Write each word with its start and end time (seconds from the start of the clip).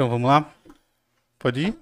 Então 0.00 0.08
vamos 0.08 0.30
lá? 0.30 0.46
Pode 1.38 1.60
ir? 1.60 1.74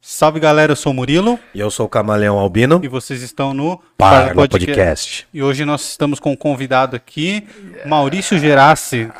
Salve 0.00 0.38
galera, 0.38 0.70
eu 0.70 0.76
sou 0.76 0.92
o 0.92 0.94
Murilo 0.94 1.36
E 1.52 1.58
eu 1.58 1.68
sou 1.68 1.86
o 1.86 1.88
Camaleão 1.88 2.38
Albino. 2.38 2.78
e 2.80 2.86
vocês 2.86 3.22
estão 3.22 3.52
no 3.52 3.82
Para 3.98 4.28
no 4.32 4.48
podcast. 4.48 5.26
E 5.34 5.42
hoje 5.42 5.64
nós 5.64 5.82
estamos 5.82 6.20
com 6.20 6.30
um 6.30 6.36
convidado 6.36 6.94
aqui, 6.94 7.44
Maurício 7.84 8.38
Gerassi, 8.38 9.10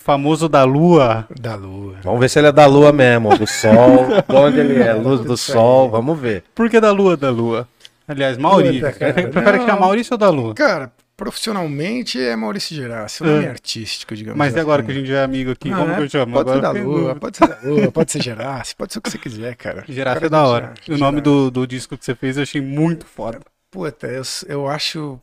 famoso 0.00 0.50
da 0.50 0.64
Lua. 0.64 1.26
Da 1.40 1.54
lua. 1.54 1.94
Vamos 2.02 2.20
ver 2.20 2.28
se 2.28 2.38
ele 2.40 2.48
é 2.48 2.52
da 2.52 2.66
lua 2.66 2.92
mesmo, 2.92 3.38
do 3.38 3.46
sol. 3.46 4.06
de 4.28 4.36
onde 4.36 4.60
ele 4.60 4.82
é? 4.82 4.92
Luz 4.92 5.22
do 5.22 5.34
sol, 5.34 5.88
vamos 5.88 6.20
ver. 6.20 6.44
Por 6.54 6.68
que 6.68 6.78
da 6.78 6.92
Lua 6.92 7.16
da 7.16 7.30
Lua? 7.30 7.66
Aliás, 8.06 8.36
Maurício. 8.36 8.82
Puta, 8.82 8.92
cara, 8.92 9.28
Prefere 9.30 9.58
que 9.60 9.64
chame 9.64 9.80
Maurício 9.80 10.12
ou 10.12 10.18
da 10.18 10.28
Lua? 10.28 10.54
Cara, 10.54 10.92
profissionalmente 11.16 12.20
é 12.20 12.34
Maurício 12.36 12.74
Gerassi, 12.74 13.22
o 13.22 13.26
nome 13.26 13.44
É. 13.44 13.50
artístico, 13.50 14.14
digamos 14.16 14.38
Mas 14.38 14.54
e 14.54 14.60
agora 14.60 14.82
que 14.82 14.90
assim. 14.90 14.98
a 14.98 15.00
gente 15.02 15.10
já 15.10 15.20
é 15.20 15.24
amigo 15.24 15.50
aqui, 15.52 15.70
Não, 15.70 15.78
como 15.78 15.94
que 15.96 16.02
eu 16.02 16.08
chamo? 16.08 16.32
Pode 16.32 16.50
agora 16.50 16.74
ser 16.74 16.80
da 16.80 16.84
lua, 16.84 17.14
pode 17.16 17.36
ser 17.36 17.48
da 17.48 17.60
lua, 17.62 17.92
pode 17.92 18.12
ser 18.12 18.22
Gerassi, 18.22 18.76
pode 18.76 18.92
ser 18.92 18.98
o 18.98 19.02
que 19.02 19.10
você 19.10 19.18
quiser, 19.18 19.54
cara. 19.56 19.84
Gerassi 19.88 20.14
Cara 20.14 20.26
é 20.26 20.28
da 20.30 20.46
hora. 20.46 20.66
Gerassi, 20.82 20.92
o 20.92 20.98
nome 20.98 21.20
do, 21.20 21.50
do 21.50 21.66
disco 21.66 21.96
que 21.96 22.04
você 22.04 22.14
fez 22.14 22.36
eu 22.36 22.42
achei 22.42 22.60
muito 22.60 23.06
foda. 23.06 23.40
Puta, 23.70 24.06
eu, 24.06 24.22
eu 24.48 24.68
acho 24.68 25.20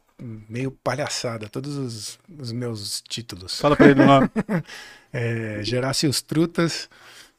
meio 0.47 0.71
palhaçada 0.83 1.47
todos 1.49 1.75
os, 1.77 2.19
os 2.39 2.51
meus 2.51 3.01
títulos. 3.07 3.59
Fala 3.59 3.75
pra 3.75 3.87
ele 3.87 4.01
o 4.01 4.05
nome. 4.05 4.29
É, 5.13 5.59
Gerassi 5.61 6.05
e 6.05 6.09
os 6.09 6.21
Trutas, 6.21 6.89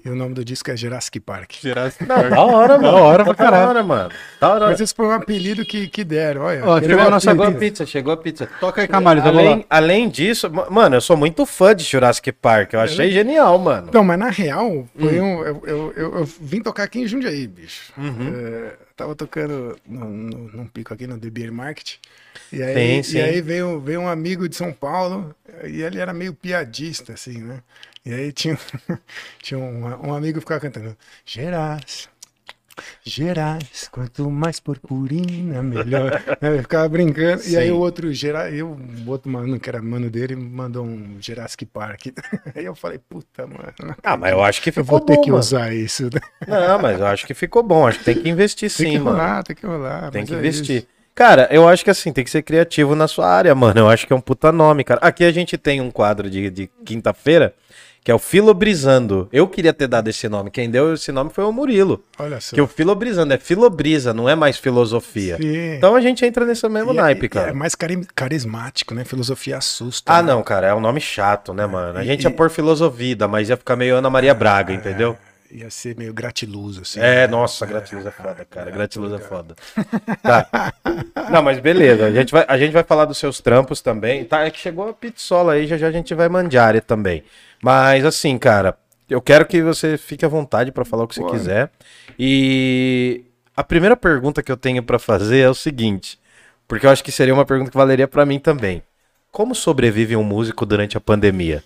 e 0.04 0.08
o 0.10 0.16
nome 0.16 0.34
do 0.34 0.44
disco 0.44 0.70
é 0.70 0.76
Jurassic 0.76 1.20
Park. 1.20 1.52
Gerassi. 1.60 2.04
Não, 2.06 2.28
da 2.30 2.40
hora, 2.42 2.78
mano. 2.78 2.82
Da 2.82 3.02
hora 3.02 3.24
pra 3.24 3.32
Da 3.32 3.44
caralho. 3.44 3.68
hora, 3.68 3.82
mano. 3.82 4.10
Da 4.40 4.48
hora. 4.54 4.66
Mas 4.66 4.80
esse 4.80 4.94
foi 4.94 5.06
um 5.06 5.10
apelido 5.12 5.64
que, 5.64 5.86
que 5.88 6.02
deram, 6.04 6.42
olha. 6.42 6.64
Ó, 6.66 6.80
chegou 6.80 7.00
a 7.06 7.10
nossa 7.10 7.30
Chegou 7.30 7.46
a 7.46 7.52
pizza. 7.52 7.86
chegou 7.86 8.12
a 8.12 8.16
pizza. 8.16 8.48
Toca 8.60 8.82
aí, 8.82 8.88
lá. 8.88 9.22
Além, 9.28 9.66
além 9.70 10.08
disso, 10.08 10.50
ma- 10.50 10.68
mano, 10.68 10.96
eu 10.96 11.00
sou 11.00 11.16
muito 11.16 11.46
fã 11.46 11.74
de 11.74 11.84
Jurassic 11.84 12.32
Park. 12.32 12.72
Eu 12.72 12.80
achei 12.80 13.10
genial, 13.10 13.58
mano. 13.58 13.90
Não, 13.92 14.02
mas 14.04 14.18
na 14.18 14.30
real, 14.30 14.86
foi 14.98 15.20
Hum. 15.20 15.24
um, 15.38 15.44
eu, 15.44 15.62
eu, 15.66 15.92
eu, 15.96 16.18
eu 16.18 16.24
vim 16.40 16.60
tocar 16.60 16.84
aqui 16.84 17.00
em 17.00 17.06
Jundiaí, 17.06 17.46
bicho. 17.46 17.92
Uhum. 17.96 18.32
É, 18.34 18.72
tava 18.96 19.14
tocando 19.14 19.76
no, 19.86 20.04
no- 20.04 20.48
num 20.52 20.66
pico 20.66 20.92
aqui 20.92 21.06
no 21.06 21.18
The 21.18 21.30
Beer 21.30 21.52
Market. 21.52 21.94
E 22.52 22.62
aí, 22.62 22.74
Sim, 22.96 23.02
sim. 23.02 23.18
E 23.18 23.22
aí 23.22 23.40
veio, 23.40 23.80
veio 23.80 24.00
um 24.00 24.08
amigo 24.08 24.48
de 24.48 24.56
São 24.56 24.72
Paulo, 24.72 25.34
e 25.64 25.82
ele 25.82 25.98
era 25.98 26.12
meio 26.12 26.34
piadista, 26.34 27.12
assim, 27.14 27.38
né? 27.38 27.58
E 28.04 28.12
aí 28.12 28.32
tinha, 28.32 28.58
tinha 29.42 29.58
um, 29.58 30.08
um 30.08 30.14
amigo 30.14 30.34
que 30.34 30.40
ficava 30.40 30.60
cantando: 30.60 30.96
Gerais, 31.24 32.08
Gerais, 33.04 33.88
quanto 33.92 34.30
mais 34.30 34.58
purpurina, 34.58 35.62
melhor. 35.62 36.22
Né, 36.40 36.48
Ele 36.54 36.62
ficava 36.62 36.88
brincando. 36.88 37.42
E 37.46 37.56
aí 37.56 37.66
Sim. 37.66 37.72
o 37.72 37.78
outro, 37.78 38.12
Gera, 38.12 38.50
eu, 38.50 38.68
o 39.06 39.10
outro 39.10 39.30
mano, 39.30 39.58
que 39.60 39.68
era 39.68 39.80
mano 39.82 40.08
dele, 40.10 40.34
mandou 40.36 40.84
um 40.84 41.18
Jurassic 41.20 41.66
Park. 41.66 42.06
Aí 42.54 42.64
eu 42.64 42.74
falei: 42.74 42.98
puta, 42.98 43.46
mano. 43.46 43.96
Ah, 44.02 44.16
mas 44.16 44.32
eu 44.32 44.42
acho 44.42 44.62
que 44.62 44.70
eu 44.76 44.84
ficou 44.84 44.84
vou 44.84 45.00
ter 45.00 45.16
bom, 45.16 45.20
que 45.20 45.30
mano. 45.30 45.40
usar 45.40 45.72
isso. 45.74 46.08
Não, 46.46 46.78
mas 46.78 46.98
eu 46.98 47.06
acho 47.06 47.26
que 47.26 47.34
ficou 47.34 47.62
bom. 47.62 47.86
Acho 47.86 47.98
que 47.98 48.04
tem 48.04 48.22
que 48.22 48.28
investir 48.28 48.70
Tem 48.74 48.86
sim, 48.86 48.92
que 48.92 48.98
mano. 48.98 49.16
rolar, 49.18 49.42
tem 49.44 49.54
que 49.56 49.66
rolar. 49.66 50.10
Tem 50.10 50.24
que 50.26 50.34
é 50.34 50.38
investir. 50.38 50.76
isso. 50.78 50.86
Cara, 51.14 51.46
eu 51.50 51.68
acho 51.68 51.84
que 51.84 51.90
assim, 51.90 52.12
tem 52.12 52.24
que 52.24 52.30
ser 52.30 52.42
criativo 52.42 52.94
na 52.94 53.06
sua 53.06 53.28
área, 53.28 53.54
mano. 53.54 53.80
Eu 53.80 53.88
acho 53.88 54.06
que 54.06 54.12
é 54.12 54.16
um 54.16 54.20
puta 54.20 54.50
nome, 54.50 54.82
cara. 54.82 55.00
Aqui 55.02 55.24
a 55.24 55.32
gente 55.32 55.58
tem 55.58 55.80
um 55.80 55.90
quadro 55.90 56.30
de, 56.30 56.48
de 56.50 56.70
quinta-feira, 56.84 57.54
que 58.04 58.10
é 58.10 58.14
o 58.14 58.18
Filobrizando. 58.18 59.28
Eu 59.32 59.46
queria 59.46 59.72
ter 59.72 59.86
dado 59.86 60.08
esse 60.08 60.28
nome. 60.28 60.50
Quem 60.50 60.68
deu 60.70 60.94
esse 60.94 61.12
nome 61.12 61.30
foi 61.30 61.44
o 61.44 61.52
Murilo. 61.52 62.02
Olha 62.18 62.40
só. 62.40 62.54
Que 62.54 62.60
o 62.60 62.66
Filobrizando 62.66 63.32
é 63.32 63.38
filobrisa, 63.38 64.12
não 64.12 64.28
é 64.28 64.34
mais 64.34 64.56
filosofia. 64.56 65.36
Sim. 65.36 65.74
Então 65.76 65.94
a 65.94 66.00
gente 66.00 66.24
entra 66.24 66.44
nesse 66.44 66.68
mesmo 66.68 66.92
E 66.92 66.98
é- 66.98 67.00
naipe, 67.00 67.26
e 67.26 67.28
cara. 67.28 67.50
É 67.50 67.52
mais 67.52 67.74
cari- 67.74 68.06
carismático, 68.14 68.94
né? 68.94 69.04
Filosofia 69.04 69.56
assusta. 69.58 70.12
Ah, 70.12 70.22
né? 70.22 70.32
não, 70.32 70.42
cara, 70.42 70.66
é 70.68 70.74
um 70.74 70.80
nome 70.80 71.00
chato, 71.00 71.54
né, 71.54 71.64
mano? 71.66 71.98
A 71.98 72.02
e- 72.02 72.06
gente 72.06 72.24
ia 72.24 72.30
e- 72.30 72.32
pôr 72.32 72.50
filosofia, 72.50 73.28
mas 73.28 73.48
ia 73.48 73.56
ficar 73.56 73.76
meio 73.76 73.96
Ana 73.96 74.10
Maria 74.10 74.34
Braga, 74.34 74.72
entendeu? 74.72 75.16
Ia 75.54 75.68
ser 75.68 75.94
meio 75.98 76.14
gratiluz, 76.14 76.78
assim. 76.78 76.98
É, 76.98 77.28
nossa, 77.28 77.66
gratiluz 77.66 78.06
é 78.06 78.10
foda, 78.10 78.46
cara. 78.48 78.70
Gratiluz 78.70 79.12
é 79.12 79.18
foda. 79.18 79.54
Tá. 80.22 80.72
Não, 81.30 81.42
mas 81.42 81.58
beleza. 81.58 82.06
A 82.06 82.10
gente, 82.10 82.32
vai, 82.32 82.44
a 82.48 82.56
gente 82.56 82.72
vai 82.72 82.82
falar 82.82 83.04
dos 83.04 83.18
seus 83.18 83.38
trampos 83.38 83.82
também. 83.82 84.24
Tá, 84.24 84.46
é 84.46 84.50
que 84.50 84.58
chegou 84.58 84.88
a 84.88 84.94
pizzola 84.94 85.52
aí, 85.52 85.66
já 85.66 85.76
já 85.76 85.88
a 85.88 85.92
gente 85.92 86.14
vai 86.14 86.28
mandiar 86.28 86.80
também. 86.80 87.22
Mas 87.62 88.04
assim, 88.04 88.36
cara, 88.36 88.76
eu 89.08 89.20
quero 89.22 89.46
que 89.46 89.62
você 89.62 89.96
fique 89.96 90.24
à 90.24 90.28
vontade 90.28 90.72
pra 90.72 90.84
falar 90.84 91.04
o 91.04 91.08
que 91.08 91.14
você 91.14 91.24
quiser. 91.24 91.70
E 92.18 93.24
a 93.56 93.62
primeira 93.62 93.96
pergunta 93.96 94.42
que 94.42 94.50
eu 94.50 94.56
tenho 94.56 94.82
pra 94.82 94.98
fazer 94.98 95.38
é 95.38 95.48
o 95.48 95.54
seguinte, 95.54 96.18
porque 96.66 96.86
eu 96.86 96.90
acho 96.90 97.04
que 97.04 97.12
seria 97.12 97.32
uma 97.34 97.44
pergunta 97.46 97.70
que 97.70 97.76
valeria 97.76 98.08
pra 98.08 98.26
mim 98.26 98.38
também. 98.38 98.82
Como 99.30 99.54
sobrevive 99.54 100.16
um 100.16 100.24
músico 100.24 100.66
durante 100.66 100.96
a 100.96 101.00
pandemia? 101.00 101.62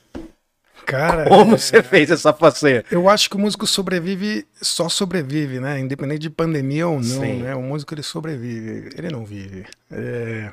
Cara, 0.84 1.24
Como 1.28 1.54
é, 1.54 1.58
você 1.58 1.82
fez 1.82 2.12
essa 2.12 2.32
façanha? 2.32 2.84
eu 2.92 3.08
acho 3.08 3.28
que 3.28 3.34
o 3.34 3.40
músico 3.40 3.66
sobrevive, 3.66 4.46
só 4.62 4.88
sobrevive, 4.88 5.58
né? 5.58 5.80
Independente 5.80 6.20
de 6.20 6.30
pandemia 6.30 6.86
ou 6.86 6.94
não, 6.96 7.02
Sim. 7.02 7.42
né? 7.42 7.56
O 7.56 7.62
músico 7.62 7.92
ele 7.92 8.04
sobrevive, 8.04 8.90
ele 8.96 9.10
não 9.10 9.24
vive. 9.24 9.66
É, 9.90 10.52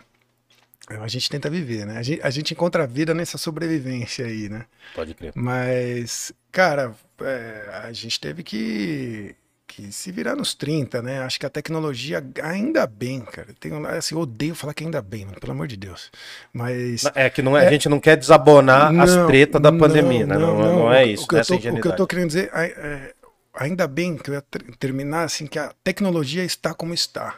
A 1.01 1.07
gente 1.07 1.29
tenta 1.29 1.49
viver, 1.49 1.85
né? 1.85 1.97
A 1.97 2.03
gente, 2.03 2.21
a 2.21 2.29
gente 2.29 2.53
encontra 2.53 2.83
a 2.83 2.87
vida 2.87 3.13
nessa 3.13 3.37
sobrevivência 3.37 4.25
aí, 4.25 4.49
né? 4.49 4.65
Pode 4.93 5.13
crer. 5.13 5.33
Mas, 5.35 6.31
cara, 6.51 6.93
é, 7.21 7.81
a 7.83 7.91
gente 7.91 8.19
teve 8.19 8.43
que, 8.43 9.35
que 9.67 9.91
se 9.91 10.11
virar 10.11 10.35
nos 10.35 10.53
30, 10.53 11.01
né? 11.01 11.19
Acho 11.21 11.39
que 11.39 11.45
a 11.45 11.49
tecnologia, 11.49 12.23
ainda 12.43 12.85
bem, 12.85 13.21
cara. 13.21 13.47
Um- 13.71 13.85
assim, 13.85 14.15
eu 14.15 14.21
odeio 14.21 14.55
falar 14.55 14.73
que 14.73 14.83
ainda 14.83 15.01
bem, 15.01 15.25
mano, 15.25 15.39
pelo 15.39 15.53
amor 15.53 15.67
de 15.67 15.77
Deus. 15.77 16.11
Mas. 16.51 17.03
É 17.15 17.29
que 17.29 17.41
não 17.41 17.57
é, 17.57 17.67
a 17.67 17.71
gente 17.71 17.89
não 17.89 17.99
quer 17.99 18.15
desabonar 18.17 18.99
as 19.01 19.15
Não, 19.15 19.27
tretas 19.27 19.61
da 19.61 19.71
não, 19.71 19.79
pandemia, 19.79 20.25
né? 20.25 20.37
Não, 20.37 20.57
não 20.57 20.93
é 20.93 21.05
isso, 21.05 21.23
o 21.23 21.27
que, 21.27 21.35
eu 21.35 21.39
essa 21.39 21.57
tô, 21.57 21.69
o 21.69 21.81
que 21.81 21.87
eu 21.87 21.95
tô 21.95 22.07
querendo 22.07 22.27
dizer, 22.27 22.49
é, 22.53 22.65
é, 22.65 23.13
ainda 23.53 23.87
bem 23.87 24.17
que 24.17 24.29
eu 24.29 24.35
ia 24.35 24.41
ter- 24.41 24.63
terminar 24.77 25.23
assim, 25.23 25.47
que 25.47 25.59
a 25.59 25.73
tecnologia 25.83 26.43
está 26.43 26.73
como 26.73 26.93
está. 26.93 27.35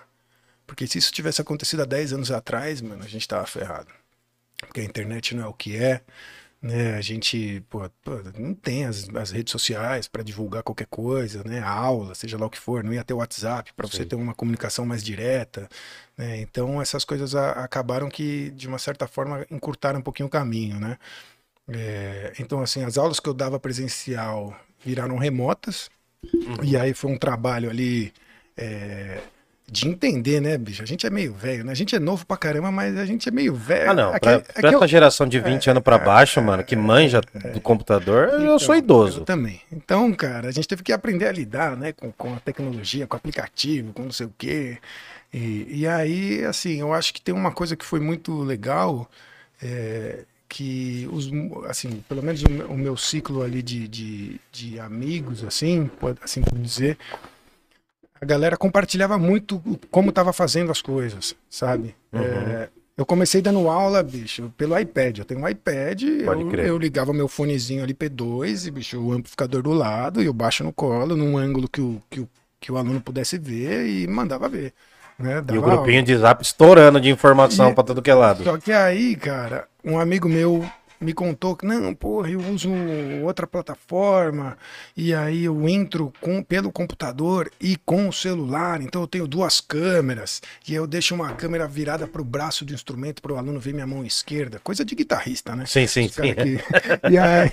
Porque 0.67 0.87
se 0.87 0.97
isso 0.97 1.11
tivesse 1.11 1.41
acontecido 1.41 1.81
há 1.81 1.85
10 1.85 2.13
anos 2.13 2.31
atrás, 2.31 2.81
mano, 2.81 3.03
a 3.03 3.07
gente 3.07 3.27
tava 3.27 3.45
ferrado. 3.45 3.87
Porque 4.59 4.81
a 4.81 4.83
internet 4.83 5.35
não 5.35 5.43
é 5.43 5.47
o 5.47 5.53
que 5.53 5.75
é, 5.75 6.01
né? 6.61 6.95
A 6.95 7.01
gente, 7.01 7.63
pô, 7.69 7.87
pô, 8.03 8.13
não 8.39 8.53
tem 8.55 8.85
as, 8.85 9.07
as 9.15 9.29
redes 9.31 9.51
sociais 9.51 10.07
para 10.07 10.23
divulgar 10.23 10.63
qualquer 10.63 10.87
coisa, 10.87 11.43
né? 11.43 11.59
A 11.59 11.69
aula, 11.69 12.15
seja 12.15 12.37
lá 12.37 12.45
o 12.47 12.49
que 12.49 12.57
for, 12.57 12.83
não 12.83 12.93
ia 12.93 13.03
ter 13.03 13.13
o 13.13 13.17
WhatsApp 13.17 13.71
para 13.73 13.87
você 13.87 14.03
ter 14.05 14.15
uma 14.15 14.33
comunicação 14.33 14.85
mais 14.85 15.03
direta, 15.03 15.69
né? 16.17 16.39
Então 16.41 16.81
essas 16.81 17.05
coisas 17.05 17.35
a- 17.35 17.51
acabaram 17.63 18.09
que, 18.09 18.49
de 18.51 18.67
uma 18.67 18.79
certa 18.79 19.07
forma, 19.07 19.45
encurtaram 19.51 19.99
um 19.99 20.03
pouquinho 20.03 20.27
o 20.27 20.31
caminho, 20.31 20.79
né? 20.79 20.97
É, 21.67 22.33
então, 22.39 22.61
assim, 22.61 22.83
as 22.83 22.97
aulas 22.97 23.19
que 23.19 23.27
eu 23.27 23.33
dava 23.33 23.59
presencial 23.59 24.55
viraram 24.83 25.17
remotas, 25.17 25.89
Uhum. 26.23 26.63
e 26.63 26.75
aí 26.77 26.93
foi 26.93 27.11
um 27.11 27.17
trabalho 27.17 27.69
ali 27.69 28.11
é, 28.57 29.21
de 29.71 29.87
entender, 29.87 30.39
né, 30.39 30.57
bicho? 30.57 30.83
A 30.83 30.85
gente 30.85 31.07
é 31.07 31.09
meio 31.09 31.33
velho, 31.33 31.63
né? 31.65 31.71
A 31.71 31.75
gente 31.75 31.95
é 31.95 31.99
novo 31.99 32.25
pra 32.25 32.37
caramba, 32.37 32.71
mas 32.71 32.97
a 32.97 33.05
gente 33.05 33.27
é 33.27 33.31
meio 33.31 33.55
velho. 33.55 33.89
Ah, 33.91 33.93
não. 33.93 34.09
Aqui- 34.13 34.19
Pra, 34.19 34.39
pra 34.39 34.71
eu- 34.71 34.77
essa 34.77 34.87
geração 34.87 35.27
de 35.27 35.39
20 35.39 35.69
anos 35.69 35.81
pra 35.81 35.97
baixo, 35.97 36.41
mano, 36.41 36.63
que 36.63 36.75
manja 36.75 37.19
do 37.53 37.59
computador, 37.59 38.29
eu 38.29 38.41
Então, 38.43 38.59
sou 38.59 38.75
idoso. 38.75 39.21
Eu 39.21 39.25
também. 39.25 39.59
Então, 39.71 40.13
cara, 40.13 40.47
a 40.47 40.51
gente 40.51 40.67
teve 40.67 40.83
que 40.83 40.93
aprender 40.93 41.27
a 41.27 41.31
lidar, 41.31 41.75
né, 41.75 41.91
com, 41.93 42.11
com 42.11 42.33
a 42.35 42.39
tecnologia, 42.39 43.07
com 43.07 43.15
o 43.15 43.17
aplicativo, 43.17 43.91
com 43.91 44.03
não 44.03 44.11
sei 44.11 44.27
o 44.27 44.33
quê. 44.37 44.77
E, 45.33 45.79
e 45.81 45.87
aí, 45.87 46.45
assim, 46.45 46.79
eu 46.79 46.93
acho 46.93 47.13
que 47.13 47.19
tem 47.21 47.33
uma 47.33 47.51
coisa 47.51 47.75
que 47.75 47.83
foi 47.83 47.99
muito 47.99 48.41
legal, 48.43 49.09
é, 49.61 50.19
que 50.47 51.09
os, 51.11 51.29
assim, 51.67 52.03
pelo 52.07 52.21
menos 52.21 52.41
o, 52.43 52.49
meu- 52.51 52.67
o 52.67 52.77
meu 52.77 52.95
ciclo 52.95 53.41
ali 53.41 53.61
de, 53.63 53.87
de, 53.87 54.39
de 54.51 54.79
amigos, 54.79 55.43
assim, 55.43 55.89
pode, 55.99 56.19
assim 56.23 56.41
por 56.41 56.57
dizer, 56.57 56.97
a 58.19 58.25
galera 58.25 58.57
compartilhava 58.57 59.17
muito 59.17 59.57
o- 59.65 59.77
como 59.91 60.09
estava 60.09 60.31
fazendo 60.33 60.71
as 60.71 60.81
coisas, 60.81 61.35
sabe? 61.49 61.95
Uhum. 62.13 62.21
É, 62.21 62.69
eu 62.97 63.05
comecei 63.05 63.41
dando 63.41 63.67
aula, 63.69 64.01
bicho, 64.01 64.51
pelo 64.57 64.77
iPad. 64.79 65.19
Eu 65.19 65.25
tenho 65.25 65.41
um 65.41 65.47
iPad, 65.47 66.01
eu, 66.03 66.25
eu 66.65 66.77
ligava 66.77 67.11
meu 67.13 67.27
fonezinho 67.27 67.83
ali 67.83 67.93
P2 67.93 68.67
e, 68.67 68.71
bicho, 68.71 68.99
o 68.99 69.11
amplificador 69.11 69.61
do 69.61 69.73
lado 69.73 70.21
e 70.21 70.25
eu 70.25 70.33
baixo 70.33 70.63
no 70.63 70.71
colo, 70.71 71.15
num 71.15 71.37
ângulo 71.37 71.67
que 71.67 71.81
o, 71.81 72.01
que 72.09 72.21
o, 72.21 72.29
que 72.59 72.71
o 72.71 72.77
aluno 72.77 73.01
pudesse 73.01 73.37
ver 73.37 73.85
e 73.87 74.07
mandava 74.07 74.47
ver. 74.47 74.73
Né? 75.19 75.43
E 75.53 75.57
o 75.57 75.61
grupinho 75.61 76.03
de 76.03 76.17
zap 76.17 76.41
estourando 76.41 76.99
de 76.99 77.09
informação 77.09 77.73
pra 77.73 77.83
todo 77.83 78.01
que 78.01 78.09
é 78.11 78.13
lado. 78.13 78.43
só 78.43 78.57
que 78.57 78.71
aí, 78.71 79.15
cara, 79.15 79.67
um 79.83 79.97
amigo 79.99 80.27
meu 80.27 80.65
me 81.05 81.13
contou 81.13 81.55
que, 81.55 81.65
não, 81.65 81.93
porra, 81.93 82.29
eu 82.29 82.39
uso 82.39 82.69
outra 83.23 83.45
plataforma 83.47 84.57
e 84.97 85.13
aí 85.13 85.45
eu 85.45 85.69
entro 85.69 86.11
com, 86.19 86.41
pelo 86.43 86.71
computador 86.71 87.49
e 87.61 87.77
com 87.85 88.09
o 88.09 88.13
celular, 88.13 88.81
então 88.81 89.01
eu 89.01 89.07
tenho 89.07 89.27
duas 89.27 89.61
câmeras 89.61 90.41
e 90.67 90.73
eu 90.73 90.85
deixo 90.87 91.13
uma 91.15 91.31
câmera 91.33 91.67
virada 91.67 92.07
para 92.07 92.21
o 92.21 92.25
braço 92.25 92.65
do 92.65 92.73
instrumento 92.73 93.21
para 93.21 93.33
o 93.33 93.37
aluno 93.37 93.59
ver 93.59 93.73
minha 93.73 93.87
mão 93.87 94.03
esquerda. 94.03 94.59
Coisa 94.59 94.83
de 94.83 94.95
guitarrista, 94.95 95.55
né? 95.55 95.65
Sim, 95.65 95.87
sim, 95.87 96.07
sim. 96.07 96.33
que- 96.33 96.59
E 97.11 97.17
aí, 97.17 97.51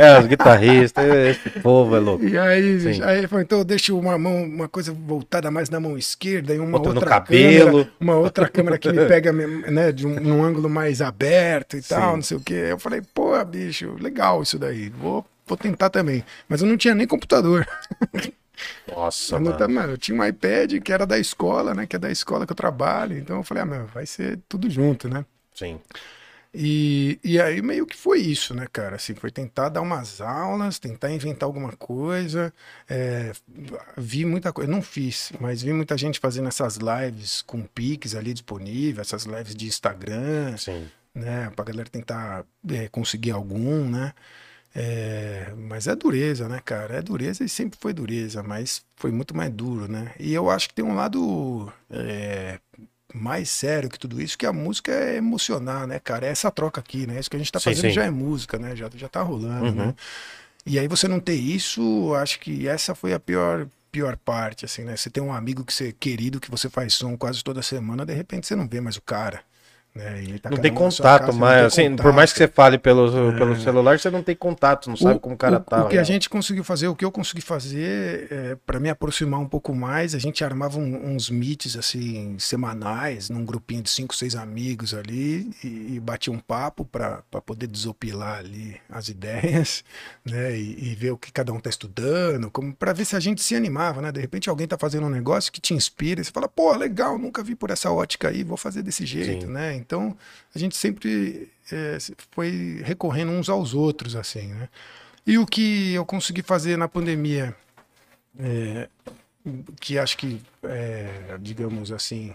É, 0.00 0.18
os 0.18 0.26
guitarristas, 0.26 1.04
esse 1.04 1.50
povo 1.60 1.94
é 1.96 1.98
louco. 1.98 2.24
e 2.24 2.36
aí, 2.38 2.80
Sim. 2.80 3.02
aí 3.02 3.18
ele 3.18 3.28
falou, 3.28 3.42
então 3.42 3.58
eu 3.58 3.64
deixo 3.64 3.98
uma 3.98 4.16
mão, 4.18 4.42
uma 4.44 4.68
coisa 4.68 4.92
voltada 4.92 5.50
mais 5.50 5.70
na 5.70 5.78
mão 5.80 5.96
esquerda 5.96 6.54
e 6.54 6.58
uma 6.58 6.76
Outra 6.78 6.92
no 6.92 6.96
outra 7.00 7.10
cabelo. 7.10 7.70
câmera, 7.70 7.90
uma 8.00 8.14
outra 8.16 8.48
câmera 8.48 8.78
que 8.78 8.92
me 8.92 9.06
pega 9.06 9.32
né, 9.32 9.92
de 9.92 10.06
um, 10.06 10.18
num 10.20 10.44
ângulo 10.44 10.68
mais 10.68 11.00
aberto 11.00 11.76
e 11.76 11.82
tal, 11.82 12.10
Sim. 12.10 12.16
não 12.16 12.22
sei 12.22 12.36
o 12.36 12.40
quê. 12.40 12.66
Eu 12.70 12.78
falei, 12.78 13.02
pô, 13.14 13.42
bicho, 13.44 13.96
legal 14.00 14.42
isso 14.42 14.58
daí. 14.58 14.88
Vou 14.90 15.24
vou 15.46 15.56
tentar 15.58 15.90
também. 15.90 16.24
Mas 16.48 16.62
eu 16.62 16.66
não 16.66 16.76
tinha 16.76 16.94
nem 16.94 17.06
computador. 17.06 17.66
Nossa, 18.90 19.34
Eu, 19.36 19.40
mano. 19.40 19.56
tá- 19.56 19.68
mano, 19.68 19.92
eu 19.94 19.98
tinha 19.98 20.18
um 20.18 20.24
iPad 20.24 20.80
que 20.82 20.92
era 20.92 21.04
da 21.06 21.18
escola, 21.18 21.74
né? 21.74 21.86
Que 21.86 21.96
é 21.96 21.98
da 21.98 22.10
escola 22.10 22.46
que 22.46 22.52
eu 22.52 22.56
trabalho. 22.56 23.18
Então 23.18 23.36
eu 23.38 23.42
falei, 23.42 23.62
ah, 23.62 23.66
meu, 23.66 23.86
vai 23.86 24.06
ser 24.06 24.38
tudo 24.48 24.70
junto, 24.70 25.08
né? 25.08 25.24
Sim. 25.54 25.78
E, 26.54 27.18
e 27.24 27.40
aí 27.40 27.60
meio 27.60 27.84
que 27.84 27.96
foi 27.96 28.20
isso, 28.20 28.54
né, 28.54 28.68
cara? 28.72 28.94
Assim, 28.94 29.14
foi 29.14 29.30
tentar 29.30 29.68
dar 29.70 29.80
umas 29.80 30.20
aulas, 30.20 30.78
tentar 30.78 31.10
inventar 31.10 31.48
alguma 31.48 31.72
coisa. 31.72 32.52
É, 32.88 33.32
vi 33.96 34.24
muita 34.24 34.52
coisa, 34.52 34.70
não 34.70 34.80
fiz, 34.80 35.32
mas 35.40 35.62
vi 35.62 35.72
muita 35.72 35.98
gente 35.98 36.20
fazendo 36.20 36.46
essas 36.46 36.76
lives 36.76 37.42
com 37.42 37.62
Pix 37.62 38.14
ali 38.14 38.32
disponível, 38.32 39.00
essas 39.00 39.24
lives 39.24 39.54
de 39.56 39.66
Instagram, 39.66 40.56
Sim. 40.56 40.88
né? 41.12 41.50
Pra 41.56 41.64
galera 41.64 41.88
tentar 41.90 42.44
é, 42.70 42.88
conseguir 42.88 43.32
algum, 43.32 43.88
né? 43.90 44.12
É, 44.76 45.52
mas 45.56 45.86
é 45.88 45.94
dureza, 45.96 46.48
né, 46.48 46.60
cara? 46.64 46.96
É 46.96 47.02
dureza 47.02 47.44
e 47.44 47.48
sempre 47.48 47.78
foi 47.80 47.92
dureza, 47.92 48.42
mas 48.42 48.84
foi 48.96 49.10
muito 49.10 49.36
mais 49.36 49.52
duro, 49.52 49.88
né? 49.88 50.12
E 50.20 50.32
eu 50.32 50.48
acho 50.50 50.68
que 50.68 50.74
tem 50.74 50.84
um 50.84 50.94
lado 50.94 51.72
é, 51.90 52.60
mais 53.14 53.48
sério 53.50 53.88
que 53.88 53.98
tudo 53.98 54.20
isso, 54.20 54.36
que 54.36 54.44
a 54.46 54.52
música 54.52 54.92
é 54.92 55.16
emocionar, 55.16 55.86
né, 55.86 55.98
cara? 56.00 56.26
É 56.26 56.30
essa 56.30 56.50
troca 56.50 56.80
aqui, 56.80 57.06
né? 57.06 57.18
Isso 57.20 57.30
que 57.30 57.36
a 57.36 57.38
gente 57.38 57.52
tá 57.52 57.60
Sim, 57.60 57.70
fazendo 57.70 57.82
sim. 57.88 57.90
já 57.92 58.04
é 58.04 58.10
música, 58.10 58.58
né? 58.58 58.74
Já, 58.76 58.90
já 58.94 59.08
tá 59.08 59.22
rolando, 59.22 59.66
Uhum. 59.66 59.74
né? 59.88 59.94
E 60.66 60.78
aí 60.78 60.88
você 60.88 61.06
não 61.08 61.20
ter 61.20 61.34
isso, 61.34 62.14
acho 62.14 62.40
que 62.40 62.66
essa 62.68 62.94
foi 62.94 63.12
a 63.14 63.20
pior 63.20 63.66
pior 63.92 64.16
parte, 64.16 64.64
assim, 64.64 64.82
né? 64.82 64.96
Você 64.96 65.08
tem 65.08 65.22
um 65.22 65.32
amigo 65.32 65.64
que 65.64 65.72
você 65.72 65.92
querido, 65.92 66.40
que 66.40 66.50
você 66.50 66.68
faz 66.68 66.94
som 66.94 67.16
quase 67.16 67.44
toda 67.44 67.62
semana, 67.62 68.04
de 68.04 68.12
repente 68.12 68.46
você 68.46 68.56
não 68.56 68.66
vê 68.66 68.80
mais 68.80 68.96
o 68.96 69.02
cara. 69.02 69.42
Né? 69.94 70.38
Tá 70.42 70.50
Não 70.50 70.58
tem 70.58 70.74
contato, 70.74 71.26
casa, 71.26 71.38
tem 71.38 71.64
assim, 71.66 71.96
por 71.96 72.08
contato. 72.08 72.08
É. 72.08 72.12
mais 72.12 72.32
que 72.32 72.38
você 72.38 72.48
fale 72.48 72.78
pelo, 72.78 73.10
pelo 73.38 73.56
celular, 73.60 73.96
você 73.96 74.10
não 74.10 74.24
tem 74.24 74.34
contato, 74.34 74.88
não 74.90 74.96
sabe 74.96 75.20
como 75.20 75.36
o 75.36 75.38
cara 75.38 75.58
o, 75.58 75.60
tá. 75.60 75.84
O 75.84 75.88
que 75.88 75.94
a 75.96 75.98
real. 75.98 76.04
gente 76.04 76.28
conseguiu 76.28 76.64
fazer, 76.64 76.88
o 76.88 76.96
que 76.96 77.04
eu 77.04 77.12
consegui 77.12 77.40
fazer, 77.40 78.26
é, 78.28 78.56
para 78.66 78.80
me 78.80 78.90
aproximar 78.90 79.38
um 79.38 79.46
pouco 79.48 79.72
mais, 79.72 80.12
a 80.12 80.18
gente 80.18 80.42
armava 80.42 80.80
um- 80.80 81.14
uns 81.14 81.30
meets 81.30 81.76
assim 81.76 82.36
semanais, 82.40 83.30
num 83.30 83.44
grupinho 83.44 83.82
de 83.82 83.90
cinco, 83.90 84.16
seis 84.16 84.34
amigos 84.34 84.92
ali 84.94 85.50
e, 85.62 85.94
e 85.94 86.00
batia 86.00 86.32
um 86.32 86.40
papo 86.40 86.84
para 86.84 87.22
poder 87.46 87.68
desopilar 87.68 88.38
ali 88.40 88.76
as 88.90 89.08
ideias, 89.14 89.84
né? 90.24 90.56
E, 90.58 90.90
e 90.90 90.94
ver 90.96 91.12
o 91.12 91.16
que 91.16 91.30
cada 91.30 91.52
um 91.52 91.60
tá 91.60 91.70
estudando, 91.70 92.50
como 92.50 92.74
para 92.74 92.92
ver 92.92 93.04
se 93.04 93.14
a 93.14 93.20
gente 93.20 93.40
se 93.42 93.54
animava, 93.54 94.02
né? 94.02 94.10
De 94.10 94.20
repente 94.20 94.50
alguém 94.50 94.66
tá 94.66 94.76
fazendo 94.76 95.06
um 95.06 95.10
negócio 95.10 95.52
que 95.52 95.60
te 95.60 95.72
inspira, 95.72 96.20
e 96.20 96.24
você 96.24 96.32
fala, 96.32 96.48
pô, 96.48 96.74
legal, 96.74 97.16
nunca 97.16 97.44
vi 97.44 97.54
por 97.54 97.70
essa 97.70 97.92
ótica 97.92 98.28
aí, 98.28 98.42
vou 98.42 98.56
fazer 98.56 98.82
desse 98.82 99.06
jeito, 99.06 99.46
Sim. 99.46 99.52
né? 99.52 99.83
Então 99.84 100.16
a 100.54 100.58
gente 100.58 100.76
sempre 100.76 101.50
é, 101.70 101.98
foi 102.30 102.80
recorrendo 102.84 103.32
uns 103.32 103.48
aos 103.48 103.74
outros, 103.74 104.16
assim, 104.16 104.48
né? 104.48 104.68
E 105.26 105.38
o 105.38 105.46
que 105.46 105.94
eu 105.94 106.04
consegui 106.04 106.42
fazer 106.42 106.76
na 106.76 106.86
pandemia, 106.86 107.56
é, 108.38 108.88
que 109.80 109.98
acho 109.98 110.18
que, 110.18 110.40
é, 110.64 111.38
digamos 111.40 111.90
assim, 111.90 112.34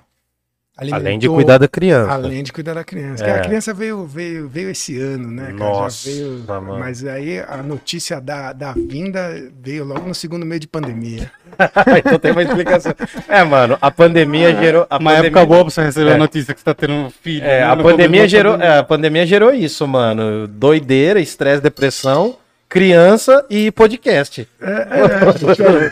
Além 0.79 0.89
de 0.89 0.95
alimentou- 1.27 1.35
cuidar 1.35 1.57
da 1.57 1.67
criança. 1.67 2.11
Além 2.11 2.43
de 2.43 2.53
cuidar 2.53 2.73
da 2.73 2.83
criança. 2.83 3.23
É. 3.25 3.33
Que 3.33 3.39
A 3.39 3.41
criança 3.41 3.73
veio, 3.73 4.05
veio, 4.05 4.47
veio 4.47 4.69
esse 4.69 4.99
ano, 4.99 5.29
né? 5.29 5.47
cara? 5.47 5.57
Já 5.57 5.79
Nossa, 5.81 6.09
veio, 6.09 6.43
mas 6.79 7.05
aí 7.05 7.39
a 7.39 7.57
notícia 7.63 8.19
da, 8.21 8.53
da 8.53 8.73
vinda 8.73 9.49
veio 9.61 9.83
logo 9.85 10.07
no 10.07 10.15
segundo 10.15 10.45
mês 10.45 10.61
de 10.61 10.67
pandemia. 10.67 11.31
então 11.97 12.17
tem 12.19 12.31
uma 12.31 12.43
explicação. 12.43 12.93
É, 13.27 13.43
mano, 13.43 13.77
a 13.81 13.91
pandemia 13.91 14.55
gerou. 14.55 14.87
A 14.89 14.97
Uma 14.97 15.11
pandemia, 15.11 15.27
época 15.27 15.45
boa 15.45 15.61
pra 15.65 15.69
você 15.71 15.81
receber 15.83 16.11
É. 16.11 16.13
a 16.13 16.17
notícia 16.17 16.53
que 16.53 16.59
você 16.59 16.65
tá 16.65 16.73
tendo 16.73 16.93
um 16.93 17.09
filho. 17.09 17.43
É, 17.43 17.59
né? 17.59 17.63
a 17.63 17.75
pandemia 17.75 18.27
gerou, 18.27 18.53
pandemia. 18.53 18.73
é, 18.75 18.77
a 18.79 18.83
pandemia 18.83 19.25
gerou 19.25 19.53
isso, 19.53 19.87
mano. 19.87 20.47
Doideira, 20.47 21.19
estresse, 21.19 21.61
depressão, 21.61 22.35
criança 22.69 23.45
e 23.49 23.71
podcast. 23.71 24.47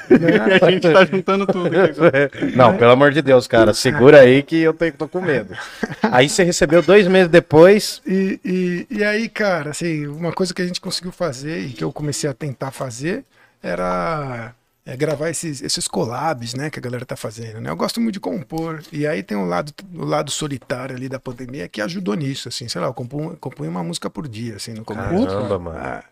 E 0.08 0.64
a 0.64 0.72
gente 0.72 0.92
tá 0.92 1.06
juntando 1.06 1.48
tudo. 1.48 1.68
aqui 1.68 2.00
agora. 2.00 2.32
Não, 2.56 2.78
pelo 2.78 2.92
amor 2.92 3.12
de 3.12 3.22
Deus, 3.22 3.48
cara, 3.48 3.74
segura 3.74 4.20
aí 4.22 4.44
que 4.44 4.58
eu 4.62 4.74
tenho, 4.74 4.94
tô 4.94 5.08
com 5.08 5.20
medo. 5.20 5.56
Aí 6.04 6.30
você 6.30 6.44
recebeu 6.44 6.82
dois 6.82 7.08
meses 7.08 7.30
depois. 7.30 8.02
E, 8.06 8.40
e, 8.46 8.88
e 8.90 9.04
aí, 9.04 9.28
cara, 9.28 9.72
assim, 9.72 10.06
uma 10.08 10.32
coisa 10.32 10.54
que 10.54 10.62
a 10.62 10.66
gente 10.66 10.80
conseguiu 10.80 11.12
fazer 11.12 11.60
e 11.60 11.70
que 11.70 11.84
eu 11.84 11.92
comecei 11.92 12.30
a 12.30 12.34
tentar 12.34 12.72
fazer 12.72 13.26
era 13.62 14.54
é, 14.86 14.96
gravar 14.96 15.30
esses, 15.30 15.62
esses 15.62 15.88
collabs, 15.88 16.54
né, 16.54 16.70
que 16.70 16.80
a 16.80 16.82
galera 16.82 17.06
tá 17.06 17.16
fazendo, 17.16 17.60
né? 17.60 17.70
Eu 17.70 17.76
gosto 17.76 18.00
muito 18.00 18.14
de 18.14 18.20
compor. 18.20 18.82
E 18.92 19.06
aí 19.06 19.22
tem 19.22 19.38
o 19.38 19.46
lado, 19.46 19.74
o 19.94 20.06
lado 20.06 20.32
solitário 20.32 20.96
ali 20.96 21.10
da 21.10 21.20
pandemia 21.20 21.68
que 21.68 21.82
ajudou 21.82 22.16
nisso, 22.16 22.48
assim, 22.48 22.68
sei 22.70 22.80
lá, 22.80 22.88
eu 22.88 22.94
compunha, 22.94 23.36
compunha 23.36 23.70
uma 23.70 23.84
música 23.84 24.10
por 24.10 24.28
dia, 24.28 24.56
assim, 24.56 24.74
no 24.74 24.86
começo. 24.86 25.28
Caramba, 25.28 25.60
mano. 25.60 25.78
Ah, 25.78 26.04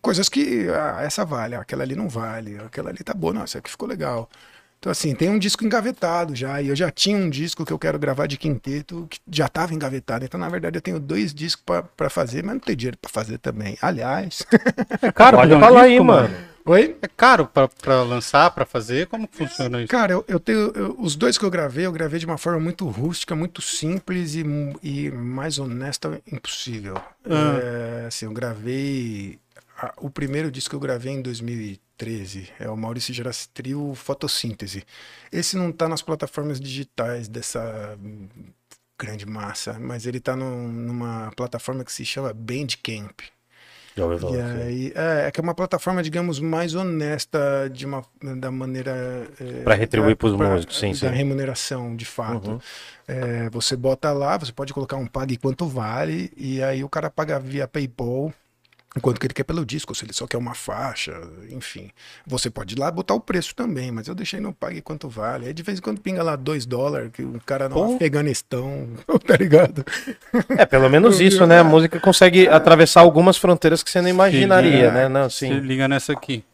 coisas 0.00 0.28
que 0.28 0.68
ah, 0.68 0.98
essa 1.02 1.24
vale, 1.24 1.54
ah, 1.54 1.60
aquela 1.60 1.82
ali 1.82 1.94
não 1.96 2.08
vale, 2.08 2.58
aquela 2.58 2.90
ali 2.90 2.98
tá 3.04 3.14
boa, 3.14 3.32
não, 3.32 3.42
essa 3.44 3.58
aqui 3.58 3.70
ficou 3.70 3.88
legal. 3.88 4.28
Então, 4.78 4.90
assim, 4.90 5.14
tem 5.14 5.28
um 5.28 5.38
disco 5.38 5.62
engavetado 5.62 6.34
já, 6.34 6.62
e 6.62 6.68
eu 6.68 6.74
já 6.74 6.90
tinha 6.90 7.14
um 7.14 7.28
disco 7.28 7.66
que 7.66 7.72
eu 7.72 7.78
quero 7.78 7.98
gravar 7.98 8.26
de 8.26 8.38
quinteto 8.38 9.06
que 9.10 9.18
já 9.30 9.44
estava 9.44 9.74
engavetado. 9.74 10.24
Então, 10.24 10.40
na 10.40 10.48
verdade, 10.48 10.78
eu 10.78 10.80
tenho 10.80 10.98
dois 10.98 11.34
discos 11.34 11.62
pra- 11.66 11.82
pra 11.82 12.08
fazer, 12.08 12.42
mas 12.42 12.54
não 12.54 12.60
tenho 12.60 12.76
dinheiro 12.76 12.96
pra 12.96 13.10
fazer 13.10 13.36
também. 13.38 13.76
Aliás. 13.82 14.42
É 15.02 15.12
caro 15.12 15.36
Pode 15.36 15.52
um 15.54 15.60
falar 15.60 15.82
aí, 15.82 16.00
mano. 16.00 16.34
Oi? 16.64 16.96
É 17.02 17.08
caro 17.08 17.46
pra, 17.46 17.68
pra 17.68 18.02
lançar, 18.02 18.50
pra 18.52 18.64
fazer? 18.64 19.06
Como 19.08 19.26
que 19.28 19.36
funciona 19.36 19.80
isso? 19.80 19.88
Cara, 19.88 20.12
eu, 20.12 20.24
eu 20.28 20.38
tenho. 20.40 20.72
eu- 20.74 20.96
os 20.98 21.14
dois 21.16 21.36
que 21.36 21.44
eu 21.44 21.50
gravei, 21.50 21.84
eu 21.84 21.92
gravei 21.92 22.18
de 22.18 22.24
uma 22.26 22.38
forma 22.38 22.60
muito 22.60 22.86
rústica, 22.88 23.34
muito 23.34 23.60
simples 23.60 24.34
e, 24.34 24.44
e 24.82 25.10
mais 25.10 25.58
honesta 25.58 26.20
impossível. 26.30 26.96
É, 27.26 28.06
assim, 28.06 28.24
eu 28.26 28.32
gravei. 28.32 29.38
A- 29.80 29.94
o 29.98 30.10
primeiro 30.10 30.50
disco 30.50 30.70
que 30.70 30.76
eu 30.76 30.80
gravei 30.80 31.12
em 31.12 31.22
2013 31.22 32.48
é 32.58 32.68
o 32.68 32.76
Maurício 32.76 33.14
Gerassi 33.14 33.48
Trio 33.50 33.94
Fotossíntese. 33.94 34.84
Esse 35.32 35.56
não 35.56 35.72
tá 35.72 35.88
nas 35.88 36.02
plataformas 36.02 36.60
digitais 36.60 37.28
dessa 37.28 37.96
hum, 38.02 38.28
grande 38.98 39.26
massa, 39.26 39.78
mas 39.78 40.06
ele 40.06 40.20
tá 40.20 40.36
num- 40.36 40.68
numa 40.68 41.32
plataforma 41.36 41.84
que 41.84 41.92
se 41.92 42.04
chama 42.04 42.32
Bandcamp. 42.34 43.20
Já 43.96 44.04
ouviu 44.04 44.18
E 44.18 44.20
falar, 44.20 44.52
sim. 44.52 44.62
aí, 44.62 44.92
é, 44.94 45.26
é 45.26 45.30
que 45.30 45.40
é 45.40 45.42
uma 45.42 45.54
plataforma, 45.54 46.02
digamos, 46.02 46.38
mais 46.38 46.74
honesta 46.74 47.68
de 47.72 47.84
uma, 47.84 48.04
da 48.38 48.50
maneira. 48.50 48.92
É, 49.40 49.62
Pra 49.64 49.74
retribuir 49.74 50.12
da- 50.12 50.16
pros 50.16 50.36
pra- 50.36 50.48
músicos, 50.50 50.78
sim, 50.78 50.92
Da 50.92 50.98
sim. 50.98 51.08
remuneração, 51.08 51.96
de 51.96 52.04
fato. 52.04 52.52
Uhum. 52.52 52.60
É, 53.08 53.50
você 53.50 53.74
bota 53.76 54.12
lá, 54.12 54.36
você 54.38 54.52
pode 54.52 54.72
colocar 54.72 54.96
um 54.96 55.06
pague 55.06 55.36
quanto 55.36 55.66
vale, 55.66 56.32
e 56.36 56.62
aí 56.62 56.84
o 56.84 56.88
cara 56.88 57.10
paga 57.10 57.38
via 57.40 57.66
PayPal. 57.66 58.32
Quanto 59.00 59.20
que 59.20 59.26
ele 59.28 59.34
quer 59.34 59.44
pelo 59.44 59.64
disco, 59.64 59.94
se 59.94 60.04
ele 60.04 60.12
só 60.12 60.26
quer 60.26 60.36
uma 60.36 60.52
faixa, 60.52 61.12
enfim. 61.48 61.90
Você 62.26 62.50
pode 62.50 62.74
ir 62.74 62.78
lá 62.78 62.90
botar 62.90 63.14
o 63.14 63.20
preço 63.20 63.54
também, 63.54 63.92
mas 63.92 64.08
eu 64.08 64.16
deixei 64.16 64.40
no 64.40 64.52
pague 64.52 64.80
quanto 64.82 65.08
vale. 65.08 65.46
Aí 65.46 65.52
de 65.54 65.62
vez 65.62 65.78
em 65.78 65.80
quando 65.82 66.00
pinga 66.00 66.24
lá 66.24 66.34
2 66.34 66.66
dólares, 66.66 67.10
que 67.12 67.22
o 67.22 67.40
cara 67.46 67.68
no 67.68 67.74
Pô. 67.76 67.94
Afeganistão, 67.94 68.88
tá 69.24 69.36
ligado? 69.36 69.84
É, 70.58 70.66
pelo 70.66 70.88
menos 70.90 71.20
isso, 71.22 71.46
né? 71.46 71.60
A 71.60 71.64
música 71.64 72.00
consegue 72.00 72.48
atravessar 72.48 73.02
algumas 73.02 73.36
fronteiras 73.36 73.80
que 73.82 73.90
você 73.90 74.00
não 74.02 74.08
imaginaria, 74.08 74.70
liga- 74.70 74.90
né? 74.92 75.08
Não, 75.08 75.30
Se 75.30 75.46
sim. 75.46 75.60
liga 75.60 75.86
nessa 75.86 76.12
aqui. 76.12 76.44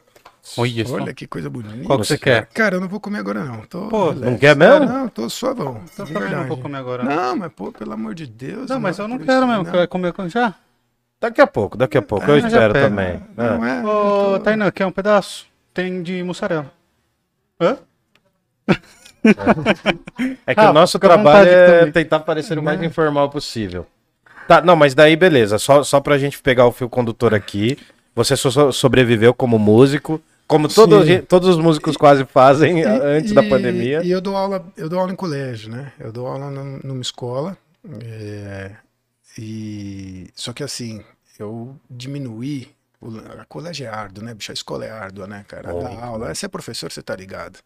Olha. 0.58 0.84
Olha 0.90 1.14
que 1.14 1.26
coisa 1.26 1.48
bonita. 1.50 1.84
Qual 1.84 1.98
que 1.98 2.06
você 2.06 2.16
quer? 2.18 2.46
Cara, 2.54 2.76
eu 2.76 2.80
não 2.80 2.86
vou 2.86 3.00
comer 3.00 3.18
agora 3.18 3.42
não. 3.44 3.62
Tô 3.62 3.88
Pô, 3.88 4.10
relax. 4.10 4.20
não 4.30 4.38
quer 4.38 4.54
mesmo? 4.54 4.86
Não, 4.86 5.08
tô 5.08 5.28
suavão. 5.28 5.80
Eu 5.98 6.06
também 6.06 6.30
não 6.30 6.46
vou 6.46 6.58
comer 6.58 6.76
agora. 6.78 7.02
Não, 7.02 7.34
mas 7.36 7.50
pô, 7.52 7.72
pelo 7.72 7.92
amor 7.94 8.14
de 8.14 8.26
Deus. 8.26 8.68
Não, 8.70 8.78
mas 8.78 8.96
eu 8.98 9.08
não 9.08 9.18
quero 9.18 9.32
isso, 9.38 9.46
mesmo. 9.48 9.64
não. 9.64 9.72
Quer 9.72 9.88
comer 9.88 10.12
com- 10.12 10.28
já? 10.28 10.54
Daqui 11.20 11.40
a 11.40 11.46
pouco, 11.46 11.76
daqui 11.76 11.96
a 11.96 12.02
pouco. 12.02 12.30
Eu 12.30 12.38
espero 12.38 12.72
pego. 12.74 12.88
também. 12.88 13.20
Não 13.36 13.64
É. 13.64 13.80
é? 13.80 13.84
Ô, 13.84 14.38
Tainan, 14.38 14.70
quer 14.70 14.86
um 14.86 14.92
pedaço? 14.92 15.46
Tem 15.72 16.02
de 16.02 16.22
mussarela. 16.22 16.70
Hã? 17.60 17.78
É 20.46 20.54
que 20.54 20.60
Ah, 20.60 20.70
o 20.70 20.72
nosso 20.72 20.98
trabalho 20.98 21.48
é 21.48 21.78
também. 21.78 21.92
tentar 21.92 22.20
parecer 22.20 22.58
o 22.58 22.62
mais 22.62 22.80
informal 22.82 23.28
possível. 23.30 23.86
Tá, 24.46 24.60
não, 24.62 24.76
mas 24.76 24.94
daí 24.94 25.16
beleza. 25.16 25.58
Só, 25.58 25.82
só 25.82 26.00
pra 26.00 26.18
gente 26.18 26.38
pegar 26.40 26.66
o 26.66 26.72
fio 26.72 26.88
condutor 26.88 27.34
aqui. 27.34 27.76
Você 28.14 28.36
so- 28.36 28.50
so- 28.50 28.72
sobreviveu 28.72 29.34
como 29.34 29.58
músico, 29.58 30.22
como 30.46 30.68
todo, 30.68 31.02
todos 31.24 31.48
os 31.48 31.56
músicos 31.58 31.96
quase 31.96 32.24
fazem 32.24 32.80
E- 32.80 32.84
antes 32.84 33.32
da 33.32 33.42
e- 33.42 33.48
pandemia. 33.48 34.00
E 34.04 34.10
eu 34.10 34.20
dou 34.20 34.36
aula, 34.36 34.64
eu 34.76 34.88
dou 34.88 35.00
aula 35.00 35.12
em 35.12 35.16
colégio, 35.16 35.70
né? 35.72 35.92
Eu 35.98 36.12
dou 36.12 36.26
aula 36.26 36.50
num- 36.50 36.80
numa 36.84 37.02
escola. 37.02 37.56
é, 38.04 38.70
e 39.38 40.30
só 40.34 40.52
que 40.52 40.62
assim, 40.62 41.04
eu 41.38 41.78
diminuí. 41.90 42.74
O, 43.00 43.08
a 43.18 43.44
colégio 43.44 43.86
é 43.86 43.88
árduo, 43.90 44.24
né? 44.24 44.32
Bicho, 44.32 44.50
a 44.50 44.54
escola 44.54 44.84
é 44.84 44.90
árdua, 44.90 45.26
né, 45.26 45.44
cara? 45.46 45.72
Muito, 45.72 45.84
Dar 45.84 46.04
aula. 46.04 46.34
Você 46.34 46.46
é 46.46 46.48
professor, 46.48 46.90
você 46.90 47.02
tá 47.02 47.14
ligado. 47.14 47.58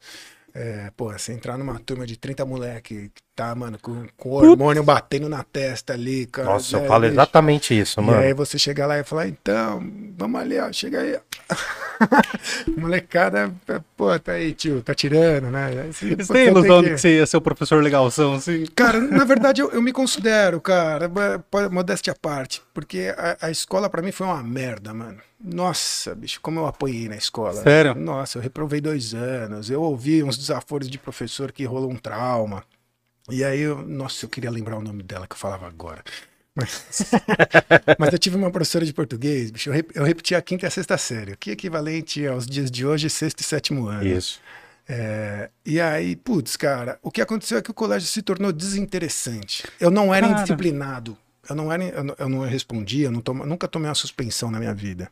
É, 0.52 0.90
pô, 0.96 1.12
você 1.12 1.32
entrar 1.32 1.56
numa 1.56 1.78
turma 1.78 2.04
de 2.04 2.16
30 2.16 2.44
moleque, 2.44 3.12
tá, 3.34 3.54
mano? 3.54 3.78
Com, 3.80 4.06
com 4.16 4.28
o 4.30 4.32
hormônio 4.34 4.82
batendo 4.82 5.28
na 5.28 5.42
testa 5.42 5.92
ali, 5.94 6.26
cara. 6.26 6.48
Nossa, 6.48 6.76
eu 6.76 6.84
É, 6.84 6.86
falo 6.88 7.02
bicho. 7.02 7.14
exatamente 7.14 7.78
isso, 7.78 8.00
E 8.00 8.04
mano. 8.04 8.18
aí 8.20 8.34
você 8.34 8.58
chega 8.58 8.86
lá 8.86 8.98
e 8.98 9.04
fala, 9.04 9.26
então, 9.26 9.82
vamos 10.16 10.40
ali, 10.40 10.58
ó, 10.58 10.70
chega 10.72 11.00
aí. 11.00 11.18
Molecada, 12.76 13.52
pô, 13.96 14.18
tá 14.18 14.32
aí, 14.32 14.52
tio, 14.54 14.82
tá 14.82 14.94
tirando, 14.94 15.50
né? 15.50 15.66
Aí 15.82 15.92
você- 15.92 16.16
tem 16.32 16.46
ilusão 16.48 16.82
que- 16.82 16.88
de 16.88 16.94
que 16.94 17.00
você 17.00 17.16
ia 17.16 17.26
ser 17.26 17.36
o 17.36 17.40
professor 17.40 17.82
legalzão, 17.82 18.34
assim? 18.34 18.66
Cara, 18.74 19.00
na 19.00 19.24
verdade 19.24 19.60
eu, 19.60 19.70
eu 19.70 19.82
me 19.82 19.92
considero, 19.92 20.60
cara, 20.60 21.08
pa- 21.50 21.68
modéstia 21.70 22.12
à 22.12 22.16
parte, 22.16 22.62
porque 22.74 23.12
a, 23.16 23.46
a 23.46 23.50
escola 23.50 23.88
pra 23.88 24.02
mim 24.02 24.12
foi 24.12 24.26
uma 24.26 24.42
merda, 24.42 24.92
mano. 24.94 25.18
Nossa, 25.42 26.14
bicho, 26.14 26.38
como 26.42 26.60
eu 26.60 26.66
apanhei 26.66 27.08
na 27.08 27.16
escola. 27.16 27.54
Sério? 27.62 27.94
Nossa, 27.94 28.36
eu 28.38 28.42
reprovei 28.42 28.80
dois 28.80 29.14
anos, 29.14 29.70
eu 29.70 29.80
ouvi 29.82 30.22
uns 30.22 30.36
desaforos 30.36 30.88
de 30.88 30.98
professor 30.98 31.50
que 31.52 31.64
rolou 31.64 31.90
um 31.90 31.96
trauma. 31.96 32.62
E 33.30 33.44
aí, 33.44 33.60
eu, 33.60 33.82
nossa, 33.86 34.24
eu 34.24 34.28
queria 34.28 34.50
lembrar 34.50 34.76
o 34.76 34.82
nome 34.82 35.02
dela 35.02 35.26
que 35.26 35.34
eu 35.34 35.38
falava 35.38 35.66
agora. 35.66 36.02
Mas, 36.54 36.84
mas 37.98 38.12
eu 38.12 38.18
tive 38.18 38.36
uma 38.36 38.50
professora 38.50 38.84
de 38.84 38.92
português, 38.92 39.50
bicho, 39.50 39.70
eu, 39.70 39.74
rep- 39.74 39.92
eu 39.94 40.04
repetia 40.04 40.36
a 40.38 40.42
quinta 40.42 40.66
e 40.66 40.68
a 40.68 40.70
sexta 40.70 40.98
série, 40.98 41.36
que 41.36 41.50
é 41.50 41.52
equivalente 41.52 42.26
aos 42.26 42.46
dias 42.46 42.70
de 42.70 42.84
hoje, 42.84 43.08
sexto 43.08 43.40
e 43.40 43.44
sétimo 43.44 43.86
ano. 43.86 44.06
Isso. 44.06 44.40
É, 44.88 45.48
e 45.64 45.80
aí, 45.80 46.16
putz, 46.16 46.56
cara, 46.56 46.98
o 47.02 47.10
que 47.10 47.20
aconteceu 47.20 47.58
é 47.58 47.62
que 47.62 47.70
o 47.70 47.74
colégio 47.74 48.08
se 48.08 48.22
tornou 48.22 48.52
desinteressante. 48.52 49.64
Eu 49.78 49.90
não 49.90 50.12
era 50.12 50.26
Cara. 50.28 50.40
indisciplinado. 50.40 51.16
Eu 51.48 51.54
não 51.56 51.72
era, 51.72 51.84
eu 51.84 52.04
não, 52.04 52.16
eu 52.18 52.28
não 52.28 52.40
respondia, 52.40 53.06
eu 53.06 53.10
não 53.12 53.20
toma- 53.20 53.46
nunca 53.46 53.68
tomei 53.68 53.88
uma 53.88 53.94
suspensão 53.94 54.50
na 54.50 54.58
minha 54.58 54.74
vida. 54.74 55.08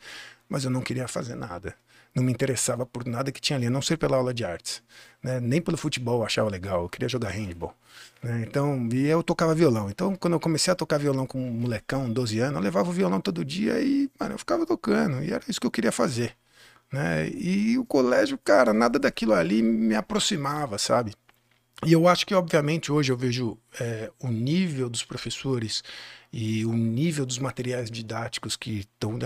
Mas 0.48 0.64
eu 0.64 0.70
não 0.70 0.80
queria 0.80 1.06
fazer 1.06 1.34
nada. 1.36 1.74
Não 2.14 2.22
me 2.24 2.32
interessava 2.32 2.84
por 2.84 3.06
nada 3.06 3.30
que 3.30 3.40
tinha 3.40 3.56
ali, 3.56 3.66
a 3.66 3.70
não 3.70 3.82
ser 3.82 3.96
pela 3.96 4.16
aula 4.16 4.34
de 4.34 4.44
artes. 4.44 4.82
Né? 5.22 5.40
Nem 5.40 5.60
pelo 5.60 5.76
futebol 5.76 6.20
eu 6.20 6.26
achava 6.26 6.50
legal, 6.50 6.82
eu 6.82 6.88
queria 6.88 7.08
jogar 7.08 7.30
handball. 7.30 7.74
né? 8.22 8.44
Então, 8.46 8.88
e 8.92 9.06
eu 9.06 9.22
tocava 9.22 9.54
violão. 9.54 9.90
Então, 9.90 10.14
quando 10.16 10.34
eu 10.34 10.40
comecei 10.40 10.72
a 10.72 10.76
tocar 10.76 10.98
violão 10.98 11.26
com 11.26 11.38
um 11.40 11.52
molecão, 11.52 12.10
12 12.12 12.38
anos, 12.40 12.56
eu 12.56 12.62
levava 12.62 12.88
o 12.90 12.92
violão 12.92 13.20
todo 13.20 13.44
dia 13.44 13.80
e, 13.80 14.10
mano, 14.18 14.34
eu 14.34 14.38
ficava 14.38 14.66
tocando. 14.66 15.22
E 15.22 15.32
era 15.32 15.44
isso 15.48 15.60
que 15.60 15.66
eu 15.66 15.70
queria 15.70 15.92
fazer 15.92 16.36
né? 16.92 17.28
E 17.30 17.78
o 17.78 17.84
colégio, 17.84 18.38
cara, 18.38 18.72
nada 18.72 18.98
daquilo 18.98 19.34
ali 19.34 19.62
me 19.62 19.94
aproximava, 19.94 20.78
sabe? 20.78 21.14
E 21.86 21.92
eu 21.92 22.08
acho 22.08 22.26
que, 22.26 22.34
obviamente, 22.34 22.90
hoje 22.90 23.12
eu 23.12 23.16
vejo 23.16 23.56
é, 23.80 24.10
o 24.18 24.28
nível 24.28 24.88
dos 24.90 25.04
professores 25.04 25.82
e 26.32 26.64
o 26.66 26.72
nível 26.74 27.24
dos 27.24 27.38
materiais 27.38 27.90
didáticos 27.90 28.54
que 28.54 28.80
estão 28.80 29.18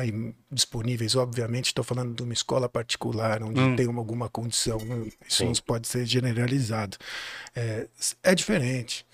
disponíveis. 0.51 1.17
Obviamente, 1.17 1.67
estou 1.67 1.83
falando 1.85 2.15
de 2.15 2.23
uma 2.23 2.33
escola 2.33 2.69
particular, 2.69 3.43
onde 3.43 3.61
Hum. 3.61 3.75
tem 3.77 3.87
alguma 3.87 4.29
condição, 4.29 4.79
né? 4.79 5.07
isso 5.27 5.39
Sim. 5.39 5.47
não 5.47 5.55
pode 5.67 5.89
ser 5.89 6.07
generalizado. 6.07 6.97
É, 7.55 7.89
é 8.23 8.35
diferente. 8.35 9.05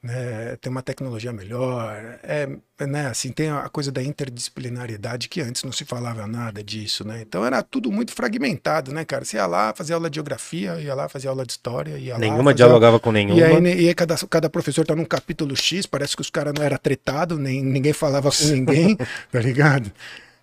Né? 0.00 0.56
Tem 0.60 0.70
uma 0.70 0.82
tecnologia 0.82 1.32
melhor, 1.32 1.92
é, 2.22 2.48
né? 2.86 3.08
assim, 3.08 3.32
tem 3.32 3.50
a 3.50 3.68
coisa 3.68 3.90
da 3.90 4.00
interdisciplinaridade 4.00 5.28
que 5.28 5.40
antes 5.40 5.64
não 5.64 5.72
se 5.72 5.84
falava 5.84 6.24
nada 6.24 6.62
disso, 6.62 7.04
né? 7.04 7.20
Então 7.20 7.44
era 7.44 7.60
tudo 7.64 7.90
muito 7.90 8.12
fragmentado, 8.12 8.92
né, 8.92 9.04
cara? 9.04 9.24
Você 9.24 9.38
ia 9.38 9.46
lá 9.46 9.74
fazer 9.74 9.94
aula 9.94 10.08
de 10.08 10.14
geografia, 10.14 10.80
ia 10.80 10.94
lá 10.94 11.08
fazer 11.08 11.26
aula 11.26 11.44
de 11.44 11.50
história, 11.50 11.98
ia 11.98 12.14
lá 12.14 12.20
Nenhuma 12.20 12.44
fazer 12.44 12.54
dialogava 12.54 13.00
com 13.00 13.10
nenhuma. 13.10 13.40
e 13.40 13.42
aí, 13.42 13.82
e 13.82 13.88
aí 13.88 13.94
cada, 13.94 14.16
cada 14.28 14.48
professor 14.48 14.86
tá 14.86 14.94
num 14.94 15.04
capítulo 15.04 15.56
X, 15.56 15.84
parece 15.84 16.14
que 16.14 16.22
os 16.22 16.30
caras 16.30 16.54
não 16.56 16.64
eram 16.64 16.78
tretados, 16.78 17.36
nem 17.36 17.64
ninguém 17.64 17.92
falava 17.92 18.30
com 18.30 18.44
ninguém, 18.44 18.96
tá 19.32 19.40
ligado? 19.40 19.90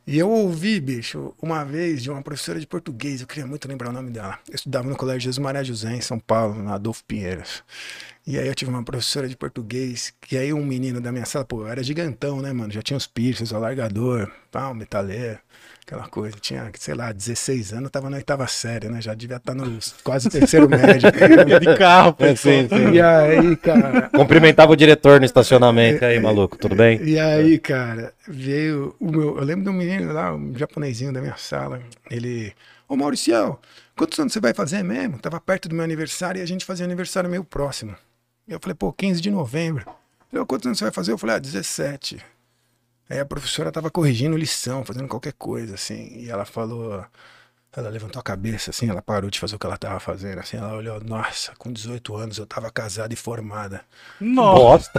E 0.08 0.20
eu 0.20 0.30
ouvi, 0.30 0.80
bicho, 0.80 1.34
uma 1.42 1.64
vez 1.64 2.04
de 2.04 2.12
uma 2.12 2.22
professora 2.22 2.60
de 2.60 2.68
português, 2.68 3.22
eu 3.22 3.28
queria 3.28 3.48
muito 3.48 3.68
lembrar 3.68 3.90
o 3.90 3.92
nome 3.92 4.12
dela. 4.12 4.38
Eu 4.48 4.54
estudava 4.54 4.88
no 4.88 4.96
Colégio 4.96 5.22
Jesus 5.22 5.40
Maria 5.40 5.64
José, 5.64 5.96
em 5.96 6.02
São 6.02 6.20
Paulo, 6.20 6.62
na 6.62 6.76
Adolfo 6.76 7.04
Pinheiros. 7.06 7.64
E 8.28 8.38
aí 8.38 8.48
eu 8.48 8.54
tive 8.54 8.70
uma 8.70 8.84
professora 8.84 9.28
de 9.28 9.36
português, 9.36 10.14
que 10.22 10.38
aí 10.38 10.54
um 10.54 10.64
menino 10.64 11.02
da 11.02 11.12
minha 11.12 11.26
sala, 11.26 11.44
pô, 11.44 11.62
eu 11.62 11.68
era 11.68 11.82
gigantão, 11.82 12.40
né, 12.40 12.54
mano? 12.54 12.72
Já 12.72 12.84
tinha 12.84 12.98
os 12.98 13.08
piercings, 13.08 13.52
o 13.52 13.56
alargador, 13.56 14.32
o 14.54 14.74
metaleiro, 14.76 15.40
aquela 15.86 16.08
coisa. 16.08 16.36
Tinha, 16.40 16.72
sei 16.78 16.96
lá, 16.96 17.12
16 17.12 17.74
anos, 17.74 17.92
tava 17.92 18.10
na 18.10 18.18
oitava 18.18 18.48
série, 18.48 18.90
né? 18.90 19.02
Já 19.02 19.14
devia 19.14 19.38
estar 19.38 19.54
no 19.54 19.80
quase 20.04 20.30
terceiro 20.30 20.68
médio. 20.68 21.10
Ia 21.48 21.60
de 21.60 21.78
carro, 21.78 22.14
pô. 22.14 22.26
É, 22.26 22.36
sim, 22.36 22.68
sim. 22.68 22.92
E 22.94 23.02
aí, 23.02 23.56
cara, 23.58 24.10
Cumprimentava 24.10 24.72
o 24.72 24.76
diretor 24.76 25.20
no 25.20 25.26
estacionamento. 25.26 26.04
E 26.04 26.08
aí, 26.08 26.20
maluco, 26.20 26.58
tudo 26.58 26.76
bem? 26.76 27.02
E 27.04 27.20
aí, 27.20 27.60
cara, 27.60 28.14
veio 28.28 28.96
o 29.00 29.12
meu. 29.12 29.38
Eu 29.38 29.44
lembro 29.44 29.64
de 29.64 29.70
um 29.70 29.74
menino 29.74 30.12
lá, 30.12 30.34
um 30.34 30.54
japonesinho 30.58 31.14
da 31.14 31.22
minha 31.22 31.38
sala. 31.38 31.80
Ele. 32.10 32.54
Ô 32.88 32.96
Mauricião, 32.96 33.58
quantos 33.96 34.20
anos 34.20 34.34
você 34.34 34.40
vai 34.40 34.54
fazer 34.54 34.84
mesmo? 34.84 35.18
Tava 35.20 35.40
perto 35.40 35.68
do 35.70 35.76
meu 35.76 35.84
aniversário 35.84 36.40
e 36.40 36.42
a 36.44 36.46
gente 36.46 36.66
fazia 36.66 36.86
aniversário 36.86 37.30
meio 37.30 37.44
próximo. 37.44 37.96
E 38.48 38.54
eu 38.54 38.60
falei, 38.60 38.76
pô, 38.76 38.94
15 38.94 39.20
de 39.22 39.32
novembro. 39.32 39.86
Ele, 40.32 40.40
"Ô, 40.40 40.46
quantos 40.46 40.68
anos 40.68 40.78
você 40.78 40.86
vai 40.86 40.92
fazer? 40.94 41.12
Eu 41.12 41.18
falei, 41.18 41.36
ah, 41.38 41.40
17. 41.40 42.18
Aí 43.10 43.20
a 43.20 43.26
professora 43.26 43.72
tava 43.72 43.92
corrigindo 43.92 44.38
lição, 44.38 44.84
fazendo 44.84 45.08
qualquer 45.08 45.34
coisa, 45.34 45.76
assim. 45.76 46.18
E 46.18 46.30
ela 46.30 46.46
falou. 46.46 47.06
Ela 47.78 47.90
levantou 47.90 48.20
a 48.20 48.24
cabeça, 48.24 48.70
assim, 48.70 48.90
ela 48.90 49.02
parou 49.02 49.30
de 49.30 49.38
fazer 49.38 49.56
o 49.56 49.60
que 49.60 49.66
ela 49.66 49.78
tava 49.78 50.00
fazendo, 50.00 50.40
assim, 50.40 50.56
ela 50.56 50.76
olhou, 50.76 51.02
nossa, 51.04 51.52
com 51.58 51.72
18 51.72 52.16
anos 52.16 52.38
eu 52.38 52.46
tava 52.46 52.72
casada 52.72 53.14
e 53.14 53.18
formada. 53.18 53.82
Nossa. 54.20 54.92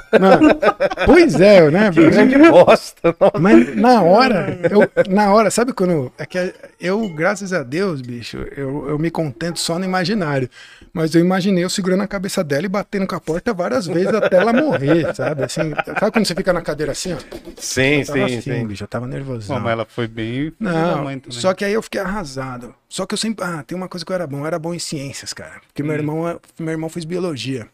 Pois 1.06 1.40
é, 1.40 1.70
né? 1.70 1.90
Grande 1.94 2.36
bosta. 2.36 3.16
Nossa. 3.18 3.38
Mas 3.40 3.74
na 3.76 4.02
hora, 4.02 4.58
eu, 4.70 5.12
na 5.12 5.32
hora, 5.32 5.50
sabe 5.50 5.72
quando. 5.72 6.12
É 6.18 6.26
que 6.26 6.52
eu, 6.80 7.08
graças 7.14 7.52
a 7.52 7.62
Deus, 7.62 8.00
bicho, 8.00 8.38
eu, 8.56 8.88
eu 8.90 8.98
me 8.98 9.10
contento 9.10 9.58
só 9.58 9.78
no 9.78 9.84
imaginário. 9.84 10.50
Mas 10.92 11.14
eu 11.14 11.20
imaginei 11.20 11.64
eu 11.64 11.70
segurando 11.70 12.02
a 12.02 12.06
cabeça 12.06 12.42
dela 12.42 12.64
e 12.64 12.68
batendo 12.68 13.06
com 13.06 13.14
a 13.14 13.20
porta 13.20 13.52
várias 13.52 13.86
vezes 13.86 14.14
até 14.14 14.36
ela 14.36 14.52
morrer, 14.52 15.14
sabe? 15.14 15.44
Assim, 15.44 15.74
sabe 15.98 16.10
quando 16.10 16.26
você 16.26 16.34
fica 16.34 16.52
na 16.52 16.62
cadeira 16.62 16.92
assim, 16.92 17.12
ó? 17.12 17.18
Sim, 17.58 18.02
sim, 18.04 18.22
assim, 18.22 18.40
sim. 18.40 18.66
bicho, 18.66 18.84
eu 18.84 18.88
tava 18.88 19.06
nervoso. 19.06 19.52
Mas 19.52 19.72
ela 19.72 19.84
foi 19.84 20.06
bem. 20.06 20.52
Não, 20.58 21.06
só 21.28 21.52
que 21.52 21.64
aí 21.64 21.72
eu 21.72 21.82
fiquei 21.82 22.00
arrasado. 22.00 22.65
Só 22.88 23.06
que 23.06 23.14
eu 23.14 23.18
sempre. 23.18 23.44
Ah, 23.44 23.62
tem 23.62 23.76
uma 23.76 23.88
coisa 23.88 24.04
que 24.04 24.10
eu 24.12 24.14
era 24.14 24.26
bom, 24.26 24.38
eu 24.40 24.46
era 24.46 24.58
bom 24.58 24.72
em 24.74 24.78
ciências, 24.78 25.32
cara. 25.32 25.60
Porque 25.66 25.82
meu 25.82 25.92
irmão, 25.94 26.28
é- 26.28 26.38
meu 26.58 26.72
irmão 26.72 26.88
fez 26.88 27.04
biologia. 27.04 27.68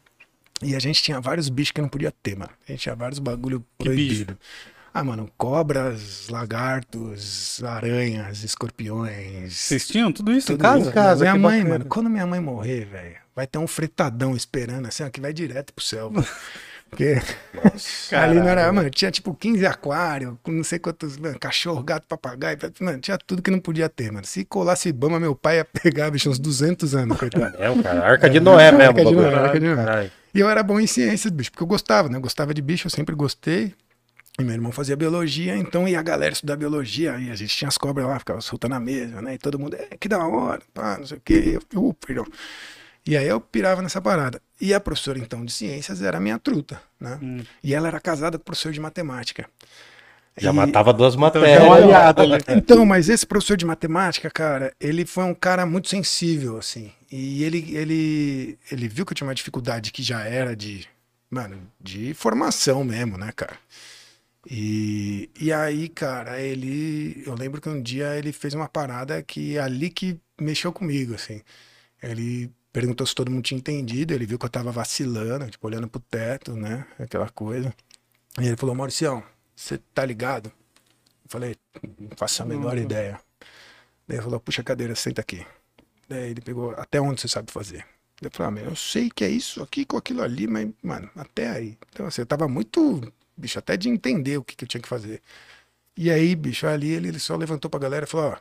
E 0.63 0.77
a 0.77 0.79
gente 0.79 1.03
tinha 1.03 1.21
vários 1.21 1.49
bichos 1.49 1.73
que 1.73 1.81
não 1.81 1.89
podia 1.89 2.13
ter, 2.23 2.37
mano. 2.37 2.53
A 2.69 2.71
gente 2.73 2.83
tinha 2.83 2.95
vários 2.95 3.19
bagulho 3.19 3.65
proibido. 3.77 4.39
Ah, 4.95 5.03
mano, 5.03 5.29
cobras, 5.39 6.29
lagartos, 6.29 7.63
aranhas, 7.65 8.45
escorpiões. 8.45 9.55
Vocês 9.57 9.89
tinham 9.89 10.13
tudo 10.13 10.33
isso 10.33 10.53
em 10.53 10.57
tudo 10.57 10.63
casa? 10.63 10.81
isso. 10.81 10.91
Em 10.91 10.93
casa, 10.93 11.21
minha 11.25 11.35
mãe, 11.37 11.59
bacana. 11.61 11.79
mano, 11.79 11.85
quando 11.87 12.11
minha 12.11 12.27
mãe 12.27 12.41
morrer, 12.41 12.85
velho, 12.85 13.17
vai 13.35 13.47
ter 13.47 13.59
um 13.59 13.67
fretadão 13.67 14.37
esperando, 14.37 14.87
assim, 14.87 15.03
ó, 15.03 15.09
que 15.11 15.21
vai 15.21 15.33
direto 15.33 15.73
pro 15.73 15.85
céu. 15.85 16.13
Porque 16.93 17.17
ali 18.15 18.39
não 18.39 18.47
era, 18.47 18.71
mano, 18.71 18.91
tinha 18.91 19.11
tipo 19.11 19.35
15 19.35 19.65
aquários, 19.65 20.35
com 20.43 20.53
não 20.53 20.63
sei 20.63 20.79
quantos, 20.79 21.17
mano, 21.17 21.39
cachorro, 21.39 21.83
gato, 21.83 22.05
papagaio, 22.07 22.59
mano, 22.81 22.99
tinha 23.01 23.17
tudo 23.17 23.41
que 23.41 23.51
não 23.51 23.59
podia 23.59 23.89
ter, 23.89 24.13
mano. 24.13 24.27
Se 24.27 24.45
colasse 24.45 24.93
Bama, 24.93 25.19
meu 25.19 25.35
pai 25.35 25.57
ia 25.57 25.65
pegar, 25.65 26.11
bicho, 26.11 26.29
uns 26.29 26.39
200 26.39 26.95
anos, 26.95 27.17
coitado. 27.17 27.57
É, 27.57 27.83
cara. 27.83 28.07
Arca 28.07 28.29
de 28.29 28.41
Noé 28.41 28.71
mesmo. 28.73 28.91
Arca 28.91 29.05
de. 29.07 29.15
Noé, 29.15 29.35
Arca 29.35 29.59
de 29.59 29.67
Noé. 29.67 29.77
Caralho. 29.77 30.13
E 30.35 30.41
eu 30.41 30.51
era 30.51 30.63
bom 30.63 30.79
em 30.79 30.87
ciências, 30.87 31.33
bicho, 31.33 31.51
porque 31.51 31.63
eu 31.63 31.67
gostava, 31.67 32.11
né? 32.11 32.19
Eu 32.19 32.21
gostava 32.21 32.53
de 32.53 32.61
bicho, 32.61 32.87
eu 32.87 32.91
sempre 32.91 33.15
gostei. 33.15 33.75
E 34.39 34.45
meu 34.45 34.53
irmão 34.53 34.71
fazia 34.71 34.95
biologia, 34.95 35.57
então 35.57 35.89
ia 35.89 35.99
a 35.99 36.03
galera 36.03 36.35
estudar 36.35 36.57
biologia, 36.57 37.19
e 37.19 37.31
a 37.31 37.35
gente 37.35 37.57
tinha 37.57 37.69
as 37.69 37.79
cobras 37.79 38.07
lá, 38.07 38.19
ficava 38.19 38.41
soltando 38.43 38.73
na 38.73 38.81
mesa, 38.81 39.23
né? 39.23 39.35
E 39.35 39.39
todo 39.39 39.59
mundo, 39.59 39.77
é, 39.77 39.97
que 39.99 40.09
da 40.09 40.27
hora, 40.27 40.61
pá, 40.75 40.99
não 40.99 41.07
sei 41.07 41.17
o 41.17 41.21
quê. 41.25 41.59
Eu, 41.73 41.87
uh, 41.87 41.95
perdão. 41.95 42.27
E 43.07 43.17
aí 43.17 43.27
eu 43.27 43.41
pirava 43.41 43.83
nessa 43.83 44.01
parada. 44.01 44.41
E 44.61 44.73
a 44.73 44.79
professora, 44.81 45.19
então, 45.19 45.45
de 45.45 45.53
ciências 45.53 46.03
era 46.03 46.19
a 46.19 46.21
minha 46.21 46.39
truta, 46.39 46.81
né? 47.01 47.19
Hum. 47.23 47.43
E 47.63 47.75
ela 47.75 47.89
era 47.89 48.01
casada 48.01 48.39
com 48.39 48.43
o 48.43 48.45
professor 48.45 48.73
de 48.73 48.81
matemática. 48.81 49.49
Já 50.39 50.51
E- 50.51 50.55
matava 50.55 50.93
duas 50.93 51.15
Então, 51.15 51.21
matérias. 51.21 51.51
é 51.51 51.63
um 51.63 51.73
aliado 51.73 52.23
ali. 52.23 52.39
então, 52.57 52.87
mas 52.87 53.09
esse 53.09 53.27
professor 53.27 53.57
de 53.57 53.67
matemática, 53.67 54.31
cara, 54.31 54.73
ele 54.81 55.05
foi 55.05 55.25
um 55.25 55.35
cara 55.35 55.67
muito 55.67 55.89
sensível, 55.89 56.59
assim. 56.59 56.93
E 57.11 57.43
ele, 57.45 57.77
ele, 57.77 58.59
ele 58.71 58.89
viu 58.89 59.05
que 59.05 59.13
eu 59.13 59.17
tinha 59.17 59.27
uma 59.27 59.35
dificuldade 59.35 59.91
que 59.93 60.03
já 60.03 60.25
era 60.25 60.55
de, 60.57 60.87
mano, 61.31 61.59
de 61.81 62.15
formação 62.15 62.85
mesmo, 62.85 63.19
né, 63.19 63.33
cara? 63.35 63.59
E, 64.51 65.31
e 65.41 65.53
aí, 65.53 65.89
cara, 65.89 66.41
ele. 66.41 67.23
Eu 67.27 67.35
lembro 67.35 67.61
que 67.61 67.69
um 67.69 67.81
dia 67.81 68.17
ele 68.17 68.33
fez 68.33 68.55
uma 68.55 68.69
parada 68.69 69.23
que 69.23 69.57
é 69.57 69.61
ali 69.61 69.89
que 69.91 70.19
mexeu 70.41 70.73
comigo, 70.73 71.15
assim. 71.15 71.43
Ele 72.03 72.51
perguntou 72.73 73.07
se 73.07 73.15
todo 73.15 73.31
mundo 73.31 73.43
tinha 73.45 73.59
entendido, 73.59 74.15
ele 74.15 74.27
viu 74.27 74.39
que 74.39 74.45
eu 74.45 74.51
tava 74.51 74.73
vacilando, 74.73 75.51
tipo, 75.51 75.67
olhando 75.67 75.89
pro 75.89 76.01
teto, 76.01 76.55
né? 76.55 76.87
Aquela 76.99 77.29
coisa. 77.29 77.73
E 78.41 78.47
ele 78.47 78.57
falou, 78.57 78.75
Mauricião, 78.75 79.23
você 79.55 79.79
tá 79.95 80.05
ligado? 80.05 80.47
Eu 80.47 81.29
falei, 81.29 81.57
não 81.99 82.17
faço 82.17 82.43
a 82.43 82.47
menor 82.47 82.79
ideia. 82.79 83.21
Daí 84.09 84.17
ele 84.17 84.23
falou, 84.23 84.41
puxa 84.41 84.63
a 84.63 84.65
cadeira, 84.65 84.95
senta 84.95 85.21
aqui. 85.21 85.47
Daí 86.09 86.31
ele 86.31 86.41
pegou, 86.41 86.73
até 86.73 87.01
onde 87.01 87.21
você 87.21 87.29
sabe 87.29 87.53
fazer? 87.53 87.87
Eu 88.21 88.31
falei, 88.31 88.49
ah, 88.49 88.51
meu, 88.51 88.65
eu 88.71 88.77
sei 88.77 89.11
que 89.11 89.25
é 89.25 89.29
isso 89.29 89.63
aqui 89.63 89.85
com 89.85 89.97
aquilo 89.97 90.23
ali, 90.23 90.47
mas, 90.47 90.69
mano, 90.83 91.11
até 91.17 91.51
aí. 91.51 91.77
Então, 91.91 92.07
assim, 92.07 92.23
eu 92.23 92.27
tava 92.27 92.49
muito, 92.49 93.13
bicho, 93.37 93.59
até 93.59 93.77
de 93.77 93.89
entender 93.89 94.39
o 94.39 94.45
que, 94.45 94.57
que 94.57 94.65
eu 94.65 94.69
tinha 94.69 94.81
que 94.81 94.89
fazer. 94.89 95.21
E 95.97 96.11
aí, 96.11 96.35
bicho, 96.35 96.67
ali 96.67 96.91
ele, 96.91 97.09
ele 97.09 97.19
só 97.19 97.37
levantou 97.37 97.71
pra 97.71 97.81
galera 97.81 98.05
e 98.05 98.09
falou, 98.09 98.33
ó, 98.33 98.37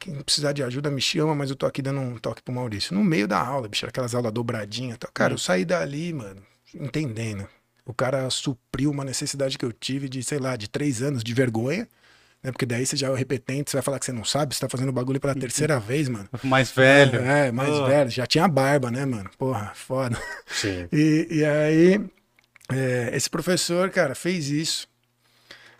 quem 0.00 0.14
precisar 0.22 0.52
de 0.52 0.62
ajuda 0.64 0.90
me 0.90 1.00
chama, 1.00 1.34
mas 1.34 1.50
eu 1.50 1.54
tô 1.56 1.66
aqui 1.66 1.80
dando 1.82 2.00
um 2.00 2.16
toque 2.18 2.42
pro 2.42 2.52
Maurício. 2.54 2.94
No 2.94 3.04
meio 3.04 3.28
da 3.28 3.38
aula, 3.38 3.68
bicho, 3.68 3.86
aquelas 3.86 4.14
aulas 4.14 4.32
dobradinhas 4.32 4.98
tal. 4.98 5.10
Cara, 5.14 5.34
eu 5.34 5.38
saí 5.38 5.64
dali, 5.64 6.12
mano, 6.12 6.42
entendendo. 6.74 7.46
O 7.84 7.92
cara 7.94 8.28
supriu 8.30 8.90
uma 8.90 9.04
necessidade 9.04 9.58
que 9.58 9.64
eu 9.64 9.72
tive 9.72 10.08
de, 10.08 10.22
sei 10.22 10.38
lá, 10.38 10.56
de 10.56 10.68
três 10.68 11.02
anos 11.02 11.22
de 11.22 11.34
vergonha. 11.34 11.86
Né? 12.42 12.50
Porque 12.50 12.64
daí 12.64 12.86
você 12.86 12.96
já 12.96 13.08
é 13.08 13.10
o 13.10 13.14
repetente, 13.14 13.70
você 13.70 13.76
vai 13.76 13.82
falar 13.82 13.98
que 13.98 14.06
você 14.06 14.12
não 14.12 14.24
sabe, 14.24 14.54
você 14.54 14.60
tá 14.60 14.68
fazendo 14.68 14.90
bagulho 14.92 15.20
pela 15.20 15.34
terceira 15.34 15.78
vez, 15.78 16.08
mano. 16.08 16.28
Mais 16.42 16.70
velho. 16.70 17.20
É, 17.20 17.52
mais 17.52 17.68
Oh. 17.70 17.86
velho. 17.86 18.10
Já 18.10 18.26
tinha 18.26 18.48
barba, 18.48 18.90
né, 18.90 19.04
mano? 19.04 19.28
Porra, 19.36 19.72
foda. 19.74 20.16
Sim. 20.46 20.88
E, 20.92 21.26
e 21.30 21.44
aí, 21.44 22.00
é, 22.72 23.10
esse 23.14 23.28
professor, 23.28 23.90
cara, 23.90 24.14
fez 24.14 24.48
isso. 24.48 24.88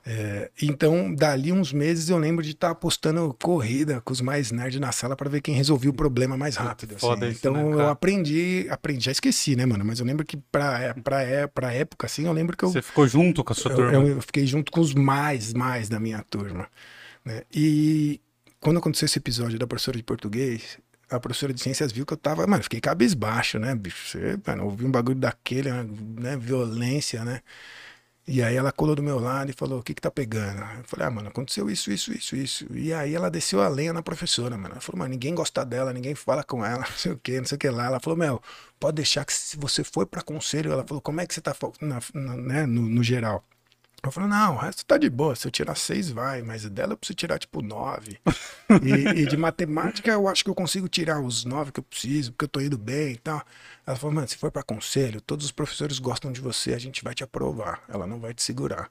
É, 0.05 0.51
então, 0.63 1.15
dali 1.15 1.53
uns 1.53 1.73
meses 1.73 2.09
eu 2.09 2.17
lembro 2.17 2.43
de 2.43 2.53
estar 2.53 2.71
apostando 2.71 3.35
corrida 3.41 4.01
com 4.01 4.13
os 4.13 4.21
mais 4.21 4.51
nerds 4.51 4.81
na 4.81 4.93
sala 4.93 5.15
para 5.15 5.29
ver 5.29 5.41
quem 5.43 5.55
resolvia 5.55 5.91
o 5.91 5.95
problema 5.95 6.37
mais 6.37 6.57
rápido. 6.57 6.95
assim. 6.97 7.07
isso, 7.31 7.39
Então 7.39 7.55
né, 7.55 7.63
eu 7.75 7.89
aprendi, 7.89 8.67
aprendi, 8.71 9.05
já 9.05 9.13
esqueci, 9.13 9.55
né, 9.57 9.67
mano? 9.67 9.85
Mas 9.85 10.01
eu 10.01 10.07
lembro 10.07 10.25
que 10.25 10.37
pra, 10.37 10.95
pra, 11.05 11.23
é- 11.23 11.47
pra 11.47 11.73
época, 11.73 12.07
assim, 12.07 12.25
eu 12.27 12.33
lembro 12.33 12.57
que 12.57 12.65
eu, 12.65 12.71
Você 12.73 12.81
ficou 12.83 13.07
junto 13.07 13.45
com 13.45 13.53
a 13.53 13.57
sua 13.57 13.71
eu, 13.71 13.77
turma. 13.77 13.93
eu- 13.93 14.07
eu 14.09 14.23
fiquei 14.23 14.47
junto 14.47 14.73
com 14.73 14.81
os 14.81 14.95
mais, 14.95 15.53
mais 15.53 15.89
da 15.89 16.01
minha 16.01 16.23
turma. 16.31 16.67
né? 17.25 17.43
E 17.55 18.21
quando 18.59 18.79
aconteceu 18.79 19.07
esse 19.07 19.19
episódio 19.19 19.59
da 19.59 19.67
professora 19.67 19.97
de 19.99 20.03
português, 20.03 20.79
a 21.11 21.21
professora 21.21 21.53
de 21.53 21.61
ciências 21.61 21.93
viu 21.93 22.07
que 22.07 22.13
eu 22.13 22.17
tava, 22.17 22.47
mano, 22.47 22.63
fiquei 22.63 22.81
cabisbaixo, 22.81 23.59
né, 23.59 23.75
bicho? 23.75 24.09
Você, 24.09 24.39
mano, 24.47 24.65
ouvi 24.65 24.87
um 24.87 24.91
bagulho 24.91 25.19
daquele, 25.19 25.71
né, 25.71 26.37
violência, 26.39 27.25
né? 27.25 27.41
E 28.33 28.43
aí 28.45 28.55
ela 28.55 28.71
colou 28.71 28.95
do 28.95 29.03
meu 29.03 29.19
lado 29.19 29.51
e 29.51 29.53
falou, 29.53 29.81
o 29.81 29.83
que 29.83 29.93
que 29.93 30.01
tá 30.01 30.11
pegando? 30.11 30.61
Eu 30.79 30.85
falei, 30.85 31.07
ah, 31.07 31.11
mano, 31.11 31.29
aconteceu 31.29 31.69
isso, 31.69 31.91
isso, 31.91 32.13
isso, 32.13 32.37
isso. 32.37 32.67
E 32.77 32.93
aí 32.95 33.13
ela 33.15 33.29
desceu 33.31 33.61
a 33.61 33.69
lenha 33.69 33.93
na 33.93 34.03
professora, 34.05 34.57
mano. 34.57 34.75
Ela 34.75 34.81
falou, 34.81 35.01
mano, 35.01 35.11
ninguém 35.11 35.35
gosta 35.35 35.65
dela, 35.65 35.93
ninguém 35.93 36.15
fala 36.15 36.45
com 36.45 36.65
ela, 36.65 36.79
não 36.89 36.97
sei 36.97 37.11
o 37.13 37.19
que, 37.19 37.39
não 37.41 37.45
sei 37.47 37.57
o 37.57 37.59
que 37.59 37.69
lá. 37.71 37.87
Ela 37.87 37.99
falou, 38.01 38.17
meu, 38.17 38.41
pode 38.79 38.97
deixar 38.97 39.25
que 39.25 39.33
se 39.33 39.57
você 39.57 39.83
for 39.83 40.07
pra 40.07 40.23
conselho, 40.23 40.71
ela 40.73 40.87
falou, 40.87 41.01
como 41.03 41.21
é 41.21 41.27
que 41.27 41.35
você 41.35 41.41
tá 41.41 41.55
na, 41.81 42.01
na- 42.15 42.37
né, 42.37 42.67
no, 42.67 42.83
no 42.83 43.03
geral? 43.03 43.45
Eu 44.03 44.11
falei, 44.11 44.31
não, 44.31 44.55
o 44.55 44.59
resto 44.59 44.85
tá 44.85 44.97
de 44.97 45.11
boa. 45.11 45.35
Se 45.37 45.47
eu 45.47 45.51
tirar 45.51 45.75
seis, 45.77 46.11
vai, 46.11 46.43
mas 46.43 46.65
dela 46.69 46.93
eu 46.93 46.97
preciso 46.97 47.17
tirar 47.17 47.39
tipo 47.39 47.63
nove. 47.63 48.19
E, 48.85 49.23
e 49.23 49.27
de 49.27 49.37
matemática 49.37 50.13
eu 50.13 50.29
acho 50.29 50.45
que 50.45 50.51
eu 50.51 50.55
consigo 50.55 50.89
tirar 50.89 51.21
os 51.21 51.45
nove 51.45 51.73
que 51.73 51.81
eu 51.81 51.85
preciso, 51.85 52.31
porque 52.31 52.45
eu 52.45 52.49
tô 52.49 52.61
indo 52.61 52.79
bem 52.79 53.15
e 53.15 53.17
tal. 53.17 53.43
Ela 53.85 53.97
falou, 53.97 54.15
mano, 54.15 54.29
se 54.29 54.37
for 54.37 54.53
pra 54.53 54.63
conselho, 54.63 55.21
todos 55.21 55.45
os 55.45 55.51
professores 55.51 55.99
gostam 55.99 56.31
de 56.31 56.41
você, 56.41 56.73
a 56.73 56.79
gente 56.79 57.03
vai 57.03 57.13
te 57.13 57.25
aprovar. 57.25 57.83
Ela 57.89 58.07
não 58.07 58.21
vai 58.21 58.33
te 58.33 58.45
segurar. 58.45 58.89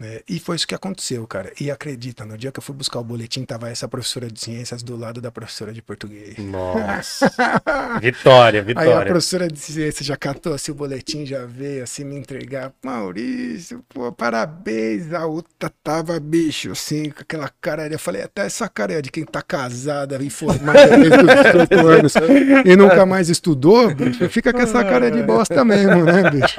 Né? 0.00 0.20
E 0.26 0.40
foi 0.40 0.56
isso 0.56 0.66
que 0.66 0.74
aconteceu, 0.74 1.26
cara. 1.26 1.52
E 1.60 1.70
acredita, 1.70 2.24
no 2.24 2.38
dia 2.38 2.50
que 2.50 2.58
eu 2.58 2.62
fui 2.62 2.74
buscar 2.74 3.00
o 3.00 3.04
boletim, 3.04 3.44
tava 3.44 3.68
essa 3.68 3.86
professora 3.86 4.30
de 4.30 4.40
ciências 4.40 4.82
do 4.82 4.96
lado 4.96 5.20
da 5.20 5.30
professora 5.30 5.74
de 5.74 5.82
português. 5.82 6.38
Nossa. 6.38 7.30
vitória, 8.00 8.60
Aí 8.60 8.64
a 8.64 8.66
vitória. 8.66 9.06
professora 9.10 9.46
de 9.46 9.58
ciência 9.58 10.02
já 10.02 10.16
catou 10.16 10.54
assim 10.54 10.72
o 10.72 10.74
boletim, 10.74 11.26
já 11.26 11.44
veio 11.44 11.82
assim 11.84 12.04
me 12.04 12.16
entregar. 12.16 12.72
Maurício, 12.82 13.84
pô, 13.90 14.10
parabéns. 14.10 15.12
A 15.12 15.26
outra 15.26 15.70
tava, 15.84 16.18
bicho, 16.18 16.72
assim, 16.72 17.10
com 17.10 17.20
aquela 17.20 17.50
cara. 17.60 17.86
Eu 17.86 17.98
falei, 17.98 18.22
até 18.22 18.46
essa 18.46 18.70
cara 18.70 18.94
é 18.94 19.02
de 19.02 19.10
quem 19.10 19.26
tá 19.26 19.42
casada 19.42 20.16
e 20.22 20.30
formada 20.30 20.96
desde 20.96 21.18
os 21.18 21.68
18 21.68 21.76
anos 21.86 22.14
e 22.64 22.74
nunca 22.74 23.04
mais 23.04 23.28
estudou, 23.28 23.94
bicho. 23.94 24.26
Fica 24.30 24.50
com 24.50 24.60
essa 24.60 24.82
cara 24.82 25.10
de 25.10 25.22
bosta 25.22 25.62
mesmo, 25.62 26.04
né, 26.04 26.30
bicho? 26.30 26.56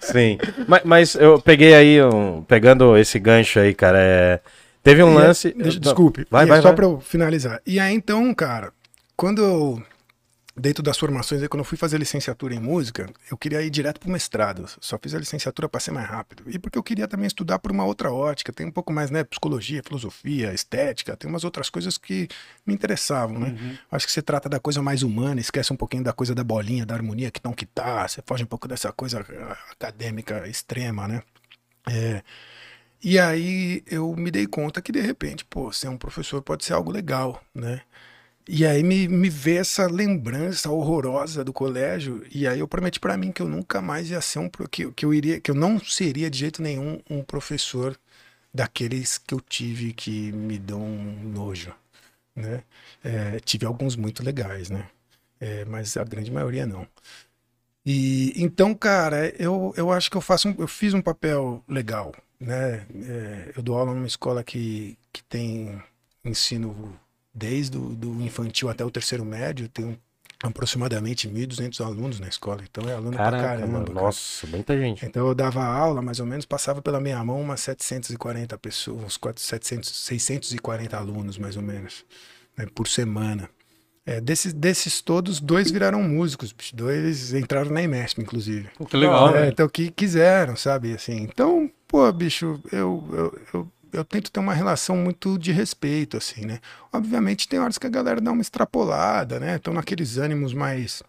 Sim. 0.00 0.38
Mas, 0.68 0.82
mas 0.84 1.14
eu 1.14 1.40
peguei 1.40 1.74
aí, 1.74 2.02
um, 2.02 2.33
pegando 2.42 2.96
esse 2.96 3.18
gancho 3.18 3.58
aí, 3.60 3.74
cara. 3.74 3.98
é, 4.00 4.40
Teve 4.82 5.02
um 5.02 5.12
E 5.12 5.14
lance. 5.14 5.48
aí- 5.48 5.54
deixa- 5.54 5.80
desculpe. 5.80 6.26
Vai, 6.30 6.44
E 6.44 6.48
vai, 6.48 6.58
só 6.58 6.64
vai. 6.68 6.74
pra 6.76 6.84
eu 6.84 7.00
finalizar. 7.00 7.60
E 7.66 7.80
aí, 7.80 7.94
então, 7.94 8.34
cara, 8.34 8.72
quando 9.16 9.42
eu. 9.42 9.82
Dentro 10.56 10.84
das 10.84 10.96
formações, 10.96 11.42
aí, 11.42 11.48
quando 11.48 11.62
eu 11.62 11.64
fui 11.64 11.76
fazer 11.76 11.98
licenciatura 11.98 12.54
em 12.54 12.60
música, 12.60 13.10
eu 13.28 13.36
queria 13.36 13.60
ir 13.60 13.70
direto 13.70 13.98
pro 13.98 14.08
mestrado. 14.08 14.66
Só 14.80 14.96
fiz 15.02 15.12
a 15.12 15.18
licenciatura 15.18 15.68
para 15.68 15.80
ser 15.80 15.90
mais 15.90 16.06
rápido. 16.08 16.44
E 16.46 16.60
porque 16.60 16.78
eu 16.78 16.82
queria 16.84 17.08
também 17.08 17.26
estudar 17.26 17.58
por 17.58 17.72
uma 17.72 17.84
outra 17.84 18.12
ótica. 18.12 18.52
Tem 18.52 18.64
um 18.64 18.70
pouco 18.70 18.92
mais, 18.92 19.10
né? 19.10 19.24
Psicologia, 19.24 19.82
filosofia, 19.84 20.54
estética, 20.54 21.16
tem 21.16 21.28
umas 21.28 21.42
outras 21.42 21.68
coisas 21.68 21.98
que 21.98 22.28
me 22.64 22.72
interessavam, 22.72 23.36
né? 23.36 23.48
Uhum. 23.60 23.76
Acho 23.90 24.06
que 24.06 24.12
você 24.12 24.22
trata 24.22 24.48
da 24.48 24.60
coisa 24.60 24.80
mais 24.80 25.02
humana, 25.02 25.40
esquece 25.40 25.72
um 25.72 25.76
pouquinho 25.76 26.04
da 26.04 26.12
coisa 26.12 26.36
da 26.36 26.44
bolinha, 26.44 26.86
da 26.86 26.94
harmonia, 26.94 27.32
que 27.32 27.40
não 27.42 27.52
que 27.52 27.66
tá. 27.66 28.06
Você 28.06 28.22
foge 28.24 28.44
um 28.44 28.46
pouco 28.46 28.68
dessa 28.68 28.92
coisa 28.92 29.26
ah, 29.28 29.56
acadêmica 29.72 30.46
extrema, 30.46 31.08
né? 31.08 31.20
É, 31.90 32.22
e 33.02 33.18
aí 33.18 33.82
eu 33.86 34.14
me 34.16 34.30
dei 34.30 34.46
conta 34.46 34.82
que 34.82 34.92
de 34.92 35.00
repente, 35.00 35.44
pô, 35.44 35.72
ser 35.72 35.88
um 35.88 35.98
professor 35.98 36.42
pode 36.42 36.64
ser 36.64 36.74
algo 36.74 36.90
legal, 36.92 37.42
né? 37.54 37.82
E 38.48 38.66
aí 38.66 38.82
me, 38.82 39.08
me 39.08 39.30
vê 39.30 39.56
essa 39.56 39.86
lembrança 39.88 40.70
horrorosa 40.70 41.44
do 41.44 41.52
colégio, 41.52 42.24
e 42.32 42.46
aí 42.48 42.60
eu 42.60 42.68
prometi 42.68 43.00
pra 43.00 43.16
mim 43.16 43.32
que 43.32 43.42
eu 43.42 43.48
nunca 43.48 43.82
mais 43.82 44.10
ia 44.10 44.20
ser 44.20 44.40
um 44.40 44.50
que, 44.70 44.90
que 44.92 45.06
eu 45.06 45.14
iria, 45.14 45.40
que 45.40 45.50
eu 45.50 45.54
não 45.54 45.80
seria 45.80 46.30
de 46.30 46.38
jeito 46.38 46.62
nenhum 46.62 47.00
um 47.10 47.22
professor 47.24 47.98
daqueles 48.54 49.18
que 49.18 49.34
eu 49.34 49.40
tive 49.40 49.92
que 49.94 50.32
me 50.32 50.58
dão 50.58 50.82
um 50.82 51.24
nojo, 51.24 51.74
né? 52.36 52.64
É, 53.04 53.40
tive 53.40 53.66
alguns 53.66 53.96
muito 53.96 54.22
legais, 54.24 54.70
né? 54.70 54.88
É, 55.40 55.64
mas 55.66 55.96
a 55.96 56.04
grande 56.04 56.30
maioria 56.32 56.66
não. 56.66 56.86
E 57.86 58.32
então, 58.36 58.74
cara, 58.74 59.28
eu, 59.38 59.72
eu 59.76 59.92
acho 59.92 60.10
que 60.10 60.16
eu 60.16 60.20
faço 60.20 60.48
um- 60.48 60.54
eu 60.58 60.66
fiz 60.68 60.94
um 60.94 61.02
papel 61.02 61.62
legal, 61.68 62.14
né? 62.40 62.86
É, 63.06 63.52
eu 63.56 63.62
dou 63.62 63.76
aula 63.78 63.92
numa 63.94 64.06
escola 64.06 64.42
que, 64.42 64.96
que 65.12 65.22
tem 65.24 65.82
ensino 66.24 66.98
desde 67.34 67.76
o 67.76 67.90
do 67.90 68.22
infantil 68.22 68.68
até 68.70 68.84
o 68.84 68.90
terceiro 68.90 69.24
médio, 69.24 69.68
tem 69.68 69.98
aproximadamente 70.42 71.28
1.200 71.28 71.80
alunos 71.80 72.20
na 72.20 72.28
escola, 72.28 72.62
então 72.62 72.88
é 72.88 72.94
aluno 72.94 73.12
pra 73.12 73.24
Caraca, 73.24 73.48
caramba. 73.48 73.66
mano. 73.72 73.86
cara. 73.86 74.00
Nossa, 74.00 74.46
muita 74.46 74.78
gente. 74.78 75.04
Então 75.04 75.26
eu 75.26 75.34
dava 75.34 75.64
aula, 75.64 76.00
mais 76.02 76.20
ou 76.20 76.26
menos, 76.26 76.44
passava 76.44 76.80
pela 76.82 77.00
minha 77.00 77.22
mão 77.24 77.40
umas 77.40 77.60
740 77.60 78.56
pessoas, 78.58 79.02
uns 79.04 79.16
400, 79.16 79.44
700, 79.88 79.90
640 80.06 80.96
alunos, 80.96 81.38
mais 81.38 81.56
ou 81.56 81.62
menos, 81.62 82.04
né, 82.56 82.66
por 82.74 82.86
semana. 82.88 83.48
É, 84.06 84.20
desses, 84.20 84.52
desses 84.52 85.00
todos, 85.00 85.40
dois 85.40 85.70
viraram 85.70 86.02
músicos, 86.02 86.54
dois 86.74 87.32
entraram 87.32 87.70
na 87.70 87.82
IMESP, 87.82 88.20
inclusive. 88.20 88.68
Pô, 88.76 88.84
que 88.84 88.96
legal, 88.98 89.30
É, 89.30 89.32
velho. 89.32 89.52
então, 89.52 89.68
que 89.68 89.90
quiseram, 89.90 90.56
sabe? 90.56 90.92
Assim, 90.92 91.22
então, 91.22 91.70
pô, 91.88 92.12
bicho, 92.12 92.60
eu, 92.70 93.02
eu, 93.12 93.38
eu, 93.54 93.72
eu 93.94 94.04
tento 94.04 94.30
ter 94.30 94.40
uma 94.40 94.52
relação 94.52 94.96
muito 94.96 95.38
de 95.38 95.52
respeito, 95.52 96.18
assim, 96.18 96.44
né? 96.44 96.60
Obviamente, 96.92 97.48
tem 97.48 97.58
horas 97.58 97.78
que 97.78 97.86
a 97.86 97.90
galera 97.90 98.20
dá 98.20 98.30
uma 98.30 98.42
extrapolada, 98.42 99.40
né? 99.40 99.56
Estão 99.56 99.72
naqueles 99.72 100.18
ânimos 100.18 100.52
mais 100.52 101.02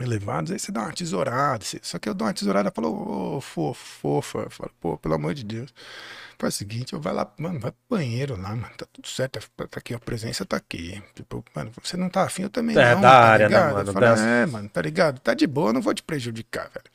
elevados, 0.00 0.50
aí 0.50 0.58
você 0.58 0.72
dá 0.72 0.80
uma 0.82 0.92
tesourada. 0.92 1.64
Só 1.82 2.00
que 2.00 2.08
eu 2.08 2.14
dou 2.14 2.26
uma 2.26 2.34
tesourada 2.34 2.68
e 2.68 2.72
falo, 2.74 3.36
ô, 3.36 3.40
fofo, 3.40 3.84
fofa. 4.00 4.38
Eu 4.40 4.50
falo, 4.50 4.72
pô, 4.80 4.98
pelo 4.98 5.14
amor 5.14 5.34
de 5.34 5.44
Deus. 5.44 5.72
Faz 6.38 6.54
o 6.54 6.58
seguinte, 6.58 6.92
eu 6.92 7.00
vai 7.00 7.12
lá, 7.12 7.32
mano, 7.38 7.60
vai 7.60 7.70
pro 7.72 7.80
banheiro 7.98 8.36
lá, 8.36 8.50
mano, 8.56 8.74
tá 8.76 8.86
tudo 8.92 9.08
certo, 9.08 9.40
tá 9.56 9.66
tá 9.68 9.78
aqui, 9.78 9.94
a 9.94 9.98
presença 10.00 10.44
tá 10.44 10.56
aqui. 10.56 11.02
Tipo, 11.14 11.44
mano, 11.54 11.72
você 11.82 11.96
não 11.96 12.08
tá 12.10 12.24
afim, 12.24 12.42
eu 12.42 12.50
também 12.50 12.76
É, 12.76 12.94
não, 12.94 13.00
da 13.00 13.14
tá 13.16 13.30
área, 13.30 13.48
né, 13.48 13.60
ligado? 13.60 13.80
Eu 13.80 13.84
mano? 13.84 13.92
falo, 13.92 14.06
é, 14.14 14.46
mano, 14.46 14.68
tá 14.68 14.82
ligado? 14.82 15.20
Tá 15.20 15.32
de 15.34 15.46
boa, 15.46 15.72
não 15.72 15.80
vou 15.80 15.94
te 15.94 16.02
prejudicar, 16.02 16.68
velho. 16.70 16.90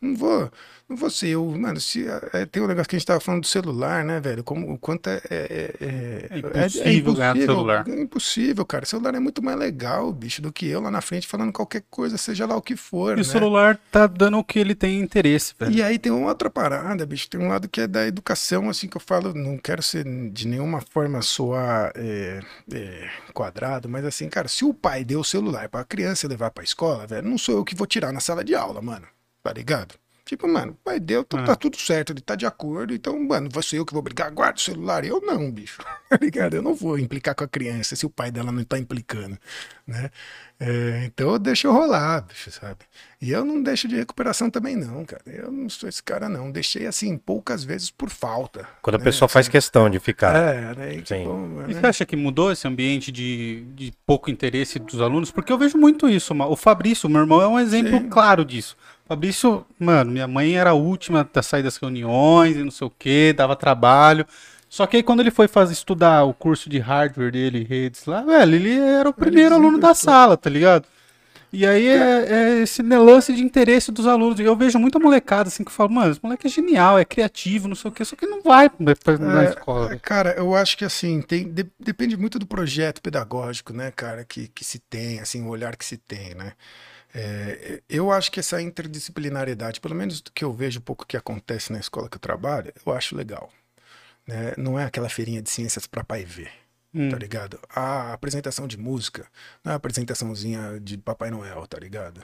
Não 0.00 0.14
vou, 0.14 0.50
não 0.88 0.96
vou 0.96 1.08
ser 1.08 1.28
eu, 1.28 1.44
mano, 1.52 1.80
se, 1.80 2.06
é, 2.32 2.44
tem 2.44 2.62
um 2.62 2.66
negócio 2.66 2.88
que 2.88 2.96
a 2.96 2.98
gente 2.98 3.06
tava 3.06 3.18
falando 3.18 3.40
do 3.40 3.46
celular, 3.46 4.04
né, 4.04 4.20
velho, 4.20 4.44
como, 4.44 4.70
o 4.74 4.78
quanto 4.78 5.08
é... 5.08 5.20
É, 5.30 5.74
é, 5.80 6.28
É 6.30 6.38
impossível 6.38 7.14
ganhar 7.14 7.34
do 7.34 7.40
celular. 7.44 7.88
É 7.88 8.00
impossível, 8.02 8.66
cara, 8.66 8.84
o 8.84 8.86
celular 8.86 9.14
é 9.14 9.18
muito 9.20 9.42
mais 9.42 9.58
legal, 9.58 10.12
bicho, 10.12 10.42
do 10.42 10.52
que 10.52 10.66
eu 10.66 10.80
lá 10.82 10.90
na 10.90 11.00
frente 11.00 11.26
falando 11.26 11.50
qualquer 11.50 11.82
coisa, 11.90 12.18
seja 12.18 12.46
lá 12.46 12.54
o 12.56 12.62
que 12.62 12.76
for, 12.76 13.12
E 13.12 13.16
né? 13.16 13.22
o 13.22 13.24
celular 13.24 13.80
tá 13.90 14.06
dando 14.06 14.36
o 14.38 14.44
que 14.44 14.58
ele 14.58 14.74
tem 14.74 15.00
interesse, 15.00 15.54
velho. 15.58 15.72
E 15.72 15.82
aí 15.82 15.98
tem 15.98 16.12
uma 16.12 16.28
outra 16.28 16.50
parada, 16.50 17.06
bicho. 17.06 17.28
Tem 17.30 17.40
um 17.40 17.48
lado 17.48 17.66
que 17.68 17.80
é 17.80 17.86
da 17.86 18.06
educação, 18.06 18.68
assim, 18.68 18.86
que 18.86 18.96
eu 18.98 19.00
falo, 19.00 19.32
não 19.32 19.56
quero 19.56 19.82
ser 19.82 20.04
de 20.30 20.46
nenhuma 20.46 20.82
forma 20.82 21.22
soar 21.22 21.90
é, 21.96 22.40
é, 22.72 23.10
quadrado, 23.32 23.88
mas 23.88 24.04
assim, 24.04 24.28
cara, 24.28 24.46
se 24.46 24.64
o 24.64 24.74
pai 24.74 25.04
deu 25.04 25.20
o 25.20 25.24
celular 25.24 25.68
pra 25.70 25.84
criança 25.84 26.28
levar 26.28 26.50
pra 26.50 26.62
escola, 26.62 27.06
velho, 27.06 27.26
não 27.28 27.38
sou 27.38 27.56
eu 27.56 27.64
que 27.64 27.74
vou 27.74 27.86
tirar 27.86 28.12
na 28.12 28.20
sala 28.20 28.44
de 28.44 28.54
aula, 28.54 28.82
mano. 28.82 29.06
Tá 29.46 29.52
ligado? 29.52 29.94
Tipo, 30.24 30.48
mano, 30.48 30.72
o 30.72 30.74
pai 30.74 30.98
deu, 30.98 31.22
tá, 31.22 31.38
Ah. 31.38 31.44
tá 31.44 31.54
tudo 31.54 31.76
certo, 31.78 32.12
ele 32.12 32.20
tá 32.20 32.34
de 32.34 32.44
acordo, 32.44 32.92
então, 32.92 33.16
mano, 33.22 33.48
vai 33.48 33.62
ser 33.62 33.76
eu 33.78 33.86
que 33.86 33.92
vou 33.92 34.02
brigar, 34.02 34.28
guarda 34.32 34.58
o 34.58 34.60
celular. 34.60 35.04
Eu 35.04 35.20
não, 35.20 35.48
bicho. 35.52 35.80
Tá 36.10 36.18
ligado? 36.20 36.54
Eu 36.54 36.62
não 36.62 36.72
vou 36.74 36.98
implicar 36.98 37.34
com 37.34 37.42
a 37.44 37.48
criança 37.48 37.94
se 37.96 38.04
o 38.06 38.10
pai 38.10 38.30
dela 38.32 38.50
não 38.52 38.62
tá 38.64 38.76
implicando, 38.78 39.36
né? 39.86 40.10
É, 40.58 41.02
então 41.04 41.30
eu 41.32 41.38
deixo 41.38 41.70
rolar, 41.70 42.22
bicho, 42.22 42.50
sabe? 42.50 42.78
E 43.20 43.30
eu 43.32 43.44
não 43.44 43.60
deixo 43.62 43.86
de 43.88 43.96
recuperação 43.96 44.48
também, 44.48 44.74
não, 44.76 45.04
cara. 45.04 45.22
Eu 45.26 45.50
não 45.50 45.68
sou 45.68 45.88
esse 45.88 46.00
cara, 46.02 46.28
não. 46.28 46.50
Deixei 46.50 46.86
assim, 46.86 47.16
poucas 47.18 47.62
vezes 47.64 47.90
por 47.90 48.08
falta. 48.08 48.68
Quando 48.82 48.94
a 48.96 48.98
né? 48.98 49.04
pessoa 49.04 49.28
faz 49.28 49.48
questão 49.48 49.90
de 49.90 49.98
ficar. 49.98 50.34
É, 50.36 50.74
né? 50.76 50.92
Sim. 50.94 51.02
Tipo, 51.02 51.62
E 51.68 51.74
né? 51.74 51.80
você 51.80 51.86
acha 51.86 52.06
que 52.06 52.14
mudou 52.16 52.50
esse 52.52 52.66
ambiente 52.68 53.10
de, 53.12 53.64
de 53.74 53.92
pouco 54.06 54.30
interesse 54.30 54.78
dos 54.78 55.00
alunos? 55.00 55.30
Porque 55.32 55.52
eu 55.52 55.58
vejo 55.58 55.76
muito 55.78 56.08
isso. 56.08 56.34
O 56.34 56.56
Fabrício, 56.56 57.08
meu 57.08 57.20
irmão, 57.22 57.40
é 57.42 57.48
um 57.48 57.58
exemplo 57.58 57.98
Sim. 57.98 58.08
claro 58.08 58.44
disso. 58.44 58.76
Fabrício, 59.08 59.64
mano, 59.78 60.10
minha 60.10 60.26
mãe 60.26 60.56
era 60.56 60.70
a 60.70 60.74
última 60.74 61.28
a 61.32 61.42
sair 61.42 61.62
das 61.62 61.76
reuniões 61.76 62.56
e 62.56 62.64
não 62.64 62.70
sei 62.72 62.86
o 62.86 62.90
que, 62.90 63.32
dava 63.32 63.54
trabalho. 63.54 64.26
Só 64.68 64.84
que 64.86 64.96
aí 64.96 65.02
quando 65.02 65.20
ele 65.20 65.30
foi 65.30 65.46
fazer 65.46 65.72
estudar 65.74 66.24
o 66.24 66.34
curso 66.34 66.68
de 66.68 66.78
hardware 66.80 67.30
dele, 67.30 67.62
redes 67.62 68.04
lá, 68.06 68.22
velho, 68.22 68.56
ele 68.56 68.76
era 68.78 69.08
o 69.08 69.12
primeiro 69.14 69.54
aluno 69.54 69.78
da 69.78 69.94
sala, 69.94 70.36
tá 70.36 70.50
ligado? 70.50 70.86
E 71.52 71.66
aí 71.66 71.86
é, 71.88 72.26
é 72.58 72.58
esse 72.62 72.82
lance 72.82 73.32
de 73.34 73.42
interesse 73.42 73.92
dos 73.92 74.06
alunos. 74.06 74.40
Eu 74.40 74.56
vejo 74.56 74.78
muita 74.78 74.98
molecada 74.98 75.48
assim 75.48 75.64
que 75.64 75.72
fala, 75.72 75.90
mano, 75.90 76.12
esse 76.12 76.20
moleque 76.22 76.46
é 76.46 76.50
genial, 76.50 76.98
é 76.98 77.04
criativo, 77.04 77.68
não 77.68 77.76
sei 77.76 77.90
o 77.90 77.94
quê, 77.94 78.04
só 78.04 78.16
que 78.16 78.26
não 78.26 78.42
vai 78.42 78.70
na 79.18 79.44
É, 79.44 79.44
escola. 79.44 79.96
Cara, 80.02 80.34
eu 80.36 80.54
acho 80.54 80.76
que 80.76 80.84
assim, 80.84 81.22
tem, 81.22 81.50
de- 81.52 81.70
depende 81.80 82.16
muito 82.16 82.38
do 82.38 82.46
projeto 82.46 83.00
pedagógico, 83.00 83.72
né, 83.72 83.90
cara, 83.90 84.24
que, 84.24 84.48
que 84.48 84.64
se 84.64 84.78
tem, 84.78 85.20
assim, 85.20 85.42
o 85.42 85.48
olhar 85.48 85.76
que 85.76 85.84
se 85.84 85.96
tem, 85.96 86.34
né? 86.34 86.52
É, 87.14 87.82
eu 87.88 88.10
acho 88.10 88.30
que 88.30 88.40
essa 88.40 88.60
interdisciplinariedade, 88.60 89.80
pelo 89.80 89.94
menos 89.94 90.20
do 90.20 90.30
que 90.30 90.44
eu 90.44 90.52
vejo 90.52 90.80
pouco 90.80 91.06
que 91.06 91.16
acontece 91.16 91.72
na 91.72 91.78
escola 91.78 92.08
que 92.08 92.16
eu 92.16 92.20
trabalho, 92.20 92.72
eu 92.84 92.92
acho 92.92 93.16
legal. 93.16 93.50
Né? 94.26 94.54
Não 94.56 94.78
é 94.78 94.84
aquela 94.84 95.08
feirinha 95.08 95.40
de 95.40 95.50
ciências 95.50 95.86
para 95.86 96.04
pai 96.04 96.24
ver, 96.24 96.50
Hum. 96.96 97.10
tá 97.10 97.18
ligado? 97.18 97.60
A 97.68 98.14
apresentação 98.14 98.66
de 98.66 98.78
música, 98.78 99.26
não 99.62 99.70
é 99.70 99.74
a 99.74 99.76
apresentaçãozinha 99.76 100.80
de 100.80 100.96
Papai 100.96 101.30
Noel, 101.30 101.66
tá 101.66 101.78
ligado? 101.78 102.22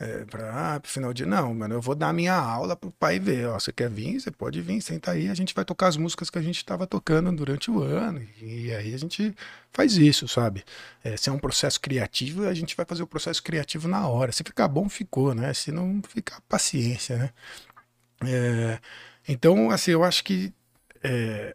É, 0.00 0.24
pra, 0.24 0.74
ah, 0.76 0.80
pro 0.80 0.90
final 0.90 1.12
de 1.12 1.26
não, 1.26 1.54
mano, 1.54 1.74
eu 1.74 1.80
vou 1.82 1.94
dar 1.94 2.10
minha 2.14 2.34
aula 2.34 2.74
pro 2.74 2.90
pai 2.90 3.18
ver, 3.18 3.48
ó, 3.48 3.58
você 3.60 3.70
quer 3.70 3.90
vir, 3.90 4.18
você 4.18 4.30
pode 4.30 4.62
vir, 4.62 4.80
senta 4.80 5.10
aí, 5.10 5.28
a 5.28 5.34
gente 5.34 5.54
vai 5.54 5.62
tocar 5.62 5.88
as 5.88 5.98
músicas 5.98 6.30
que 6.30 6.38
a 6.38 6.42
gente 6.42 6.64
tava 6.64 6.86
tocando 6.86 7.30
durante 7.36 7.70
o 7.70 7.82
ano, 7.82 8.26
e 8.40 8.72
aí 8.72 8.94
a 8.94 8.98
gente 8.98 9.34
faz 9.70 9.98
isso, 9.98 10.26
sabe? 10.26 10.64
É, 11.02 11.18
se 11.18 11.28
é 11.28 11.32
um 11.32 11.38
processo 11.38 11.78
criativo, 11.78 12.48
a 12.48 12.54
gente 12.54 12.74
vai 12.74 12.86
fazer 12.86 13.02
o 13.02 13.06
processo 13.06 13.42
criativo 13.42 13.86
na 13.88 14.08
hora, 14.08 14.32
se 14.32 14.42
ficar 14.42 14.68
bom, 14.68 14.88
ficou, 14.88 15.34
né? 15.34 15.52
Se 15.52 15.70
não 15.70 16.00
ficar, 16.08 16.40
paciência, 16.48 17.18
né? 17.18 17.30
É, 18.26 18.78
então, 19.28 19.70
assim, 19.70 19.90
eu 19.90 20.02
acho 20.02 20.24
que 20.24 20.50
é, 21.02 21.54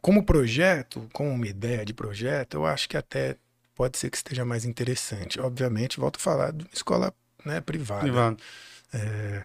como 0.00 0.22
projeto, 0.24 1.08
como 1.12 1.30
uma 1.30 1.46
ideia 1.46 1.84
de 1.84 1.92
projeto, 1.94 2.54
eu 2.54 2.66
acho 2.66 2.88
que 2.88 2.96
até 2.96 3.36
pode 3.74 3.98
ser 3.98 4.10
que 4.10 4.16
esteja 4.16 4.44
mais 4.44 4.64
interessante. 4.64 5.40
Obviamente, 5.40 5.98
volto 6.00 6.16
a 6.16 6.20
falar 6.20 6.52
de 6.52 6.64
uma 6.64 6.70
escola 6.72 7.12
né, 7.44 7.60
privada. 7.60 8.00
Privado. 8.02 8.36
É, 8.94 9.42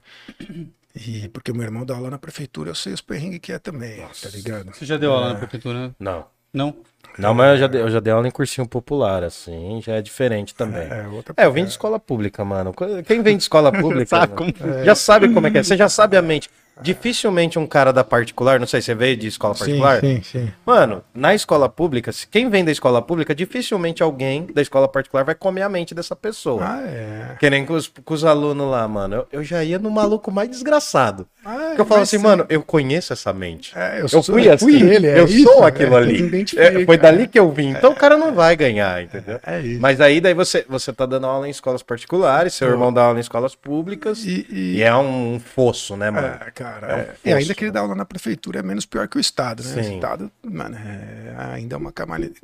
e 0.96 1.28
porque 1.30 1.52
meu 1.54 1.64
irmão 1.64 1.86
dá 1.86 1.96
aula 1.96 2.10
na 2.10 2.18
prefeitura, 2.18 2.70
eu 2.70 2.76
sei 2.76 2.94
os 2.94 3.02
perrengues 3.02 3.40
que 3.40 3.52
é 3.52 3.60
também, 3.60 3.98
tá 4.22 4.30
ligado? 4.30 4.74
Você 4.74 4.86
já 4.86 4.98
deu 4.98 5.12
aula 5.14 5.30
É. 5.30 5.34
na 5.34 5.40
prefeitura? 5.40 5.88
né? 5.88 5.96
Não. 6.00 6.26
Não? 6.54 6.76
Não, 7.18 7.34
mas 7.34 7.52
eu 7.52 7.58
já, 7.58 7.68
dei, 7.68 7.82
eu 7.82 7.90
já 7.90 8.00
dei 8.00 8.12
aula 8.14 8.28
em 8.28 8.32
cursinho 8.32 8.68
popular, 8.68 9.24
assim, 9.24 9.82
já 9.82 9.96
é 9.96 10.02
diferente 10.02 10.54
também. 10.56 10.88
É, 10.90 11.08
outra 11.08 11.34
É, 11.38 11.46
eu 11.46 11.52
vim 11.52 11.64
de 11.64 11.70
escola 11.72 12.00
pública, 12.00 12.44
mano. 12.46 12.74
Quem 13.06 13.22
vem 13.22 13.36
de 13.38 13.44
escola 13.44 13.72
pública 13.78 14.06
Sabe 14.06 14.34
mano, 14.34 14.54
como- 14.54 14.84
já 14.84 14.96
sabe 14.96 15.34
como 15.34 15.48
é 15.48 15.52
que 15.52 15.58
é. 15.58 15.64
Você 15.64 15.76
já 15.76 15.90
sabe 15.90 16.16
a 16.18 16.22
mente. 16.22 16.50
Dificilmente 16.82 17.58
um 17.60 17.68
cara 17.68 17.94
da 17.94 18.04
particular, 18.04 18.60
não 18.60 18.68
sei, 18.68 18.82
você 18.82 18.94
veio 18.96 19.16
de 19.16 19.28
escola 19.28 19.54
Sim, 19.54 19.60
particular? 19.60 20.00
sim, 20.00 20.22
sim. 20.24 20.52
Mano, 20.66 21.04
na 21.14 21.34
escola 21.36 21.70
pública, 21.70 22.12
se 22.12 22.28
quem 22.28 22.50
vem 22.50 22.66
da 22.66 22.72
escola 22.72 23.02
pública, 23.02 23.34
dificilmente 23.36 24.02
alguém 24.02 24.48
da 24.54 24.62
escola 24.62 24.88
particular 24.88 25.24
vai 25.24 25.36
comer 25.36 25.62
a 25.62 25.70
mente 25.70 25.94
dessa 25.94 26.16
pessoa. 26.16 26.64
Ah, 26.66 26.82
é. 26.82 27.36
Que 27.40 27.50
nem 27.50 27.66
com 27.66 27.74
os, 27.74 27.88
com 27.88 28.14
os 28.14 28.26
alunos 28.26 28.70
lá, 28.70 28.88
mano. 28.88 29.16
Eu, 29.16 29.28
eu 29.32 29.44
já 29.44 29.64
ia 29.64 29.78
no 29.80 29.92
maluco 29.92 30.32
mais 30.32 30.50
desgraçado. 30.50 31.28
Ah, 31.46 31.58
Porque 31.70 31.82
eu 31.82 31.86
falo 31.86 32.02
assim, 32.02 32.18
sim. 32.18 32.24
mano, 32.24 32.46
eu 32.50 32.62
conheço 32.62 33.14
essa 33.14 33.34
mente. 33.34 33.74
É, 33.76 33.98
eu, 33.98 34.02
Eu 34.02 34.10
sou, 34.10 34.24
fui 34.24 34.48
eu 34.48 34.54
assim, 34.54 34.66
fui 34.66 34.82
ele, 34.90 35.08
é 35.08 35.20
eu 35.20 35.26
isso, 35.26 35.44
sou 35.52 35.64
é, 35.64 35.68
aquilo 35.68 35.96
é, 35.96 35.98
ali. 35.98 36.46
É, 36.58 36.86
foi 36.86 36.98
dali 36.98 37.28
que 37.28 37.40
eu 37.40 37.52
vim. 37.52 37.70
Então 37.70 37.92
o 37.92 37.96
cara 37.96 38.18
não 38.18 38.34
vai 38.34 38.56
ganhar, 38.56 39.04
entendeu? 39.04 39.40
É 39.46 39.60
isso. 39.60 39.82
Mas 39.82 40.00
aí 40.02 40.20
daí 40.22 40.34
você, 40.34 40.66
você 40.68 40.92
tá 40.94 41.06
dando 41.06 41.26
aula 41.26 41.48
em 41.48 41.52
escolas 41.52 41.82
particulares, 41.84 42.54
seu 42.54 42.70
irmão 42.70 42.92
dá 42.94 43.04
aula 43.04 43.18
em 43.18 43.22
escolas 43.22 43.56
públicas. 43.56 44.24
E, 44.26 44.46
e- 44.50 44.72
E 44.78 44.82
é 44.84 44.96
um 44.96 45.40
fosso, 45.40 45.96
né, 45.98 46.10
mano? 46.12 46.28
É, 46.28 46.52
cara. 46.52 46.71
É 46.82 46.96
um 46.96 47.00
é. 47.00 47.16
e 47.26 47.34
ainda 47.34 47.56
que 47.56 47.66
ele 47.66 47.72
dá 47.72 47.82
aula 47.82 47.96
na 47.96 48.06
prefeitura 48.06 48.60
é 48.60 48.64
menos 48.64 48.86
pior 48.86 49.08
que 49.08 49.18
o 49.18 49.20
Estado, 49.20 49.64
né? 49.64 49.82
O 49.82 49.84
Sim. 49.84 49.96
Estado, 49.96 50.32
mano, 50.44 50.78
é 50.78 51.36
ainda 51.54 51.76
é 51.76 51.78
uma 51.78 51.92
calamidade, 51.92 52.42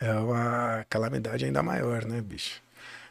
é 0.00 0.12
uma 0.14 0.86
calamidade 0.88 1.44
ainda 1.44 1.62
maior, 1.62 2.04
né, 2.04 2.20
bicho? 2.20 2.60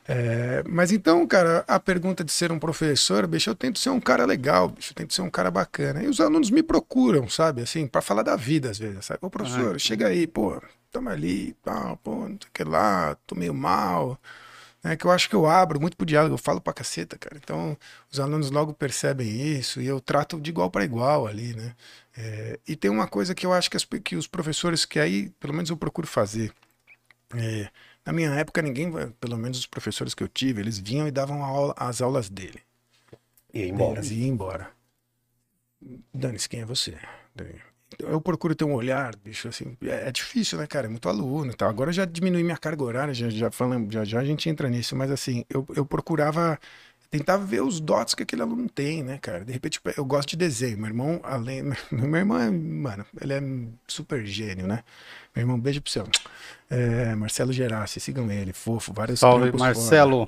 É, 0.08 0.64
mas 0.68 0.92
então, 0.92 1.26
cara, 1.26 1.66
a 1.68 1.80
pergunta 1.80 2.24
de 2.24 2.32
ser 2.32 2.52
um 2.52 2.60
professor, 2.60 3.26
bicho, 3.26 3.50
eu 3.50 3.56
tento 3.56 3.80
ser 3.80 3.90
um 3.90 4.00
cara 4.00 4.24
legal, 4.24 4.70
bicho, 4.70 4.92
eu 4.92 4.96
tento 4.96 5.14
ser 5.14 5.24
um 5.24 5.30
cara 5.30 5.50
bacana. 5.50 6.04
E 6.04 6.08
os 6.08 6.22
alunos 6.22 6.52
me 6.52 6.62
procuram, 6.62 7.28
sabe, 7.28 7.64
assim, 7.64 7.88
pra 7.88 8.02
falar 8.02 8.22
da 8.22 8.36
vida 8.36 8.70
às 8.70 8.78
vezes, 8.78 9.06
sabe? 9.06 9.20
Ô, 9.22 9.30
professor, 9.30 9.80
chega 9.80 10.08
aí, 10.08 10.28
pô, 10.28 10.62
tamo 10.92 11.10
ali, 11.10 11.56
pá, 11.64 11.98
pô, 12.04 12.12
não 12.12 12.28
sei 12.28 12.50
o 12.50 12.52
que 12.54 12.64
lá, 12.64 13.18
tô 13.26 13.36
meio 13.36 13.54
mal. 13.54 14.20
É 14.88 14.96
que 14.96 15.06
eu 15.06 15.12
acho 15.12 15.28
que 15.28 15.36
eu 15.36 15.48
abro 15.48 15.82
muito 15.82 15.98
pro 15.98 16.06
diálogo, 16.06 16.36
eu 16.36 16.38
falo 16.38 16.62
pra 16.62 16.72
caceta, 16.72 17.18
cara. 17.18 17.38
Então, 17.38 17.76
os 18.12 18.20
alunos 18.20 18.52
logo 18.52 18.72
percebem 18.72 19.28
isso 19.58 19.82
e 19.82 19.88
eu 19.88 20.00
trato 20.00 20.40
de 20.40 20.52
igual 20.52 20.70
para 20.70 20.86
igual 20.86 21.26
ali, 21.26 21.56
né? 21.56 21.76
É, 22.16 22.60
e 22.68 22.76
tem 22.76 22.92
uma 22.92 23.08
coisa 23.08 23.34
que 23.34 23.46
eu 23.46 23.52
acho 23.52 23.70
que, 23.70 23.76
as 23.78 23.84
que 23.84 24.16
os 24.16 24.28
professores, 24.28 24.86
que 24.86 25.00
aí, 25.00 25.32
pelo 25.40 25.54
menos 25.54 25.72
eu 25.72 25.76
procuro 25.78 26.06
fazer. 26.06 26.54
É, 27.34 27.68
na 28.06 28.14
minha 28.14 28.30
época, 28.36 28.62
ninguém, 28.62 28.92
pelo 29.20 29.38
menos 29.38 29.58
os 29.58 29.66
professores 29.66 30.14
que 30.14 30.22
eu 30.22 30.28
tive, 30.28 30.62
eles 30.62 30.78
vinham 30.78 31.08
e 31.08 31.12
davam 31.12 31.44
a 31.44 31.48
aula- 31.48 31.74
as 31.78 32.00
aulas 32.00 32.30
dele. 32.30 32.62
E 33.52 33.64
aí, 33.64 33.70
embora. 33.70 34.02
Deles 34.02 34.12
e 34.12 34.16
ia 34.22 34.28
embora. 34.28 34.72
Dane-se, 36.14 36.48
quem 36.48 36.62
é 36.62 36.66
você? 36.66 36.96
Eu 38.00 38.20
procuro 38.22 38.56
ter 38.56 38.66
um 38.66 38.74
olhar, 38.74 39.16
bicho, 39.18 39.48
assim, 39.48 39.78
é, 39.84 40.10
é 40.10 40.12
difícil, 40.12 40.58
né, 40.58 40.68
cara? 40.68 40.88
É 40.88 40.90
muito 40.90 41.08
aluno 41.10 41.52
e 41.52 41.56
tal. 41.56 41.70
Agora 41.70 41.90
eu 41.90 41.94
já 41.94 42.06
diminui 42.06 42.44
minha 42.44 42.58
carga 42.58 42.84
horária, 42.84 43.14
já, 43.14 43.30
já, 43.30 43.52
falando, 43.52 43.92
já, 43.92 44.04
já 44.04 44.20
a 44.20 44.26
gente 44.26 44.50
entra 44.50 44.70
nisso, 44.70 44.96
mas 44.96 45.12
assim, 45.12 45.46
eu, 45.50 45.66
eu 45.76 45.86
procurava, 45.86 46.60
tentava 47.18 47.46
ver 47.46 47.62
os 47.62 47.80
dots 47.80 48.14
que 48.16 48.24
aquele 48.24 48.42
aluno 48.42 48.68
tem, 48.70 49.04
né, 49.04 49.18
cara? 49.22 49.44
De 49.46 49.52
repente, 49.54 49.74
tipo, 49.74 49.92
eu 49.96 50.06
gosto 50.06 50.30
de 50.30 50.38
desenho. 50.38 50.78
Meu 50.78 50.88
irmão, 50.88 51.20
além. 51.24 51.64
Meu 51.92 52.16
irmão 52.16 52.40
é, 52.40 52.50
mano, 52.50 53.06
ele 53.22 53.34
é 53.34 53.42
super 53.88 54.26
gênio, 54.26 54.68
né? 54.68 54.84
Meu 55.36 55.44
irmão, 55.44 55.60
beijo 55.60 55.82
pro 55.82 55.92
céu. 55.92 56.08
É, 56.70 57.14
Marcelo 57.14 57.52
Gerassi, 57.54 58.00
sigam 58.00 58.32
ele, 58.32 58.54
fofo, 58.54 58.92
vários 58.94 59.20
Salve. 59.20 59.52
Marcelo. 59.58 60.28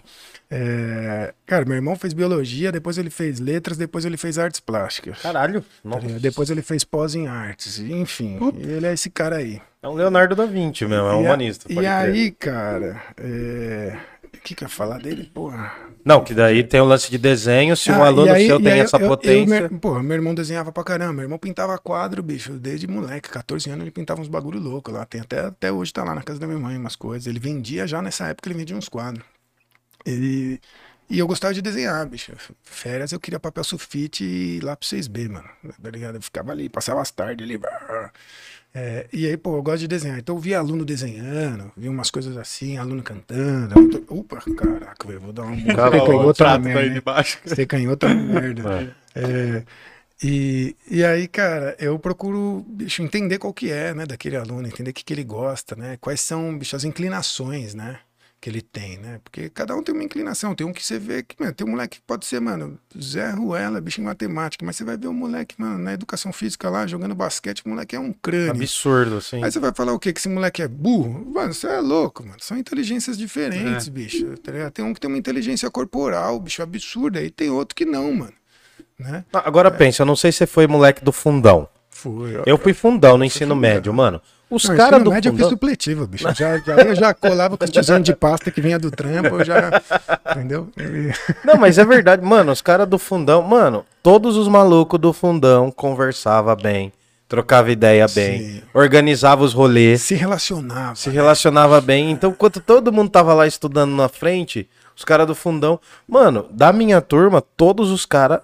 É, 0.52 1.34
cara, 1.46 1.66
meu 1.66 1.76
irmão 1.76 1.96
fez 1.96 2.14
biologia, 2.14 2.72
depois 2.72 2.98
ele 2.98 3.10
fez 3.10 3.40
letras, 3.40 3.78
depois 3.78 4.06
ele 4.06 4.18
fez 4.18 4.38
artes 4.38 4.60
plásticas. 4.60 5.20
Caralho. 5.22 5.62
Tá 5.62 5.68
Nossa. 5.84 6.20
Depois 6.20 6.50
ele 6.50 6.62
fez 6.62 6.84
pós 6.84 7.16
em 7.16 7.28
artes. 7.28 7.80
Enfim, 7.80 8.38
ele 8.60 8.86
é 8.86 8.94
esse 8.94 9.10
cara 9.10 9.38
aí. 9.38 9.62
É 9.82 9.88
um 9.88 9.94
Leonardo 9.94 10.36
da 10.36 10.46
Vinci 10.46 10.86
mesmo, 10.86 11.08
é 11.08 11.14
um 11.16 11.22
E 11.22 11.26
a- 11.26 11.30
humanista. 11.30 11.72
E, 11.72 11.76
pode 11.76 11.88
crer. 11.88 11.98
aí, 11.98 12.32
cara, 12.32 13.02
é, 13.18 13.98
que 14.28 14.56
que 14.56 14.64
eu 14.64 14.66
ia 14.68 14.70
falar 14.70 15.00
dele? 15.00 15.30
Porra. 15.34 15.74
Não, 16.06 16.24
que 16.24 16.34
daí 16.34 16.64
tem 16.64 16.80
o 16.80 16.86
lance 16.86 17.10
de 17.12 17.18
desenho, 17.18 17.76
se 17.76 17.92
um 17.92 18.02
Ah, 18.04 18.08
aluno 18.08 18.28
e 18.28 18.30
aí- 18.32 18.48
seu 18.48 18.62
tem 18.62 18.72
aí 18.74 18.80
essa 18.80 18.98
eu- 18.98 19.02
eu- 19.02 19.08
potência. 19.10 19.70
meu, 19.70 19.80
porra, 19.80 20.02
meu 20.04 20.16
irmão 20.16 20.34
desenhava 20.34 20.72
pra 20.72 20.84
caramba. 20.84 21.14
Meu 21.14 21.24
irmão 21.24 21.38
pintava 21.38 21.78
quadro, 21.78 22.24
bicho, 22.24 22.54
desde 22.54 22.88
moleque. 22.88 23.30
14 23.30 23.70
anos 23.70 23.82
ele 23.82 23.92
pintava 23.92 24.22
uns 24.22 24.28
bagulho 24.28 24.60
louco 24.60 24.92
lá. 24.92 25.06
Tem 25.06 25.22
até, 25.22 25.40
até 25.42 25.72
hoje 25.72 25.92
tá 25.92 26.04
lá 26.04 26.16
na 26.16 26.24
casa 26.24 26.40
da 26.40 26.48
minha 26.48 26.60
mãe 26.60 26.78
umas 26.78 26.96
coisas. 26.96 27.28
Ele 27.28 27.40
vendia 27.40 27.86
já 27.88 28.02
nessa 28.02 28.28
época, 28.28 28.48
ele 28.50 28.58
vendia 28.58 28.76
uns 28.78 28.88
quadros. 28.90 29.24
Ele. 30.06 30.60
E 31.10 31.20
eu 31.20 31.28
gostava 31.28 31.54
de 31.54 31.62
desenhar, 31.62 32.06
bicho. 32.06 32.34
Férias 32.64 33.12
eu 33.14 33.20
queria 33.20 33.40
papel 33.40 33.64
sulfite 33.64 34.26
e 34.26 34.60
lápis 34.60 34.90
6B, 34.90 35.30
mano. 35.30 35.48
Tá 35.82 35.90
ligado? 35.90 36.16
Eu 36.16 36.22
ficava 36.22 36.52
ali, 36.52 36.68
passava 36.68 37.02
as 37.02 37.12
tardes 37.12 37.46
ali. 37.46 37.58
brrr. 37.58 38.12
É, 38.80 39.08
e 39.12 39.26
aí, 39.26 39.36
pô, 39.36 39.58
eu 39.58 39.64
gosto 39.64 39.80
de 39.80 39.88
desenhar. 39.88 40.20
Então 40.20 40.36
eu 40.36 40.40
via 40.40 40.60
aluno 40.60 40.86
desenhando, 40.86 41.72
via 41.76 41.90
umas 41.90 42.12
coisas 42.12 42.38
assim, 42.38 42.78
aluno 42.78 43.02
cantando. 43.02 43.74
Opa, 44.08 44.40
caraca, 44.56 45.08
velho, 45.08 45.20
vou 45.20 45.34
dar 45.34 45.46
um. 45.46 45.66
Cara, 45.66 45.98
Você 45.98 46.06
canhoto 46.06 46.24
o 46.24 46.28
na 46.28 46.34
trato 46.34 46.62
merda, 46.62 47.02
baixo. 47.02 47.40
Você 47.44 47.68
uma 47.72 48.16
merda. 48.16 48.96
É, 49.20 49.64
e, 50.24 50.76
e 50.92 51.04
aí, 51.04 51.28
cara, 51.28 51.76
eu 51.80 51.98
procuro, 51.98 52.64
bicho, 52.68 53.02
entender 53.02 53.40
qual 53.40 53.52
que 53.52 53.72
é, 53.72 53.96
né, 53.96 54.06
daquele 54.06 54.36
aluno, 54.36 54.68
entender 54.68 54.92
o 54.92 54.94
que, 54.94 55.04
que 55.04 55.12
ele 55.12 55.24
gosta, 55.24 55.76
né? 55.76 55.98
Quais 56.00 56.22
são, 56.22 56.56
bicho, 56.56 56.76
as 56.76 56.84
inclinações, 56.84 57.74
né? 57.74 57.98
Que 58.40 58.52
ele 58.52 58.62
tem, 58.62 58.98
né? 59.00 59.20
Porque 59.24 59.50
cada 59.50 59.76
um 59.76 59.82
tem 59.82 59.96
uma 59.96 60.04
inclinação. 60.04 60.54
Tem 60.54 60.66
um 60.66 60.72
que 60.72 60.86
você 60.86 61.00
vê 61.00 61.24
que, 61.24 61.36
mano, 61.40 61.52
tem 61.54 61.66
um 61.66 61.72
moleque 61.72 61.98
que 61.98 62.04
pode 62.06 62.24
ser, 62.24 62.40
mano, 62.40 62.78
Zé 63.02 63.32
Ruela, 63.32 63.82
bicho 63.82 64.00
em 64.00 64.04
matemática, 64.04 64.64
mas 64.64 64.76
você 64.76 64.84
vai 64.84 64.96
ver 64.96 65.08
o 65.08 65.14
moleque, 65.14 65.56
mano, 65.58 65.80
na 65.80 65.94
educação 65.94 66.32
física 66.32 66.70
lá, 66.70 66.86
jogando 66.86 67.16
basquete, 67.16 67.64
o 67.66 67.70
moleque 67.70 67.96
é 67.96 68.00
um 68.00 68.14
crânio. 68.14 68.52
Absurdo, 68.52 69.18
assim. 69.18 69.44
Aí 69.44 69.52
você 69.52 69.60
vai 69.60 69.74
falar 69.74 69.94
o 69.94 70.00
quê? 70.00 70.14
Que 70.14 70.20
esse 70.20 70.30
moleque 70.30 70.62
é 70.62 70.68
burro? 70.68 71.26
Mano, 71.34 71.52
você 71.52 71.66
é 71.66 71.80
louco, 71.80 72.24
mano. 72.24 72.38
São 72.40 72.56
inteligências 72.56 73.18
diferentes, 73.18 73.88
bicho. 73.88 74.38
tá? 74.38 74.70
Tem 74.70 74.86
um 74.86 74.94
que 74.94 75.00
tem 75.00 75.10
uma 75.10 75.18
inteligência 75.18 75.70
corporal, 75.72 76.40
bicho, 76.40 76.62
absurda. 76.62 77.20
E 77.24 77.32
tem 77.32 77.50
outro 77.50 77.76
que 77.76 77.86
não, 77.86 78.14
mano. 78.14 78.34
Né? 79.00 79.26
Agora 79.34 79.72
pensa, 79.72 80.04
eu 80.04 80.06
não 80.06 80.16
sei 80.16 80.32
se 80.32 80.40
você 80.40 80.48
foi 80.48 80.68
moleque 80.68 81.04
do 81.04 81.12
fundão. 81.12 81.68
Foi. 81.90 82.40
Eu 82.46 82.60
fui 82.60 82.74
fundão 82.74 83.18
no 83.18 83.26
ensino 83.26 83.56
médio, 83.56 83.92
mano. 83.92 84.22
Os 84.50 84.66
caras 84.66 85.04
do 85.04 85.10
médio 85.12 85.30
eu 85.30 85.34
fiz 85.34 85.42
fundão... 85.42 85.50
supletivo, 85.50 86.08
bicho. 86.08 86.24
Já, 86.34 86.58
já, 86.60 86.76
eu 86.78 86.96
já 86.96 87.14
colava 87.14 87.58
com 87.58 87.66
os 87.66 87.70
tijolos 87.70 88.04
de 88.04 88.16
pasta 88.16 88.50
que 88.50 88.62
vinha 88.62 88.80
do 88.80 88.90
trampo, 88.90 89.36
eu 89.40 89.44
já. 89.46 89.82
Entendeu? 90.32 90.70
E- 90.78 91.12
Não, 91.46 91.56
mas 91.58 91.78
é 91.78 91.84
verdade, 91.86 92.24
mano, 92.26 92.52
os 92.52 92.62
caras 92.62 92.88
do 92.88 92.98
fundão, 92.98 93.42
mano, 93.42 93.86
todos 94.02 94.38
os 94.38 94.48
malucos 94.48 95.00
do 95.00 95.12
fundão 95.12 95.70
conversava 95.70 96.56
bem, 96.56 96.94
trocava 97.28 97.70
ideia 97.72 98.08
bem, 98.08 98.40
Sim. 98.40 98.62
organizava 98.74 99.44
os 99.44 99.54
rolês, 99.54 100.02
Se 100.04 100.16
relacionava. 100.16 100.96
se 100.96 101.10
relacionava 101.10 101.82
bem. 101.82 102.10
Então, 102.12 102.30
enquanto 102.32 102.62
todo 102.62 102.92
mundo 102.94 103.10
tava 103.10 103.34
lá 103.34 103.46
estudando 103.46 103.92
na 103.94 104.08
frente, 104.08 104.70
os 104.96 105.04
caras 105.04 105.28
do 105.28 105.36
fundão, 105.36 105.78
mano, 106.08 106.46
da 106.52 106.72
minha 106.72 107.02
turma, 107.02 107.42
todos 107.42 107.92
os 107.92 108.06
caras 108.06 108.40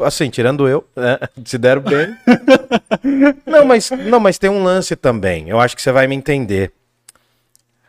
assim, 0.00 0.30
tirando 0.30 0.68
eu, 0.68 0.86
né, 0.96 1.18
se 1.44 1.58
deram 1.58 1.82
bem. 1.82 2.14
não, 3.46 3.64
mas 3.64 3.90
não, 3.90 4.20
mas 4.20 4.38
tem 4.38 4.50
um 4.50 4.62
lance 4.62 4.96
também. 4.96 5.48
Eu 5.48 5.60
acho 5.60 5.76
que 5.76 5.82
você 5.82 5.92
vai 5.92 6.06
me 6.06 6.14
entender. 6.14 6.72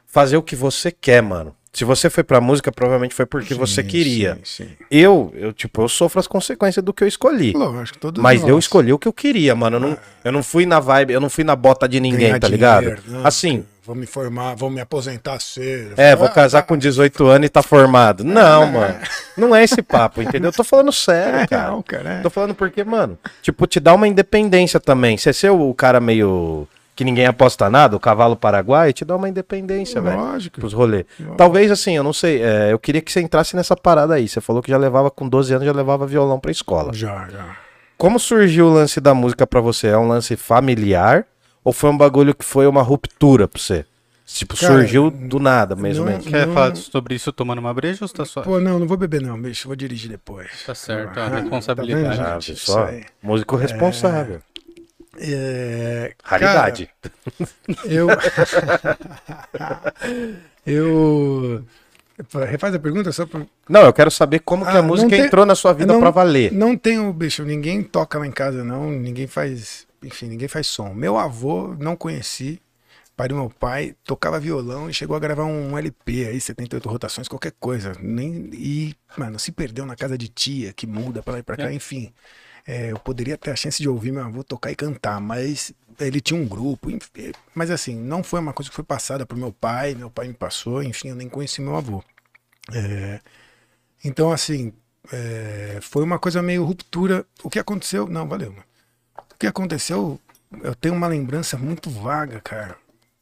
Fazer 0.06 0.38
o 0.38 0.44
que 0.44 0.56
você 0.56 0.92
quer, 0.92 1.22
mano. 1.24 1.56
Se 1.74 1.84
você 1.84 2.08
foi 2.08 2.24
pra 2.24 2.40
música, 2.40 2.72
provavelmente 2.72 3.16
foi 3.16 3.26
porque 3.26 3.56
você 3.56 3.82
Sim, 3.82 3.88
queria. 3.88 4.36
Sim, 4.44 4.66
sim. 4.66 4.70
Eu, 4.92 5.34
eu, 5.36 5.52
tipo, 5.52 5.82
eu 5.82 5.90
sofro 5.90 6.20
as 6.20 6.28
consequências 6.28 6.86
do 6.86 6.94
que 6.94 7.04
eu 7.04 7.08
escolhi. 7.08 7.52
Lógico, 7.54 7.98
todos 7.98 8.22
Mas 8.22 8.42
nós. 8.42 8.50
eu 8.52 8.60
escolhi 8.60 8.94
o 8.94 9.00
que 9.00 9.08
eu 9.08 9.14
queria, 9.14 9.56
mano. 9.56 9.78
Eu 9.78 9.80
não, 9.80 9.98
eu 10.24 10.32
não 10.32 10.44
fui 10.44 10.68
na 10.68 10.80
vibe, 10.80 11.14
eu 11.14 11.20
não 11.20 11.32
fui 11.32 11.44
na 11.44 11.56
bota 11.56 11.90
de 11.90 12.00
ninguém, 12.00 12.28
Ganhar 12.28 12.40
tá 12.40 12.48
ligado? 12.48 12.82
dinheiro, 12.82 13.02
não, 13.08 13.26
assim, 13.26 13.66
Vou 13.86 13.96
me 13.96 14.06
formar, 14.06 14.56
vou 14.56 14.70
me 14.70 14.80
aposentar 14.80 15.40
cedo. 15.42 15.96
é, 15.98 16.16
vou 16.16 16.28
Ah, 16.28 16.32
casar 16.32 16.62
tá. 16.62 16.68
com 16.68 16.78
18 16.78 17.26
anos 17.28 17.48
e 17.48 17.50
tá 17.50 17.62
formado. 17.62 18.24
Não, 18.24 18.66
mano. 18.72 18.96
Não 19.38 19.54
é 19.56 19.64
esse 19.64 19.82
papo, 19.82 20.22
entendeu? 20.22 20.50
Eu 20.50 20.56
tô 20.56 20.64
falando 20.64 20.92
sério, 20.92 21.40
É 21.40 21.48
cara. 21.48 21.64
real, 21.64 21.84
cara. 21.84 22.10
é. 22.14 22.22
Tô 22.22 22.30
falando 22.30 22.56
porque, 22.56 22.84
mano, 22.84 23.18
tipo, 23.42 23.68
te 23.68 23.80
dá 23.82 23.94
uma 23.94 24.08
independência 24.08 24.80
também. 24.80 25.18
Você 25.18 25.34
ser 25.34 25.50
o 25.50 25.74
cara 25.74 26.00
meio 26.00 26.66
que 26.96 27.04
ninguém 27.04 27.26
aposta 27.26 27.70
nada, 27.70 27.96
o 27.96 28.00
cavalo 28.00 28.36
paraguai, 28.38 28.94
te 28.94 29.04
dá 29.04 29.16
uma 29.18 29.28
independência, 29.28 30.00
velho. 30.00 30.18
Lógico. 30.18 30.60
Pros 30.62 30.72
rolês. 30.72 31.06
Talvez 31.36 31.70
assim, 31.72 31.98
eu 31.98 32.04
não 32.04 32.14
sei. 32.14 32.42
é, 32.42 32.72
eu 32.72 32.80
queria 32.80 33.02
que 33.02 33.12
você 33.12 33.20
entrasse 33.20 33.54
nessa 33.56 33.76
parada 33.76 34.14
aí. 34.14 34.30
Você 34.30 34.40
falou 34.40 34.62
que 34.62 34.72
já 34.72 34.78
levava 34.78 35.12
com 35.12 35.28
12 35.28 35.54
anos, 35.56 35.66
já 35.66 35.74
levava 35.74 36.08
violão 36.08 36.40
pra 36.40 36.52
escola. 36.52 36.94
Já, 36.94 37.28
já. 37.30 37.58
Como 37.98 38.18
surgiu 38.20 38.68
o 38.68 38.74
lance 38.74 39.02
da 39.02 39.14
música 39.14 39.46
pra 39.46 39.60
você? 39.60 39.88
É 39.88 39.98
um 39.98 40.08
lance 40.08 40.36
familiar 40.38 41.26
ou 41.64 41.74
foi 41.74 41.90
um 41.90 41.98
bagulho 41.98 42.34
que 42.36 42.46
foi 42.46 42.68
uma 42.68 42.82
ruptura 42.82 43.48
pra 43.48 43.60
você? 43.62 43.86
Tipo, 44.26 44.56
Cara, 44.58 44.74
surgiu 44.74 45.12
do 45.12 45.38
nada, 45.38 45.76
ou 45.76 45.82
não-. 45.82 46.20
Quer 46.20 46.48
Não- 46.48 46.54
falar 46.54 46.76
sobre 46.78 47.14
isso 47.14 47.32
tomando 47.34 47.60
uma 47.60 47.74
breja 47.74 48.00
ou 48.04 48.08
você 48.08 48.14
tá 48.14 48.26
só. 48.26 48.42
Pô, 48.42 48.60
não, 48.60 48.80
não 48.80 48.88
vou 48.88 48.96
beber 48.98 49.22
não, 49.22 49.40
bicho. 49.40 49.68
Vou 49.68 49.76
dirigir 49.76 50.10
depois. 50.10 50.50
Tá 50.66 50.74
certo, 50.74 51.20
Ah, 51.20 51.28
a 51.28 51.30
tá 51.30 51.40
responsabilidade. 51.40 52.18
vendo, 52.18 52.22
Ah, 52.28 52.40
gente? 52.40 52.60
só? 52.60 52.90
Músico 53.22 53.56
responsável. 53.58 54.40
É, 55.20 56.14
Raridade. 56.24 56.90
cara, 57.02 57.50
eu. 57.86 58.08
eu. 60.66 61.64
Refaz 62.48 62.76
a 62.76 62.80
pergunta 62.80 63.12
só 63.12 63.26
pra. 63.26 63.42
Não, 63.68 63.82
eu 63.82 63.94
quero 63.94 64.12
saber 64.12 64.40
como 64.40 64.64
que 64.64 64.72
Ah, 64.72 64.80
a 64.80 64.82
não 64.82 64.90
música 64.90 65.10
tem- 65.10 65.22
entrou 65.26 65.46
na 65.46 65.56
sua 65.56 65.74
vida 65.74 65.92
não- 65.94 66.00
pra 66.00 66.12
valer. 66.12 66.52
Não 66.52 66.78
tenho, 66.78 67.12
bicho, 67.12 67.44
ninguém 67.44 67.82
toca 67.84 68.20
lá 68.20 68.28
em 68.28 68.32
casa, 68.32 68.64
não. 68.64 68.90
Ninguém 68.90 69.28
faz. 69.28 69.86
Enfim, 70.04 70.28
ninguém 70.28 70.48
faz 70.48 70.68
som. 70.68 70.94
Meu 70.94 71.18
avô, 71.18 71.76
não 71.80 71.96
conheci. 71.96 72.62
Pai 73.16 73.28
do 73.28 73.36
meu 73.36 73.50
pai, 73.50 73.96
tocava 74.04 74.40
violão 74.40 74.90
e 74.90 74.94
chegou 74.94 75.16
a 75.16 75.20
gravar 75.20 75.46
um 75.46 75.78
LP 75.78 76.26
aí, 76.26 76.42
78 76.42 76.90
rotações, 76.90 77.28
qualquer 77.28 77.52
coisa. 77.60 77.94
Nem, 78.00 78.50
e, 78.54 78.96
mano, 79.16 79.38
se 79.38 79.52
perdeu 79.52 79.86
na 79.86 79.96
casa 79.96 80.18
de 80.18 80.28
tia, 80.28 80.74
que 80.74 80.88
muda 80.88 81.22
pra 81.22 81.34
lá 81.34 81.40
e 81.40 81.44
pra 81.44 81.56
cá, 81.56 81.72
enfim. 81.72 82.12
É, 82.66 82.92
eu 82.92 82.98
poderia 83.00 83.38
ter 83.38 83.52
a 83.52 83.56
chance 83.56 83.82
de 83.82 83.88
ouvir 83.88 84.12
meu 84.12 84.24
avô 84.24 84.44
tocar 84.44 84.72
e 84.72 84.76
cantar, 84.76 85.22
mas 85.22 85.74
ele 86.00 86.20
tinha 86.22 86.40
um 86.40 86.48
grupo. 86.48 86.90
enfim, 86.90 87.34
Mas 87.54 87.70
assim, 87.70 87.96
não 87.96 88.24
foi 88.24 88.40
uma 88.40 88.54
coisa 88.54 88.70
que 88.70 88.76
foi 88.76 88.84
passada 88.84 89.26
pro 89.28 89.38
meu 89.38 89.52
pai, 89.54 89.94
meu 89.94 90.10
pai 90.10 90.28
me 90.28 90.34
passou, 90.34 90.82
enfim, 90.82 91.10
eu 91.10 91.16
nem 91.16 91.30
conheci 91.30 91.62
meu 91.62 91.76
avô. 91.76 92.04
É, 92.74 93.20
então, 94.04 94.32
assim, 94.32 94.74
é, 95.12 95.80
foi 95.82 96.04
uma 96.04 96.20
coisa 96.20 96.42
meio 96.42 96.64
ruptura. 96.64 97.26
O 97.44 97.50
que 97.50 97.60
aconteceu? 97.60 98.08
Não, 98.08 98.28
valeu. 98.28 98.52
mano. 98.52 98.64
Que 99.44 99.48
aconteceu? 99.48 100.18
Eu 100.62 100.74
tenho 100.74 100.96
uma 100.96 101.06
lembrança 101.06 101.58
muito 101.58 101.90
vaga, 101.90 102.40
cara. 102.40 102.78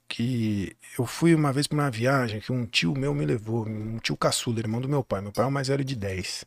Que 0.08 0.78
eu 0.96 1.04
fui 1.04 1.34
uma 1.34 1.52
vez 1.52 1.66
pra 1.66 1.76
uma 1.76 1.90
viagem 1.90 2.40
que 2.40 2.52
um 2.52 2.64
tio 2.64 2.94
meu 2.96 3.12
me 3.12 3.26
levou, 3.26 3.68
um 3.68 3.98
tio 3.98 4.16
caçula, 4.16 4.60
irmão 4.60 4.80
do 4.80 4.88
meu 4.88 5.04
pai. 5.04 5.20
Meu 5.20 5.32
pai 5.32 5.46
é 5.46 5.48
o 5.48 5.52
mais 5.52 5.68
velho 5.68 5.84
de 5.84 5.96
10. 5.96 6.46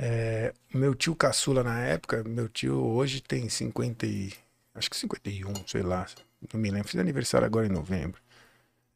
É, 0.00 0.52
meu 0.74 0.96
tio 0.96 1.14
caçula 1.14 1.62
na 1.62 1.78
época, 1.78 2.24
meu 2.24 2.48
tio 2.48 2.74
hoje 2.74 3.20
tem 3.20 3.48
50 3.48 4.04
e, 4.04 4.32
acho 4.74 4.90
que 4.90 4.96
51, 4.96 5.54
sei 5.64 5.82
lá, 5.82 6.04
não 6.52 6.60
me 6.60 6.68
lembro, 6.68 6.88
fiz 6.88 6.98
aniversário 6.98 7.46
agora 7.46 7.66
em 7.66 7.70
novembro. 7.70 8.20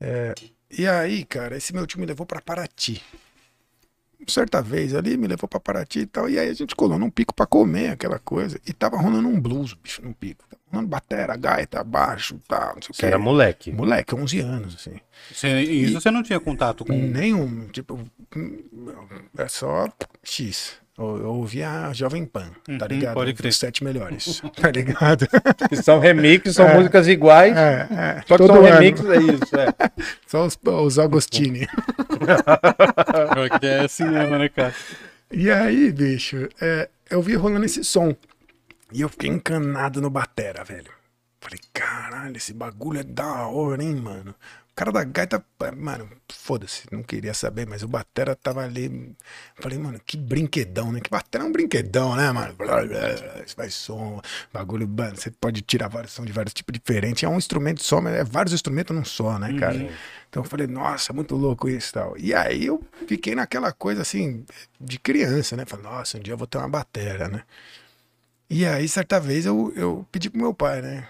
É, 0.01 0.35
e 0.69 0.85
aí, 0.85 1.25
cara, 1.25 1.57
esse 1.57 1.73
meu 1.73 1.87
tio 1.87 2.01
me 2.01 2.07
levou 2.07 2.27
pra 2.27 2.43
Paraty. 2.43 3.01
Certa 4.27 4.63
vez 4.63 4.95
ali, 4.95 5.17
me 5.17 5.27
levou 5.27 5.49
pra 5.49 5.59
Paraty 5.61 6.01
e 6.01 6.07
tal, 6.07 6.29
e 6.29 6.39
aí 6.39 6.49
a 6.49 6.55
gente 6.55 6.75
colou 6.75 6.99
num 6.99 7.11
pico 7.11 7.35
pra 7.35 7.47
comer 7.47 7.91
aquela 7.91 8.19
coisa, 8.19 8.61
e 8.67 8.73
tava 8.73 8.97
rolando 8.97 9.29
um 9.29 9.41
blues, 9.41 9.75
bicho, 9.75 10.03
num 10.03 10.13
pico. 10.13 10.45
Tava 10.49 10.63
rolando 10.71 10.89
batera, 10.89 11.37
gaita, 11.37 11.83
baixo, 11.83 12.39
tal, 12.49 12.75
não 12.75 12.83
sei 12.83 12.91
o 12.91 12.95
que. 12.95 13.07
era 13.07 13.19
moleque. 13.19 13.73
Moleque, 13.73 14.15
11 14.15 14.41
anos, 14.41 14.75
assim. 14.75 14.99
Você, 15.33 15.61
isso 15.63 16.01
você 16.01 16.11
não 16.11 16.23
tinha 16.23 16.41
contato 16.41 16.85
com. 16.85 16.93
Nenhum, 16.93 17.69
tipo, 17.69 17.99
hum, 18.37 18.59
é 19.37 19.49
só 19.49 19.89
X. 20.23 20.82
Eu, 20.99 21.17
eu 21.19 21.29
ouvia 21.35 21.87
a 21.87 21.93
Jovem 21.95 22.27
Pan, 22.27 22.51
tá 22.79 22.85
Uhum, 22.85 22.87
ligado? 22.87 23.15
pode 23.15 23.33
crer. 23.33 23.49
Os 23.49 23.57
sete 23.57 23.83
melhores, 23.83 24.43
tá 24.61 24.71
ligado? 24.71 25.27
Que 25.69 25.77
são 25.77 25.99
remixes, 25.99 26.55
são 26.55 26.69
É. 26.69 26.75
músicas 26.77 27.09
iguais. 27.09 27.57
É, 27.57 27.89
é, 27.91 28.15
Só 28.27 28.37
que 28.37 28.47
todo 28.47 28.47
são 28.53 28.57
ano. 28.67 28.75
remixes, 28.79 29.07
é 29.09 29.17
isso. 29.17 29.57
É. 29.57 29.91
Só 30.29 30.45
os, 30.47 30.59
os 30.63 30.99
Agostini. 30.99 31.67
Porque 33.35 33.67
é 33.67 33.89
cinema, 33.89 34.39
né, 34.39 34.49
cara? 34.49 34.75
E 35.31 35.51
aí, 35.51 35.91
bicho, 35.93 36.49
é, 36.61 36.89
eu 37.11 37.23
vi 37.23 37.35
rolando 37.35 37.65
esse 37.65 37.83
som. 37.85 38.15
E 38.93 39.01
eu 39.01 39.09
fiquei 39.09 39.31
encanado 39.31 40.01
no 40.01 40.11
batera, 40.11 40.63
velho. 40.63 40.91
Falei, 41.41 41.59
caralho, 41.73 42.37
esse 42.37 42.53
bagulho 42.53 43.01
é 43.01 43.03
da 43.03 43.47
hora, 43.49 43.83
hein, 43.83 43.97
mano. 43.97 44.35
O 44.73 44.75
cara 44.75 44.91
da 44.91 45.05
gaita, 45.05 45.45
mano, 45.77 46.09
foda-se, 46.33 46.85
não 46.91 47.03
queria 47.03 47.35
saber, 47.35 47.67
mas 47.67 47.83
o 47.83 47.89
batera 47.89 48.35
tava 48.35 48.65
ali. 48.65 49.15
Falei, 49.57 49.79
mano, 49.79 50.01
que 50.05 50.17
brinquedão, 50.17 50.91
né? 50.91 50.99
Que 50.99 51.11
batera 51.11 51.45
é 51.45 51.47
um 51.47 51.53
brinquedão, 51.53 52.17
né, 52.17 52.33
mano? 52.33 52.55
Blá, 52.55 52.83
blá, 52.83 52.87
blá, 52.87 53.43
Isso 53.45 53.55
faz 53.55 53.75
som, 53.75 54.19
bagulho, 54.51 54.89
mano, 54.89 55.15
você 55.15 55.31
pode 55.31 55.61
tirar 55.61 55.89
vários 55.89 56.13
sons 56.13 56.25
de 56.25 56.33
vários 56.33 56.55
tipos 56.55 56.73
diferentes. 56.73 57.23
É 57.23 57.29
um 57.29 57.37
instrumento 57.37 57.83
só, 57.83 58.01
mas 58.01 58.15
é 58.15 58.25
vários 58.25 58.55
instrumentos 58.55 58.97
num 58.97 59.05
só, 59.05 59.39
né, 59.39 59.53
cara? 59.59 59.77
Então 60.31 60.43
eu 60.43 60.49
falei, 60.49 60.67
nossa, 60.67 61.13
muito 61.13 61.37
louco 61.37 61.69
isso 61.69 61.91
e 61.91 61.93
tal. 61.93 62.15
E 62.17 62.35
aí 62.35 62.65
eu 62.65 62.83
fiquei 63.07 63.35
naquela 63.35 63.73
coisa 63.73 64.01
assim, 64.01 64.43
de 64.81 64.99
criança, 64.99 65.55
né? 65.55 65.67
Falei, 65.67 65.85
nossa, 65.85 66.17
um 66.17 66.21
dia 66.23 66.33
eu 66.33 66.39
vou 66.39 66.47
ter 66.47 66.57
uma 66.57 66.69
batera, 66.69 67.29
né? 67.29 67.43
E 68.49 68.67
aí, 68.67 68.89
certa 68.89 69.21
vez, 69.21 69.47
eu, 69.47 69.73
eu 69.77 70.07
pedi 70.11 70.29
pro 70.31 70.41
meu 70.41 70.55
pai, 70.55 70.81
né? 70.83 71.07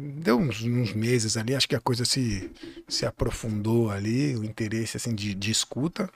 Deu 0.00 0.38
uns, 0.38 0.62
uns 0.62 0.92
meses 0.92 1.36
ali, 1.36 1.54
acho 1.54 1.68
que 1.68 1.76
a 1.76 1.80
coisa 1.80 2.04
se, 2.04 2.50
se 2.88 3.06
aprofundou 3.06 3.90
ali, 3.90 4.36
o 4.36 4.44
interesse 4.44 4.96
assim 4.96 5.14
de, 5.14 5.34
de 5.34 5.50
escuta. 5.50 6.10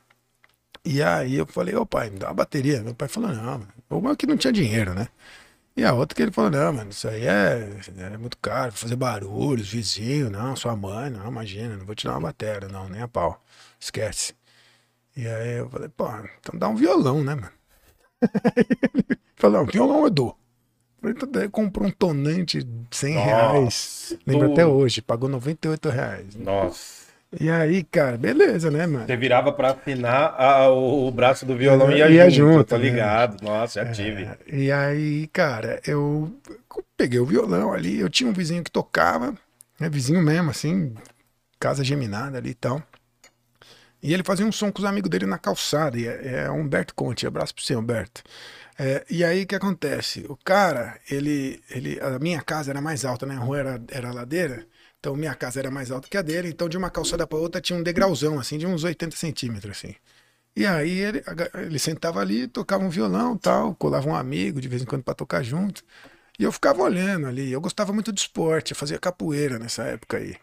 E 0.85 1.03
aí 1.03 1.37
eu 1.37 1.47
falei, 1.47 1.75
ô 1.77 1.87
pai, 1.87 2.11
me 2.11 2.19
dá 2.19 2.29
uma 2.29 2.35
bateria. 2.35 2.83
Meu 2.83 2.95
pai 2.95 3.09
falou, 3.09 3.31
não, 3.31 3.59
mano. 3.59 3.69
Uma 3.91 4.17
que 4.17 4.27
não 4.27 4.37
tinha 4.37 4.53
dinheiro, 4.53 4.95
né? 4.95 5.09
E 5.77 5.85
a 5.85 5.95
outra 5.95 6.15
que 6.17 6.23
ele 6.23 6.33
falou, 6.33 6.51
não, 6.51 6.73
mano, 6.73 6.91
isso 6.91 7.09
aí 7.09 7.27
é, 7.27 7.81
é 8.13 8.19
muito 8.19 8.37
caro, 8.39 8.73
fazer 8.73 8.97
barulho, 8.97 9.63
os 9.63 9.71
vizinhos, 9.71 10.31
não, 10.31 10.57
sua 10.57 10.77
mãe, 10.77 11.11
não, 11.11 11.27
imagina, 11.29 11.77
não 11.77 11.87
vou 11.87 11.95
te 11.95 12.05
dar 12.07 12.13
uma 12.13 12.21
bateria, 12.21 12.69
não, 12.69 12.89
nem 12.89 13.03
a 13.03 13.09
pau. 13.09 13.43
Esquece. 13.79 14.35
E 15.17 15.27
aí 15.27 15.59
eu 15.59 15.71
falei, 15.71 15.89
pô, 15.89 16.09
então 16.41 16.59
dá 16.59 16.69
um 16.69 16.77
violão, 16.77 17.23
né, 17.25 17.35
mano? 17.35 17.53
falou, 19.37 19.61
não, 19.65 19.67
violão 19.73 20.05
eu 20.05 20.11
dou. 20.11 20.40
Então 21.03 21.51
comprou 21.51 21.87
um 21.89 21.91
tonante 21.91 22.63
de 22.63 22.97
100 22.97 23.15
reais. 23.17 24.17
Lembro 24.27 24.49
do- 24.49 24.53
até 24.55 24.67
hoje, 24.67 25.01
pagou 25.01 25.29
98 25.29 25.89
reais. 25.89 26.35
Nossa. 26.37 27.01
E 27.41 27.49
aí, 27.49 27.85
cara, 27.85 28.19
beleza, 28.19 28.71
né, 28.73 28.87
mano? 28.87 29.07
Você 29.07 29.17
virava 29.17 29.53
pra 29.53 29.71
afinar 29.71 30.35
a- 30.37 30.69
o, 30.69 31.07
o 31.07 31.11
braço 31.13 31.47
do 31.47 31.57
violão 31.57 31.91
e 31.93 31.99
ia, 31.99 32.11
Ia 32.11 32.29
junto. 32.29 32.53
junto, 32.55 32.69
Tô 32.71 32.77
né? 32.77 32.83
ligado. 32.83 33.43
Nossa, 33.43 33.85
já 33.85 33.93
tive. 33.93 34.25
É, 34.25 34.37
e 34.53 34.73
aí, 34.73 35.27
cara, 35.29 35.81
eu 35.87 36.33
peguei 36.97 37.21
o 37.21 37.25
violão 37.27 37.73
ali, 37.73 38.01
eu 38.01 38.11
tinha 38.11 38.29
um 38.29 38.33
vizinho 38.33 38.65
que 38.65 38.71
tocava, 38.71 39.33
né, 39.79 39.89
vizinho 39.89 40.21
mesmo, 40.21 40.51
assim, 40.51 40.93
casa 41.61 41.85
geminada 41.85 42.39
ali 42.39 42.51
e 42.51 42.55
tal. 42.55 42.83
E 44.03 44.15
ele 44.15 44.23
fazia 44.25 44.47
um 44.47 44.53
som 44.53 44.73
com 44.73 44.79
os 44.81 44.85
amigos 44.85 45.11
dele 45.11 45.27
na 45.27 45.39
calçada, 45.39 45.99
e 45.99 46.07
é, 46.07 46.45
é 46.45 46.51
Humberto 46.51 46.95
Conte, 46.95 47.27
abraço 47.27 47.55
pro 47.55 47.63
você, 47.63 47.77
Humberto. 47.77 48.23
É, 48.83 49.05
e 49.11 49.23
aí, 49.23 49.43
o 49.43 49.47
que 49.47 49.55
acontece? 49.55 50.25
O 50.27 50.37
cara, 50.39 50.99
ele, 51.11 51.63
ele, 51.69 52.01
a 52.01 52.19
minha 52.19 52.41
casa 52.41 52.71
era 52.71 52.81
mais 52.81 53.05
alta, 53.05 53.27
né, 53.27 53.35
a 53.37 53.39
rua 53.39 53.59
era, 53.59 53.83
era 53.91 54.11
ladeira, 54.11 54.67
então 54.99 55.15
minha 55.15 55.35
casa 55.35 55.61
era 55.61 55.71
mais 55.71 55.91
alta 55.91 56.09
que 56.09 56.17
a 56.17 56.23
dele, 56.23 56.49
então 56.49 56.67
de 56.67 56.79
uma 56.79 56.89
calçada 56.89 57.27
pra 57.27 57.37
outra 57.39 57.61
tinha 57.61 57.79
um 57.79 57.83
degrauzão, 57.83 58.39
assim, 58.39 58.57
de 58.57 58.67
uns 58.67 58.83
80 58.83 59.15
centímetros, 59.17 59.77
assim. 59.77 59.95
E 60.57 60.67
aí 60.67 60.99
ele, 61.01 61.23
ele 61.55 61.79
sentava 61.79 62.21
ali, 62.21 62.49
tocava 62.49 62.85
um 62.85 62.91
violão 62.91 63.37
tal, 63.39 63.75
colava 63.77 64.09
um 64.09 64.15
amigo 64.17 64.61
de 64.61 64.69
vez 64.69 64.83
em 64.83 64.87
quando 64.87 65.05
pra 65.05 65.15
tocar 65.15 65.43
junto. 65.43 65.85
E 66.39 66.45
eu 66.45 66.53
ficava 66.53 66.83
olhando 66.83 67.27
ali. 67.29 67.53
Eu 67.53 67.61
gostava 67.61 67.93
muito 67.93 68.13
de 68.13 68.21
esporte, 68.23 68.73
eu 68.73 68.77
fazia 68.77 68.99
capoeira 68.99 69.59
nessa 69.59 69.85
época 69.85 70.19
aí. 70.19 70.37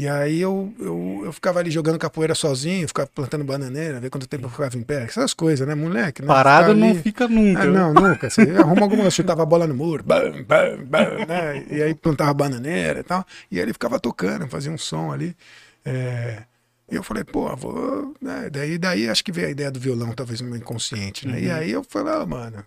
E 0.00 0.08
aí 0.08 0.40
eu, 0.40 0.72
eu, 0.78 1.22
eu 1.26 1.32
ficava 1.32 1.58
ali 1.58 1.70
jogando 1.70 1.98
capoeira 1.98 2.34
sozinho, 2.34 2.88
ficava 2.88 3.06
plantando 3.14 3.44
bananeira, 3.44 4.00
ver 4.00 4.08
quanto 4.08 4.26
tempo 4.26 4.46
eu 4.46 4.50
ficava 4.50 4.74
em 4.78 4.82
pé. 4.82 5.02
Essas 5.02 5.34
coisas, 5.34 5.68
né, 5.68 5.74
moleque? 5.74 6.22
Né? 6.22 6.28
Parado 6.28 6.74
não 6.74 6.94
fica 6.94 7.28
nunca. 7.28 7.62
ah, 7.64 7.66
não, 7.66 7.92
nunca. 7.92 8.30
Você 8.30 8.40
arruma 8.40 8.80
alguma 8.82 9.02
coisa, 9.02 9.10
chutava 9.10 9.42
a 9.42 9.46
bola 9.46 9.66
no 9.66 9.74
muro, 9.74 10.02
bam, 10.02 10.42
bam, 10.44 10.84
bam, 10.86 11.26
né? 11.28 11.66
E 11.70 11.82
aí 11.82 11.94
plantava 11.94 12.32
bananeira 12.32 13.00
e 13.00 13.02
tal. 13.02 13.26
E 13.50 13.56
aí 13.58 13.62
ele 13.62 13.74
ficava 13.74 14.00
tocando, 14.00 14.48
fazia 14.48 14.72
um 14.72 14.78
som 14.78 15.12
ali. 15.12 15.36
É, 15.84 16.44
E 16.90 16.94
eu 16.96 17.02
falei, 17.02 17.22
pô, 17.24 17.54
vou. 17.56 18.14
Né? 18.22 18.48
Daí, 18.50 18.78
daí 18.78 19.06
acho 19.08 19.22
que 19.22 19.32
veio 19.32 19.48
a 19.48 19.50
ideia 19.50 19.70
do 19.70 19.78
violão, 19.78 20.12
talvez 20.14 20.40
no 20.40 20.48
meu 20.48 20.56
inconsciente, 20.56 21.26
né? 21.28 21.40
E 21.40 21.50
aí 21.50 21.70
eu 21.72 21.84
falei, 21.84 22.14
ah, 22.14 22.24
mano, 22.26 22.64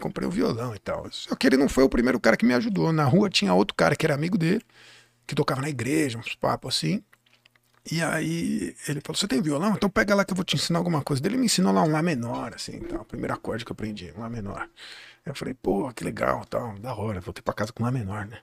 comprei 0.00 0.28
o 0.28 0.30
violão 0.30 0.74
e 0.74 0.78
tal. 0.78 1.06
Só 1.10 1.34
que 1.34 1.46
ele 1.46 1.56
não 1.56 1.68
foi 1.68 1.82
o 1.82 1.88
primeiro 1.88 2.20
cara 2.20 2.36
que 2.36 2.46
me 2.46 2.54
ajudou. 2.54 2.92
Na 2.92 3.04
rua 3.04 3.28
tinha 3.28 3.52
outro 3.52 3.74
cara 3.74 3.96
que 3.96 4.06
era 4.06 4.14
amigo 4.14 4.38
dele, 4.38 4.62
que 5.28 5.34
tocava 5.34 5.60
na 5.60 5.68
igreja, 5.68 6.18
uns 6.18 6.34
papos 6.34 6.74
assim. 6.74 7.04
E 7.90 8.02
aí 8.02 8.74
ele 8.88 9.00
falou: 9.02 9.16
Você 9.16 9.28
tem 9.28 9.40
violão? 9.40 9.74
Então 9.74 9.88
pega 9.88 10.14
lá 10.14 10.24
que 10.24 10.32
eu 10.32 10.36
vou 10.36 10.44
te 10.44 10.56
ensinar 10.56 10.78
alguma 10.78 11.02
coisa. 11.02 11.24
Ele 11.24 11.36
me 11.36 11.46
ensinou 11.46 11.72
lá 11.72 11.82
um 11.82 11.92
Lá 11.92 12.02
menor, 12.02 12.54
assim, 12.54 12.76
então, 12.76 13.02
o 13.02 13.04
primeiro 13.04 13.34
acorde 13.34 13.64
que 13.64 13.70
eu 13.70 13.74
aprendi, 13.74 14.12
um 14.16 14.20
Lá 14.20 14.30
menor. 14.30 14.68
Eu 15.28 15.34
falei, 15.34 15.54
pô, 15.62 15.90
que 15.94 16.02
legal, 16.04 16.44
tal, 16.48 16.74
da 16.78 16.94
hora, 16.94 17.20
voltei 17.20 17.42
pra 17.42 17.52
casa 17.54 17.72
com 17.72 17.82
Lá 17.84 17.90
menor, 17.90 18.26
né? 18.26 18.38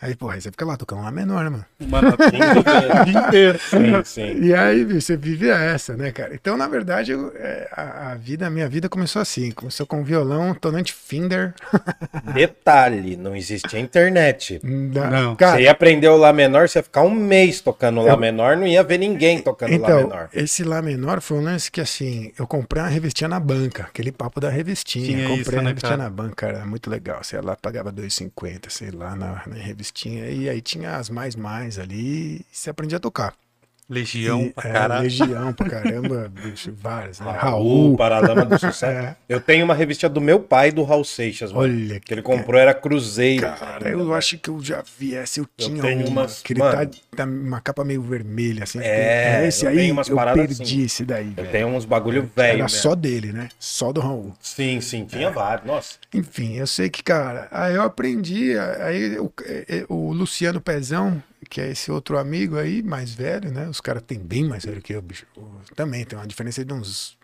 Aí, 0.00 0.16
pô, 0.16 0.28
aí 0.28 0.40
você 0.40 0.50
fica 0.50 0.64
lá 0.64 0.76
tocando 0.76 1.02
Lá 1.02 1.12
menor, 1.12 1.44
né, 1.44 1.50
mano? 1.50 1.64
Dia 3.04 3.20
inteiro. 3.28 3.58
Sim, 3.60 4.04
sim. 4.04 4.42
E 4.42 4.52
aí, 4.54 4.84
bicho, 4.84 5.02
você 5.02 5.16
vive 5.16 5.48
essa, 5.48 5.96
né, 5.96 6.10
cara? 6.10 6.34
Então, 6.34 6.56
na 6.56 6.66
verdade, 6.66 7.12
eu, 7.12 7.32
é, 7.36 7.68
a, 7.70 8.10
a 8.10 8.14
vida, 8.16 8.46
a 8.46 8.50
minha 8.50 8.68
vida 8.68 8.88
começou 8.88 9.22
assim. 9.22 9.52
Começou 9.52 9.86
com 9.86 10.02
violão, 10.02 10.54
tonante 10.54 10.92
Finder. 10.92 11.54
Detalhe, 12.34 13.16
não 13.16 13.36
existia 13.36 13.78
internet. 13.78 14.60
Da- 14.92 15.10
Não. 15.10 15.36
Cara, 15.36 15.56
você 15.58 15.62
ia 15.64 15.70
aprender 15.70 16.08
o 16.08 16.16
Lá 16.16 16.32
menor, 16.32 16.68
você 16.68 16.78
ia 16.78 16.82
ficar 16.82 17.02
um 17.02 17.10
mês 17.10 17.60
tocando 17.60 18.00
o 18.00 18.04
Lá 18.04 18.12
Eu- 18.12 18.18
menor, 18.18 18.56
não 18.56 18.66
ia 18.66 18.82
ver 18.82 18.98
ninguém 18.98 19.40
tocando 19.40 19.70
Lá 19.70 19.76
Então, 19.76 19.96
menor. 20.02 20.28
esse 20.32 20.64
Lá 20.64 20.80
menor 20.82 21.20
foi 21.20 21.38
um 21.38 21.42
lance 21.42 21.70
que, 21.70 21.80
assim, 21.80 22.32
eu 22.38 22.46
comprei 22.46 22.82
uma 22.82 22.88
revistinha 22.88 23.28
na 23.28 23.38
banca, 23.40 23.84
aquele 23.84 24.10
papo 24.12 24.40
da 24.40 24.48
revistinha. 24.50 25.06
Tinha 25.06 25.28
comprei 25.28 25.40
isso, 25.40 25.50
a 25.58 25.62
né, 25.62 25.68
revistinha 25.68 25.90
cara? 25.96 26.02
na 26.02 26.10
banca, 26.10 26.21
cara, 26.30 26.64
muito 26.66 26.88
legal. 26.90 27.22
Sei 27.24 27.40
lá, 27.40 27.56
pagava 27.56 27.92
2,50, 27.92 28.70
sei 28.70 28.90
lá, 28.90 29.14
na, 29.16 29.46
na 29.46 29.56
revistinha. 29.56 30.28
E 30.28 30.48
aí 30.48 30.60
tinha 30.60 30.96
as 30.96 31.10
mais 31.10 31.34
mais 31.34 31.78
ali 31.78 32.36
e 32.36 32.46
você 32.50 32.70
aprendia 32.70 32.98
a 32.98 33.00
tocar. 33.00 33.34
Legião 33.90 34.42
E, 34.44 34.50
pra 34.50 34.70
é, 34.70 34.72
caralho. 34.72 35.02
Legião 35.02 35.52
pra 35.52 35.68
caramba, 35.68 36.30
bicho, 36.42 36.72
várias, 36.80 37.20
né? 37.20 37.26
Raul, 37.30 37.36
Raul. 37.88 37.96
Paralama 37.96 38.44
do 38.44 38.56
Sucesso. 38.58 38.86
É. 38.86 39.16
Eu 39.28 39.40
tenho 39.40 39.64
uma 39.64 39.74
revista 39.74 40.08
do 40.08 40.20
meu 40.20 40.40
pai, 40.40 40.70
do 40.72 40.82
Raul 40.82 41.04
Seixas, 41.04 41.52
mano, 41.52 41.64
Olha 41.64 42.00
que 42.00 42.14
ele 42.14 42.22
comprou, 42.22 42.58
era 42.58 42.72
Cruzeiro. 42.72 43.42
Cara, 43.42 43.88
eu 43.90 44.14
acho 44.14 44.38
que 44.38 44.48
eu 44.48 44.62
já 44.62 44.82
vi 44.98 45.14
essa, 45.14 45.40
eu 45.40 45.46
tinha 45.56 45.82
tenho 45.82 46.06
uma, 46.06 46.22
umas- 46.22 46.40
que 46.42 46.52
ele 46.54 46.60
tá, 46.60 46.86
tá 47.16 47.24
uma 47.24 47.60
capa 47.60 47.84
meio 47.84 48.00
vermelha, 48.02 48.62
assim. 48.64 48.78
É, 48.80 49.46
esse 49.46 49.64
eu 49.66 49.70
aí 49.70 49.76
tenho 49.76 49.92
umas 49.92 50.08
eu 50.08 50.16
perdi 50.16 50.62
assim. 50.62 50.82
esse 50.84 51.04
daí, 51.04 51.28
Eu 51.36 51.42
velho. 51.42 51.50
tenho 51.50 51.68
uns 51.68 51.84
bagulho 51.84 52.30
velho 52.34 52.48
Era 52.54 52.62
mesmo. 52.62 52.78
só 52.78 52.94
dele, 52.94 53.32
né? 53.32 53.48
Só 53.58 53.92
do 53.92 54.00
Raul. 54.00 54.32
Sim, 54.40 54.80
sim, 54.80 55.04
tinha 55.04 55.30
vários. 55.30 55.66
Nossa. 55.66 55.96
Enfim, 56.14 56.54
eu 56.56 56.66
sei 56.66 56.88
que, 56.88 57.02
cara, 57.02 57.48
aí 57.50 57.74
eu 57.74 57.82
aprendi, 57.82 58.56
aí 58.80 59.18
o, 59.18 59.30
é, 59.44 59.84
o 59.88 60.12
Luciano 60.12 60.60
Pezão, 60.60 61.22
que 61.52 61.60
é 61.60 61.70
esse 61.70 61.92
outro 61.92 62.16
amigo 62.16 62.56
aí, 62.56 62.82
mais 62.82 63.12
velho, 63.12 63.52
né? 63.52 63.68
Os 63.68 63.78
caras 63.78 64.02
têm 64.02 64.18
bem 64.18 64.42
mais 64.42 64.64
velho 64.64 64.80
que 64.80 64.94
eu, 64.94 65.02
bicho. 65.02 65.26
Também 65.76 66.02
tem 66.02 66.18
uma 66.18 66.26
diferença 66.26 66.64
de 66.64 66.72
uns 66.72 67.18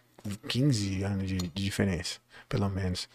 15 0.46 1.02
anos 1.02 1.26
de, 1.26 1.38
de 1.38 1.64
diferença, 1.64 2.18
pelo 2.46 2.68
menos. 2.68 3.08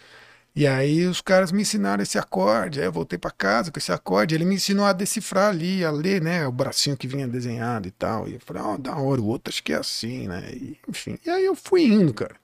E 0.55 0.65
aí 0.65 1.05
os 1.05 1.21
caras 1.21 1.51
me 1.51 1.61
ensinaram 1.61 2.01
esse 2.01 2.17
acorde, 2.17 2.79
aí 2.79 2.87
eu 2.87 2.91
voltei 2.91 3.19
pra 3.19 3.29
casa 3.29 3.71
com 3.71 3.77
esse 3.77 3.91
acorde, 3.91 4.33
ele 4.33 4.43
me 4.43 4.55
ensinou 4.55 4.85
a 4.87 4.93
decifrar 4.93 5.49
ali, 5.49 5.85
a 5.85 5.91
ler, 5.91 6.19
né, 6.19 6.47
o 6.47 6.51
bracinho 6.51 6.97
que 6.97 7.07
vinha 7.07 7.27
desenhado 7.27 7.87
e 7.87 7.91
tal. 7.91 8.27
E 8.27 8.33
eu 8.33 8.39
falei, 8.39 8.63
ó, 8.63 8.75
da 8.75 8.95
hora, 8.95 9.21
o 9.21 9.27
outro 9.27 9.53
acho 9.53 9.63
que 9.63 9.71
é 9.71 9.77
assim, 9.77 10.27
né? 10.27 10.49
E, 10.51 10.79
enfim, 10.89 11.19
e 11.23 11.29
aí 11.29 11.45
eu 11.45 11.53
fui 11.53 11.83
indo, 11.83 12.11
cara. 12.11 12.35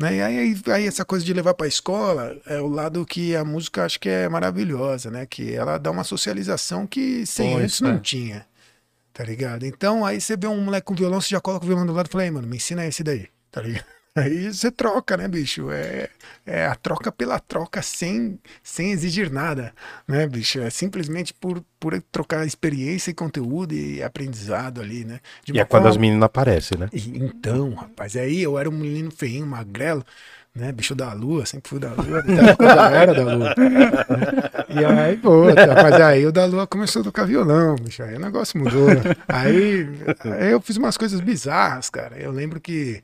Né? 0.00 0.16
E 0.16 0.22
aí, 0.22 0.62
aí 0.68 0.86
essa 0.86 1.04
coisa 1.04 1.22
de 1.22 1.32
levar 1.34 1.52
pra 1.52 1.66
escola 1.66 2.34
é 2.46 2.58
o 2.58 2.68
lado 2.68 3.04
que 3.04 3.36
a 3.36 3.44
música 3.44 3.84
acho 3.84 4.00
que 4.00 4.08
é 4.08 4.28
maravilhosa, 4.30 5.10
né? 5.10 5.26
Que 5.26 5.54
ela 5.54 5.76
dá 5.76 5.90
uma 5.90 6.04
socialização 6.04 6.86
que 6.86 7.26
sem 7.26 7.52
Pois, 7.52 7.64
antes 7.64 7.80
não 7.82 7.90
é. 7.90 7.98
tinha, 7.98 8.46
tá 9.12 9.22
ligado? 9.22 9.66
Então 9.66 10.04
aí 10.06 10.18
você 10.18 10.38
vê 10.38 10.46
um 10.46 10.62
moleque 10.62 10.86
com 10.86 10.94
violão, 10.94 11.20
você 11.20 11.28
já 11.28 11.40
coloca 11.40 11.66
o 11.66 11.68
violão 11.68 11.84
do 11.84 11.92
lado 11.92 12.06
e 12.06 12.10
fala, 12.10 12.30
mano, 12.30 12.48
me 12.48 12.56
ensina 12.56 12.86
esse 12.86 13.02
daí, 13.04 13.28
tá 13.50 13.60
ligado? 13.60 13.84
Aí 14.16 14.52
você 14.52 14.72
troca, 14.72 15.16
né, 15.16 15.28
bicho? 15.28 15.70
É, 15.70 16.08
é 16.44 16.66
a 16.66 16.74
troca 16.74 17.12
pela 17.12 17.38
troca 17.38 17.80
sem, 17.80 18.40
sem 18.62 18.90
exigir 18.90 19.30
nada, 19.30 19.72
né, 20.06 20.26
bicho? 20.26 20.58
É 20.60 20.68
simplesmente 20.68 21.32
por, 21.32 21.62
por 21.78 22.00
trocar 22.10 22.44
experiência 22.44 23.12
e 23.12 23.14
conteúdo 23.14 23.72
e 23.72 24.02
aprendizado 24.02 24.80
ali, 24.80 25.04
né? 25.04 25.20
De 25.44 25.52
E 25.52 25.60
é 25.60 25.64
quando 25.64 25.82
forma- 25.82 25.90
as 25.90 25.96
meninas 25.96 26.24
aparecem, 26.24 26.76
né? 26.76 26.88
e- 26.92 27.18
Então, 27.18 27.72
rapaz, 27.74 28.16
aí 28.16 28.42
eu 28.42 28.58
era 28.58 28.68
um 28.68 28.72
menino 28.76 29.12
feinho, 29.12 29.46
magrelo, 29.46 30.04
né? 30.52 30.72
Bicho 30.72 30.96
da 30.96 31.12
lua, 31.12 31.46
sempre 31.46 31.70
fui 31.70 31.78
da 31.78 31.90
lua, 31.92 32.20
já 32.60 32.90
era 32.90 33.14
da 33.14 33.22
lua. 33.22 33.54
né? 33.56 34.26
E 34.68 34.84
aí, 34.84 35.16
pô, 35.18 35.44
mas 35.44 36.00
aí 36.00 36.26
o 36.26 36.32
da 36.32 36.44
lua 36.46 36.66
começou 36.66 37.00
a 37.02 37.04
tocar 37.04 37.24
violão, 37.26 37.76
bicho, 37.76 38.02
aí 38.02 38.16
o 38.16 38.20
negócio 38.20 38.58
mudou. 38.58 38.88
Aí, 39.28 39.86
aí 40.24 40.50
eu 40.50 40.60
fiz 40.60 40.76
umas 40.76 40.96
coisas 40.96 41.20
bizarras, 41.20 41.88
cara. 41.90 42.18
Eu 42.18 42.32
lembro 42.32 42.60
que 42.60 43.02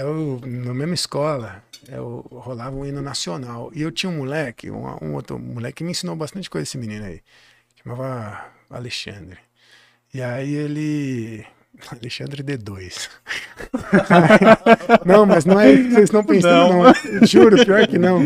eu, 0.00 0.40
na 0.44 0.74
mesma 0.74 0.94
escola, 0.94 1.62
eu 1.88 2.26
rolava 2.30 2.74
um 2.76 2.84
hino 2.84 3.02
nacional. 3.02 3.70
E 3.74 3.82
eu 3.82 3.90
tinha 3.90 4.10
um 4.10 4.16
moleque, 4.16 4.70
um, 4.70 4.84
um 5.02 5.14
outro 5.14 5.38
moleque 5.38 5.78
que 5.78 5.84
me 5.84 5.90
ensinou 5.92 6.16
bastante 6.16 6.50
coisa, 6.50 6.64
esse 6.64 6.78
menino 6.78 7.04
aí. 7.04 7.20
Chamava 7.82 8.46
Alexandre. 8.70 9.38
E 10.12 10.22
aí 10.22 10.54
ele. 10.54 11.44
Alexandre 11.92 12.42
D2. 12.42 13.10
não, 15.04 15.26
mas 15.26 15.44
não 15.44 15.60
é 15.60 15.72
isso 15.72 15.82
que 15.82 15.90
vocês 15.90 16.04
estão 16.04 16.24
pensando, 16.24 16.72
não. 16.72 17.26
Juro, 17.26 17.64
pior 17.64 17.86
que 17.86 17.98
não. 17.98 18.20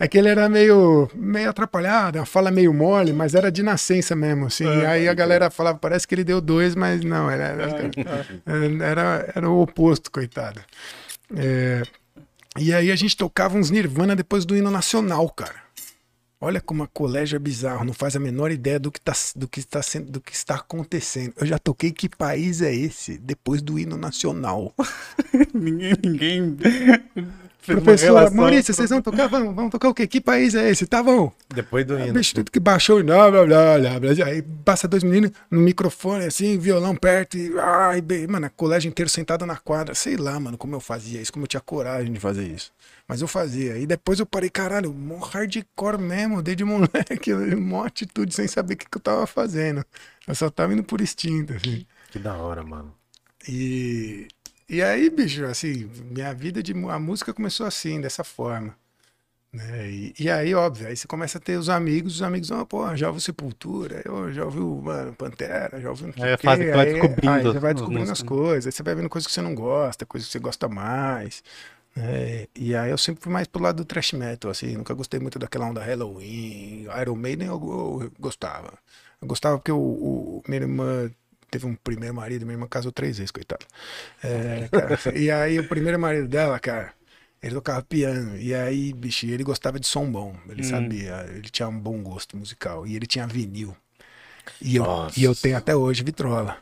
É 0.00 0.06
que 0.06 0.18
ele 0.18 0.28
era 0.28 0.48
meio, 0.48 1.08
meio 1.14 1.50
atrapalhado, 1.50 2.20
a 2.20 2.26
fala 2.26 2.50
meio 2.50 2.74
mole, 2.74 3.12
mas 3.12 3.34
era 3.34 3.50
de 3.50 3.62
nascença 3.62 4.14
mesmo, 4.14 4.46
assim. 4.46 4.64
E 4.64 4.86
aí 4.86 5.08
a 5.08 5.14
galera 5.14 5.50
falava, 5.50 5.78
parece 5.78 6.06
que 6.06 6.14
ele 6.14 6.24
deu 6.24 6.40
dois, 6.40 6.74
mas 6.74 7.04
não, 7.04 7.30
era, 7.30 7.44
era, 7.44 7.90
era, 8.84 9.32
era 9.34 9.50
o 9.50 9.60
oposto, 9.60 10.10
coitado. 10.10 10.60
É, 11.36 11.82
e 12.58 12.72
aí 12.72 12.90
a 12.90 12.96
gente 12.96 13.16
tocava 13.16 13.56
uns 13.56 13.70
Nirvana 13.70 14.16
depois 14.16 14.44
do 14.44 14.56
hino 14.56 14.70
nacional, 14.70 15.28
cara. 15.30 15.68
Olha 16.40 16.60
como 16.60 16.84
a 16.84 16.86
colégio 16.86 17.34
é 17.34 17.38
bizarro, 17.38 17.84
não 17.84 17.92
faz 17.92 18.14
a 18.14 18.20
menor 18.20 18.52
ideia 18.52 18.78
do 18.78 18.92
que, 18.92 19.00
tá, 19.00 19.12
do, 19.34 19.48
que 19.48 19.58
está 19.58 19.82
sendo, 19.82 20.12
do 20.12 20.20
que 20.20 20.32
está 20.32 20.54
acontecendo. 20.54 21.34
Eu 21.36 21.46
já 21.46 21.58
toquei 21.58 21.90
que 21.90 22.08
país 22.08 22.62
é 22.62 22.72
esse 22.72 23.18
depois 23.18 23.60
do 23.60 23.76
hino 23.76 23.96
nacional. 23.96 24.72
ninguém, 25.52 25.94
ninguém 26.04 26.56
fez 27.68 27.78
uma 27.78 27.84
Professor, 27.84 28.06
relação. 28.06 28.36
Maurício, 28.36 28.74
vocês 28.74 28.90
vão 28.90 29.02
tocar? 29.02 29.28
Vamos, 29.28 29.54
vamos 29.54 29.70
tocar 29.70 29.88
o 29.88 29.94
quê? 29.94 30.06
Que 30.06 30.20
país 30.20 30.54
é 30.54 30.70
esse? 30.70 30.86
Tá 30.86 31.02
bom. 31.02 31.32
Depois 31.54 31.84
do 31.84 31.98
hino. 31.98 32.12
Bicho, 32.12 32.34
tudo 32.34 32.50
que 32.50 32.58
baixou, 32.58 33.02
blá, 33.04 33.30
blá, 33.30 33.44
blá, 33.44 33.78
blá, 33.78 34.00
blá. 34.00 34.26
Aí 34.26 34.42
passa 34.64 34.88
dois 34.88 35.02
meninos 35.02 35.30
no 35.50 35.60
microfone, 35.60 36.24
assim, 36.24 36.58
violão 36.58 36.96
perto, 36.96 37.36
e, 37.36 37.52
ai, 37.58 38.00
bem, 38.00 38.26
mano, 38.26 38.50
colégio 38.56 38.88
inteiro 38.88 39.08
sentado 39.08 39.44
na 39.46 39.56
quadra. 39.56 39.94
Sei 39.94 40.16
lá, 40.16 40.38
mano, 40.40 40.56
como 40.56 40.74
eu 40.74 40.80
fazia 40.80 41.20
isso, 41.20 41.32
como 41.32 41.44
eu 41.44 41.48
tinha 41.48 41.60
coragem 41.60 42.12
de 42.12 42.18
fazer 42.18 42.46
isso. 42.46 42.72
Mas 43.06 43.20
eu 43.20 43.28
fazia. 43.28 43.78
E 43.78 43.86
depois 43.86 44.18
eu 44.18 44.26
parei, 44.26 44.50
caralho, 44.50 44.92
mó 44.92 45.18
hardcore 45.18 45.98
mesmo, 45.98 46.42
desde 46.42 46.64
moleque, 46.64 47.34
mó 47.56 47.84
atitude 47.84 48.34
sem 48.34 48.46
saber 48.48 48.74
o 48.74 48.76
que, 48.76 48.86
que 48.88 48.96
eu 48.96 49.02
tava 49.02 49.26
fazendo. 49.26 49.84
Eu 50.26 50.34
só 50.34 50.50
tava 50.50 50.72
indo 50.72 50.84
por 50.84 51.00
instinto, 51.00 51.54
assim. 51.54 51.86
Que 52.10 52.18
da 52.18 52.34
hora, 52.34 52.62
mano. 52.62 52.94
E, 53.48 54.28
e 54.68 54.82
aí, 54.82 55.10
bicho, 55.10 55.44
assim, 55.46 55.90
minha 56.10 56.32
vida 56.34 56.62
de 56.62 56.72
a 56.88 56.98
música 56.98 57.32
começou 57.34 57.66
assim, 57.66 58.00
dessa 58.00 58.22
forma. 58.24 58.74
Né? 59.52 59.90
E, 59.90 60.14
e 60.20 60.30
aí, 60.30 60.54
óbvio, 60.54 60.88
aí 60.88 60.96
você 60.96 61.06
começa 61.08 61.38
a 61.38 61.40
ter 61.40 61.56
os 61.58 61.68
amigos, 61.70 62.16
os 62.16 62.22
amigos, 62.22 62.52
ah, 62.52 62.66
pô, 62.66 62.94
já 62.96 63.08
ouviu 63.08 63.20
Sepultura, 63.20 64.02
eu 64.04 64.32
já 64.32 64.44
ouviu, 64.44 64.66
mano, 64.82 65.14
Pantera, 65.14 65.80
já 65.80 65.88
ouviu 65.90 66.08
não 66.08 66.14
sei 66.14 66.24
Aí 66.24 66.30
é 66.30 66.34
o 66.34 66.38
quê. 66.38 66.46
que 66.66 66.72
vai 66.72 66.86
Aí- 66.86 66.92
descobrindo 66.92 67.30
aí 67.34 67.44
você 67.44 67.58
vai 67.58 67.74
descobrindo 67.74 68.12
as 68.12 68.22
né? 68.22 68.28
coisas, 68.28 68.66
aí 68.66 68.72
você 68.72 68.82
vai 68.82 68.94
vendo 68.94 69.08
coisas 69.08 69.26
que 69.26 69.32
você 69.32 69.40
não 69.42 69.54
gosta, 69.54 70.06
coisas 70.06 70.28
que 70.28 70.32
você 70.32 70.38
gosta 70.38 70.68
mais. 70.68 71.42
né? 71.96 72.46
E 72.54 72.74
aí 72.76 72.90
eu 72.90 72.98
sempre 72.98 73.22
fui 73.22 73.32
mais 73.32 73.46
pro 73.48 73.62
lado 73.62 73.76
do 73.78 73.84
thrash 73.84 74.12
metal, 74.12 74.50
assim, 74.50 74.76
nunca 74.76 74.94
gostei 74.94 75.18
muito 75.20 75.38
daquela 75.38 75.66
onda 75.66 75.82
Halloween, 75.82 76.86
Iron 77.00 77.16
Maiden 77.16 77.48
eu, 77.48 77.54
eu 78.02 78.12
gostava. 78.20 78.74
Eu 79.20 79.28
gostava 79.28 79.58
porque 79.58 79.72
o, 79.72 79.78
o- 79.78 80.42
minha 80.48 80.60
irmã 80.62 81.10
teve 81.50 81.66
um 81.66 81.74
primeiro 81.74 82.14
marido, 82.14 82.44
minha 82.44 82.54
irmã 82.54 82.66
casou 82.68 82.92
três 82.92 83.18
vezes, 83.18 83.30
coitada. 83.30 83.64
É, 84.22 84.68
cara, 84.72 85.18
e 85.18 85.30
aí 85.30 85.58
o 85.58 85.68
primeiro 85.68 85.98
marido 85.98 86.28
dela, 86.28 86.58
cara, 86.58 86.92
ele 87.42 87.54
tocava 87.54 87.82
piano. 87.82 88.36
E 88.36 88.54
aí, 88.54 88.92
bicho, 88.92 89.26
ele 89.26 89.44
gostava 89.44 89.78
de 89.78 89.86
som 89.86 90.10
bom. 90.10 90.36
Ele 90.48 90.62
sabia, 90.62 91.26
ele 91.30 91.48
tinha 91.50 91.68
um 91.68 91.78
bom 91.78 92.02
gosto 92.02 92.36
musical. 92.36 92.86
E 92.86 92.96
ele 92.96 93.06
tinha 93.06 93.26
vinil. 93.26 93.76
E 94.60 94.76
eu, 94.76 94.84
Nossa. 94.84 95.18
e 95.18 95.24
eu 95.24 95.34
tenho 95.34 95.56
até 95.56 95.74
hoje 95.76 96.02
vitrola. 96.02 96.58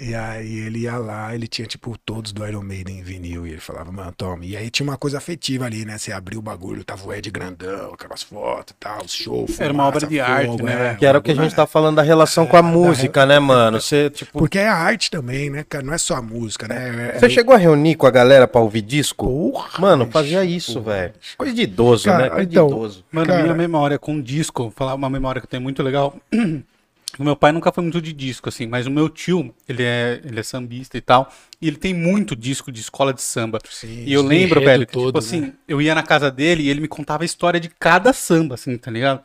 E 0.00 0.14
aí 0.14 0.58
ele 0.60 0.80
ia 0.80 0.96
lá, 0.96 1.34
ele 1.34 1.48
tinha, 1.48 1.66
tipo, 1.66 1.96
todos 1.98 2.30
do 2.32 2.46
Iron 2.46 2.62
Maiden 2.62 3.00
em 3.00 3.02
vinil. 3.02 3.46
E 3.46 3.50
ele 3.50 3.60
falava, 3.60 3.90
mano, 3.90 4.12
toma. 4.16 4.44
E 4.44 4.56
aí 4.56 4.70
tinha 4.70 4.88
uma 4.88 4.96
coisa 4.96 5.18
afetiva 5.18 5.64
ali, 5.64 5.84
né? 5.84 5.98
Você 5.98 6.12
abriu 6.12 6.38
o 6.38 6.42
bagulho, 6.42 6.84
tava 6.84 7.04
o 7.06 7.12
Ed 7.12 7.28
grandão, 7.30 7.94
aquelas 7.94 8.22
fotos 8.22 8.72
e 8.72 8.76
tal, 8.78 9.08
show. 9.08 9.46
Era 9.58 9.72
uma 9.72 9.84
obra 9.86 10.00
fumaça, 10.00 10.14
de 10.14 10.20
arte, 10.20 10.46
fogo, 10.46 10.64
né? 10.64 10.92
é, 10.92 10.94
Que 10.94 11.04
era 11.04 11.18
o 11.18 11.22
que 11.22 11.32
a 11.32 11.34
gente 11.34 11.54
tá 11.54 11.66
falando 11.66 11.96
da 11.96 12.02
relação 12.02 12.46
com 12.46 12.56
a 12.56 12.62
música, 12.62 13.26
né, 13.26 13.38
mano? 13.38 13.80
Você, 13.80 14.08
tipo. 14.10 14.38
Porque 14.38 14.58
é 14.58 14.68
a 14.68 14.74
arte 14.76 15.10
também, 15.10 15.50
né, 15.50 15.64
cara? 15.68 15.84
Não 15.84 15.92
é 15.92 15.98
só 15.98 16.14
a 16.16 16.22
música, 16.22 16.68
né? 16.68 17.12
É- 17.14 17.18
Você 17.18 17.28
chegou 17.28 17.54
a 17.54 17.58
reunir 17.58 17.96
com 17.96 18.06
a 18.06 18.10
galera 18.10 18.46
pra 18.46 18.60
ouvir 18.60 18.82
disco? 18.82 19.26
Porra, 19.26 19.80
Mano, 19.80 20.06
fazia 20.10 20.44
isso, 20.44 20.80
velho. 20.80 21.12
Coisa 21.36 21.52
de 21.54 21.62
idoso, 21.62 22.04
Cara, 22.04 22.22
né? 22.24 22.30
Coisa 22.30 22.48
então, 22.50 22.66
de 22.68 22.72
idoso. 22.74 23.04
Mano, 23.10 23.26
Cara- 23.26 23.42
minha 23.42 23.54
memória 23.54 23.98
com 23.98 24.20
disco, 24.20 24.62
vou 24.64 24.70
falar 24.72 24.94
uma 24.94 25.10
memória 25.10 25.40
que 25.40 25.46
eu 25.46 25.50
tenho 25.50 25.62
muito 25.62 25.82
legal. 25.82 26.14
O 27.18 27.24
meu 27.24 27.36
pai 27.36 27.52
nunca 27.52 27.72
foi 27.72 27.82
muito 27.82 28.00
de 28.00 28.12
disco, 28.12 28.48
assim, 28.48 28.66
mas 28.66 28.86
o 28.86 28.90
meu 28.90 29.08
tio, 29.08 29.54
ele 29.68 29.82
é, 29.82 30.20
ele 30.24 30.38
é 30.38 30.42
sambista 30.42 30.96
e 30.96 31.00
tal, 31.00 31.32
e 31.60 31.66
ele 31.66 31.76
tem 31.76 31.94
muito 31.94 32.36
disco 32.36 32.70
de 32.70 32.80
escola 32.80 33.12
de 33.14 33.22
samba. 33.22 33.58
Sim, 33.68 34.04
e 34.04 34.12
eu 34.12 34.22
lembro, 34.22 34.60
velho, 34.60 34.86
que, 34.86 34.92
todo, 34.92 35.06
tipo 35.06 35.18
assim, 35.18 35.40
né? 35.40 35.52
eu 35.66 35.80
ia 35.80 35.94
na 35.94 36.02
casa 36.02 36.30
dele 36.30 36.64
e 36.64 36.68
ele 36.68 36.80
me 36.80 36.88
contava 36.88 37.24
a 37.24 37.26
história 37.26 37.58
de 37.58 37.68
cada 37.68 38.12
samba, 38.12 38.54
assim, 38.54 38.76
tá 38.76 38.90
ligado? 38.90 39.22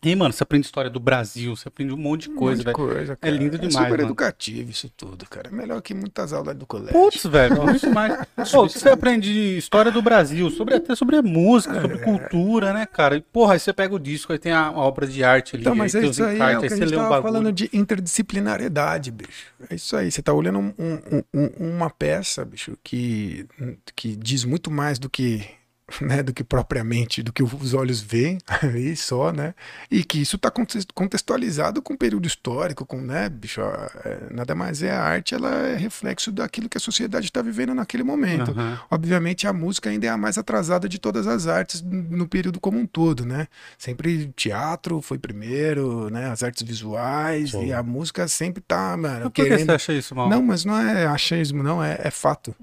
E, 0.00 0.14
mano, 0.14 0.32
você 0.32 0.44
aprende 0.44 0.64
história 0.64 0.88
do 0.88 1.00
Brasil, 1.00 1.56
você 1.56 1.66
aprende 1.66 1.92
um 1.92 1.96
monte 1.96 2.28
de 2.28 2.34
coisa, 2.36 2.62
um 2.62 2.66
monte 2.66 2.76
de 2.88 2.94
velho. 2.94 3.12
É 3.12 3.16
cara. 3.16 3.32
lindo 3.36 3.58
demais, 3.58 3.74
super 3.74 3.90
mano. 3.90 4.02
educativo 4.04 4.70
isso 4.70 4.88
tudo, 4.96 5.26
cara. 5.28 5.48
É 5.48 5.52
melhor 5.52 5.82
que 5.82 5.92
muitas 5.92 6.32
aulas 6.32 6.54
do 6.54 6.64
colégio. 6.66 6.92
Putz, 6.92 7.24
velho, 7.26 7.56
muito 7.66 7.80
demais. 7.80 8.16
Pô, 8.52 8.68
você 8.68 8.88
aprende 8.90 9.56
história 9.58 9.90
do 9.90 10.00
Brasil, 10.00 10.48
sobre, 10.50 10.76
até 10.76 10.94
sobre 10.94 11.20
música, 11.20 11.80
sobre 11.80 11.98
cultura, 11.98 12.72
né, 12.72 12.86
cara? 12.86 13.16
E, 13.16 13.20
porra, 13.20 13.54
aí 13.54 13.58
você 13.58 13.72
pega 13.72 13.92
o 13.92 13.98
disco, 13.98 14.32
aí 14.32 14.38
tem 14.38 14.52
a, 14.52 14.66
a 14.66 14.78
obra 14.78 15.04
de 15.04 15.24
arte 15.24 15.56
ali, 15.56 15.62
Então, 15.64 15.74
mas 15.74 15.92
aí 15.96 15.98
é 15.98 16.02
tem 16.02 16.10
os 16.10 16.16
isso 16.16 16.24
aí, 16.24 16.32
é 16.32 16.36
encartes, 16.36 16.56
o 16.56 16.60
que 16.60 16.66
a 16.66 16.68
aí 16.68 16.78
gente 16.78 16.88
você 16.88 16.94
lê 16.94 16.96
um 16.96 17.00
tava 17.02 17.10
bagulho. 17.16 17.32
falando 17.32 17.52
de 17.52 17.70
interdisciplinariedade, 17.72 19.10
bicho. 19.10 19.46
É 19.68 19.74
isso 19.74 19.96
aí, 19.96 20.12
você 20.12 20.22
tá 20.22 20.32
olhando 20.32 20.60
um- 20.60 20.74
um- 20.78 21.22
um- 21.34 21.74
uma 21.74 21.90
peça, 21.90 22.44
bicho, 22.44 22.78
que, 22.84 23.46
que 23.96 24.14
diz 24.16 24.44
muito 24.44 24.70
mais 24.70 24.98
do 24.98 25.10
que, 25.10 25.44
né, 26.00 26.22
do 26.22 26.32
que 26.32 26.44
propriamente, 26.44 27.22
do 27.22 27.32
que 27.32 27.42
os 27.42 27.74
olhos 27.74 28.00
veem, 28.00 28.38
aí 28.62 28.94
só, 28.96 29.32
né? 29.32 29.54
E 29.90 30.04
que 30.04 30.20
isso 30.20 30.36
tá 30.36 30.50
contes- 30.50 30.86
contextualizado 30.94 31.80
com 31.80 31.94
o 31.94 31.98
período 31.98 32.26
histórico, 32.26 32.84
com, 32.84 33.00
né, 33.00 33.28
bicho, 33.28 33.60
é, 33.60 34.28
nada 34.30 34.54
mais 34.54 34.82
é 34.82 34.90
a 34.90 35.02
arte, 35.02 35.34
ela 35.34 35.50
é 35.68 35.76
reflexo 35.76 36.30
daquilo 36.30 36.68
que 36.68 36.76
a 36.76 36.80
sociedade 36.80 37.26
está 37.26 37.40
vivendo 37.40 37.74
naquele 37.74 38.02
momento. 38.02 38.50
Aham. 38.50 38.78
Obviamente 38.90 39.46
a 39.46 39.52
música 39.52 39.88
ainda 39.90 40.06
é 40.06 40.10
a 40.10 40.16
mais 40.16 40.36
atrasada 40.36 40.88
de 40.88 40.98
todas 40.98 41.26
as 41.26 41.46
artes 41.46 41.82
no 41.82 42.28
período 42.28 42.60
como 42.60 42.78
um 42.78 42.86
todo, 42.86 43.24
né? 43.24 43.48
Sempre 43.78 44.32
teatro 44.36 45.00
foi 45.00 45.18
primeiro, 45.18 46.10
né? 46.10 46.30
As 46.30 46.42
artes 46.42 46.62
visuais 46.62 47.52
e 47.54 47.72
a 47.72 47.82
música 47.82 48.28
sempre 48.28 48.62
tá, 48.62 48.96
mano, 48.96 49.22
por 49.22 49.30
que 49.32 49.42
você 49.42 49.48
querendo. 49.48 49.70
acha 49.70 49.92
isso, 49.92 50.14
mal? 50.14 50.28
Não, 50.28 50.42
mas 50.42 50.64
não 50.64 50.78
é 50.78 51.06
achismo, 51.06 51.62
não, 51.62 51.82
é, 51.82 51.98
é 52.02 52.10
fato. 52.10 52.54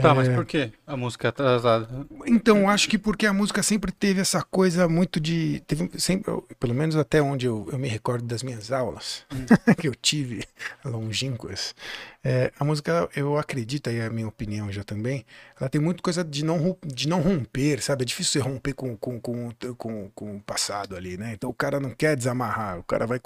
Tá, 0.00 0.14
mas 0.14 0.28
por 0.28 0.46
que 0.46 0.70
a 0.86 0.96
música 0.96 1.26
é 1.26 1.30
atrasada? 1.30 1.88
Então, 2.24 2.68
acho 2.68 2.88
que 2.88 2.96
porque 2.96 3.26
a 3.26 3.32
música 3.32 3.62
sempre 3.64 3.90
teve 3.90 4.20
essa 4.20 4.40
coisa 4.40 4.88
muito 4.88 5.18
de. 5.18 5.60
Teve 5.66 5.90
sempre, 5.98 6.32
pelo 6.60 6.72
menos 6.72 6.94
até 6.94 7.20
onde 7.20 7.46
eu, 7.46 7.68
eu 7.70 7.78
me 7.78 7.88
recordo 7.88 8.24
das 8.24 8.44
minhas 8.44 8.70
aulas 8.70 9.26
que 9.78 9.88
eu 9.88 9.94
tive 9.94 10.44
longínquas. 10.84 11.74
é, 12.22 12.52
a 12.58 12.64
música, 12.64 13.08
eu 13.16 13.36
acredito, 13.36 13.90
aí 13.90 13.96
é 13.96 14.06
a 14.06 14.10
minha 14.10 14.28
opinião 14.28 14.70
já 14.70 14.84
também, 14.84 15.26
ela 15.60 15.68
tem 15.68 15.80
muito 15.80 16.02
coisa 16.02 16.22
de 16.22 16.44
não, 16.44 16.76
de 16.86 17.08
não 17.08 17.20
romper, 17.20 17.82
sabe? 17.82 18.02
É 18.02 18.06
difícil 18.06 18.40
você 18.40 18.48
romper 18.48 18.74
com, 18.74 18.96
com, 18.96 19.20
com, 19.20 19.50
com, 19.76 20.10
com 20.14 20.36
o 20.36 20.40
passado 20.40 20.96
ali, 20.96 21.16
né? 21.16 21.32
Então 21.34 21.50
o 21.50 21.54
cara 21.54 21.80
não 21.80 21.90
quer 21.90 22.16
desamarrar, 22.16 22.78
o 22.78 22.84
cara 22.84 23.04
vai. 23.04 23.20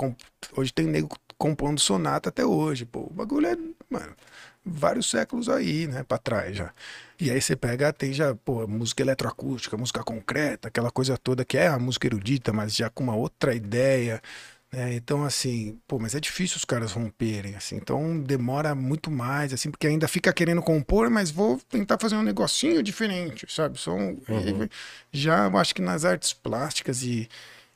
Hoje 0.57 0.73
tem 0.73 0.87
nego 0.87 1.15
compondo 1.39 1.79
sonata 1.81 2.31
até 2.31 2.45
hoje, 2.45 2.85
pô. 2.85 3.01
O 3.01 3.13
bagulho 3.13 3.47
é. 3.47 3.57
Mano, 3.91 4.15
vários 4.67 5.09
séculos 5.11 5.49
aí, 5.49 5.87
né, 5.87 6.03
pra 6.03 6.19
trás 6.19 6.57
já. 6.57 6.73
E 7.21 7.31
aí 7.31 7.41
você 7.41 7.57
pega, 7.57 7.93
tem 7.93 8.13
já, 8.13 8.35
pô, 8.35 8.67
música 8.67 9.03
eletroacústica, 9.03 9.77
música 9.77 10.03
concreta, 10.05 10.69
aquela 10.69 10.91
coisa 10.91 11.17
toda 11.17 11.45
que 11.45 11.57
é 11.57 11.69
a 11.69 11.79
música 11.79 12.07
erudita, 12.09 12.53
mas 12.53 12.75
já 12.77 12.91
com 12.91 13.05
uma 13.05 13.15
outra 13.17 13.55
ideia, 13.55 14.21
né? 14.73 14.95
Então, 14.95 15.25
assim, 15.25 15.79
pô, 15.87 15.99
mas 15.99 16.15
é 16.15 16.21
difícil 16.21 16.57
os 16.59 16.65
caras 16.65 16.93
romperem, 16.93 17.55
assim, 17.55 17.77
então 17.77 18.21
demora 18.21 18.75
muito 18.75 19.11
mais, 19.11 19.53
assim, 19.53 19.71
porque 19.71 19.87
ainda 19.87 20.09
fica 20.09 20.33
querendo 20.33 20.61
compor, 20.63 21.09
mas 21.09 21.31
vou 21.31 21.59
tentar 21.71 21.99
fazer 21.99 22.17
um 22.17 22.23
negocinho 22.23 22.83
diferente, 22.83 23.47
sabe? 23.49 23.79
Só 23.79 23.93
um- 23.95 24.21
Uhum. 24.29 24.69
Já 25.13 25.47
eu 25.47 25.57
acho 25.59 25.75
que 25.75 25.81
nas 25.83 26.05
artes 26.05 26.33
plásticas 26.33 27.03
e, 27.03 27.29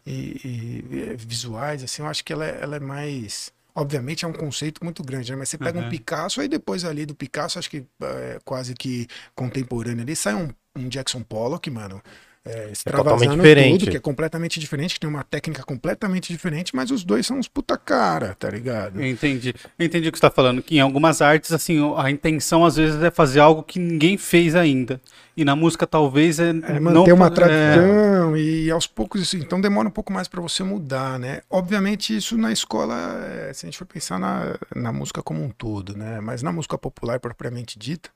e- 0.06 0.40
e- 0.44 1.12
e 1.12 1.16
visuais, 1.16 1.82
assim, 1.84 2.02
eu 2.02 2.08
acho 2.08 2.24
que 2.24 2.32
ela 2.32 2.44
é, 2.46 2.58
ela 2.62 2.76
é 2.76 2.80
mais. 2.80 3.52
Obviamente 3.80 4.24
é 4.24 4.28
um 4.28 4.32
conceito 4.32 4.84
muito 4.84 5.02
grande, 5.02 5.30
né? 5.32 5.38
Mas 5.38 5.48
você 5.48 5.56
pega 5.58 5.78
um 5.78 5.82
Uhum. 5.84 5.88
Picasso, 5.88 6.40
aí 6.40 6.48
depois 6.48 6.84
ali 6.84 7.06
do 7.06 7.14
Picasso, 7.14 7.58
acho 7.58 7.70
que 7.70 7.86
é 8.02 8.38
quase 8.44 8.74
que 8.74 9.06
contemporâneo 9.34 10.02
ali, 10.02 10.14
sai 10.14 10.34
um, 10.34 10.48
um 10.76 10.88
Jackson 10.88 11.22
Pollock, 11.22 11.70
mano. 11.70 12.02
É, 12.42 12.70
extravasando 12.72 13.36
diferente. 13.36 13.80
tudo, 13.80 13.90
que 13.90 13.96
é 13.98 14.00
completamente 14.00 14.58
diferente, 14.58 14.94
que 14.94 15.00
tem 15.00 15.10
uma 15.10 15.22
técnica 15.22 15.62
completamente 15.62 16.32
diferente, 16.32 16.74
mas 16.74 16.90
os 16.90 17.04
dois 17.04 17.26
são 17.26 17.38
uns 17.38 17.46
puta 17.46 17.76
cara, 17.76 18.34
tá 18.34 18.48
ligado? 18.48 19.02
Entendi. 19.04 19.54
Eu 19.78 19.84
entendi 19.84 20.08
o 20.08 20.12
que 20.12 20.16
você 20.16 20.22
tá 20.22 20.30
falando, 20.30 20.62
que 20.62 20.76
em 20.76 20.80
algumas 20.80 21.20
artes, 21.20 21.52
assim, 21.52 21.78
a 21.98 22.10
intenção 22.10 22.64
às 22.64 22.76
vezes 22.76 23.02
é 23.02 23.10
fazer 23.10 23.40
algo 23.40 23.62
que 23.62 23.78
ninguém 23.78 24.16
fez 24.16 24.54
ainda. 24.54 24.98
E 25.36 25.44
na 25.44 25.54
música 25.54 25.86
talvez 25.86 26.40
é, 26.40 26.48
É, 26.48 26.52
não 26.52 26.80
manter 26.80 27.12
uma 27.12 27.26
é, 27.26 27.30
tradição 27.30 28.36
e 28.36 28.70
aos 28.70 28.86
poucos 28.86 29.20
isso. 29.20 29.36
Então 29.36 29.60
demora 29.60 29.88
um 29.88 29.92
pouco 29.92 30.12
mais 30.12 30.26
para 30.26 30.40
você 30.40 30.62
mudar, 30.62 31.18
né? 31.18 31.42
Obviamente 31.48 32.16
isso 32.16 32.38
na 32.38 32.52
escola, 32.52 33.22
é, 33.26 33.52
se 33.52 33.64
a 33.64 33.68
gente 33.68 33.78
for 33.78 33.86
pensar 33.86 34.18
na, 34.18 34.56
na 34.74 34.92
música 34.92 35.22
como 35.22 35.42
um 35.42 35.50
todo, 35.50 35.96
né? 35.96 36.20
Mas 36.20 36.42
na 36.42 36.52
música 36.52 36.78
popular 36.78 37.20
propriamente 37.20 37.78
dita, 37.78 38.10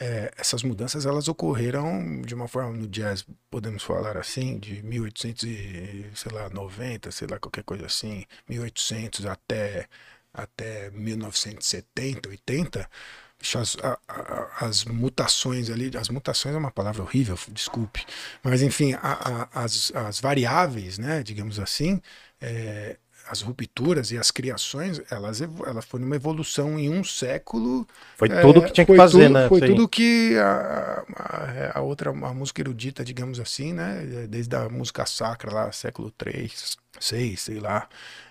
é, 0.00 0.32
essas 0.38 0.62
mudanças 0.62 1.06
elas 1.06 1.28
ocorreram 1.28 2.22
de 2.22 2.34
uma 2.34 2.48
forma 2.48 2.72
no 2.76 2.88
jazz, 2.88 3.24
podemos 3.50 3.82
falar 3.82 4.16
assim, 4.16 4.58
de 4.58 4.82
1800 4.82 5.44
e, 5.44 6.06
sei 6.14 6.32
lá, 6.32 6.48
90, 6.50 7.10
sei 7.12 7.28
lá, 7.30 7.38
qualquer 7.38 7.64
coisa 7.64 7.86
assim, 7.86 8.24
1800 8.48 9.26
até 9.26 9.88
até 10.32 10.90
1970, 10.92 12.28
80, 12.28 12.88
bicho, 13.38 13.58
as, 13.58 13.76
a- 13.82 13.98
a- 14.08 14.66
as 14.66 14.84
mutações 14.84 15.68
ali, 15.70 15.90
as 15.96 16.08
mutações 16.08 16.54
é 16.54 16.58
uma 16.58 16.70
palavra 16.70 17.02
horrível, 17.02 17.36
desculpe, 17.48 18.04
mas 18.42 18.62
enfim, 18.62 18.94
a- 18.94 19.48
as, 19.54 19.92
as 19.94 20.20
variáveis, 20.20 20.98
né, 20.98 21.22
digamos 21.22 21.58
assim, 21.58 22.00
é, 22.40 22.96
as 23.30 23.42
rupturas 23.42 24.10
e 24.10 24.18
as 24.18 24.30
criações, 24.30 25.00
elas, 25.10 25.40
elas 25.40 25.84
foram 25.84 26.04
uma 26.06 26.16
evolução 26.16 26.78
em 26.78 26.90
um 26.90 27.04
século 27.04 27.86
Foi 28.16 28.28
é, 28.28 28.40
tudo 28.42 28.62
que 28.62 28.72
tinha 28.72 28.84
que 28.86 28.94
fazer, 28.94 29.28
tudo- 29.28 29.34
né? 29.34 29.48
Foi 29.48 29.60
Sim. 29.60 29.66
tudo 29.66 29.88
que 29.88 30.36
a, 30.38 31.04
a, 31.16 31.78
a 31.78 31.80
outra, 31.82 32.10
a 32.10 32.34
música 32.34 32.60
erudita, 32.60 33.04
digamos 33.04 33.40
assim, 33.40 33.72
né? 33.72 34.26
Desde 34.28 34.54
a 34.56 34.68
música 34.68 35.06
sacra 35.06 35.52
lá, 35.52 35.72
século 35.72 36.10
3, 36.10 36.76
6, 36.98 37.40
sei 37.42 37.60
lá. 37.60 37.88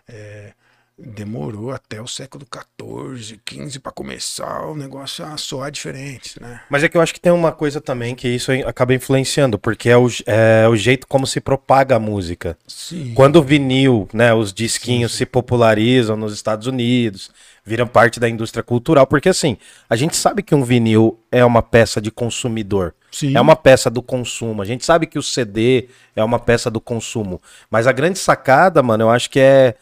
é, 0.07 0.53
demorou 1.01 1.71
até 1.71 2.01
o 2.01 2.07
século 2.07 2.45
14, 2.45 3.39
15 3.45 3.79
para 3.79 3.91
começar 3.91 4.65
o 4.65 4.75
negócio 4.75 5.25
a 5.25 5.37
soar 5.37 5.71
diferente, 5.71 6.41
né? 6.41 6.61
Mas 6.69 6.83
é 6.83 6.89
que 6.89 6.97
eu 6.97 7.01
acho 7.01 7.13
que 7.13 7.19
tem 7.19 7.31
uma 7.31 7.51
coisa 7.51 7.79
também 7.79 8.13
que 8.15 8.27
isso 8.27 8.51
acaba 8.65 8.93
influenciando, 8.93 9.57
porque 9.57 9.89
é 9.89 9.97
o, 9.97 10.07
é 10.25 10.67
o 10.67 10.75
jeito 10.75 11.07
como 11.07 11.25
se 11.25 11.39
propaga 11.39 11.95
a 11.95 11.99
música. 11.99 12.57
Sim. 12.67 13.13
Quando 13.13 13.37
o 13.37 13.43
vinil, 13.43 14.07
né, 14.13 14.33
os 14.33 14.53
disquinhos 14.53 15.13
se 15.13 15.25
popularizam 15.25 16.17
nos 16.17 16.33
Estados 16.33 16.67
Unidos, 16.67 17.31
viram 17.63 17.87
parte 17.87 18.19
da 18.19 18.27
indústria 18.27 18.63
cultural, 18.63 19.07
porque 19.07 19.29
assim, 19.29 19.57
a 19.89 19.95
gente 19.95 20.17
sabe 20.17 20.43
que 20.43 20.55
um 20.55 20.63
vinil 20.63 21.19
é 21.31 21.45
uma 21.45 21.61
peça 21.61 22.01
de 22.01 22.11
consumidor. 22.11 22.93
Sim. 23.11 23.35
É 23.35 23.41
uma 23.41 23.55
peça 23.55 23.89
do 23.89 24.03
consumo. 24.03 24.61
A 24.61 24.65
gente 24.65 24.85
sabe 24.85 25.07
que 25.07 25.17
o 25.17 25.23
CD 25.23 25.87
é 26.15 26.23
uma 26.23 26.37
peça 26.37 26.69
do 26.69 26.79
consumo. 26.79 27.41
Mas 27.69 27.87
a 27.87 27.91
grande 27.91 28.19
sacada, 28.19 28.83
mano, 28.83 29.05
eu 29.05 29.09
acho 29.09 29.31
que 29.31 29.39
é 29.39 29.75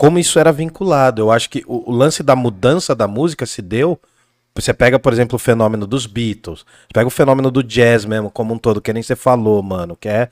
como 0.00 0.18
isso 0.18 0.38
era 0.38 0.50
vinculado. 0.50 1.20
Eu 1.20 1.30
acho 1.30 1.50
que 1.50 1.62
o, 1.66 1.90
o 1.90 1.94
lance 1.94 2.22
da 2.22 2.34
mudança 2.34 2.94
da 2.94 3.06
música 3.06 3.44
se 3.44 3.60
deu. 3.60 4.00
Você 4.54 4.72
pega, 4.72 4.98
por 4.98 5.12
exemplo, 5.12 5.36
o 5.36 5.38
fenômeno 5.38 5.86
dos 5.86 6.06
Beatles. 6.06 6.64
Pega 6.90 7.06
o 7.06 7.10
fenômeno 7.10 7.50
do 7.50 7.62
jazz 7.62 8.06
mesmo, 8.06 8.30
como 8.30 8.54
um 8.54 8.58
todo, 8.58 8.80
que 8.80 8.94
nem 8.94 9.02
você 9.02 9.14
falou, 9.14 9.62
mano. 9.62 9.94
Que 9.94 10.08
é. 10.08 10.30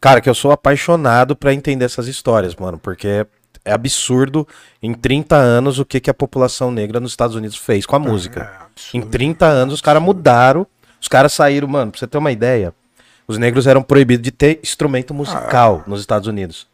Cara, 0.00 0.20
que 0.20 0.28
eu 0.28 0.34
sou 0.34 0.50
apaixonado 0.50 1.36
pra 1.36 1.54
entender 1.54 1.84
essas 1.84 2.08
histórias, 2.08 2.56
mano. 2.56 2.78
Porque 2.78 3.24
é 3.64 3.72
absurdo 3.72 4.44
em 4.82 4.92
30 4.92 5.36
anos 5.36 5.78
o 5.78 5.84
que, 5.84 6.00
que 6.00 6.10
a 6.10 6.14
população 6.14 6.72
negra 6.72 6.98
nos 6.98 7.12
Estados 7.12 7.36
Unidos 7.36 7.56
fez 7.56 7.86
com 7.86 7.94
a 7.94 8.00
música. 8.00 8.40
É 8.40 8.96
Em 8.96 8.98
absurdo. 8.98 9.06
30 9.12 9.46
anos 9.46 9.74
os 9.74 9.80
caras 9.80 10.02
mudaram. 10.02 10.66
Os 11.00 11.06
caras 11.06 11.32
saíram, 11.32 11.68
mano, 11.68 11.92
pra 11.92 12.00
você 12.00 12.08
ter 12.08 12.18
uma 12.18 12.32
ideia. 12.32 12.74
Os 13.28 13.38
negros 13.38 13.68
eram 13.68 13.84
proibidos 13.84 14.24
de 14.24 14.32
ter 14.32 14.58
instrumento 14.64 15.14
musical 15.14 15.84
nos 15.86 16.00
Estados 16.00 16.26
Unidos. 16.26 16.66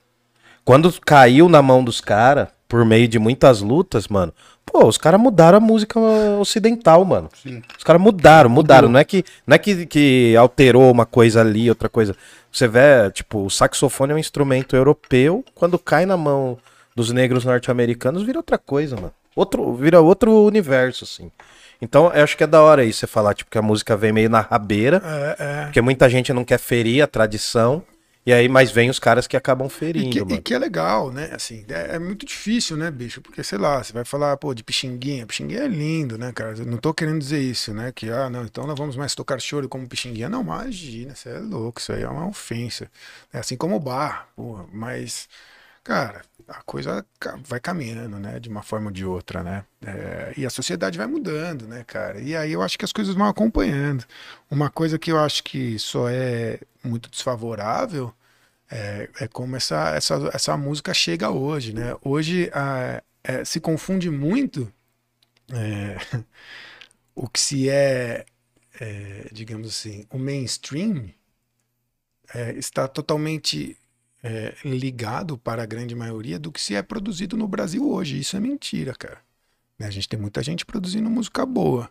Quando 0.65 0.93
caiu 1.01 1.49
na 1.49 1.61
mão 1.61 1.83
dos 1.83 2.01
caras, 2.01 2.49
por 2.69 2.85
meio 2.85 3.09
de 3.09 3.19
muitas 3.19 3.61
lutas, 3.61 4.09
mano, 4.09 4.33
pô, 4.65 4.87
os 4.87 4.97
caras 4.97 5.21
mudaram 5.21 5.59
a 5.59 5.61
música 5.61 5.99
ocidental, 6.41 7.05
mano. 7.05 7.29
Os 7.77 7.85
caras 7.85 8.01
mudaram, 8.01 8.49
mudaram. 8.49 8.89
Não 8.89 8.99
é 8.99 9.05
que, 9.05 9.25
não 9.47 9.55
é 9.55 9.59
que, 9.59 9.87
que 9.87 10.37
alterou 10.37 10.91
uma 10.91 11.05
coisa 11.05 11.41
ali, 11.41 11.69
outra 11.69 11.89
coisa. 11.89 12.17
Você 12.51 12.69
vê, 12.69 13.11
tipo, 13.13 13.45
o 13.45 13.51
saxofone 13.51 14.13
é 14.13 14.15
um 14.15 14.19
instrumento 14.19 14.77
europeu, 14.77 15.45
quando 15.55 15.79
cai 15.79 16.07
na 16.07 16.17
mão 16.17 16.57
dos 16.95 17.11
negros 17.11 17.45
norte-americanos, 17.45 18.23
vira 18.23 18.39
outra 18.39 18.59
coisa, 18.59 18.97
mano. 18.97 19.13
Outro, 19.35 19.75
vira 19.75 20.01
outro 20.01 20.45
universo, 20.45 21.05
assim. 21.05 21.31
Então, 21.81 22.13
eu 22.15 22.23
acho 22.23 22.37
que 22.37 22.45
é 22.45 22.47
da 22.47 22.63
hora 22.63 22.85
isso 22.85 23.01
você 23.01 23.07
falar, 23.07 23.35
tipo, 23.35 23.51
que 23.51 23.59
a 23.59 23.63
música 23.63 23.97
vem 23.97 24.13
meio 24.13 24.31
na 24.31 24.41
rabeira, 24.41 25.03
É, 25.05 25.37
é. 25.39 25.65
porque 25.65 25.81
muita 25.81 26.09
gente 26.09 26.33
não 26.33 26.45
quer 26.45 26.59
ferir 26.59 27.03
a 27.03 27.07
tradição, 27.07 27.83
e 28.25 28.33
aí, 28.33 28.49
mas 28.49 28.71
vem 28.71 28.89
os 28.89 28.99
caras 29.01 29.27
que 29.27 29.37
acabam 29.37 29.69
E 29.69 29.71
ferindo, 29.71 30.11
que, 30.11 30.21
e 30.21 30.25
mano. 30.25 30.43
que 30.43 30.55
é 30.55 30.59
legal, 30.59 31.11
né? 31.13 31.31
Assim, 31.35 31.65
é, 31.69 31.97
é 31.97 31.99
muito 31.99 32.25
difícil, 32.25 32.77
né, 32.77 32.91
bicho? 32.91 33.21
Porque, 33.21 33.43
sei 33.43 33.59
lá, 33.59 33.83
você 33.83 33.93
vai 33.93 34.05
falar, 34.05 34.37
pô, 34.37 34.55
de 34.55 34.63
Pixinguinha. 34.63 35.27
Pixinguinha 35.27 35.63
é 35.65 35.69
lindo, 35.69 36.17
né, 36.17 36.33
cara? 36.33 36.57
Eu 36.59 36.67
não 36.67 36.79
tô 36.79 36.95
querendo 36.95 37.19
dizer 37.19 37.41
isso, 37.41 37.75
né? 37.75 37.91
Que, 37.93 38.11
ah, 38.11 38.31
não, 38.31 38.45
então 38.45 38.65
nós 38.67 38.79
vamos 38.79 38.95
mais 38.97 39.15
tocar 39.15 39.41
choro 39.41 39.69
como 39.69 39.89
Pixinguinha. 39.89 40.29
Não, 40.29 40.43
imagina, 40.43 41.15
você 41.17 41.31
é 41.31 41.39
louco, 41.39 41.81
isso 41.81 41.93
aí 41.93 42.03
é 42.03 42.09
uma 42.09 42.27
ofensa. 42.29 42.89
É 43.33 43.39
assim 43.41 43.57
como 43.57 43.75
o 43.77 43.81
bar, 43.81 44.29
porra. 44.37 44.67
Mas, 44.73 45.29
cara, 45.85 46.23
a 46.49 46.63
coisa 46.63 47.05
vai 47.45 47.61
caminhando, 47.61 48.19
né? 48.19 48.39
De 48.41 48.49
uma 48.49 48.63
forma 48.63 48.87
ou 48.89 48.93
de 48.93 49.05
outra, 49.05 49.43
né? 49.43 49.65
É, 49.85 50.35
e 50.37 50.47
a 50.47 50.51
sociedade 50.51 50.99
vai 50.99 51.07
mudando, 51.07 51.67
né, 51.67 51.85
cara? 51.85 52.21
E 52.21 52.37
aí 52.37 52.53
eu 52.53 52.63
acho 52.63 52.79
que 52.79 52.85
as 52.85 52.93
coisas 52.93 53.15
vão 53.15 53.27
acompanhando. 53.27 54.05
Uma 54.51 54.71
coisa 54.71 54.99
que 54.99 55.11
eu 55.13 55.19
acho 55.19 55.43
que 55.45 55.79
só 55.79 56.09
é 56.09 56.61
muito 56.85 57.11
desfavorável 57.11 58.13
É, 58.71 59.09
é 59.21 59.29
como 59.29 59.57
essa, 59.57 59.91
essa, 59.97 60.31
essa 60.35 60.57
música 60.57 60.95
chega 60.95 61.31
hoje, 61.31 61.73
né? 61.75 61.97
Hoje 62.05 62.51
a, 62.55 63.03
é, 63.25 63.45
se 63.45 63.61
confunde 63.61 64.11
muito 64.11 64.73
é, 65.53 65.97
o 67.15 67.29
que 67.29 67.41
se 67.41 67.69
é, 67.71 68.25
é, 68.81 69.29
digamos 69.33 69.69
assim, 69.69 70.07
o 70.11 70.19
mainstream 70.19 71.11
é, 72.35 72.53
está 72.53 72.89
totalmente 72.89 73.77
é, 74.23 74.55
ligado 74.65 75.37
para 75.37 75.63
a 75.63 75.67
grande 75.67 75.95
maioria 75.95 76.39
do 76.39 76.53
que 76.53 76.61
se 76.61 76.75
é 76.75 76.83
produzido 76.83 77.37
no 77.37 77.49
Brasil 77.49 77.91
hoje. 77.91 78.19
Isso 78.19 78.37
é 78.37 78.41
mentira, 78.41 78.95
cara. 78.95 79.19
Né? 79.79 79.87
A 79.87 79.91
gente 79.91 80.09
tem 80.09 80.19
muita 80.19 80.43
gente 80.43 80.65
produzindo 80.65 81.11
música 81.11 81.45
boa, 81.45 81.91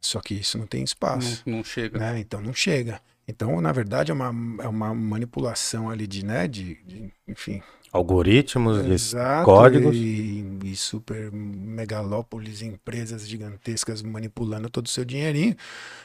só 0.00 0.20
que 0.20 0.34
isso 0.34 0.58
não 0.58 0.66
tem 0.66 0.82
espaço. 0.82 1.42
Não, 1.46 1.58
não 1.58 1.64
chega. 1.64 1.98
Né? 1.98 2.18
Então 2.20 2.40
não 2.40 2.52
chega. 2.52 3.00
Então, 3.28 3.60
na 3.60 3.70
verdade, 3.70 4.10
é 4.10 4.14
uma, 4.14 4.62
é 4.62 4.66
uma 4.66 4.92
manipulação 4.92 5.88
ali 5.88 6.06
de, 6.06 6.24
né, 6.24 6.48
de, 6.48 6.82
de 6.84 7.12
enfim, 7.28 7.62
Algoritmos, 7.92 8.86
Exato, 8.86 9.44
códigos. 9.44 9.96
E, 9.96 10.44
e 10.64 10.76
super 10.76 11.32
megalópolis, 11.32 12.62
empresas 12.62 13.28
gigantescas 13.28 14.00
manipulando 14.00 14.70
todo 14.70 14.86
o 14.86 14.88
seu 14.88 15.04
dinheirinho, 15.04 15.56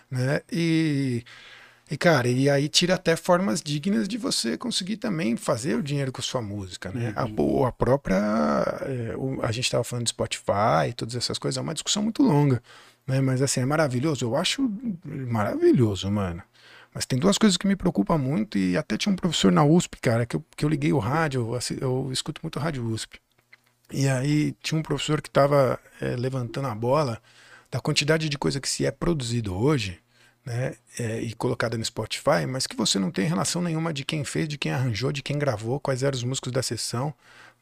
né? 0.09 0.41
E, 0.51 1.23
e, 1.89 1.95
cara, 1.97 2.27
e 2.27 2.49
aí 2.49 2.67
tira 2.67 2.95
até 2.95 3.15
formas 3.15 3.61
dignas 3.61 4.07
de 4.07 4.17
você 4.17 4.57
conseguir 4.57 4.97
também 4.97 5.35
fazer 5.37 5.75
o 5.75 5.83
dinheiro 5.83 6.11
com 6.11 6.21
sua 6.21 6.41
música, 6.41 6.91
né? 6.91 7.13
A, 7.15 7.25
Uhum. 7.25 7.65
a 7.65 7.71
própria. 7.71 8.15
é, 8.81 9.15
o- 9.17 9.39
a 9.43 9.51
gente 9.51 9.65
estava 9.65 9.83
falando 9.83 10.05
de 10.05 10.09
Spotify 10.09 10.89
e 10.89 10.93
todas 10.93 11.15
essas 11.15 11.37
coisas, 11.37 11.57
é 11.57 11.61
uma 11.61 11.73
discussão 11.73 12.01
muito 12.01 12.23
longa, 12.23 12.61
né? 13.05 13.21
Mas 13.21 13.41
assim, 13.41 13.59
é 13.61 13.65
maravilhoso. 13.65 14.25
Eu 14.25 14.35
acho 14.35 14.67
maravilhoso, 15.05 16.09
mano. 16.09 16.41
Mas 16.93 17.05
tem 17.05 17.19
duas 17.19 17.37
coisas 17.37 17.57
que 17.57 17.67
me 17.67 17.75
preocupam 17.75 18.17
muito, 18.17 18.57
e 18.57 18.77
até 18.77 18.97
tinha 18.97 19.11
um 19.11 19.15
professor 19.17 19.51
na 19.51 19.63
USP, 19.65 19.97
cara, 19.99 20.25
que 20.25 20.35
eu, 20.37 20.43
que 20.55 20.63
eu 20.63 20.69
liguei 20.69 20.93
o 20.93 20.97
rádio, 20.99 21.53
eu, 21.53 21.77
eu 21.81 22.09
escuto 22.11 22.39
muito 22.41 22.57
rádio 22.57 22.85
USP. 22.85 23.19
E 23.91 24.07
aí 24.07 24.53
tinha 24.63 24.79
um 24.79 24.81
professor 24.81 25.21
que 25.21 25.27
estava 25.29 25.77
levantando 26.17 26.67
a 26.67 26.73
bola 26.75 27.21
da 27.69 27.79
quantidade 27.79 28.29
de 28.29 28.37
coisa 28.37 28.59
que 28.61 28.69
se 28.69 28.85
é 28.85 28.91
produzido 28.91 29.53
hoje, 29.55 29.99
né, 30.45 30.75
é, 30.99 31.19
e 31.21 31.33
colocada 31.33 31.77
no 31.77 31.83
Spotify, 31.83 32.45
mas 32.47 32.67
que 32.67 32.75
você 32.75 32.99
não 32.99 33.09
tem 33.09 33.27
relação 33.27 33.61
nenhuma 33.61 33.91
de 33.91 34.05
quem 34.05 34.23
fez, 34.23 34.47
de 34.47 34.57
quem 34.57 34.71
arranjou, 34.71 35.11
de 35.11 35.23
quem 35.23 35.39
gravou, 35.39 35.79
quais 35.79 36.03
eram 36.03 36.15
os 36.15 36.23
músicos 36.23 36.51
da 36.51 36.61
sessão, 36.61 37.13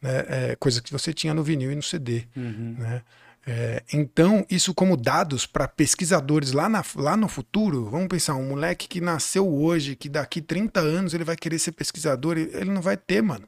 né, 0.01 0.25
é, 0.27 0.55
coisa 0.57 0.81
que 0.81 0.91
você 0.91 1.13
tinha 1.13 1.34
no 1.34 1.43
vinil 1.43 1.71
e 1.71 1.75
no 1.75 1.81
CD, 1.84 2.25
Uhum. 2.36 2.75
né? 2.77 3.01
É, 3.45 3.84
então, 3.93 4.45
isso 4.49 4.73
como 4.73 4.95
dados 4.95 5.45
para 5.45 5.67
pesquisadores 5.67 6.53
lá, 6.53 6.69
na- 6.69 6.84
lá 6.95 7.17
no 7.17 7.27
futuro, 7.27 7.89
vamos 7.89 8.07
pensar, 8.07 8.36
um 8.36 8.47
moleque 8.47 8.88
que 8.88 9.01
nasceu 9.01 9.45
hoje, 9.53 9.97
que 9.97 10.07
daqui 10.07 10.41
30 10.41 10.79
anos 10.79 11.13
ele 11.13 11.25
vai 11.25 11.36
querer 11.36 11.59
ser 11.59 11.73
pesquisador, 11.73 12.38
ele 12.38 12.51
ele 12.55 12.69
não 12.71 12.81
vai 12.81 12.95
ter, 12.95 13.21
mano. 13.21 13.45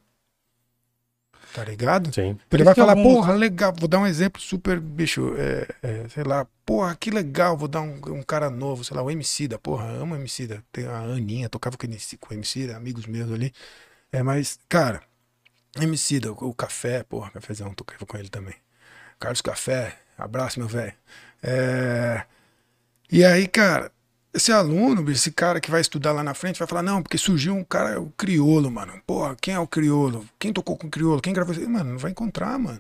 Tá 1.56 1.64
ligado? 1.64 2.14
Sim. 2.14 2.38
Ele 2.52 2.64
vai 2.66 2.76
falar, 2.76 2.92
alguns- 2.94 3.14
porra, 3.16 3.34
legal, 3.34 3.74
vou 3.80 3.88
dar 3.88 4.00
um 4.00 4.06
exemplo 4.06 4.42
super, 4.42 4.78
bicho, 4.80 5.34
é, 5.38 5.68
é, 5.82 6.10
sei 6.10 6.24
lá, 6.26 6.46
porra, 6.66 6.96
que 6.98 7.10
legal, 7.10 7.56
vou 7.58 7.70
dar 7.70 7.80
um, 7.82 7.96
um 8.08 8.22
cara 8.24 8.50
novo, 8.50 8.84
sei 8.84 8.96
lá, 8.98 9.02
o 9.02 9.10
Emicida, 9.10 9.58
porra, 9.58 9.86
amo 9.90 10.14
o 10.16 10.18
Emicida, 10.18 10.62
tem 10.72 10.86
a 10.86 10.98
Aninha, 11.00 11.48
tocava 11.48 11.78
com 11.78 11.86
o 11.88 11.90
MC 11.90 12.18
com 12.18 12.34
o 12.34 12.38
Emicida, 12.38 12.76
amigos 12.76 13.06
meus 13.06 13.32
ali, 13.32 13.54
é, 14.12 14.22
mas, 14.24 14.60
cara, 14.68 15.02
Emicida, 15.80 16.32
o, 16.34 16.36
o 16.50 16.54
Café, 16.56 17.04
porra, 17.04 17.32
Cafézão, 17.32 17.74
tocava 17.74 18.06
com 18.06 18.18
ele 18.18 18.30
também, 18.30 18.56
Carlos 19.20 19.42
Café, 19.42 19.98
abraço, 20.18 20.60
meu 20.60 20.68
velho, 20.70 20.94
é, 21.44 22.26
e 23.12 23.24
aí, 23.26 23.48
cara, 23.48 23.92
esse 24.36 24.52
aluno, 24.52 25.10
esse 25.12 25.32
cara 25.32 25.60
que 25.60 25.72
vai 25.72 25.82
estudar 25.82 26.12
lá 26.12 26.24
na 26.24 26.34
frente, 26.34 26.60
vai 26.60 26.68
falar, 26.68 26.82
não, 26.84 27.02
porque 27.02 27.18
surgiu 27.18 27.56
um 27.56 27.64
cara, 27.64 28.00
o 28.02 28.12
criolo, 28.18 28.70
mano. 28.70 28.94
Porra, 29.08 29.36
quem 29.40 29.54
é 29.54 29.60
o 29.60 29.68
criolo? 29.68 30.26
Quem 30.38 30.52
tocou 30.54 30.76
com 30.78 30.88
o 30.88 30.90
criolo? 30.92 31.22
Quem 31.22 31.34
gravou 31.34 31.54
isso? 31.56 31.70
Mano, 31.70 31.92
não 31.92 31.98
vai 31.98 32.12
encontrar, 32.12 32.58
mano. 32.60 32.80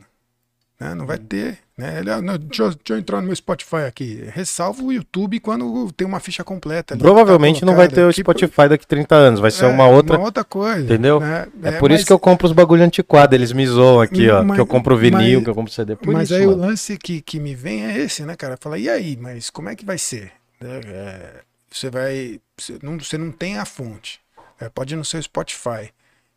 Né? 0.77 0.93
Não 0.93 1.05
vai 1.05 1.17
ter. 1.17 1.59
Né? 1.77 1.99
Ele, 1.99 2.11
ah, 2.11 2.21
não, 2.21 2.37
deixa, 2.37 2.63
eu- 2.63 2.69
deixa 2.69 2.93
eu 2.93 2.97
entrar 2.97 3.21
no 3.21 3.27
meu 3.27 3.35
Spotify 3.35 3.83
aqui. 3.87 4.25
Ressalva 4.33 4.83
o 4.83 4.91
YouTube 4.91 5.39
quando 5.39 5.89
tem 5.93 6.05
uma 6.05 6.19
ficha 6.19 6.43
completa. 6.43 6.93
ali, 6.93 7.01
Provavelmente 7.01 7.61
tá 7.61 7.65
não 7.65 7.75
vai 7.77 7.87
ter 7.87 8.03
o 8.03 8.11
Spotify 8.11 8.67
daqui 8.67 8.85
30 8.85 9.15
anos, 9.15 9.39
vai 9.39 9.51
ser 9.51 9.63
é, 9.63 9.67
uma 9.69 9.87
outra. 9.87 10.17
Uma 10.17 10.25
outra 10.25 10.43
coisa. 10.43 10.81
Entendeu? 10.83 11.21
né? 11.21 11.47
É, 11.63 11.71
por 11.79 11.91
isso 11.91 12.01
mas- 12.01 12.07
que 12.07 12.11
eu 12.11 12.19
compro 12.19 12.45
os 12.47 12.51
bagulho 12.51 12.83
antiquado, 12.83 13.33
eles 13.33 13.53
me 13.53 13.65
zoam 13.65 14.01
aqui, 14.01 14.29
ó. 14.29 14.43
Mas- 14.43 14.55
que 14.55 14.61
eu 14.61 14.67
compro 14.67 14.97
vinil, 14.97 15.35
mas- 15.39 15.43
que 15.45 15.49
eu 15.49 15.55
compro 15.55 15.71
CD. 15.71 15.95
Por 15.95 16.13
mas 16.13 16.23
isso, 16.29 16.33
aí 16.39 16.45
o 16.45 16.49
mano. 16.51 16.63
lance 16.63 16.97
que, 16.97 17.21
que 17.21 17.39
me 17.39 17.55
vem 17.55 17.85
é 17.85 17.97
esse, 17.97 18.23
né, 18.25 18.35
cara? 18.35 18.57
Fala, 18.59 18.77
e 18.77 18.89
aí, 18.89 19.17
mas 19.19 19.49
como 19.49 19.69
é 19.69 19.75
que 19.77 19.85
vai 19.85 19.97
ser? 19.97 20.33
Né, 20.59 20.81
é, 20.85 21.43
você 21.69 21.89
vai. 21.89 22.41
Você 22.57 22.79
não, 22.81 22.99
você 22.99 23.17
não 23.17 23.31
tem 23.31 23.57
a 23.57 23.65
fonte. 23.65 24.19
É, 24.59 24.69
pode 24.69 24.93
ir 24.93 24.97
no 24.97 25.05
seu 25.05 25.21
Spotify. 25.21 25.91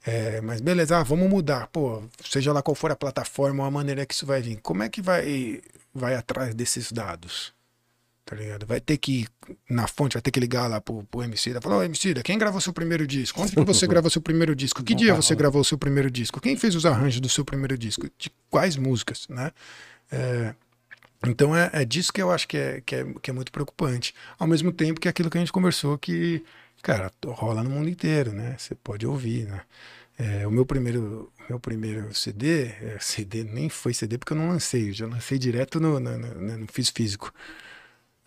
É, 0.07 0.41
mas 0.41 0.61
beleza, 0.61 0.99
ah, 0.99 1.03
vamos 1.03 1.29
mudar. 1.29 1.67
Pô, 1.69 2.03
seja 2.25 2.53
lá 2.53 2.63
qual 2.63 2.75
for 2.75 2.91
a 2.91 2.97
plataforma 2.97 3.63
ou 3.63 3.69
a 3.69 3.71
maneira 3.71 4.07
que 4.07 4.15
isso 4.15 4.27
vai 4.27 4.41
vir. 4.41 4.59
Como 4.63 4.83
é 4.83 4.89
que 4.89 5.03
vai, 5.03 5.61
vai 5.95 6.15
atrás 6.15 6.55
desses 6.55 6.91
dados? 6.91 7.53
Tá 8.25 8.37
ligado? 8.37 8.67
Vai 8.67 8.81
ter 8.81 8.99
que 8.99 9.23
ir 9.23 9.29
na 9.71 9.87
fonte, 9.87 10.13
vai 10.13 10.23
ter 10.23 10.31
que 10.31 10.39
ligar 10.39 10.67
lá 10.67 10.81
pro, 10.81 11.03
pro 11.05 11.23
MC 11.23 11.55
da 11.55 11.63
falar, 11.63 11.79
ô 11.79 11.83
MC, 11.83 12.15
quem 12.23 12.37
gravou 12.37 12.61
seu 12.61 12.75
primeiro 12.75 13.07
disco? 13.07 13.41
Onde 13.41 13.55
que 13.55 13.65
você 13.65 13.87
gravou 13.89 14.11
seu 14.11 14.21
primeiro 14.21 14.55
disco? 14.55 14.83
Que 14.83 14.95
dia 14.95 15.15
você 15.15 15.35
gravou 15.35 15.65
seu 15.65 15.79
primeiro 15.79 16.11
disco? 16.11 16.39
Quem 16.41 16.55
fez 16.55 16.75
os 16.75 16.85
arranjos 16.85 17.21
do 17.21 17.29
seu 17.29 17.45
primeiro 17.45 17.79
disco? 17.79 18.07
De 18.19 18.31
quais 18.51 18.77
músicas, 18.77 19.27
né? 19.29 19.51
É, 20.13 20.55
então 21.27 21.55
é, 21.57 21.71
é 21.73 21.85
disso 21.85 22.13
que 22.13 22.23
eu 22.23 22.31
acho 22.31 22.47
que 22.47 22.57
é, 22.57 22.81
que, 22.81 22.95
é, 22.95 23.07
que 23.21 23.31
é 23.31 23.35
muito 23.35 23.51
preocupante. 23.51 24.15
Ao 24.39 24.47
mesmo 24.47 24.73
tempo 24.73 25.01
que 25.01 25.09
aquilo 25.09 25.31
que 25.31 25.39
a 25.39 25.41
gente 25.41 25.53
conversou 25.53 25.99
que, 25.99 26.45
cara, 26.83 27.13
rola 27.27 27.63
no 27.63 27.71
mundo 27.71 27.89
inteiro, 27.89 28.33
né? 28.33 28.55
Você 28.59 28.75
pode 28.75 29.07
ouvir, 29.07 29.47
né? 29.47 29.63
É, 30.19 30.47
o 30.47 30.51
meu 30.51 30.67
primeiro, 30.67 31.33
meu 31.49 31.61
primeiro 31.61 32.13
CD, 32.15 32.67
é, 32.67 32.97
CD 33.01 33.45
nem 33.45 33.69
foi 33.69 33.95
CD 33.95 34.19
porque 34.19 34.33
eu 34.33 34.37
não 34.37 34.49
lancei, 34.49 34.91
eu 34.91 34.93
já 34.93 35.07
lancei 35.07 35.39
direto 35.39 35.79
no, 35.81 36.01
no, 36.01 36.19
no, 36.19 36.59
no 36.59 36.67
fiz 36.73 36.89
físico. 36.89 37.33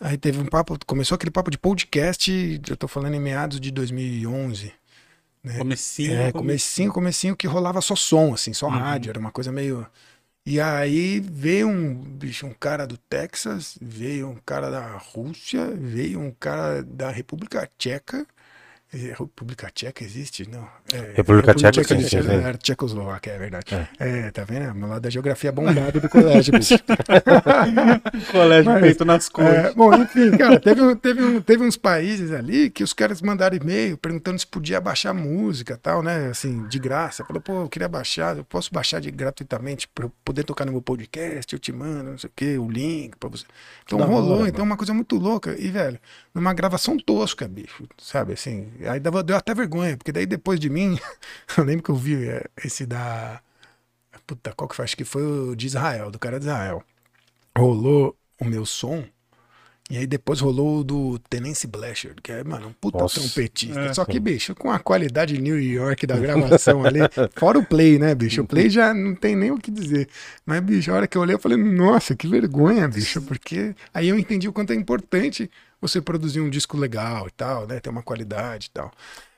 Aí 0.00 0.18
teve 0.18 0.38
um 0.38 0.46
papo, 0.46 0.76
começou 0.84 1.14
aquele 1.14 1.30
papo 1.30 1.50
de 1.50 1.58
podcast, 1.58 2.60
eu 2.68 2.76
tô 2.76 2.88
falando 2.88 3.14
em 3.14 3.20
meados 3.20 3.60
de 3.60 3.70
2011. 3.70 4.72
Né? 5.44 5.58
Comecinho. 5.58 6.14
É, 6.14 6.32
comecinho, 6.32 6.92
comecinho 6.92 7.36
que 7.36 7.46
rolava 7.46 7.80
só 7.80 7.94
som, 7.94 8.34
assim, 8.34 8.52
só 8.52 8.68
rádio, 8.68 9.10
era 9.10 9.18
uma 9.18 9.30
coisa 9.30 9.52
meio. 9.52 9.86
E 10.44 10.60
aí 10.60 11.20
veio 11.20 11.68
um 11.68 11.94
bicho, 11.94 12.46
um 12.46 12.52
cara 12.54 12.84
do 12.86 12.96
Texas, 12.98 13.78
veio 13.80 14.28
um 14.28 14.36
cara 14.44 14.70
da 14.70 14.96
Rússia, 14.96 15.70
veio 15.70 16.18
um 16.20 16.32
cara 16.32 16.82
da 16.82 17.10
República 17.10 17.68
Tcheca. 17.78 18.26
Eh, 18.94 19.14
República 19.18 19.70
Tcheca 19.74 20.04
existe? 20.04 20.48
Não. 20.48 20.68
É, 20.92 21.14
República 21.16 21.54
Tcheca 21.54 21.82
sim, 21.82 21.94
existe, 21.94 22.22
sim, 22.22 22.28
né? 22.28 22.34
Era 22.48 22.58
Tchecoslováquia, 22.58 23.32
é 23.32 23.38
verdade. 23.38 23.88
É, 23.98 24.30
tá 24.30 24.44
vendo? 24.44 24.74
Meu 24.74 24.88
lado 24.88 25.00
da 25.00 25.08
geografia 25.10 25.50
bombado 25.50 25.98
do 26.00 26.08
colégio, 26.10 26.52
bicho. 26.52 26.74
Colégio 28.30 28.70
Mas, 28.70 28.80
feito 28.80 29.04
nas 29.04 29.28
É, 29.28 29.30
cores. 29.30 29.74
bom, 29.74 29.94
enfim, 29.94 30.30
cara, 30.36 30.60
teve, 30.60 30.96
teve, 30.96 31.40
teve 31.40 31.64
uns 31.64 31.76
países 31.76 32.32
ali 32.32 32.70
que 32.70 32.84
os 32.84 32.92
caras 32.92 33.22
mandaram 33.22 33.56
e-mail 33.56 33.96
perguntando 33.96 34.38
se 34.38 34.46
podia 34.46 34.80
baixar 34.80 35.14
música 35.14 35.74
e 35.74 35.76
tal, 35.78 36.02
né? 36.02 36.28
Assim, 36.28 36.66
de 36.68 36.78
graça. 36.78 37.24
Falou, 37.24 37.40
pô, 37.40 37.62
eu 37.62 37.68
queria 37.68 37.88
baixar, 37.88 38.36
eu 38.36 38.44
posso 38.44 38.72
baixar 38.72 39.00
de 39.00 39.10
gratuitamente 39.10 39.88
pra 39.88 40.04
eu 40.06 40.12
poder 40.24 40.44
tocar 40.44 40.64
no 40.64 40.72
meu 40.72 40.82
podcast, 40.82 41.52
eu 41.52 41.58
te 41.58 41.72
mando, 41.72 42.10
não 42.10 42.18
sei 42.18 42.28
o 42.28 42.32
quê, 42.34 42.58
o 42.58 42.68
link 42.70 43.16
pra 43.16 43.28
você. 43.28 43.44
Então 43.84 43.98
rolou, 44.00 44.40
hora, 44.40 44.48
então 44.48 44.60
é 44.60 44.64
uma 44.66 44.76
coisa 44.76 44.92
muito 44.92 45.16
louca. 45.16 45.56
E, 45.58 45.68
velho, 45.70 45.98
numa 46.34 46.52
gravação 46.52 46.96
tosca, 46.96 47.46
bicho, 47.48 47.84
sabe? 47.98 48.32
Assim, 48.34 48.68
aí 48.86 49.00
dava, 49.00 49.22
deu 49.22 49.36
até 49.36 49.54
vergonha, 49.54 49.96
porque 49.96 50.12
daí 50.12 50.26
depois 50.26 50.58
de 50.58 50.70
mim, 50.70 50.98
eu 51.56 51.64
lembro 51.64 51.82
que 51.82 51.90
eu 51.90 51.96
vi 51.96 52.28
é, 52.28 52.44
esse 52.64 52.86
da. 52.86 53.40
Puta, 54.26 54.52
qual 54.52 54.68
que 54.68 54.76
foi? 54.76 54.84
Acho 54.84 54.96
que 54.96 55.04
foi 55.04 55.22
o 55.22 55.56
de 55.56 55.66
Israel, 55.66 56.10
do 56.10 56.18
cara 56.18 56.38
de 56.38 56.46
Israel. 56.46 56.82
Rolou 57.56 58.16
o 58.40 58.44
meu 58.44 58.64
som. 58.64 59.04
E 59.90 59.98
aí 59.98 60.06
depois 60.06 60.40
rolou 60.40 60.78
o 60.78 60.84
do 60.84 61.18
Tenence 61.28 61.66
Blasher, 61.66 62.14
que 62.22 62.32
é, 62.32 62.42
mano, 62.44 62.68
um 62.68 62.72
puta 62.72 62.98
Nossa. 62.98 63.20
trompetista. 63.20 63.80
É. 63.80 63.92
Só 63.92 64.04
que, 64.04 64.18
bicho, 64.18 64.54
com 64.54 64.70
a 64.70 64.78
qualidade 64.78 65.38
New 65.38 65.60
York 65.60 66.06
da 66.06 66.16
gravação 66.16 66.84
ali, 66.84 67.00
fora 67.36 67.58
o 67.58 67.66
play, 67.66 67.98
né, 67.98 68.14
bicho? 68.14 68.42
O 68.42 68.46
play 68.46 68.70
já 68.70 68.94
não 68.94 69.14
tem 69.14 69.36
nem 69.36 69.50
o 69.50 69.58
que 69.58 69.70
dizer. 69.70 70.08
Mas, 70.46 70.60
bicho, 70.60 70.90
a 70.90 70.94
hora 70.94 71.06
que 71.06 71.18
eu 71.18 71.20
olhei, 71.20 71.34
eu 71.34 71.38
falei, 71.38 71.58
nossa, 71.58 72.14
que 72.14 72.26
vergonha, 72.26 72.88
bicho, 72.88 73.20
porque 73.22 73.74
aí 73.92 74.08
eu 74.08 74.18
entendi 74.18 74.48
o 74.48 74.52
quanto 74.52 74.72
é 74.72 74.76
importante 74.76 75.50
você 75.82 76.00
produzir 76.00 76.40
um 76.40 76.48
disco 76.48 76.76
legal 76.78 77.26
e 77.28 77.30
tal, 77.32 77.66
né? 77.66 77.80
Ter 77.80 77.90
uma 77.90 78.02
qualidade 78.02 78.68
e 78.68 78.70
tal. 78.70 78.90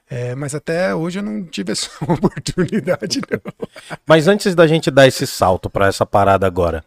É, 0.09 0.35
mas 0.35 0.55
até 0.55 0.95
hoje 0.95 1.19
eu 1.19 1.23
não 1.23 1.43
tive 1.45 1.73
essa 1.73 1.89
oportunidade, 2.07 3.21
não. 3.31 3.41
Mas 4.07 4.29
antes 4.29 4.55
da 4.55 4.67
gente 4.67 4.91
dar 4.91 5.07
esse 5.09 5.27
salto 5.27 5.71
pra 5.71 5.87
essa 5.89 6.05
parada 6.05 6.47
agora, 6.47 6.85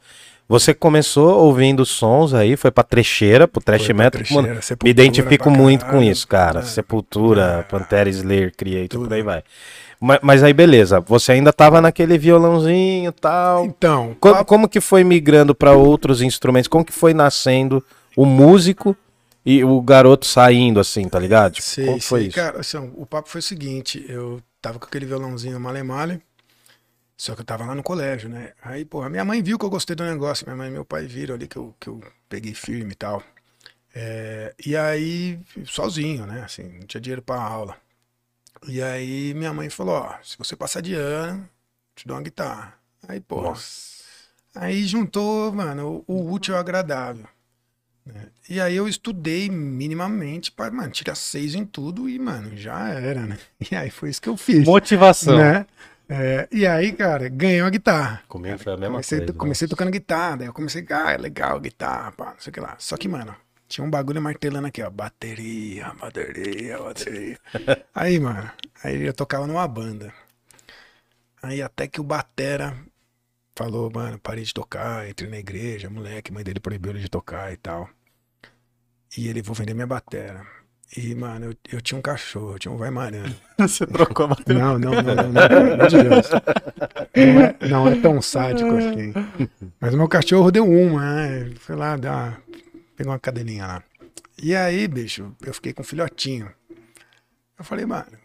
você 0.48 0.72
começou 0.74 1.40
ouvindo 1.40 1.84
sons 1.84 2.34
aí, 2.36 2.56
foi 2.56 2.70
pra 2.70 2.84
trecheira, 2.84 3.48
pro 3.48 3.60
trash 3.62 3.90
metal. 3.90 4.22
mano, 4.32 4.48
me 4.84 4.90
identifico 4.90 5.50
muito 5.50 5.86
com 5.88 6.02
isso, 6.02 6.28
cara. 6.28 6.60
É. 6.60 6.64
Sepultura, 6.64 7.60
É. 7.60 7.64
Pantera, 7.64 8.08
Slayer, 8.08 8.54
Creator, 8.56 8.88
Tudo. 9.00 9.08
por 9.08 9.14
aí 9.16 9.24
vai. 9.24 9.44
Mas, 10.00 10.20
mas 10.22 10.44
aí 10.44 10.54
beleza, 10.54 11.00
você 11.02 11.32
ainda 11.32 11.52
tava 11.52 11.82
naquele 11.82 12.20
violãozinho 12.20 13.10
e 13.10 13.12
tal. 13.14 13.66
Então, 13.66 14.16
Como, 14.20 14.36
papo- 14.36 14.46
como 14.46 14.70
que 14.70 14.80
foi 14.80 15.04
migrando 15.04 15.56
pra 15.56 15.74
outros 15.74 16.22
instrumentos? 16.22 16.68
Como 16.68 16.86
que 16.86 16.94
foi 16.94 17.16
nascendo 17.16 17.84
o 18.16 18.26
músico 18.26 18.96
e 19.50 19.64
o 19.64 19.82
garoto 19.82 20.26
saindo 20.26 20.78
assim, 20.78 21.08
tá 21.08 21.18
ligado? 21.18 21.54
Tipo, 21.54 21.68
Sei, 21.68 21.86
como 21.86 22.02
foi 22.02 22.20
sei. 22.20 22.28
isso? 22.28 22.36
Cara, 22.36 22.60
assim, 22.60 22.78
o 22.98 23.06
papo 23.06 23.30
foi 23.30 23.40
o 23.40 23.44
seguinte, 23.44 24.06
eu 24.10 24.42
tava 24.62 24.78
com 24.78 24.86
aquele 24.86 25.06
violãozinho 25.06 25.58
male-male. 25.58 26.22
Só 27.16 27.34
que 27.34 27.42
eu 27.42 27.46
tava 27.46 27.66
lá 27.66 27.74
no 27.74 27.82
colégio, 27.82 28.30
né? 28.30 28.54
Aí, 28.62 28.86
porra, 28.86 29.10
minha 29.10 29.26
mãe 29.26 29.42
viu 29.42 29.58
que 29.58 29.66
eu 29.66 29.70
gostei 29.70 29.96
do 29.96 30.04
negócio. 30.04 30.46
Minha 30.46 30.58
mãe 30.58 30.68
e 30.68 30.72
meu 30.72 30.86
pai 30.86 31.06
viram 31.08 31.36
ali 31.36 31.48
que 31.48 31.58
eu, 31.58 31.74
que 31.80 31.88
eu 31.88 32.00
peguei 32.30 32.54
firme 32.54 32.92
e 32.92 32.96
tal. 32.96 33.24
É, 33.96 34.54
e 34.66 34.76
aí, 34.78 35.40
sozinho, 35.66 36.26
né? 36.28 36.44
Assim, 36.44 36.64
não 36.80 36.86
tinha 36.86 37.02
dinheiro 37.02 37.22
pra 37.22 37.42
aula. 37.42 37.78
E 38.68 38.82
aí, 38.84 39.34
minha 39.34 39.54
mãe 39.54 39.70
falou: 39.70 39.96
Ó, 39.96 40.16
se 40.24 40.38
você 40.38 40.56
passar 40.56 40.82
de 40.82 40.94
ano, 40.94 41.48
te 41.96 42.08
dou 42.08 42.18
uma 42.18 42.24
guitarra. 42.24 42.74
Aí, 43.08 43.20
porra. 43.22 43.58
Aí 44.56 44.86
juntou, 44.86 45.52
mano, 45.54 46.04
o, 46.08 46.14
o 46.14 46.32
útil 46.34 46.56
ao 46.56 46.60
agradável. 46.60 47.28
Né? 48.14 48.28
E 48.50 48.60
aí 48.62 48.76
eu 48.76 48.88
estudei 48.88 49.50
minimamente 49.50 50.52
para, 50.52 50.72
mano, 50.72 50.92
tirar 50.92 51.16
seis 51.16 51.56
em 51.56 51.66
tudo 51.66 52.10
e, 52.10 52.18
mano, 52.20 52.56
já 52.56 52.90
era, 52.90 53.26
né? 53.26 53.38
E 53.72 53.76
aí 53.76 53.90
foi 53.90 54.10
isso 54.10 54.22
que 54.22 54.30
eu 54.30 54.38
fiz. 54.38 54.66
Motivação. 54.66 55.38
Né? 55.38 55.66
É, 56.10 56.48
e 56.52 56.66
aí, 56.66 56.94
cara, 56.94 57.28
ganhei 57.28 57.62
uma 57.62 57.70
guitarra. 57.70 58.24
Comigo 58.28 58.58
foi 58.58 58.74
a 58.74 58.78
mesma 58.78 58.94
Comecei, 58.94 59.20
coisa. 59.20 59.34
comecei 59.34 59.68
tocando 59.68 59.92
guitarra, 59.92 60.38
daí 60.38 60.48
eu 60.48 60.54
comecei, 60.54 60.86
ah, 60.90 61.12
é 61.12 61.18
legal, 61.18 61.60
guitarra, 61.60 62.12
pá, 62.14 62.26
não 62.32 62.40
sei 62.40 62.50
o 62.50 62.54
que 62.54 62.60
lá. 62.62 62.76
Só 62.80 62.96
que, 62.96 63.10
mano, 63.10 63.36
tinha 63.68 63.86
um 63.86 63.90
bagulho 63.90 64.22
martelando 64.22 64.68
aqui, 64.68 64.82
ó, 64.82 64.90
bateria, 64.90 65.94
bateria, 66.00 66.78
bateria. 66.80 67.38
aí, 67.94 68.20
mano, 68.20 68.50
aí 68.84 69.02
eu 69.04 69.14
tocava 69.14 69.46
numa 69.46 69.68
banda. 69.68 70.14
Aí 71.42 71.62
até 71.62 71.88
que 71.88 72.00
o 72.02 72.04
Batera 72.04 72.76
falou, 73.56 73.92
mano, 73.94 74.20
parei 74.20 74.44
de 74.44 74.54
tocar, 74.54 75.10
entrei 75.10 75.30
na 75.30 75.38
igreja, 75.38 75.90
moleque, 75.90 76.32
mãe 76.32 76.44
dele 76.44 76.60
proibiu 76.60 76.92
ele 76.92 77.00
de 77.02 77.10
tocar 77.10 77.52
e 77.52 77.58
tal. 77.58 77.90
E 79.18 79.28
ele, 79.28 79.42
vou 79.42 79.56
vender 79.56 79.74
minha 79.74 79.88
batera. 79.88 80.46
E, 80.96 81.14
mano, 81.16 81.48
eu, 81.48 81.56
eu 81.74 81.82
tinha 81.82 81.98
um 81.98 82.02
cachorro, 82.02 82.54
eu 82.54 82.60
tinha 82.60 82.72
um 82.72 82.78
vai 82.78 82.92
marando. 82.92 83.36
Você 83.60 83.86
trocou 83.86 84.26
a 84.26 84.30
bateria. 84.30 84.62
Não, 84.62 84.80
não, 84.80 84.92
não, 84.92 85.16
não, 85.16 85.32
não, 85.32 85.88
de 85.88 86.04
Deus. 86.04 86.30
Não 87.16 87.42
é, 87.42 87.56
não 87.68 87.88
é 87.88 87.96
tão 88.00 88.22
sádico 88.22 88.70
assim. 88.78 89.12
Mas 89.82 89.94
o 89.94 89.98
meu 89.98 90.08
cachorro 90.08 90.52
deu 90.52 90.66
uma, 90.66 91.02
né? 91.02 91.52
Foi 91.58 91.76
lá, 91.76 91.98
deu 91.98 92.12
uma, 92.12 92.38
pegou 92.96 93.12
uma 93.12 93.20
cadelinha 93.20 93.66
lá. 93.66 93.84
E 94.42 94.56
aí, 94.56 94.88
bicho, 94.88 95.36
eu 95.44 95.54
fiquei 95.54 95.74
com 95.74 95.82
um 95.82 95.86
filhotinho. 95.86 96.50
Eu 97.58 97.66
falei, 97.66 97.86
mano, 97.86 98.18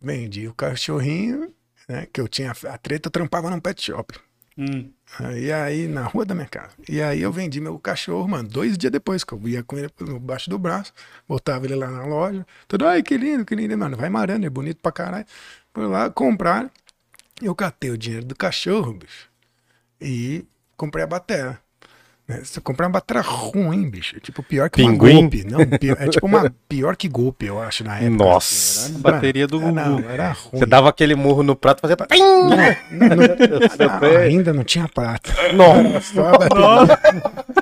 vendi 0.00 0.48
o 0.48 0.54
cachorrinho, 0.54 1.52
né? 1.86 2.08
Que 2.10 2.22
eu 2.22 2.26
tinha 2.26 2.50
a 2.50 2.78
treta, 2.78 3.08
eu 3.08 3.12
trampava 3.12 3.50
num 3.50 3.60
pet 3.60 3.80
shop. 3.82 4.18
Hum. 4.56 4.90
E 5.36 5.50
aí, 5.50 5.88
na 5.88 6.04
rua 6.04 6.24
da 6.24 6.34
minha 6.34 6.46
casa. 6.46 6.70
E 6.88 7.02
aí 7.02 7.22
eu 7.22 7.32
vendi 7.32 7.60
meu 7.60 7.78
cachorro, 7.78 8.28
mano, 8.28 8.48
dois 8.48 8.78
dias 8.78 8.92
depois, 8.92 9.24
que 9.24 9.32
eu 9.32 9.48
ia 9.48 9.62
com 9.62 9.76
ele 9.76 9.90
no 10.00 10.20
baixo 10.20 10.48
do 10.48 10.58
braço, 10.58 10.92
botava 11.26 11.64
ele 11.64 11.74
lá 11.74 11.88
na 11.90 12.04
loja. 12.04 12.46
Tudo, 12.68 12.86
ai, 12.86 13.02
que 13.02 13.16
lindo, 13.16 13.44
que 13.44 13.54
lindo, 13.54 13.76
mano. 13.76 13.96
Vai 13.96 14.08
marando, 14.10 14.44
é 14.44 14.50
bonito 14.50 14.80
pra 14.80 14.92
caralho. 14.92 15.26
Fui 15.74 15.86
lá 15.86 16.10
comprar. 16.10 16.70
Eu 17.42 17.54
catei 17.54 17.90
o 17.90 17.98
dinheiro 17.98 18.26
do 18.26 18.36
cachorro, 18.36 18.94
bicho. 18.94 19.28
E 20.00 20.44
comprei 20.76 21.04
a 21.04 21.06
batera. 21.06 21.60
Se 22.44 22.58
eu 22.58 22.62
comprar 22.62 22.86
uma 22.86 22.92
batera 22.92 23.22
ruim, 23.22 23.88
bicho. 23.88 24.20
Tipo, 24.20 24.42
pior 24.42 24.68
que 24.68 24.82
Pinguim? 24.82 25.12
uma 25.12 25.20
golpe. 25.22 25.44
Não, 25.44 25.78
pior- 25.78 25.96
é 25.98 26.08
tipo 26.08 26.26
uma 26.26 26.52
pior 26.68 26.94
que 26.94 27.08
golpe, 27.08 27.46
eu 27.46 27.58
acho, 27.60 27.82
na 27.84 27.96
época. 27.98 28.10
Nossa. 28.24 28.80
assim, 28.86 29.00
era- 29.02 29.12
Bateria 29.14 29.46
do 29.46 29.58
mano, 29.58 29.72
Não, 29.74 29.96
Gugu. 29.96 30.08
era 30.10 30.28
ruim. 30.32 30.58
Você 30.60 30.66
dava 30.66 30.90
aquele 30.90 31.14
murro 31.14 31.42
no 31.42 31.56
prato 31.56 31.78
e 31.78 31.80
fazia. 31.80 31.96
Pim! 31.96 32.18
Não, 32.18 32.48
não, 32.50 33.16
não, 34.10 34.18
ainda 34.18 34.52
não 34.52 34.62
tinha 34.62 34.86
prata. 34.88 35.32
Nossa. 35.54 36.14
Só 36.14 36.28
a 36.28 36.32
bateria. 36.38 36.98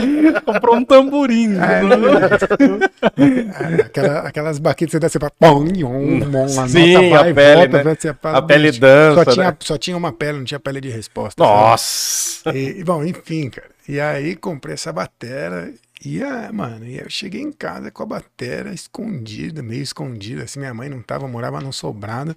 Comprou 0.44 0.76
um 0.76 0.84
tamborim. 0.84 1.54
É, 1.56 1.80
Aquela, 3.84 4.20
aquelas 4.20 4.58
baquetas 4.58 4.90
que 4.90 4.96
você 4.96 5.00
dá 5.00 5.06
assim 5.06 5.18
pra 5.18 5.30
pom, 5.30 5.64
a 5.64 6.68
Sim, 6.68 6.92
nota 6.94 7.08
vai 7.08 7.28
a 7.28 7.30
e 7.30 7.34
pele, 7.34 7.54
volta, 7.56 7.76
né? 7.78 7.84
vai, 7.84 7.96
você 7.96 8.14
fala, 8.14 8.38
A 8.38 8.42
pele 8.42 8.72
dança, 8.72 9.24
Só 9.24 9.32
tinha, 9.32 9.50
né? 9.50 9.56
só 9.60 9.78
tinha 9.78 9.96
uma 9.96 10.12
pele, 10.12 10.38
não 10.38 10.44
tinha 10.44 10.60
pele 10.60 10.80
de 10.80 10.88
resposta. 10.88 11.42
Nossa. 11.42 12.50
E, 12.56 12.82
bom, 12.84 13.04
enfim, 13.04 13.50
cara. 13.50 13.68
E 13.88 14.00
aí 14.00 14.36
comprei 14.36 14.74
essa 14.74 14.92
batera. 14.92 15.72
E, 16.04 16.22
ah, 16.22 16.50
mano, 16.52 16.84
e 16.84 16.98
aí 16.98 17.04
eu 17.04 17.10
cheguei 17.10 17.40
em 17.42 17.52
casa 17.52 17.90
com 17.90 18.02
a 18.02 18.06
batera 18.06 18.72
escondida, 18.72 19.62
meio 19.62 19.82
escondida. 19.82 20.44
Assim, 20.44 20.60
minha 20.60 20.74
mãe 20.74 20.88
não 20.88 21.02
tava, 21.02 21.26
morava 21.26 21.60
num 21.60 21.72
sobrado. 21.72 22.36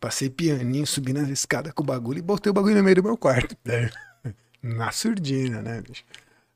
Passei 0.00 0.28
pianinho, 0.30 0.86
subi 0.86 1.12
nas 1.12 1.28
escadas 1.28 1.72
com 1.72 1.82
o 1.82 1.86
bagulho 1.86 2.18
e 2.18 2.22
botei 2.22 2.50
o 2.50 2.54
bagulho 2.54 2.76
no 2.76 2.84
meio 2.84 2.96
do 2.96 3.02
meu 3.02 3.16
quarto. 3.16 3.56
né? 3.64 3.90
Na 4.62 4.90
surdina, 4.90 5.62
né, 5.62 5.80
bicho? 5.88 6.02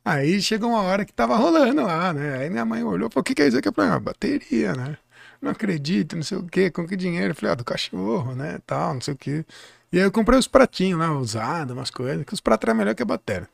Aí 0.05 0.41
chegou 0.43 0.71
uma 0.71 0.83
hora 0.83 1.05
que 1.05 1.13
tava 1.13 1.37
rolando 1.37 1.83
lá, 1.83 2.13
né? 2.13 2.39
Aí 2.39 2.51
minha 2.51 2.65
mãe 2.65 2.83
olhou 2.83 3.09
e 3.09 3.13
falou: 3.13 3.21
o 3.23 3.25
que, 3.25 3.35
que 3.35 3.43
é 3.43 3.49
isso 3.49 3.59
aqui? 3.59 3.69
Eu 3.69 3.73
falei: 3.73 3.91
ah, 3.93 4.01
bateria, 4.01 4.73
né? 4.75 4.97
Não 5.41 5.51
acredito, 5.51 6.17
não 6.17 6.23
sei 6.23 6.39
o 6.39 6.43
quê, 6.45 6.71
com 6.71 6.87
que 6.87 6.97
dinheiro? 6.97 7.31
Eu 7.31 7.35
falei: 7.35 7.53
ah, 7.53 7.55
do 7.57 7.65
cachorro, 7.65 8.35
né? 8.35 8.59
Tal, 8.67 8.95
não 8.95 9.01
sei 9.01 9.15
o 9.15 9.17
quê. 9.17 9.45
E 9.93 9.99
aí 9.99 10.05
eu 10.05 10.11
comprei 10.13 10.39
os 10.39 10.49
pratinhos 10.49 10.99
lá, 10.99 11.13
usados, 11.13 11.77
umas 11.77 11.91
coisas, 11.91 12.25
que 12.25 12.35
os 12.35 12.41
pratos 12.41 12.67
eram 12.69 12.79
melhor 12.79 12.95
que 12.95 13.03
a 13.03 13.07
bateria. 13.07 13.49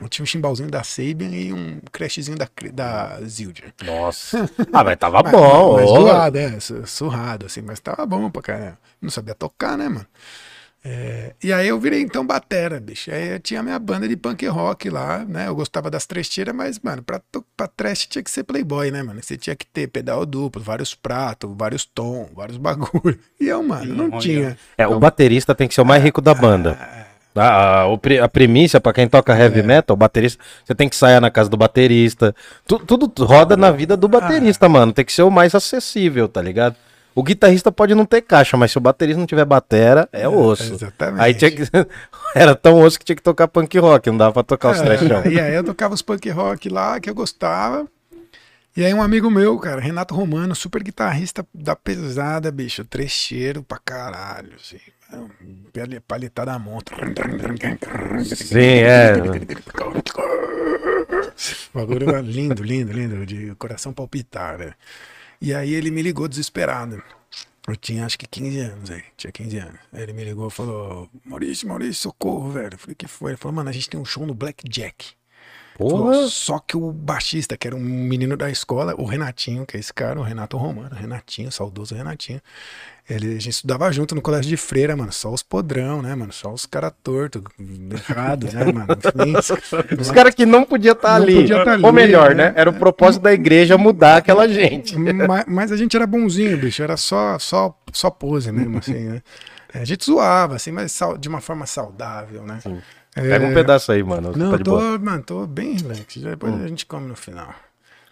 Eu 0.00 0.08
tinha 0.08 0.22
um 0.22 0.26
chimbalzinho 0.26 0.70
da 0.70 0.84
Sabian 0.84 1.30
e 1.30 1.52
um 1.52 1.80
crashzinho 1.90 2.36
da, 2.38 2.48
da 2.72 3.20
Zildjian. 3.26 3.72
Nossa. 3.84 4.48
Ah, 4.72 4.84
mas 4.84 4.96
tava 4.96 5.20
Mas- 5.24 5.32
bom. 5.32 5.74
Mas 5.76 5.88
zoado, 5.88 6.38
é, 6.38 6.60
su- 6.60 6.86
surrado, 6.86 7.46
assim, 7.46 7.62
mas 7.62 7.80
tava 7.80 8.06
bom 8.06 8.30
pra 8.30 8.42
caramba. 8.42 8.78
Não 9.02 9.10
sabia 9.10 9.34
tocar, 9.34 9.76
né, 9.76 9.88
mano? 9.88 10.06
É, 10.84 11.34
e 11.42 11.52
aí 11.52 11.68
eu 11.68 11.78
virei 11.78 12.00
então 12.00 12.24
batera, 12.24 12.78
bicho. 12.80 13.10
Aí 13.10 13.32
eu 13.34 13.40
tinha 13.40 13.60
a 13.60 13.62
minha 13.62 13.78
banda 13.78 14.08
de 14.08 14.16
punk 14.16 14.46
rock 14.46 14.88
lá, 14.88 15.24
né? 15.24 15.48
Eu 15.48 15.54
gostava 15.54 15.90
das 15.90 16.06
trecheiras, 16.06 16.54
mas, 16.54 16.78
mano, 16.78 17.02
pra, 17.02 17.20
pra 17.56 17.66
trash 17.66 18.06
tinha 18.06 18.22
que 18.22 18.30
ser 18.30 18.44
playboy, 18.44 18.90
né, 18.90 19.02
mano? 19.02 19.20
Você 19.22 19.36
tinha 19.36 19.56
que 19.56 19.66
ter 19.66 19.88
pedal 19.88 20.24
duplo, 20.24 20.62
vários 20.62 20.94
pratos, 20.94 21.50
vários 21.56 21.84
tons, 21.84 22.28
vários 22.34 22.56
bagulho. 22.58 23.18
E 23.40 23.48
eu, 23.48 23.62
mano, 23.62 23.94
não 23.94 24.04
Olha. 24.10 24.18
tinha. 24.20 24.58
É, 24.78 24.86
o 24.86 24.98
baterista 25.00 25.54
tem 25.54 25.66
que 25.66 25.74
ser 25.74 25.80
o 25.80 25.84
mais 25.84 26.02
rico 26.02 26.20
da 26.20 26.32
banda. 26.32 26.78
A, 27.34 27.80
a, 27.80 27.86
o 27.86 27.98
pre- 27.98 28.18
a 28.18 28.28
premissa, 28.28 28.80
pra 28.80 28.92
quem 28.92 29.06
toca 29.08 29.36
heavy 29.36 29.62
metal, 29.62 29.94
o 29.94 29.96
baterista, 29.96 30.42
você 30.64 30.74
tem 30.74 30.88
que 30.88 30.96
sair 30.96 31.20
na 31.20 31.30
casa 31.30 31.48
do 31.50 31.56
baterista. 31.56 32.34
Tu- 32.66 32.78
tudo 32.80 33.12
roda 33.24 33.56
na 33.56 33.70
vida 33.70 33.96
do 33.96 34.08
baterista, 34.08 34.68
mano. 34.68 34.92
Tem 34.92 35.04
que 35.04 35.12
ser 35.12 35.22
o 35.22 35.30
mais 35.30 35.54
acessível, 35.54 36.28
tá 36.28 36.40
ligado? 36.40 36.74
O 37.18 37.22
guitarrista 37.24 37.72
pode 37.72 37.96
não 37.96 38.06
ter 38.06 38.22
caixa, 38.22 38.56
mas 38.56 38.70
se 38.70 38.78
o 38.78 38.80
baterista 38.80 39.18
não 39.18 39.26
tiver 39.26 39.44
batera, 39.44 40.08
é 40.12 40.28
osso. 40.28 40.72
exatamente. 40.72 41.20
Aí 41.20 41.34
tinha 41.34 41.50
que. 41.50 41.64
Era 42.32 42.54
tão 42.54 42.80
osso 42.80 42.96
que 42.96 43.04
tinha 43.04 43.16
que 43.16 43.22
tocar 43.22 43.48
punk 43.48 43.76
rock, 43.76 44.08
não 44.08 44.16
dava 44.16 44.34
pra 44.34 44.44
tocar 44.44 44.70
os 44.70 44.78
É, 44.78 44.84
trechão. 44.84 45.24
E 45.26 45.40
aí 45.40 45.52
eu 45.52 45.64
tocava 45.64 45.94
os 45.94 46.00
punk 46.00 46.30
rock 46.30 46.68
lá 46.68 47.00
que 47.00 47.10
eu 47.10 47.14
gostava. 47.16 47.88
E 48.76 48.84
aí 48.84 48.94
um 48.94 49.02
amigo 49.02 49.28
meu, 49.28 49.58
cara, 49.58 49.80
Renato 49.80 50.14
Romano, 50.14 50.54
super 50.54 50.80
guitarrista 50.80 51.44
da 51.52 51.74
pesada, 51.74 52.52
bicho, 52.52 52.84
trecheiro 52.84 53.64
pra 53.64 53.80
caralho, 53.84 54.52
assim. 54.54 54.78
Paletada 56.06 56.52
à 56.52 56.58
monta. 56.60 56.92
Sim, 58.24 58.58
é. 58.58 59.14
O 61.74 61.78
bagulho 61.80 62.20
lindo, 62.20 62.62
lindo, 62.62 62.92
lindo, 62.92 63.26
de 63.26 63.56
coração 63.56 63.92
palpitar, 63.92 64.56
né? 64.56 64.74
E 65.40 65.54
aí 65.54 65.72
ele 65.72 65.90
me 65.90 66.02
ligou 66.02 66.26
desesperado. 66.28 67.02
Eu 67.66 67.76
tinha 67.76 68.06
acho 68.06 68.18
que 68.18 68.26
15 68.26 68.60
anos 68.60 68.90
aí, 68.90 69.04
tinha 69.16 69.30
15 69.30 69.58
anos. 69.58 69.80
Aí 69.92 70.02
ele 70.02 70.12
me 70.12 70.24
ligou 70.24 70.48
e 70.48 70.50
falou: 70.50 71.08
Maurício, 71.24 71.68
Maurício, 71.68 71.94
socorro, 71.94 72.50
velho. 72.50 72.74
Eu 72.74 72.78
falei: 72.78 72.94
que 72.94 73.06
foi? 73.06 73.32
Ele 73.32 73.36
falou: 73.36 73.54
mano, 73.54 73.68
a 73.68 73.72
gente 73.72 73.90
tem 73.90 74.00
um 74.00 74.04
show 74.04 74.26
no 74.26 74.34
Blackjack. 74.34 75.17
Porra. 75.78 76.26
Só 76.26 76.58
que 76.58 76.76
o 76.76 76.92
baixista, 76.92 77.56
que 77.56 77.68
era 77.68 77.76
um 77.76 77.80
menino 77.80 78.36
da 78.36 78.50
escola, 78.50 78.96
o 78.98 79.04
Renatinho, 79.04 79.64
que 79.64 79.76
é 79.76 79.80
esse 79.80 79.94
cara, 79.94 80.18
o 80.18 80.22
Renato 80.24 80.56
Romano, 80.56 80.90
Renatinho, 80.92 81.52
saudoso 81.52 81.94
Renatinho. 81.94 82.40
Ele, 83.08 83.28
a 83.28 83.40
gente 83.40 83.50
estudava 83.50 83.90
junto 83.90 84.14
no 84.14 84.20
colégio 84.20 84.50
de 84.50 84.56
freira, 84.56 84.94
mano. 84.96 85.12
Só 85.12 85.32
os 85.32 85.42
podrão, 85.42 86.02
né, 86.02 86.14
mano? 86.14 86.32
Só 86.32 86.52
os 86.52 86.66
caras 86.66 86.92
tortos, 87.02 87.42
errados, 88.08 88.52
né, 88.52 88.64
mano? 88.70 88.88
Enfim, 89.28 89.96
Os 89.98 90.10
caras 90.10 90.34
que 90.34 90.44
não 90.44 90.64
podia 90.64 90.92
estar 90.92 91.16
Não 91.18 91.24
ali. 91.24 91.36
podia 91.36 91.64
tá 91.64 91.70
Ou 91.76 91.86
ali, 91.86 91.92
melhor, 91.92 92.34
né? 92.34 92.50
né? 92.50 92.52
Era 92.56 92.68
o 92.68 92.74
propósito 92.74 93.22
da 93.22 93.32
igreja 93.32 93.78
mudar 93.78 94.16
aquela 94.18 94.46
gente. 94.48 94.94
mas, 94.98 95.44
mas 95.46 95.72
a 95.72 95.76
gente 95.76 95.96
era 95.96 96.06
bonzinho, 96.06 96.58
bicho. 96.58 96.82
Era 96.82 96.96
só, 96.96 97.38
só, 97.38 97.74
só 97.92 98.10
pose 98.10 98.50
mesmo, 98.52 98.78
assim, 98.78 99.04
né? 99.04 99.22
A 99.74 99.84
gente 99.84 100.06
zoava, 100.06 100.56
assim, 100.56 100.72
mas 100.72 100.98
de 101.20 101.28
uma 101.28 101.42
forma 101.42 101.66
saudável, 101.66 102.42
né? 102.42 102.58
Pega 103.26 103.46
um 103.46 103.50
É, 103.50 103.52
pedaço 103.52 103.92
aí, 103.92 104.02
mano. 104.02 104.32
Não, 104.34 104.50
tá 104.50 104.58
tô, 104.58 104.72
boa. 104.72 104.98
mano, 104.98 105.22
tô 105.24 105.46
bem 105.46 105.74
relax. 105.74 106.16
Depois 106.18 106.54
a 106.60 106.68
gente 106.68 106.86
come 106.86 107.08
no 107.08 107.16
final. 107.16 107.54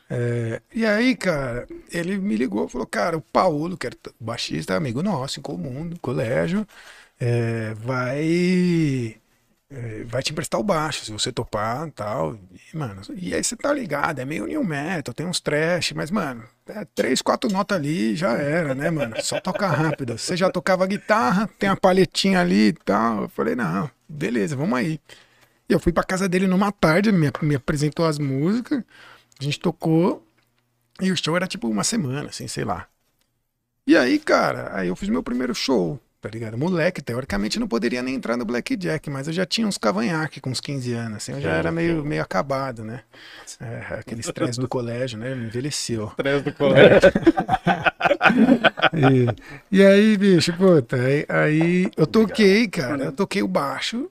É, 0.09 0.63
e 0.75 0.87
aí, 0.87 1.17
cara, 1.17 1.67
ele 1.93 2.19
me 2.19 2.37
ligou 2.37 2.67
e 2.67 2.71
falou: 2.71 2.87
Cara, 2.87 3.17
o 3.17 3.21
Paulo, 3.23 3.77
que 3.77 3.87
era 3.87 3.97
baixista, 4.21 4.77
amigo 4.77 5.03
nosso 5.03 5.41
em 5.41 5.43
comum, 5.43 5.89
do 5.89 5.99
colégio, 6.01 6.67
é, 7.21 7.75
vai. 7.75 9.17
É, 9.69 10.05
vai 10.05 10.23
te 10.23 10.33
emprestar 10.33 10.61
o 10.61 10.65
baixo, 10.65 11.05
se 11.05 11.13
você 11.13 11.33
topar 11.33 11.91
tal. 11.91 12.39
E, 12.53 12.77
mano, 12.77 13.03
e 13.17 13.35
aí 13.35 13.43
você 13.43 13.57
tá 13.57 13.73
ligado, 13.73 14.21
é 14.21 14.25
meio 14.25 14.47
new 14.47 14.63
metal, 14.63 15.13
tem 15.13 15.27
uns 15.27 15.41
trash, 15.41 15.93
mas, 15.93 16.11
mano, 16.11 16.45
é 16.67 16.85
três, 16.85 17.21
quatro 17.21 17.51
notas 17.51 17.77
ali 17.77 18.15
já 18.15 18.33
era, 18.35 18.75
né, 18.75 18.91
mano? 18.91 19.17
Só 19.23 19.41
tocar 19.41 19.71
rápido. 19.71 20.17
Você 20.17 20.37
já 20.37 20.51
tocava 20.51 20.87
guitarra, 20.87 21.49
tem 21.59 21.69
a 21.69 21.77
palhetinha 21.77 22.41
ali 22.41 22.69
e 22.69 22.73
tal. 22.73 23.23
Eu 23.23 23.29
falei, 23.29 23.55
não, 23.55 23.91
beleza, 24.09 24.55
vamos 24.57 24.79
aí. 24.79 25.01
E 25.69 25.73
eu 25.73 25.81
fui 25.81 25.93
pra 25.93 26.05
casa 26.05 26.29
dele 26.29 26.47
numa 26.47 26.71
tarde, 26.71 27.11
me, 27.11 27.31
me 27.43 27.57
apresentou 27.57 28.07
as 28.07 28.19
músicas, 28.19 28.85
a 29.41 29.43
gente 29.43 29.59
tocou, 29.59 30.25
e 31.01 31.11
o 31.11 31.17
show 31.17 31.35
era 31.37 31.47
tipo 31.47 31.69
uma 31.69 31.83
semana, 31.83 32.29
assim, 32.29 32.47
sei 32.47 32.65
lá. 32.65 32.87
E 33.87 33.97
aí, 33.97 34.19
cara, 34.19 34.71
aí 34.77 34.89
eu 34.89 34.97
fiz 34.97 35.09
meu 35.09 35.23
primeiro 35.23 35.55
show, 35.55 36.01
tá 36.21 36.29
ligado? 36.29 36.57
Moleque, 36.57 37.03
teoricamente 37.03 37.59
não 37.59 37.69
poderia 37.69 38.03
nem 38.03 38.15
entrar 38.15 38.37
no 38.37 38.45
Blackjack, 38.45 39.09
mas 39.11 39.27
eu 39.27 39.33
já 39.33 39.47
tinha 39.47 39.67
uns 39.67 39.79
cavanhaque 39.79 40.41
com 40.41 40.51
uns 40.51 40.61
15 40.61 40.93
anos, 40.93 41.17
assim, 41.19 41.33
eu 41.33 41.41
já 41.41 41.51
era 41.51 41.71
meio, 41.71 42.05
meio 42.05 42.23
acabado, 42.23 42.85
né? 42.85 43.03
É, 43.61 43.95
aquele 43.95 44.21
estresse 44.21 44.59
do 44.59 44.69
colégio, 44.69 45.19
né? 45.19 45.35
Me 45.35 45.47
envelheceu. 45.47 46.13
Três 46.17 46.43
do 46.43 46.53
colégio. 46.53 47.01
E, 48.93 49.79
e 49.79 49.85
aí, 49.85 50.17
bicho, 50.17 50.53
puta, 50.57 50.97
aí, 50.97 51.27
aí 51.29 51.91
eu 51.97 52.07
toquei, 52.07 52.69
cara, 52.69 53.07
eu 53.07 53.13
toquei 53.13 53.43
o 53.43 53.49
baixo 53.49 54.09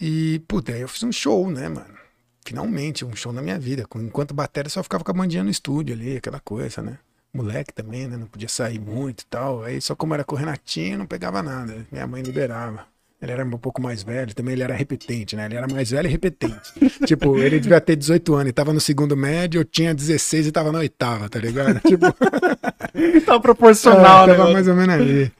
e, 0.00 0.40
puta, 0.46 0.72
aí 0.72 0.80
eu 0.80 0.88
fiz 0.88 1.02
um 1.02 1.12
show, 1.12 1.50
né, 1.50 1.68
mano? 1.68 1.98
Finalmente, 2.44 3.04
um 3.04 3.14
show 3.14 3.32
na 3.32 3.42
minha 3.42 3.58
vida. 3.58 3.86
Enquanto 3.96 4.32
bateria, 4.32 4.70
só 4.70 4.82
ficava 4.82 5.04
com 5.04 5.10
a 5.10 5.14
bandinha 5.14 5.44
no 5.44 5.50
estúdio 5.50 5.94
ali, 5.94 6.16
aquela 6.16 6.40
coisa, 6.40 6.80
né? 6.82 6.98
Moleque 7.32 7.72
também, 7.72 8.06
né? 8.08 8.16
Não 8.16 8.26
podia 8.26 8.48
sair 8.48 8.78
muito 8.78 9.22
e 9.22 9.26
tal. 9.26 9.62
Aí 9.62 9.80
só 9.80 9.94
como 9.94 10.14
era 10.14 10.24
com 10.24 10.34
o 10.34 10.38
Renatinho, 10.38 10.98
não 10.98 11.06
pegava 11.06 11.42
nada. 11.42 11.86
Minha 11.90 12.06
mãe 12.06 12.22
liberava. 12.22 12.86
Ele 13.20 13.32
era 13.32 13.44
um 13.44 13.58
pouco 13.58 13.82
mais 13.82 14.04
velho, 14.04 14.32
também 14.32 14.52
ele 14.52 14.62
era 14.62 14.74
repetente, 14.74 15.34
né? 15.34 15.46
Ele 15.46 15.56
era 15.56 15.66
mais 15.66 15.90
velho 15.90 16.06
e 16.06 16.10
repetente. 16.10 16.72
tipo, 17.04 17.36
ele 17.36 17.58
devia 17.58 17.80
ter 17.80 17.96
18 17.96 18.32
anos 18.34 18.50
e 18.50 18.52
tava 18.52 18.72
no 18.72 18.80
segundo 18.80 19.16
médio, 19.16 19.60
eu 19.60 19.64
tinha 19.64 19.92
16 19.92 20.46
e 20.46 20.52
tava 20.52 20.70
na 20.70 20.78
oitava, 20.78 21.28
tá 21.28 21.38
ligado? 21.40 21.80
Tipo, 21.88 22.06
tá 23.26 23.40
proporcional, 23.40 24.24
é, 24.24 24.26
né? 24.28 24.36
tava 24.36 24.52
mais 24.52 24.68
ou 24.68 24.74
menos 24.76 24.94
ali. 24.94 25.32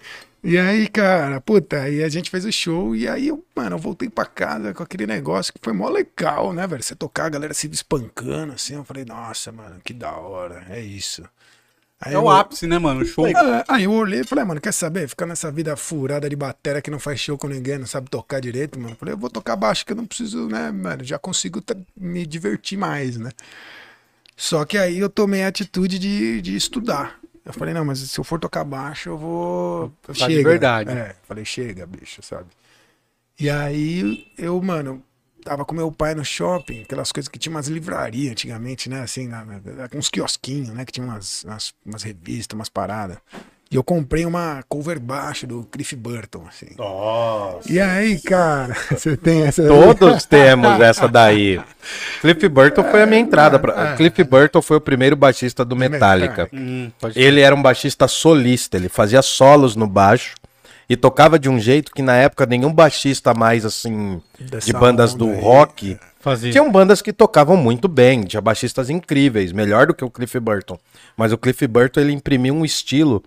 E 0.42 0.58
aí, 0.58 0.88
cara, 0.88 1.40
puta, 1.40 1.82
aí 1.82 2.02
a 2.02 2.08
gente 2.08 2.30
fez 2.30 2.44
o 2.44 2.50
show 2.50 2.96
e 2.96 3.08
aí 3.08 3.28
eu, 3.28 3.44
mano, 3.54 3.76
eu 3.76 3.78
voltei 3.78 4.08
pra 4.08 4.24
casa 4.24 4.72
com 4.72 4.82
aquele 4.82 5.06
negócio 5.06 5.52
que 5.52 5.60
foi 5.62 5.72
mó 5.72 5.88
legal, 5.88 6.52
né, 6.52 6.66
velho? 6.66 6.82
Você 6.82 6.96
tocar, 6.96 7.26
a 7.26 7.28
galera 7.28 7.54
se 7.54 7.68
espancando, 7.68 8.52
assim, 8.54 8.74
eu 8.74 8.84
falei, 8.84 9.04
nossa, 9.04 9.52
mano, 9.52 9.80
que 9.84 9.92
da 9.92 10.12
hora, 10.12 10.64
é 10.70 10.80
isso. 10.80 11.22
Aí 12.00 12.14
É 12.14 12.18
o 12.18 12.22
eu- 12.22 12.30
ápice, 12.30 12.66
né, 12.66 12.78
mano? 12.78 13.00
O 13.00 13.04
show. 13.04 13.24
Aí 13.66 13.84
eu 13.84 13.92
olhei 13.92 14.20
e 14.20 14.24
falei, 14.24 14.44
mano, 14.44 14.60
quer 14.60 14.72
saber? 14.72 15.08
Ficar 15.08 15.26
nessa 15.26 15.50
vida 15.50 15.76
furada 15.76 16.28
de 16.30 16.36
bateria 16.36 16.80
que 16.80 16.90
não 16.90 17.00
faz 17.00 17.18
show 17.18 17.36
com 17.36 17.48
ninguém, 17.48 17.76
não 17.78 17.86
sabe 17.86 18.08
tocar 18.08 18.40
direito, 18.40 18.78
mano. 18.78 18.94
Falei, 18.94 19.14
eu 19.14 19.18
vou 19.18 19.28
tocar 19.28 19.56
baixo 19.56 19.84
que 19.84 19.92
eu 19.92 19.96
não 19.96 20.06
preciso, 20.06 20.46
né, 20.48 20.70
mano? 20.70 21.02
Já 21.02 21.18
consigo 21.18 21.60
tá- 21.60 21.74
me 21.96 22.24
divertir 22.24 22.78
mais, 22.78 23.16
né? 23.16 23.30
Só 24.36 24.64
que 24.64 24.78
aí 24.78 24.98
eu 24.98 25.08
tomei 25.10 25.42
a 25.42 25.48
atitude 25.48 25.98
de, 25.98 26.40
de 26.40 26.54
estudar. 26.54 27.18
Eu 27.44 27.52
falei, 27.52 27.74
não, 27.74 27.84
mas 27.84 27.98
se 27.98 28.18
eu 28.20 28.22
for 28.22 28.38
tocar 28.38 28.62
baixo, 28.62 29.08
eu 29.08 29.18
vou. 29.18 29.92
Tocar 30.02 30.28
de 30.28 30.42
verdade. 30.42 30.90
É, 30.90 31.16
falei, 31.24 31.44
chega, 31.44 31.84
bicho, 31.86 32.22
sabe? 32.22 32.46
E 33.40 33.48
aí 33.50 34.26
eu, 34.36 34.60
mano, 34.62 35.02
tava 35.48 35.64
com 35.64 35.74
meu 35.74 35.90
pai 35.90 36.14
no 36.14 36.24
shopping, 36.24 36.82
aquelas 36.82 37.10
coisas 37.10 37.28
que 37.28 37.38
tinha 37.38 37.50
umas 37.50 37.68
livrarias 37.68 38.32
antigamente, 38.32 38.88
né? 38.88 39.00
Assim, 39.00 39.26
na, 39.26 39.44
na- 39.44 39.88
uns 39.94 40.10
quiosquinhos, 40.10 40.68
né? 40.68 40.84
Que 40.84 40.92
tinha 40.92 41.06
umas, 41.06 41.42
umas, 41.44 41.72
umas 41.84 42.02
revistas, 42.02 42.54
umas 42.54 42.68
paradas. 42.68 43.16
E 43.70 43.76
eu 43.76 43.84
comprei 43.84 44.24
uma 44.24 44.62
cover 44.66 44.98
baixo 44.98 45.46
do 45.46 45.62
Cliff 45.70 45.94
Burton, 45.94 46.44
assim. 46.48 46.68
Nossa. 46.78 47.70
E 47.70 47.78
aí, 47.78 48.18
cara, 48.20 48.74
você 48.90 49.14
tem 49.16 49.42
essa. 49.42 49.66
Todos 49.66 50.24
temos 50.24 50.80
essa 50.80 51.06
daí. 51.06 51.60
Cliff 52.20 52.48
Burton 52.48 52.84
foi 52.84 53.02
a 53.02 53.06
minha 53.06 53.20
entrada. 53.20 53.58
Pra... 53.58 53.94
Cliff 53.96 54.24
Burton 54.24 54.62
foi 54.62 54.78
o 54.78 54.80
primeiro 54.80 55.16
baixista 55.16 55.64
do 55.66 55.76
Metallica. 55.76 56.48
Hum, 56.52 56.90
pode 56.98 57.18
Ele 57.18 57.40
era 57.40 57.54
um 57.54 57.60
baixista 57.60 58.08
solista, 58.08 58.76
ele 58.76 58.88
fazia 58.88 59.20
solos 59.22 59.76
no 59.76 59.86
baixo 59.86 60.34
e 60.88 60.96
tocava 60.96 61.38
de 61.38 61.48
um 61.48 61.58
jeito 61.60 61.92
que 61.92 62.02
na 62.02 62.14
época 62.16 62.46
nenhum 62.46 62.72
baixista 62.72 63.34
mais 63.34 63.64
assim 63.64 64.20
de 64.38 64.44
Dessa 64.50 64.78
bandas 64.78 65.14
do 65.14 65.28
aí, 65.30 65.40
rock. 65.40 65.98
fazer. 66.20 66.50
Tinham 66.50 66.70
bandas 66.72 67.02
que 67.02 67.12
tocavam 67.12 67.56
muito 67.56 67.86
bem, 67.88 68.22
tinha 68.24 68.40
baixistas 68.40 68.88
incríveis, 68.90 69.52
melhor 69.52 69.86
do 69.86 69.94
que 69.94 70.04
o 70.04 70.10
Cliff 70.10 70.38
Burton. 70.40 70.78
Mas 71.16 71.32
o 71.32 71.38
Cliff 71.38 71.66
Burton 71.66 72.00
ele 72.00 72.12
imprimiu 72.12 72.54
um 72.54 72.64
estilo 72.64 73.22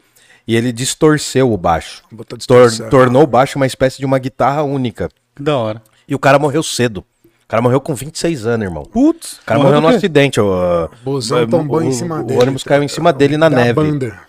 e 0.47 0.55
ele 0.55 0.71
distorceu 0.71 1.51
o 1.53 1.57
baixo. 1.57 2.03
Botou 2.11 2.37
Tor- 2.39 2.71
tornou 2.89 3.23
o 3.23 3.27
baixo 3.27 3.57
uma 3.59 3.67
espécie 3.67 3.99
de 3.99 4.05
uma 4.05 4.17
guitarra 4.17 4.63
única. 4.63 5.09
Que 5.35 5.43
da 5.43 5.55
hora. 5.57 5.81
E 6.07 6.15
o 6.15 6.19
cara 6.19 6.39
morreu 6.39 6.63
cedo. 6.63 7.05
O 7.45 7.47
cara 7.51 7.61
morreu 7.61 7.79
com 7.81 7.93
26 7.93 8.45
anos, 8.47 8.65
irmão. 8.65 8.83
Putz. 8.83 9.33
O 9.39 9.45
cara 9.45 9.59
morreu 9.59 9.81
num 9.81 9.89
acidente. 9.89 10.39
O, 10.39 10.89
Bozão 11.03 11.45
tombou 11.47 11.79
o- 11.79 11.83
em 11.83 11.91
cima 11.91 12.21
o 12.21 12.23
dele. 12.23 12.39
ônibus 12.41 12.63
caiu 12.63 12.81
em 12.81 12.87
cima 12.87 13.11
dele 13.13 13.35
na 13.37 13.49
neve. 13.49 13.73
Banda. 13.73 14.19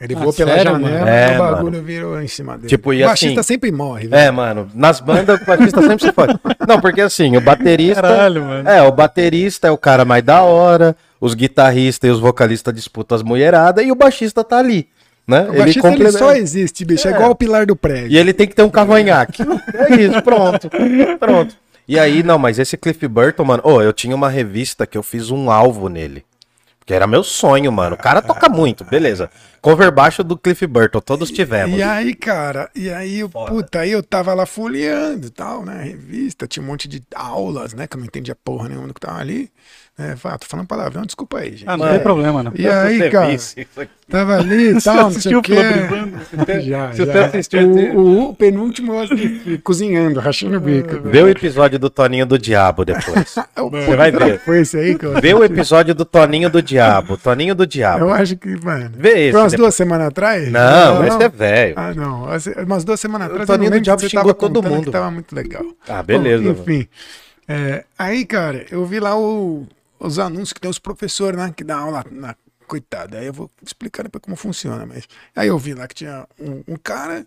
Ele 0.00 0.14
Ah, 0.14 0.18
voou 0.20 0.32
pela 0.32 0.50
sério, 0.52 0.72
janela 0.72 0.78
mano? 1.00 1.08
É, 1.08 1.32
e 1.32 1.34
o 1.34 1.38
bagulho 1.38 1.72
mano. 1.72 1.82
virou 1.82 2.22
em 2.22 2.28
cima 2.28 2.56
dele. 2.56 2.68
Tipo, 2.68 2.92
e 2.92 3.02
o 3.02 3.06
baixista 3.06 3.40
assim- 3.40 3.46
sempre 3.54 3.72
morre, 3.72 4.06
velho. 4.06 4.20
É, 4.20 4.30
mano, 4.30 4.68
nas 4.74 5.00
bandas 5.00 5.40
o 5.40 5.44
baterista 5.44 5.82
sempre 5.82 6.06
se 6.06 6.12
fode. 6.12 6.38
Não, 6.68 6.80
porque 6.80 7.00
assim, 7.00 7.36
o 7.36 7.40
baterista. 7.40 8.02
Caralho, 8.02 8.44
mano. 8.44 8.68
É, 8.68 8.80
o 8.82 8.92
baterista 8.92 9.66
é 9.66 9.70
o 9.72 9.76
cara 9.78 10.04
mais 10.04 10.22
da 10.22 10.42
hora, 10.42 10.94
os 11.20 11.34
guitarristas 11.34 12.08
e 12.08 12.12
os 12.12 12.20
vocalistas 12.20 12.72
disputam 12.72 13.16
as 13.16 13.22
mulheradas 13.24 13.84
e 13.84 13.90
o 13.90 13.96
baixista 13.96 14.44
tá 14.44 14.58
ali, 14.58 14.86
né? 15.26 15.48
O 15.50 15.56
baixista 15.58 15.88
ele 15.88 15.96
completa- 15.96 16.18
só 16.18 16.32
existe, 16.32 16.84
bicho. 16.84 17.08
É, 17.08 17.10
É. 17.10 17.14
igual 17.14 17.30
o 17.32 17.34
pilar 17.34 17.66
do 17.66 17.74
prédio. 17.74 18.08
E 18.12 18.16
ele 18.16 18.32
tem 18.32 18.46
que 18.46 18.54
ter 18.54 18.62
um 18.62 18.70
cavanhaque. 18.70 19.42
É 19.74 19.94
isso, 19.96 20.22
pronto. 20.22 20.70
Pronto. 21.18 21.56
E 21.88 21.98
aí, 21.98 22.22
não, 22.22 22.38
mas 22.38 22.58
esse 22.58 22.76
Cliff 22.76 23.08
Burton, 23.08 23.44
mano, 23.44 23.62
ô, 23.64 23.80
eu 23.82 23.92
tinha 23.92 24.14
uma 24.14 24.28
revista 24.28 24.86
que 24.86 24.96
eu 24.96 25.02
fiz 25.02 25.30
um 25.30 25.50
alvo 25.50 25.88
nele. 25.88 26.22
Que 26.88 26.94
era 26.94 27.06
meu 27.06 27.22
sonho, 27.22 27.70
mano. 27.70 27.96
O 27.96 27.98
cara 27.98 28.22
toca 28.22 28.48
muito, 28.48 28.82
beleza. 28.82 29.30
Cover 29.60 29.92
baixo 29.92 30.24
do 30.24 30.38
Cliff 30.38 30.66
Burton, 30.66 31.00
todos 31.02 31.30
tivemos. 31.30 31.78
E 31.78 31.82
aí, 31.82 32.14
cara, 32.14 32.70
e 32.74 32.88
aí, 32.88 33.18
eu, 33.18 33.28
puta, 33.28 33.80
aí 33.80 33.90
eu 33.92 34.02
tava 34.02 34.32
lá 34.32 34.46
folheando 34.46 35.26
e 35.26 35.30
tal, 35.30 35.66
né? 35.66 35.82
Revista, 35.82 36.46
tinha 36.46 36.62
um 36.62 36.66
monte 36.66 36.88
de 36.88 37.02
aulas, 37.14 37.74
né? 37.74 37.86
Que 37.86 37.94
eu 37.94 37.98
não 37.98 38.06
entendia 38.06 38.34
porra 38.34 38.70
nenhuma 38.70 38.88
do 38.88 38.94
que 38.94 39.00
tava 39.00 39.18
ali. 39.18 39.52
É, 40.00 40.14
fala, 40.14 40.38
tô 40.38 40.46
falando 40.46 40.66
palavrão, 40.68 41.02
desculpa 41.04 41.38
aí, 41.40 41.50
gente. 41.56 41.64
Ah, 41.66 41.76
não 41.76 41.88
É. 41.88 41.94
tem 41.94 42.00
problema, 42.00 42.40
não. 42.40 42.52
E 42.54 42.68
aí, 42.68 43.10
cara, 43.10 43.26
visse 43.32 43.62
isso 43.62 43.80
aqui. 43.80 43.90
tava 44.08 44.36
ali 44.38 44.70
e 44.70 44.78
tal, 44.80 44.94
não 44.94 45.10
sei 45.10 45.18
assistiu 45.18 45.38
o 45.40 45.42
quê. 45.42 45.54
Já, 46.62 46.92
Se 46.92 47.04
já. 47.04 47.24
assistiu, 47.26 47.68
O, 47.68 47.98
o, 47.98 48.28
o 48.30 48.34
penúltimo 48.34 48.92
eu 48.94 49.00
assisti, 49.00 49.58
cozinhando, 49.58 50.20
rachando 50.20 50.56
o 50.56 50.60
bico. 50.60 51.00
Vê 51.00 51.20
o 51.22 51.28
episódio 51.28 51.80
do 51.80 51.90
Toninho 51.90 52.24
do 52.26 52.38
Diabo 52.38 52.84
depois. 52.84 53.34
Você 53.58 53.96
vai 53.96 54.12
ver. 54.12 54.38
Foi 54.40 54.60
esse 54.60 54.76
aí 54.78 54.96
eu 55.02 55.20
Vê 55.20 55.34
o 55.34 55.42
episódio 55.42 55.92
do 55.96 56.04
Toninho 56.04 56.48
do 56.48 56.62
Diabo. 56.62 57.16
Toninho 57.16 57.54
do 57.56 57.66
Diabo. 57.66 58.04
Eu 58.04 58.12
acho 58.12 58.36
que, 58.36 58.50
mano. 58.64 58.90
Vê 58.96 59.08
esse 59.08 59.32
Foi 59.32 59.40
umas 59.40 59.50
depois. 59.52 59.66
duas 59.66 59.74
semanas 59.74 60.06
atrás? 60.06 60.48
Não, 60.52 61.04
esse 61.06 61.22
é 61.24 61.28
velho. 61.28 61.74
Ah, 61.76 61.92
não. 61.92 62.30
As- 62.30 62.46
Umas 62.46 62.84
duas 62.84 63.00
semanas 63.00 63.28
O 63.28 63.30
atrás. 63.32 63.48
eu 63.48 63.52
não 63.52 63.64
Toninho 63.64 63.80
do 63.80 63.84
Diabo 63.84 64.02
xingou 64.08 64.22
tava 64.22 64.34
todo 64.34 64.62
mundo. 64.62 64.84
Que 64.84 64.90
tava 64.92 65.10
muito 65.10 65.34
legal. 65.34 65.64
Ah, 65.88 66.02
beleza, 66.04 66.44
enfim. 66.50 66.86
é, 67.48 67.82
aí, 67.98 68.24
cara, 68.24 68.64
eu 68.70 68.84
vi 68.86 69.00
lá 69.00 69.18
o- 69.18 69.66
os 69.98 70.18
anúncios 70.18 70.52
que 70.52 70.60
tem 70.60 70.70
os 70.70 70.78
professores, 70.78 71.38
né? 71.38 71.52
Que 71.56 71.64
dá 71.64 71.78
aula 71.78 72.04
na. 72.10 72.36
Coitado, 72.66 73.16
aí 73.16 73.24
eu 73.24 73.32
vou 73.32 73.50
explicar 73.64 74.02
depois 74.02 74.20
como 74.22 74.36
funciona, 74.36 74.84
mas. 74.84 75.08
Aí 75.34 75.48
eu 75.48 75.58
vi 75.58 75.72
lá 75.72 75.88
que 75.88 75.94
tinha 75.94 76.28
um, 76.38 76.62
um 76.68 76.76
cara. 76.76 77.26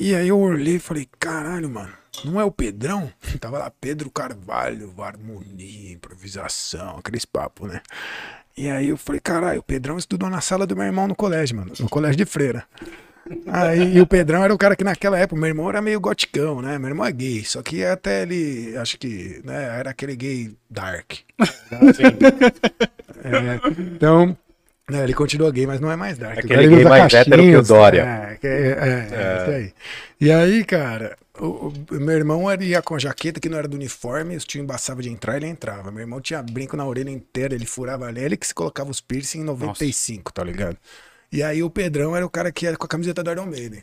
E 0.00 0.14
aí 0.14 0.28
eu 0.28 0.38
olhei 0.38 0.76
e 0.76 0.78
falei, 0.78 1.08
caralho, 1.18 1.68
mano, 1.68 1.92
não 2.24 2.40
é 2.40 2.44
o 2.44 2.50
Pedrão? 2.50 3.12
Tava 3.40 3.58
lá 3.58 3.70
Pedro 3.70 4.10
Carvalho, 4.10 4.94
harmonia, 5.02 5.92
improvisação, 5.92 6.96
aqueles 6.96 7.24
papos, 7.24 7.70
né? 7.70 7.82
E 8.56 8.70
aí 8.70 8.88
eu 8.88 8.96
falei, 8.96 9.20
caralho, 9.20 9.60
o 9.60 9.62
Pedrão 9.62 9.98
estudou 9.98 10.30
na 10.30 10.40
sala 10.40 10.66
do 10.66 10.74
meu 10.74 10.84
irmão 10.84 11.06
no 11.06 11.14
colégio, 11.14 11.56
mano, 11.56 11.72
no 11.78 11.88
colégio 11.88 12.16
de 12.16 12.24
freira. 12.24 12.66
Aí 13.46 13.96
e 13.96 14.00
o 14.00 14.06
Pedrão 14.06 14.42
era 14.44 14.52
o 14.54 14.58
cara 14.58 14.74
que 14.76 14.84
naquela 14.84 15.18
época, 15.18 15.40
meu 15.40 15.48
irmão 15.48 15.68
era 15.68 15.80
meio 15.82 16.00
goticão, 16.00 16.60
né? 16.62 16.78
Meu 16.78 16.88
irmão 16.88 17.06
é 17.06 17.12
gay, 17.12 17.44
só 17.44 17.62
que 17.62 17.84
até 17.84 18.22
ele, 18.22 18.76
acho 18.76 18.98
que, 18.98 19.40
né, 19.44 19.78
era 19.78 19.90
aquele 19.90 20.14
gay 20.16 20.50
dark. 20.70 21.12
É, 23.24 23.60
então, 23.78 24.36
né, 24.90 25.02
ele 25.04 25.14
continua 25.14 25.50
gay, 25.50 25.66
mas 25.66 25.80
não 25.80 25.90
é 25.90 25.96
mais 25.96 26.16
dark. 26.18 26.38
Aquele 26.38 26.64
ele 26.64 26.76
gay 26.76 26.84
mais 26.84 27.12
hétero 27.14 27.42
que 27.42 27.56
o 27.56 27.62
Dória. 27.62 28.02
É, 28.02 28.36
que- 28.36 28.46
é, 28.46 28.50
é, 28.50 29.08
é 29.12 29.42
isso 29.42 29.50
aí. 29.50 29.72
E 30.20 30.32
aí, 30.32 30.64
cara, 30.64 31.16
o, 31.38 31.44
o- 31.46 31.72
meu 31.90 32.16
irmão 32.16 32.50
ele 32.50 32.66
ia 32.66 32.82
com 32.82 32.98
jaqueta 32.98 33.40
que 33.40 33.48
não 33.48 33.58
era 33.58 33.68
do 33.68 33.74
uniforme, 33.76 34.36
os 34.36 34.44
tio 34.44 34.60
embaçava 34.62 35.02
de 35.02 35.10
entrar, 35.10 35.36
ele 35.36 35.46
entrava. 35.46 35.90
Meu 35.90 36.00
irmão 36.00 36.20
tinha 36.20 36.42
brinco 36.42 36.76
na 36.76 36.86
orelha 36.86 37.10
inteira, 37.10 37.54
ele 37.54 37.66
furava 37.66 38.06
ali, 38.06 38.20
ele 38.22 38.36
que 38.36 38.46
se 38.46 38.54
colocava 38.54 38.90
os 38.90 39.00
piercing 39.00 39.40
em 39.40 39.44
95, 39.44 40.32
tá 40.32 40.42
ligado? 40.44 40.76
E 41.30 41.42
aí 41.42 41.62
o 41.62 41.70
Pedrão 41.70 42.16
era 42.16 42.24
o 42.24 42.30
cara 42.30 42.50
que 42.50 42.66
era 42.66 42.76
com 42.76 42.86
a 42.86 42.88
camiseta 42.88 43.22
do 43.22 43.30
Iron 43.30 43.46
Maiden, 43.46 43.82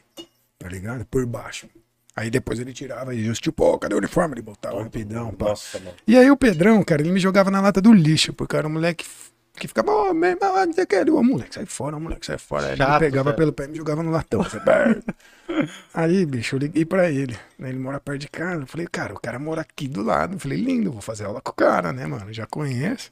tá 0.58 0.68
ligado? 0.68 1.06
Por 1.06 1.26
baixo. 1.26 1.68
Aí 2.16 2.30
depois 2.30 2.60
ele 2.60 2.74
tirava 2.74 3.14
e 3.14 3.30
os 3.30 3.40
tipo, 3.40 3.64
pô, 3.72 3.78
cadê 3.78 3.94
o 3.94 3.98
uniforme? 3.98 4.36
Ele 4.36 4.42
botava 4.42 4.82
rapidão, 4.82 5.32
pá. 5.34 5.50
Nossa, 5.50 5.80
mano. 5.80 5.96
E 6.08 6.18
aí 6.18 6.32
o 6.32 6.38
Pedrão, 6.38 6.82
cara, 6.84 7.02
ele 7.02 7.12
me 7.12 7.20
jogava 7.20 7.52
na 7.52 7.60
lata 7.60 7.82
do 7.82 7.94
lixo, 7.94 8.34
porque 8.34 8.56
era 8.56 8.68
um 8.68 8.72
moleque 8.72 9.06
que 9.58 9.68
ficava, 9.68 9.92
ô, 9.92 10.14
meu 10.14 10.32
irmão, 10.32 10.66
não 10.66 10.74
sei 10.74 10.84
o 10.86 10.88
que, 10.88 11.12
ô, 11.12 11.24
moleque, 11.24 11.56
sai 11.56 11.66
fora, 11.66 12.00
moleque, 12.00 12.26
sai 12.26 12.38
fora. 12.38 12.68
Aí 12.68 12.74
ele 12.74 12.86
me 12.86 12.88
Chato, 12.88 13.00
pegava 13.00 13.32
velho. 13.32 13.38
pelo 13.38 13.54
pé 13.54 13.66
e 13.66 13.68
me 13.68 13.78
jogava 13.78 14.02
no 14.02 14.12
latão. 14.12 14.42
aí, 15.94 16.26
bicho, 16.26 16.56
eu 16.56 16.60
liguei 16.60 16.86
pra 16.86 17.12
ele, 17.12 17.38
né, 17.60 17.70
ele 17.70 17.80
mora 17.80 18.00
perto 18.00 18.22
de 18.22 18.30
casa, 18.30 18.64
eu 18.64 18.68
falei, 18.68 18.88
cara, 18.88 19.14
o 19.14 19.20
cara 19.20 19.38
mora 19.40 19.62
aqui 19.62 19.88
do 19.88 20.02
lado, 20.02 20.36
eu 20.36 20.40
falei, 20.40 20.58
lindo, 20.58 20.92
vou 20.92 21.02
fazer 21.02 21.26
aula 21.26 21.42
com 21.42 21.52
o 21.52 21.54
cara, 21.54 21.94
né, 21.94 22.06
mano, 22.06 22.34
já 22.34 22.46
conheço. 22.46 23.12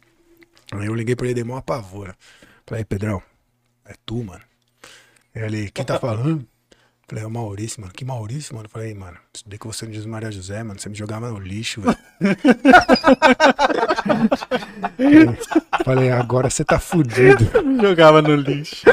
Aí 0.72 0.86
eu 0.86 0.96
liguei 0.96 1.16
pra 1.16 1.28
ele, 1.28 1.36
dei 1.36 1.44
uma 1.44 1.60
apavora. 1.60 2.16
Falei, 2.66 2.84
Pedrão, 2.86 3.22
é 3.86 3.94
tu, 4.06 4.24
mano. 4.24 4.42
Ele, 5.36 5.70
quem 5.72 5.84
tá 5.84 6.00
falando? 6.00 6.48
Falei, 7.06 7.26
é 7.26 7.28
o 7.28 7.30
Maurício, 7.30 7.82
mano. 7.82 7.92
Que 7.94 8.06
Maurício, 8.06 8.56
mano? 8.56 8.70
Falei, 8.70 8.94
mano, 8.94 9.18
estudei 9.34 9.60
com 9.60 9.70
você 9.72 9.86
no 9.86 9.92
Jesus 9.92 10.10
Maria 10.10 10.32
José, 10.32 10.64
mano. 10.64 10.80
Você 10.80 10.88
me 10.88 10.96
jogava 10.96 11.30
no 11.30 11.38
lixo, 11.38 11.82
velho. 11.82 11.98
Falei, 15.84 16.12
agora 16.12 16.50
você 16.50 16.64
tá 16.64 16.80
fudido. 16.80 17.44
Jogava 17.82 18.22
no 18.22 18.36
lixo. 18.36 18.86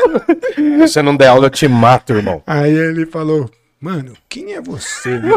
Se 0.57 0.79
você 0.81 1.03
não 1.03 1.17
der 1.17 1.29
aula, 1.29 1.47
eu 1.47 1.51
te 1.51 1.69
mato, 1.69 2.13
irmão. 2.13 2.43
Aí 2.47 2.73
ele 2.73 3.07
falou, 3.07 3.49
mano, 3.81 4.15
quem 4.29 4.55
é 4.55 4.61
você? 4.61 5.17
bicho?" 5.17 5.37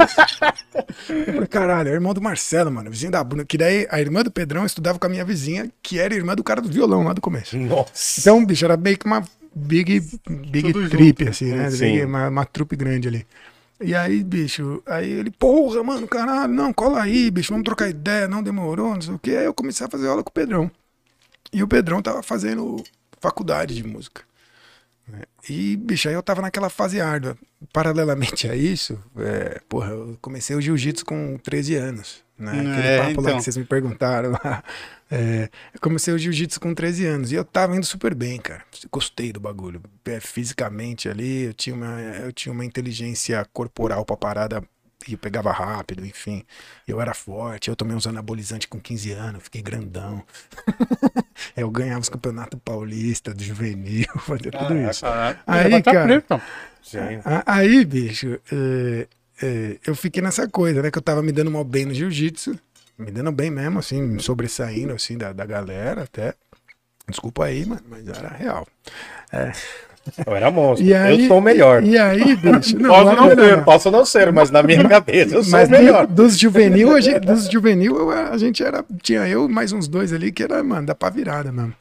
Eu 1.10 1.34
falei, 1.34 1.48
caralho, 1.48 1.90
é 1.90 1.92
o 1.92 1.96
irmão 1.96 2.14
do 2.14 2.22
Marcelo, 2.22 2.72
mano, 2.72 2.90
vizinho 2.90 3.12
da 3.12 3.24
Bruna. 3.24 3.46
Que 3.46 3.58
daí 3.58 3.88
a 3.92 4.02
irmã 4.02 4.24
do 4.24 4.32
Pedrão 4.32 4.66
estudava 4.66 4.98
com 4.98 5.06
a 5.06 5.10
minha 5.10 5.24
vizinha, 5.24 5.70
que 5.82 6.00
era 6.00 6.16
irmã 6.16 6.34
do 6.34 6.44
cara 6.44 6.60
do 6.60 6.70
violão 6.70 7.04
lá 7.04 7.14
do 7.14 7.22
começo. 7.22 7.56
Nossa. 7.56 8.20
Então, 8.20 8.44
bicho, 8.44 8.66
era 8.66 8.76
meio 8.76 8.98
que 8.98 9.06
uma 9.06 9.24
big, 9.56 10.00
big 10.30 10.72
Tudo 10.72 10.90
trip, 10.90 11.28
assim, 11.28 11.54
né? 11.54 11.70
Big- 11.70 12.06
uma, 12.06 12.28
uma 12.30 12.46
trupe 12.46 12.76
grande 12.76 13.08
ali. 13.08 13.28
E 13.82 13.94
aí, 13.96 14.24
bicho, 14.24 14.82
aí 14.86 15.10
ele, 15.12 15.32
porra, 15.32 15.84
mano, 15.84 16.08
caralho, 16.08 16.54
não, 16.54 16.72
cola 16.72 17.02
aí, 17.02 17.30
bicho, 17.30 17.52
vamos 17.52 17.66
trocar 17.66 17.90
ideia, 17.90 18.28
não 18.28 18.42
demorou, 18.42 18.94
não 18.94 19.02
sei 19.02 19.14
o 19.14 19.20
quê. 19.20 19.32
Aí 19.32 19.46
eu 19.46 19.54
comecei 19.54 19.86
a 19.86 19.90
fazer 19.90 20.08
aula 20.08 20.24
com 20.24 20.30
o 20.30 20.34
Pedrão. 20.34 20.72
E 21.52 21.64
o 21.64 21.68
Pedrão 21.68 22.02
tava 22.02 22.24
fazendo 22.24 22.84
faculdade 23.22 23.76
de 23.76 23.84
música. 23.86 24.24
né? 25.08 25.24
E, 25.50 25.76
bicho, 25.78 26.08
aí 26.10 26.16
eu 26.16 26.24
tava 26.24 26.42
naquela 26.42 26.70
fase 26.70 27.02
árdua. 27.02 27.38
Paralelamente 27.74 28.48
a 28.50 28.56
isso, 28.56 29.00
é, 29.18 29.62
porra, 29.70 29.90
eu 29.92 30.18
comecei 30.22 30.56
o 30.56 30.62
jiu-jitsu 30.62 31.06
com 31.06 31.38
13 31.44 31.76
anos. 31.76 32.24
Né? 32.38 32.52
Aquele 32.52 32.88
É, 32.88 32.98
papo 32.98 33.22
lá 33.22 33.30
então. 33.30 33.38
que 33.38 33.44
vocês 33.44 33.58
me 33.58 33.66
perguntaram 33.66 34.32
lá. 34.32 34.64
É, 35.12 35.50
eu 35.74 35.80
comecei 35.80 36.14
o 36.14 36.18
jiu-jitsu 36.18 36.60
com 36.60 36.74
13 36.74 37.06
anos 37.06 37.32
e 37.32 37.36
eu 37.36 37.46
tava 37.46 37.76
indo 37.76 37.86
super 37.86 38.16
bem, 38.16 38.40
cara. 38.40 38.64
Gostei 38.92 39.32
do 39.32 39.40
bagulho. 39.40 39.82
É, 40.06 40.20
fisicamente 40.20 41.08
ali, 41.08 41.44
eu 41.44 41.54
tinha 41.54 41.76
uma, 41.76 42.02
eu 42.02 42.34
tinha 42.34 42.52
uma 42.52 42.66
inteligência 42.66 43.46
corporal 43.54 44.04
pra 44.06 44.18
parada 44.18 44.64
e 45.08 45.12
eu 45.14 45.18
pegava 45.18 45.52
rápido, 45.52 46.06
enfim. 46.06 46.44
Eu 46.88 47.00
era 47.02 47.14
forte, 47.14 47.70
eu 47.70 47.76
tomei 47.76 47.96
uns 47.96 48.08
anabolizantes 48.08 48.68
com 48.68 48.80
15 48.80 49.12
anos, 49.12 49.44
fiquei 49.44 49.62
grandão. 49.62 50.24
eu 51.56 51.70
ganhava 51.70 52.00
os 52.00 52.10
campeonatos 52.10 52.60
paulistas, 52.64 53.34
do 53.36 53.44
juvenil, 53.44 54.08
fazia 54.20 54.52
tudo 54.52 54.78
isso. 54.90 55.06
Aí, 55.46 55.72
cara, 55.94 56.08
a- 57.26 57.44
Aí, 57.56 57.86
bicho, 57.86 58.40
é, 58.52 59.08
é, 59.42 59.78
eu 59.86 59.96
fiquei 59.96 60.22
nessa 60.22 60.48
coisa, 60.48 60.82
né? 60.82 60.90
Que 60.90 60.98
eu 60.98 61.02
tava 61.02 61.22
me 61.22 61.32
dando 61.32 61.52
mal 61.52 61.64
bem 61.64 61.86
no 61.86 61.94
jiu-jitsu. 61.94 62.58
Me 63.04 63.12
dando 63.12 63.32
bem 63.32 63.52
mesmo, 63.52 63.80
assim, 63.80 64.18
sobressaindo, 64.20 64.94
assim, 64.94 65.18
da, 65.18 65.34
da 65.34 65.46
galera 65.46 66.04
até. 66.04 66.34
Desculpa 67.08 67.46
aí, 67.46 67.66
mano, 67.66 67.82
mas 67.90 68.08
era 68.08 68.30
real. 68.30 68.66
Eu 70.26 70.36
era 70.36 70.52
monstro. 70.52 70.86
E 70.86 70.94
aí, 70.94 71.22
eu 71.24 71.28
sou 71.28 71.38
o 71.38 71.42
melhor. 71.42 71.84
E 71.84 71.98
aí, 71.98 72.36
bicho, 72.36 72.78
não, 72.78 72.90
posso 72.90 73.16
não 73.16 73.30
ser, 73.36 73.64
posso 73.64 73.92
não 73.92 74.06
ser, 74.06 74.32
mas 74.34 74.52
na 74.52 74.62
minha 74.64 74.88
cabeça 74.88 75.36
eu 75.36 75.44
sou 75.44 75.52
Mas 75.54 75.70
o 75.70 75.72
melhor. 75.72 76.06
do- 76.08 76.24
dos 76.24 76.38
juvenil, 76.38 76.94
a 76.96 77.00
gente, 77.02 77.20
dos 77.22 77.50
juvenil, 77.50 78.10
a 78.12 78.38
gente 78.38 78.64
era. 78.64 78.84
Tinha 79.02 79.28
eu 79.28 79.48
mais 79.48 79.72
uns 79.72 79.88
dois 79.88 80.12
ali 80.14 80.32
que 80.32 80.44
era, 80.44 80.62
mano, 80.64 80.88
dá 80.88 80.96
pra 80.96 81.10
virada 81.10 81.52
mesmo. 81.52 81.74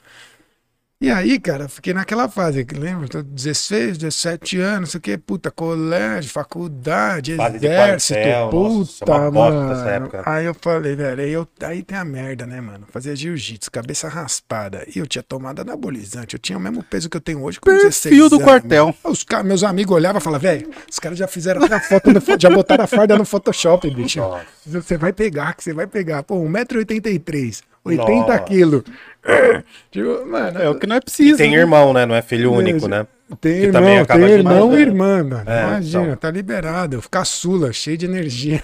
E 1.03 1.11
aí, 1.11 1.40
cara, 1.40 1.68
fiquei 1.68 1.92
naquela 1.92 2.28
fase, 2.28 2.64
que 2.64 2.76
lembra? 2.76 3.09
Tô 3.09 3.24
16, 3.24 3.98
17 3.98 4.61
anos, 4.61 4.80
não 4.80 4.86
sei 4.86 4.98
o 4.98 5.00
que, 5.00 5.18
puta, 5.18 5.50
colégio, 5.50 6.30
faculdade, 6.30 7.34
Fase 7.34 7.57
exército, 7.57 8.14
quartel, 8.14 8.53
nossa, 8.53 9.05
puta, 9.05 9.30
bosta 9.32 9.61
mano. 9.61 9.88
época. 9.88 10.22
Aí 10.24 10.44
eu 10.44 10.55
falei, 10.55 10.94
velho, 10.94 11.20
aí, 11.20 11.32
eu, 11.32 11.48
aí 11.61 11.82
tem 11.82 11.98
a 11.98 12.05
merda, 12.05 12.46
né, 12.46 12.61
mano? 12.61 12.86
Fazia 12.88 13.16
jiu-jitsu, 13.16 13.68
cabeça 13.72 14.07
raspada. 14.07 14.86
E 14.94 15.00
eu 15.00 15.07
tinha 15.09 15.24
tomado 15.24 15.59
anabolizante, 15.62 16.36
eu 16.36 16.38
tinha 16.38 16.57
o 16.57 16.61
mesmo 16.61 16.84
peso 16.84 17.11
que 17.11 17.16
eu 17.16 17.20
tenho 17.20 17.42
hoje 17.42 17.59
com 17.59 17.68
16 17.68 18.03
Perfil 18.03 18.28
do 18.30 18.36
anos. 18.36 18.46
quartel. 18.46 18.94
Os 19.03 19.26
meus 19.44 19.64
amigos 19.64 19.96
olhavam 19.96 20.20
e 20.20 20.22
falavam, 20.22 20.48
velho, 20.48 20.70
os 20.88 21.00
caras 21.00 21.18
já 21.18 21.26
fizeram 21.26 21.64
até 21.64 21.74
a 21.74 21.80
foto, 21.80 22.12
no, 22.12 22.22
já 22.38 22.48
botaram 22.48 22.84
a 22.84 22.86
farda 22.86 23.18
no 23.18 23.24
Photoshop, 23.24 23.90
bicho. 23.90 24.20
Nossa. 24.20 24.46
Você 24.64 24.96
vai 24.96 25.12
pegar, 25.12 25.55
que 25.55 25.64
você 25.64 25.72
vai 25.74 25.88
pegar. 25.88 26.22
Pô, 26.22 26.36
1,83m, 26.44 27.61
80 27.85 28.12
Nossa. 28.14 28.39
quilos. 28.41 28.83
Tipo, 29.91 30.26
mano, 30.26 30.59
É 30.61 30.68
o 30.68 30.78
que 30.78 30.87
não 30.87 30.97
é 30.97 31.01
preciso. 31.01 31.37
Tem 31.39 31.53
né? 31.53 31.59
irmão, 31.59 31.93
né? 31.93 32.05
Não 32.07 32.14
é 32.14 32.22
filho 32.22 32.53
único, 32.53 32.89
né? 32.89 33.07
Tem 33.41 33.61
Que 33.61 33.66
irmão, 33.66 34.05
tem 34.05 34.22
irmão 34.22 34.78
e 34.78 34.80
irmã, 34.83 35.22
mano. 35.24 35.51
É, 35.51 35.62
Imagina, 35.62 36.05
então. 36.05 36.16
tá 36.16 36.30
liberado. 36.30 36.97
Eu 36.97 37.03
ficar 37.03 37.24
sula, 37.24 37.72
cheio 37.72 37.97
de 37.97 38.07
energia. 38.07 38.62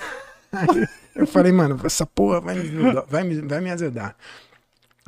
Eu 1.14 1.26
falei, 1.26 1.50
mano, 1.50 1.80
essa 1.84 2.06
porra 2.06 2.40
vai 2.40 2.54
me, 2.54 2.68
vai 3.08 3.24
me, 3.24 3.40
vai 3.40 3.60
me 3.60 3.70
azedar. 3.72 4.14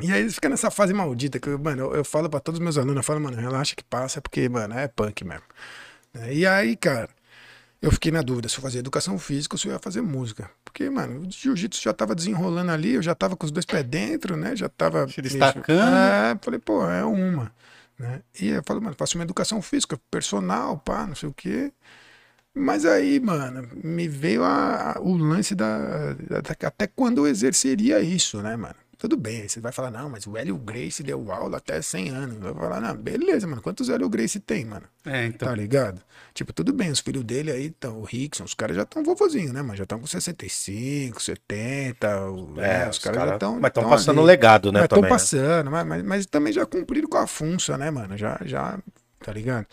E 0.03 0.11
aí 0.11 0.21
eles 0.23 0.35
ficam 0.35 0.51
nessa 0.51 0.71
fase 0.71 0.93
maldita, 0.93 1.39
que, 1.39 1.49
mano, 1.51 1.85
eu, 1.85 1.95
eu 1.97 2.05
falo 2.05 2.29
pra 2.29 2.41
todos 2.41 2.59
os 2.59 2.65
meus 2.65 2.77
alunos, 2.77 2.97
eu 2.97 3.03
falo, 3.05 3.21
mano, 3.21 3.37
relaxa 3.37 3.77
que 3.77 3.85
passa, 3.85 4.21
porque, 4.21 4.49
mano, 4.49 4.77
é 4.77 4.89
punk 4.89 5.25
mesmo. 5.25 5.45
E 6.31 6.45
aí, 6.45 6.75
cara, 6.75 7.09
eu 7.83 7.91
fiquei 7.91 8.13
na 8.13 8.23
dúvida 8.23 8.49
se 8.49 8.57
eu 8.59 8.63
fazia 8.63 8.81
educação 8.81 9.19
física 9.19 9.55
ou 9.55 9.59
se 9.59 9.67
eu 9.69 9.73
ia 9.73 9.79
fazer 9.79 10.03
música. 10.03 10.51
Porque, 10.65 10.89
mano, 10.91 11.21
o 11.27 11.31
jiu-jitsu 11.31 11.81
já 11.83 11.93
tava 11.93 12.15
desenrolando 12.15 12.71
ali, 12.73 12.95
eu 12.95 13.03
já 13.03 13.15
tava 13.15 13.37
com 13.37 13.47
os 13.47 13.51
dois 13.53 13.65
pés 13.65 13.85
dentro, 13.85 14.37
né? 14.37 14.55
Já 14.55 14.69
tava. 14.69 15.09
Se 15.09 15.23
destacando. 15.23 15.95
É, 15.95 16.39
falei, 16.43 16.61
pô, 16.61 16.87
é 16.89 17.05
uma. 17.05 17.53
Né? 17.99 18.23
E 18.41 18.49
eu 18.49 18.63
falei, 18.67 18.83
mano, 18.83 18.97
faço 18.99 19.17
uma 19.19 19.25
educação 19.25 19.61
física, 19.61 19.99
personal, 20.11 20.79
pá, 20.79 21.07
não 21.07 21.15
sei 21.15 21.29
o 21.29 21.35
quê. 21.35 21.73
Mas 22.55 22.85
aí, 22.85 23.21
mano, 23.21 23.69
me 23.85 24.09
veio 24.09 24.43
a- 24.43 24.95
a- 24.97 25.01
o 25.01 25.17
lance 25.17 25.55
da, 25.55 26.15
da- 26.15 26.67
Até 26.67 26.87
quando 26.87 27.19
eu 27.19 27.27
exerceria 27.29 28.01
isso, 28.01 28.43
né, 28.43 28.57
mano? 28.57 28.75
Tudo 29.01 29.17
bem, 29.17 29.41
aí 29.41 29.49
você 29.49 29.61
vai 29.61 29.73
falar, 29.73 29.91
não, 29.91 30.11
mas 30.11 30.27
o 30.27 30.37
Hélio 30.37 30.59
Grace 30.59 31.03
deu 31.03 31.33
aula 31.33 31.57
até 31.57 31.81
100 31.81 32.11
anos. 32.11 32.37
Vou 32.37 32.55
falar, 32.55 32.83
não, 32.83 32.95
beleza, 32.95 33.47
mano, 33.47 33.63
quantos 33.63 33.89
Hélio 33.89 34.11
Grace 34.11 34.39
tem, 34.39 34.67
mano? 34.67 34.85
É, 35.07 35.25
então. 35.25 35.49
Tá 35.49 35.55
ligado? 35.55 36.03
Tipo, 36.35 36.53
tudo 36.53 36.71
bem, 36.71 36.91
os 36.91 37.01
filhos 37.01 37.25
dele 37.25 37.51
aí, 37.51 37.71
tão, 37.71 37.99
o 37.99 38.05
Rickson, 38.05 38.45
os 38.45 38.53
caras 38.53 38.77
já 38.77 38.83
estão 38.83 39.03
vovozinhos, 39.03 39.53
né, 39.55 39.63
mano? 39.63 39.75
Já 39.75 39.85
estão 39.85 39.99
com 39.99 40.07
65, 40.07 41.23
70, 41.23 42.31
o- 42.31 42.53
É, 42.59 42.61
né, 42.61 42.89
os 42.91 42.99
os 42.99 43.03
caras 43.03 43.19
cara- 43.19 43.31
já 43.31 43.37
estão. 43.37 43.59
Mas 43.59 43.71
estão 43.71 43.89
passando 43.89 44.21
legado, 44.23 44.71
né? 44.71 44.81
Mas 44.81 44.85
estão 44.85 45.01
né? 45.01 45.09
passando, 45.09 45.71
mas, 45.71 45.87
mas, 45.87 46.03
mas 46.03 46.27
também 46.27 46.53
já 46.53 46.67
cumpriram 46.67 47.09
com 47.09 47.17
a 47.17 47.27
função, 47.27 47.79
né, 47.79 47.91
mano? 47.91 48.19
Já, 48.19 48.39
já, 48.45 48.79
tá 49.25 49.33
ligado? 49.33 49.67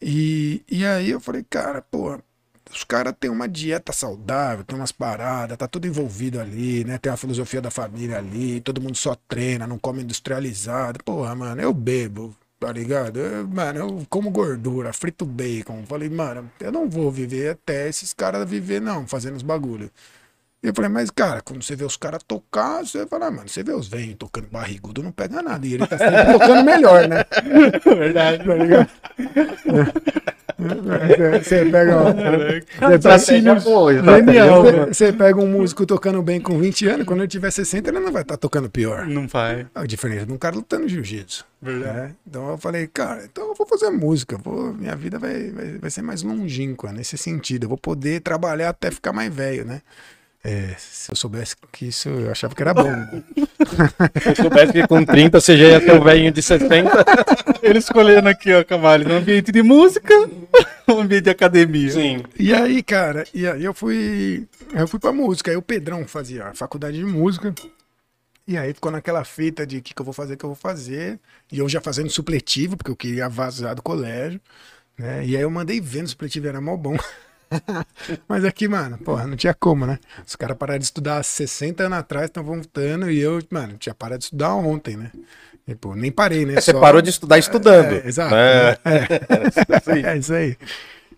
E, 0.00 0.62
e 0.68 0.84
aí 0.84 1.10
eu 1.10 1.20
falei, 1.20 1.44
cara, 1.48 1.80
pô, 1.80 2.18
os 2.74 2.84
caras 2.84 3.14
têm 3.18 3.30
uma 3.30 3.48
dieta 3.48 3.92
saudável, 3.92 4.64
tem 4.64 4.76
umas 4.76 4.92
paradas, 4.92 5.56
tá 5.56 5.68
tudo 5.68 5.86
envolvido 5.86 6.40
ali, 6.40 6.84
né? 6.84 6.98
Tem 6.98 7.12
a 7.12 7.16
filosofia 7.16 7.60
da 7.60 7.70
família 7.70 8.18
ali, 8.18 8.60
todo 8.60 8.80
mundo 8.80 8.96
só 8.96 9.14
treina, 9.28 9.66
não 9.66 9.78
come 9.78 10.02
industrializado. 10.02 11.02
Porra, 11.04 11.34
mano, 11.34 11.60
eu 11.62 11.72
bebo, 11.72 12.34
tá 12.58 12.72
ligado? 12.72 13.20
Eu, 13.20 13.46
mano, 13.46 13.78
eu 13.78 14.06
como 14.10 14.30
gordura, 14.30 14.92
frito 14.92 15.24
bacon. 15.24 15.84
Falei, 15.86 16.10
mano, 16.10 16.50
eu 16.60 16.72
não 16.72 16.88
vou 16.88 17.10
viver 17.10 17.50
até 17.50 17.88
esses 17.88 18.12
caras 18.12 18.48
viver, 18.48 18.80
não, 18.80 19.06
fazendo 19.06 19.36
os 19.36 19.42
bagulho. 19.42 19.90
E 20.62 20.68
eu 20.68 20.74
falei, 20.74 20.90
mas 20.90 21.10
cara, 21.10 21.42
quando 21.42 21.62
você 21.62 21.76
vê 21.76 21.84
os 21.84 21.96
caras 21.96 22.22
tocar, 22.26 22.84
você 22.84 23.06
fala, 23.06 23.26
ah, 23.26 23.30
mano, 23.30 23.48
você 23.48 23.62
vê 23.62 23.72
os 23.72 23.86
velhos 23.86 24.16
tocando 24.18 24.48
barrigudo, 24.48 25.02
não 25.02 25.12
pega 25.12 25.42
nada. 25.42 25.66
E 25.66 25.74
ele 25.74 25.86
tá 25.86 25.98
sempre 25.98 26.32
tocando 26.32 26.64
melhor, 26.64 27.06
né? 27.06 27.24
Verdade. 27.84 28.44
Tá 28.44 28.54
ligado? 28.54 28.90
Você- 30.58 31.64
pega. 31.66 31.96
ó, 31.96 32.04
Você 32.12 32.62
pega, 32.78 32.94
Estratégia 32.94 33.54
boa, 33.56 33.92
Genial, 33.94 34.62
você- 34.62 34.72
mano. 34.72 34.94
você 34.94 35.12
pega 35.12 35.40
um 35.40 35.48
músico 35.48 35.84
tocando 35.86 36.22
bem 36.22 36.40
com 36.40 36.58
20 36.58 36.86
anos, 36.88 37.06
quando 37.06 37.20
ele 37.20 37.28
tiver 37.28 37.50
60, 37.50 37.90
ele 37.90 38.00
não 38.00 38.12
vai 38.12 38.22
estar 38.22 38.36
tocando 38.36 38.70
pior. 38.70 39.06
Não 39.06 39.26
vai. 39.26 39.66
A 39.74 39.84
diferença 39.86 40.26
de 40.26 40.32
um 40.32 40.38
cara 40.38 40.54
lutando 40.56 40.88
jiu-jitsu. 40.88 41.44
Verdade. 41.60 41.96
né? 41.96 42.10
Então 42.28 42.50
eu 42.50 42.58
falei, 42.58 42.86
cara, 42.86 43.24
então 43.24 43.48
eu 43.48 43.54
vou 43.54 43.66
fazer 43.66 43.88
música. 43.90 44.36
Vou, 44.36 44.74
minha 44.74 44.94
vida 44.94 45.18
vai, 45.18 45.50
vai, 45.50 45.78
vai 45.78 45.90
ser 45.90 46.02
mais 46.02 46.22
longínqua 46.22 46.92
nesse 46.92 47.16
sentido. 47.16 47.64
Eu 47.64 47.68
vou 47.70 47.78
poder 47.78 48.20
trabalhar 48.20 48.68
até 48.68 48.90
ficar 48.90 49.12
mais 49.14 49.34
velho, 49.34 49.64
né? 49.64 49.80
É, 50.46 50.74
se 50.78 51.10
eu 51.10 51.16
soubesse 51.16 51.56
que 51.72 51.86
isso, 51.86 52.10
eu 52.10 52.30
achava 52.30 52.54
que 52.54 52.60
era 52.60 52.74
bom. 52.74 52.92
Se 54.22 54.28
eu 54.28 54.36
soubesse 54.36 54.74
que 54.74 54.86
com 54.86 55.02
30 55.02 55.40
você 55.40 55.56
já 55.56 55.64
ia 55.64 55.80
ter 55.80 55.92
um 55.92 56.04
velhinho 56.04 56.30
de 56.30 56.42
60. 56.42 56.90
Ele 57.62 57.78
escolhendo 57.78 58.28
aqui, 58.28 58.52
ó, 58.52 58.62
Cavalho, 58.62 59.08
no 59.08 59.14
ambiente 59.14 59.50
de 59.50 59.62
música, 59.62 60.12
no 60.86 61.00
ambiente 61.00 61.24
de 61.24 61.30
academia. 61.30 61.90
Sim. 61.90 62.22
E 62.38 62.52
aí, 62.52 62.82
cara, 62.82 63.24
e 63.32 63.46
aí 63.46 63.64
eu 63.64 63.72
fui. 63.72 64.46
Eu 64.74 64.86
fui 64.86 65.00
pra 65.00 65.14
música. 65.14 65.50
Aí 65.50 65.56
o 65.56 65.62
Pedrão 65.62 66.06
fazia 66.06 66.48
a 66.48 66.54
faculdade 66.54 66.98
de 66.98 67.04
música. 67.06 67.54
E 68.46 68.58
aí 68.58 68.74
ficou 68.74 68.92
naquela 68.92 69.24
fita 69.24 69.66
de 69.66 69.78
o 69.78 69.82
que, 69.82 69.94
que 69.94 70.00
eu 70.02 70.04
vou 70.04 70.12
fazer, 70.12 70.34
o 70.34 70.36
que 70.36 70.44
eu 70.44 70.50
vou 70.50 70.56
fazer. 70.56 71.18
E 71.50 71.58
eu 71.58 71.66
já 71.70 71.80
fazendo 71.80 72.10
supletivo, 72.10 72.76
porque 72.76 72.90
eu 72.90 72.96
queria 72.96 73.30
vazar 73.30 73.74
do 73.74 73.80
colégio. 73.80 74.38
Né? 74.98 75.24
E 75.24 75.36
aí 75.36 75.42
eu 75.42 75.50
mandei 75.50 75.80
ver 75.80 76.02
no 76.02 76.08
supletivo, 76.08 76.48
era 76.48 76.60
mó 76.60 76.76
bom. 76.76 76.98
Mas 78.28 78.44
aqui, 78.44 78.68
mano, 78.68 78.98
porra, 78.98 79.26
não 79.26 79.36
tinha 79.36 79.54
como, 79.54 79.86
né? 79.86 79.98
Os 80.26 80.36
caras 80.36 80.56
pararam 80.56 80.78
de 80.78 80.84
estudar 80.84 81.18
há 81.18 81.22
60 81.22 81.84
anos 81.84 81.98
atrás, 81.98 82.26
estão 82.26 82.42
voltando, 82.44 83.10
e 83.10 83.18
eu, 83.20 83.40
mano, 83.50 83.76
tinha 83.78 83.94
parado 83.94 84.18
de 84.18 84.24
estudar 84.24 84.54
ontem, 84.54 84.96
né? 84.96 85.10
E, 85.66 85.74
pô, 85.74 85.94
nem 85.94 86.12
parei, 86.12 86.44
né? 86.44 86.60
Você 86.60 86.72
Só- 86.72 86.80
parou 86.80 87.00
de 87.00 87.10
estudar 87.10 87.38
estudando. 87.38 87.94
é, 87.94 88.06
exato. 88.06 88.34
É. 88.34 88.70
né? 88.72 88.78
É. 88.84 90.10
É 90.14 90.18
isso 90.18 90.34
aí. 90.34 90.56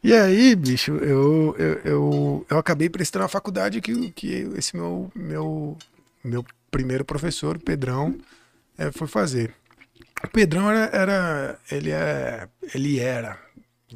E 0.03 0.13
aí, 0.15 0.55
bicho, 0.55 0.93
eu, 0.99 1.57
eu, 1.59 1.81
eu, 1.85 2.47
eu 2.49 2.59
acabei 2.59 2.89
prestando 2.89 3.25
a 3.25 3.29
faculdade 3.29 3.81
que, 3.81 4.13
que 4.13 4.49
esse 4.57 4.77
meu, 4.77 5.11
meu, 5.15 5.77
meu 6.23 6.45
primeiro 6.71 7.05
professor, 7.05 7.57
o 7.57 7.61
Pedrão, 7.61 8.17
eh, 8.79 8.93
foi 8.93 9.09
fazer. 9.09 9.53
O 10.23 10.29
Pedrão 10.29 10.71
era, 10.71 10.97
era 10.97 11.59
ele, 11.71 11.91
é, 11.91 12.47
ele 12.75 13.01
era, 13.01 13.37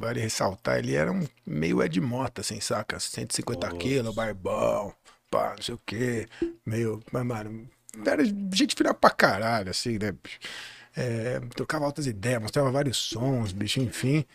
vale 0.01 0.19
ressaltar, 0.19 0.79
ele 0.79 0.95
era 0.95 1.11
um 1.11 1.25
meio 1.45 1.81
Ed 1.81 1.99
Mota, 2.01 2.41
assim, 2.41 2.59
saca? 2.59 2.99
150 2.99 3.69
quilos, 3.77 4.13
barbão, 4.13 4.93
pá, 5.29 5.53
não 5.55 5.63
sei 5.63 5.75
o 5.75 5.79
quê, 5.85 6.27
meio, 6.65 6.99
mas, 7.11 7.25
mano, 7.25 7.67
era 8.05 8.23
gente 8.25 8.75
fina 8.75 8.93
pra 8.93 9.09
caralho, 9.09 9.69
assim, 9.69 9.97
né? 9.97 10.13
É, 10.95 11.39
trocava 11.55 11.85
altas 11.85 12.05
ideias, 12.07 12.41
mostrava 12.41 12.69
vários 12.71 12.97
sons, 12.97 13.51
bicho, 13.53 13.79
enfim. 13.79 14.25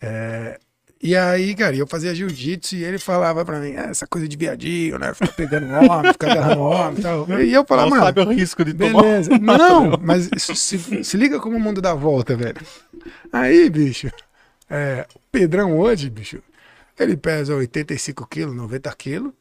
É, 0.00 0.58
e 1.02 1.14
aí, 1.16 1.54
cara, 1.54 1.76
eu 1.76 1.86
fazia 1.86 2.14
jiu-jitsu 2.14 2.76
e 2.76 2.84
ele 2.84 2.98
falava 2.98 3.44
pra 3.44 3.58
mim, 3.60 3.74
"Ah, 3.76 3.88
essa 3.90 4.06
coisa 4.06 4.26
de 4.26 4.36
viadinho, 4.36 4.98
né? 4.98 5.12
Ficar 5.12 5.32
pegando 5.32 5.66
homem, 5.74 6.12
ficar 6.12 6.30
agarrando 6.32 6.60
homem 6.62 6.98
e 6.98 7.02
tal. 7.02 7.26
E 7.44 7.52
eu 7.52 7.64
falava, 7.66 7.90
Não 7.90 7.96
mano, 7.96 8.06
sabe 8.06 8.20
o 8.20 8.32
risco 8.32 8.64
de 8.64 8.72
tomar. 8.72 9.02
Beleza. 9.02 9.38
Não, 9.38 9.98
mas 10.00 10.30
se, 10.38 11.04
se 11.04 11.16
liga 11.16 11.38
como 11.40 11.56
o 11.56 11.60
mundo 11.60 11.82
dá 11.82 11.92
volta, 11.94 12.34
velho. 12.36 12.56
Aí, 13.30 13.68
bicho, 13.68 14.08
é, 14.68 15.06
o 15.14 15.20
Pedrão 15.30 15.78
hoje, 15.78 16.10
bicho, 16.10 16.42
ele 16.98 17.16
pesa 17.16 17.54
85 17.54 18.26
quilos, 18.26 18.54
90 18.54 18.92
quilos, 18.94 19.32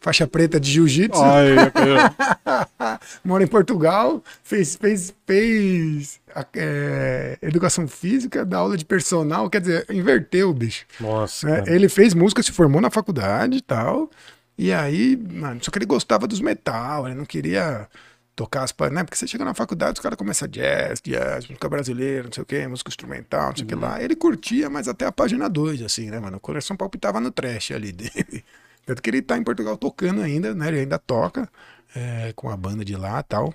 faixa 0.00 0.26
preta 0.26 0.58
de 0.58 0.70
jiu-jitsu, 0.70 1.20
mora 3.24 3.44
em 3.44 3.46
Portugal, 3.46 4.22
fez, 4.42 4.76
fez, 4.76 5.14
fez 5.26 6.20
é, 6.54 7.38
educação 7.42 7.86
física, 7.86 8.44
dá 8.44 8.58
aula 8.58 8.76
de 8.76 8.84
personal, 8.84 9.50
quer 9.50 9.60
dizer, 9.60 9.86
inverteu, 9.90 10.52
bicho. 10.52 10.86
Nossa. 10.98 11.46
cara. 11.46 11.72
Ele 11.72 11.88
fez 11.88 12.14
música, 12.14 12.42
se 12.42 12.52
formou 12.52 12.80
na 12.80 12.90
faculdade 12.90 13.58
e 13.58 13.60
tal. 13.60 14.10
E 14.56 14.72
aí, 14.72 15.16
mano, 15.16 15.62
só 15.62 15.70
que 15.70 15.78
ele 15.78 15.86
gostava 15.86 16.26
dos 16.26 16.40
metal, 16.40 17.06
ele 17.06 17.16
não 17.16 17.24
queria 17.24 17.88
tocar 18.34 18.62
as 18.64 18.74
né? 18.90 19.04
Porque 19.04 19.16
você 19.16 19.26
chega 19.26 19.44
na 19.44 19.54
faculdade, 19.54 19.98
os 19.98 20.00
caras 20.00 20.16
começam 20.16 20.48
jazz, 20.48 21.00
jazz, 21.02 21.46
música 21.46 21.68
brasileira, 21.68 22.24
não 22.24 22.32
sei 22.32 22.42
o 22.42 22.46
quê, 22.46 22.66
música 22.66 22.88
instrumental, 22.88 23.48
não 23.50 23.56
sei 23.56 23.64
o 23.64 23.68
que 23.68 23.74
lá. 23.74 24.02
Ele 24.02 24.16
curtia, 24.16 24.70
mas 24.70 24.88
até 24.88 25.06
a 25.06 25.12
página 25.12 25.48
2, 25.48 25.82
assim, 25.82 26.10
né, 26.10 26.18
mano? 26.18 26.38
O 26.38 26.40
coração 26.40 26.76
palpitava 26.76 27.20
no 27.20 27.30
trash 27.30 27.72
ali 27.72 27.92
dele. 27.92 28.44
Tanto 28.86 29.02
que 29.02 29.10
ele 29.10 29.22
tá 29.22 29.36
em 29.36 29.44
Portugal 29.44 29.76
tocando 29.76 30.22
ainda, 30.22 30.54
né? 30.54 30.68
Ele 30.68 30.80
ainda 30.80 30.98
toca 30.98 31.48
é, 31.94 32.32
com 32.34 32.48
a 32.48 32.56
banda 32.56 32.84
de 32.84 32.96
lá 32.96 33.20
e 33.20 33.24
tal. 33.24 33.54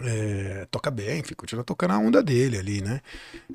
É, 0.00 0.66
toca 0.70 0.88
bem, 0.90 1.18
enfim, 1.18 1.34
continua 1.34 1.64
tocando 1.64 1.90
a 1.92 1.98
onda 1.98 2.22
dele 2.22 2.56
ali, 2.56 2.80
né? 2.80 3.00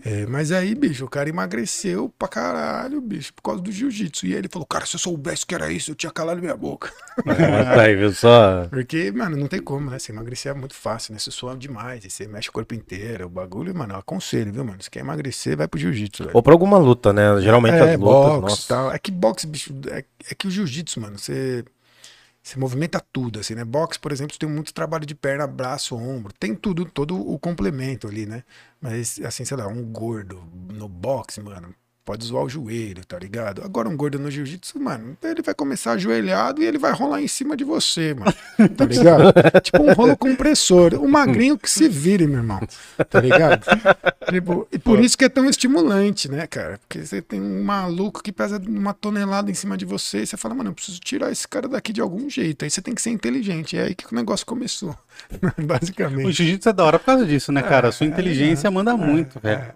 É, 0.03 0.25
mas 0.25 0.51
aí, 0.51 0.75
bicho, 0.75 1.05
o 1.05 1.09
cara 1.09 1.29
emagreceu 1.29 2.13
pra 2.19 2.27
caralho, 2.27 2.99
bicho, 2.99 3.33
por 3.33 3.41
causa 3.41 3.61
do 3.61 3.71
jiu-jitsu. 3.71 4.27
E 4.27 4.33
aí 4.33 4.39
ele 4.39 4.49
falou, 4.49 4.65
cara, 4.65 4.85
se 4.85 4.95
eu 4.95 4.99
soubesse 4.99 5.45
que 5.45 5.55
era 5.55 5.71
isso, 5.71 5.91
eu 5.91 5.95
tinha 5.95 6.11
calado 6.11 6.41
minha 6.41 6.55
boca. 6.55 6.91
Tá 7.25 7.83
aí, 7.83 7.95
viu 7.95 8.11
só? 8.11 8.67
Porque, 8.69 9.11
mano, 9.11 9.37
não 9.37 9.47
tem 9.47 9.61
como, 9.61 9.89
né? 9.89 9.97
Você 9.97 10.11
emagrecer 10.11 10.51
é 10.51 10.55
muito 10.55 10.75
fácil, 10.75 11.13
né? 11.13 11.19
Você 11.19 11.31
soa 11.31 11.55
demais, 11.55 12.03
e 12.03 12.09
você 12.09 12.27
mexe 12.27 12.49
o 12.49 12.51
corpo 12.51 12.75
inteiro, 12.75 13.25
o 13.25 13.29
bagulho, 13.29 13.73
mano, 13.73 13.93
eu 13.93 13.97
aconselho, 13.99 14.51
viu, 14.51 14.65
mano? 14.65 14.81
Se 14.83 14.91
quer 14.91 14.99
emagrecer, 14.99 15.55
vai 15.55 15.67
pro 15.67 15.79
jiu-jitsu. 15.79 16.29
Ou 16.33 16.43
pra 16.43 16.53
alguma 16.53 16.77
luta, 16.77 17.13
né? 17.13 17.39
Geralmente 17.41 17.75
É, 17.75 17.93
as 17.93 17.99
lutas. 17.99 17.99
boxe 17.99 18.41
nossa. 18.41 18.67
tal. 18.67 18.91
É 18.91 18.99
que 18.99 19.09
boxe, 19.11 19.47
bicho, 19.47 19.73
é, 19.89 20.03
é 20.29 20.35
que 20.35 20.47
o 20.47 20.51
jiu-jitsu, 20.51 20.99
mano, 20.99 21.17
você, 21.17 21.63
você 22.45 22.59
movimenta 22.59 22.99
tudo, 22.99 23.39
assim, 23.39 23.55
né? 23.55 23.65
Boxe, 23.65 23.99
por 23.99 24.11
exemplo, 24.11 24.37
tem 24.37 24.47
muito 24.47 24.71
trabalho 24.71 25.03
de 25.05 25.15
perna, 25.15 25.47
braço, 25.47 25.95
ombro. 25.95 26.31
Tem 26.31 26.53
tudo, 26.55 26.85
todo 26.85 27.19
o 27.19 27.39
complemento 27.39 28.07
ali, 28.07 28.27
né? 28.27 28.43
Mas, 28.79 29.19
assim, 29.21 29.43
sei 29.43 29.57
lá, 29.57 29.67
um 29.67 29.83
gordo 29.83 30.43
no 30.71 30.87
boxe, 30.87 31.41
mano, 31.41 31.73
pode 32.05 32.23
zoar 32.23 32.43
o 32.43 32.49
joelho, 32.49 33.03
tá 33.03 33.17
ligado? 33.17 33.63
Agora, 33.63 33.89
um 33.89 33.97
gordo 33.97 34.19
no 34.19 34.29
jiu-jitsu, 34.29 34.79
mano, 34.79 35.17
ele 35.23 35.41
vai 35.41 35.55
começar 35.55 35.93
ajoelhado 35.93 36.61
e 36.61 36.65
ele 36.65 36.77
vai 36.77 36.93
rolar 36.93 37.19
em 37.19 37.27
cima 37.27 37.57
de 37.57 37.63
você, 37.63 38.13
mano. 38.13 38.31
Tá 38.77 38.85
ligado? 38.85 39.33
tipo 39.61 39.81
um 39.81 39.91
rolo 39.91 40.15
compressor. 40.15 40.93
O 40.93 41.09
magrinho 41.09 41.57
que 41.57 41.69
se 41.69 41.89
vire, 41.89 42.27
meu 42.27 42.37
irmão. 42.37 42.59
Tá 43.09 43.19
ligado? 43.19 43.65
Tipo, 44.29 44.67
e 44.71 44.77
por 44.77 44.99
isso 44.99 45.17
que 45.17 45.25
é 45.25 45.29
tão 45.29 45.49
estimulante, 45.49 46.29
né, 46.29 46.45
cara? 46.45 46.77
Porque 46.77 47.03
você 47.03 47.21
tem 47.21 47.41
um 47.41 47.63
maluco 47.63 48.21
que 48.21 48.31
pesa 48.31 48.61
uma 48.67 48.93
tonelada 48.93 49.49
em 49.49 49.55
cima 49.55 49.75
de 49.75 49.85
você 49.85 50.19
e 50.19 50.27
você 50.27 50.37
fala, 50.37 50.53
mano, 50.53 50.69
eu 50.69 50.73
preciso 50.73 50.99
tirar 50.99 51.31
esse 51.31 51.47
cara 51.47 51.67
daqui 51.67 51.91
de 51.91 52.01
algum 52.01 52.29
jeito. 52.29 52.63
Aí 52.63 52.69
você 52.69 52.81
tem 52.81 52.93
que 52.93 53.01
ser 53.01 53.09
inteligente. 53.09 53.75
É 53.75 53.83
aí 53.83 53.95
que 53.95 54.05
o 54.11 54.15
negócio 54.15 54.45
começou. 54.45 54.95
O 55.57 55.65
Basicamente. 55.65 56.31
jiu-jitsu 56.33 56.69
é 56.69 56.73
da 56.73 56.83
hora 56.83 56.99
por 56.99 57.05
causa 57.05 57.25
disso, 57.25 57.51
né, 57.51 57.61
cara? 57.61 57.87
A 57.87 57.91
sua 57.91 58.05
inteligência 58.05 58.69
manda 58.69 58.95
muito, 58.97 59.39
velho. 59.39 59.73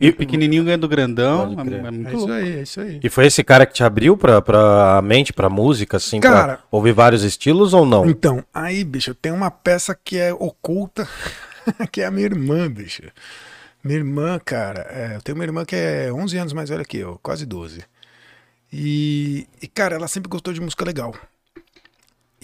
E 0.00 0.08
o 0.08 0.16
pequenininho 0.16 0.64
ganha 0.64 0.76
do 0.78 0.88
grandão, 0.88 1.50
é, 1.58 1.62
é 1.86 1.90
muito 1.90 2.08
É 2.08 2.10
isso 2.10 2.18
louco. 2.18 2.32
aí, 2.32 2.56
é 2.58 2.62
isso 2.62 2.80
aí. 2.80 3.00
E 3.02 3.08
foi 3.08 3.26
esse 3.26 3.44
cara 3.44 3.64
que 3.64 3.72
te 3.74 3.84
abriu 3.84 4.16
pra, 4.16 4.42
pra 4.42 5.00
mente, 5.02 5.32
pra 5.32 5.48
música, 5.48 5.96
assim, 5.98 6.20
Cara- 6.20 6.56
pra 6.56 6.64
ouvir 6.70 6.92
vários 6.92 7.22
estilos 7.22 7.72
ou 7.72 7.86
não? 7.86 8.04
Então, 8.06 8.44
aí, 8.52 8.82
bicho, 8.84 9.14
tem 9.14 9.30
uma 9.32 9.50
peça 9.50 9.94
que 9.94 10.18
é 10.18 10.32
oculta, 10.34 11.06
que 11.92 12.00
é 12.00 12.06
a 12.06 12.10
minha 12.10 12.26
irmã, 12.26 12.68
bicho. 12.70 13.02
Minha 13.82 13.98
irmã, 13.98 14.40
cara, 14.44 14.86
é, 14.90 15.16
eu 15.16 15.22
tenho 15.22 15.36
uma 15.36 15.44
irmã 15.44 15.64
que 15.64 15.76
é 15.76 16.12
11 16.12 16.36
anos 16.38 16.52
mais 16.52 16.70
velha 16.70 16.84
que 16.84 16.96
eu, 16.98 17.18
quase 17.22 17.44
12. 17.46 17.84
E, 18.72 19.46
e, 19.62 19.68
cara, 19.68 19.94
ela 19.94 20.08
sempre 20.08 20.28
gostou 20.28 20.52
de 20.52 20.60
música 20.60 20.84
legal. 20.84 21.14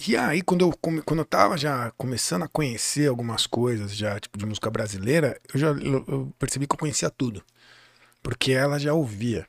E 0.07 0.17
aí, 0.17 0.41
quando 0.41 0.65
eu, 0.65 1.01
quando 1.03 1.19
eu 1.19 1.25
tava 1.25 1.57
já 1.57 1.91
começando 1.97 2.43
a 2.43 2.47
conhecer 2.47 3.07
algumas 3.07 3.45
coisas 3.45 3.95
já, 3.95 4.19
tipo, 4.19 4.37
de 4.37 4.45
música 4.45 4.69
brasileira, 4.69 5.39
eu 5.53 5.59
já 5.59 5.67
eu, 5.69 6.33
percebi 6.39 6.65
que 6.65 6.73
eu 6.73 6.79
conhecia 6.79 7.09
tudo. 7.09 7.43
Porque 8.23 8.51
ela 8.51 8.79
já 8.79 8.93
ouvia. 8.93 9.45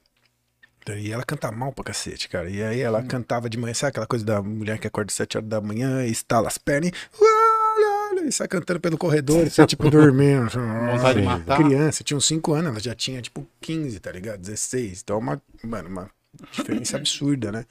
E 0.97 1.13
ela 1.13 1.25
canta 1.25 1.51
mal 1.53 1.73
pra 1.73 1.85
cacete, 1.85 2.29
cara. 2.29 2.51
E 2.51 2.63
aí 2.63 2.81
ela 2.81 3.03
cantava 3.03 3.49
de 3.49 3.57
manhã, 3.57 3.73
sabe 3.73 3.91
aquela 3.91 4.07
coisa 4.07 4.25
da 4.25 4.43
mulher 4.43 4.79
que 4.79 4.87
acorda 4.87 5.11
às 5.11 5.15
7 5.15 5.39
horas 5.39 5.49
da 5.49 5.61
manhã 5.61 6.05
e 6.05 6.11
estala 6.11 6.49
as 6.49 6.59
pernas 6.59 6.91
e, 6.91 8.29
e 8.29 8.33
sai 8.33 8.49
cantando 8.49 8.81
pelo 8.81 8.99
corredor, 8.99 9.47
e 9.47 9.51
você, 9.51 9.65
tipo, 9.67 9.89
dormindo. 9.91 10.51
Vontade 10.51 11.21
de 11.21 11.25
matar. 11.25 11.57
Criança, 11.57 12.05
tinha 12.05 12.17
uns 12.17 12.27
5 12.27 12.53
anos, 12.53 12.71
ela 12.73 12.81
já 12.81 12.95
tinha, 12.95 13.23
tipo, 13.23 13.47
15, 13.61 14.01
tá 14.01 14.13
ligado? 14.13 14.41
16. 14.41 15.03
Então, 15.03 15.17
é 15.17 15.19
uma, 15.19 15.43
mano, 15.63 15.89
uma 15.89 16.11
diferença 16.51 16.97
absurda, 16.99 17.53
né? 17.53 17.65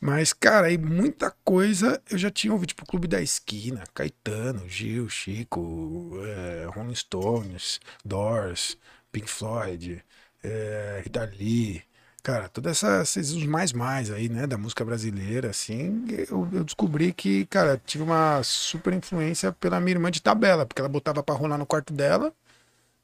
Mas, 0.00 0.32
cara, 0.32 0.66
aí 0.66 0.76
muita 0.76 1.30
coisa 1.44 2.02
eu 2.10 2.18
já 2.18 2.30
tinha 2.30 2.52
ouvido, 2.52 2.68
tipo, 2.68 2.84
Clube 2.86 3.08
da 3.08 3.22
Esquina, 3.22 3.84
Caetano, 3.94 4.68
Gil, 4.68 5.08
Chico, 5.08 6.12
é, 6.26 6.66
Rolling 6.66 6.94
Stones, 6.94 7.80
Doors, 8.04 8.76
Pink 9.10 9.28
Floyd, 9.30 10.04
é, 10.42 11.00
Rita 11.04 11.24
Lee, 11.24 11.82
cara, 12.22 12.48
todas 12.50 12.82
essas, 12.84 13.16
os 13.32 13.44
mais 13.46 13.72
mais 13.72 14.10
aí, 14.10 14.28
né, 14.28 14.46
da 14.46 14.58
música 14.58 14.84
brasileira, 14.84 15.50
assim, 15.50 16.04
eu, 16.28 16.48
eu 16.52 16.64
descobri 16.64 17.12
que, 17.12 17.46
cara, 17.46 17.80
tive 17.86 18.04
uma 18.04 18.42
super 18.42 18.92
influência 18.92 19.52
pela 19.52 19.80
minha 19.80 19.92
irmã 19.96 20.10
de 20.10 20.20
tabela, 20.22 20.66
porque 20.66 20.80
ela 20.82 20.88
botava 20.88 21.22
pra 21.22 21.34
rolar 21.34 21.56
no 21.58 21.64
quarto 21.66 21.92
dela, 21.94 22.30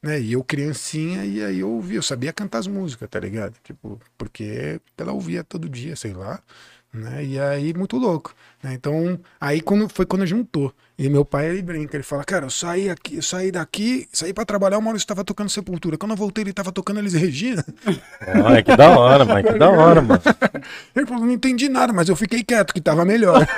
né? 0.01 0.19
E 0.19 0.33
eu 0.33 0.43
criancinha, 0.43 1.25
e 1.25 1.43
aí 1.43 1.59
eu 1.59 1.69
ouvia, 1.71 1.97
eu 1.97 2.03
sabia 2.03 2.33
cantar 2.33 2.59
as 2.59 2.67
músicas, 2.67 3.09
tá 3.09 3.19
ligado? 3.19 3.55
Tipo, 3.63 3.99
porque 4.17 4.79
ela 4.97 5.13
ouvia 5.13 5.43
todo 5.43 5.69
dia, 5.69 5.95
sei 5.95 6.13
lá, 6.13 6.41
né? 6.93 7.23
E 7.23 7.39
aí, 7.39 7.73
muito 7.73 7.97
louco, 7.97 8.33
né? 8.61 8.73
Então, 8.73 9.17
aí 9.39 9.61
quando, 9.61 9.87
foi 9.89 10.05
quando 10.05 10.25
juntou. 10.25 10.73
E 10.97 11.09
meu 11.09 11.25
pai, 11.25 11.47
ele 11.47 11.61
brinca, 11.63 11.97
ele 11.97 12.03
fala, 12.03 12.23
cara, 12.23 12.45
eu 12.45 12.49
saí 12.49 12.89
aqui, 12.89 13.15
eu 13.15 13.23
saí 13.23 13.51
daqui, 13.51 14.07
saí 14.13 14.33
pra 14.33 14.45
trabalhar, 14.45 14.77
o 14.77 14.81
Maurício 14.81 15.07
tava 15.07 15.23
tocando 15.23 15.49
Sepultura. 15.49 15.97
Quando 15.97 16.11
eu 16.11 16.17
voltei, 16.17 16.43
ele 16.43 16.53
tava 16.53 16.71
tocando 16.71 16.99
Elis 16.99 17.13
Regina. 17.13 17.65
Olha, 18.45 18.61
que 18.61 18.75
da 18.75 18.89
hora, 18.99 19.25
mano. 19.25 19.43
Que 19.43 19.57
da 19.57 19.69
hora, 19.71 20.01
mano. 20.01 20.21
Ele 20.95 21.05
falou, 21.07 21.25
não 21.25 21.31
entendi 21.31 21.69
nada, 21.69 21.91
mas 21.91 22.07
eu 22.07 22.15
fiquei 22.15 22.43
quieto, 22.43 22.73
que 22.73 22.81
tava 22.81 23.03
melhor. 23.03 23.47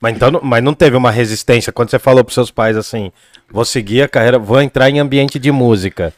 Mas, 0.00 0.14
então, 0.14 0.40
mas 0.44 0.62
não 0.62 0.74
teve 0.74 0.96
uma 0.96 1.10
resistência 1.10 1.72
quando 1.72 1.90
você 1.90 1.98
falou 1.98 2.22
pros 2.22 2.34
seus 2.34 2.52
pais 2.52 2.76
assim: 2.76 3.10
vou 3.50 3.64
seguir 3.64 4.02
a 4.02 4.08
carreira, 4.08 4.38
vou 4.38 4.60
entrar 4.62 4.88
em 4.88 5.00
ambiente 5.00 5.40
de 5.40 5.50
música. 5.50 6.14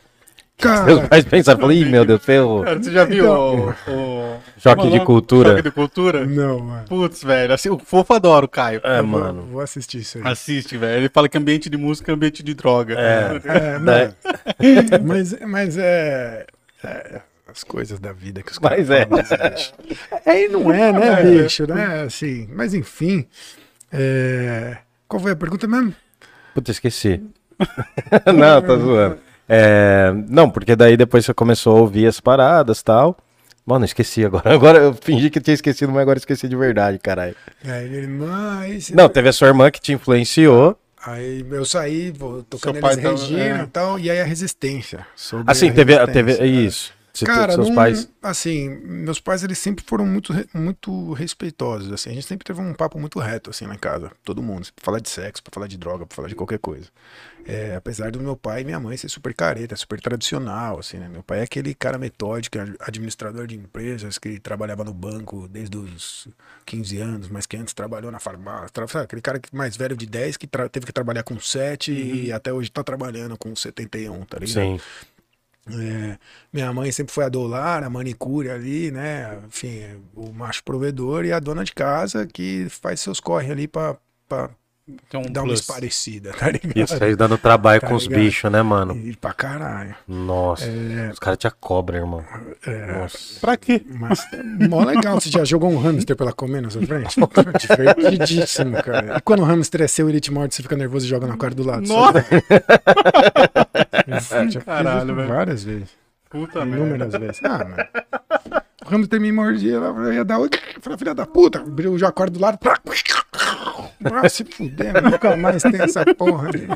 Cara, 0.61 1.09
pais 1.09 1.25
pensaram, 1.25 1.73
ih, 1.73 1.85
meu 1.85 2.05
Deus, 2.05 2.25
ferrou. 2.25 2.63
Cara, 2.65 2.83
você 2.83 2.93
já 2.93 3.05
viu 3.05 3.25
Então- 3.25 3.75
o, 3.89 3.91
o- 4.37 4.41
Choque 4.59 4.87
é 4.87 4.91
de 4.91 5.01
cultura. 5.05 5.51
Choque 5.51 5.63
de 5.63 5.71
cultura? 5.71 6.27
não, 6.27 6.61
mano. 6.61 6.85
Putz, 6.87 7.23
velho, 7.25 7.55
assim, 7.55 7.71
o 7.71 7.79
fofo 7.79 8.13
adora 8.13 8.45
o 8.45 8.49
Caio. 8.49 8.81
É, 8.85 8.99
Eu 8.99 9.07
vou- 9.07 9.21
mano. 9.21 9.43
Vou 9.51 9.61
assistir 9.61 9.99
isso 9.99 10.19
aí. 10.19 10.25
Assiste, 10.27 10.77
velho. 10.77 10.99
Ele 11.01 11.09
fala 11.09 11.29
que 11.29 11.39
ambiente 11.39 11.71
de 11.71 11.77
música 11.79 12.13
é 12.13 12.15
ambiente 12.15 12.43
de 12.43 12.53
droga. 12.55 12.95
É. 12.99 13.41
É, 13.51 13.79
Né? 13.79 14.13
não. 14.91 15.05
mas, 15.07 15.35
mas 15.41 15.77
é, 15.79 16.47
é 16.85 17.21
As 17.49 17.65
coisas 17.65 17.99
da 17.99 18.13
vida 18.13 18.43
que 18.43 18.53
os 18.53 18.59
Mas 18.59 18.89
caras 18.89 18.91
é. 18.91 19.07
falam, 19.07 19.53
bicho. 19.55 19.73
É 20.27 20.45
e 20.45 20.49
não 20.49 20.73
é, 20.73 20.93
né, 20.93 21.23
bicho, 21.43 21.67
né? 21.67 22.03
Assim, 22.07 22.49
mas 22.55 22.75
enfim. 22.75 23.27
é, 23.93 24.77
Qual 25.09 25.21
foi 25.21 25.33
a 25.33 25.37
pergunta 25.37 25.67
mesmo? 25.67 25.95
Puta, 26.55 26.71
esqueci. 26.71 27.21
não, 28.35 28.63
tá 28.63 28.77
zoando. 28.77 29.19
É, 29.53 30.13
não, 30.29 30.49
porque 30.49 30.77
daí 30.77 30.97
depois 30.97 31.25
você 31.25 31.35
começou 31.35 31.77
a 31.77 31.81
ouvir 31.81 32.07
as 32.07 32.21
paradas 32.21 32.79
e 32.81 32.85
tal. 32.85 33.17
Mano, 33.67 33.85
esqueci 33.85 34.25
agora. 34.25 34.51
Agora 34.55 34.79
eu 34.79 34.95
fingi 34.95 35.29
que 35.29 35.41
tinha 35.41 35.55
esquecido, 35.55 35.93
mas 35.93 36.03
agora 36.03 36.19
esqueci 36.19 36.49
de 36.49 36.57
verdade, 36.57 36.99
caralho. 36.99 37.37
Aí 37.65 37.89
minha 37.89 38.01
irmã, 38.03 38.59
aí, 38.61 38.81
você- 38.81 38.95
Não, 38.95 39.09
teve 39.09 39.29
a 39.29 39.33
sua 39.33 39.49
irmã 39.49 39.71
que 39.71 39.81
te 39.81 39.93
influenciou. 39.93 40.79
aí 41.05 41.45
eu 41.51 41.65
saí, 41.65 42.11
vou 42.11 42.43
tocando 42.43 42.75
Seu 42.75 42.81
pai 42.81 42.95
eles 42.95 43.05
Regina 43.23 43.61
é. 43.61 43.63
e 43.63 43.67
tal, 43.67 43.99
e 43.99 44.11
aí 44.11 44.21
a 44.21 44.25
resistência. 44.25 45.07
sobre 45.17 45.51
Assim, 45.51 45.69
a 45.69 45.73
teve, 45.75 45.93
resistência, 45.95 46.13
teve 46.37 46.43
é. 46.43 46.47
isso. 46.47 46.93
Se 47.13 47.25
tu- 47.25 47.29
Cara, 47.29 47.53
seus 47.53 47.69
não- 47.69 47.75
pais. 47.75 48.09
assim, 48.23 48.69
meus 48.85 49.21
pais 49.21 49.43
eles 49.45 49.59
sempre 49.59 49.85
foram 49.85 50.07
muito, 50.07 50.33
muito 50.55 51.13
respeitosos, 51.13 51.93
assim. 51.93 52.11
A 52.11 52.15
gente 52.15 52.27
sempre 52.27 52.45
teve 52.45 52.61
um 52.61 52.73
papo 52.73 52.99
muito 53.01 53.19
reto, 53.19 53.51
assim, 53.51 53.67
lá 53.67 53.75
em 53.75 53.79
casa. 53.79 54.11
Todo 54.25 54.41
mundo, 54.43 54.67
pra 54.75 54.85
falar 54.85 55.01
de 55.01 55.11
sexo, 55.11 55.43
pra 55.43 55.51
falar 55.53 55.67
de 55.67 55.77
droga, 55.77 56.07
pra 56.07 56.15
falar 56.17 56.29
de 56.29 56.35
qualquer 56.37 56.59
coisa. 56.61 56.87
É, 57.53 57.75
apesar 57.75 58.11
do 58.13 58.21
meu 58.21 58.37
pai 58.37 58.61
e 58.61 58.65
minha 58.65 58.79
mãe 58.79 58.97
ser 58.97 59.09
super 59.09 59.35
careta, 59.35 59.75
super 59.75 60.01
tradicional, 60.01 60.79
assim, 60.79 60.99
né? 60.99 61.09
Meu 61.09 61.23
pai 61.23 61.41
é 61.41 61.43
aquele 61.43 61.75
cara 61.75 61.99
metódico, 61.99 62.59
ad- 62.59 62.77
administrador 62.81 63.47
de 63.47 63.57
empresas, 63.57 64.19
que 64.19 64.39
trabalhava 64.39 64.85
no 64.85 64.95
banco 64.95 65.49
desde 65.49 65.77
os 65.77 66.29
15 66.65 66.99
anos, 66.99 67.29
mas 67.29 67.47
que 67.47 67.57
antes 67.57 67.75
trabalhou 67.75 68.11
na 68.13 68.21
farmácia. 68.21 68.69
sabe? 68.87 69.05
Aquele 69.05 69.23
cara 69.23 69.41
mais 69.53 69.77
velho 69.77 69.97
de 69.97 70.07
10 70.07 70.37
que 70.37 70.47
teve 70.71 70.87
que 70.87 70.93
trabalhar 70.93 71.23
com 71.23 71.39
7 71.41 71.93
e 71.93 72.33
até 72.33 72.53
hoje 72.53 72.71
tá 72.71 72.83
trabalhando 72.85 73.37
com 73.37 73.55
71, 73.55 74.25
tá 74.25 74.39
ligado? 74.39 74.79
Sim. 74.79 74.81
É, 75.69 76.19
minha 76.53 76.73
mãe 76.73 76.91
sempre 76.91 77.13
foi 77.13 77.25
a 77.25 77.29
dolar, 77.29 77.85
a 77.85 77.91
manicure 77.91 78.51
ali, 78.51 78.91
né? 78.91 79.41
Enfim, 79.47 80.03
o 80.15 80.33
macho 80.33 80.65
provedor 80.65 81.25
e 81.25 81.33
a 81.33 81.39
dona 81.39 81.63
de 81.65 81.73
casa 81.73 82.27
que 82.27 82.67
faz 82.71 83.01
seus 83.01 83.21
corre 83.21 83.53
ali 83.53 83.69
pra, 83.69 83.97
um 84.89 85.23
dar 85.31 85.41
uma 85.41 85.47
plus. 85.49 85.61
esparecida, 85.61 86.33
tá 86.33 86.51
ligado? 86.51 86.77
Isso 86.77 87.05
aí 87.05 87.15
dando 87.15 87.39
trabalho 87.39 87.81
Tá 87.81 87.87
com 87.87 87.95
os 87.95 88.07
bichos, 88.09 88.51
né, 88.51 88.61
mano? 88.63 88.97
E 88.97 89.15
pra 89.17 89.33
caralho. 89.33 89.95
Nossa. 90.09 90.65
É, 90.67 91.11
Os 91.13 91.19
caras 91.19 91.39
te 91.39 91.49
cobram, 91.61 91.99
irmão. 92.01 92.25
é, 92.67 92.93
Nossa. 92.93 93.41
Pra 93.41 93.57
quê? 93.57 93.83
mas 93.89 94.21
é 94.33 94.43
mó 94.69 94.83
legal. 94.85 95.21
Você 95.21 95.31
já 95.31 95.45
jogou 95.45 95.71
um 95.71 95.79
hamster 95.79 96.17
pela 96.17 96.33
comer 96.33 96.61
na 96.63 96.71
sua 96.71 96.83
frente? 96.83 97.17
Divertidíssimo, 97.61 98.83
cara. 98.83 99.17
E 99.17 99.21
quando 99.21 99.41
o 99.41 99.45
hamster 99.45 99.83
é 99.83 99.89
seu 99.89 100.09
ele 100.09 100.21
te 100.21 100.33
morde, 100.33 100.55
você 100.55 100.63
fica 100.63 100.77
nervoso 100.77 101.07
e 101.07 101.09
joga 101.09 101.27
na 101.27 101.37
cara 101.37 101.55
do 101.55 101.63
lado. 101.65 101.87
Nossa! 101.87 102.25
Caralho, 104.65 105.15
velho. 105.15 105.29
Várias 105.29 105.65
vezes. 105.65 105.89
Puta 106.29 106.65
merda. 106.65 106.85
Inúmeras 106.85 107.13
vezes. 107.15 107.41
Ah, 107.45 107.59
mano. 107.65 108.60
O 108.91 108.93
hamster 108.93 109.21
me 109.21 109.31
mordia, 109.31 109.75
eu 109.75 110.13
ia 110.13 110.25
dar. 110.25 110.41
Eu 110.41 110.49
falei, 110.81 110.99
filha 110.99 111.15
da 111.15 111.25
puta, 111.25 111.61
abriu 111.61 111.93
o 111.93 111.99
jacuar 111.99 112.29
do 112.29 112.41
lado. 112.41 112.59
Pra... 112.59 112.77
Ah, 114.05 114.29
se 114.29 114.45
fuder, 114.45 115.01
nunca 115.03 115.37
mais 115.37 115.63
tem 115.63 115.81
essa 115.81 116.05
porra. 116.15 116.49
ali. 116.49 116.67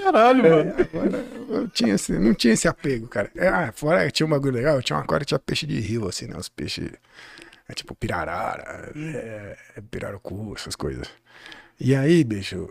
Caralho, 0.00 0.42
mano. 0.42 0.74
Agora 0.78 1.24
eu 1.50 1.68
tinha 1.68 1.94
esse, 1.94 2.12
não 2.12 2.32
tinha 2.34 2.54
esse 2.54 2.68
apego, 2.68 3.08
cara. 3.08 3.30
É, 3.34 3.48
Ah, 3.48 3.72
fora 3.74 4.08
tinha 4.10 4.26
um 4.26 4.30
bagulho 4.30 4.54
legal, 4.54 4.80
tinha 4.82 4.98
uma 4.98 5.18
que 5.18 5.24
tinha 5.24 5.38
peixe 5.38 5.66
de 5.66 5.80
rio, 5.80 6.06
assim, 6.06 6.26
né? 6.26 6.36
Os 6.36 6.48
peixes. 6.48 6.90
É, 7.68 7.74
tipo 7.74 7.94
pirarara, 7.96 8.92
é, 8.94 9.56
é 9.76 9.80
pirarucu, 9.90 10.54
essas 10.56 10.76
coisas. 10.76 11.08
E 11.80 11.94
aí, 11.94 12.22
bicho, 12.24 12.70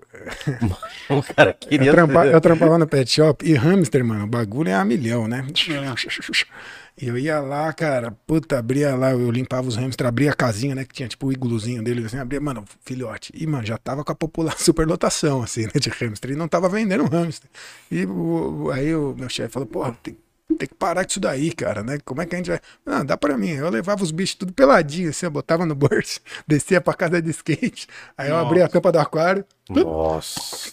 O 1.09 1.21
cara 1.35 1.53
queria. 1.53 1.87
eu, 1.89 1.93
trampa, 1.93 2.25
eu 2.25 2.41
trampava 2.41 2.77
no 2.77 2.87
pet 2.87 3.11
shop 3.11 3.45
e 3.45 3.53
hamster, 3.53 4.03
mano, 4.03 4.23
o 4.23 4.27
bagulho 4.27 4.69
é 4.69 4.73
a 4.73 4.85
milhão, 4.85 5.27
né? 5.27 5.45
E 5.47 5.53
eu 6.97 7.17
ia 7.17 7.39
lá, 7.39 7.71
cara, 7.73 8.11
puta, 8.25 8.57
abria 8.59 8.95
lá, 8.95 9.11
eu 9.11 9.29
limpava 9.31 9.67
os 9.67 9.75
hamsters, 9.75 10.07
abria 10.07 10.31
a 10.31 10.35
casinha, 10.35 10.73
né? 10.75 10.85
Que 10.85 10.93
tinha 10.93 11.07
tipo 11.09 11.27
o 11.27 11.31
igluzinho 11.31 11.83
deles, 11.83 12.05
assim, 12.05 12.17
abria, 12.17 12.39
mano, 12.39 12.63
filhote. 12.85 13.31
E, 13.35 13.45
mano, 13.45 13.65
já 13.65 13.77
tava 13.77 14.03
com 14.03 14.11
a 14.11 14.15
população, 14.15 14.59
superlotação, 14.63 15.43
assim, 15.43 15.63
né, 15.65 15.71
de 15.79 15.89
hamster. 15.89 16.31
E 16.31 16.35
não 16.35 16.47
tava 16.47 16.69
vendendo 16.69 17.03
hamster. 17.05 17.49
E 17.91 18.05
o- 18.05 18.69
aí 18.71 18.93
o 18.95 19.13
meu 19.17 19.27
chefe 19.29 19.49
falou, 19.53 19.67
porra, 19.67 19.97
tem, 20.01 20.15
tem 20.57 20.67
que 20.67 20.75
parar 20.75 21.03
com 21.03 21.09
isso 21.09 21.19
daí, 21.19 21.51
cara, 21.53 21.83
né? 21.83 21.97
Como 22.05 22.21
é 22.21 22.25
que 22.25 22.35
a 22.35 22.37
gente 22.37 22.49
vai. 22.49 22.59
Não, 22.85 23.03
dá 23.05 23.17
pra 23.17 23.37
mim. 23.37 23.49
Eu 23.49 23.69
levava 23.69 24.03
os 24.03 24.11
bichos 24.11 24.35
tudo 24.35 24.53
peladinho, 24.53 25.09
assim, 25.09 25.25
eu 25.25 25.31
botava 25.31 25.65
no 25.65 25.75
bolso, 25.75 26.19
descia 26.47 26.79
pra 26.79 26.93
casa 26.93 27.21
de 27.21 27.29
skate. 27.31 27.87
Aí 28.17 28.29
eu 28.29 28.35
abria 28.37 28.65
a 28.65 28.69
tampa 28.69 28.91
do 28.91 28.99
aquário. 28.99 29.43
Nossa. 29.69 30.71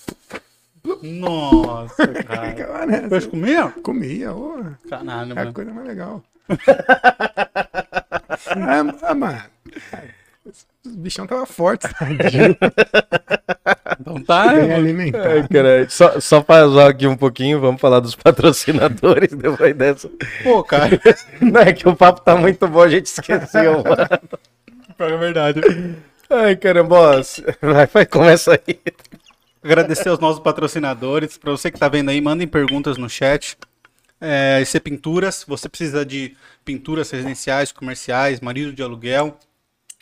Nossa, 1.02 2.08
cara. 2.24 2.86
Nessa. 2.86 3.08
Peixe 3.08 3.28
comia? 3.28 3.68
Comia, 3.82 4.32
ô. 4.32 4.64
Caralho, 4.88 5.30
É 5.30 5.32
a 5.32 5.34
mano. 5.36 5.52
coisa 5.52 5.72
mais 5.72 5.86
legal. 5.86 6.22
ah, 8.48 8.84
ah, 9.02 9.14
mano. 9.14 9.42
Os 10.44 10.66
bichão 10.96 11.26
tava 11.26 11.46
fortes, 11.46 11.88
tadinho. 11.92 12.56
Então 14.00 14.20
tá, 14.24 14.48
Bem 14.48 14.62
mano. 14.62 14.74
alimentado. 14.74 15.28
Ai, 15.28 15.46
caralho. 15.48 15.88
Só, 15.90 16.18
só 16.20 16.40
pra 16.42 16.66
zoar 16.66 16.88
aqui 16.90 17.06
um 17.06 17.16
pouquinho, 17.16 17.60
vamos 17.60 17.80
falar 17.80 18.00
dos 18.00 18.16
patrocinadores 18.16 19.30
depois 19.38 19.74
dessa. 19.76 20.10
Pô, 20.42 20.64
cara. 20.64 21.00
Não 21.40 21.60
é 21.60 21.72
que 21.72 21.88
o 21.88 21.94
papo 21.94 22.20
tá 22.22 22.34
muito 22.36 22.66
bom, 22.66 22.82
a 22.82 22.88
gente 22.88 23.06
esqueceu, 23.06 23.84
mano. 23.84 24.08
É 24.98 25.16
verdade. 25.16 25.60
Ai, 26.28 26.56
caramba, 26.56 26.96
ó, 26.96 27.22
vai, 27.60 27.86
vai, 27.86 28.06
começa 28.06 28.52
aí. 28.52 28.80
Agradecer 29.62 30.08
aos 30.08 30.18
nossos 30.18 30.42
patrocinadores. 30.42 31.38
Pra 31.38 31.52
você 31.52 31.70
que 31.70 31.78
tá 31.78 31.88
vendo 31.88 32.10
aí, 32.10 32.20
mandem 32.20 32.48
perguntas 32.48 32.96
no 32.96 33.08
chat. 33.08 33.56
É, 34.20 34.60
IC 34.62 34.80
Pinturas, 34.80 35.44
você 35.46 35.68
precisa 35.68 36.04
de 36.04 36.36
pinturas 36.64 37.10
residenciais, 37.10 37.72
comerciais, 37.72 38.40
marido 38.40 38.72
de 38.72 38.82
aluguel. 38.82 39.36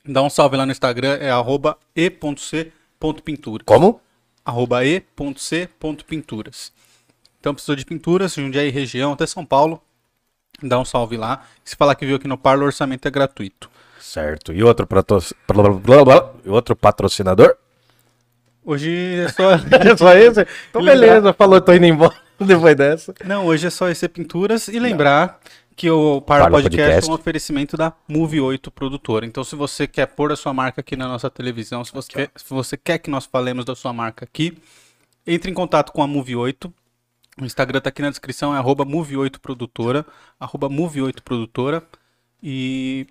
Dá 0.05 0.23
um 0.23 0.31
salve 0.31 0.57
lá 0.57 0.67
no 0.67 0.73
Instagram, 0.73 1.19
é 1.21 1.31
arroba 1.31 1.79
e.c.pinturas. 1.97 3.65
Como? 3.65 4.01
arroba 4.45 4.85
e.c.pinturas. 4.85 6.73
Então 7.39 7.55
precisou 7.55 7.77
de 7.77 7.85
pinturas, 7.85 8.35
Jundiaí 8.35 8.71
região, 8.71 9.13
até 9.13 9.27
São 9.27 9.45
Paulo. 9.47 9.81
Dá 10.63 10.79
um 10.79 10.85
salve 10.85 11.17
lá. 11.17 11.47
Se 11.65 11.75
falar 11.77 11.95
que 11.95 12.05
viu 12.05 12.17
aqui 12.17 12.29
no 12.29 12.37
Parlo, 12.37 12.65
o 12.65 12.67
orçamento 12.67 13.07
é 13.09 13.11
gratuito. 13.11 13.71
Certo. 13.99 14.53
E 14.53 14.63
outro. 14.63 14.87
E 16.45 16.49
outro 16.51 16.77
patrocinador? 16.77 17.57
Hoje 18.71 19.17
é 19.17 19.29
só. 19.29 19.51
É 19.85 19.97
só 19.97 20.15
esse? 20.15 20.47
Então 20.71 20.85
beleza, 20.85 21.33
falou, 21.33 21.61
tô 21.61 21.73
indo 21.73 21.87
embora 21.87 22.15
depois 22.39 22.77
dessa. 22.77 23.13
Não, 23.25 23.47
hoje 23.47 23.67
é 23.67 23.71
só 23.71 23.89
EC 23.89 24.09
Pinturas. 24.09 24.69
E 24.69 24.79
lembrar 24.79 25.41
que 25.75 25.91
o 25.91 26.21
Parla 26.21 26.49
Podcast, 26.49 26.77
Podcast. 26.77 27.09
é 27.09 27.13
um 27.13 27.15
oferecimento 27.17 27.77
da 27.77 27.93
Move 28.07 28.41
8 28.41 28.71
Produtora. 28.71 29.27
Então, 29.27 29.43
se 29.43 29.57
você 29.57 29.89
quer 29.89 30.07
pôr 30.07 30.31
a 30.31 30.37
sua 30.37 30.55
marca 30.55 30.83
aqui 30.83 30.95
na 30.95 31.09
nossa 31.09 31.29
televisão, 31.29 31.85
se 31.85 31.93
você, 31.93 32.13
quer, 32.13 32.31
se 32.37 32.49
você 32.49 32.77
quer 32.77 32.99
que 32.99 33.11
nós 33.11 33.27
falemos 33.27 33.65
da 33.65 33.75
sua 33.75 33.93
marca 33.93 34.25
aqui, 34.25 34.57
entre 35.27 35.51
em 35.51 35.55
contato 35.55 35.91
com 35.91 36.01
a 36.01 36.07
Move 36.07 36.37
8. 36.37 36.73
O 37.43 37.45
Instagram 37.45 37.81
tá 37.81 37.89
aqui 37.89 38.03
na 38.03 38.11
descrição, 38.11 38.55
é 38.55 38.59
arroba 38.59 38.87
Move8Produtora, 38.87 40.07
arroba 40.39 40.69
Move8Produtora. 40.71 41.83
E 42.41 43.09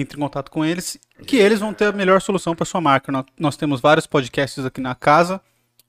entre 0.00 0.16
em 0.16 0.20
contato 0.20 0.50
com 0.50 0.64
eles, 0.64 0.98
que 1.26 1.36
eles 1.36 1.60
vão 1.60 1.72
ter 1.72 1.86
a 1.86 1.92
melhor 1.92 2.20
solução 2.20 2.54
para 2.54 2.64
sua 2.64 2.80
marca. 2.80 3.12
Nós, 3.38 3.56
temos 3.56 3.80
vários 3.80 4.06
podcasts 4.06 4.64
aqui 4.64 4.80
na 4.80 4.94
casa 4.94 5.40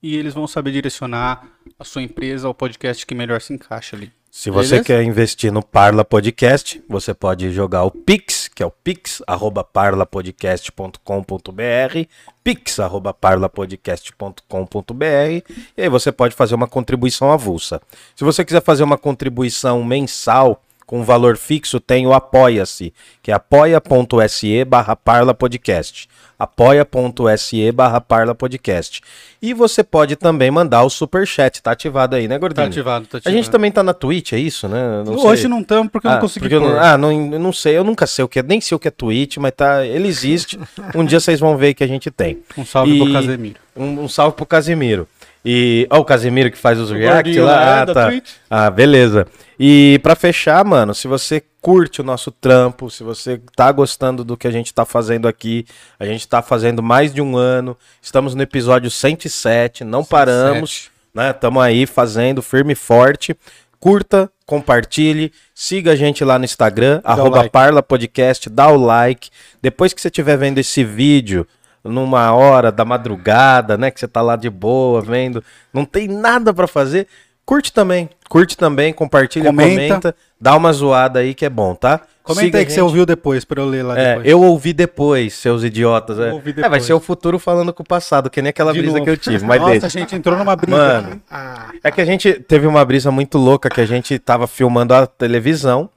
e 0.02 0.16
eles 0.16 0.34
vão 0.34 0.46
saber 0.46 0.72
direcionar 0.72 1.46
a 1.78 1.84
sua 1.84 2.02
empresa 2.02 2.48
ao 2.48 2.54
podcast 2.54 3.06
que 3.06 3.14
melhor 3.14 3.40
se 3.40 3.52
encaixa 3.52 3.96
ali. 3.96 4.12
Se 4.30 4.48
você 4.48 4.76
Beleza? 4.76 4.84
quer 4.84 5.02
investir 5.02 5.52
no 5.52 5.60
Parla 5.60 6.04
Podcast, 6.04 6.80
você 6.88 7.12
pode 7.12 7.50
jogar 7.50 7.82
o 7.82 7.90
Pix, 7.90 8.46
que 8.46 8.62
é 8.62 8.66
o 8.66 8.70
pix, 8.70 9.20
arroba 9.26 9.64
parlapodcast.com.br, 9.64 12.08
pix, 12.44 12.78
arroba 12.78 13.12
parlapodcast.com.br, 13.12 15.52
e 15.76 15.82
aí 15.82 15.88
você 15.88 16.12
pode 16.12 16.36
fazer 16.36 16.54
uma 16.54 16.68
contribuição 16.68 17.32
avulsa. 17.32 17.82
Se 18.14 18.22
você 18.22 18.44
quiser 18.44 18.62
fazer 18.62 18.84
uma 18.84 18.96
contribuição 18.96 19.82
mensal 19.82 20.62
com 20.90 21.04
valor 21.04 21.36
fixo, 21.36 21.78
tem 21.78 22.04
o 22.04 22.12
Apoia-se, 22.12 22.92
que 23.22 23.30
é 23.30 23.34
apoia.se 23.34 24.64
barra 24.64 24.96
parlapodcast, 24.96 26.08
apoia.se 26.36 27.70
barra 27.72 28.00
parlapodcast. 28.00 29.00
E 29.40 29.54
você 29.54 29.84
pode 29.84 30.16
também 30.16 30.50
mandar 30.50 30.82
o 30.82 30.90
superchat, 30.90 31.62
tá 31.62 31.70
ativado 31.70 32.16
aí, 32.16 32.26
né, 32.26 32.34
Tá 32.34 32.38
Gordinho? 32.40 32.66
ativado, 32.66 33.06
tá 33.06 33.16
A 33.16 33.18
ativado. 33.18 33.36
gente 33.36 33.50
também 33.50 33.70
tá 33.70 33.84
na 33.84 33.94
Twitch, 33.94 34.32
é 34.32 34.38
isso, 34.38 34.66
né? 34.68 35.04
Eu 35.06 35.12
Hoje 35.14 35.42
sei. 35.42 35.50
não 35.50 35.60
estamos 35.60 35.92
porque 35.92 36.08
eu 36.08 36.10
Ah, 36.10 36.14
não 36.14 36.20
consegui 36.22 36.40
porque 36.40 36.54
eu 36.56 36.60
não, 36.60 36.80
ah, 36.80 36.98
não, 36.98 37.12
não 37.38 37.52
sei, 37.52 37.76
eu 37.78 37.84
nunca 37.84 38.06
sei 38.06 38.24
o 38.24 38.28
que 38.28 38.40
é, 38.40 38.42
nem 38.42 38.60
sei 38.60 38.74
o 38.74 38.78
que 38.78 38.88
é 38.88 38.90
Twitch, 38.90 39.36
mas 39.36 39.52
tá, 39.56 39.86
ele 39.86 40.08
existe. 40.08 40.58
um 40.94 41.04
dia 41.04 41.20
vocês 41.20 41.38
vão 41.38 41.56
ver 41.56 41.72
que 41.74 41.84
a 41.84 41.86
gente 41.86 42.10
tem. 42.10 42.38
Um 42.58 42.64
salve 42.66 42.96
E- 42.96 42.98
pro 43.04 43.12
Casemiro. 43.12 43.56
Um, 43.76 44.00
um 44.02 44.08
salve 44.08 44.36
pro 44.36 44.44
Casimiro. 44.44 45.06
E, 45.44 45.86
ó, 45.90 45.98
o 45.98 46.04
Casimiro 46.04 46.50
que 46.50 46.58
faz 46.58 46.78
os 46.78 46.90
gordinho 46.92 47.44
lá. 47.44 47.82
Ah, 47.82 47.86
tá. 47.86 48.06
Twitch. 48.08 48.32
Ah, 48.48 48.70
beleza. 48.70 49.26
E 49.58 49.98
pra 50.02 50.14
fechar, 50.14 50.64
mano, 50.64 50.94
se 50.94 51.06
você 51.06 51.42
curte 51.60 52.00
o 52.00 52.04
nosso 52.04 52.30
trampo, 52.30 52.90
se 52.90 53.02
você 53.02 53.40
tá 53.54 53.70
gostando 53.70 54.24
do 54.24 54.36
que 54.36 54.46
a 54.46 54.50
gente 54.50 54.72
tá 54.72 54.84
fazendo 54.84 55.28
aqui, 55.28 55.66
a 55.98 56.06
gente 56.06 56.26
tá 56.26 56.40
fazendo 56.40 56.82
mais 56.82 57.12
de 57.12 57.20
um 57.20 57.36
ano, 57.36 57.76
estamos 58.00 58.34
no 58.34 58.42
episódio 58.42 58.90
107, 58.90 59.84
não 59.84 60.04
paramos, 60.04 60.90
né? 61.14 61.32
Tamo 61.32 61.60
aí 61.60 61.86
fazendo 61.86 62.42
firme 62.42 62.72
e 62.72 62.76
forte. 62.76 63.36
Curta, 63.78 64.30
compartilhe, 64.44 65.32
siga 65.54 65.92
a 65.92 65.96
gente 65.96 66.22
lá 66.22 66.38
no 66.38 66.44
Instagram, 66.44 67.00
o 67.02 67.08
arroba 67.08 67.38
like. 67.38 67.50
Parla 67.50 67.82
Podcast, 67.82 68.50
dá 68.50 68.68
o 68.68 68.76
like. 68.76 69.30
Depois 69.62 69.94
que 69.94 70.00
você 70.02 70.08
estiver 70.08 70.36
vendo 70.36 70.58
esse 70.58 70.84
vídeo, 70.84 71.46
numa 71.84 72.32
hora 72.32 72.70
da 72.70 72.84
madrugada, 72.84 73.76
né, 73.78 73.90
que 73.90 73.98
você 74.00 74.08
tá 74.08 74.20
lá 74.22 74.36
de 74.36 74.50
boa 74.50 75.00
vendo, 75.00 75.42
não 75.72 75.84
tem 75.84 76.06
nada 76.08 76.52
pra 76.52 76.66
fazer, 76.66 77.06
curte 77.44 77.72
também. 77.72 78.08
Curte 78.28 78.56
também, 78.56 78.92
compartilha, 78.92 79.46
Comenta. 79.46 79.74
comenta, 79.74 80.14
dá 80.40 80.54
uma 80.56 80.72
zoada 80.72 81.18
aí 81.20 81.34
que 81.34 81.44
é 81.44 81.50
bom, 81.50 81.74
tá? 81.74 82.00
Comenta 82.22 82.44
Siga 82.44 82.58
aí 82.58 82.66
que 82.66 82.72
você 82.72 82.80
ouviu 82.80 83.04
depois, 83.04 83.44
pra 83.44 83.60
eu 83.60 83.66
ler 83.66 83.82
lá 83.82 83.98
É, 83.98 84.08
depois. 84.10 84.28
eu 84.28 84.40
ouvi 84.42 84.72
depois, 84.72 85.34
seus 85.34 85.64
idiotas. 85.64 86.16
É. 86.20 86.28
É, 86.62 86.68
vai 86.68 86.78
ser 86.78 86.92
o 86.92 87.00
futuro 87.00 87.40
falando 87.40 87.72
com 87.72 87.82
o 87.82 87.86
passado, 87.86 88.30
que 88.30 88.40
nem 88.40 88.50
aquela 88.50 88.72
De 88.72 88.78
brisa 88.78 88.92
novo. 88.92 89.04
que 89.04 89.10
eu 89.10 89.16
tive, 89.16 89.44
mas 89.44 89.58
Nossa, 89.60 89.70
deixa. 89.72 89.86
a 89.86 89.90
gente 89.90 90.14
entrou 90.14 90.36
numa 90.38 90.54
briga. 90.54 90.76
Mano, 90.76 91.20
Ah, 91.28 91.70
é 91.82 91.90
que 91.90 92.00
a 92.00 92.04
gente 92.04 92.32
teve 92.34 92.68
uma 92.68 92.84
brisa 92.84 93.10
muito 93.10 93.36
louca 93.36 93.68
que 93.68 93.80
a 93.80 93.86
gente 93.86 94.16
tava 94.20 94.46
filmando 94.46 94.94
a 94.94 95.08
televisão 95.08 95.90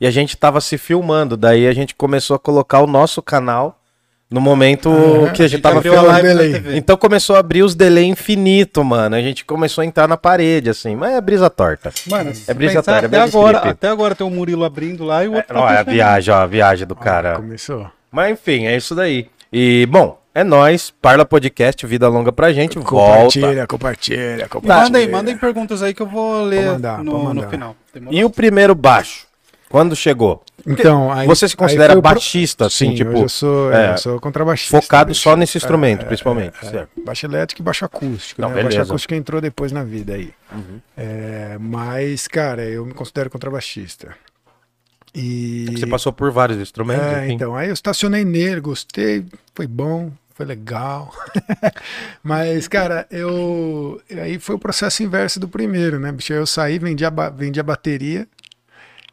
e 0.00 0.06
a 0.08 0.10
gente 0.10 0.36
tava 0.36 0.60
se 0.60 0.76
filmando. 0.76 1.36
Daí 1.36 1.68
a 1.68 1.72
gente 1.72 1.94
começou 1.94 2.34
a 2.34 2.38
colocar 2.38 2.80
o 2.80 2.86
nosso 2.88 3.22
canal 3.22 3.78
no 4.30 4.40
momento 4.40 4.90
Aham, 4.90 5.32
que 5.32 5.42
a 5.42 5.48
gente 5.48 5.60
tava 5.62 5.80
filmando. 5.80 6.74
Então 6.74 6.96
começou 6.96 7.36
a 7.36 7.38
abrir 7.38 7.62
os 7.62 7.74
delay 7.74 8.04
infinito, 8.06 8.84
mano. 8.84 9.14
A 9.14 9.20
gente 9.22 9.44
começou 9.44 9.82
a 9.82 9.84
entrar 9.84 10.08
na 10.08 10.16
parede, 10.16 10.68
assim. 10.70 10.96
Mas 10.96 11.12
é 11.14 11.20
brisa 11.20 11.48
torta. 11.48 11.92
Mano, 12.08 12.32
É 12.46 12.54
brisa 12.54 12.74
pensar, 12.82 12.98
até 12.98 13.06
até 13.06 13.20
agora, 13.20 13.58
agora. 13.58 13.70
até 13.70 13.88
agora 13.88 14.14
tem 14.14 14.26
o 14.26 14.30
Murilo 14.30 14.64
abrindo 14.64 15.04
lá 15.04 15.24
e 15.24 15.28
o 15.28 15.34
outro 15.34 15.56
É, 15.56 15.60
ó, 15.60 15.70
é 15.70 15.78
a 15.78 15.82
viagem, 15.82 16.34
ó, 16.34 16.38
a 16.38 16.46
viagem 16.46 16.86
do 16.86 16.96
cara. 16.96 17.36
Começou. 17.36 17.86
Mas 18.10 18.32
enfim, 18.32 18.66
é 18.66 18.76
isso 18.76 18.94
daí. 18.94 19.28
E, 19.52 19.86
bom, 19.86 20.18
é 20.34 20.42
nóis. 20.42 20.92
Parla 21.00 21.24
Podcast, 21.24 21.86
vida 21.86 22.08
longa 22.08 22.32
pra 22.32 22.52
gente. 22.52 22.78
Volta. 22.78 22.90
Compartilha, 22.90 23.66
compartilha, 23.66 24.48
compartilha. 24.48 24.84
Mandem, 24.84 25.08
mandem 25.08 25.36
perguntas 25.36 25.82
aí 25.82 25.94
que 25.94 26.02
eu 26.02 26.06
vou 26.06 26.42
ler 26.42 26.66
mandar, 26.66 27.02
no, 27.02 27.12
pode 27.12 27.34
no 27.34 27.48
final. 27.48 27.76
E 28.10 28.24
o 28.24 28.30
primeiro 28.30 28.74
baixo? 28.74 29.25
Quando 29.68 29.96
chegou? 29.96 30.42
Então, 30.66 31.12
aí, 31.12 31.26
Você 31.26 31.48
se 31.48 31.56
considera 31.56 31.92
o 31.92 32.02
pro- 32.02 32.02
baixista, 32.12 32.66
assim, 32.66 32.90
Sim, 32.90 32.94
tipo, 32.96 33.12
eu 33.18 33.28
sou, 33.28 33.72
é, 33.72 33.86
é, 33.88 33.92
eu 33.94 33.98
sou 33.98 34.20
contrabaixista. 34.20 34.80
focado 34.80 35.08
bicho. 35.08 35.20
só 35.22 35.36
nesse 35.36 35.56
instrumento, 35.58 36.02
É, 36.02 36.04
principalmente, 36.06 36.54
é, 36.64 36.76
é. 36.78 36.86
Baixo 37.04 37.26
elétrico 37.26 37.62
e 37.62 37.64
baixo 37.64 37.84
acústico. 37.84 38.40
Não, 38.40 38.50
né? 38.50 38.62
Baixo 38.62 38.80
acústico 38.80 39.14
entrou 39.14 39.40
depois 39.40 39.72
na 39.72 39.82
vida 39.84 40.14
aí. 40.14 40.32
Uhum. 40.52 40.80
É, 40.96 41.56
mas, 41.60 42.26
cara, 42.28 42.62
eu 42.64 42.86
me 42.86 42.94
considero 42.94 43.28
contrabaixista. 43.30 44.14
E... 45.14 45.66
Você 45.76 45.86
passou 45.86 46.12
por 46.12 46.30
vários 46.30 46.58
instrumentos, 46.58 47.06
É, 47.06 47.28
então, 47.30 47.54
aí 47.56 47.68
eu 47.68 47.74
estacionei 47.74 48.24
nele, 48.24 48.60
gostei, 48.60 49.24
foi 49.54 49.66
bom, 49.66 50.12
foi 50.34 50.44
legal. 50.44 51.10
Mas, 52.22 52.68
cara, 52.68 53.06
eu. 53.10 54.00
Aí 54.10 54.38
foi 54.38 54.56
o 54.56 54.58
processo 54.58 55.02
inverso 55.02 55.40
do 55.40 55.48
primeiro, 55.48 55.98
né, 55.98 56.12
bicho? 56.12 56.32
Eu 56.34 56.46
saí, 56.46 56.78
vendi 56.78 57.04
a, 57.04 57.10
ba- 57.10 57.30
vendi 57.30 57.58
a 57.58 57.62
bateria 57.62 58.26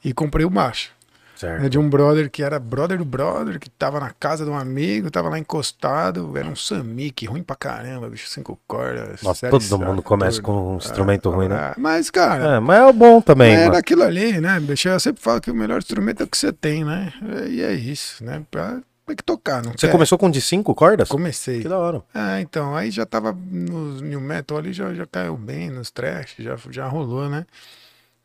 e 0.04 0.14
comprei 0.14 0.46
o 0.46 0.50
baixo. 0.50 0.92
Certo. 1.36 1.64
né, 1.64 1.68
de 1.68 1.78
um 1.80 1.90
brother 1.90 2.30
que 2.30 2.42
era 2.42 2.58
brother 2.58 2.98
do 3.00 3.04
brother, 3.04 3.60
que 3.60 3.70
tava 3.70 4.00
na 4.00 4.12
casa 4.12 4.46
de 4.46 4.52
um 4.52 4.58
amigo, 4.58 5.12
tava 5.12 5.28
lá 5.28 5.38
encostado, 5.38 6.38
era 6.38 6.48
um 6.48 6.56
Samick, 6.56 7.26
ruim 7.26 7.44
pra 7.44 7.56
caramba, 7.56 8.08
bicho, 8.10 8.30
cinco 8.30 8.58
cordas. 8.66 9.22
Nossa, 9.22 9.50
todo 9.50 9.78
mundo 9.80 10.02
começa 10.02 10.42
com 10.42 10.76
um 10.76 10.78
instrumento 10.78 11.30
ruim, 11.30 11.50
né? 11.50 11.56
Ah, 11.56 11.76
Mas, 11.78 12.10
cara, 12.10 12.58
É, 12.58 12.60
mas 12.62 12.80
é 12.80 12.86
o 12.86 12.94
bom 12.94 13.20
também, 13.20 13.56
é 13.56 13.60
mano. 13.62 13.72
daquilo 13.74 14.04
ali, 14.04 14.40
né, 14.40 14.58
bicho? 14.60 14.88
Eu 14.88 15.00
sempre 15.02 15.22
falo 15.22 15.42
que 15.42 15.52
o 15.52 15.56
melhor 15.56 15.80
instrumento 15.80 16.22
é 16.22 16.24
o 16.24 16.28
que 16.28 16.38
você 16.38 16.54
tem, 16.54 16.86
né? 16.86 17.12
E 17.50 17.62
é 17.62 17.74
isso, 17.74 18.24
né? 18.24 18.42
Pra, 18.50 18.80
tem 19.06 19.16
que 19.16 19.24
tocar, 19.24 19.62
não 19.62 19.72
Você 19.72 19.88
quer? 19.88 19.92
começou 19.92 20.18
com 20.18 20.30
de 20.30 20.40
cinco 20.40 20.74
cordas? 20.74 21.10
Comecei. 21.10 21.62
Que 21.62 21.68
da 21.68 21.78
hora. 21.80 22.04
Ah, 22.14 22.40
então, 22.40 22.74
aí 22.74 22.90
já 22.90 23.06
tava 23.06 23.34
nos 23.52 24.02
new 24.02 24.22
metal 24.22 24.58
ali, 24.60 24.72
já, 24.72 24.94
já 24.94 25.06
caiu 25.06 25.36
bem, 25.36 25.70
nos 25.70 25.92
trash, 25.92 26.36
já, 26.40 26.56
já 26.70 26.88
rolou, 26.88 27.28
né? 27.28 27.46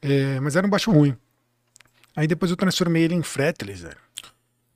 É, 0.00 0.38
mas 0.40 0.54
era 0.54 0.64
um 0.64 0.70
baixo 0.70 0.92
ruim. 0.92 1.16
Aí 2.18 2.26
depois 2.26 2.50
eu 2.50 2.56
transformei 2.56 3.04
ele 3.04 3.14
em 3.14 3.22
fretless, 3.22 3.80
velho. 3.82 3.96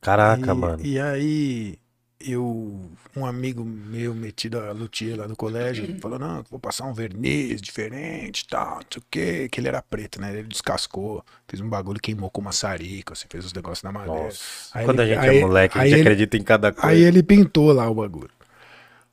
Caraca, 0.00 0.52
e, 0.52 0.54
mano. 0.54 0.86
E 0.86 1.00
aí 1.00 1.76
eu, 2.24 2.88
um 3.16 3.26
amigo 3.26 3.64
meu 3.64 4.14
metido 4.14 4.60
a 4.60 4.70
luthier 4.70 5.18
lá 5.18 5.26
no 5.26 5.34
colégio, 5.34 5.98
falou, 6.00 6.20
não, 6.20 6.44
vou 6.48 6.60
passar 6.60 6.84
um 6.84 6.94
verniz 6.94 7.60
diferente, 7.60 8.46
tal, 8.48 8.76
não 8.76 8.82
sei 8.88 9.00
o 9.00 9.04
quê, 9.10 9.48
que 9.50 9.58
ele 9.58 9.66
era 9.66 9.82
preto, 9.82 10.20
né? 10.20 10.32
Ele 10.32 10.44
descascou, 10.44 11.24
fez 11.48 11.60
um 11.60 11.68
bagulho, 11.68 11.98
queimou 12.00 12.30
com 12.30 12.40
maçarico, 12.40 13.12
assim, 13.12 13.26
fez 13.28 13.44
os 13.44 13.52
negócios 13.52 13.82
na 13.82 13.90
madeira. 13.90 14.22
Nossa. 14.26 14.38
Aí 14.72 14.84
Quando 14.84 15.02
ele- 15.02 15.12
a 15.12 15.14
gente 15.16 15.28
aí- 15.30 15.38
é 15.38 15.40
moleque, 15.40 15.76
a 15.78 15.82
gente 15.84 15.92
ele- 15.94 16.00
acredita 16.02 16.36
em 16.36 16.44
cada 16.44 16.70
coisa. 16.72 16.86
Aí 16.86 17.02
ele 17.02 17.24
pintou 17.24 17.72
lá 17.72 17.90
o 17.90 17.94
bagulho. 17.96 18.30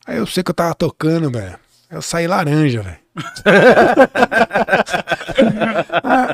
Aí 0.05 0.17
eu 0.17 0.27
sei 0.27 0.43
que 0.43 0.51
eu 0.51 0.55
tava 0.55 0.75
tocando, 0.75 1.31
velho. 1.31 1.57
Eu 1.89 2.03
saí 2.03 2.27
laranja, 2.27 2.83
velho. 2.83 2.99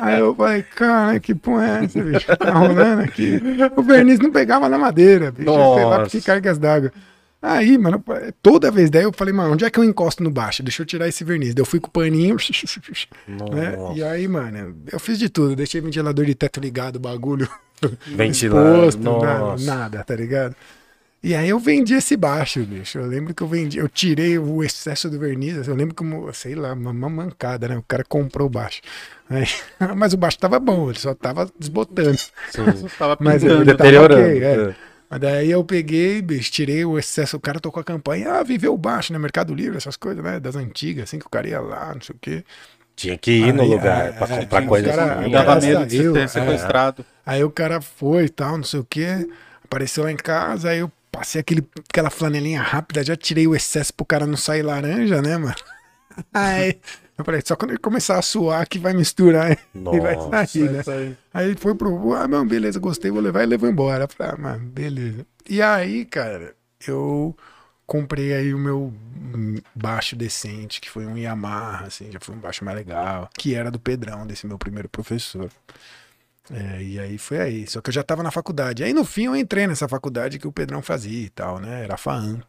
Aí 0.02 0.20
eu 0.20 0.34
falei, 0.34 0.62
cara, 0.62 1.18
que 1.20 1.34
porra 1.34 1.66
é 1.80 1.84
essa, 1.84 2.02
bicho? 2.02 2.36
Tá 2.36 2.50
rolando 2.52 3.02
aqui. 3.02 3.40
O 3.76 3.82
verniz 3.82 4.18
não 4.18 4.30
pegava 4.30 4.68
na 4.68 4.78
madeira, 4.78 5.30
bicho. 5.30 5.48
Eu 5.48 5.74
Sei 5.74 5.84
lá 5.84 5.98
Nossa. 5.98 6.10
que 6.10 6.20
cargas 6.20 6.58
d'água. 6.58 6.92
Aí, 7.40 7.76
mano, 7.78 8.02
toda 8.42 8.70
vez 8.70 8.90
daí 8.90 9.04
eu 9.04 9.12
falei, 9.12 9.32
mano, 9.32 9.52
onde 9.52 9.64
é 9.64 9.70
que 9.70 9.78
eu 9.78 9.84
encosto 9.84 10.22
no 10.22 10.30
baixo? 10.30 10.62
Deixa 10.62 10.82
eu 10.82 10.86
tirar 10.86 11.06
esse 11.06 11.22
verniz. 11.22 11.54
Daí 11.54 11.62
eu 11.62 11.66
fui 11.66 11.78
com 11.78 11.88
o 11.88 11.90
paninho. 11.90 12.36
né? 13.54 13.76
Nossa. 13.76 13.98
E 13.98 14.02
aí, 14.02 14.26
mano, 14.26 14.74
eu 14.90 14.98
fiz 14.98 15.18
de 15.18 15.28
tudo. 15.28 15.54
Deixei 15.54 15.80
ventilador 15.80 16.24
de 16.24 16.34
teto 16.34 16.58
ligado, 16.58 16.96
o 16.96 17.00
bagulho 17.00 17.48
Ventilado. 18.06 18.88
exposto, 18.88 19.02
nada, 19.02 19.38
Nossa. 19.38 19.64
nada, 19.64 20.04
tá 20.04 20.16
ligado? 20.16 20.56
E 21.22 21.34
aí 21.34 21.48
eu 21.48 21.58
vendi 21.58 21.94
esse 21.94 22.16
baixo, 22.16 22.60
bicho. 22.64 22.98
Eu 22.98 23.06
lembro 23.06 23.34
que 23.34 23.42
eu 23.42 23.48
vendi, 23.48 23.78
eu 23.78 23.88
tirei 23.88 24.38
o 24.38 24.62
excesso 24.62 25.10
do 25.10 25.18
verniz. 25.18 25.66
Eu 25.66 25.74
lembro 25.74 25.94
como, 25.94 26.32
sei 26.32 26.54
lá, 26.54 26.72
uma, 26.72 26.90
uma 26.90 27.10
mancada, 27.10 27.66
né? 27.66 27.76
O 27.76 27.82
cara 27.82 28.04
comprou 28.08 28.46
o 28.46 28.50
baixo. 28.50 28.80
Aí- 29.28 29.46
mas 29.96 30.12
o 30.12 30.16
baixo 30.16 30.38
tava 30.38 30.60
bom, 30.60 30.88
ele 30.88 30.98
só 30.98 31.14
tava 31.14 31.50
desbotando. 31.58 32.16
Sim. 32.16 32.64
Tava 32.98 33.16
Mas 33.20 33.42
ele 33.42 33.54
tava 33.54 33.64
Deteriorando. 33.64 34.22
ok, 34.22 34.42
é. 34.44 34.70
É. 34.70 34.74
Mas 35.10 35.20
daí 35.20 35.50
eu 35.50 35.64
peguei, 35.64 36.20
bicho, 36.22 36.50
tirei 36.52 36.84
o 36.84 36.98
excesso. 36.98 37.36
O 37.36 37.40
cara 37.40 37.58
tocou 37.60 37.80
a 37.80 37.84
campanha, 37.84 38.34
ah, 38.34 38.42
viveu 38.42 38.74
o 38.74 38.78
baixo, 38.78 39.12
né? 39.12 39.18
Mercado 39.18 39.54
Livre, 39.54 39.76
essas 39.76 39.96
coisas, 39.96 40.22
né? 40.22 40.38
Das 40.38 40.54
antigas, 40.54 41.04
assim, 41.04 41.18
que 41.18 41.26
o 41.26 41.30
cara 41.30 41.48
ia 41.48 41.60
lá, 41.60 41.92
não 41.94 42.00
sei 42.02 42.14
o 42.14 42.18
quê. 42.20 42.44
Tinha 42.94 43.16
que 43.18 43.30
ir 43.30 43.52
no 43.52 43.62
Aí, 43.62 43.68
lugar 43.68 44.06
é, 44.08 44.12
pra 44.12 44.26
é, 44.26 44.40
comprar 44.40 44.58
tinha 44.60 44.68
coisa 44.68 44.88
cara- 44.90 45.20
assim. 45.20 45.30
Dava 45.30 45.60
medo 45.60 45.86
de 45.86 45.96
saiu, 45.98 46.12
ser 46.14 46.20
é. 46.20 46.26
sequestrado. 46.28 47.04
Aí 47.24 47.42
o 47.44 47.50
cara 47.50 47.80
foi 47.80 48.24
e 48.24 48.28
tal, 48.28 48.56
não 48.56 48.64
sei 48.64 48.80
o 48.80 48.86
quê. 48.88 49.28
Apareceu 49.64 50.04
lá 50.04 50.12
em 50.12 50.16
casa, 50.16 50.70
aí 50.70 50.78
eu 50.78 50.90
passei 51.16 51.40
aquele, 51.40 51.66
aquela 51.88 52.10
flanelinha 52.10 52.62
rápida, 52.62 53.04
já 53.04 53.16
tirei 53.16 53.46
o 53.46 53.54
excesso 53.54 53.92
pro 53.94 54.06
cara 54.06 54.26
não 54.26 54.36
sair 54.36 54.62
laranja, 54.62 55.20
né, 55.22 55.36
mano? 55.36 55.54
Aí 56.32 56.80
eu 57.18 57.24
falei, 57.24 57.40
só 57.44 57.56
quando 57.56 57.70
ele 57.70 57.78
começar 57.78 58.18
a 58.18 58.22
suar 58.22 58.68
que 58.68 58.78
vai 58.78 58.92
misturar 58.92 59.52
e 59.52 59.56
vai 60.00 60.16
Nossa. 60.16 60.46
sair, 60.46 60.70
né? 60.70 60.82
Aí 61.32 61.46
ele 61.46 61.56
foi 61.56 61.74
pro. 61.74 62.14
Ah, 62.14 62.28
não, 62.28 62.46
beleza, 62.46 62.78
gostei, 62.78 63.10
vou 63.10 63.20
levar 63.20 63.42
e 63.42 63.46
levou 63.46 63.68
embora. 63.68 64.04
Eu 64.04 64.08
falei, 64.08 64.32
ah, 64.34 64.40
mano, 64.40 64.66
beleza. 64.66 65.26
E 65.48 65.62
aí, 65.62 66.04
cara, 66.04 66.54
eu 66.86 67.34
comprei 67.86 68.34
aí 68.34 68.52
o 68.52 68.58
meu 68.58 68.92
baixo 69.74 70.14
decente, 70.16 70.80
que 70.80 70.90
foi 70.90 71.06
um 71.06 71.16
Yamaha, 71.16 71.86
assim, 71.86 72.10
já 72.10 72.18
foi 72.20 72.34
um 72.34 72.38
baixo 72.38 72.64
mais 72.64 72.76
legal, 72.76 73.30
que 73.38 73.54
era 73.54 73.70
do 73.70 73.78
Pedrão, 73.78 74.26
desse 74.26 74.46
meu 74.46 74.58
primeiro 74.58 74.88
professor. 74.88 75.48
É, 76.50 76.82
e 76.82 76.98
aí 76.98 77.18
foi 77.18 77.38
aí. 77.40 77.66
Só 77.66 77.80
que 77.80 77.90
eu 77.90 77.94
já 77.94 78.02
tava 78.02 78.22
na 78.22 78.30
faculdade. 78.30 78.84
Aí 78.84 78.92
no 78.92 79.04
fim 79.04 79.26
eu 79.26 79.36
entrei 79.36 79.66
nessa 79.66 79.88
faculdade 79.88 80.38
que 80.38 80.46
o 80.46 80.52
Pedrão 80.52 80.80
fazia 80.82 81.24
e 81.26 81.30
tal, 81.30 81.58
né? 81.58 81.84
Era 81.84 81.94
a 81.94 81.98
FAAM. 81.98 82.40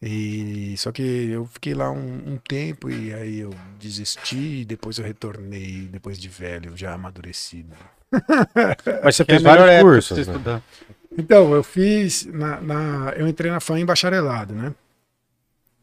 E 0.00 0.76
só 0.78 0.92
que 0.92 1.02
eu 1.02 1.46
fiquei 1.46 1.74
lá 1.74 1.90
um, 1.90 2.34
um 2.34 2.36
tempo 2.36 2.88
e 2.88 3.12
aí 3.12 3.40
eu 3.40 3.50
desisti 3.80 4.60
e 4.60 4.64
depois 4.64 4.98
eu 4.98 5.04
retornei 5.04 5.88
depois 5.90 6.18
de 6.18 6.28
velho, 6.28 6.76
já 6.76 6.94
amadurecido. 6.94 7.74
Mas 9.02 9.16
você 9.16 9.22
é 9.22 9.26
fez 9.26 9.42
vários 9.42 9.68
cursos, 9.80 10.18
né? 10.18 10.32
estudar. 10.34 10.62
Então, 11.16 11.52
eu 11.52 11.62
fiz. 11.64 12.26
Na, 12.26 12.60
na- 12.60 13.12
eu 13.16 13.26
entrei 13.26 13.50
na 13.50 13.60
FAM 13.60 13.80
em 13.80 13.84
bacharelado, 13.84 14.54
né? 14.54 14.72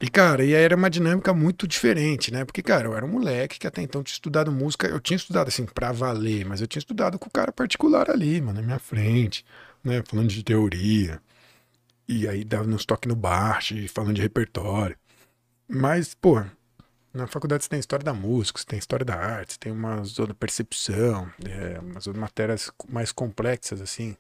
E, 0.06 0.08
cara, 0.08 0.46
e 0.46 0.56
aí 0.56 0.62
era 0.62 0.76
uma 0.76 0.88
dinâmica 0.88 1.34
muito 1.34 1.68
diferente, 1.68 2.32
né? 2.32 2.46
Porque, 2.46 2.62
cara, 2.62 2.86
eu 2.88 2.96
era 2.96 3.04
um 3.04 3.10
moleque 3.10 3.58
que 3.58 3.66
até 3.66 3.82
então 3.82 4.04
tinha 4.04 4.14
estudado 4.14 4.52
música. 4.52 4.86
Eu 4.86 5.00
tinha 5.00 5.18
estudado, 5.18 5.48
assim, 5.48 5.66
pra 5.66 5.92
valer, 5.92 6.46
mas 6.46 6.62
eu 6.62 6.68
tinha 6.68 6.80
estudado 6.80 7.18
com 7.18 7.28
o 7.28 7.32
cara 7.32 7.52
particular 7.52 8.12
ali, 8.12 8.40
mano, 8.40 8.62
na 8.62 8.68
minha 8.68 8.78
frente, 8.78 9.44
né? 9.84 10.04
Falando 10.08 10.28
de 10.30 10.44
teoria. 10.44 11.20
E 12.08 12.28
aí 12.28 12.44
dava 12.44 12.70
uns 12.70 12.86
toques 12.86 13.10
no 13.10 13.16
baixo, 13.16 13.74
falando 13.90 14.14
de 14.14 14.22
repertório. 14.22 14.96
Mas, 15.68 16.14
pô, 16.14 16.44
na 17.12 17.28
faculdade 17.28 17.64
você 17.64 17.70
tem 17.70 17.80
história 17.80 18.06
da 18.06 18.14
música, 18.14 18.60
você 18.60 18.66
tem 18.66 18.78
história 18.78 19.06
da 19.06 19.16
arte, 19.16 19.54
você 19.54 19.60
tem 19.60 19.72
uma 19.72 20.04
zona 20.04 20.36
percepção, 20.36 21.32
é, 21.50 21.80
umas 21.80 22.06
matérias 22.08 22.72
mais 22.88 23.12
complexas, 23.12 23.82
assim. 23.82 24.16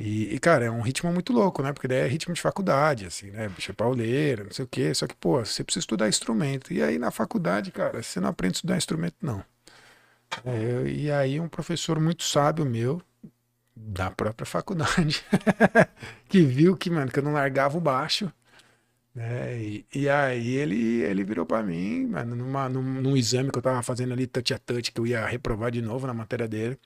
E, 0.00 0.34
e, 0.34 0.38
cara, 0.38 0.64
é 0.64 0.70
um 0.70 0.80
ritmo 0.80 1.12
muito 1.12 1.30
louco, 1.30 1.62
né? 1.62 1.74
Porque 1.74 1.86
daí 1.86 1.98
é 1.98 2.06
ritmo 2.06 2.32
de 2.32 2.40
faculdade, 2.40 3.04
assim, 3.04 3.30
né? 3.30 3.48
Bicho 3.50 3.70
é 3.70 3.74
pauleira, 3.74 4.44
não 4.44 4.50
sei 4.50 4.64
o 4.64 4.68
quê. 4.68 4.94
Só 4.94 5.06
que, 5.06 5.14
pô, 5.14 5.44
você 5.44 5.62
precisa 5.62 5.82
estudar 5.82 6.08
instrumento. 6.08 6.72
E 6.72 6.82
aí 6.82 6.98
na 6.98 7.10
faculdade, 7.10 7.70
cara, 7.70 8.02
você 8.02 8.18
não 8.18 8.30
aprende 8.30 8.54
a 8.54 8.56
estudar 8.56 8.76
instrumento, 8.78 9.16
não. 9.20 9.44
É, 10.44 10.88
e 10.88 11.10
aí 11.10 11.40
um 11.40 11.48
professor 11.48 12.00
muito 12.00 12.22
sábio 12.22 12.64
meu, 12.64 13.02
da 13.76 14.10
própria 14.10 14.46
faculdade, 14.46 15.24
que 16.28 16.42
viu 16.42 16.76
que, 16.76 16.90
mano, 16.90 17.10
que 17.10 17.18
eu 17.18 17.22
não 17.22 17.32
largava 17.32 17.76
o 17.78 17.80
baixo. 17.80 18.32
Né? 19.14 19.62
E, 19.62 19.86
e 19.94 20.08
aí 20.08 20.54
ele, 20.56 21.02
ele 21.02 21.24
virou 21.24 21.46
pra 21.46 21.62
mim, 21.62 22.06
mano, 22.06 22.36
numa, 22.36 22.68
num, 22.68 22.82
num 22.82 23.16
exame 23.16 23.50
que 23.50 23.58
eu 23.58 23.62
tava 23.62 23.82
fazendo 23.82 24.12
ali, 24.12 24.26
touch 24.26 24.54
a 24.54 24.58
touch, 24.58 24.92
que 24.92 25.00
eu 25.00 25.06
ia 25.06 25.26
reprovar 25.26 25.70
de 25.70 25.82
novo 25.82 26.06
na 26.06 26.14
matéria 26.14 26.48
dele. 26.48 26.78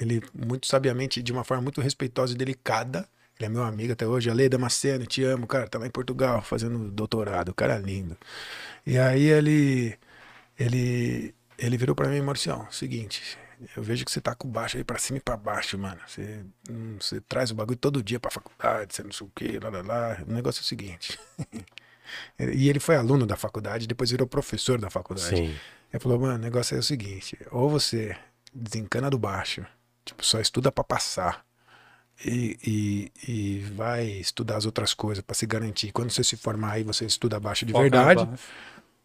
Ele, 0.00 0.22
muito 0.34 0.66
sabiamente, 0.66 1.22
de 1.22 1.32
uma 1.32 1.44
forma 1.44 1.62
muito 1.62 1.80
respeitosa 1.80 2.32
e 2.32 2.36
delicada, 2.36 3.06
ele 3.38 3.46
é 3.46 3.48
meu 3.48 3.62
amigo 3.62 3.92
até 3.92 4.06
hoje, 4.06 4.30
Ale 4.30 4.48
Damasceno, 4.48 5.06
te 5.06 5.22
amo, 5.24 5.46
cara, 5.46 5.68
tá 5.68 5.78
lá 5.78 5.86
em 5.86 5.90
Portugal 5.90 6.42
fazendo 6.42 6.90
doutorado, 6.90 7.52
cara 7.54 7.78
lindo. 7.78 8.16
E 8.86 8.98
aí 8.98 9.24
ele, 9.24 9.98
ele, 10.58 11.34
ele 11.58 11.76
virou 11.76 11.94
pra 11.94 12.08
mim, 12.08 12.20
Marcião, 12.20 12.66
seguinte, 12.70 13.36
eu 13.76 13.82
vejo 13.82 14.04
que 14.04 14.10
você 14.10 14.20
tá 14.20 14.34
com 14.34 14.48
o 14.48 14.50
baixo 14.50 14.76
aí 14.76 14.84
pra 14.84 14.98
cima 14.98 15.18
e 15.18 15.20
pra 15.20 15.36
baixo, 15.36 15.78
mano. 15.78 16.00
Você, 16.06 16.44
hum, 16.70 16.96
você 17.00 17.20
traz 17.20 17.50
o 17.50 17.54
bagulho 17.54 17.78
todo 17.78 18.02
dia 18.02 18.18
pra 18.18 18.30
faculdade, 18.30 18.94
você 18.94 19.02
não 19.02 19.12
sei 19.12 19.26
o 19.26 19.30
que, 19.34 19.58
lá, 19.58 19.68
lá, 19.68 19.82
lá. 19.82 20.24
O 20.26 20.32
negócio 20.32 20.60
é 20.60 20.62
o 20.62 20.66
seguinte. 20.66 21.18
e 22.38 22.68
ele 22.68 22.80
foi 22.80 22.96
aluno 22.96 23.26
da 23.26 23.36
faculdade, 23.36 23.86
depois 23.86 24.10
virou 24.10 24.26
professor 24.26 24.80
da 24.80 24.90
faculdade. 24.90 25.36
Sim. 25.36 25.56
Ele 25.92 26.00
falou, 26.00 26.18
mano, 26.18 26.34
o 26.34 26.38
negócio 26.38 26.76
é 26.76 26.80
o 26.80 26.82
seguinte: 26.82 27.38
ou 27.50 27.68
você 27.70 28.16
desencana 28.52 29.08
do 29.08 29.18
baixo 29.18 29.64
Tipo, 30.04 30.24
só 30.24 30.40
estuda 30.40 30.70
pra 30.72 30.84
passar. 30.84 31.44
E, 32.24 32.58
e, 32.64 33.12
e 33.32 33.58
vai 33.74 34.04
estudar 34.06 34.56
as 34.56 34.66
outras 34.66 34.94
coisas 34.94 35.22
pra 35.24 35.34
se 35.34 35.46
garantir. 35.46 35.92
Quando 35.92 36.10
você 36.10 36.22
se 36.22 36.36
formar 36.36 36.72
aí, 36.72 36.84
você 36.84 37.04
estuda 37.04 37.40
baixo 37.40 37.66
de 37.66 37.72
Foca 37.72 37.82
verdade. 37.82 38.24
baixo. 38.24 38.44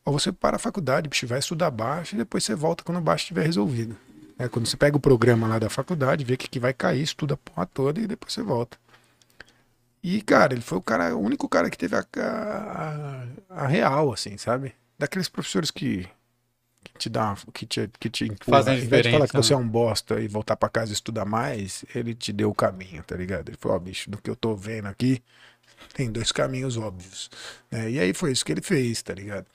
Ou 0.06 0.14
você 0.14 0.32
para 0.32 0.56
a 0.56 0.60
faculdade, 0.60 1.10
bicho, 1.10 1.28
vai 1.28 1.40
estudar 1.40 1.72
baixo 1.72 2.16
e 2.16 2.18
depois 2.18 2.44
você 2.44 2.56
volta 2.56 2.84
quando 2.84 2.98
o 2.98 3.02
baixo 3.02 3.24
estiver 3.24 3.46
resolvido. 3.46 3.98
É, 4.40 4.48
quando 4.48 4.68
você 4.68 4.78
pega 4.78 4.96
o 4.96 5.00
programa 5.00 5.48
lá 5.48 5.58
da 5.58 5.70
faculdade, 5.70 6.24
vê 6.24 6.36
o 6.36 6.38
que, 6.38 6.48
que 6.48 6.60
vai 6.60 6.74
cair, 6.74 7.02
estuda 7.02 7.34
a 7.34 7.38
porra 7.38 7.66
toda 7.66 8.00
e 8.00 8.08
depois 8.08 8.32
você 8.32 8.44
volta. 8.44 8.78
E, 10.04 10.22
cara, 10.22 10.54
ele 10.54 10.62
foi 10.62 10.78
o 10.78 10.82
cara, 10.82 11.16
o 11.16 11.20
único 11.20 11.50
cara 11.50 11.70
que 11.70 11.78
teve 11.78 11.96
a, 11.96 12.06
a, 12.16 13.24
a 13.50 13.68
real, 13.68 14.14
assim, 14.14 14.38
sabe? 14.38 14.74
Daqueles 14.98 15.28
professores 15.28 15.72
que 15.72 16.08
te 16.98 17.10
dá, 17.10 17.36
que 17.54 17.66
te, 17.66 17.90
que 18.00 18.10
te 18.10 18.26
empurra. 18.26 18.64
Fazem 18.64 18.76
de 18.76 19.10
falar 19.10 19.28
que 19.28 19.36
diferença, 19.36 19.38
você 19.38 19.54
é 19.54 19.58
né? 19.58 19.64
um 19.64 19.68
bosta 19.70 20.20
e 20.20 20.28
voltar 20.28 20.58
pra 20.58 20.70
casa 20.70 20.92
e 20.92 20.94
estudar 20.94 21.26
mais, 21.26 21.86
ele 21.96 22.16
te 22.16 22.34
deu 22.34 22.50
o 22.50 22.56
caminho, 22.56 23.04
tá 23.04 23.16
ligado? 23.16 23.50
Ele 23.50 23.58
falou, 23.58 23.78
ó, 23.78 23.80
bicho, 23.80 24.10
do 24.12 24.18
que 24.18 24.30
eu 24.30 24.36
tô 24.36 24.56
vendo 24.56 24.88
aqui, 24.88 25.24
tem 25.94 26.12
dois 26.12 26.32
caminhos 26.32 26.78
óbvios. 26.78 27.30
né? 27.72 27.92
E 27.92 28.00
aí 28.00 28.14
foi 28.14 28.32
isso 28.32 28.46
que 28.46 28.52
ele 28.52 28.62
fez, 28.62 29.02
tá 29.02 29.14
ligado? 29.14 29.48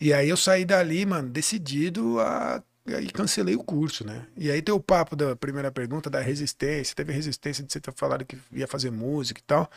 E 0.00 0.12
aí 0.14 0.28
eu 0.28 0.36
saí 0.36 0.64
dali, 0.64 1.04
mano, 1.06 1.28
decidido 1.28 2.20
a. 2.20 2.62
Aí 2.86 3.08
cancelei 3.10 3.54
o 3.54 3.62
curso, 3.62 4.04
né? 4.06 4.26
E 4.36 4.50
aí 4.50 4.62
tem 4.62 4.74
o 4.74 4.80
papo 4.80 5.14
da 5.14 5.36
primeira 5.36 5.70
pergunta 5.70 6.10
da 6.10 6.20
resistência. 6.20 6.96
Teve 6.96 7.12
resistência 7.12 7.62
de 7.62 7.72
você 7.72 7.78
ter 7.80 7.92
falado 7.94 8.24
que 8.24 8.38
ia 8.52 8.66
fazer 8.66 8.90
música 8.90 9.38
e 9.40 9.44
tal. 9.44 9.70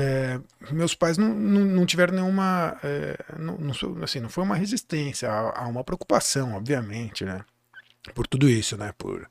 É, 0.00 0.38
meus 0.70 0.94
pais 0.94 1.18
não, 1.18 1.34
não, 1.34 1.64
não 1.64 1.84
tiveram 1.84 2.14
nenhuma. 2.14 2.78
é, 2.84 3.18
não, 3.36 3.58
não, 3.58 4.04
assim, 4.04 4.20
não 4.20 4.28
foi 4.28 4.44
uma 4.44 4.54
resistência, 4.54 5.28
há, 5.28 5.64
há 5.64 5.66
uma 5.66 5.82
preocupação, 5.82 6.54
obviamente, 6.54 7.24
né? 7.24 7.44
Por 8.14 8.28
tudo 8.28 8.48
isso, 8.48 8.76
né? 8.76 8.92
Por, 8.96 9.26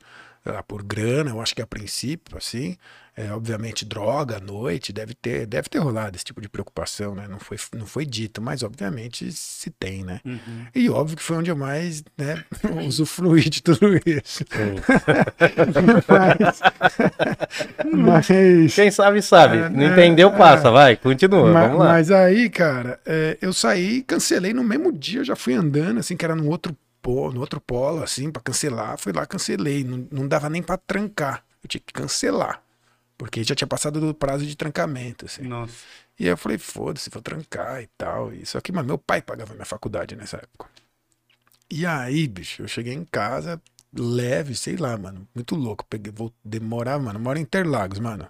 por 0.66 0.82
grana, 0.82 1.30
eu 1.30 1.40
acho 1.40 1.54
que 1.54 1.62
a 1.62 1.66
princípio, 1.66 2.36
assim. 2.36 2.76
É, 3.16 3.32
obviamente, 3.32 3.84
droga 3.84 4.36
à 4.36 4.40
noite, 4.40 4.92
deve 4.92 5.12
ter, 5.12 5.44
deve 5.44 5.68
ter 5.68 5.78
rolado 5.78 6.14
esse 6.14 6.24
tipo 6.24 6.40
de 6.40 6.48
preocupação, 6.48 7.16
né? 7.16 7.26
Não 7.28 7.40
foi, 7.40 7.56
não 7.74 7.84
foi 7.84 8.06
dito, 8.06 8.40
mas 8.40 8.62
obviamente 8.62 9.32
se 9.32 9.70
tem, 9.70 10.04
né? 10.04 10.20
Uhum. 10.24 10.66
E 10.72 10.88
óbvio 10.88 11.16
que 11.16 11.22
foi 11.24 11.36
onde 11.36 11.50
eu 11.50 11.56
mais, 11.56 12.04
né, 12.16 12.44
usufruí 12.86 13.50
de 13.50 13.60
tudo 13.60 13.96
isso. 14.06 14.44
mas, 16.06 16.60
mas, 17.92 18.74
Quem 18.74 18.90
sabe, 18.92 19.20
sabe. 19.20 19.58
É, 19.58 19.68
Não 19.68 19.82
é, 19.82 19.86
entendeu, 19.92 20.30
passa. 20.30 20.70
Vai, 20.70 20.96
continua. 20.96 21.52
ma- 21.52 21.62
Vamos 21.66 21.78
lá. 21.80 21.84
mas 21.86 22.10
aí, 22.12 22.48
cara, 22.48 23.00
é, 23.04 23.36
eu 23.40 23.52
saí, 23.52 24.02
cancelei 24.02 24.52
no 24.52 24.62
mesmo 24.62 24.92
dia, 24.92 25.20
eu 25.20 25.24
já 25.24 25.34
fui 25.36 25.54
andando, 25.54 25.98
assim, 25.98 26.16
que 26.16 26.24
era 26.24 26.36
no 26.36 26.48
outro 26.48 26.76
polo, 27.08 27.32
no 27.32 27.40
outro 27.40 27.58
polo, 27.58 28.02
assim, 28.02 28.30
pra 28.30 28.42
cancelar. 28.42 28.98
Fui 28.98 29.14
lá, 29.14 29.24
cancelei. 29.24 29.82
Não, 29.82 30.06
não 30.10 30.28
dava 30.28 30.50
nem 30.50 30.62
pra 30.62 30.76
trancar. 30.76 31.42
Eu 31.62 31.68
tinha 31.68 31.80
que 31.80 31.90
cancelar. 31.90 32.62
Porque 33.16 33.42
já 33.42 33.54
tinha 33.54 33.66
passado 33.66 33.98
do 33.98 34.12
prazo 34.12 34.44
de 34.44 34.54
trancamento, 34.54 35.24
assim. 35.24 35.42
Nossa. 35.42 35.72
E 36.18 36.24
aí 36.24 36.30
eu 36.30 36.36
falei, 36.36 36.58
foda-se, 36.58 37.08
vou 37.08 37.22
trancar 37.22 37.80
e 37.82 37.86
tal. 37.96 38.34
E, 38.34 38.44
só 38.44 38.60
que, 38.60 38.70
mano, 38.70 38.88
meu 38.88 38.98
pai 38.98 39.22
pagava 39.22 39.54
minha 39.54 39.64
faculdade 39.64 40.14
nessa 40.14 40.36
época. 40.36 40.68
E 41.70 41.86
aí, 41.86 42.28
bicho, 42.28 42.62
eu 42.62 42.68
cheguei 42.68 42.92
em 42.92 43.04
casa 43.04 43.58
leve, 43.98 44.54
sei 44.54 44.76
lá, 44.76 44.96
mano, 44.98 45.26
muito 45.34 45.54
louco. 45.56 45.86
Peguei, 45.88 46.12
vou 46.14 46.30
demorar, 46.44 46.98
mano, 46.98 47.18
moro 47.18 47.38
em 47.38 47.42
Interlagos, 47.42 47.98
mano. 47.98 48.28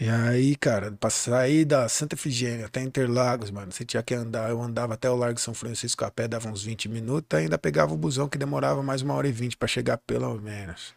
E 0.00 0.08
aí, 0.08 0.54
cara, 0.54 0.92
pra 0.92 1.10
sair 1.10 1.64
da 1.64 1.88
Santa 1.88 2.14
Efigênia 2.14 2.66
até 2.66 2.80
Interlagos, 2.80 3.50
mano, 3.50 3.72
você 3.72 3.84
tinha 3.84 4.02
que 4.02 4.14
andar. 4.14 4.48
Eu 4.48 4.62
andava 4.62 4.94
até 4.94 5.10
o 5.10 5.16
Largo 5.16 5.40
São 5.40 5.52
Francisco 5.52 6.04
a 6.04 6.10
pé, 6.10 6.28
dava 6.28 6.48
uns 6.48 6.62
20 6.62 6.88
minutos, 6.88 7.36
ainda 7.36 7.58
pegava 7.58 7.92
o 7.92 7.96
busão 7.96 8.28
que 8.28 8.38
demorava 8.38 8.80
mais 8.82 9.02
uma 9.02 9.14
hora 9.14 9.26
e 9.28 9.32
vinte 9.32 9.56
pra 9.56 9.66
chegar, 9.66 9.98
pelo 9.98 10.40
menos. 10.40 10.94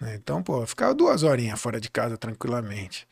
né? 0.00 0.16
Então, 0.16 0.42
pô, 0.42 0.66
ficava 0.66 0.94
duas 0.94 1.22
horinhas 1.24 1.60
fora 1.60 1.80
de 1.80 1.90
casa 1.90 2.18
tranquilamente. 2.18 3.08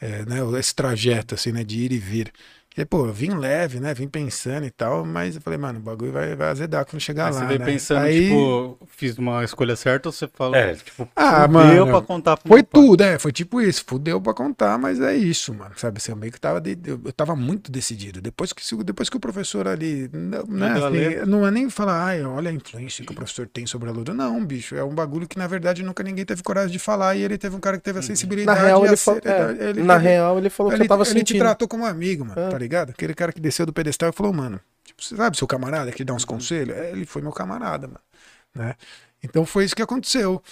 É, 0.00 0.24
né, 0.26 0.38
esse 0.58 0.74
trajeto, 0.74 1.34
assim, 1.34 1.52
né, 1.52 1.64
de 1.64 1.80
ir 1.80 1.92
e 1.92 1.98
vir. 1.98 2.32
E 2.76 2.80
aí, 2.80 2.84
pô, 2.84 3.06
eu 3.06 3.12
vim 3.12 3.30
leve, 3.36 3.78
né, 3.78 3.94
vim 3.94 4.08
pensando 4.08 4.66
e 4.66 4.70
tal, 4.70 5.04
mas 5.04 5.36
eu 5.36 5.40
falei, 5.40 5.56
mano, 5.56 5.78
o 5.78 5.82
bagulho 5.82 6.10
vai, 6.10 6.34
vai 6.34 6.48
azedar 6.48 6.84
quando 6.84 7.00
chegar 7.00 7.26
Aí 7.26 7.32
lá, 7.32 7.38
você 7.38 7.46
veio 7.46 7.60
né? 7.60 7.64
pensando, 7.66 8.00
Aí- 8.00 8.22
tipo, 8.24 8.78
fiz 8.88 9.16
uma 9.16 9.44
escolha 9.44 9.76
certa 9.76 10.08
ou 10.08 10.12
você 10.12 10.26
falou, 10.26 10.56
É, 10.56 10.74
tipo, 10.74 11.08
Ah, 11.14 11.42
fudeu 11.42 11.52
mano, 11.52 11.86
pra 11.86 12.02
contar 12.02 12.36
pro 12.36 12.48
Foi 12.48 12.56
meu 12.58 12.64
pai? 12.66 12.82
tudo, 12.82 13.00
é, 13.04 13.16
foi 13.16 13.30
tipo 13.30 13.60
isso, 13.62 13.84
fudeu 13.86 14.20
pra 14.20 14.34
contar, 14.34 14.76
mas 14.76 15.00
é 15.00 15.14
isso, 15.14 15.54
mano, 15.54 15.70
sabe, 15.76 15.98
assim, 15.98 16.10
eu 16.10 16.16
meio 16.16 16.32
que 16.32 16.40
tava, 16.40 16.60
de- 16.60 16.76
eu, 16.84 17.00
eu 17.04 17.12
tava 17.12 17.36
muito 17.36 17.70
decidido, 17.70 18.20
depois 18.20 18.52
que, 18.52 18.60
depois 18.82 19.08
que 19.08 19.16
o 19.16 19.20
professor 19.20 19.68
ali, 19.68 20.10
não, 20.12 20.44
né, 20.44 20.72
assim, 20.72 21.30
não 21.30 21.46
é 21.46 21.52
nem 21.52 21.70
falar, 21.70 22.04
ai, 22.04 22.24
olha 22.24 22.50
a 22.50 22.52
influência 22.52 23.04
que 23.06 23.12
o 23.12 23.14
professor 23.14 23.46
tem 23.46 23.66
sobre 23.66 23.88
a 23.88 23.92
Luda, 23.92 24.12
não, 24.12 24.44
bicho, 24.44 24.74
é 24.74 24.82
um 24.82 24.92
bagulho 24.96 25.28
que 25.28 25.38
na 25.38 25.46
verdade 25.46 25.84
nunca 25.84 26.02
ninguém 26.02 26.24
teve 26.24 26.42
coragem 26.42 26.72
de 26.72 26.80
falar, 26.80 27.14
e 27.14 27.22
ele 27.22 27.38
teve 27.38 27.54
um 27.54 27.60
cara 27.60 27.76
que 27.78 27.84
teve 27.84 28.00
a 28.00 28.02
Na 28.02 28.06
sensibilidade 28.08 28.60
real, 28.60 28.82
e 28.82 28.84
a 28.84 28.88
ele 28.88 28.96
falou, 28.96 29.20
é, 29.24 29.68
ele 29.70 29.82
na 29.84 29.94
teve- 29.94 30.08
real, 30.08 30.38
ele 30.38 30.50
falou 30.50 30.72
que 30.72 30.76
ele, 30.78 30.82
você 30.84 30.88
tava 30.88 31.02
ele 31.04 31.10
te 31.12 31.18
sentindo. 31.18 31.38
tratou 31.38 31.68
como 31.68 31.86
amigo, 31.86 32.24
mano, 32.24 32.40
É. 32.40 32.48
tá 32.48 32.63
ligado? 32.64 32.90
Aquele 32.90 33.14
cara 33.14 33.32
que 33.32 33.40
desceu 33.40 33.64
do 33.66 33.72
pedestal 33.72 34.10
e 34.10 34.12
falou, 34.12 34.32
mano, 34.32 34.60
tipo, 34.84 35.02
você 35.02 35.16
sabe 35.16 35.36
seu 35.36 35.46
camarada 35.46 35.92
que 35.92 36.04
dá 36.04 36.12
uns 36.12 36.24
conselhos? 36.24 36.76
É, 36.76 36.90
ele 36.90 37.06
foi 37.06 37.22
meu 37.22 37.32
camarada, 37.32 37.86
mano, 37.86 38.00
né? 38.54 38.74
Então 39.22 39.46
foi 39.46 39.64
isso 39.64 39.76
que 39.76 39.82
aconteceu. 39.82 40.42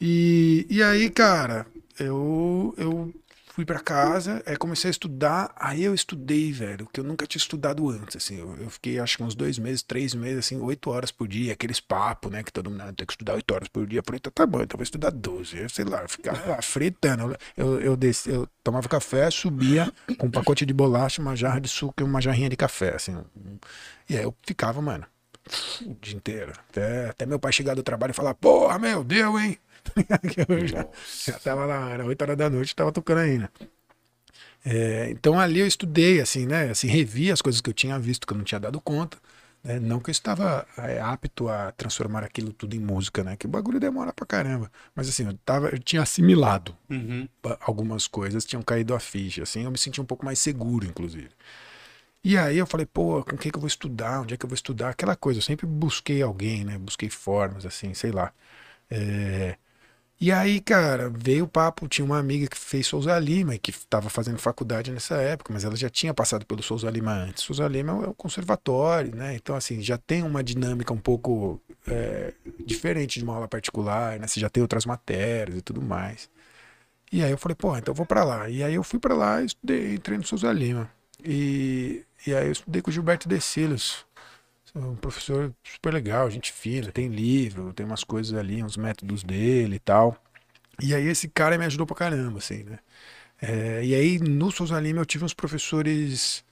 E, 0.00 0.66
e 0.70 0.82
aí, 0.82 1.10
cara, 1.10 1.66
eu, 1.98 2.74
eu 2.76 3.12
fui 3.60 3.64
pra 3.66 3.78
casa, 3.80 4.42
aí 4.46 4.56
comecei 4.56 4.88
a 4.88 4.90
estudar, 4.90 5.52
aí 5.54 5.84
eu 5.84 5.94
estudei, 5.94 6.50
velho, 6.50 6.88
que 6.90 6.98
eu 6.98 7.04
nunca 7.04 7.26
tinha 7.26 7.38
estudado 7.38 7.90
antes, 7.90 8.16
assim, 8.16 8.38
eu, 8.38 8.56
eu 8.56 8.70
fiquei 8.70 8.98
acho 8.98 9.18
que 9.18 9.22
uns 9.22 9.34
dois 9.34 9.58
meses, 9.58 9.82
três 9.82 10.14
meses, 10.14 10.38
assim, 10.38 10.58
oito 10.60 10.88
horas 10.90 11.10
por 11.10 11.28
dia, 11.28 11.52
aqueles 11.52 11.78
papos, 11.78 12.32
né, 12.32 12.42
que 12.42 12.50
todo 12.50 12.70
mundo 12.70 12.80
"Ah, 12.80 12.92
tem 12.92 13.06
que 13.06 13.12
estudar 13.12 13.34
oito 13.34 13.52
horas 13.52 13.68
por 13.68 13.86
dia, 13.86 13.98
eu 13.98 14.02
falei, 14.04 14.18
tá, 14.18 14.30
tá 14.30 14.46
bom, 14.46 14.62
então 14.62 14.78
vou 14.78 14.82
estudar 14.82 15.10
doze, 15.10 15.68
sei 15.68 15.84
lá, 15.84 16.00
eu 16.02 16.08
ficava 16.08 16.42
lá 16.48 16.60
fritando, 16.62 17.36
eu, 17.54 17.80
eu, 17.80 17.96
desci, 17.96 18.30
eu 18.30 18.48
tomava 18.64 18.88
café, 18.88 19.30
subia 19.30 19.92
com 20.16 20.28
um 20.28 20.30
pacote 20.30 20.64
de 20.64 20.72
bolacha, 20.72 21.20
uma 21.20 21.36
jarra 21.36 21.60
de 21.60 21.68
suco 21.68 22.00
e 22.00 22.02
uma 22.02 22.22
jarrinha 22.22 22.48
de 22.48 22.56
café, 22.56 22.94
assim, 22.94 23.18
e 24.08 24.16
aí 24.16 24.22
eu 24.22 24.34
ficava, 24.42 24.80
mano, 24.80 25.04
o 25.84 25.94
dia 26.00 26.16
inteiro, 26.16 26.52
até, 26.70 27.10
até 27.10 27.26
meu 27.26 27.38
pai 27.38 27.52
chegar 27.52 27.74
do 27.74 27.82
trabalho 27.82 28.12
e 28.12 28.14
falar, 28.14 28.32
porra, 28.32 28.78
meu, 28.78 29.04
deu, 29.04 29.38
hein, 29.38 29.58
eu 30.48 30.66
já, 30.66 30.86
já 31.26 31.38
tava 31.38 31.64
lá, 31.66 31.90
era 31.90 32.04
8 32.04 32.22
horas 32.22 32.36
da 32.36 32.50
noite, 32.50 32.74
tava 32.74 32.92
tocando 32.92 33.18
ainda. 33.18 33.50
É, 34.64 35.10
então 35.10 35.38
ali 35.38 35.60
eu 35.60 35.66
estudei, 35.66 36.20
assim, 36.20 36.46
né? 36.46 36.70
Assim, 36.70 36.88
revi 36.88 37.30
as 37.30 37.40
coisas 37.42 37.60
que 37.60 37.70
eu 37.70 37.74
tinha 37.74 37.98
visto 37.98 38.26
que 38.26 38.32
eu 38.32 38.36
não 38.38 38.44
tinha 38.44 38.60
dado 38.60 38.80
conta. 38.80 39.18
né, 39.64 39.78
Não 39.80 40.00
que 40.00 40.10
eu 40.10 40.12
estava 40.12 40.66
é, 40.78 41.00
apto 41.00 41.48
a 41.48 41.72
transformar 41.72 42.24
aquilo 42.24 42.52
tudo 42.52 42.74
em 42.76 42.80
música, 42.80 43.24
né? 43.24 43.36
Que 43.36 43.46
o 43.46 43.48
bagulho 43.48 43.80
demora 43.80 44.12
pra 44.12 44.26
caramba. 44.26 44.70
Mas 44.94 45.08
assim, 45.08 45.26
eu, 45.26 45.34
tava, 45.44 45.68
eu 45.70 45.78
tinha 45.78 46.02
assimilado 46.02 46.76
Uhum. 46.90 47.28
algumas 47.60 48.06
coisas, 48.08 48.44
tinham 48.44 48.62
caído 48.62 48.94
a 48.94 49.00
ficha, 49.00 49.44
assim, 49.44 49.64
eu 49.64 49.70
me 49.70 49.78
senti 49.78 50.00
um 50.00 50.04
pouco 50.04 50.24
mais 50.24 50.40
seguro, 50.40 50.84
inclusive. 50.86 51.30
E 52.22 52.36
aí 52.36 52.58
eu 52.58 52.66
falei, 52.66 52.86
pô, 52.86 53.24
com 53.24 53.36
quem 53.36 53.50
que 53.50 53.56
eu 53.56 53.60
vou 53.60 53.68
estudar? 53.68 54.20
Onde 54.22 54.34
é 54.34 54.36
que 54.36 54.44
eu 54.44 54.48
vou 54.48 54.54
estudar? 54.54 54.90
Aquela 54.90 55.16
coisa, 55.16 55.38
eu 55.38 55.42
sempre 55.42 55.66
busquei 55.66 56.22
alguém, 56.22 56.64
né? 56.64 56.78
Busquei 56.78 57.08
formas, 57.10 57.64
assim, 57.66 57.94
sei 57.94 58.12
lá. 58.12 58.32
É, 58.90 59.56
E 60.20 60.30
aí, 60.30 60.60
cara, 60.60 61.08
veio 61.08 61.44
o 61.46 61.48
papo, 61.48 61.88
tinha 61.88 62.04
uma 62.04 62.18
amiga 62.18 62.46
que 62.46 62.56
fez 62.58 62.86
Souza 62.86 63.18
Lima 63.18 63.56
que 63.56 63.70
estava 63.70 64.10
fazendo 64.10 64.38
faculdade 64.38 64.90
nessa 64.92 65.16
época, 65.16 65.50
mas 65.50 65.64
ela 65.64 65.74
já 65.74 65.88
tinha 65.88 66.12
passado 66.12 66.44
pelo 66.44 66.62
Souza 66.62 66.90
Lima 66.90 67.10
antes. 67.10 67.42
Souza 67.42 67.66
Lima 67.66 67.92
é 68.04 68.08
um 68.08 68.12
conservatório, 68.12 69.16
né? 69.16 69.34
Então, 69.34 69.56
assim, 69.56 69.80
já 69.80 69.96
tem 69.96 70.22
uma 70.22 70.44
dinâmica 70.44 70.92
um 70.92 70.98
pouco 70.98 71.58
é, 71.88 72.34
diferente 72.66 73.18
de 73.18 73.24
uma 73.24 73.34
aula 73.34 73.48
particular, 73.48 74.18
né? 74.18 74.26
Você 74.26 74.38
já 74.38 74.50
tem 74.50 74.60
outras 74.62 74.84
matérias 74.84 75.56
e 75.56 75.62
tudo 75.62 75.80
mais. 75.80 76.28
E 77.10 77.24
aí 77.24 77.30
eu 77.30 77.38
falei, 77.38 77.56
pô, 77.56 77.74
então 77.76 77.92
eu 77.92 77.96
vou 77.96 78.04
pra 78.06 78.22
lá. 78.22 78.48
E 78.50 78.62
aí 78.62 78.74
eu 78.74 78.82
fui 78.82 78.98
pra 78.98 79.14
lá 79.14 79.40
e 79.42 79.46
estudei, 79.46 79.94
entrei 79.94 80.18
no 80.18 80.26
Souza 80.26 80.52
Lima. 80.52 80.90
E, 81.24 82.04
e 82.26 82.34
aí 82.34 82.46
eu 82.46 82.52
estudei 82.52 82.82
com 82.82 82.90
o 82.90 82.92
Gilberto 82.92 83.26
Decilos. 83.26 84.04
Um 84.74 84.94
professor 84.96 85.52
super 85.64 85.92
legal, 85.92 86.30
gente 86.30 86.52
fina, 86.52 86.92
tem 86.92 87.08
livro, 87.08 87.72
tem 87.72 87.84
umas 87.84 88.04
coisas 88.04 88.38
ali, 88.38 88.62
uns 88.62 88.76
métodos 88.76 89.22
dele 89.22 89.76
e 89.76 89.80
tal. 89.80 90.16
E 90.80 90.94
aí 90.94 91.06
esse 91.08 91.28
cara 91.28 91.58
me 91.58 91.64
ajudou 91.66 91.86
pra 91.86 91.96
caramba, 91.96 92.38
assim, 92.38 92.64
né? 92.64 92.78
É, 93.42 93.84
e 93.84 93.94
aí 93.94 94.18
no 94.20 94.50
Souza 94.50 94.78
Lima 94.80 95.00
eu 95.00 95.06
tive 95.06 95.24
uns 95.24 95.34
professores 95.34 96.44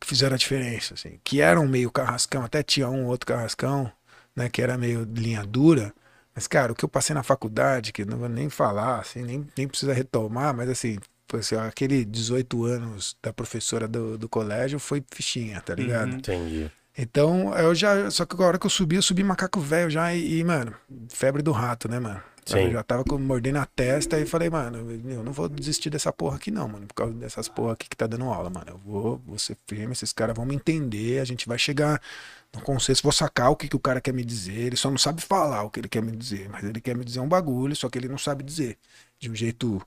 que 0.00 0.06
fizeram 0.06 0.34
a 0.34 0.38
diferença, 0.38 0.94
assim, 0.94 1.18
que 1.24 1.40
eram 1.40 1.66
meio 1.68 1.90
carrascão, 1.90 2.44
até 2.44 2.62
tinha 2.62 2.88
um 2.88 3.04
ou 3.04 3.10
outro 3.10 3.26
carrascão, 3.26 3.90
né, 4.36 4.48
que 4.48 4.62
era 4.62 4.78
meio 4.78 5.04
linha 5.04 5.44
dura. 5.44 5.94
Mas, 6.34 6.48
cara, 6.48 6.72
o 6.72 6.74
que 6.74 6.84
eu 6.84 6.88
passei 6.88 7.14
na 7.14 7.22
faculdade, 7.22 7.92
que 7.92 8.04
não 8.04 8.18
vou 8.18 8.28
nem 8.28 8.48
falar, 8.50 9.00
assim, 9.00 9.22
nem, 9.22 9.46
nem 9.56 9.68
precisa 9.68 9.92
retomar, 9.92 10.54
mas 10.56 10.68
assim, 10.68 10.98
assim, 11.34 11.56
aquele 11.56 12.04
18 12.04 12.64
anos 12.64 13.16
da 13.22 13.32
professora 13.32 13.86
do, 13.88 14.18
do 14.18 14.28
colégio 14.28 14.78
foi 14.78 15.04
fichinha, 15.12 15.60
tá 15.60 15.74
ligado? 15.74 16.12
Uhum. 16.12 16.18
Entendi. 16.18 16.70
Então, 16.96 17.56
eu 17.56 17.74
já. 17.74 18.10
Só 18.10 18.26
que 18.26 18.40
a 18.40 18.46
hora 18.46 18.58
que 18.58 18.66
eu 18.66 18.70
subi, 18.70 18.96
eu 18.96 19.02
subi 19.02 19.24
macaco 19.24 19.60
velho 19.60 19.90
já 19.90 20.14
e, 20.14 20.38
e, 20.38 20.44
mano, 20.44 20.74
febre 21.08 21.42
do 21.42 21.52
rato, 21.52 21.88
né, 21.88 21.98
mano? 21.98 22.22
Sim. 22.44 22.58
Eu 22.58 22.72
já 22.72 22.82
tava 22.82 23.04
com 23.04 23.16
mordendo 23.18 23.58
a 23.58 23.66
testa 23.66 24.18
e 24.18 24.26
falei, 24.26 24.50
mano, 24.50 24.90
eu 25.08 25.22
não 25.22 25.32
vou 25.32 25.48
desistir 25.48 25.90
dessa 25.90 26.12
porra 26.12 26.36
aqui 26.36 26.50
não, 26.50 26.66
mano, 26.66 26.86
por 26.88 26.94
causa 26.94 27.14
dessas 27.14 27.48
porra 27.48 27.74
aqui 27.74 27.88
que 27.88 27.96
tá 27.96 28.04
dando 28.06 28.24
aula, 28.24 28.50
mano. 28.50 28.66
Eu 28.68 28.78
vou, 28.78 29.22
vou 29.24 29.38
ser 29.38 29.56
firme, 29.66 29.92
esses 29.92 30.12
caras 30.12 30.34
vão 30.34 30.44
me 30.44 30.54
entender, 30.54 31.20
a 31.20 31.24
gente 31.24 31.46
vai 31.46 31.56
chegar 31.56 32.02
no 32.52 32.60
consenso, 32.60 33.00
vou 33.04 33.12
sacar 33.12 33.50
o 33.50 33.56
que, 33.56 33.68
que 33.68 33.76
o 33.76 33.80
cara 33.80 34.00
quer 34.00 34.12
me 34.12 34.24
dizer. 34.24 34.58
Ele 34.58 34.76
só 34.76 34.90
não 34.90 34.98
sabe 34.98 35.22
falar 35.22 35.62
o 35.62 35.70
que 35.70 35.78
ele 35.78 35.88
quer 35.88 36.02
me 36.02 36.10
dizer, 36.10 36.48
mas 36.50 36.64
ele 36.64 36.80
quer 36.80 36.96
me 36.96 37.04
dizer 37.04 37.20
um 37.20 37.28
bagulho, 37.28 37.76
só 37.76 37.88
que 37.88 37.96
ele 37.96 38.08
não 38.08 38.18
sabe 38.18 38.42
dizer 38.42 38.76
de 39.20 39.30
um 39.30 39.34
jeito 39.36 39.80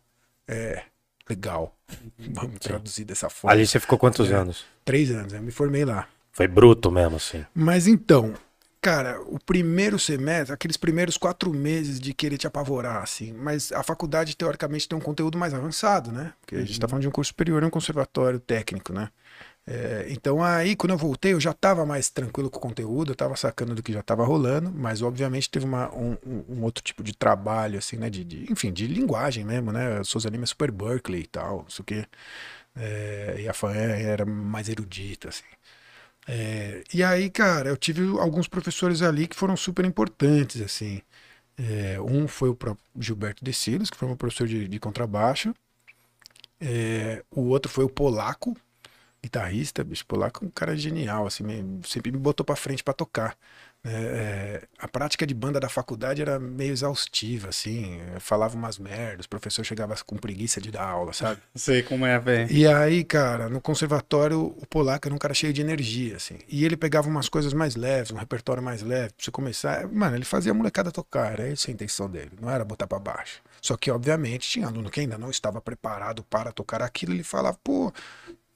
é, 0.48 0.82
legal. 1.30 1.76
Vamos 2.18 2.60
traduzir 2.61 3.03
dessa 3.03 3.30
forma. 3.30 3.53
Ali 3.53 3.68
você 3.68 3.82
ficou 3.82 3.99
quantos 3.99 4.32
É. 4.32 4.34
anos? 4.34 4.65
Três 4.86 5.11
anos, 5.11 5.34
eu 5.34 5.41
me 5.41 5.52
formei 5.52 5.84
lá. 5.84 6.07
Foi 6.36 6.48
bruto 6.48 6.91
mesmo, 6.91 7.16
assim. 7.16 7.45
Mas 7.56 7.88
então, 7.88 8.34
cara, 8.82 9.22
o 9.22 9.40
primeiro 9.40 9.98
semestre, 9.98 10.53
aqueles 10.53 10.76
primeiros 10.78 11.18
quatro 11.18 11.52
meses 11.53 11.99
de 11.99 12.14
querer 12.14 12.38
te 12.38 12.45
apavorar, 12.45 13.02
assim, 13.02 13.32
mas 13.34 13.72
a 13.72 13.82
faculdade, 13.82 14.36
teoricamente, 14.36 14.88
tem 14.88 14.98
um 14.98 15.02
conteúdo 15.02 15.38
mais 15.38 15.53
avançado, 15.53 16.12
né? 16.12 16.34
Porque 16.41 16.56
a 16.56 16.66
gente 16.66 16.80
tá 16.80 16.88
falando 16.88 17.03
de 17.03 17.07
um 17.07 17.12
curso 17.12 17.30
superior 17.30 17.64
e 17.64 17.66
um 17.66 17.70
conservatório 17.70 18.40
técnico, 18.40 18.91
né? 18.91 19.10
É, 19.68 20.06
então 20.10 20.44
aí, 20.44 20.76
quando 20.76 20.91
eu 20.91 20.98
voltei, 20.98 21.34
eu 21.34 21.40
já 21.40 21.52
estava 21.52 21.86
mais 21.86 22.10
tranquilo 22.10 22.52
com 22.52 22.60
o 22.60 22.62
conteúdo, 22.62 23.10
eu 23.12 23.14
estava 23.14 23.36
sacando 23.36 23.74
do 23.74 23.82
que 23.82 23.91
já 23.94 24.02
estava 24.02 24.24
rolando, 24.26 24.72
mas 24.72 25.02
obviamente 25.02 25.49
teve 25.49 25.66
uma, 25.66 25.91
um, 25.95 26.18
um- 26.49 26.64
outro 26.64 26.84
tipo 26.84 27.02
de 27.03 27.14
trabalho, 27.16 27.80
assim, 27.80 27.98
né? 27.98 28.10
De, 28.10 28.24
de- 28.24 28.52
enfim, 28.52 28.72
de 28.74 28.86
linguagem 28.88 29.44
mesmo, 29.45 29.72
né? 29.72 30.03
Souza 30.03 30.30
Lima 30.30 30.44
é 30.44 30.48
super 30.48 30.70
Berkeley 30.72 31.22
e 31.22 31.28
tal, 31.28 31.64
não 31.64 31.70
sei 31.70 31.82
o 31.82 31.86
quê. 31.86 32.06
É, 32.76 33.38
e 33.40 33.48
a 33.49 33.53
Fan 33.53 33.74
era 33.74 34.26
mais 34.26 34.70
erudita, 34.70 35.30
assim. 35.30 35.44
É, 36.27 36.84
e 36.93 37.03
aí, 37.03 37.30
cara, 37.30 37.69
eu 37.69 37.77
tive 37.77 38.02
alguns 38.19 38.47
professores 38.47 39.02
ali 39.02 39.27
que 39.27 39.35
foram 39.35 39.56
super 39.56 39.85
importantes, 39.85 40.61
assim. 40.61 41.02
É, 41.57 41.99
um 42.02 42.27
foi 42.27 42.49
o 42.49 42.56
próprio 42.56 42.85
Gilberto 42.99 43.43
De 43.45 43.53
que 43.91 43.97
foi 43.97 44.07
meu 44.07 44.18
professor 44.18 44.47
de, 44.47 44.68
de 44.68 44.80
contrabaixo. 44.80 45.53
É, 46.60 47.23
o 47.31 47.41
outro 47.49 47.72
foi 47.72 47.84
o 47.85 47.89
Polaco, 47.89 48.56
guitarrista, 49.23 49.84
bicho. 49.84 50.06
Polaco 50.07 50.45
é 50.45 50.47
um 50.47 50.52
cara 50.52 50.77
genial, 50.77 51.27
assim, 51.27 51.43
me- 51.43 51.81
sempre 51.85 52.11
me 52.11 52.18
botou 52.19 52.45
pra 52.45 52.56
frente 52.56 52.84
pra 52.84 52.93
tocar. 52.93 53.38
Né? 53.86 53.91
É, 53.94 54.62
a 54.80 54.88
prática 54.88 55.28
de 55.28 55.34
banda 55.34 55.60
da 55.60 55.70
faculdade 55.70 56.22
era 56.22 56.40
meio 56.40 56.72
exaustiva, 56.72 57.49
assim. 57.49 57.99
falava 58.20 58.56
umas 58.56 58.80
merdas, 58.80 59.26
o 59.26 59.30
professor 59.30 59.64
chegava 59.64 59.95
com 60.03 60.18
preguiça 60.18 60.60
de 60.60 60.72
dar 60.72 60.88
aula, 60.88 61.14
sabe? 61.14 61.40
Sei 61.53 61.84
como 61.84 62.06
é, 62.06 62.18
velho. 62.20 62.52
E 62.52 62.68
aí, 62.68 63.03
cara, 63.03 63.48
no 63.48 63.62
conservatório, 63.62 64.41
o 64.41 64.66
polaco 64.68 65.07
era 65.07 65.14
um 65.14 65.20
cara 65.20 65.34
cheio 65.34 65.53
de 65.53 65.62
energia, 65.62 66.16
assim. 66.16 66.40
E 66.49 66.66
ele 66.66 66.76
pegava 66.76 67.07
umas 67.07 67.30
coisas 67.30 67.53
mais 67.53 67.76
leves, 67.76 68.12
um 68.12 68.18
repertório 68.18 68.64
mais 68.64 68.82
leve, 68.82 69.14
pra 69.14 69.24
você 69.24 69.32
começar. 69.32 69.88
Mano, 69.88 70.16
ele 70.16 70.26
fazia 70.26 70.52
a 70.52 70.56
molecada 70.56 70.91
tocar, 70.91 71.34
era 71.34 71.48
essa 71.48 71.70
a 71.70 71.74
intenção 71.74 72.10
dele, 72.10 72.32
não 72.41 72.49
era 72.49 72.66
botar 72.66 72.88
pra 72.88 72.98
baixo. 72.98 73.41
Só 73.62 73.78
que, 73.78 73.91
obviamente, 73.91 74.49
tinha 74.49 74.68
aluno 74.68 74.90
que 74.90 74.99
ainda 74.99 75.18
não 75.18 75.30
estava 75.30 75.62
preparado 75.62 76.24
para 76.24 76.52
tocar 76.52 76.82
aquilo, 76.82 77.14
ele 77.14 77.24
falava, 77.24 77.57
pô. 77.64 77.94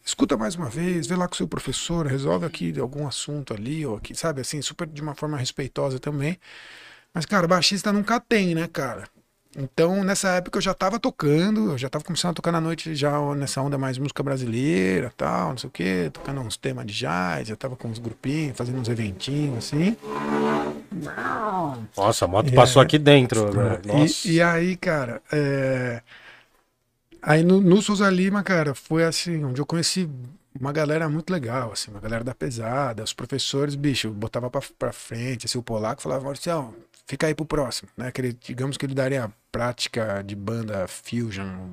Escuta 0.10 0.36
mais 0.36 0.56
uma 0.56 0.68
vez, 0.68 1.06
vê 1.06 1.16
lá 1.16 1.28
com 1.28 1.36
o 1.36 1.38
seu 1.38 1.48
professor, 1.48 2.08
resolve 2.08 2.44
aqui 2.44 2.74
algum 2.80 3.08
assunto 3.08 3.54
ali, 3.54 3.86
ou 3.86 3.96
aqui, 3.96 4.16
sabe, 4.16 4.42
assim, 4.42 4.60
super 4.60 4.88
de 4.88 5.04
uma 5.04 5.14
forma 5.14 5.38
respeitosa 5.38 6.00
também. 6.00 6.36
Mas, 7.14 7.28
cara, 7.28 7.48
baixista 7.48 7.94
nunca 7.94 8.20
tem, 8.20 8.56
né, 8.56 8.68
cara? 8.68 9.04
Então, 9.56 10.04
nessa 10.04 10.30
época 10.30 10.58
eu 10.58 10.62
já 10.64 10.74
tava 10.74 11.00
tocando, 11.00 11.74
eu 11.74 11.78
já 11.78 11.90
tava 11.90 12.04
começando 12.04 12.32
a 12.32 12.34
tocar 12.34 12.52
na 12.52 12.60
noite 12.60 12.96
já 12.96 13.20
nessa 13.36 13.62
onda 13.62 13.78
mais 13.78 14.00
música 14.00 14.24
brasileira, 14.24 15.14
tal, 15.16 15.50
não 15.52 15.58
sei 15.60 15.68
o 15.68 15.72
quê, 15.72 16.10
tocando 16.12 16.42
uns 16.42 16.58
temas 16.58 16.88
de 16.88 16.94
jazz, 16.94 17.48
já 17.48 17.56
tava 17.56 17.76
com 17.76 17.88
uns 17.88 18.00
grupinhos, 18.00 18.58
fazendo 18.58 18.80
uns 18.80 18.90
eventinhos 18.90 19.60
assim. 19.60 19.96
Nossa, 21.96 22.26
a 22.26 22.28
moto 22.28 22.50
É. 22.50 22.56
passou 22.56 22.82
aqui 22.82 22.98
dentro. 22.98 23.54
Nossa. 23.86 24.28
E, 24.28 24.32
e 24.34 24.42
aí, 24.42 24.76
cara, 24.76 25.22
é... 25.32 26.02
aí 27.22 27.44
no, 27.44 27.62
no 27.62 27.82
Souza 27.82 28.10
Lima, 28.10 28.44
cara, 28.44 28.74
foi 28.74 29.04
assim, 29.04 29.44
onde 29.44 29.62
eu 29.62 29.66
conheci 29.66 30.10
uma 30.60 30.72
galera 30.72 31.08
muito 31.10 31.32
legal, 31.32 31.72
assim, 31.72 31.92
uma 31.92 32.00
galera 32.00 32.24
da 32.24 32.34
pesada, 32.34 33.04
os 33.04 33.14
professores, 33.14 33.76
bicho, 33.76 34.10
botava 34.12 34.50
pra, 34.50 34.62
pra 34.78 34.92
frente, 34.92 35.46
assim, 35.46 35.58
o 35.58 35.64
polaco 35.64 36.02
falava, 36.02 36.24
Mauricião, 36.24 36.74
fica 37.06 37.28
aí 37.28 37.36
pro 37.36 37.46
próximo, 37.46 37.90
né, 37.96 38.12
que 38.12 38.22
ele, 38.22 38.34
digamos 38.34 38.78
que 38.78 38.86
ele 38.86 38.94
daria 38.96 39.26
a 39.26 39.32
prática 39.52 40.24
de 40.24 40.36
banda 40.36 40.88
fusion, 40.88 41.70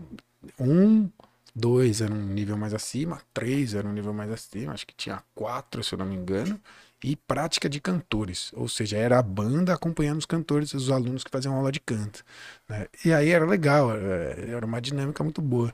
um, 0.59 1.09
dois 1.55 2.01
era 2.01 2.13
um 2.13 2.27
nível 2.27 2.57
mais 2.57 2.75
acima, 2.75 3.21
três 3.33 3.75
era 3.75 3.89
um 3.89 3.93
nível 3.93 4.13
mais 4.13 4.31
acima, 4.31 4.73
acho 4.73 4.87
que 4.87 4.95
tinha 4.95 5.23
quatro, 5.35 5.83
se 5.83 5.95
eu 5.95 5.99
não 5.99 6.07
me 6.07 6.15
engano, 6.15 6.61
e 7.05 7.15
prática 7.17 7.69
de 7.69 7.81
cantores, 7.81 8.51
ou 8.55 8.69
seja, 8.69 8.97
era 8.97 9.19
a 9.19 9.23
banda 9.23 9.75
acompanhando 9.75 10.19
os 10.19 10.27
cantores, 10.27 10.75
os 10.75 10.91
alunos 10.91 11.23
que 11.25 11.31
faziam 11.31 11.55
aula 11.55 11.71
de 11.73 11.81
canto. 11.81 12.25
né? 12.69 12.87
E 13.05 13.13
aí 13.13 13.31
era 13.31 13.45
legal, 13.47 13.93
era 13.93 14.41
era 14.57 14.67
uma 14.67 14.81
dinâmica 14.81 15.23
muito 15.23 15.43
boa. 15.43 15.73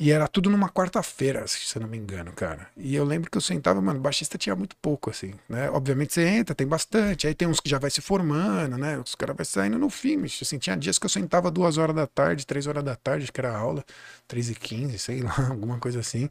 E 0.00 0.10
era 0.10 0.26
tudo 0.26 0.48
numa 0.48 0.68
quarta-feira, 0.68 1.46
se 1.46 1.76
eu 1.76 1.82
não 1.82 1.88
me 1.88 1.98
engano, 1.98 2.32
cara. 2.32 2.66
E 2.76 2.94
eu 2.94 3.04
lembro 3.04 3.30
que 3.30 3.36
eu 3.36 3.42
sentava, 3.42 3.80
mano, 3.80 4.00
baixista 4.00 4.38
tinha 4.38 4.56
muito 4.56 4.74
pouco, 4.76 5.10
assim, 5.10 5.34
né? 5.48 5.70
Obviamente 5.70 6.14
você 6.14 6.26
entra, 6.26 6.54
tem 6.54 6.66
bastante, 6.66 7.26
aí 7.26 7.34
tem 7.34 7.46
uns 7.46 7.60
que 7.60 7.68
já 7.68 7.78
vai 7.78 7.90
se 7.90 8.00
formando, 8.00 8.78
né? 8.78 8.98
Os 8.98 9.14
caras 9.14 9.36
vai 9.36 9.44
saindo 9.44 9.78
no 9.78 9.90
fim, 9.90 10.18
bicho. 10.18 10.42
Assim, 10.42 10.58
tinha 10.58 10.76
dias 10.76 10.98
que 10.98 11.04
eu 11.04 11.10
sentava 11.10 11.50
duas 11.50 11.76
horas 11.76 11.94
da 11.94 12.06
tarde, 12.06 12.46
três 12.46 12.66
horas 12.66 12.82
da 12.82 12.96
tarde, 12.96 13.24
acho 13.24 13.32
que 13.32 13.40
era 13.40 13.54
aula, 13.56 13.84
três 14.26 14.48
e 14.50 14.54
quinze, 14.54 14.98
sei 14.98 15.20
lá, 15.20 15.34
alguma 15.50 15.78
coisa 15.78 16.00
assim. 16.00 16.28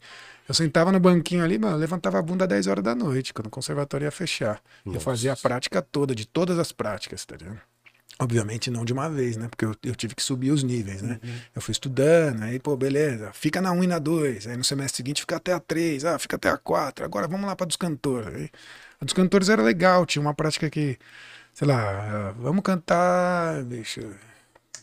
Eu 0.50 0.56
sentava 0.56 0.92
no 0.92 1.00
banquinho 1.00 1.44
ali, 1.44 1.58
mano, 1.58 1.78
levantava 1.78 2.20
a 2.20 2.22
bunda 2.22 2.46
10 2.48 2.68
horas 2.68 2.84
da 2.84 2.96
noite, 2.96 3.34
quando 3.34 3.48
o 3.48 3.50
conservatório 3.50 4.06
ia 4.06 4.12
fechar. 4.12 4.62
E 4.86 4.96
eu 4.96 5.00
fazia 5.00 5.34
a 5.34 5.38
prática 5.38 5.82
toda, 5.82 6.14
de 6.14 6.26
todas 6.28 6.60
as 6.60 6.72
práticas, 6.72 7.24
tá 7.26 7.38
ligado? 7.38 7.62
Obviamente 8.20 8.70
não 8.70 8.86
de 8.86 8.94
uma 8.94 9.10
vez, 9.10 9.36
né? 9.38 9.48
Porque 9.48 9.66
eu, 9.66 9.76
eu 9.84 9.96
tive 9.96 10.14
que 10.14 10.22
subir 10.22 10.52
os 10.52 10.64
níveis, 10.64 11.02
né? 11.02 11.20
Eu 11.56 11.62
fui 11.62 11.72
estudando, 11.72 12.44
aí, 12.44 12.60
pô, 12.60 12.76
beleza, 12.78 13.32
fica 13.34 13.60
na 13.62 13.72
1 13.72 13.84
e 13.84 13.88
na 13.88 14.00
2. 14.00 14.48
Aí 14.48 14.58
no 14.58 14.64
semestre 14.64 14.98
seguinte 14.98 15.22
fica 15.22 15.38
até 15.38 15.54
a 15.54 15.60
3, 15.60 16.06
ah, 16.06 16.20
fica 16.20 16.36
até 16.36 16.50
a 16.50 16.58
4. 16.58 17.04
Agora 17.04 17.28
vamos 17.28 17.48
lá 17.48 17.56
pra 17.56 17.66
dos 17.66 17.76
cantores. 17.76 18.34
Aí, 18.34 18.50
a 19.00 19.06
dos 19.06 19.14
cantores 19.14 19.50
era 19.50 19.62
legal, 19.64 20.06
tinha 20.06 20.22
uma 20.22 20.34
prática 20.34 20.70
que, 20.70 20.98
sei 21.54 21.68
lá, 21.68 22.30
ah, 22.30 22.32
vamos 22.38 22.64
cantar, 22.64 23.64
bicho, 23.64 24.02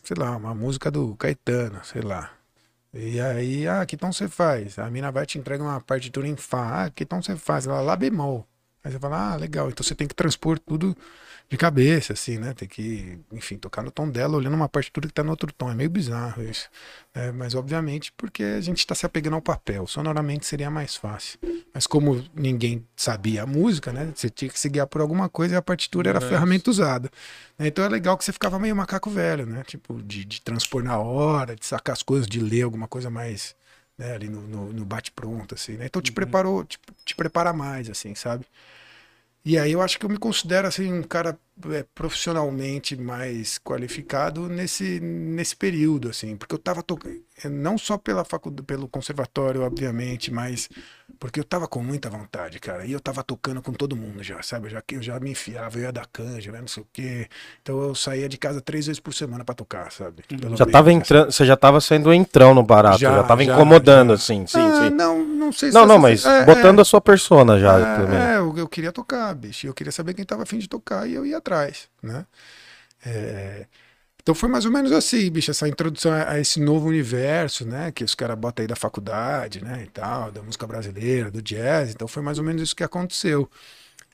sei 0.03 0.15
lá, 0.17 0.35
uma 0.35 0.53
música 0.53 0.91
do 0.91 1.15
Caetano, 1.15 1.79
sei 1.85 2.01
lá. 2.01 2.31
E 2.93 3.19
aí, 3.21 3.67
ah, 3.67 3.85
que 3.85 3.95
tom 3.95 4.11
você 4.11 4.27
faz? 4.27 4.79
A 4.79 4.89
mina 4.89 5.11
vai 5.11 5.25
te 5.25 5.37
entrega 5.37 5.63
uma 5.63 5.79
partitura 5.79 6.27
em 6.27 6.35
Fá. 6.35 6.85
Ah, 6.85 6.89
que 6.89 7.05
tom 7.05 7.21
você 7.21 7.35
faz? 7.35 7.67
Ela 7.67 7.81
lá 7.81 7.95
bemol. 7.95 8.47
Aí 8.83 8.91
você 8.91 8.99
fala, 8.99 9.33
ah, 9.33 9.35
legal. 9.35 9.69
Então 9.69 9.83
você 9.83 9.93
tem 9.95 10.07
que 10.07 10.15
transpor 10.15 10.57
tudo 10.59 10.95
de 11.49 11.57
cabeça, 11.57 12.13
assim, 12.13 12.37
né? 12.37 12.53
Tem 12.53 12.67
que, 12.67 13.17
enfim, 13.31 13.57
tocar 13.57 13.81
no 13.81 13.89
tom 13.89 14.07
dela, 14.07 14.37
olhando 14.37 14.53
uma 14.53 14.69
partitura 14.69 15.07
que 15.07 15.13
tá 15.13 15.23
no 15.23 15.31
outro 15.31 15.51
tom. 15.51 15.71
É 15.71 15.73
meio 15.73 15.89
bizarro 15.89 16.43
isso. 16.43 16.69
né? 17.15 17.31
mas, 17.31 17.55
obviamente, 17.55 18.13
porque 18.15 18.43
a 18.43 18.61
gente 18.61 18.85
tá 18.85 18.93
se 18.93 19.03
apegando 19.03 19.33
ao 19.33 19.41
papel. 19.41 19.87
Sonoramente 19.87 20.45
seria 20.45 20.69
mais 20.69 20.95
fácil. 20.95 21.39
Mas 21.73 21.87
como 21.87 22.23
ninguém 22.35 22.85
sabia 22.95 23.43
a 23.43 23.45
música, 23.47 23.91
né? 23.91 24.11
Você 24.13 24.29
tinha 24.29 24.49
que 24.49 24.59
se 24.59 24.69
guiar 24.69 24.85
por 24.85 25.01
alguma 25.01 25.27
coisa 25.27 25.55
e 25.55 25.57
a 25.57 25.61
partitura 25.61 26.11
era 26.11 26.19
a 26.19 26.21
ferramenta 26.21 26.69
usada. 26.69 27.09
né? 27.57 27.67
Então 27.67 27.83
é 27.83 27.89
legal 27.89 28.15
que 28.15 28.23
você 28.23 28.31
ficava 28.31 28.59
meio 28.59 28.75
macaco 28.75 29.09
velho, 29.09 29.47
né? 29.47 29.63
Tipo, 29.65 30.03
de, 30.03 30.23
de 30.25 30.41
transpor 30.41 30.83
na 30.83 30.99
hora, 30.99 31.55
de 31.55 31.65
sacar 31.65 31.93
as 31.93 32.03
coisas, 32.03 32.27
de 32.27 32.39
ler 32.39 32.61
alguma 32.61 32.87
coisa 32.87 33.09
mais 33.09 33.55
né, 33.97 34.13
ali 34.13 34.29
no, 34.29 34.41
no, 34.41 34.71
no 34.71 34.85
bate-pronto, 34.85 35.55
assim, 35.55 35.73
né? 35.73 35.87
Então 35.87 36.01
te 36.01 36.11
preparou, 36.11 36.63
te, 36.63 36.79
te 37.03 37.15
prepara 37.15 37.51
mais, 37.51 37.89
assim, 37.89 38.15
sabe? 38.15 38.45
E 39.45 39.57
aí 39.57 39.71
eu 39.71 39.81
acho 39.81 39.97
que 39.99 40.05
eu 40.05 40.09
me 40.09 40.17
considero, 40.17 40.67
assim, 40.67 40.91
um 40.93 41.03
cara 41.03 41.39
é, 41.71 41.83
profissionalmente 41.93 42.95
mais 42.95 43.57
qualificado 43.59 44.47
nesse, 44.47 44.99
nesse 44.99 45.55
período, 45.55 46.09
assim, 46.09 46.37
porque 46.37 46.55
eu 46.55 46.59
tava 46.59 46.81
tocando, 46.83 47.21
não 47.51 47.77
só 47.77 47.97
pela 47.97 48.23
faculdade, 48.25 48.65
pelo 48.65 48.87
conservatório, 48.87 49.61
obviamente, 49.61 50.31
mas 50.31 50.69
porque 51.19 51.39
eu 51.39 51.43
tava 51.43 51.67
com 51.67 51.83
muita 51.83 52.09
vontade, 52.09 52.59
cara, 52.59 52.85
e 52.85 52.91
eu 52.91 52.99
tava 52.99 53.23
tocando 53.23 53.61
com 53.61 53.73
todo 53.73 53.95
mundo 53.95 54.23
já, 54.23 54.41
sabe? 54.41 54.67
Eu 54.67 54.71
já, 54.71 54.83
eu 54.91 55.01
já 55.01 55.19
me 55.19 55.31
enfiava, 55.31 55.77
eu 55.77 55.83
ia 55.83 55.91
da 55.91 56.05
canja, 56.05 56.51
né, 56.51 56.61
não 56.61 56.67
sei 56.67 56.83
o 56.83 56.87
quê. 56.93 57.27
Então 57.61 57.81
eu 57.81 57.95
saía 57.95 58.29
de 58.29 58.37
casa 58.37 58.61
três 58.61 58.85
vezes 58.87 58.99
por 58.99 59.13
semana 59.13 59.43
pra 59.43 59.55
tocar, 59.55 59.91
sabe? 59.91 60.23
Pelo 60.37 60.57
Já 60.57 60.65
menos, 60.65 60.71
tava 60.71 60.91
assim. 60.91 60.91
entrando, 60.91 61.31
você 61.31 61.45
já 61.45 61.55
tava 61.55 61.79
sendo 61.81 62.13
entrão 62.13 62.53
no 62.53 62.63
barato, 62.63 63.11
já, 63.11 63.23
Já, 63.23 63.23
tava 63.23 63.43
já, 63.43 63.43
incomodando, 63.43 64.13
já. 64.13 64.13
assim, 64.13 64.45
sim, 64.47 64.71
Ah, 64.71 64.71
sim. 64.71 64.91
Não, 64.91 65.23
não 65.23 65.51
sei 65.51 65.71
se 65.71 65.75
Não, 65.75 65.85
não, 65.85 65.99
mas 65.99 66.25
é, 66.25 66.45
botando 66.45 66.79
é. 66.79 66.81
a 66.81 66.85
sua 66.85 67.01
persona 67.01 67.59
já 67.59 67.77
É, 67.77 67.85
também. 67.87 68.31
é, 68.35 68.37
eu, 68.37 68.57
eu 68.57 68.67
queria 68.67 68.91
tocar, 68.91 69.33
bicho. 69.35 69.67
Eu 69.67 69.73
queria 69.73 69.91
saber 69.91 70.13
quem 70.13 70.25
tava 70.25 70.43
afim 70.43 70.57
de 70.57 70.67
tocar 70.67 71.07
e 71.07 71.13
eu 71.13 71.25
ia 71.25 71.37
atrás, 71.37 71.48
né? 72.03 72.25
É, 73.05 73.67
Então 74.21 74.35
foi 74.35 74.49
mais 74.49 74.65
ou 74.65 74.71
menos 74.71 74.91
assim, 74.91 75.31
bicho, 75.31 75.51
essa 75.51 75.67
introdução 75.67 76.11
a, 76.13 76.31
a 76.33 76.39
esse 76.39 76.59
novo 76.61 76.87
universo, 76.89 77.65
né? 77.67 77.91
Que 77.91 78.03
os 78.03 78.15
caras 78.15 78.37
botam 78.39 78.63
aí 78.63 78.67
da 78.67 78.75
faculdade, 78.75 79.63
né? 79.63 79.83
E 79.85 79.87
tal, 79.89 80.31
da 80.31 80.43
música 80.43 80.67
brasileira, 80.67 81.31
do 81.31 81.41
jazz. 81.41 81.91
Então 81.91 82.07
foi 82.07 82.23
mais 82.23 82.39
ou 82.39 82.45
menos 82.45 82.61
isso 82.61 82.75
que 82.75 82.83
aconteceu. 82.83 83.49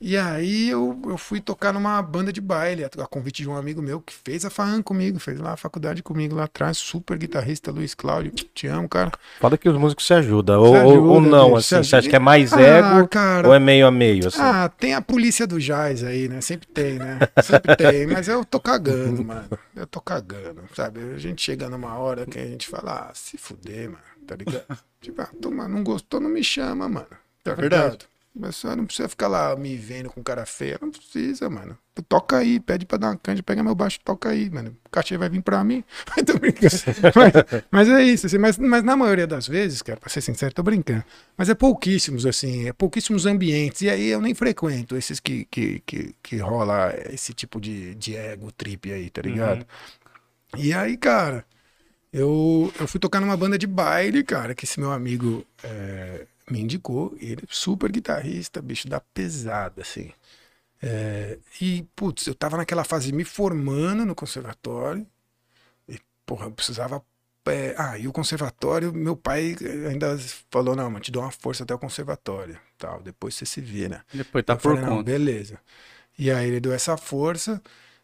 E 0.01 0.17
aí 0.17 0.69
eu, 0.69 0.99
eu 1.07 1.17
fui 1.17 1.39
tocar 1.39 1.71
numa 1.73 2.01
banda 2.01 2.31
de 2.31 2.41
baile, 2.41 2.83
a, 2.83 2.87
a 2.87 3.07
convite 3.07 3.41
de 3.43 3.49
um 3.49 3.55
amigo 3.55 3.81
meu 3.81 4.01
que 4.01 4.13
fez 4.13 4.43
a 4.43 4.49
FAAN 4.49 4.81
comigo, 4.81 5.19
fez 5.19 5.39
lá 5.39 5.53
a 5.53 5.57
faculdade 5.57 6.03
comigo 6.03 6.35
lá 6.35 6.43
atrás, 6.43 6.77
super 6.77 7.17
guitarrista, 7.17 7.71
Luiz 7.71 7.95
Cláudio, 7.95 8.31
te 8.31 8.67
amo, 8.67 8.89
cara. 8.89 9.11
Foda 9.39 9.57
que 9.57 9.69
os 9.69 9.77
músicos 9.77 10.05
se 10.05 10.13
ajudam. 10.13 10.59
Ou, 10.61 10.67
Se 10.75 10.81
ou- 10.81 10.91
ajuda, 11.17 11.29
não, 11.29 11.45
bicho, 11.45 11.57
assim. 11.57 11.67
Você 11.69 11.75
acha 11.75 11.97
ajuda. 11.97 12.09
que 12.09 12.15
é 12.15 12.19
mais 12.19 12.51
Ah, 12.53 12.61
ego 12.61 13.07
cara. 13.07 13.47
ou 13.47 13.53
é 13.53 13.59
meio 13.59 13.87
a 13.87 13.91
meio, 13.91 14.27
assim? 14.27 14.41
Ah, 14.41 14.67
tem 14.69 14.93
a 14.93 15.01
polícia 15.01 15.47
do 15.47 15.59
jazz 15.59 16.03
aí, 16.03 16.27
né? 16.27 16.41
Sempre 16.41 16.67
tem, 16.67 16.99
né? 16.99 17.19
Sempre 17.41 17.75
tem, 17.77 18.05
mas 18.05 18.27
eu 18.27 18.43
tô 18.43 18.59
cagando, 18.59 19.23
mano. 19.23 19.47
Eu 19.75 19.87
tô 19.87 20.01
cagando, 20.01 20.61
sabe? 20.75 20.99
A 21.15 21.17
gente 21.17 21.41
chega 21.41 21.69
numa 21.69 21.97
hora 21.97 22.25
que 22.25 22.37
a 22.37 22.45
gente 22.45 22.67
fala, 22.67 23.07
ah, 23.09 23.11
se 23.13 23.37
fuder, 23.37 23.85
mano, 23.91 24.03
tá 24.27 24.35
ligado? 24.35 24.77
Tipo, 25.01 25.21
ah, 25.21 25.29
toma, 25.41 25.67
não 25.69 25.83
gostou, 25.83 26.19
não 26.19 26.29
me 26.29 26.43
chama, 26.43 26.89
mano. 26.89 27.07
Tá 27.43 27.53
Verdade. 27.53 27.83
ligado? 27.93 28.05
Mas 28.37 28.57
só 28.57 28.75
não 28.75 28.85
precisa 28.85 29.07
ficar 29.07 29.29
lá 29.29 29.55
me 29.55 29.77
vendo 29.77 30.09
com 30.09 30.21
cara 30.21 30.45
feia, 30.45 30.77
não 30.81 30.91
precisa, 30.91 31.49
mano. 31.49 31.77
Tu 31.93 32.01
toca 32.03 32.37
aí, 32.37 32.59
pede 32.59 32.85
pra 32.85 32.97
dar 32.97 33.07
uma 33.07 33.17
canja, 33.17 33.41
pega 33.41 33.63
meu 33.63 33.73
baixo, 33.73 33.97
toca 34.03 34.27
aí, 34.27 34.49
mano. 34.49 34.75
O 34.85 34.89
cachê 34.89 35.17
vai 35.17 35.29
vir 35.29 35.41
pra 35.41 35.63
mim. 35.63 35.81
tô 36.25 36.37
brincando. 36.37 36.75
Mas, 37.15 37.63
mas 37.71 37.89
é 37.89 38.03
isso, 38.03 38.25
assim, 38.25 38.37
mas, 38.37 38.57
mas 38.57 38.83
na 38.83 38.97
maioria 38.97 39.25
das 39.25 39.47
vezes, 39.47 39.81
cara, 39.81 39.97
pra 39.97 40.09
ser 40.09 40.19
sincero, 40.19 40.53
tô 40.53 40.61
brincando. 40.61 41.03
Mas 41.37 41.47
é 41.47 41.55
pouquíssimos, 41.55 42.25
assim, 42.25 42.67
é 42.67 42.73
pouquíssimos 42.73 43.25
ambientes. 43.25 43.81
E 43.83 43.89
aí 43.89 44.07
eu 44.07 44.19
nem 44.19 44.33
frequento 44.33 44.97
esses 44.97 45.21
que, 45.21 45.45
que, 45.45 45.81
que, 45.85 46.13
que 46.21 46.37
rola 46.37 46.93
esse 47.09 47.33
tipo 47.33 47.61
de, 47.61 47.95
de 47.95 48.17
ego 48.17 48.51
trip 48.51 48.91
aí, 48.91 49.09
tá 49.09 49.21
ligado? 49.21 49.65
E 50.57 50.73
aí, 50.73 50.97
cara, 50.97 51.45
eu, 52.11 52.71
eu 52.79 52.87
fui 52.87 52.99
tocar 52.99 53.19
numa 53.21 53.37
banda 53.37 53.57
de 53.57 53.67
baile, 53.67 54.23
cara, 54.23 54.55
que 54.55 54.65
esse 54.65 54.79
meu 54.79 54.91
amigo 54.91 55.45
é, 55.63 56.25
me 56.49 56.61
indicou. 56.61 57.15
Ele 57.19 57.43
é 57.43 57.47
super 57.49 57.91
guitarrista, 57.91 58.61
bicho 58.61 58.87
da 58.87 58.99
pesada, 58.99 59.81
assim. 59.81 60.11
É, 60.81 61.39
e, 61.61 61.83
putz, 61.95 62.27
eu 62.27 62.35
tava 62.35 62.57
naquela 62.57 62.83
fase 62.83 63.11
me 63.13 63.23
formando 63.25 64.05
no 64.05 64.15
conservatório. 64.15 65.07
E, 65.87 65.99
porra, 66.25 66.47
eu 66.47 66.51
precisava. 66.51 67.03
é, 67.47 67.75
ah, 67.77 67.97
e 67.97 68.07
o 68.07 68.13
conservatório, 68.13 68.93
meu 68.93 69.15
pai 69.15 69.55
ainda 69.89 70.17
falou: 70.51 70.75
não, 70.75 70.89
mas 70.91 71.03
te 71.03 71.11
dou 71.11 71.23
uma 71.23 71.31
força 71.31 71.63
até 71.63 71.73
o 71.75 71.79
conservatório. 71.79 72.59
Tal, 72.77 73.01
depois 73.03 73.35
você 73.35 73.45
se 73.45 73.61
vira. 73.61 74.05
Depois 74.11 74.43
tá 74.45 74.55
Eu 74.55 74.57
por 74.57 74.77
falei, 74.77 74.81
conta. 74.81 75.11
beleza. 75.11 75.59
E 76.17 76.31
aí 76.31 76.47
ele 76.47 76.59
deu 76.59 76.73
essa 76.73 76.97
força 76.97 77.61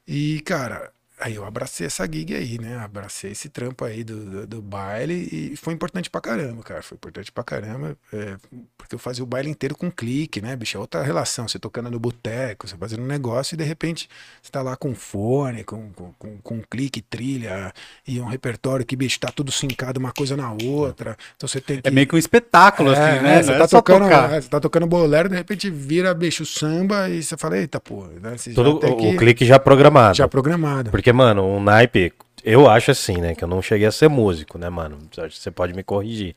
e, 0.07 0.41
cara, 0.41 0.93
aí 1.21 1.35
eu 1.35 1.45
abracei 1.45 1.87
essa 1.87 2.05
gig 2.05 2.33
aí, 2.35 2.57
né? 2.59 2.77
Abracei 2.77 3.31
esse 3.31 3.49
trampo 3.49 3.85
aí 3.85 4.03
do, 4.03 4.25
do, 4.25 4.47
do 4.47 4.61
baile 4.61 5.29
e 5.31 5.55
foi 5.55 5.73
importante 5.73 6.09
pra 6.09 6.19
caramba, 6.21 6.63
cara. 6.63 6.81
Foi 6.81 6.95
importante 6.95 7.31
pra 7.31 7.43
caramba, 7.43 7.95
é, 8.11 8.35
porque 8.77 8.95
eu 8.95 8.99
fazia 8.99 9.23
o 9.23 9.27
baile 9.27 9.49
inteiro 9.49 9.75
com 9.75 9.91
clique, 9.91 10.41
né, 10.41 10.55
bicho? 10.55 10.77
É 10.77 10.79
outra 10.79 11.03
relação. 11.03 11.47
Você 11.47 11.59
tocando 11.59 11.89
no 11.91 11.99
boteco, 11.99 12.67
você 12.67 12.75
fazendo 12.77 13.03
um 13.03 13.07
negócio 13.07 13.55
e 13.55 13.57
de 13.57 13.63
repente 13.63 14.09
você 14.41 14.51
tá 14.51 14.61
lá 14.61 14.75
com 14.75 14.93
fone, 14.95 15.63
com, 15.63 15.91
com, 15.93 16.11
com, 16.13 16.37
com 16.39 16.61
clique, 16.69 17.01
trilha 17.01 17.73
e 18.07 18.19
um 18.19 18.25
repertório 18.25 18.85
que, 18.85 18.95
bicho, 18.95 19.19
tá 19.19 19.31
tudo 19.31 19.51
sincado 19.51 19.99
uma 19.99 20.11
coisa 20.11 20.35
na 20.35 20.51
outra. 20.51 21.17
Então 21.37 21.47
você 21.47 21.61
tem 21.61 21.81
que. 21.81 21.87
É 21.87 21.91
meio 21.91 22.07
que 22.07 22.15
um 22.15 22.17
espetáculo, 22.17 22.91
É, 22.91 22.93
assim, 22.93 23.17
é, 23.19 23.21
né? 23.21 23.43
Você 23.43 23.49
Não 23.49 23.55
é 23.55 23.59
tá, 23.59 23.67
só 23.67 23.81
tocando, 23.81 24.05
é, 24.05 24.41
você 24.41 24.49
tá 24.49 24.59
tocando 24.59 24.87
bolero, 24.87 25.29
de 25.29 25.35
repente 25.35 25.69
vira 25.69 26.13
bicho 26.13 26.45
samba 26.45 27.09
e 27.09 27.21
você 27.23 27.37
fala, 27.37 27.57
eita, 27.57 27.79
pô, 27.79 28.05
né? 28.21 28.37
Você 28.37 28.53
tem 28.53 28.63
o, 28.63 28.79
que- 28.79 28.87
o 29.07 29.17
clique 29.17 29.45
já 29.45 29.59
programado. 29.59 30.17
já 30.17 30.27
programado. 30.27 30.89
Porque, 30.91 31.10
mano, 31.11 31.45
um 31.45 31.61
naipe, 31.61 32.13
eu 32.43 32.69
acho 32.69 32.91
assim, 32.91 33.17
né? 33.17 33.35
Que 33.35 33.43
eu 33.43 33.47
não 33.47 33.61
cheguei 33.61 33.87
a 33.87 33.91
ser 33.91 34.09
músico, 34.09 34.57
né, 34.57 34.69
mano? 34.69 34.97
Você 35.15 35.51
pode 35.51 35.73
me 35.73 35.83
corrigir. 35.83 36.35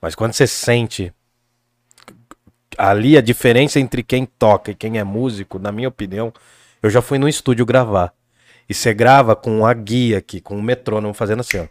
Mas 0.00 0.14
quando 0.14 0.32
você 0.32 0.46
sente 0.46 1.12
ali 2.76 3.16
a 3.16 3.20
diferença 3.20 3.78
entre 3.78 4.02
quem 4.02 4.26
toca 4.26 4.70
e 4.70 4.74
quem 4.74 4.98
é 4.98 5.04
músico, 5.04 5.58
na 5.58 5.70
minha 5.72 5.88
opinião, 5.88 6.32
eu 6.82 6.90
já 6.90 7.00
fui 7.00 7.18
no 7.18 7.28
estúdio 7.28 7.64
gravar. 7.64 8.12
E 8.68 8.74
você 8.74 8.94
grava 8.94 9.36
com 9.36 9.66
a 9.66 9.74
guia 9.74 10.18
aqui, 10.18 10.40
com 10.40 10.56
o 10.56 10.62
metrônomo 10.62 11.14
fazendo 11.14 11.40
assim, 11.40 11.58
ó. 11.58 11.66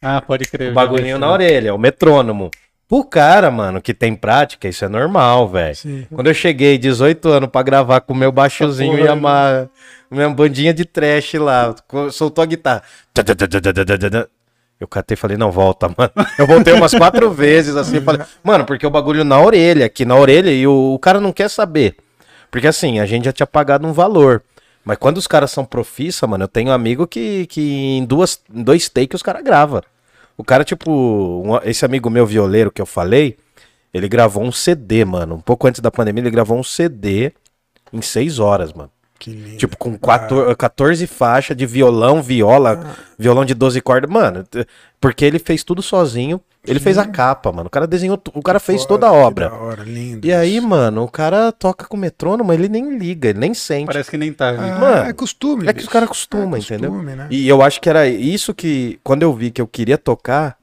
Ah, 0.00 0.20
pode 0.20 0.46
crer. 0.46 0.72
O 0.72 0.74
bagulhinho 0.74 1.18
na 1.18 1.30
orelha, 1.30 1.74
o 1.74 1.78
metrônomo. 1.78 2.50
Pro 2.92 3.02
cara, 3.02 3.50
mano, 3.50 3.80
que 3.80 3.94
tem 3.94 4.14
prática, 4.14 4.68
isso 4.68 4.84
é 4.84 4.88
normal, 4.88 5.48
velho. 5.48 5.74
Quando 6.14 6.26
eu 6.26 6.34
cheguei, 6.34 6.76
18 6.76 7.26
anos, 7.26 7.48
pra 7.48 7.62
gravar 7.62 8.02
com 8.02 8.12
o 8.12 8.16
meu 8.16 8.30
baixozinho 8.30 8.98
e 8.98 9.08
uma, 9.08 9.66
minha 10.10 10.28
bandinha 10.28 10.74
de 10.74 10.84
trash 10.84 11.32
lá, 11.36 11.74
soltou 12.10 12.42
a 12.42 12.46
guitarra. 12.46 12.82
Eu 14.78 14.86
catei 14.86 15.14
e 15.14 15.16
falei, 15.16 15.38
não, 15.38 15.50
volta, 15.50 15.88
mano. 15.96 16.12
Eu 16.38 16.46
voltei 16.46 16.74
umas 16.74 16.92
quatro 16.92 17.30
vezes 17.30 17.76
assim, 17.76 17.98
falei, 18.02 18.26
mano, 18.44 18.66
porque 18.66 18.86
o 18.86 18.90
bagulho 18.90 19.24
na 19.24 19.40
orelha, 19.40 19.86
aqui 19.86 20.04
na 20.04 20.14
orelha, 20.14 20.50
e 20.50 20.66
o, 20.66 20.92
o 20.92 20.98
cara 20.98 21.18
não 21.18 21.32
quer 21.32 21.48
saber. 21.48 21.96
Porque 22.50 22.66
assim, 22.66 23.00
a 23.00 23.06
gente 23.06 23.24
já 23.24 23.32
tinha 23.32 23.46
pagado 23.46 23.88
um 23.88 23.92
valor. 23.94 24.42
Mas 24.84 24.98
quando 24.98 25.16
os 25.16 25.26
caras 25.26 25.50
são 25.50 25.64
profissa, 25.64 26.26
mano, 26.26 26.44
eu 26.44 26.48
tenho 26.48 26.68
um 26.68 26.74
amigo 26.74 27.06
que, 27.06 27.46
que 27.46 27.96
em, 27.96 28.04
duas, 28.04 28.38
em 28.52 28.62
dois 28.62 28.90
takes 28.90 29.14
os 29.14 29.22
caras 29.22 29.42
gravam. 29.42 29.80
O 30.36 30.44
cara, 30.44 30.64
tipo, 30.64 30.90
um- 30.90 31.56
esse 31.64 31.84
amigo 31.84 32.08
meu 32.10 32.26
violeiro 32.26 32.70
que 32.70 32.80
eu 32.80 32.86
falei, 32.86 33.36
ele 33.92 34.08
gravou 34.08 34.42
um 34.42 34.52
CD, 34.52 35.04
mano. 35.04 35.36
Um 35.36 35.40
pouco 35.40 35.66
antes 35.66 35.80
da 35.80 35.90
pandemia, 35.90 36.22
ele 36.22 36.30
gravou 36.30 36.58
um 36.58 36.62
CD 36.62 37.32
em 37.92 38.00
seis 38.02 38.38
horas, 38.38 38.72
mano. 38.72 38.90
Que 39.22 39.30
lindo. 39.30 39.56
Tipo, 39.56 39.76
com 39.76 39.96
14, 39.96 40.56
14 40.56 41.06
faixas 41.06 41.56
de 41.56 41.64
violão, 41.64 42.20
viola, 42.20 42.96
violão 43.16 43.44
de 43.44 43.54
12 43.54 43.80
cordas. 43.80 44.10
Mano, 44.10 44.44
porque 45.00 45.24
ele 45.24 45.38
fez 45.38 45.62
tudo 45.62 45.80
sozinho. 45.80 46.40
Ele 46.66 46.80
fez 46.80 46.98
a 46.98 47.04
capa, 47.06 47.50
mano. 47.52 47.66
O 47.68 47.70
cara 47.70 47.86
desenhou, 47.86 48.16
tu- 48.16 48.32
o 48.34 48.42
cara 48.42 48.58
fez 48.58 48.82
Foda, 48.82 48.88
toda 48.88 49.06
a 49.08 49.10
que 49.10 49.16
obra. 49.16 49.48
Da 49.48 49.54
hora, 49.56 49.82
lindo. 49.84 50.26
E 50.26 50.32
aí, 50.32 50.60
mano, 50.60 51.02
o 51.04 51.08
cara 51.08 51.52
toca 51.52 51.86
com 51.86 51.96
metrônomo, 51.96 52.52
ele 52.52 52.68
nem 52.68 52.96
liga, 52.98 53.28
ele 53.28 53.38
nem 53.38 53.54
sente. 53.54 53.86
Parece 53.86 54.10
que 54.10 54.16
nem 54.16 54.32
tá. 54.32 54.48
Ah, 54.50 54.52
vindo. 54.52 54.80
Mano, 54.80 55.08
é 55.08 55.12
costume. 55.12 55.68
é 55.68 55.72
que 55.72 55.82
os 55.82 55.88
caras 55.88 56.06
acostumam, 56.06 56.56
É 56.56 56.58
entendeu? 56.60 56.90
costume, 56.90 57.14
né? 57.16 57.26
E 57.30 57.48
eu 57.48 57.62
acho 57.62 57.80
que 57.80 57.88
era 57.88 58.06
isso 58.08 58.52
que, 58.54 58.98
quando 59.04 59.22
eu 59.22 59.32
vi 59.32 59.50
que 59.52 59.60
eu 59.62 59.66
queria 59.68 59.98
tocar, 59.98 60.56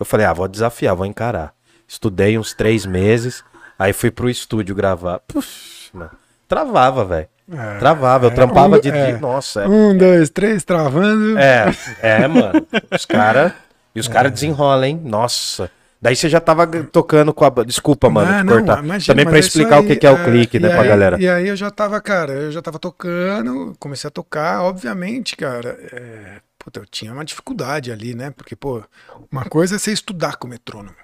eu 0.00 0.04
falei, 0.06 0.24
ah, 0.26 0.32
vou 0.34 0.48
desafiar, 0.48 0.94
vou 0.94 1.06
encarar. 1.06 1.54
Estudei 1.88 2.38
uns 2.38 2.52
três 2.54 2.84
meses, 2.86 3.42
aí 3.78 3.92
fui 3.94 4.10
pro 4.10 4.28
estúdio 4.30 4.74
gravar. 4.74 5.18
Puxa, 5.20 5.90
mano, 5.94 6.10
travava, 6.48 7.04
velho. 7.04 7.28
É, 7.52 7.78
Travava, 7.78 8.26
eu 8.26 8.30
é, 8.30 8.34
trampava 8.34 8.76
um- 8.76 8.80
de 8.80 8.88
é. 8.90 9.18
Nossa, 9.18 9.62
é. 9.62 9.68
Um, 9.68 9.96
dois, 9.96 10.30
três, 10.30 10.64
travando. 10.64 11.38
É, 11.38 11.66
é, 12.00 12.26
mano. 12.28 12.66
Os 12.90 13.04
caras. 13.04 13.52
E 13.94 14.00
os 14.00 14.08
caras 14.08 14.32
desenrolam, 14.32 14.84
hein? 14.84 15.00
Nossa. 15.04 15.70
Daí 16.00 16.16
você 16.16 16.28
já 16.28 16.40
tava 16.40 16.66
tocando 16.66 17.32
com 17.32 17.44
a. 17.44 17.50
Desculpa, 17.64 18.08
mano, 18.10 18.28
Ah, 18.32 18.42
não, 18.42 18.54
cortar. 18.54 18.82
imagina, 18.82 19.12
Também 19.14 19.24
mas 19.24 19.30
pra 19.32 19.36
é 19.36 19.40
explicar 19.40 19.76
o 19.76 19.82
aí, 19.82 19.86
que, 19.86 19.96
que 19.96 20.06
é 20.06 20.10
o 20.10 20.24
clique, 20.24 20.56
e 20.56 20.60
né, 20.60 20.70
pra 20.70 20.80
aí- 20.82 20.88
galera. 20.88 21.20
E 21.20 21.28
aí 21.28 21.46
eu 21.46 21.54
já 21.54 21.70
tava, 21.70 22.00
cara, 22.00 22.32
eu 22.32 22.50
já 22.50 22.60
tava 22.62 22.78
tocando, 22.78 23.74
comecei 23.78 24.08
a 24.08 24.10
tocar, 24.10 24.62
obviamente, 24.62 25.36
cara. 25.36 25.78
É, 25.92 26.40
puta, 26.58 26.80
eu 26.80 26.86
tinha 26.86 27.12
uma 27.12 27.24
dificuldade 27.24 27.92
ali, 27.92 28.14
né? 28.16 28.32
Porque, 28.36 28.56
pô, 28.56 28.82
uma 29.30 29.44
coisa 29.44 29.76
é 29.76 29.78
você 29.78 29.92
estudar 29.92 30.36
com 30.36 30.46
o 30.48 30.50
metrônomo, 30.50 30.96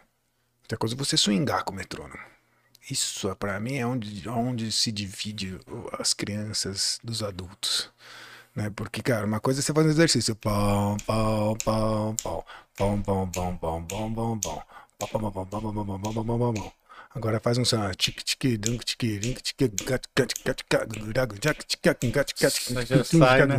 outra 0.63 0.77
coisa 0.79 0.97
é 0.97 0.99
você 0.99 1.17
swingar 1.17 1.63
com 1.63 1.73
o 1.73 1.77
metrônomo. 1.77 2.19
Isso, 2.91 3.35
pra 3.37 3.61
mim, 3.61 3.77
é 3.77 3.87
onde, 3.87 4.29
onde 4.29 4.73
se 4.73 4.91
divide 4.91 5.61
as 5.99 6.15
crianças 6.15 6.99
dos 7.05 7.23
adultos. 7.23 7.91
Né? 8.55 8.71
Porque, 8.71 9.03
cara, 9.03 9.27
uma 9.27 9.41
coisa 9.41 9.61
é 9.61 9.63
você 9.63 9.73
fazer 9.75 9.89
um 9.89 9.91
exercício. 9.91 10.35
Pão. 10.37 10.97
Pão, 11.07 11.57
pão, 11.65 12.17
pão, 12.23 12.45
pão, 12.77 13.03
pão, 13.03 13.29
pão, 13.29 13.57
pão. 13.57 14.41
Pão, 14.99 15.09
pão, 15.09 15.31
pão, 15.33 15.47
pão, 15.47 15.47
pão, 15.47 15.73
pão, 15.73 15.75
pão, 15.75 15.87
pão, 15.87 16.13
pão, 16.13 16.25
pão, 16.25 16.39
pão, 16.39 16.55
pão. 16.55 16.78
Agora 17.19 17.41
faz 17.41 17.59
um 17.59 17.65
som. 17.65 17.83
Sai, 23.19 23.41
né? 23.47 23.55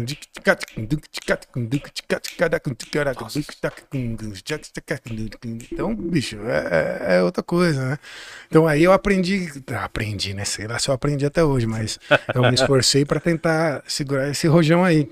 Então, 5.74 5.94
bicho, 5.94 6.38
é, 6.46 7.08
é- 7.12 7.16
é 7.18 7.22
outra 7.24 7.44
coisa, 7.44 7.86
né? 7.90 8.00
Então 8.48 8.66
aí 8.66 8.82
eu 8.84 8.94
aprendi, 8.94 9.52
aprendi, 9.84 10.34
né? 10.34 10.46
Sei 10.46 10.66
lá 10.66 10.80
se 10.80 10.90
eu 10.90 10.94
aprendi 10.94 11.26
até 11.26 11.44
hoje, 11.44 11.68
mas 11.68 12.00
eu 12.34 12.42
me 12.44 12.56
esforcei 12.56 13.04
pra 13.04 13.20
tentar 13.20 13.84
segurar 13.88 14.30
esse 14.30 14.48
rojão 14.48 14.84
aí. 14.86 15.12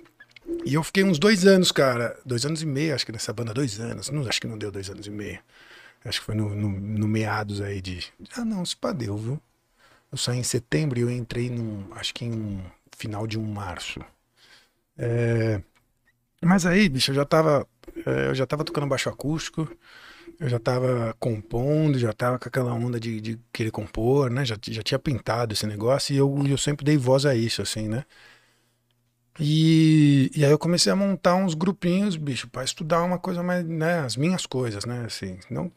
E 0.66 0.74
eu 0.76 0.84
fiquei 0.84 1.04
uns 1.04 1.20
dois 1.20 1.46
anos, 1.46 1.72
cara. 1.74 2.18
Dois 2.26 2.46
anos 2.46 2.62
e 2.62 2.66
meio, 2.66 2.96
acho 2.96 3.06
que 3.06 3.12
nessa 3.12 3.34
banda, 3.34 3.54
dois 3.54 3.80
anos. 3.82 4.10
Não, 4.10 4.26
acho 4.28 4.40
que 4.40 4.48
não 4.48 4.58
deu 4.58 4.72
dois 4.72 4.90
anos 4.90 5.06
e 5.06 5.12
meio. 5.12 5.40
Acho 6.06 6.20
que 6.20 6.26
foi 6.26 6.36
no, 6.36 6.56
no, 6.56 6.70
no 6.70 7.08
meados 7.08 7.62
aí 7.62 7.82
de. 7.82 8.06
Ah, 8.36 8.46
não, 8.46 8.66
se 8.66 8.76
pá, 8.76 8.92
deu, 8.94 9.18
viu? 9.18 9.42
Eu 10.12 10.18
saí 10.18 10.40
em 10.40 10.44
setembro 10.44 11.00
e 11.00 11.04
eu 11.04 11.12
entrei 11.12 11.50
num. 11.50 11.88
Acho 11.94 12.14
que 12.14 12.26
em 12.26 12.34
um 12.34 12.64
final 12.98 13.28
de 13.28 13.40
um 13.40 13.46
março. 13.46 14.02
É, 14.98 15.62
Mas 16.44 16.66
aí, 16.66 16.90
bicho, 16.90 17.12
eu 17.12 17.16
já 17.16 17.26
tava. 17.26 17.68
é, 18.06 18.28
Eu 18.30 18.36
já 18.36 18.46
tava 18.48 18.64
tocando 18.64 18.88
baixo 18.88 19.10
acústico. 19.10 19.70
Eu 20.40 20.50
já 20.50 20.60
tava 20.60 21.16
compondo, 21.20 22.00
já 22.00 22.14
tava 22.14 22.40
com 22.40 22.48
aquela 22.50 22.74
onda 22.74 23.00
de, 23.00 23.22
de 23.22 23.40
querer 23.54 23.72
compor, 23.72 24.30
né? 24.32 24.46
Já, 24.46 24.58
já 24.70 24.84
tinha 24.84 25.00
pintado 25.00 25.54
esse 25.54 25.68
negócio 25.68 26.14
e 26.14 26.18
eu, 26.18 26.36
eu 26.48 26.58
sempre 26.58 26.86
dei 26.86 26.98
voz 26.98 27.26
a 27.26 27.36
isso, 27.36 27.62
assim, 27.62 27.88
né? 27.90 28.06
E, 29.40 30.32
e 30.36 30.44
aí 30.44 30.50
eu 30.52 30.58
comecei 30.58 30.92
a 30.92 30.96
montar 30.96 31.36
uns 31.36 31.54
grupinhos, 31.54 32.16
bicho, 32.16 32.48
pra 32.48 32.64
estudar 32.64 33.04
uma 33.04 33.20
coisa 33.20 33.44
mais, 33.44 33.64
né, 33.64 34.00
as 34.00 34.16
minhas 34.18 34.46
coisas, 34.48 34.84
né, 34.86 35.04
assim, 35.06 35.38
não, 35.50 35.72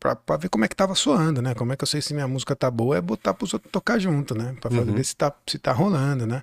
pra 0.00 0.36
ver 0.36 0.48
como 0.48 0.64
é 0.64 0.68
que 0.68 0.74
tava 0.74 0.94
soando, 0.94 1.40
né, 1.40 1.54
como 1.54 1.72
é 1.72 1.76
que 1.76 1.84
eu 1.84 1.86
sei 1.86 2.02
se 2.02 2.12
minha 2.12 2.26
música 2.26 2.56
tá 2.56 2.68
boa, 2.70 2.96
é 2.96 3.00
botar 3.00 3.32
pros 3.32 3.54
outros 3.54 3.70
tocar 3.70 3.98
junto, 4.00 4.34
né, 4.34 4.56
fazer, 4.60 4.80
Uhum. 4.80 4.94
ver 4.94 5.04
se 5.04 5.14
tá, 5.14 5.32
se 5.46 5.56
tá 5.58 5.70
rolando, 5.72 6.26
né. 6.26 6.42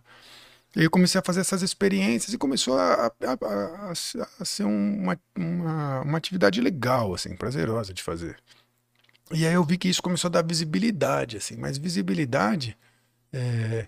E 0.76 0.80
aí 0.80 0.86
eu 0.86 0.90
comecei 0.92 1.20
a 1.20 1.24
fazer 1.24 1.42
essas 1.42 1.62
experiências 1.62 2.34
e 2.34 2.38
começou 2.38 2.78
a, 2.80 3.06
a, 3.08 3.12
a- 3.46 3.92
a- 3.92 4.46
ser 4.46 4.64
um, 4.64 5.02
uma, 5.04 5.20
uma, 5.38 6.02
uma 6.02 6.18
atividade 6.18 6.62
legal, 6.62 7.14
assim, 7.14 7.36
prazerosa 7.36 7.94
de 7.94 8.02
fazer. 8.02 8.38
E 9.32 9.46
aí 9.46 9.54
eu 9.54 9.64
vi 9.64 9.78
que 9.78 9.88
isso 9.90 10.02
começou 10.02 10.30
a 10.30 10.32
dar 10.32 10.44
visibilidade, 10.44 11.38
assim, 11.38 11.58
mas 11.58 11.78
visibilidade 11.78 12.78
é, 13.32 13.88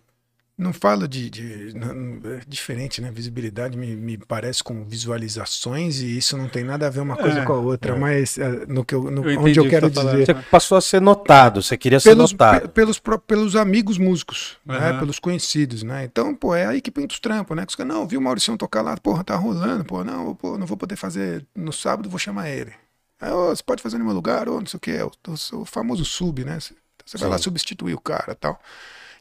não 0.57 0.72
falo 0.73 1.07
de, 1.07 1.30
de- 1.30 1.73
não- 1.76 2.19
é 2.32 2.41
diferente, 2.48 3.02
né? 3.02 3.11
Visibilidade 3.11 3.77
me, 3.77 3.95
me 3.95 4.18
parece 4.18 4.64
com 4.64 4.86
visualizações 4.86 5.99
e 5.99 6.18
isso 6.18 6.38
não 6.38 6.48
tem 6.48 6.64
nada 6.64 6.88
a 6.88 6.90
ver 6.90 7.02
uma 7.02 7.18
coisa 7.18 7.40
É, 7.40 7.45
com 7.45 7.53
a 7.53 7.57
outra, 7.60 7.95
mas 7.95 8.38
é, 8.38 8.65
no 8.65 8.86
que 8.86 8.95
eu, 8.95 9.10
no- 9.11 9.22
Eu 9.30 9.41
onde 9.41 9.60
eu 9.60 9.64
que 9.64 9.69
quero 9.69 9.88
tá 9.90 9.94
falando. 9.94 10.18
dizer 10.18 10.26
Você 10.26 10.34
passou 10.34 10.77
a 10.77 10.82
ser 10.82 11.02
notado, 11.02 11.61
você 11.61 11.77
queria 11.77 11.99
ser 11.99 12.10
pelos, 12.10 12.32
notado. 12.32 12.61
pe- 12.61 12.68
pelos, 12.69 13.02
pelos 13.27 13.56
amigos 13.56 13.98
músicos, 13.98 14.57
né? 14.65 14.77
Aham. 14.77 14.99
Pelos 14.99 15.19
conhecidos, 15.19 15.84
né? 15.84 16.03
Então, 16.06 16.36
pô, 16.36 16.53
é 16.56 16.65
aí 16.65 16.82
que 16.82 16.91
pinta 16.91 17.14
os 17.14 17.19
trampos, 17.19 17.56
né? 17.57 17.65
Que 17.65 17.72
os 17.72 17.76
caras, 17.76 17.94
não, 17.94 18.07
viu 18.07 18.19
o 18.19 18.23
Mauricião 18.23 18.56
tocar 18.57 18.82
lá, 18.82 18.95
porra, 18.98 19.23
tá 19.23 19.36
rolando, 19.36 19.84
pô, 19.84 20.03
não, 20.03 20.36
pô, 20.36 20.57
não 20.57 20.68
vou 20.68 20.77
poder 20.77 20.95
fazer 20.95 21.45
no 21.56 21.73
sábado, 21.73 22.10
vou 22.10 22.19
chamar 22.19 22.49
ele. 22.49 22.73
Aí, 23.19 23.32
ô, 23.32 23.49
você 23.56 23.64
pode 23.64 23.82
fazer 23.82 23.98
no 23.98 24.06
meu 24.06 24.14
lugar, 24.14 24.48
ou 24.48 24.60
não 24.60 24.68
sei 24.68 24.77
o 24.77 24.82
que, 24.82 24.91
é 24.91 25.03
o, 25.03 25.11
o- 25.27 25.61
o 25.61 25.65
famoso 25.65 26.06
sub, 26.06 26.44
né? 26.44 26.60
Você, 26.60 27.18
vai 27.18 27.30
lá 27.30 27.38
Sim. 27.38 27.44
substituir 27.44 27.94
o 27.95 27.99
cara 28.02 28.34
e 28.34 28.36
tal. 28.36 28.60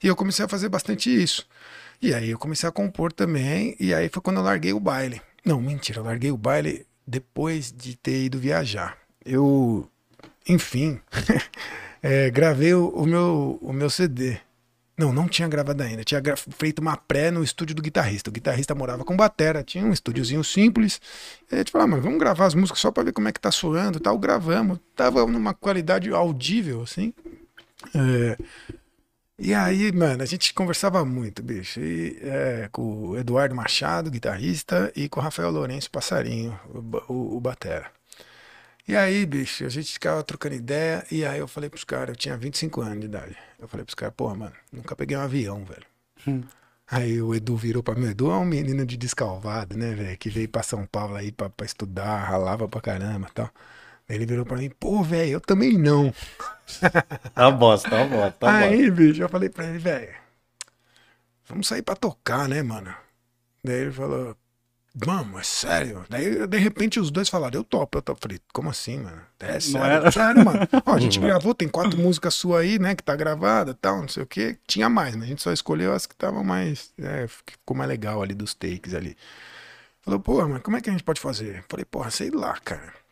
E 0.04 0.06
eu 0.06 0.14
comecei 0.14 0.44
a 0.44 0.48
fazer 0.48 0.68
bastante 0.68 1.08
isso. 1.10 1.48
E 2.02 2.12
aí 2.12 2.28
eu 2.28 2.38
comecei 2.38 2.68
a 2.68 2.72
compor 2.72 3.10
também, 3.10 3.74
e 3.80 3.94
aí 3.94 4.10
foi 4.10 4.20
quando 4.20 4.36
eu 4.36 4.42
larguei 4.42 4.74
o 4.74 4.78
baile. 4.78 5.22
Não, 5.42 5.62
mentira, 5.62 6.00
eu 6.00 6.04
larguei 6.04 6.30
o 6.30 6.36
baile 6.36 6.86
depois 7.06 7.72
de 7.72 7.96
ter 7.96 8.24
ido 8.24 8.38
viajar. 8.38 8.98
Eu, 9.24 9.88
enfim, 10.46 11.00
é, 12.02 12.28
gravei 12.30 12.74
o, 12.74 12.88
o 12.90 13.06
meu, 13.06 13.58
o 13.62 13.72
meu 13.72 13.88
CD. 13.88 14.36
Não, 14.98 15.10
não 15.10 15.26
tinha 15.26 15.48
gravado 15.48 15.82
ainda. 15.82 16.04
Tinha 16.04 16.20
gra- 16.20 16.36
feito 16.36 16.80
uma 16.80 16.98
pré 16.98 17.30
no 17.30 17.42
estúdio 17.42 17.74
do 17.74 17.80
guitarrista. 17.82 18.28
O 18.28 18.32
guitarrista 18.32 18.74
morava 18.74 19.04
com 19.06 19.16
batera, 19.16 19.64
tinha 19.64 19.86
um 19.86 19.92
estúdiozinho 19.92 20.44
simples. 20.44 21.00
E 21.50 21.54
a 21.54 21.58
gente 21.58 21.72
falou, 21.72 21.86
ah, 21.86 21.88
mano, 21.88 22.02
vamos 22.02 22.18
gravar 22.18 22.44
as 22.44 22.54
músicas 22.54 22.80
só 22.80 22.90
pra 22.92 23.02
ver 23.02 23.12
como 23.12 23.26
é 23.26 23.32
que 23.32 23.40
tá 23.40 23.50
soando 23.50 23.98
tal. 23.98 24.18
Gravamos. 24.18 24.78
Tava 24.94 25.26
numa 25.26 25.54
qualidade 25.54 26.10
audível, 26.10 26.82
assim. 26.82 27.12
É, 27.94 28.38
E 29.38 29.52
aí, 29.52 29.90
mano, 29.92 30.22
a 30.22 30.26
gente 30.26 30.54
conversava 30.54 31.04
muito, 31.04 31.42
bicho. 31.42 31.80
E, 31.80 32.18
é, 32.22 32.68
com 32.70 33.08
o 33.10 33.16
Eduardo 33.18 33.54
Machado, 33.54 34.10
guitarrista, 34.10 34.92
e 34.94 35.08
com 35.08 35.18
o 35.20 35.22
Rafael 35.22 35.50
Lourenço, 35.50 35.90
passarinho, 35.90 36.58
o, 36.68 37.12
o, 37.12 37.36
o 37.36 37.40
batera. 37.40 37.90
E 38.86 38.94
aí, 38.96 39.24
bicho, 39.26 39.64
a 39.64 39.68
gente 39.68 39.92
ficava 39.94 40.22
trocando 40.22 40.54
ideia, 40.54 41.06
e 41.10 41.24
aí 41.24 41.38
eu 41.38 41.48
falei 41.48 41.70
pros 41.70 41.84
caras, 41.84 42.10
eu 42.10 42.16
tinha 42.16 42.36
25 42.36 42.82
anos 42.82 43.00
de 43.00 43.06
idade. 43.06 43.36
Eu 43.58 43.66
falei 43.68 43.84
pros 43.84 43.94
caras, 43.94 44.14
porra, 44.16 44.34
mano, 44.34 44.54
nunca 44.72 44.94
peguei 44.96 45.16
um 45.16 45.20
avião, 45.22 45.64
velho. 45.64 45.86
Aí 46.90 47.20
o 47.22 47.34
Edu 47.34 47.56
virou 47.56 47.82
pra 47.82 47.94
mim, 47.94 48.06
o 48.06 48.10
Edu 48.10 48.30
é 48.30 48.36
um 48.36 48.44
menino 48.44 48.84
de 48.86 48.96
descalvado, 48.96 49.76
né, 49.76 49.94
velho, 49.94 50.18
que 50.18 50.28
veio 50.30 50.48
pra 50.48 50.62
São 50.62 50.86
Paulo 50.86 51.16
aí 51.16 51.32
pra, 51.32 51.48
pra 51.50 51.64
estudar, 51.66 52.18
ralava 52.24 52.68
pra 52.68 52.80
caramba 52.80 53.28
e 53.30 53.32
tal. 53.32 53.50
Ele 54.08 54.26
virou 54.26 54.44
pra 54.44 54.56
mim, 54.56 54.70
pô, 54.70 55.02
velho, 55.02 55.32
eu 55.32 55.40
também 55.40 55.78
não. 55.78 56.12
Tá 57.34 57.50
bosta, 57.50 57.90
tá 57.90 58.04
bosta, 58.04 58.30
tá 58.32 58.46
bosta. 58.46 58.64
Aí, 58.64 58.90
bicho, 58.90 59.22
eu 59.22 59.28
falei 59.28 59.50
pra 59.50 59.66
ele, 59.66 59.78
velho, 59.78 60.14
vamos 61.46 61.66
sair 61.66 61.82
pra 61.82 61.94
tocar, 61.94 62.48
né, 62.48 62.62
mano? 62.62 62.94
Daí 63.62 63.82
ele 63.82 63.92
falou, 63.92 64.36
vamos, 64.94 65.40
é 65.40 65.44
sério? 65.44 66.06
Daí, 66.08 66.46
de 66.46 66.58
repente, 66.58 66.98
os 66.98 67.10
dois 67.10 67.28
falaram, 67.28 67.60
eu 67.60 67.64
topo, 67.64 67.98
eu 67.98 68.02
topo. 68.02 68.20
Falei, 68.20 68.38
como 68.52 68.70
assim, 68.70 68.98
mano? 69.00 69.20
É 69.40 69.60
sério, 69.60 69.86
era? 69.86 70.10
sério, 70.10 70.44
mano. 70.44 70.60
Ó, 70.86 70.94
a 70.94 70.98
gente 70.98 71.18
gravou, 71.20 71.54
tem 71.54 71.68
quatro 71.68 71.98
músicas 71.98 72.34
suas 72.34 72.62
aí, 72.62 72.78
né, 72.78 72.94
que 72.94 73.02
tá 73.02 73.14
gravada 73.14 73.72
e 73.72 73.74
tal, 73.74 74.00
não 74.00 74.08
sei 74.08 74.22
o 74.22 74.26
quê. 74.26 74.58
Tinha 74.66 74.88
mais, 74.88 75.14
mas 75.14 75.24
a 75.24 75.28
gente 75.28 75.42
só 75.42 75.52
escolheu 75.52 75.92
as 75.92 76.06
que 76.06 76.14
estavam 76.14 76.42
mais, 76.44 76.92
é, 76.98 77.26
que 77.44 77.52
ficou 77.52 77.76
mais 77.76 77.88
legal 77.88 78.22
ali, 78.22 78.34
dos 78.34 78.54
takes 78.54 78.94
ali. 78.94 79.16
Falou, 80.02 80.20
pô, 80.20 80.46
mas 80.48 80.62
como 80.62 80.76
é 80.76 80.80
que 80.80 80.88
a 80.88 80.92
gente 80.92 81.04
pode 81.04 81.20
fazer? 81.20 81.64
Falei, 81.68 81.84
porra, 81.84 82.10
sei 82.10 82.30
lá, 82.30 82.58
cara. 82.60 83.03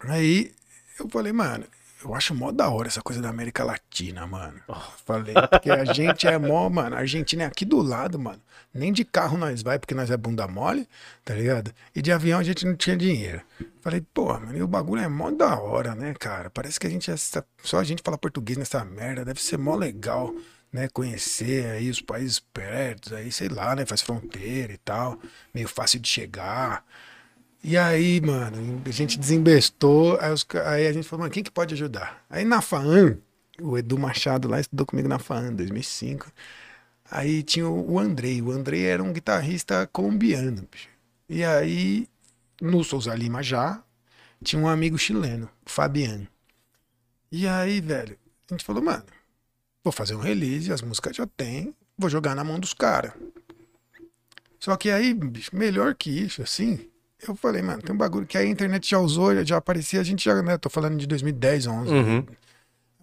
Aí 0.00 0.52
eu 0.98 1.08
falei, 1.08 1.32
mano, 1.32 1.64
eu 2.04 2.14
acho 2.14 2.34
mó 2.34 2.52
da 2.52 2.68
hora 2.70 2.88
essa 2.88 3.02
coisa 3.02 3.20
da 3.20 3.28
América 3.28 3.64
Latina, 3.64 4.26
mano. 4.26 4.60
Falei, 5.04 5.34
porque 5.50 5.70
a 5.70 5.84
gente 5.84 6.26
é 6.26 6.38
mó, 6.38 6.68
mano, 6.68 6.94
a 6.96 7.00
Argentina 7.00 7.42
é 7.42 7.46
aqui 7.46 7.64
do 7.64 7.82
lado, 7.82 8.18
mano. 8.18 8.40
Nem 8.72 8.92
de 8.92 9.04
carro 9.04 9.36
nós 9.36 9.62
vai, 9.62 9.78
porque 9.78 9.94
nós 9.94 10.10
é 10.10 10.16
bunda 10.16 10.46
mole, 10.46 10.86
tá 11.24 11.34
ligado? 11.34 11.72
E 11.94 12.02
de 12.02 12.12
avião 12.12 12.38
a 12.38 12.42
gente 12.42 12.64
não 12.66 12.76
tinha 12.76 12.96
dinheiro. 12.96 13.40
Falei, 13.80 14.04
pô, 14.14 14.26
mano, 14.38 14.56
e 14.56 14.62
o 14.62 14.68
bagulho 14.68 15.02
é 15.02 15.08
mó 15.08 15.30
da 15.30 15.58
hora, 15.58 15.94
né, 15.94 16.14
cara? 16.14 16.50
Parece 16.50 16.78
que 16.78 16.86
a 16.86 16.90
gente 16.90 17.10
é 17.10 17.14
essa- 17.14 17.44
só 17.64 17.78
a 17.78 17.84
gente 17.84 18.02
fala 18.04 18.18
português 18.18 18.56
nessa 18.58 18.84
merda, 18.84 19.24
deve 19.24 19.42
ser 19.42 19.56
mó 19.58 19.74
legal, 19.74 20.32
né? 20.72 20.88
Conhecer 20.92 21.66
aí 21.66 21.90
os 21.90 22.00
países 22.00 22.38
perto, 22.38 23.14
aí, 23.16 23.32
sei 23.32 23.48
lá, 23.48 23.74
né? 23.74 23.84
Faz 23.86 24.02
fronteira 24.02 24.72
e 24.72 24.78
tal, 24.78 25.18
meio 25.52 25.66
fácil 25.66 25.98
de 25.98 26.08
chegar. 26.08 26.84
E 27.62 27.76
aí, 27.76 28.20
mano, 28.20 28.82
a 28.86 28.90
gente 28.90 29.18
desembestou, 29.18 30.18
aí, 30.20 30.32
os 30.32 30.46
aí 30.64 30.86
a 30.86 30.92
gente 30.92 31.08
falou, 31.08 31.22
mano, 31.22 31.32
quem 31.32 31.42
que 31.42 31.50
pode 31.50 31.74
ajudar? 31.74 32.24
Aí 32.30 32.44
na 32.44 32.62
FAAN, 32.62 33.18
o 33.60 33.76
Edu 33.76 33.98
Machado 33.98 34.48
lá 34.48 34.60
estudou 34.60 34.86
comigo 34.86 35.08
na 35.08 35.18
FAAN, 35.18 35.52
2005. 35.54 36.30
Aí 37.10 37.42
tinha 37.42 37.68
o 37.68 37.92
o 37.94 37.98
Andrei, 37.98 38.40
o 38.40 38.50
Andrei 38.52 38.84
era 38.84 39.02
um 39.02 39.12
guitarrista 39.12 39.86
colombiano, 39.88 40.68
bicho. 40.70 40.88
E 41.28 41.44
aí, 41.44 42.08
no 42.60 42.82
Souza 42.84 43.14
Lima 43.14 43.42
já, 43.42 43.82
tinha 44.42 44.60
um 44.60 44.68
amigo 44.68 44.96
chileno, 44.98 45.50
o 45.66 45.70
Fabiano. 45.70 46.26
E 47.30 47.46
aí, 47.46 47.80
velho, 47.80 48.16
a 48.48 48.54
gente 48.54 48.64
falou, 48.64 48.82
mano, 48.82 49.04
vou 49.82 49.92
fazer 49.92 50.14
um 50.14 50.20
release, 50.20 50.72
as 50.72 50.80
músicas 50.80 51.16
já 51.16 51.26
tem, 51.26 51.74
vou 51.96 52.08
jogar 52.08 52.34
na 52.34 52.44
mão 52.44 52.58
dos 52.58 52.72
caras. 52.72 53.12
Só 54.60 54.76
que 54.76 54.90
aí, 54.90 55.12
bicho, 55.12 55.54
melhor 55.54 55.94
que 55.94 56.10
isso, 56.10 56.42
assim, 56.42 56.88
eu 57.26 57.34
falei, 57.34 57.62
mano, 57.62 57.82
tem 57.82 57.94
um 57.94 57.98
bagulho 57.98 58.26
que 58.26 58.36
a 58.38 58.44
internet 58.44 58.88
já 58.90 58.98
usou, 58.98 59.44
já- 59.44 59.56
aparecia, 59.56 60.00
a 60.00 60.04
gente 60.04 60.24
já, 60.24 60.40
né, 60.42 60.56
tô 60.58 60.68
falando 60.70 60.96
de 60.96 61.06
2010, 61.06 61.66
11. 61.66 61.92
Uhum. 61.92 62.26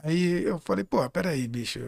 Aí 0.04 0.44
eu 0.44 0.60
falei, 0.60 0.84
pô, 0.84 1.08
peraí, 1.10 1.48
bicho, 1.48 1.80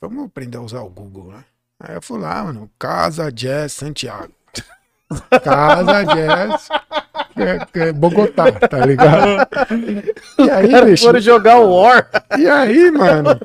vamos 0.00 0.24
aprender 0.24 0.56
a 0.58 0.62
usar 0.62 0.80
o 0.80 0.88
Google, 0.90 1.30
né? 1.32 1.44
Aí 1.78 1.94
eu 1.94 2.02
fui 2.02 2.18
lá, 2.18 2.42
mano, 2.42 2.70
Casa 2.78 3.30
Jazz 3.30 3.72
Santiago. 3.74 4.32
Casa 5.44 6.04
Jazz 6.04 6.68
é, 7.36 7.80
é 7.88 7.92
Bogotá, 7.92 8.50
tá 8.52 8.84
ligado? 8.84 9.46
E 10.38 10.50
aí, 10.50 10.84
bicho, 10.86 11.04
Foram 11.04 11.20
jogar 11.20 11.58
o 11.58 11.70
War. 11.82 12.08
e 12.38 12.48
aí, 12.48 12.90
mano? 12.90 13.38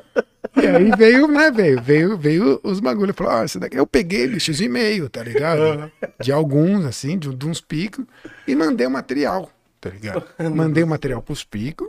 E 0.56 0.66
aí 0.66 0.90
veio, 0.96 1.26
né, 1.28 1.50
veio, 1.50 1.80
veio, 1.80 2.18
veio 2.18 2.60
os 2.62 2.80
bagulhos. 2.80 3.16
Falou, 3.16 3.32
ah, 3.32 3.44
daqui 3.58 3.78
eu 3.78 3.86
peguei, 3.86 4.28
bicho, 4.28 4.50
os 4.50 4.60
e-mail, 4.60 5.08
tá 5.08 5.22
ligado? 5.22 5.90
De 6.20 6.30
alguns, 6.30 6.84
assim, 6.84 7.18
de, 7.18 7.34
de 7.34 7.46
uns 7.46 7.60
picos, 7.60 8.04
e 8.46 8.54
mandei 8.54 8.86
o 8.86 8.90
material, 8.90 9.50
tá 9.80 9.90
ligado? 9.90 10.24
Mandei 10.54 10.82
o 10.82 10.86
material 10.86 11.22
pros 11.22 11.44
picos 11.44 11.88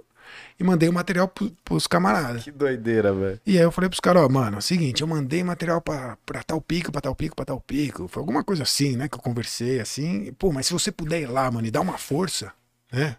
e 0.59 0.63
mandei 0.63 0.87
o 0.89 0.93
material 0.93 1.27
pro, 1.27 1.51
pros 1.63 1.87
camaradas. 1.87 2.43
Que 2.43 2.51
doideira, 2.51 3.13
velho. 3.13 3.39
E 3.45 3.57
aí 3.57 3.63
eu 3.63 3.71
falei 3.71 3.89
pros 3.89 3.99
caras, 3.99 4.23
ó, 4.23 4.29
mano, 4.29 4.57
é 4.57 4.59
o 4.59 4.61
seguinte, 4.61 5.01
eu 5.01 5.07
mandei 5.07 5.43
material 5.43 5.81
pra, 5.81 6.17
pra 6.25 6.43
tal 6.43 6.61
pico, 6.61 6.91
pra 6.91 7.01
tal 7.01 7.15
pico, 7.15 7.35
pra 7.35 7.45
tal 7.45 7.59
pico. 7.59 8.07
Foi 8.07 8.21
alguma 8.21 8.43
coisa 8.43 8.63
assim, 8.63 8.95
né, 8.95 9.07
que 9.07 9.15
eu 9.15 9.21
conversei, 9.21 9.79
assim. 9.79 10.23
E, 10.27 10.31
Pô, 10.31 10.51
mas 10.51 10.67
se 10.67 10.73
você 10.73 10.91
puder 10.91 11.21
ir 11.21 11.27
lá, 11.27 11.49
mano, 11.51 11.67
e 11.67 11.71
dar 11.71 11.81
uma 11.81 11.97
força, 11.97 12.51
né? 12.91 13.17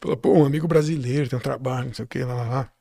Falou, 0.00 0.16
pô, 0.16 0.32
um 0.32 0.44
amigo 0.44 0.68
brasileiro, 0.68 1.28
tem 1.28 1.38
um 1.38 1.42
trabalho, 1.42 1.86
não 1.88 1.94
sei 1.94 2.04
o 2.04 2.08
que, 2.08 2.22
lá, 2.22 2.34
lá, 2.34 2.48
lá. 2.48 2.72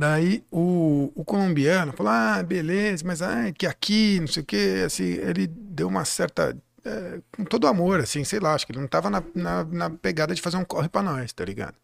Daí 0.00 0.42
o, 0.50 1.12
o 1.14 1.22
colombiano 1.26 1.92
falou, 1.92 2.10
ah, 2.10 2.42
beleza, 2.42 3.04
mas 3.06 3.20
ah, 3.20 3.52
que 3.52 3.66
aqui, 3.66 4.18
não 4.18 4.26
sei 4.28 4.42
o 4.42 4.46
que, 4.46 4.82
assim, 4.86 5.04
ele 5.04 5.46
deu 5.46 5.88
uma 5.88 6.06
certa. 6.06 6.56
é, 6.82 7.20
com 7.36 7.44
todo 7.44 7.66
amor, 7.66 8.00
assim, 8.00 8.24
sei 8.24 8.40
lá, 8.40 8.54
acho 8.54 8.64
que 8.66 8.72
ele 8.72 8.80
não 8.80 8.88
tava 8.88 9.10
na, 9.10 9.22
na, 9.34 9.64
na 9.64 9.90
pegada 9.90 10.34
de 10.34 10.40
fazer 10.40 10.56
um 10.56 10.64
corre 10.64 10.88
pra 10.88 11.02
nós, 11.02 11.34
tá 11.34 11.44
ligado? 11.44 11.74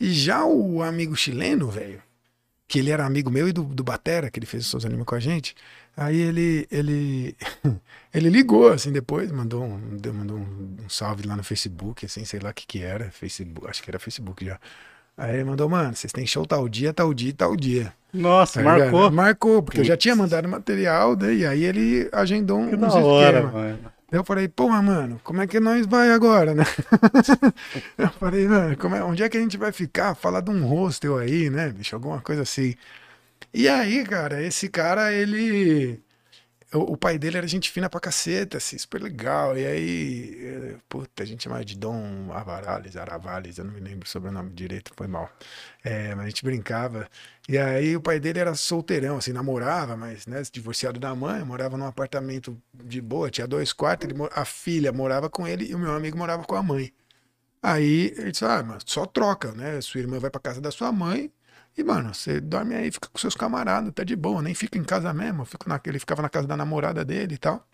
E 0.00 0.10
já 0.12 0.44
o 0.44 0.82
amigo 0.82 1.14
chileno, 1.16 1.70
velho, 1.70 2.02
que 2.68 2.78
ele 2.78 2.90
era 2.90 3.04
amigo 3.06 3.30
meu 3.30 3.48
e 3.48 3.52
do, 3.52 3.64
do 3.64 3.84
Batera, 3.84 4.30
que 4.30 4.38
ele 4.38 4.46
fez 4.46 4.66
o 4.66 4.70
Souza 4.70 4.88
Lima 4.88 5.04
com 5.04 5.14
a 5.14 5.20
gente, 5.20 5.54
aí 5.96 6.18
ele, 6.18 6.66
ele, 6.70 7.36
ele 8.14 8.30
ligou, 8.30 8.70
assim, 8.72 8.92
depois, 8.92 9.30
mandou 9.32 9.64
um, 9.64 9.78
mandou 10.14 10.38
um, 10.38 10.76
um 10.84 10.88
salve 10.88 11.26
lá 11.26 11.36
no 11.36 11.44
Facebook, 11.44 12.06
assim, 12.06 12.24
sei 12.24 12.40
lá 12.40 12.50
o 12.50 12.54
que 12.54 12.66
que 12.66 12.82
era, 12.82 13.10
Facebook, 13.10 13.68
acho 13.68 13.82
que 13.82 13.90
era 13.90 13.98
Facebook 13.98 14.44
já. 14.46 14.58
Aí 15.18 15.34
ele 15.34 15.44
mandou, 15.44 15.68
mano, 15.68 15.94
vocês 15.96 16.12
têm 16.12 16.24
show 16.24 16.46
tal 16.46 16.68
dia, 16.68 16.92
tal 16.94 17.12
dia 17.12 17.30
e 17.30 17.32
tal 17.32 17.56
dia. 17.56 17.92
Nossa, 18.14 18.62
Tá 18.62 18.72
ligado? 18.76 18.92
marcou. 18.92 19.10
Marcou, 19.10 19.62
porque 19.62 19.80
eu 19.80 19.84
já 19.84 19.96
tinha 19.96 20.14
mandado 20.16 20.48
material, 20.48 21.16
daí 21.16 21.44
aí 21.44 21.64
ele 21.64 22.08
agendou 22.12 22.60
um 22.60 22.70
Que 22.70 22.76
da 22.76 22.88
hora, 22.94 23.38
esquema. 23.40 23.52
mano. 23.52 23.78
Daí 24.10 24.18
eu 24.20 24.24
falei, 24.24 24.48
porra, 24.48 24.80
mano, 24.80 25.20
como 25.22 25.42
é 25.42 25.46
que 25.46 25.60
nós 25.60 25.84
vai 25.86 26.10
agora, 26.12 26.54
né? 26.54 26.64
eu 27.98 28.08
falei, 28.12 28.48
mano, 28.48 28.76
como 28.76 28.94
é- 28.94 29.02
onde 29.02 29.22
é 29.22 29.28
que 29.28 29.36
a 29.36 29.40
gente 29.40 29.56
vai 29.58 29.72
ficar? 29.72 30.14
Falar 30.14 30.40
de 30.40 30.50
um 30.50 30.64
hostel 30.64 31.18
aí, 31.18 31.50
né, 31.50 31.68
bicho? 31.70 31.94
Alguma 31.94 32.20
coisa 32.20 32.42
assim. 32.42 32.74
E 33.52 33.68
aí, 33.68 34.04
cara, 34.04 34.42
esse 34.42 34.68
cara, 34.68 35.12
ele. 35.12 36.00
O, 36.72 36.96
pai 36.96 37.18
dele 37.18 37.38
era 37.38 37.46
gente 37.46 37.70
fina 37.70 37.88
pra 37.88 37.98
caceta, 38.00 38.58
assim, 38.58 38.76
super 38.76 39.00
legal. 39.00 39.56
E 39.56 39.66
aí, 39.66 40.38
eh, 40.44 40.76
puta, 40.88 41.22
a 41.22 41.26
gente 41.26 41.44
chamava 41.44 41.64
de 41.64 41.76
Dom 41.76 42.30
Avarales, 42.32 42.96
Aravales, 42.96 43.58
eu 43.58 43.64
não 43.64 43.72
me 43.72 43.80
lembro 43.80 44.08
sobre 44.08 44.28
o 44.28 44.32
nome 44.32 44.50
direito, 44.50 44.92
foi 44.94 45.06
mal. 45.06 45.30
É, 45.82 46.14
mas 46.14 46.26
a 46.26 46.28
gente 46.28 46.44
brincava. 46.44 47.08
E 47.48 47.56
aí 47.56 47.96
o 47.96 48.00
pai 48.02 48.20
dele 48.20 48.38
era 48.38 48.54
solteirão, 48.54 49.16
assim, 49.16 49.32
namorava, 49.32 49.96
mas, 49.96 50.26
né, 50.26 50.42
divorciado 50.52 51.00
da 51.00 51.14
mãe, 51.14 51.42
morava 51.44 51.78
num 51.78 51.86
apartamento 51.86 52.60
de 52.74 53.00
boa, 53.00 53.30
tinha 53.30 53.46
dois 53.46 53.72
quartos, 53.72 54.08
ele, 54.08 54.18
a 54.32 54.44
filha 54.44 54.92
morava 54.92 55.30
com 55.30 55.46
ele 55.48 55.70
e 55.70 55.74
o 55.74 55.78
meu 55.78 55.92
amigo 55.94 56.18
morava 56.18 56.44
com 56.44 56.54
a 56.54 56.62
mãe. 56.62 56.92
Aí 57.62 58.14
ele 58.16 58.30
disse, 58.32 58.44
ah, 58.44 58.62
mas 58.62 58.82
só 58.86 59.06
troca, 59.06 59.52
né? 59.52 59.80
Sua 59.80 60.00
irmã 60.00 60.18
vai 60.18 60.30
pra 60.30 60.40
casa 60.40 60.60
da 60.60 60.70
sua 60.70 60.92
mãe 60.92 61.32
e, 61.78 61.84
mano, 61.84 62.12
você 62.14 62.40
dorme 62.40 62.74
aí, 62.74 62.90
fica 62.90 63.08
com 63.08 63.18
seus 63.18 63.34
camaradas, 63.34 63.92
tá 63.94 64.04
de 64.04 64.16
boa, 64.16 64.42
nem 64.42 64.54
fica 64.54 64.78
em 64.78 64.84
casa 64.84 65.12
mesmo. 65.14 65.44
Fico 65.44 65.68
na, 65.68 65.80
ele 65.86 65.98
ficava 65.98 66.22
na 66.22 66.28
casa 66.28 66.46
da 66.46 66.56
namorada 66.56 67.04
dele 67.04 67.34
e 67.34 67.38
tal. 67.38 67.66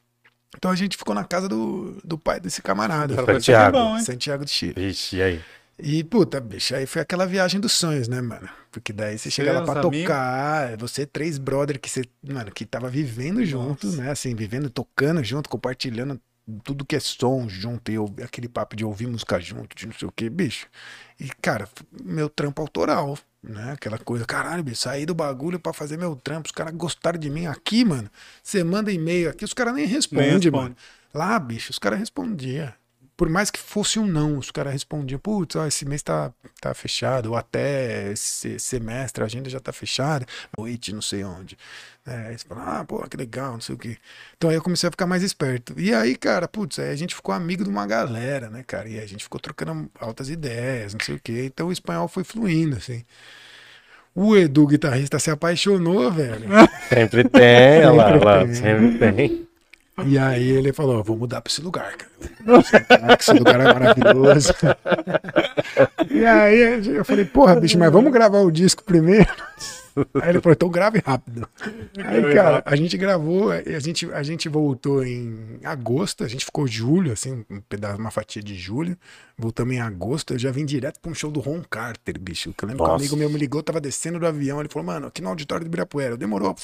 Então 0.56 0.70
a 0.70 0.76
gente 0.76 0.96
ficou 0.96 1.14
na 1.14 1.24
casa 1.24 1.48
do, 1.48 2.00
do 2.04 2.18
pai 2.18 2.40
desse 2.40 2.62
camarada, 2.62 3.16
ser 3.16 3.32
Santiago. 3.32 3.78
bom, 3.78 3.96
hein? 3.98 4.04
Santiago 4.04 4.44
de 4.44 4.50
Chile. 4.50 4.74
Vixe, 4.74 5.16
e 5.16 5.22
aí? 5.22 5.40
E, 5.76 6.04
puta, 6.04 6.40
bicho, 6.40 6.74
aí 6.76 6.86
foi 6.86 7.02
aquela 7.02 7.26
viagem 7.26 7.60
dos 7.60 7.72
sonhos, 7.72 8.06
né, 8.06 8.20
mano? 8.20 8.48
Porque 8.70 8.92
daí 8.92 9.18
você 9.18 9.28
chega 9.30 9.52
lá 9.52 9.58
Seus 9.58 9.70
pra 9.70 9.80
amigos. 9.82 10.06
tocar, 10.06 10.76
você 10.76 11.04
três 11.04 11.36
brother 11.36 11.80
que 11.80 11.90
você, 11.90 12.02
mano, 12.22 12.52
que 12.52 12.64
tava 12.64 12.88
vivendo 12.88 13.44
junto, 13.44 13.88
né? 13.96 14.10
Assim, 14.10 14.34
vivendo, 14.36 14.70
tocando 14.70 15.22
junto, 15.24 15.50
compartilhando 15.50 16.20
tudo 16.62 16.84
que 16.84 16.94
é 16.94 17.00
som 17.00 17.48
junto, 17.48 17.90
e 17.90 17.94
eu- 17.94 18.14
aquele 18.22 18.48
papo 18.48 18.76
de 18.76 18.84
ouvir 18.84 19.06
música 19.08 19.40
junto, 19.40 19.74
de 19.74 19.86
não 19.86 19.94
sei 19.94 20.06
o 20.06 20.12
que, 20.12 20.30
bicho. 20.30 20.68
E, 21.18 21.28
cara, 21.42 21.68
meu 22.04 22.28
trampo 22.28 22.62
autoral, 22.62 23.18
né? 23.48 23.72
Aquela 23.72 23.98
coisa, 23.98 24.24
caralho, 24.24 24.62
bicho, 24.62 24.80
saí 24.82 25.04
do 25.06 25.14
bagulho 25.14 25.58
pra 25.58 25.72
fazer 25.72 25.96
meu 25.96 26.16
trampo, 26.16 26.46
os 26.46 26.52
caras 26.52 26.74
gostaram 26.74 27.18
de 27.18 27.28
mim 27.30 27.46
aqui, 27.46 27.84
mano. 27.84 28.10
Você 28.42 28.64
manda 28.64 28.90
e-mail 28.90 29.30
aqui, 29.30 29.44
os 29.44 29.52
caras 29.54 29.74
nem 29.74 29.86
respondem, 29.86 30.26
responde. 30.26 30.50
mano. 30.50 30.76
Lá, 31.12 31.38
bicho, 31.38 31.70
os 31.70 31.78
caras 31.78 31.98
respondiam. 31.98 32.72
Por 33.16 33.28
mais 33.28 33.48
que 33.50 33.60
fosse 33.60 33.98
um 33.98 34.06
não, 34.06 34.38
os 34.38 34.50
caras 34.50 34.72
respondiam, 34.72 35.20
putz, 35.20 35.54
ó, 35.54 35.66
esse 35.66 35.84
mês 35.84 36.02
tá, 36.02 36.32
tá 36.60 36.74
fechado, 36.74 37.30
ou 37.30 37.36
até 37.36 38.10
esse 38.10 38.58
semestre 38.58 39.22
a 39.22 39.26
agenda 39.26 39.48
já 39.48 39.60
tá 39.60 39.72
fechada, 39.72 40.26
noite, 40.58 40.92
não 40.92 41.00
sei 41.02 41.22
onde. 41.22 41.56
É, 42.06 42.28
aí 42.28 42.38
você 42.38 42.44
fala, 42.46 42.80
ah, 42.80 42.84
pô, 42.84 42.98
que 43.08 43.16
legal, 43.16 43.52
não 43.52 43.60
sei 43.60 43.74
o 43.74 43.78
quê. 43.78 43.96
Então 44.36 44.50
aí 44.50 44.56
eu 44.56 44.62
comecei 44.62 44.88
a 44.88 44.90
ficar 44.90 45.06
mais 45.06 45.22
esperto. 45.22 45.74
E 45.78 45.94
aí, 45.94 46.16
cara, 46.16 46.48
putz, 46.48 46.78
aí 46.80 46.90
a 46.90 46.96
gente 46.96 47.14
ficou 47.14 47.34
amigo 47.34 47.62
de 47.62 47.70
uma 47.70 47.86
galera, 47.86 48.50
né, 48.50 48.64
cara? 48.66 48.88
E 48.88 48.98
aí 48.98 49.04
a 49.04 49.08
gente 49.08 49.22
ficou 49.24 49.40
trocando 49.40 49.88
altas 50.00 50.28
ideias, 50.28 50.92
não 50.92 51.00
sei 51.00 51.14
o 51.14 51.20
quê. 51.20 51.44
Então 51.46 51.68
o 51.68 51.72
espanhol 51.72 52.08
foi 52.08 52.24
fluindo, 52.24 52.76
assim. 52.76 53.04
O 54.14 54.36
Edu, 54.36 54.66
guitarrista, 54.66 55.18
se 55.18 55.30
apaixonou, 55.30 56.10
velho. 56.12 56.46
Sempre 56.88 57.28
tem, 57.28 57.84
lá, 57.90 58.12
Sempre 58.12 58.24
lá, 58.24 58.44
tem. 58.44 58.54
sempre 58.54 58.98
tem. 58.98 59.43
E 60.04 60.18
aí 60.18 60.48
ele 60.48 60.72
falou, 60.72 61.04
vou 61.04 61.16
mudar 61.16 61.40
pra 61.40 61.50
esse 61.50 61.60
lugar, 61.62 61.94
cara. 61.96 62.10
Esse 63.18 63.32
lugar 63.32 63.60
é 63.60 63.64
maravilhoso. 63.64 64.52
E 66.10 66.24
aí 66.24 66.86
eu 66.86 67.04
falei, 67.04 67.24
porra, 67.24 67.56
bicho, 67.56 67.78
mas 67.78 67.90
vamos 67.90 68.12
gravar 68.12 68.38
o 68.40 68.50
disco 68.50 68.84
primeiro? 68.84 69.26
Aí 70.20 70.30
ele 70.30 70.40
falou, 70.40 70.52
então 70.54 70.68
grave 70.68 71.00
rápido. 71.04 71.48
Aí, 72.04 72.34
cara, 72.34 72.62
a 72.66 72.76
gente 72.76 72.96
gravou, 72.96 73.50
a 73.52 73.78
gente, 73.78 74.10
a 74.12 74.22
gente 74.22 74.48
voltou 74.48 75.04
em 75.04 75.60
agosto, 75.64 76.24
a 76.24 76.28
gente 76.28 76.44
ficou 76.44 76.66
julho, 76.66 77.12
assim, 77.12 77.44
um 77.50 77.60
pedaço, 77.60 77.98
uma 77.98 78.10
fatia 78.10 78.42
de 78.42 78.54
julho. 78.54 78.96
Voltamos 79.38 79.74
em 79.74 79.80
agosto, 79.80 80.34
eu 80.34 80.38
já 80.38 80.50
vim 80.50 80.64
direto 80.64 81.00
pra 81.00 81.10
um 81.10 81.14
show 81.14 81.30
do 81.30 81.40
Ron 81.40 81.62
Carter, 81.68 82.18
bicho. 82.18 82.52
Que 82.56 82.64
eu 82.64 82.68
lembro 82.68 82.84
que 82.84 82.88
um 82.90 82.92
Nossa. 82.92 83.04
amigo 83.04 83.16
meu 83.16 83.30
me 83.30 83.38
ligou, 83.38 83.62
tava 83.62 83.80
descendo 83.80 84.18
do 84.18 84.26
avião, 84.26 84.60
ele 84.60 84.68
falou, 84.68 84.86
mano, 84.86 85.06
aqui 85.06 85.20
no 85.22 85.28
auditório 85.28 85.64
do 85.64 85.68
Ibirapuera. 85.68 86.14
Eu 86.14 86.16
demorou. 86.16 86.54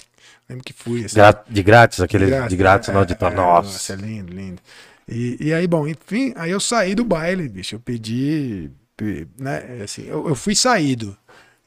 Lembro 0.48 0.65
que 0.65 0.73
fui, 0.73 1.05
assim. 1.05 1.16
Gra- 1.16 1.44
De 1.48 1.62
grátis, 1.62 2.01
aquele 2.01 2.27
Grátis, 2.27 2.48
de 2.51 2.57
grátis 2.57 2.89
é, 2.89 2.93
no 2.93 2.98
auditório. 2.98 3.35
é, 3.35 3.36
Nossa. 3.36 3.93
é 3.93 3.97
lindo, 3.97 4.32
lindo. 4.32 4.61
E, 5.09 5.36
e 5.40 5.52
aí, 5.55 5.66
bom, 5.66 5.86
enfim, 5.89 6.32
aí 6.36 6.51
eu 6.52 6.61
saí 6.61 6.94
do 6.94 7.05
baile, 7.05 7.48
bicho. 7.48 7.74
Eu 7.74 7.81
pedi, 7.81 8.70
pe- 8.97 9.27
né, 9.39 9.81
assim, 9.82 10.07
eu, 10.07 10.28
eu 10.28 10.35
fui 10.36 10.55
saído. 10.55 11.16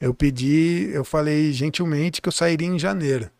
Eu 0.04 0.12
pedi, 0.12 0.90
eu 0.92 1.02
falei 1.02 1.50
gentilmente 1.50 2.20
que 2.20 2.28
eu 2.28 2.32
sairia 2.32 2.68
em 2.68 2.78
janeiro. 2.78 3.30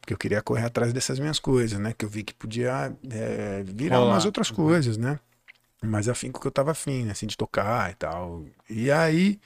Porque 0.00 0.14
eu 0.14 0.16
queria 0.16 0.40
correr 0.40 0.64
atrás 0.64 0.92
dessas 0.92 1.18
minhas 1.18 1.40
coisas, 1.40 1.80
né? 1.80 1.92
Que 1.98 2.04
eu 2.04 2.08
vi 2.08 2.22
que 2.22 2.32
podia 2.32 2.96
é, 3.10 3.64
virar 3.64 3.96
Rolar. 3.96 4.12
umas 4.12 4.24
outras 4.24 4.48
coisas, 4.48 4.96
né? 4.96 5.18
Mas 5.82 6.08
afim 6.08 6.30
com 6.30 6.40
que 6.40 6.46
eu 6.46 6.52
tava 6.52 6.70
afim? 6.70 7.10
Assim, 7.10 7.26
de 7.26 7.36
tocar 7.36 7.90
e 7.90 7.94
tal. 7.96 8.44
E 8.70 8.88
aí, 8.88 9.40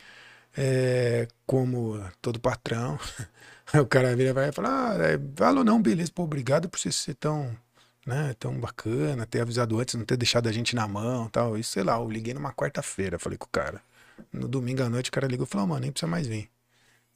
é, 0.54 1.26
como 1.46 1.98
todo 2.20 2.38
patrão, 2.38 2.98
o 3.72 3.86
cara 3.86 4.14
vira 4.14 4.28
e 4.28 4.32
vai 4.34 4.52
falar, 4.52 5.00
ah, 5.00 5.12
é, 5.12 5.18
fala 5.34 5.60
ou 5.60 5.64
não, 5.64 5.80
beleza, 5.80 6.12
pô, 6.14 6.24
obrigado 6.24 6.68
por 6.68 6.78
você 6.78 6.92
ser 6.92 7.14
tão, 7.14 7.56
né, 8.06 8.34
tão 8.38 8.52
bacana, 8.60 9.24
ter 9.24 9.40
avisado 9.40 9.80
antes, 9.80 9.94
não 9.94 10.04
ter 10.04 10.18
deixado 10.18 10.46
a 10.46 10.52
gente 10.52 10.76
na 10.76 10.86
mão 10.86 11.24
e 11.24 11.30
tal. 11.30 11.56
Isso, 11.56 11.70
sei 11.70 11.84
lá, 11.84 11.96
eu 11.96 12.10
liguei 12.10 12.34
numa 12.34 12.52
quarta-feira, 12.52 13.18
falei 13.18 13.38
com 13.38 13.46
o 13.46 13.50
cara. 13.50 13.80
No 14.30 14.46
domingo 14.46 14.82
à 14.82 14.90
noite 14.90 15.08
o 15.08 15.12
cara 15.12 15.26
ligou 15.26 15.46
e 15.46 15.48
falou, 15.48 15.64
"Ô, 15.66 15.68
mano, 15.70 15.80
nem 15.80 15.90
precisa 15.90 16.10
mais 16.10 16.26
vir. 16.26 16.50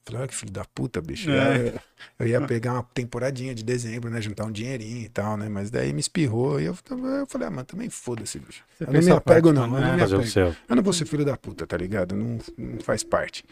Falei, 0.05 0.21
olha 0.23 0.29
que 0.29 0.35
filho 0.35 0.51
da 0.53 0.65
puta, 0.65 1.01
bicho. 1.01 1.31
É. 1.31 1.75
Eu, 2.19 2.27
ia 2.27 2.41
pegar 2.41 2.73
uma 2.73 2.83
temporadinha 2.83 3.55
de 3.55 3.63
dezembro, 3.63 4.11
né? 4.11 4.21
Juntar 4.21 4.45
um 4.45 4.53
dinheirinho 4.53 5.05
e 5.05 5.09
tal, 5.09 5.37
né? 5.37 5.49
Mas 5.49 5.71
daí 5.71 5.93
me 5.93 6.01
espirrou 6.01 6.61
e 6.61 6.65
eu, 6.65 6.73
eu 6.91 7.27
falei, 7.27 7.49
ah, 7.49 7.51
mano, 7.51 7.65
também 7.65 7.91
foda-se, 7.91 8.39
bicho. 8.39 8.65
Você 8.77 8.85
Eu 8.85 8.87
não 8.87 8.95
me 8.95 9.03
sua 9.03 9.21
parte, 9.21 9.39
apego, 9.39 9.53
não. 9.53 9.69
mano, 9.69 9.77
Eu 9.77 9.81
não 9.81 9.97
né? 9.97 9.97
me 9.97 10.03
apego. 10.15 10.57
Eu 10.69 10.77
não 10.77 10.83
vou 10.83 10.93
ser 10.93 11.05
filho 11.05 11.25
da 11.25 11.37
puta, 11.37 11.67
tá 11.67 11.77
ligado? 11.77 12.17
Não, 12.17 12.39
não 12.57 12.81
faz 12.81 13.03
parte. 13.03 13.45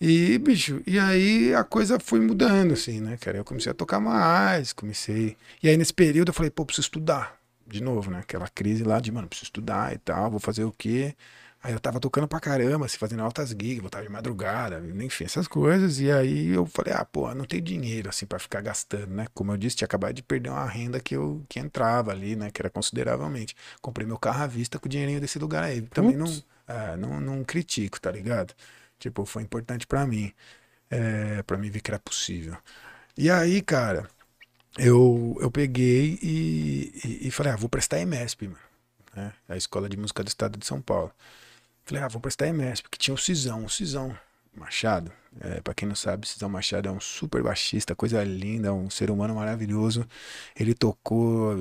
E, 0.00 0.38
bicho, 0.38 0.82
e 0.86 0.98
aí 0.98 1.54
a 1.54 1.62
coisa 1.64 1.98
foi 2.00 2.20
mudando, 2.20 2.72
assim, 2.72 3.00
né, 3.00 3.18
cara? 3.18 3.36
Eu 3.38 3.44
comecei 3.44 3.70
a 3.70 3.74
tocar 3.74 4.00
mais, 4.00 4.72
comecei. 4.72 5.36
E 5.62 5.68
aí 5.68 5.76
nesse 5.76 5.92
período 5.92 6.28
eu 6.28 6.34
falei, 6.34 6.50
pô, 6.50 6.64
preciso 6.64 6.86
estudar. 6.86 7.38
De 7.66 7.82
novo, 7.82 8.10
né? 8.10 8.18
Aquela 8.20 8.48
crise 8.48 8.82
lá 8.82 8.98
de, 8.98 9.12
mano, 9.12 9.28
preciso 9.28 9.46
estudar 9.46 9.94
e 9.94 9.98
tal, 9.98 10.30
vou 10.30 10.40
fazer 10.40 10.64
o 10.64 10.72
quê? 10.72 11.14
Aí 11.62 11.74
eu 11.74 11.80
tava 11.80 12.00
tocando 12.00 12.26
pra 12.26 12.40
caramba, 12.40 12.86
assim, 12.86 12.96
fazendo 12.96 13.22
altas 13.22 13.50
gigs, 13.50 13.80
voltava 13.80 14.02
de 14.02 14.10
madrugada, 14.10 14.82
enfim, 15.04 15.24
essas 15.24 15.46
coisas. 15.46 16.00
E 16.00 16.10
aí 16.10 16.48
eu 16.48 16.64
falei, 16.64 16.94
ah, 16.94 17.04
pô, 17.04 17.32
não 17.34 17.44
tenho 17.44 17.62
dinheiro, 17.62 18.08
assim, 18.08 18.24
pra 18.24 18.38
ficar 18.38 18.62
gastando, 18.62 19.08
né? 19.08 19.26
Como 19.34 19.52
eu 19.52 19.58
disse, 19.58 19.76
tinha 19.76 19.86
acabado 19.86 20.14
de 20.14 20.22
perder 20.22 20.48
uma 20.50 20.64
renda 20.64 20.98
que 21.00 21.14
eu 21.14 21.44
que 21.48 21.58
entrava 21.60 22.12
ali, 22.12 22.34
né? 22.34 22.50
Que 22.50 22.62
era 22.62 22.70
consideravelmente. 22.70 23.54
Comprei 23.82 24.06
meu 24.06 24.18
carro 24.18 24.42
à 24.42 24.46
vista 24.46 24.78
com 24.78 24.86
o 24.86 24.88
dinheirinho 24.88 25.20
desse 25.20 25.38
lugar 25.38 25.62
aí. 25.62 25.82
Também 25.82 26.16
não, 26.16 26.26
é, 26.66 26.96
não, 26.96 27.20
não 27.20 27.44
critico, 27.44 28.00
tá 28.00 28.10
ligado? 28.10 28.54
Tipo, 28.98 29.26
foi 29.26 29.42
importante 29.42 29.86
pra 29.86 30.06
mim, 30.06 30.32
é, 30.90 31.42
para 31.42 31.58
mim 31.58 31.70
ver 31.70 31.80
que 31.80 31.90
era 31.90 31.98
possível. 31.98 32.56
E 33.18 33.30
aí, 33.30 33.60
cara, 33.62 34.08
eu, 34.78 35.36
eu 35.40 35.50
peguei 35.50 36.18
e, 36.22 36.92
e, 37.04 37.28
e 37.28 37.30
falei, 37.30 37.52
ah, 37.52 37.56
vou 37.56 37.68
prestar 37.68 38.00
EMESP, 38.00 38.48
mano. 38.48 38.58
Né? 39.14 39.32
A 39.48 39.56
Escola 39.56 39.88
de 39.88 39.96
Música 39.96 40.22
do 40.22 40.28
Estado 40.28 40.58
de 40.58 40.66
São 40.66 40.80
Paulo. 40.80 41.12
Falei, 41.90 42.04
ah, 42.04 42.08
vou 42.08 42.20
prestar 42.20 42.46
EMESP, 42.46 42.84
porque 42.84 42.98
tinha 42.98 43.12
o 43.12 43.18
Cisão, 43.18 43.64
o 43.64 43.68
Cisão 43.68 44.16
Machado. 44.54 45.10
É, 45.40 45.60
para 45.60 45.74
quem 45.74 45.88
não 45.88 45.96
sabe, 45.96 46.24
Cisão 46.24 46.48
Machado 46.48 46.88
é 46.88 46.92
um 46.92 47.00
super 47.00 47.42
baixista, 47.42 47.96
coisa 47.96 48.22
linda, 48.22 48.72
um 48.72 48.88
ser 48.88 49.10
humano 49.10 49.34
maravilhoso. 49.34 50.06
Ele 50.54 50.72
tocou 50.72 51.56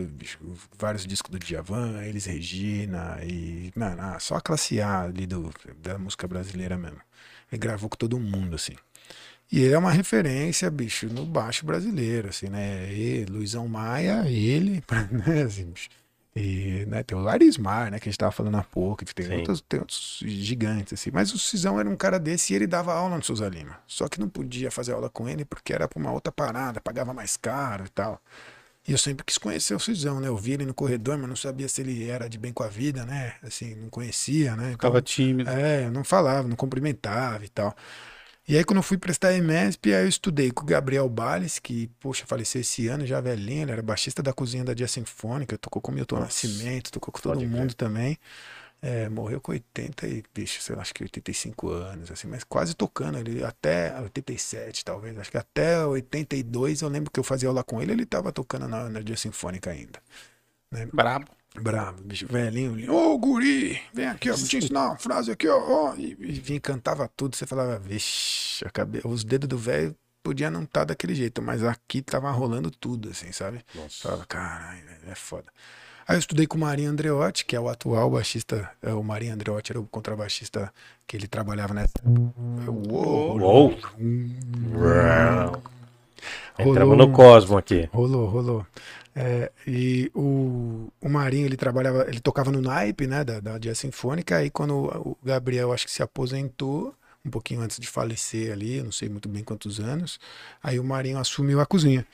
vários 0.77 1.07
discos 1.07 1.31
do 1.31 1.39
Djavan, 1.39 2.03
Elis 2.03 2.27
Regina 2.27 3.17
e, 3.23 3.71
mano, 3.75 3.99
ah, 4.03 4.19
só 4.19 4.35
a 4.35 4.41
classe 4.41 4.79
A 4.79 5.01
ali 5.01 5.25
do, 5.25 5.51
da 5.81 5.97
música 5.97 6.27
brasileira 6.27 6.77
mesmo. 6.77 7.01
Ele 7.51 7.59
gravou 7.59 7.89
com 7.89 7.97
todo 7.97 8.19
mundo, 8.19 8.55
assim. 8.55 8.75
E 9.51 9.61
ele 9.61 9.73
é 9.73 9.77
uma 9.79 9.91
referência, 9.91 10.69
bicho, 10.69 11.07
no 11.07 11.25
baixo 11.25 11.65
brasileiro, 11.65 12.29
assim, 12.29 12.49
né? 12.49 12.93
E 12.93 13.25
Luizão 13.25 13.67
Maia, 13.67 14.29
ele, 14.29 14.83
né, 15.25 15.41
assim, 15.41 15.71
bicho. 15.71 15.89
E 16.35 16.85
né, 16.87 17.03
tem 17.03 17.17
o 17.17 17.21
Larismar, 17.21 17.91
né, 17.91 17.99
que 17.99 18.07
a 18.07 18.11
gente 18.11 18.19
tava 18.19 18.31
falando 18.31 18.55
há 18.55 18.63
pouco, 18.63 19.03
que 19.03 19.13
tem 19.13 19.37
outros, 19.37 19.61
tem 19.67 19.79
outros 19.79 20.19
gigantes, 20.25 20.93
assim. 20.93 21.09
Mas 21.11 21.33
o 21.33 21.39
Cisão 21.39 21.79
era 21.79 21.89
um 21.89 21.95
cara 21.95 22.19
desse 22.19 22.53
e 22.53 22.55
ele 22.55 22.67
dava 22.67 22.93
aula 22.93 23.17
no 23.17 23.23
Souza 23.23 23.49
Lima. 23.49 23.79
Só 23.87 24.07
que 24.07 24.19
não 24.19 24.29
podia 24.29 24.69
fazer 24.71 24.93
aula 24.93 25.09
com 25.09 25.27
ele 25.27 25.43
porque 25.43 25.73
era 25.73 25.87
pra 25.87 25.99
uma 25.99 26.11
outra 26.11 26.31
parada, 26.31 26.79
pagava 26.79 27.13
mais 27.13 27.35
caro 27.35 27.85
e 27.85 27.89
tal. 27.89 28.21
E 28.87 28.91
eu 28.91 28.97
sempre 28.97 29.23
quis 29.25 29.37
conhecer 29.37 29.75
o 29.75 29.79
Cisão, 29.79 30.19
né? 30.19 30.27
Eu 30.29 30.37
vi 30.37 30.53
ele 30.53 30.65
no 30.65 30.73
corredor, 30.73 31.17
mas 31.17 31.27
não 31.27 31.35
sabia 31.35 31.67
se 31.67 31.81
ele 31.81 32.09
era 32.09 32.27
de 32.29 32.37
bem 32.37 32.53
com 32.53 32.63
a 32.63 32.67
vida, 32.67 33.05
né? 33.05 33.35
Assim, 33.43 33.75
não 33.75 33.89
conhecia, 33.89 34.55
né? 34.55 34.71
Então, 34.71 34.89
Ficava 34.89 35.01
tímido. 35.01 35.49
é, 35.49 35.85
eu 35.85 35.91
não 35.91 36.03
falava, 36.03 36.47
não 36.47 36.55
cumprimentava 36.55 37.43
e 37.45 37.49
tal. 37.49 37.75
E 38.49 38.57
aí, 38.57 38.63
quando 38.63 38.77
eu 38.77 38.83
fui 38.83 38.97
prestar 38.97 39.31
EMESP, 39.35 39.93
aí 39.93 40.05
eu 40.05 40.09
estudei 40.09 40.49
com 40.49 40.63
o 40.63 40.65
Gabriel 40.65 41.07
Bales, 41.07 41.59
que, 41.59 41.87
poxa, 41.99 42.25
faleceu 42.25 42.61
esse 42.61 42.87
ano, 42.87 43.05
já 43.05 43.21
velhinho, 43.21 43.61
ele 43.61 43.71
era 43.73 43.81
baixista 43.83 44.23
da 44.23 44.33
cozinha 44.33 44.63
da 44.63 44.73
Dia 44.73 44.87
Sinfônica, 44.87 45.55
tocou 45.55 45.79
com 45.79 45.91
o 45.91 45.93
Milton 45.93 46.15
Nossa, 46.15 46.47
Nascimento, 46.47 46.91
tocou 46.91 47.13
com 47.13 47.21
todo 47.21 47.35
pode 47.35 47.45
mundo 47.45 47.75
também. 47.75 48.17
É, 48.81 49.07
morreu 49.07 49.39
com 49.39 49.51
80 49.51 50.07
e, 50.07 50.23
bicho, 50.33 50.63
sei 50.63 50.75
lá, 50.75 50.81
acho 50.81 50.95
que 50.95 51.03
85 51.03 51.69
anos, 51.69 52.09
assim, 52.09 52.27
mas 52.27 52.43
quase 52.43 52.73
tocando, 52.73 53.19
ele 53.19 53.43
até 53.43 53.95
87, 54.01 54.83
talvez, 54.83 55.15
acho 55.19 55.29
que 55.29 55.37
até 55.37 55.85
82, 55.85 56.81
eu 56.81 56.89
lembro 56.89 57.11
que 57.11 57.19
eu 57.19 57.23
fazia 57.23 57.49
aula 57.49 57.63
com 57.63 57.79
ele, 57.79 57.91
ele 57.91 58.05
tava 58.05 58.31
tocando 58.31 58.67
na, 58.67 58.89
na 58.89 59.01
Dia 59.01 59.15
Sinfônica 59.15 59.69
ainda. 59.69 60.01
Brabo. 60.91 61.38
Bravo, 61.61 62.01
bicho, 62.03 62.27
velhinho. 62.27 62.93
Ô, 62.93 63.17
guri, 63.17 63.81
vem 63.93 64.07
aqui, 64.07 64.29
ó, 64.29 64.35
vou 64.35 64.47
te 64.47 64.57
ensinar 64.57 64.87
uma 64.87 64.97
frase 64.97 65.31
aqui, 65.31 65.47
ó. 65.47 65.59
ó", 65.91 65.95
E, 65.95 66.15
e 66.19 66.31
vinha, 66.39 66.59
cantava 66.59 67.09
tudo. 67.15 67.35
Você 67.35 67.45
falava, 67.45 67.77
vixe, 67.79 68.65
a 68.65 68.69
cabe... 68.69 69.01
os 69.03 69.23
dedos 69.23 69.47
do 69.47 69.57
velho 69.57 69.95
podia 70.23 70.51
não 70.51 70.63
estar 70.63 70.83
daquele 70.83 71.15
jeito, 71.15 71.41
mas 71.41 71.63
aqui 71.63 72.01
tava 72.01 72.29
rolando 72.31 72.69
tudo, 72.69 73.09
assim, 73.09 73.31
sabe? 73.31 73.63
Nossa. 73.73 74.09
Fala, 74.09 74.25
caralho, 74.25 74.83
é 75.07 75.15
foda. 75.15 75.45
Aí 76.07 76.15
eu 76.15 76.19
estudei 76.19 76.47
com 76.47 76.57
o 76.57 76.61
Marinho 76.61 76.89
Andreotti, 76.89 77.45
que 77.45 77.55
é 77.55 77.59
o 77.59 77.69
atual 77.69 78.09
baixista. 78.09 78.67
é, 78.81 78.91
O 78.93 79.03
Marinho 79.03 79.33
Andreotti 79.33 79.71
era 79.71 79.79
o 79.79 79.85
contrabaixista 79.85 80.73
que 81.05 81.15
ele 81.15 81.27
trabalhava 81.27 81.73
nessa. 81.73 81.93
Uou! 82.67 83.39
Uou. 83.39 83.77
Entramos 86.57 86.97
Rolou 86.97 87.07
no 87.07 87.13
Cosmo 87.13 87.57
aqui. 87.57 87.87
Rolou, 87.93 88.27
rolou. 88.27 88.65
É, 89.15 89.51
e 89.67 90.11
o, 90.15 90.91
o 91.01 91.09
Marinho, 91.09 91.45
ele 91.45 91.57
trabalhava, 91.57 92.05
ele 92.07 92.19
tocava 92.19 92.51
no 92.51 92.61
naipe, 92.61 93.07
né, 93.07 93.23
da, 93.23 93.39
da 93.39 93.57
Jazz 93.57 93.79
Sinfônica, 93.79 94.37
aí 94.37 94.49
quando 94.49 94.75
o, 94.75 95.17
Gabriel, 95.23 95.73
acho 95.73 95.85
que 95.85 95.91
se 95.91 96.01
aposentou, 96.03 96.93
um 97.25 97.29
pouquinho 97.29 97.61
antes 97.61 97.79
de 97.79 97.87
falecer 97.87 98.51
ali, 98.53 98.81
não 98.81 98.91
sei 98.91 99.09
muito 99.09 99.27
bem 99.27 99.43
quantos 99.43 99.79
anos, 99.79 100.19
aí 100.63 100.79
o 100.79 100.83
Marinho 100.83 101.17
assumiu 101.17 101.59
a 101.59 101.65
cozinha. 101.65 102.05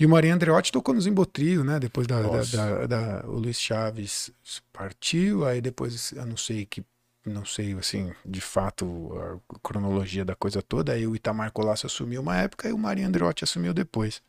E 0.00 0.06
o 0.06 0.08
Marinho 0.08 0.34
Andreotti 0.34 0.72
tocou 0.72 0.94
no 0.94 1.00
Zimbotrio, 1.00 1.64
né, 1.64 1.78
depois 1.78 2.06
da, 2.06 2.20
da, 2.22 2.28
da- 2.56 2.86
da- 2.86 3.28
o 3.28 3.38
Luiz 3.38 3.60
Chaves 3.60 4.30
partiu, 4.72 5.44
aí 5.44 5.60
depois, 5.60 6.12
eu 6.12 6.26
não 6.26 6.36
sei 6.36 6.64
que 6.66 6.82
não 7.24 7.44
sei, 7.44 7.74
assim, 7.74 8.12
de 8.24 8.40
fato, 8.40 9.12
a 9.50 9.58
cronologia 9.60 10.24
da 10.24 10.34
coisa 10.34 10.62
toda. 10.62 10.92
Aí 10.92 11.06
o 11.06 11.14
Itamar 11.14 11.52
Colasso 11.52 11.86
assumiu 11.86 12.22
uma 12.22 12.36
época 12.36 12.68
e 12.68 12.72
o 12.72 12.78
Marinho 12.78 13.08
Andreotti 13.08 13.44
assumiu 13.44 13.74
depois. 13.74 14.22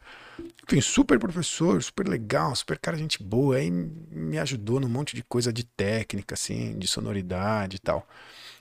Enfim, 0.65 0.81
super 0.81 1.19
professor, 1.19 1.81
super 1.81 2.07
legal, 2.07 2.55
super 2.55 2.77
cara, 2.77 2.97
gente 2.97 3.23
boa. 3.23 3.57
Aí 3.57 3.71
me 3.71 4.37
ajudou 4.39 4.79
num 4.79 4.89
monte 4.89 5.15
de 5.15 5.23
coisa 5.23 5.51
de 5.51 5.63
técnica, 5.63 6.35
assim, 6.35 6.77
de 6.77 6.87
sonoridade 6.87 7.77
e 7.77 7.79
tal. 7.79 8.07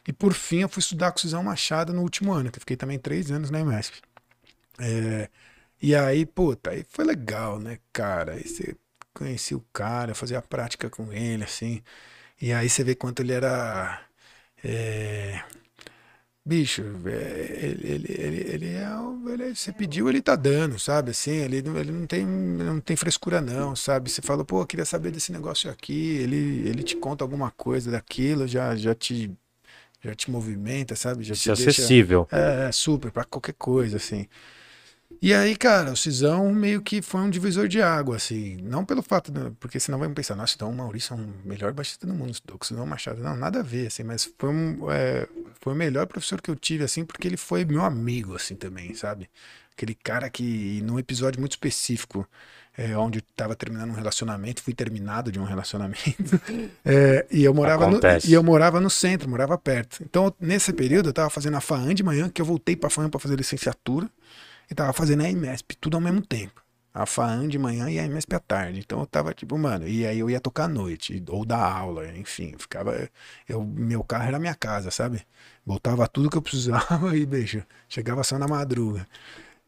E 0.06 0.12
por 0.12 0.32
fim 0.32 0.60
eu 0.60 0.68
fui 0.68 0.80
estudar 0.80 1.12
com 1.12 1.18
Cisão 1.18 1.42
Machado 1.42 1.92
no 1.92 2.02
último 2.02 2.32
ano, 2.32 2.50
que 2.50 2.58
eu 2.58 2.60
fiquei 2.60 2.76
também 2.76 2.98
três 2.98 3.30
anos 3.30 3.50
na 3.50 3.60
EMESP. 3.60 4.00
É, 4.80 5.28
e 5.82 5.94
aí, 5.94 6.24
puta, 6.26 6.70
aí 6.70 6.84
foi 6.88 7.04
legal, 7.04 7.58
né, 7.60 7.78
cara? 7.92 8.32
Aí 8.34 8.46
você 8.46 8.76
conheci 9.14 9.54
o 9.54 9.64
cara, 9.72 10.14
fazia 10.14 10.38
a 10.38 10.42
prática 10.42 10.88
com 10.90 11.12
ele, 11.12 11.44
assim. 11.44 11.82
E 12.40 12.52
aí 12.52 12.68
você 12.68 12.84
vê 12.84 12.94
quanto 12.94 13.20
ele 13.20 13.32
era. 13.32 14.00
É, 14.64 15.42
Bicho, 16.44 16.82
é, 17.06 17.58
ele, 17.66 17.92
ele, 17.92 18.06
ele, 18.18 18.50
ele 18.54 18.66
é, 18.68 18.86
ele- 19.34 19.54
Você 19.54 19.70
pediu, 19.70 20.08
ele 20.08 20.22
tá 20.22 20.34
dando, 20.34 20.78
sabe? 20.78 21.10
Assim, 21.10 21.32
ele, 21.32 21.60
não- 21.60 21.76
ele 21.76 21.92
não, 21.92 22.06
tem, 22.06 22.24
não 22.26 22.80
tem 22.80 22.96
frescura, 22.96 23.38
não, 23.40 23.76
sabe? 23.76 24.08
Você 24.10 24.22
fala, 24.22 24.42
pô, 24.44 24.62
eu 24.62 24.66
queria 24.66 24.86
saber 24.86 25.10
desse 25.10 25.30
negócio 25.30 25.70
aqui. 25.70 26.16
Ele, 26.16 26.66
ele 26.66 26.82
te 26.82 26.96
conta 26.96 27.22
alguma 27.22 27.50
coisa 27.50 27.90
daquilo, 27.90 28.46
já, 28.48 28.74
já 28.76 28.94
te. 28.94 29.30
Já 30.00 30.14
te 30.14 30.30
movimenta, 30.30 30.94
sabe? 30.94 31.24
Já 31.24 31.34
Isso 31.34 31.50
é 31.50 31.54
te 31.56 31.64
deixa- 31.64 31.82
acessível. 31.82 32.28
é, 32.30 32.68
é, 32.68 32.72
super, 32.72 33.10
pra 33.10 33.24
qualquer 33.24 33.54
coisa, 33.54 33.96
assim. 33.96 34.28
E 35.20 35.34
aí, 35.34 35.56
cara, 35.56 35.90
o 35.90 35.96
Cisão 35.96 36.52
meio 36.52 36.80
que 36.80 37.02
foi 37.02 37.20
um 37.20 37.30
divisor 37.30 37.66
de 37.66 37.82
água, 37.82 38.16
assim. 38.16 38.56
Não 38.62 38.84
pelo 38.84 39.02
fato, 39.02 39.32
porque 39.58 39.80
senão 39.80 39.98
vai 39.98 40.08
pensar, 40.10 40.36
nossa, 40.36 40.54
então 40.54 40.70
o 40.70 40.74
Maurício 40.74 41.14
é 41.14 41.16
o 41.16 41.48
melhor 41.48 41.72
baixista 41.72 42.06
do 42.06 42.14
mundo, 42.14 42.32
o 42.32 42.64
Cisão 42.64 42.86
Machado. 42.86 43.20
Não, 43.20 43.36
nada 43.36 43.60
a 43.60 43.62
ver, 43.62 43.88
assim, 43.88 44.04
mas 44.04 44.30
foi, 44.38 44.50
um, 44.50 44.90
é, 44.90 45.26
foi 45.60 45.72
o 45.72 45.76
melhor 45.76 46.06
professor 46.06 46.40
que 46.40 46.50
eu 46.50 46.54
tive, 46.54 46.84
assim, 46.84 47.04
porque 47.04 47.26
ele 47.26 47.36
foi 47.36 47.64
meu 47.64 47.84
amigo, 47.84 48.36
assim, 48.36 48.54
também, 48.54 48.94
sabe? 48.94 49.28
Aquele 49.72 49.94
cara 49.94 50.30
que, 50.30 50.80
num 50.82 50.98
episódio 50.98 51.40
muito 51.40 51.52
específico, 51.52 52.26
é, 52.76 52.96
onde 52.96 53.18
eu 53.18 53.22
tava 53.34 53.56
terminando 53.56 53.90
um 53.90 53.94
relacionamento, 53.94 54.62
fui 54.62 54.72
terminado 54.72 55.32
de 55.32 55.40
um 55.40 55.44
relacionamento, 55.44 56.40
é, 56.84 57.26
e 57.28 57.42
eu 57.42 57.52
morava 57.52 57.88
no, 57.90 57.98
e 58.24 58.32
eu 58.32 58.42
morava 58.42 58.80
no 58.80 58.88
centro, 58.88 59.28
morava 59.28 59.58
perto. 59.58 60.00
Então, 60.04 60.32
nesse 60.40 60.72
período, 60.72 61.08
eu 61.08 61.12
tava 61.12 61.28
fazendo 61.28 61.56
a 61.56 61.60
FAAN 61.60 61.92
de 61.92 62.04
manhã, 62.04 62.28
que 62.28 62.40
eu 62.40 62.46
voltei 62.46 62.76
pra 62.76 62.88
FAAN 62.88 63.10
pra 63.10 63.18
fazer 63.18 63.34
licenciatura, 63.34 64.08
e 64.70 64.74
tava 64.74 64.92
fazendo 64.92 65.22
a 65.22 65.30
IMESP, 65.30 65.76
tudo 65.76 65.96
ao 65.96 66.00
mesmo 66.00 66.20
tempo. 66.22 66.62
A 66.92 67.06
FAAN 67.06 67.46
de 67.48 67.58
manhã 67.58 67.88
e 67.90 67.98
a 67.98 68.04
IMESP 68.04 68.34
à 68.34 68.40
tarde. 68.40 68.80
Então 68.80 69.00
eu 69.00 69.06
tava 69.06 69.32
tipo, 69.32 69.56
mano, 69.56 69.86
e 69.86 70.06
aí 70.06 70.18
eu 70.18 70.28
ia 70.28 70.40
tocar 70.40 70.64
à 70.64 70.68
noite, 70.68 71.22
ou 71.28 71.44
dar 71.44 71.62
aula, 71.62 72.08
enfim, 72.16 72.54
ficava. 72.58 73.08
Eu, 73.48 73.64
meu 73.64 74.02
carro 74.02 74.24
era 74.28 74.38
minha 74.38 74.54
casa, 74.54 74.90
sabe? 74.90 75.24
Botava 75.64 76.08
tudo 76.08 76.30
que 76.30 76.36
eu 76.36 76.42
precisava 76.42 77.14
e, 77.16 77.24
beijo, 77.26 77.64
chegava 77.88 78.24
só 78.24 78.38
na 78.38 78.48
madruga. 78.48 79.06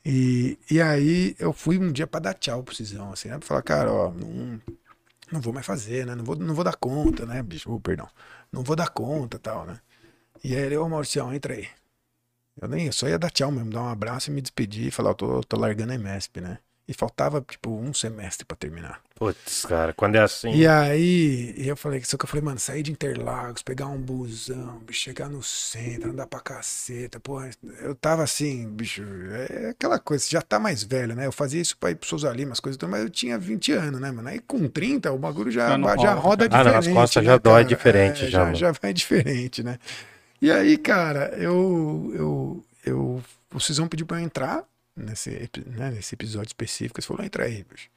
E, 0.04 0.58
e 0.70 0.80
aí 0.80 1.36
eu 1.38 1.52
fui 1.52 1.78
um 1.78 1.92
dia 1.92 2.06
pra 2.06 2.20
dar 2.20 2.34
tchau 2.34 2.62
pro 2.62 2.74
Cisão, 2.74 3.12
assim, 3.12 3.28
né? 3.28 3.38
Pra 3.38 3.46
falar, 3.46 3.62
cara, 3.62 3.92
ó, 3.92 4.10
não, 4.12 4.60
não 5.32 5.40
vou 5.40 5.52
mais 5.52 5.66
fazer, 5.66 6.06
né? 6.06 6.14
Não 6.14 6.24
vou, 6.24 6.36
não 6.36 6.54
vou 6.54 6.64
dar 6.64 6.76
conta, 6.76 7.26
né, 7.26 7.42
bicho? 7.42 7.70
Oh, 7.72 7.80
perdão. 7.80 8.08
Não 8.52 8.62
vou 8.62 8.74
dar 8.76 8.88
conta 8.88 9.38
tal, 9.38 9.66
né? 9.66 9.78
E 10.42 10.54
aí 10.56 10.62
ele, 10.62 10.76
ô 10.76 10.88
Mauricião, 10.88 11.32
entra 11.32 11.54
aí. 11.54 11.68
Eu 12.60 12.68
nem, 12.68 12.86
eu 12.86 12.92
só 12.92 13.08
ia 13.08 13.18
dar 13.18 13.30
tchau 13.30 13.50
mesmo, 13.50 13.70
dar 13.70 13.82
um 13.82 13.88
abraço 13.88 14.30
e 14.30 14.34
me 14.34 14.40
despedir 14.42 14.88
e 14.88 14.90
falar, 14.90 15.10
eu 15.10 15.14
tô, 15.14 15.40
tô 15.42 15.56
largando 15.58 15.92
a 15.92 15.98
MESP, 15.98 16.40
né? 16.40 16.58
E 16.86 16.92
faltava, 16.92 17.40
tipo, 17.48 17.70
um 17.70 17.94
semestre 17.94 18.44
pra 18.44 18.56
terminar. 18.56 19.00
Putz, 19.14 19.64
cara, 19.64 19.92
quando 19.92 20.16
é 20.16 20.20
assim. 20.20 20.52
E 20.52 20.66
aí, 20.66 21.54
eu 21.56 21.76
falei, 21.76 22.02
só 22.02 22.16
que 22.16 22.24
eu 22.24 22.28
falei, 22.28 22.44
mano, 22.44 22.58
sair 22.58 22.82
de 22.82 22.90
Interlagos, 22.90 23.62
pegar 23.62 23.86
um 23.86 23.96
busão, 23.96 24.80
bicho, 24.80 25.00
chegar 25.00 25.28
no 25.28 25.40
centro, 25.40 26.10
andar 26.10 26.26
pra 26.26 26.40
caceta, 26.40 27.20
porra, 27.20 27.48
eu 27.80 27.94
tava 27.94 28.24
assim, 28.24 28.68
bicho, 28.68 29.04
é 29.30 29.68
aquela 29.70 30.00
coisa, 30.00 30.24
você 30.24 30.30
já 30.32 30.42
tá 30.42 30.58
mais 30.58 30.82
velho, 30.82 31.14
né? 31.14 31.26
Eu 31.26 31.32
fazia 31.32 31.60
isso 31.60 31.76
pra 31.78 31.92
ir 31.92 31.94
pro 31.94 32.08
Souza 32.08 32.28
Lima, 32.32 32.52
as 32.52 32.60
coisas, 32.60 32.80
mas 32.88 33.02
eu 33.02 33.08
tinha 33.10 33.38
20 33.38 33.70
anos, 33.70 34.00
né, 34.00 34.10
mano? 34.10 34.28
Aí 34.28 34.40
com 34.40 34.66
30, 34.66 35.12
o 35.12 35.18
bagulho 35.18 35.52
já, 35.52 35.68
Já 35.68 35.78
não 35.78 35.96
já 35.96 36.14
roda 36.14 36.46
Ah, 36.46 36.48
diferente. 36.48 36.64
não, 36.64 36.72
nas 36.72 36.88
costas 36.88 37.22
né, 37.22 37.30
já 37.30 37.38
dói 37.38 37.64
diferente, 37.64 38.24
É, 38.24 38.28
já, 38.28 38.46
já, 38.46 38.54
já 38.54 38.72
vai 38.72 38.92
diferente, 38.92 39.62
né? 39.62 39.78
E 40.40 40.50
aí, 40.50 40.78
cara, 40.78 41.28
eu, 41.36 42.10
eu, 42.14 42.64
eu, 42.84 43.24
o 43.54 43.60
Cisão 43.60 43.88
pediu 43.88 44.06
pra 44.06 44.18
eu 44.20 44.24
entrar 44.24 44.64
nesse, 44.96 45.50
né, 45.66 45.90
nesse 45.90 46.14
episódio 46.14 46.48
específico, 46.48 46.98
ele 47.00 47.06
falou, 47.06 47.24
entra 47.24 47.44
aí, 47.44 47.62
bicho. 47.64 47.90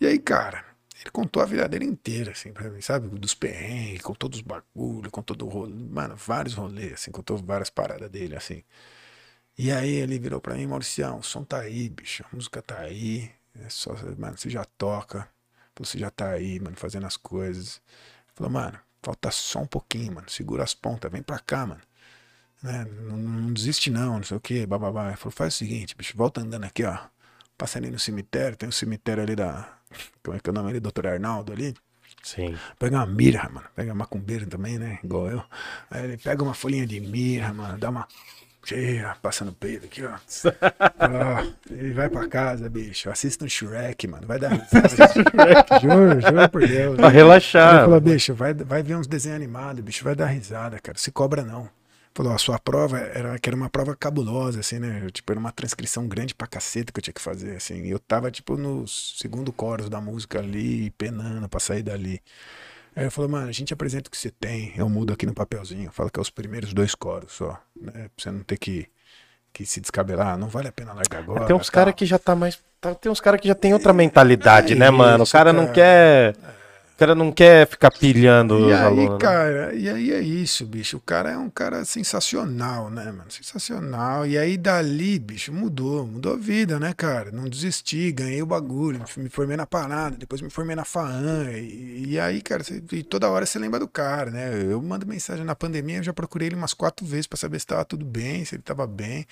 E 0.00 0.06
aí, 0.06 0.18
cara, 0.18 0.64
ele 1.00 1.10
contou 1.10 1.42
a 1.42 1.46
vida 1.46 1.68
dele 1.68 1.86
inteira, 1.86 2.32
assim, 2.32 2.52
pra 2.52 2.70
mim, 2.70 2.80
sabe? 2.82 3.08
Dos 3.18 3.34
perrengues, 3.34 4.02
contou 4.02 4.28
dos 4.28 4.42
bagulho, 4.42 5.10
contou 5.10 5.36
do 5.36 5.48
rolê, 5.48 5.72
mano, 5.74 6.16
vários 6.16 6.54
rolês, 6.54 6.94
assim, 6.94 7.10
contou 7.12 7.38
várias 7.38 7.70
paradas 7.70 8.10
dele, 8.10 8.36
assim. 8.36 8.64
E 9.58 9.70
aí 9.72 9.90
ele 9.92 10.18
virou 10.18 10.40
pra 10.40 10.54
mim, 10.54 10.66
Mauricião, 10.66 11.18
o 11.18 11.22
som 11.22 11.44
tá 11.44 11.60
aí, 11.60 11.88
bicho, 11.88 12.24
a 12.30 12.36
música 12.36 12.62
tá 12.62 12.78
aí, 12.80 13.30
é 13.54 13.68
só, 13.68 13.94
mano, 14.18 14.36
você 14.38 14.50
já 14.50 14.64
toca, 14.64 15.28
você 15.76 15.98
já 15.98 16.10
tá 16.10 16.30
aí, 16.30 16.58
mano, 16.60 16.76
fazendo 16.76 17.06
as 17.06 17.16
coisas. 17.16 17.80
Falou, 18.34 18.50
mano, 18.52 18.78
falta 19.02 19.30
só 19.30 19.60
um 19.60 19.66
pouquinho, 19.66 20.14
mano, 20.14 20.30
segura 20.30 20.62
as 20.62 20.74
pontas, 20.74 21.10
vem 21.10 21.22
pra 21.22 21.38
cá, 21.38 21.66
mano. 21.66 21.80
Né? 22.62 22.86
Não, 23.02 23.16
não 23.16 23.52
desiste 23.52 23.90
não, 23.90 24.16
não 24.16 24.22
sei 24.22 24.36
o 24.36 24.40
que, 24.40 24.64
bababá. 24.66 25.08
Ele 25.08 25.16
falou, 25.16 25.32
faz 25.32 25.54
o 25.54 25.58
seguinte, 25.58 25.96
bicho, 25.96 26.16
volta 26.16 26.40
andando 26.40 26.64
aqui, 26.64 26.84
ó. 26.84 26.96
Passa 27.58 27.78
ali 27.78 27.90
no 27.90 27.98
cemitério, 27.98 28.56
tem 28.56 28.68
um 28.68 28.72
cemitério 28.72 29.22
ali 29.22 29.36
da. 29.36 29.68
Como 30.22 30.36
é 30.36 30.40
que 30.40 30.48
é 30.48 30.52
o 30.52 30.54
nome 30.54 30.70
ali? 30.70 30.80
Doutor 30.80 31.06
Arnaldo 31.06 31.52
ali. 31.52 31.74
Sim. 32.22 32.56
Pega 32.78 32.96
uma 32.96 33.06
mirra, 33.06 33.48
mano. 33.48 33.66
Pega 33.74 33.94
macumbeiro 33.94 34.46
também, 34.46 34.78
né? 34.78 34.98
Igual 35.02 35.28
eu. 35.28 35.44
Aí 35.90 36.04
ele 36.04 36.16
pega 36.16 36.42
uma 36.42 36.54
folhinha 36.54 36.86
de 36.86 37.00
mirra, 37.00 37.52
mano. 37.52 37.78
Dá 37.78 37.90
uma. 37.90 38.06
Cheira, 38.64 39.16
passa 39.20 39.44
no 39.44 39.52
peito 39.52 39.86
aqui, 39.86 40.02
ó. 40.04 40.12
Ó, 41.02 41.52
Ele 41.70 41.92
vai 41.92 42.08
pra 42.08 42.28
casa, 42.28 42.68
bicho. 42.70 43.10
Assista 43.10 43.44
um 43.44 43.48
Shrek, 43.48 44.06
mano. 44.06 44.26
Vai 44.26 44.38
dar 44.38 44.50
risada. 44.50 44.88
juro, 45.82 46.20
juro 46.20 46.48
por 46.48 46.66
Deus. 46.66 46.96
Pra 46.96 47.08
Ele 47.08 47.16
relaxar. 47.16 47.82
falou, 47.84 48.00
bicho, 48.00 48.34
vai, 48.34 48.54
vai 48.54 48.82
ver 48.82 48.96
uns 48.96 49.06
desenhos 49.08 49.36
animados, 49.36 49.82
bicho, 49.82 50.04
vai 50.04 50.14
dar 50.14 50.26
risada, 50.26 50.78
cara. 50.78 50.96
Se 50.96 51.10
cobra 51.10 51.42
não. 51.42 51.68
Falou, 52.14 52.32
a 52.34 52.38
sua 52.38 52.58
prova 52.58 52.98
era 52.98 53.38
que 53.38 53.48
era 53.48 53.56
uma 53.56 53.70
prova 53.70 53.96
cabulosa, 53.96 54.60
assim, 54.60 54.78
né? 54.78 55.06
Tipo, 55.10 55.32
era 55.32 55.40
uma 55.40 55.50
transcrição 55.50 56.06
grande 56.06 56.34
pra 56.34 56.46
caceta 56.46 56.92
que 56.92 56.98
eu 56.98 57.02
tinha 57.02 57.14
que 57.14 57.22
fazer, 57.22 57.56
assim. 57.56 57.82
E 57.84 57.90
eu 57.90 57.98
tava, 57.98 58.30
tipo, 58.30 58.56
no 58.56 58.86
segundo 58.86 59.52
chorus 59.58 59.88
da 59.88 60.00
música 60.00 60.38
ali, 60.38 60.90
penando 60.90 61.48
pra 61.48 61.58
sair 61.58 61.82
dali. 61.82 62.20
Aí 62.94 63.04
ele 63.04 63.10
falou, 63.10 63.30
mano, 63.30 63.48
a 63.48 63.52
gente 63.52 63.72
apresenta 63.72 64.08
o 64.08 64.10
que 64.10 64.18
você 64.18 64.30
tem, 64.30 64.72
eu 64.76 64.88
mudo 64.88 65.12
aqui 65.12 65.24
no 65.24 65.32
papelzinho, 65.34 65.90
fala 65.92 66.10
que 66.10 66.18
é 66.18 66.22
os 66.22 66.30
primeiros 66.30 66.74
dois 66.74 66.94
coros 66.94 67.32
só, 67.32 67.58
né? 67.80 67.92
Pra 67.92 68.10
você 68.18 68.30
não 68.30 68.40
ter 68.42 68.58
que, 68.58 68.86
que 69.52 69.64
se 69.64 69.80
descabelar, 69.80 70.36
não 70.36 70.48
vale 70.48 70.68
a 70.68 70.72
pena 70.72 70.92
largar 70.92 71.20
agora. 71.20 71.46
Tem 71.46 71.56
uns 71.56 71.70
caras 71.70 71.94
que 71.94 72.04
já 72.04 72.18
tá 72.18 72.34
mais. 72.34 72.58
tá- 72.80 72.94
Tem 72.94 73.10
uns 73.10 73.20
caras 73.20 73.40
que 73.40 73.48
já 73.48 73.54
tem 73.54 73.72
outra 73.72 73.92
mentalidade, 73.94 74.74
é 74.74 74.76
né, 74.76 74.90
mano? 74.90 75.20
O 75.20 75.22
isso, 75.24 75.32
cara 75.32 75.52
não 75.52 75.64
cara. 75.66 75.74
quer. 75.74 76.36
O 76.94 76.98
cara 77.02 77.14
não 77.14 77.32
quer 77.32 77.66
ficar 77.66 77.90
pilhando 77.90 78.54
E 78.54 78.70
os 78.70 78.72
aí, 78.72 78.82
alunos. 78.82 79.12
né? 79.14 79.18
cara, 79.18 79.74
e 79.74 79.88
aí 79.88 80.12
é 80.12 80.20
isso, 80.20 80.66
bicho. 80.66 80.98
O 80.98 81.00
cara 81.00 81.30
é 81.30 81.38
um 81.38 81.48
cara 81.48 81.84
sensacional, 81.84 82.90
né, 82.90 83.06
mano? 83.10 83.30
Sensacional. 83.30 84.26
E 84.26 84.36
aí 84.36 84.56
dali, 84.58 85.18
bicho, 85.18 85.52
mudou. 85.52 86.06
Mudou 86.06 86.34
a 86.34 86.36
vida, 86.36 86.78
né, 86.78 86.92
cara? 86.92 87.30
Não 87.32 87.48
desisti, 87.48 88.12
ganhei 88.12 88.42
o 88.42 88.46
bagulho, 88.46 89.02
me 89.16 89.28
formei 89.30 89.56
na 89.56 89.66
parada, 89.66 90.16
depois 90.16 90.40
me 90.42 90.50
formei 90.50 90.76
na 90.76 90.84
FAAN. 90.84 91.50
E, 91.52 92.10
e 92.10 92.20
aí, 92.20 92.42
cara, 92.42 92.62
você- 92.62 92.82
e 92.92 93.02
toda 93.02 93.28
hora 93.30 93.46
você 93.46 93.58
lembra 93.58 93.80
do 93.80 93.88
cara, 93.88 94.30
né? 94.30 94.50
Eu 94.70 94.80
mando 94.82 95.06
mensagem 95.06 95.44
na 95.44 95.54
pandemia, 95.56 95.96
eu 95.98 96.02
já 96.02 96.12
procurei 96.12 96.48
ele 96.48 96.54
umas 96.56 96.74
quatro 96.74 97.06
vezes 97.06 97.26
pra 97.26 97.38
saber 97.38 97.58
se 97.58 97.66
tava 97.66 97.84
tudo 97.84 98.04
bem, 98.04 98.44
se 98.44 98.54
ele 98.54 98.62
tava 98.62 98.86
bem. 98.86 99.26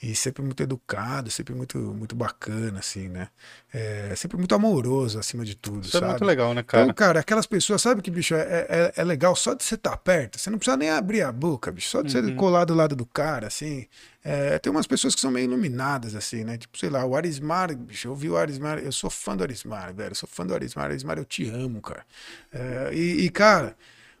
E 0.00 0.14
sempre 0.14 0.42
muito 0.42 0.62
educado, 0.62 1.28
sempre 1.30 1.52
muito, 1.54 1.76
muito 1.78 2.14
bacana, 2.14 2.78
assim, 2.78 3.08
né? 3.08 3.28
É, 3.72 4.14
sempre 4.16 4.36
muito 4.36 4.54
amoroso, 4.54 5.18
acima 5.18 5.44
de 5.44 5.56
tudo, 5.56 5.86
Isso 5.86 5.96
é 5.96 6.00
sabe? 6.00 6.10
muito 6.12 6.24
legal, 6.24 6.54
né, 6.54 6.62
cara? 6.62 6.84
Então, 6.84 6.94
cara, 6.94 7.18
aquelas 7.20 7.46
pessoas, 7.46 7.82
sabe 7.82 8.00
que, 8.00 8.10
bicho, 8.10 8.34
é, 8.34 8.66
é, 8.68 8.92
é 8.96 9.04
legal 9.04 9.34
só 9.34 9.54
de 9.54 9.64
você 9.64 9.74
estar 9.74 9.96
perto. 9.96 10.38
Você 10.38 10.50
não 10.50 10.58
precisa 10.58 10.76
nem 10.76 10.90
abrir 10.90 11.22
a 11.22 11.32
boca, 11.32 11.72
bicho. 11.72 11.88
Só 11.88 12.00
de 12.02 12.16
Uhum. 12.16 12.22
você 12.28 12.34
colar 12.34 12.64
do 12.64 12.74
lado 12.74 12.94
do 12.94 13.04
cara, 13.04 13.48
assim. 13.48 13.86
É, 14.24 14.58
tem 14.58 14.70
umas 14.70 14.86
pessoas 14.86 15.14
que 15.16 15.20
são 15.20 15.30
meio 15.32 15.44
iluminadas, 15.46 16.14
assim, 16.14 16.44
né? 16.44 16.56
Tipo, 16.58 16.78
sei 16.78 16.90
lá, 16.90 17.04
o 17.04 17.16
Arismar, 17.16 17.74
bicho, 17.76 18.06
eu 18.06 18.14
vi 18.14 18.30
o 18.30 18.36
Arismar, 18.36 18.78
eu 18.78 18.92
sou 18.92 19.10
fã 19.10 19.36
do 19.36 19.42
Arismar, 19.42 19.92
velho. 19.94 20.12
Eu 20.12 20.14
sou 20.14 20.28
fã 20.28 20.46
do 20.46 20.54
Arismar. 20.54 20.84
Arismar, 20.86 21.18
eu 21.18 21.24
te 21.24 21.48
amo, 21.48 21.80
cara. 21.80 22.04
É, 22.52 22.90
e, 22.94 23.24
e, 23.24 23.30
cara, 23.30 23.76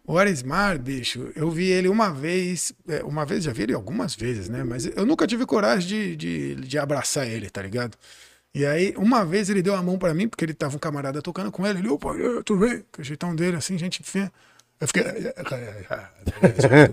o 0.08 0.16
Arismar, 0.16 0.78
bicho, 0.80 1.30
eu 1.36 1.50
vi 1.50 1.66
ele 1.66 1.86
uma 1.86 2.10
vez, 2.10 2.72
é, 2.88 3.04
uma 3.04 3.26
vez, 3.26 3.44
já 3.44 3.52
vi 3.52 3.64
ele 3.64 3.74
algumas 3.74 4.14
vezes, 4.16 4.48
né? 4.48 4.64
Mas 4.64 4.86
eu 4.86 5.04
nunca 5.04 5.26
tive 5.26 5.44
coragem 5.44 5.86
de, 5.86 6.16
de, 6.16 6.54
de 6.54 6.78
abraçar 6.78 7.28
ele, 7.28 7.50
tá 7.50 7.60
ligado? 7.60 7.94
E 8.54 8.64
aí, 8.64 8.94
uma 8.96 9.22
vez 9.22 9.50
ele 9.50 9.60
deu 9.60 9.74
a 9.74 9.82
mão 9.82 9.98
pra 9.98 10.14
mim, 10.14 10.26
porque 10.26 10.46
ele 10.46 10.54
tava 10.54 10.76
um 10.76 10.78
camarada 10.78 11.20
tocando 11.20 11.52
com 11.52 11.66
ele. 11.66 11.80
Ele, 11.80 11.88
opa, 11.88 12.14
tudo 12.42 12.66
bem? 12.66 12.82
O 12.98 13.02
jeitão 13.02 13.36
dele, 13.36 13.58
assim, 13.58 13.76
gente 13.76 14.02
fina. 14.02 14.32
Eu 14.80 14.86
fiquei. 14.86 15.02
"Eh, 15.02 15.34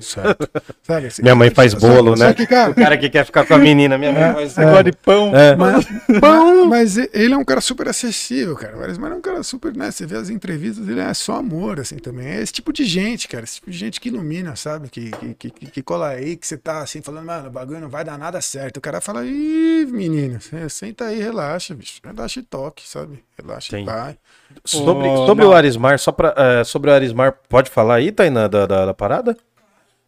certo. 0.02 0.49
Sabe, 0.82 1.07
assim, 1.07 1.22
Minha 1.22 1.36
mãe 1.36 1.52
faz 1.52 1.74
bolo, 1.74 2.16
né? 2.16 2.34
que, 2.34 2.48
cara, 2.48 2.72
O 2.72 2.76
cara 2.76 2.98
que 2.98 3.10
quer 3.10 3.26
ficar 3.26 3.45
com 3.45 3.53
a 3.53 3.57
menina, 3.60 3.98
minha 3.98 4.12
mãe 4.12 4.34
faz 4.34 4.56
gosta 4.56 4.84
de 4.84 4.91
pão? 4.91 5.36
É. 5.36 5.56
mas, 5.56 5.86
mas, 6.22 6.68
mas 6.68 6.98
ele 7.14 7.34
é 7.34 7.38
um 7.38 7.45
cara 7.45 7.62
super 7.62 7.88
acessível, 7.88 8.56
cara. 8.56 8.76
O 8.78 8.82
Arismar 8.84 9.12
é 9.12 9.16
um 9.16 9.22
cara 9.22 9.44
super, 9.44 9.76
né? 9.76 9.91
Você 9.91 10.06
vê 10.06 10.18
as 10.18 10.30
entrevistas, 10.30 10.88
ele 10.88 10.99
é 10.99 11.14
só 11.14 11.36
amor, 11.36 11.80
assim, 11.80 11.98
também. 11.98 12.28
É 12.28 12.41
esse 12.41 12.53
tipo 12.53 12.74
de 12.74 12.84
gente, 12.86 13.28
cara. 13.28 13.44
Esse 13.44 13.56
tipo 13.56 13.70
de 13.70 13.78
gente 13.78 14.02
que 14.02 14.10
ilumina, 14.10 14.56
sabe? 14.56 14.90
Que, 14.90 15.12
que, 15.38 15.52
que, 15.52 15.66
que 15.68 15.84
cola 15.84 16.10
aí, 16.10 16.36
que 16.36 16.48
você 16.48 16.57
tá 16.57 16.82
assim, 16.82 17.02
falando, 17.02 17.26
mano, 17.26 17.49
o 17.49 17.52
bagulho 17.52 17.80
não 17.80 17.90
vai 17.90 18.03
dar 18.03 18.18
nada 18.18 18.41
certo. 18.41 18.78
O 18.78 18.82
cara 18.82 18.99
fala, 18.99 19.24
ih, 19.26 19.86
menino, 19.91 20.40
senta 20.70 21.06
aí, 21.06 21.22
relaxa, 21.22 21.76
bicho. 21.76 21.99
Relaxa 22.03 22.40
e 22.40 22.44
toque, 22.44 22.88
sabe? 22.88 23.24
Relaxa 23.38 23.76
Sim. 23.76 23.84
e 23.84 23.86
vai. 23.86 24.18
Sobre, 24.63 25.07
Ô, 25.07 25.26
sobre 25.27 25.45
o. 25.45 25.53
Arismar, 25.53 25.99
só 25.99 26.11
pra, 26.11 26.34
é, 26.35 26.63
sobre 26.63 26.89
o 26.89 26.93
Arismar, 26.93 27.35
pode 27.49 27.69
falar 27.69 27.95
aí, 27.95 28.11
Tainá, 28.11 28.47
da, 28.47 28.65
da, 28.65 28.85
da 28.88 28.93
parada? 28.93 29.35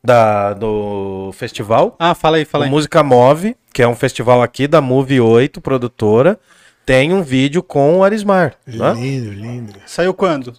Da, 0.04 0.54
do 0.54 1.32
festival? 1.34 1.96
Ah, 2.00 2.16
fala 2.16 2.38
aí, 2.38 2.46
fala 2.46 2.64
O 2.64 2.66
aí. 2.66 2.72
Música 2.72 3.04
Move, 3.04 3.56
que 3.74 3.82
é 3.82 3.88
um 3.88 3.96
festival 3.96 4.42
aqui 4.42 4.68
da 4.68 4.80
Move 4.82 5.20
8, 5.20 5.60
produtora, 5.60 6.40
tem 6.86 7.14
um 7.14 7.22
vídeo 7.22 7.62
com 7.62 7.98
o 8.00 8.04
Arismar. 8.04 8.54
né? 8.66 8.94
Lindo, 8.94 9.32
lindo. 9.34 9.74
Saiu 9.86 10.14
quando? 10.14 10.54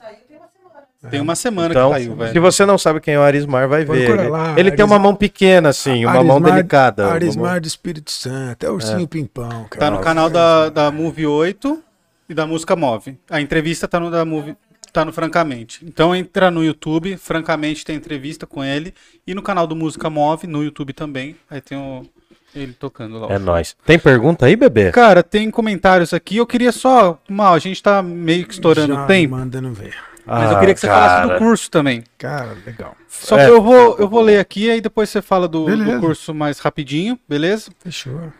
Saiu 0.00 0.16
tem 0.26 0.36
uma 0.38 0.46
semana. 0.48 1.10
Tem 1.10 1.20
uma 1.20 1.34
semana 1.34 1.68
Então, 1.74 1.88
que 1.90 1.96
saiu, 1.98 2.12
se 2.12 2.18
velho. 2.18 2.40
você 2.42 2.64
não 2.66 2.78
sabe 2.78 3.00
quem 3.00 3.14
é 3.14 3.18
o 3.18 3.22
Arismar, 3.22 3.68
vai 3.68 3.84
ver. 3.84 4.06
Procura 4.06 4.28
lá, 4.30 4.54
ele 4.58 4.70
tem 4.72 4.84
uma 4.84 4.98
mão 4.98 5.14
pequena, 5.14 5.68
assim, 5.68 6.04
uma 6.06 6.14
mão 6.24 6.36
Arismar- 6.36 6.52
delicada. 6.54 7.04
uma 7.04 7.12
Arismar 7.14 7.52
mão- 7.52 7.60
do 7.60 7.66
Espírito 7.66 8.10
Santo, 8.10 8.64
é 8.64 8.70
ursinho 8.70 9.06
pimpão, 9.06 9.66
cara. 9.68 9.78
Tá 9.78 9.90
no 9.90 10.00
canal 10.00 10.30
da, 10.30 10.70
da 10.70 10.90
Move 10.90 11.26
8 11.26 11.82
e 12.28 12.34
da 12.34 12.46
Música 12.46 12.74
Move. 12.76 13.18
A 13.30 13.40
entrevista 13.40 13.86
tá 13.88 13.98
no 14.00 14.10
da 14.10 14.24
Move, 14.24 14.56
tá 14.92 15.04
no 15.04 15.12
Francamente. 15.12 15.84
Então 15.84 16.14
entra 16.14 16.50
no 16.50 16.64
YouTube, 16.64 17.16
Francamente 17.16 17.84
tem 17.84 17.96
entrevista 17.96 18.46
com 18.46 18.62
ele 18.64 18.94
e 19.26 19.34
no 19.34 19.42
canal 19.42 19.66
do 19.66 19.76
Música 19.76 20.08
Move, 20.10 20.46
no 20.46 20.62
YouTube 20.62 20.92
também. 20.92 21.36
Aí 21.50 21.60
tem 21.60 21.76
o 21.78 22.04
ele 22.54 22.72
tocando 22.72 23.18
lá. 23.18 23.32
É 23.34 23.38
nóis. 23.38 23.76
Tem 23.84 23.98
pergunta 23.98 24.46
aí, 24.46 24.54
bebê? 24.54 24.92
Cara, 24.92 25.24
tem 25.24 25.50
comentários 25.50 26.14
aqui. 26.14 26.36
Eu 26.36 26.46
queria 26.46 26.70
só, 26.70 27.18
mal, 27.28 27.52
a 27.54 27.58
gente 27.58 27.82
tá 27.82 28.00
meio 28.00 28.46
que 28.46 28.54
estourando 28.54 28.94
o 28.94 29.06
tempo, 29.08 29.34
Mandando 29.34 29.72
ver. 29.72 29.94
mas 30.24 30.50
eu 30.52 30.56
Ah, 30.56 30.60
queria 30.60 30.72
que 30.74 30.78
você 30.80 30.86
falasse 30.86 31.22
do 31.22 31.28
cara. 31.30 31.38
curso 31.40 31.68
também. 31.68 32.04
Cara, 32.16 32.56
legal. 32.64 32.96
Só 33.08 33.36
É. 33.36 33.44
que 33.44 33.50
eu 33.50 33.60
vou, 33.60 33.98
eu 33.98 34.08
vou 34.08 34.20
ler 34.22 34.38
aqui 34.38 34.70
aí 34.70 34.80
depois 34.80 35.10
você 35.10 35.20
fala 35.20 35.48
do, 35.48 35.64
do 35.66 35.98
curso 36.00 36.32
mais 36.32 36.60
rapidinho, 36.60 37.18
beleza? 37.28 37.72
Fechou. 37.80 38.32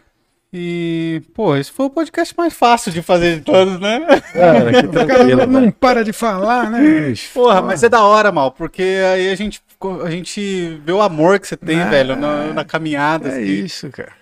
E, 0.56 1.20
pô, 1.34 1.56
esse 1.56 1.72
foi 1.72 1.86
o 1.86 1.90
podcast 1.90 2.32
mais 2.38 2.54
fácil 2.54 2.92
de 2.92 3.02
fazer 3.02 3.38
de 3.38 3.40
todos, 3.42 3.80
né? 3.80 3.98
Cara, 4.32 4.72
que 4.72 4.86
tranquilo, 4.86 5.40
não, 5.40 5.46
não 5.48 5.60
velho. 5.62 5.72
para 5.72 6.04
de 6.04 6.12
falar, 6.12 6.70
né? 6.70 7.12
Porra, 7.34 7.60
mas 7.60 7.82
é 7.82 7.88
da 7.88 8.04
hora, 8.04 8.30
mal, 8.30 8.52
porque 8.52 8.82
aí 9.12 9.30
a 9.32 9.34
gente, 9.34 9.60
a 10.04 10.10
gente 10.10 10.80
vê 10.84 10.92
o 10.92 11.02
amor 11.02 11.40
que 11.40 11.48
você 11.48 11.56
tem, 11.56 11.80
Ah, 11.80 11.90
velho, 11.90 12.14
na, 12.14 12.52
na 12.52 12.64
caminhada. 12.64 13.30
É 13.30 13.32
assim. 13.32 13.42
isso, 13.42 13.90
cara. 13.90 14.12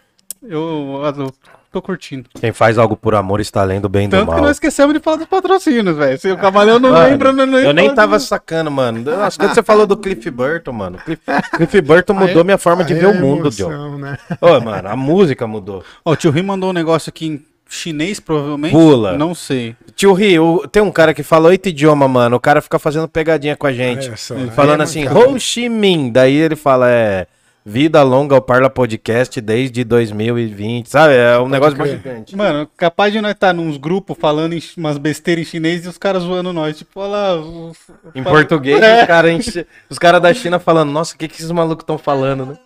Eu, 0.42 1.02
eu 1.18 1.34
tô 1.72 1.82
curtindo. 1.82 2.28
Quem 2.40 2.52
faz 2.52 2.76
algo 2.78 2.96
por 2.96 3.14
amor 3.14 3.40
está 3.40 3.64
lendo 3.64 3.88
bem 3.88 4.08
do 4.08 4.12
Tanto 4.12 4.26
que 4.28 4.32
mal. 4.34 4.42
nós 4.42 4.52
esquecemos 4.56 4.92
de 4.94 5.00
falar 5.00 5.16
dos 5.16 5.26
patrocínios, 5.26 5.96
velho. 5.96 6.18
Se 6.20 6.30
o 6.30 6.36
Camaleão 6.36 6.78
não 6.78 6.90
Mano, 6.90 7.04
lembra, 7.08 7.32
não, 7.32 7.46
não 7.46 7.58
Eu 7.58 7.72
nem 7.72 7.94
tava 7.94 8.18
sacando, 8.20 8.70
mano. 8.70 9.00
Nossa, 9.02 9.38
quando 9.38 9.54
você 9.54 9.62
falou 9.62 9.86
do 9.86 9.96
Cliff 9.96 10.30
Burton, 10.30 10.72
mano. 10.72 10.98
Cliff, 10.98 11.22
Cliff 11.56 11.80
Burton 11.80 12.12
mudou 12.14 12.38
Aí- 12.38 12.44
minha 12.44 12.58
forma 12.58 12.84
de 12.84 12.94
ver 12.94 13.04
é 13.04 13.08
o 13.08 13.14
mundo, 13.20 13.50
John. 13.50 13.96
né? 13.98 14.18
Ô, 14.40 14.60
mano, 14.60 14.88
a 14.88 14.94
música 14.96 15.46
mudou. 15.46 15.82
Ó, 16.04 16.12
o 16.12 16.16
tio 16.16 16.30
Rim 16.30 16.42
mandou 16.42 16.70
um 16.70 16.74
negócio 16.74 17.08
aqui 17.08 17.26
em 17.26 17.44
chinês, 17.68 18.20
provavelmente. 18.20 18.72
Pula. 18.72 19.16
Não 19.16 19.34
sei. 19.34 19.74
Tio 19.96 20.12
Rio, 20.12 20.62
tem 20.70 20.82
um 20.82 20.90
cara 20.90 21.14
que 21.14 21.22
fala 21.22 21.48
oito 21.48 21.68
idiomas, 21.70 22.10
mano. 22.10 22.36
O 22.36 22.40
cara 22.40 22.60
fica 22.60 22.78
fazendo 22.78 23.08
pegadinha 23.08 23.56
com 23.56 23.66
a 23.66 23.72
gente. 23.72 24.08
Olha 24.08 24.16
só, 24.16 24.34
aí 24.34 24.50
falando 24.50 24.80
é 24.80 24.84
assim. 24.84 25.06
Ho 25.08 25.38
Chi 25.40 25.68
Minh. 25.70 26.10
Daí 26.12 26.34
ele 26.34 26.54
fala, 26.56 26.90
é. 26.90 27.26
Vida 27.64 28.02
longa 28.02 28.34
ao 28.34 28.42
Parla 28.42 28.68
Podcast 28.68 29.40
desde 29.40 29.84
2020, 29.84 30.88
sabe? 30.88 31.14
É 31.14 31.38
um 31.38 31.48
negócio 31.48 31.76
crer. 31.76 31.86
mais 31.88 32.02
gigante. 32.02 32.36
Mano, 32.36 32.68
capaz 32.76 33.12
de 33.12 33.20
nós 33.20 33.32
estar 33.32 33.52
nos 33.52 33.76
grupos 33.76 34.16
falando 34.18 34.56
umas 34.76 34.98
besteiras 34.98 35.46
em 35.46 35.48
chinês 35.50 35.84
e 35.84 35.88
os 35.88 35.96
caras 35.96 36.24
zoando 36.24 36.52
nós. 36.52 36.76
Tipo, 36.78 36.98
olha 37.00 37.10
lá. 37.10 37.36
os- 37.36 37.78
Em 38.14 38.22
português, 38.24 38.82
É. 38.82 39.02
os 39.02 39.06
caras 39.06 39.66
caras 39.98 40.20
da 40.22 40.34
China 40.34 40.58
falando, 40.58 40.90
nossa, 40.90 41.14
o 41.14 41.18
que, 41.18 41.28
que 41.28 41.36
esses 41.36 41.50
malucos 41.52 41.84
estão 41.84 41.96
falando, 41.98 42.46
né? 42.46 42.58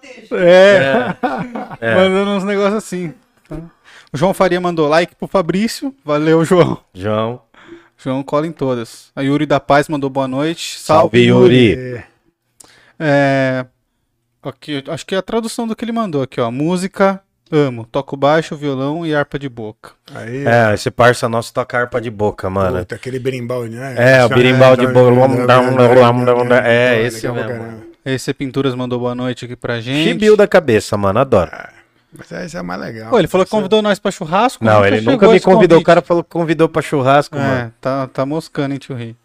Teixeira. 0.00 1.16
É. 1.80 1.92
É. 1.92 1.94
Mandando 1.94 2.30
uns 2.32 2.44
negócios 2.44 2.74
assim. 2.74 3.14
tá? 3.48 3.56
O 4.12 4.16
João 4.16 4.34
Faria 4.34 4.60
mandou 4.60 4.88
like 4.88 5.14
pro 5.14 5.28
Fabrício. 5.28 5.94
Valeu, 6.04 6.44
João. 6.44 6.78
João. 6.92 7.40
João 7.96 8.22
cola 8.22 8.46
em 8.46 8.52
todas. 8.52 9.10
A 9.14 9.22
Yuri 9.22 9.46
da 9.46 9.60
Paz 9.60 9.88
mandou 9.88 10.10
boa 10.10 10.26
noite. 10.28 10.78
Salve, 10.80 11.20
Yuri. 11.26 11.74
É, 11.78 12.04
É, 12.98 13.66
aqui, 14.48 14.82
acho 14.88 15.04
que 15.06 15.14
é 15.14 15.18
a 15.18 15.22
tradução 15.22 15.66
do 15.66 15.74
que 15.76 15.84
ele 15.84 15.92
mandou 15.92 16.22
aqui, 16.22 16.40
ó. 16.40 16.50
Música, 16.50 17.20
amo. 17.50 17.84
Toco 17.90 18.16
baixo, 18.16 18.56
violão 18.56 19.04
e 19.06 19.14
harpa 19.14 19.38
de 19.38 19.48
boca. 19.48 19.92
aí, 20.14 20.46
É, 20.46 20.74
esse 20.74 20.90
parça 20.90 21.28
nosso 21.28 21.52
toca 21.52 21.78
harpa 21.78 22.00
de 22.00 22.10
boca, 22.10 22.48
mano. 22.50 22.78
puta, 22.80 22.94
aquele 22.94 23.18
berimbau, 23.18 23.64
né? 23.64 23.94
É, 23.96 24.24
o 24.24 24.28
berimbau 24.28 24.76
de 24.76 24.86
boca. 24.86 26.62
É, 26.64 27.00
esse 27.02 27.28
mesmo. 27.28 27.84
Esse 28.04 28.34
Pinturas 28.34 28.74
mandou 28.74 28.98
boa 28.98 29.14
noite 29.14 29.46
aqui 29.46 29.56
pra 29.56 29.80
gente. 29.80 30.04
Chibiu 30.08 30.36
da 30.36 30.46
cabeça, 30.46 30.96
mano, 30.96 31.18
adoro. 31.20 31.50
Mas 32.16 32.30
esse 32.30 32.56
é 32.56 32.62
mais 32.62 32.78
legal. 32.80 33.10
Pô, 33.10 33.18
ele 33.18 33.26
falou 33.26 33.44
que 33.44 33.48
Esse- 33.48 33.56
convidou 33.56 33.80
nós 33.82 33.98
pra 33.98 34.10
churrasco. 34.10 34.64
Não, 34.64 34.84
ele 34.86 35.00
nunca 35.00 35.26
me 35.26 35.40
convidou. 35.40 35.78
O 35.80 35.82
cara 35.82 36.00
falou 36.02 36.22
que 36.22 36.30
convidou 36.30 36.68
pra 36.68 36.80
churrasco, 36.82 37.36
É, 37.36 37.40
mano. 37.40 37.72
tá, 37.80 38.06
tá 38.06 38.24
moscando, 38.26 38.72
hein, 38.72 38.78
tio 38.78 38.94
Rei. 38.94 39.16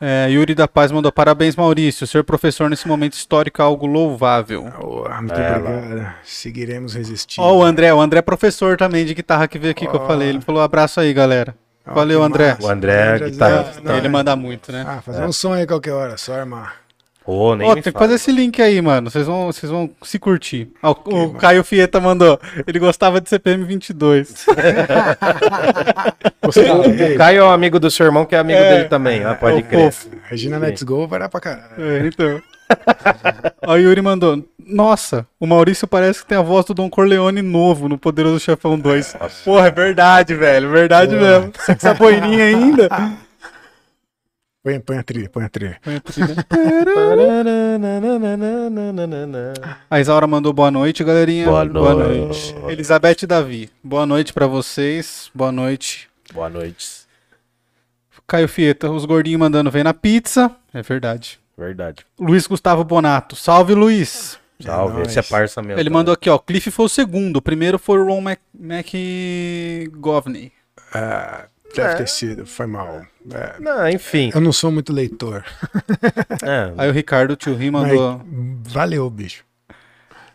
É, 0.00 0.30
Yuri 0.30 0.54
da 0.54 0.66
Paz 0.66 0.90
mandou 0.90 1.12
parabéns, 1.12 1.54
Maurício. 1.54 2.06
Ser 2.06 2.24
professor 2.24 2.70
nesse 2.70 2.88
momento 2.88 3.12
histórico 3.12 3.60
é 3.60 3.64
algo 3.64 3.86
louvável. 3.86 4.72
Oh, 4.80 5.06
muito 5.20 5.34
É, 5.34 5.56
obrigado. 5.56 6.14
Seguiremos 6.24 6.94
resistindo. 6.94 7.44
Ó, 7.44 7.58
o 7.58 7.62
André, 7.62 7.92
o 7.92 8.00
André 8.00 8.20
é 8.20 8.22
professor 8.22 8.78
também 8.78 9.04
de 9.04 9.12
guitarra 9.12 9.46
que 9.46 9.58
veio 9.58 9.72
aqui 9.72 9.86
que 9.86 9.94
eu 9.94 10.06
falei. 10.06 10.30
Ele 10.30 10.40
falou 10.40 10.62
abraço 10.62 11.00
aí, 11.00 11.12
galera. 11.12 11.54
Valeu, 11.84 12.22
André. 12.22 12.54
massa. 12.54 12.66
O 12.66 12.70
André 12.70 12.92
é 12.92 13.80
não, 13.82 13.96
Ele 13.96 14.06
é. 14.06 14.10
manda 14.10 14.34
muito, 14.36 14.70
né? 14.72 14.84
Ah, 14.86 15.00
fazer 15.02 15.22
um 15.24 15.32
som 15.32 15.52
aí 15.52 15.66
qualquer 15.66 15.92
hora, 15.92 16.16
só 16.16 16.34
armar. 16.34 16.76
Ô, 17.32 17.54
nem 17.54 17.66
Ó, 17.68 17.74
me 17.74 17.82
tem 17.82 17.92
que 17.92 17.98
fala. 17.98 18.04
fazer 18.06 18.14
esse 18.16 18.32
link 18.32 18.60
aí, 18.60 18.82
mano. 18.82 19.08
Vocês 19.10 19.24
vão, 19.26 19.46
vocês 19.46 19.70
vão 19.70 19.88
se 20.02 20.18
curtir. 20.18 20.68
Ó, 20.82 20.94
o 21.04 21.24
o 21.26 21.34
Caio 21.34 21.62
Fieta 21.62 22.00
mandou. 22.00 22.40
Ele 22.66 22.78
gostava 22.80 23.20
de 23.20 23.28
CPM 23.28 23.64
22. 23.64 24.46
Você 26.42 26.62
O 26.70 27.16
Caio 27.16 27.42
é 27.42 27.44
um 27.44 27.50
amigo 27.50 27.78
do 27.78 27.90
seu 27.90 28.06
irmão, 28.06 28.24
que 28.24 28.34
é 28.34 28.38
amigo 28.38 28.58
É. 28.58 28.74
dele 28.76 28.88
também. 28.88 29.22
Ah, 29.24 29.34
pode 29.34 29.58
É 29.58 29.62
crer. 29.62 29.94
Regina 30.24 30.58
Let's 30.58 30.82
Go 30.82 31.06
vai 31.06 31.20
dar 31.20 31.28
pra 31.28 31.38
caralho. 31.40 31.70
É, 31.78 32.06
então. 32.06 32.42
Ó, 33.66 33.74
o 33.74 33.76
Yuri 33.76 34.00
mandou. 34.02 34.44
Nossa, 34.66 35.26
o 35.38 35.46
Maurício 35.46 35.86
parece 35.88 36.22
que 36.22 36.26
tem 36.28 36.38
a 36.38 36.42
voz 36.42 36.64
do 36.64 36.74
Don 36.74 36.88
Corleone 36.88 37.42
novo 37.42 37.88
no 37.88 37.98
Poderoso 37.98 38.38
Chefão 38.40 38.78
2. 38.78 39.16
Porra, 39.44 39.66
é 39.66 39.70
verdade, 39.70 40.34
velho. 40.34 40.70
Verdade 40.70 41.14
Porra. 41.16 41.28
mesmo. 41.40 41.52
Você 41.56 41.74
com 41.74 41.86
essa 41.86 41.94
boininha 41.94 42.44
ainda. 42.44 42.88
Põe, 44.62 44.78
põe 44.78 44.98
a 44.98 45.02
trilha, 45.02 45.30
põe 45.30 45.44
a 45.44 45.48
trilha. 45.48 45.80
A 49.90 49.98
Isaura 49.98 50.26
mandou 50.26 50.52
boa 50.52 50.70
noite, 50.70 51.02
galerinha. 51.02 51.46
Boa 51.46 51.64
noite. 51.64 52.54
Elizabeth 52.68 53.26
Davi, 53.26 53.70
boa 53.82 54.04
noite 54.04 54.34
pra 54.34 54.46
vocês. 54.46 55.30
Boa 55.34 55.50
noite. 55.50 56.10
Boa 56.34 56.50
noite. 56.50 56.86
Caio 58.26 58.46
Fieta, 58.46 58.90
os 58.90 59.06
gordinhos 59.06 59.40
mandando 59.40 59.70
vem 59.70 59.82
na 59.82 59.94
pizza. 59.94 60.54
É 60.74 60.82
verdade. 60.82 61.40
Verdade. 61.56 62.04
Luiz 62.18 62.46
Gustavo 62.46 62.84
Bonato, 62.84 63.34
salve 63.34 63.74
Luiz. 63.74 64.38
Salve. 64.60 64.98
nóis. 64.98 65.08
Esse 65.08 65.20
é 65.20 65.22
parça 65.22 65.62
mesmo. 65.62 65.80
Ele 65.80 65.84
também. 65.84 65.98
mandou 65.98 66.12
aqui, 66.12 66.28
ó. 66.28 66.38
Cliff 66.38 66.70
foi 66.70 66.84
o 66.84 66.88
segundo. 66.88 67.38
O 67.38 67.42
primeiro 67.42 67.78
foi 67.78 67.98
o 67.98 68.06
Ron 68.06 68.20
Mac 68.20 68.40
McGovney. 68.54 70.52
Ah, 70.92 71.46
deve 71.74 71.94
ter 71.96 72.08
sido, 72.08 72.46
foi 72.46 72.66
mal. 72.66 73.02
É, 73.32 73.60
Não, 73.60 73.88
enfim. 73.88 74.30
eu 74.34 74.40
não 74.40 74.52
sou 74.52 74.70
muito 74.70 74.92
leitor. 74.92 75.44
É, 76.42 76.72
Aí 76.76 76.88
o 76.88 76.92
Ricardo 76.92 77.36
Tio 77.36 77.54
Ri 77.54 77.70
Mas 77.70 77.82
mandou. 77.88 78.20
valeu, 78.64 79.08
bicho. 79.10 79.44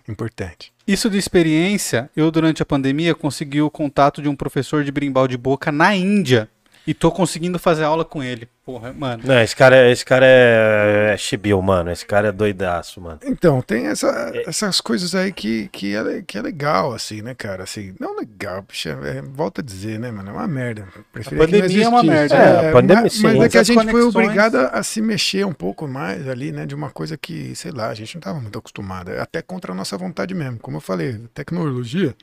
Importante. 0.07 0.71
Isso 0.87 1.09
de 1.09 1.17
experiência, 1.17 2.09
eu 2.15 2.29
durante 2.29 2.61
a 2.61 2.65
pandemia 2.65 3.15
consegui 3.15 3.61
o 3.61 3.71
contato 3.71 4.21
de 4.21 4.29
um 4.29 4.35
professor 4.35 4.83
de 4.83 4.91
brimbal 4.91 5.27
de 5.27 5.35
boca 5.37 5.71
na 5.71 5.95
Índia 5.95 6.47
e 6.87 6.93
tô 6.93 7.11
conseguindo 7.11 7.57
fazer 7.57 7.83
aula 7.83 8.05
com 8.05 8.21
ele. 8.23 8.47
Porra, 8.65 8.91
mano. 8.93 9.21
Não, 9.25 9.39
esse 9.41 9.55
cara, 9.55 9.75
é- 9.75 9.91
esse 9.91 10.03
cara 10.03 10.25
é, 10.27 11.11
é 11.13 11.17
chibiu, 11.17 11.61
mano. 11.61 11.91
Esse 11.91 12.03
cara 12.05 12.29
é 12.29 12.31
doidaço, 12.31 12.99
mano. 12.99 13.19
Então, 13.23 13.61
tem 13.61 13.85
essa- 13.87 14.31
essas 14.47 14.81
coisas 14.81 15.13
aí 15.13 15.31
que, 15.31 15.67
que, 15.71 15.95
é, 15.95 16.23
que 16.25 16.35
é 16.37 16.41
legal, 16.41 16.91
assim, 16.93 17.21
né, 17.21 17.35
cara? 17.35 17.61
Assim, 17.63 17.93
não 17.99 18.17
legal, 18.17 18.63
bicho, 18.63 18.89
é, 18.89 19.21
volta 19.21 19.61
a 19.61 19.63
dizer, 19.63 19.99
né, 19.99 20.09
mano? 20.09 20.29
É 20.31 20.33
uma 20.33 20.47
merda. 20.47 20.87
Preferia 21.13 21.43
A 21.43 21.45
pandemia 21.47 21.83
é 21.85 21.87
uma 21.87 22.03
merda, 22.03 22.35
né? 22.35 22.65
É, 22.65 22.69
a 22.69 22.71
pandemia, 22.71 23.03
mas, 23.03 23.13
sim. 23.13 23.21
mas 23.23 23.35
é 23.43 23.49
que 23.49 23.57
a 23.59 23.63
gente 23.63 23.75
foi 23.83 23.91
conexões- 23.91 24.15
obrigado 24.25 24.55
a, 24.55 24.67
a 24.69 24.83
se 24.83 24.99
mexer 25.01 25.45
um 25.45 25.53
pouco 25.53 25.87
mais 25.87 26.27
ali, 26.27 26.51
né? 26.51 26.65
De 26.65 26.73
uma 26.73 26.89
coisa 26.89 27.15
que, 27.15 27.53
sei 27.55 27.71
lá, 27.71 27.89
a 27.89 27.93
gente 27.93 28.15
não 28.15 28.21
tava 28.21 28.39
muito 28.39 28.57
acostumado. 28.57 29.11
é 29.11 29.19
Até 29.21 29.43
contra 29.43 29.73
a 29.73 29.75
nossa 29.75 29.95
vontade 29.95 30.33
mesmo. 30.33 30.57
Como 30.59 30.77
eu 30.77 30.81
falei, 30.81 31.19
tecnologia, 31.35 32.15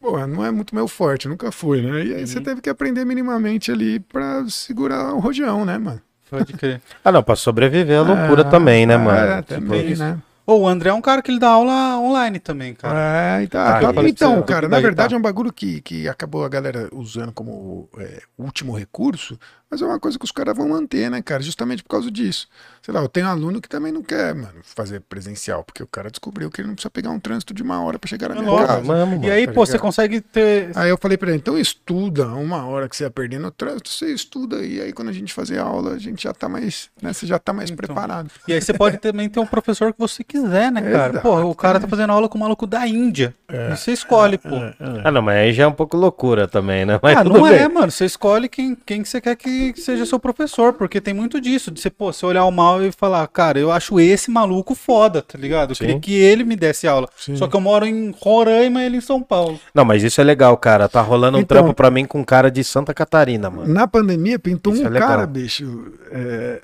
pô, 0.00 0.26
não 0.26 0.44
é 0.44 0.50
muito 0.50 0.74
meu 0.74 0.88
forte, 0.88 1.28
nunca 1.28 1.50
foi, 1.52 1.82
né? 1.82 2.04
E 2.04 2.14
aí 2.14 2.20
Uhum. 2.20 2.26
você 2.26 2.40
teve 2.40 2.60
que 2.60 2.70
aprender 2.70 3.04
minimamente 3.04 3.70
ali 3.70 4.00
pra 4.00 4.44
segurar 4.48 5.14
o 5.14 5.18
rojão, 5.20 5.64
né, 5.64 5.78
mano? 5.78 6.00
Pode 6.30 6.52
crer. 6.52 6.80
Ah, 7.04 7.10
não, 7.12 7.22
pra 7.22 7.36
sobreviver 7.36 7.98
a 7.98 8.02
loucura 8.02 8.42
Ah, 8.42 8.50
também, 8.50 8.86
né, 8.86 8.96
mano? 8.96 9.18
É, 9.18 9.42
Tipo, 9.42 9.54
também, 9.54 9.92
isso. 9.92 10.02
né? 10.02 10.18
Ô, 10.46 10.60
o 10.60 10.66
André 10.68 10.88
é 10.88 10.94
um 10.94 11.00
cara 11.02 11.20
que 11.20 11.30
ele 11.30 11.38
dá 11.38 11.50
aula 11.50 11.98
online 11.98 12.38
também, 12.38 12.72
cara. 12.74 13.38
É, 13.38 13.42
então, 13.42 13.60
Ah, 13.60 13.80
tá- 13.80 14.08
então 14.08 14.36
você, 14.36 14.44
cara, 14.44 14.66
na 14.66 14.80
verdade 14.80 15.14
é 15.14 15.16
um 15.18 15.20
bagulho 15.20 15.52
que, 15.52 15.82
que 15.82 16.08
acabou 16.08 16.42
a 16.42 16.48
galera 16.48 16.88
usando 16.90 17.32
como 17.32 17.86
é, 17.98 18.22
último 18.38 18.72
recurso, 18.74 19.38
mas 19.70 19.82
é 19.82 19.84
uma 19.84 19.98
coisa 20.00 20.18
que 20.18 20.24
os 20.24 20.30
caras 20.32 20.56
vão 20.56 20.68
manter, 20.68 21.10
né, 21.10 21.20
cara? 21.22 21.42
Justamente 21.42 21.82
por 21.82 21.90
causa 21.90 22.10
disso. 22.10 22.48
Sei 22.82 22.94
lá, 22.94 23.00
eu 23.02 23.08
tenho 23.08 23.26
aluno 23.26 23.60
que 23.60 23.68
também 23.68 23.92
não 23.92 24.02
quer, 24.02 24.34
mano, 24.34 24.54
fazer 24.62 25.00
presencial, 25.00 25.62
porque 25.62 25.82
o 25.82 25.86
cara 25.86 26.10
descobriu 26.10 26.50
que 26.50 26.60
ele 26.60 26.68
não 26.68 26.74
precisa 26.74 26.90
pegar 26.90 27.10
um 27.10 27.20
trânsito 27.20 27.52
de 27.52 27.62
uma 27.62 27.82
hora 27.82 27.98
pra 27.98 28.08
chegar 28.08 28.30
na 28.30 28.36
É 28.36 28.38
minha 28.38 28.50
lógico. 28.50 28.68
casa. 28.74 28.84
Mano, 28.86 29.24
E 29.24 29.30
aí, 29.30 29.46
tá 29.46 29.52
pô, 29.52 29.66
você 29.66 29.78
consegue 29.78 30.20
ter. 30.20 30.70
Aí 30.74 30.88
eu 30.88 30.96
falei 30.96 31.18
pra 31.18 31.28
ele, 31.28 31.38
então 31.38 31.58
estuda 31.58 32.26
uma 32.28 32.64
hora 32.66 32.88
que 32.88 32.96
você 32.96 33.04
ia 33.04 33.10
perder 33.10 33.38
no 33.38 33.50
trânsito, 33.50 33.90
você 33.90 34.12
estuda, 34.12 34.64
e 34.64 34.80
aí 34.80 34.92
quando 34.92 35.08
a 35.08 35.12
gente 35.12 35.32
fazer 35.34 35.58
aula, 35.58 35.92
a 35.94 35.98
gente 35.98 36.22
já 36.22 36.32
tá 36.32 36.48
mais, 36.48 36.88
né, 37.02 37.12
você 37.12 37.26
já 37.26 37.38
tá 37.38 37.52
mais 37.52 37.70
Então. 37.70 37.76
preparado. 37.84 38.30
E 38.46 38.52
aí 38.54 38.62
você 38.62 38.72
pode 38.72 38.96
também 38.98 39.28
ter 39.28 39.40
um 39.40 39.46
professor 39.46 39.92
que 39.92 39.98
você 39.98 40.24
quiser, 40.24 40.72
né, 40.72 40.80
cara? 40.80 41.10
Exato. 41.10 41.20
Pô, 41.20 41.40
o 41.42 41.54
cara 41.54 41.78
tá 41.78 41.86
fazendo 41.86 42.10
aula 42.10 42.28
com 42.28 42.38
um 42.38 42.40
maluco 42.40 42.66
da 42.66 42.86
Índia. 42.86 43.34
E 43.50 43.76
você 43.76 43.92
escolhe, 43.92 44.38
pô. 44.38 44.56
Ah, 45.04 45.10
não, 45.10 45.20
mas 45.20 45.36
aí 45.36 45.52
já 45.52 45.64
é 45.64 45.66
um 45.66 45.72
pouco 45.72 45.96
loucura 45.96 46.48
também, 46.48 46.86
né? 46.86 46.98
Mas 47.02 47.16
ah, 47.18 47.22
tudo 47.22 47.38
não 47.38 47.42
bem. 47.48 47.58
é, 47.58 47.68
mano. 47.68 47.90
Você 47.90 48.04
escolhe 48.04 48.48
quem, 48.48 48.74
quem 48.74 49.02
que 49.02 49.08
você 49.08 49.20
quer 49.20 49.36
que 49.36 49.57
seja 49.76 50.04
seu 50.06 50.18
professor, 50.18 50.72
porque 50.72 51.00
tem 51.00 51.12
muito 51.14 51.40
disso, 51.40 51.70
de 51.70 51.80
você, 51.80 51.90
pô, 51.90 52.12
você 52.12 52.24
olhar 52.26 52.44
o 52.44 52.50
mal 52.50 52.82
e 52.82 52.90
falar, 52.92 53.26
cara, 53.28 53.58
eu 53.58 53.70
acho 53.70 53.98
esse 54.00 54.30
maluco 54.30 54.74
foda, 54.74 55.20
tá 55.22 55.36
ligado? 55.38 55.70
Eu 55.70 55.74
Sim. 55.74 55.84
queria 55.86 56.00
que 56.00 56.14
ele 56.14 56.44
me 56.44 56.56
desse 56.56 56.86
aula. 56.86 57.08
Sim. 57.16 57.36
Só 57.36 57.46
que 57.48 57.54
eu 57.56 57.60
moro 57.60 57.84
em 57.86 58.14
Roraima 58.20 58.82
e 58.82 58.86
ele 58.86 58.96
em 58.98 59.00
São 59.00 59.22
Paulo. 59.22 59.58
Não, 59.74 59.84
mas 59.84 60.02
isso 60.02 60.20
é 60.20 60.24
legal, 60.24 60.56
cara. 60.56 60.88
Tá 60.88 61.00
rolando 61.00 61.38
um 61.38 61.40
Então- 61.40 61.56
trampo 61.58 61.74
pra 61.74 61.90
mim 61.90 62.04
com 62.04 62.20
um 62.20 62.24
cara 62.24 62.50
de 62.50 62.62
Santa 62.64 62.92
Catarina, 62.94 63.48
mano. 63.50 63.72
Na 63.72 63.86
pandemia, 63.86 64.38
pintou 64.38 64.72
Isso 64.72 64.82
um 64.82 64.86
é 64.94 64.98
cara, 64.98 65.26
bicho, 65.26 65.92
é, 66.10 66.62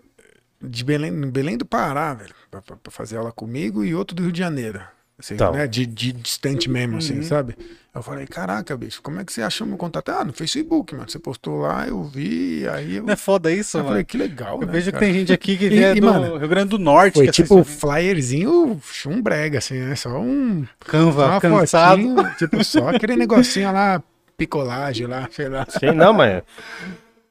de 0.62 0.84
Belém, 0.84 1.12
Belém 1.30 1.56
do 1.58 1.64
Pará, 1.66 2.14
velho, 2.14 2.34
pra- 2.50 2.62
pra 2.62 2.90
fazer 2.90 3.16
aula 3.16 3.32
comigo, 3.32 3.84
e 3.84 3.94
outro 3.94 4.14
do 4.16 4.22
Rio 4.22 4.32
de 4.32 4.38
Janeiro. 4.38 4.80
Assim, 5.18 5.34
Então. 5.34 5.52
né, 5.52 5.66
de, 5.68 5.86
de 5.86 6.12
distante 6.12 6.68
mesmo, 6.68 6.96
assim, 6.98 7.18
Uhum. 7.18 7.22
sabe? 7.22 7.56
Eu 7.94 8.02
falei, 8.02 8.26
caraca, 8.26 8.76
bicho, 8.76 9.00
como 9.00 9.20
é 9.20 9.24
que 9.24 9.32
você 9.32 9.40
achou 9.42 9.64
meu 9.64 9.76
contato? 9.76 10.08
Ah, 10.08 10.24
no 10.24 10.32
Facebook, 10.32 10.92
mano. 10.96 11.08
Você 11.08 11.20
postou 11.20 11.60
lá, 11.60 11.86
eu 11.86 12.02
vi, 12.02 12.66
aí 12.68 12.96
eu, 12.96 13.04
Não 13.04 13.12
é 13.12 13.16
foda 13.16 13.52
isso, 13.52 13.76
eu 13.76 13.82
mano? 13.82 13.90
falei, 13.92 14.04
que 14.04 14.18
legal, 14.18 14.60
Eu 14.60 14.66
né? 14.66 14.72
vejo 14.72 14.86
que 14.86 14.92
cara? 14.92 15.04
tem 15.04 15.14
gente 15.14 15.32
aqui 15.32 15.56
que 15.56 15.66
E- 15.66 15.84
é 15.84 15.92
e, 15.96 16.00
do 16.00 16.06
mano, 16.12 16.36
Rio 16.36 16.48
Grande 16.48 16.70
do 16.70 16.78
Norte. 16.80 17.14
Foi 17.14 17.26
que 17.26 17.30
tipo 17.32 17.60
assiste 17.60 17.78
flyerzinho 17.78 18.80
chumbrega, 18.82 19.58
assim, 19.58 19.78
né? 19.78 19.94
Só 19.94 20.18
um. 20.18 20.64
Só 20.64 20.90
Canva 20.90 21.26
uma 21.28 21.40
cansado. 21.40 22.02
fotinho, 22.02 22.34
tipo, 22.36 22.64
só 22.64 22.88
aquele 22.88 23.14
negocinho 23.14 23.72
lá, 23.72 24.02
picolagem 24.36 25.06
lá, 25.06 25.28
sei 25.30 25.48
lá. 25.48 25.64
Sim, 25.68 25.92
não, 25.92 26.12
mas. 26.12 26.42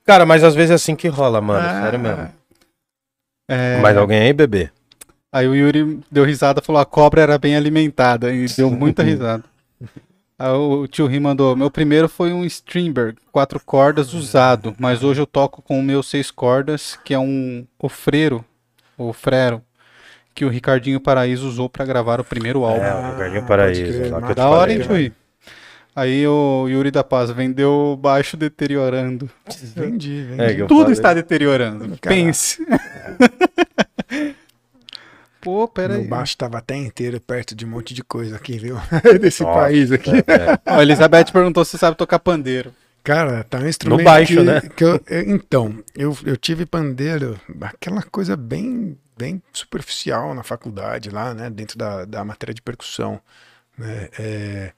Cara, 0.06 0.26
mas 0.26 0.42
às 0.46 0.56
vezes 0.56 0.72
é 0.72 0.76
assim 0.76 0.96
que 0.96 1.10
rola, 1.10 1.42
mano. 1.42 1.66
Ah, 1.68 1.82
Sério 1.82 2.00
mesmo. 2.00 2.30
É, 3.50 3.82
Mais 3.82 3.98
alguém 3.98 4.22
aí, 4.22 4.32
bebê? 4.34 4.72
Aí 5.34 5.48
o 5.48 5.56
Yuri 5.56 6.00
deu 6.12 6.24
risada 6.24 6.62
e 6.62 6.66
falou: 6.66 6.80
a 6.80 6.86
cobra 6.86 7.22
era 7.24 7.40
bem 7.40 7.56
alimentada. 7.56 8.32
E 8.32 8.46
deu 8.56 8.70
muita 8.70 9.02
risada. 9.04 9.44
Aí 10.38 10.52
o 10.52 10.86
tio 10.86 11.08
Ri 11.08 11.20
mandou: 11.20 11.56
meu 11.56 11.72
primeiro 11.72 12.08
foi 12.08 12.32
um 12.32 12.46
Strindberg, 12.46 13.18
quatro 13.32 13.60
cordas 13.66 14.14
usado, 14.14 14.76
mas 14.78 15.04
hoje 15.04 15.20
eu 15.22 15.26
toco 15.26 15.64
com 15.64 15.80
o 15.80 15.84
meu 15.84 16.04
seis 16.04 16.30
cordas, 16.30 17.00
que 17.04 17.16
é 17.16 17.20
um 17.20 17.66
ofreiro, 17.80 18.46
ou 18.96 19.12
frero, 19.12 19.60
que 20.36 20.46
o 20.46 20.50
Ricardinho 20.50 21.00
Paraíso 21.00 21.48
usou 21.48 21.68
pra 21.68 21.84
gravar 21.84 22.22
o 22.22 22.24
primeiro 22.24 22.64
álbum. 22.64 22.84
É, 22.84 22.94
o 22.94 23.12
Ricardinho 23.14 23.46
Paraíso. 23.48 24.10
lá 24.12 24.22
que 24.28 24.36
da 24.36 24.48
hora, 24.50 24.72
hein, 24.72 24.82
tio 24.82 24.94
Ri? 24.96 25.14
Aí 25.96 26.28
o 26.28 26.68
Yuri 26.68 26.90
da 26.92 27.04
Paz 27.04 27.30
vendeu 27.32 27.98
baixo 28.02 28.36
deteriorando. 28.36 29.30
Vendi, 29.76 30.24
vendi. 30.24 30.42
É, 30.42 30.54
Tudo 30.66 30.82
falei. 30.82 30.94
está 30.94 31.14
deteriorando. 31.14 31.98
Caralho. 32.00 32.24
Pense. 32.26 32.66
Pô, 35.44 35.68
pera 35.68 35.94
Meu 35.94 36.02
aí. 36.04 36.08
baixo 36.08 36.38
tava 36.38 36.58
até 36.58 36.76
inteiro 36.76 37.20
perto 37.20 37.54
de 37.54 37.66
um 37.66 37.70
monte 37.70 37.94
de 37.94 38.04
coisa 38.04 38.36
aqui, 38.36 38.58
viu? 38.58 38.78
Desse 39.20 39.44
Nossa, 39.44 39.60
país 39.60 39.92
aqui. 39.92 40.12
é. 40.12 40.60
Ó, 40.72 40.80
a 40.80 40.82
Elizabeth 40.82 41.26
perguntou 41.32 41.66
se 41.66 41.78
sabe 41.78 41.98
tocar 41.98 42.20
pandeiro. 42.20 42.74
Cara, 43.04 43.44
tá 43.44 43.58
um 43.60 43.68
instrumento. 43.68 44.06
baixo, 44.06 44.34
que- 44.36 44.42
né? 44.44 44.62
que 44.62 44.84
eu- 44.84 45.02
eu- 45.08 45.30
então, 45.36 45.84
eu, 45.94 46.18
eu 46.26 46.38
tive 46.38 46.66
pandeiro, 46.66 47.38
aquela 47.62 48.02
coisa 48.04 48.38
bem, 48.38 48.98
bem 49.18 49.42
superficial 49.52 50.34
na 50.34 50.42
faculdade 50.44 51.10
lá, 51.10 51.34
né? 51.34 51.50
Dentro 51.50 51.78
da, 51.78 52.06
da 52.06 52.24
matéria 52.24 52.54
de 52.54 52.62
percussão. 52.62 53.20
Né? 53.78 54.08
É, 54.18 54.72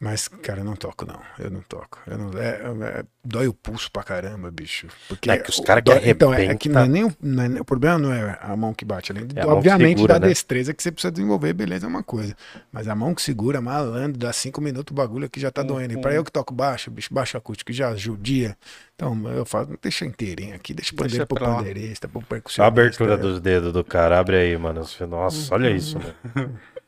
mas, 0.00 0.28
cara, 0.28 0.60
eu 0.60 0.64
não 0.64 0.74
toco, 0.74 1.04
não. 1.04 1.20
Eu 1.38 1.50
não 1.50 1.60
toco. 1.60 1.98
Eu 2.06 2.16
não, 2.16 2.30
é- 2.40 3.00
é- 3.00 3.04
dói 3.22 3.46
o 3.48 3.52
pulso 3.52 3.90
pra 3.92 4.02
caramba, 4.02 4.50
bicho. 4.50 4.86
Porque 5.06 5.30
É 5.30 5.36
que 5.36 5.50
os 5.50 5.60
cara 5.60 5.82
que 5.82 5.90
dói- 5.92 6.08
Então, 6.08 6.32
é, 6.32 6.46
é 6.46 6.54
que 6.54 6.70
não 6.70 6.80
é 6.80 6.88
nem, 6.88 7.04
o- 7.04 7.14
não 7.20 7.42
é 7.44 7.60
o 7.60 7.64
problema 7.64 7.98
não 7.98 8.10
é 8.12 8.38
a 8.40 8.56
mão 8.56 8.72
que 8.72 8.82
bate. 8.84 9.12
Além 9.12 9.24
É 9.24 9.40
que 9.42 9.46
obviamente, 9.46 9.98
segura, 9.98 10.14
da 10.14 10.20
né? 10.20 10.28
destreza 10.28 10.72
que 10.72 10.82
você 10.82 10.90
precisa 10.90 11.12
desenvolver, 11.12 11.52
beleza, 11.52 11.84
é 11.84 11.88
uma 11.88 12.02
coisa. 12.02 12.34
Mas 12.72 12.88
a 12.88 12.94
mão 12.94 13.14
que 13.14 13.20
segura, 13.20 13.60
malandro, 13.60 14.18
dá 14.18 14.32
cinco 14.32 14.60
minutos 14.62 14.90
o 14.90 14.94
bagulho 14.94 15.26
aqui 15.26 15.38
já 15.38 15.50
tá 15.50 15.62
doendo. 15.62 15.92
E 15.92 16.00
pra 16.00 16.14
eu 16.14 16.24
que 16.24 16.32
toco 16.32 16.54
baixo, 16.54 16.90
bicho, 16.90 17.12
baixo 17.12 17.36
acústico, 17.36 17.70
já 17.70 17.94
judia. 17.94 18.56
Então 18.96 19.28
eu 19.30 19.44
falo, 19.44 19.78
deixa 19.82 20.06
inteirinho 20.06 20.54
aqui, 20.54 20.72
deixa 20.72 20.92
o 20.94 20.96
pandeiro 20.96 21.26
pro 21.26 21.38
pandeirista, 21.38 22.08
pro 22.08 22.20
Só 22.20 22.24
a 22.24 22.28
percussionista. 22.28 22.64
abertura 22.64 23.16
dos 23.18 23.38
dedos 23.38 23.72
do 23.72 23.84
cara. 23.84 24.18
Abre 24.18 24.36
aí, 24.36 24.56
mano. 24.56 24.82
Nossa, 25.08 25.54
olha 25.54 25.70
isso, 25.70 25.98
mano. 25.98 26.58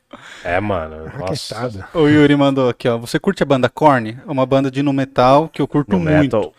É, 0.45 0.59
mano. 0.61 1.07
Raquetada. 1.07 1.89
O 1.95 2.07
Yuri 2.09 2.37
mandou 2.37 2.69
aqui, 2.69 2.89
ó. 2.89 2.99
Você 2.99 3.19
curte 3.19 3.43
a 3.43 3.47
banda 3.47 3.69
Korn? 3.69 4.19
É 4.27 4.31
uma 4.31 4.45
banda 4.47 4.71
de 4.71 4.83
nu 4.83 4.93
metal 4.93 5.49
que 5.49 5.61
eu 5.63 5.69
curto 5.69 5.93
No 5.93 6.01
muito. 6.01 6.37
metal. 6.37 6.53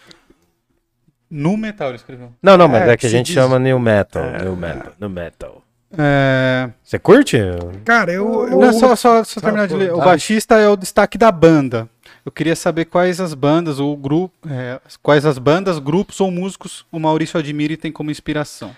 Nu 1.30 1.57
metal, 1.57 1.88
ele 1.89 1.97
escreveu. 1.97 2.31
Não, 2.41 2.57
não, 2.57 2.67
mas 2.67 2.84
É, 2.84 2.91
é, 2.93 2.97
que 2.97 3.07
a 3.07 3.09
gente 3.09 3.27
diz- 3.27 3.35
chama 3.35 3.57
new 3.57 3.80
metal. 3.80 4.23
New 4.43 4.55
metal. 4.55 4.93
New 4.99 5.09
metal. 5.09 5.63
É... 5.97 6.69
Você 6.84 6.97
curte? 6.97 7.38
Cara, 7.85 8.11
eu. 8.11 8.47
eu 8.47 8.59
Não, 8.59 8.73
só, 8.73 8.95
só, 8.95 9.23
só 9.23 9.39
terminar 9.41 9.67
de 9.67 9.75
ler. 9.75 9.93
O 9.93 9.97
tá. 9.99 10.05
baixista 10.05 10.59
é 10.59 10.67
o 10.67 10.75
destaque 10.75 11.17
da 11.17 11.31
banda. 11.31 11.88
Eu 12.25 12.31
queria 12.31 12.55
saber 12.55 12.85
quais 12.85 13.19
as 13.19 13.34
bandas 13.34 13.80
ou 13.80 13.95
grupo, 13.97 14.34
é, 14.49 14.80
quais 15.01 15.25
as 15.25 15.38
bandas, 15.38 15.77
grupos 15.77 16.21
ou 16.21 16.31
músicos 16.31 16.85
o 16.91 16.97
Maurício 16.99 17.38
admira 17.39 17.73
e 17.73 17.77
tem 17.77 17.91
como 17.91 18.09
inspiração. 18.09 18.75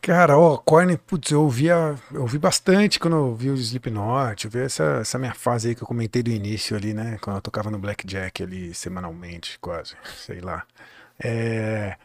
Cara, 0.00 0.38
ó, 0.38 0.56
Korn, 0.56 0.96
putz, 0.96 1.32
eu 1.32 1.42
ouvia, 1.42 1.94
eu 2.12 2.22
ouvi 2.22 2.38
bastante 2.38 2.98
quando 3.00 3.16
eu 3.16 3.34
vi 3.34 3.50
o 3.50 3.54
Slipknot, 3.54 4.44
eu 4.44 4.50
vi 4.50 4.60
essa, 4.60 4.98
essa 5.00 5.18
minha 5.18 5.34
fase 5.34 5.68
aí 5.68 5.74
que 5.74 5.82
eu 5.82 5.86
comentei 5.86 6.22
do 6.22 6.30
início 6.30 6.76
ali, 6.76 6.94
né, 6.94 7.18
quando 7.20 7.36
eu 7.36 7.42
tocava 7.42 7.70
no 7.70 7.78
Blackjack 7.78 8.42
ali 8.42 8.72
semanalmente, 8.74 9.58
quase, 9.60 9.94
sei 10.16 10.40
lá. 10.40 10.64
É, 11.22 11.96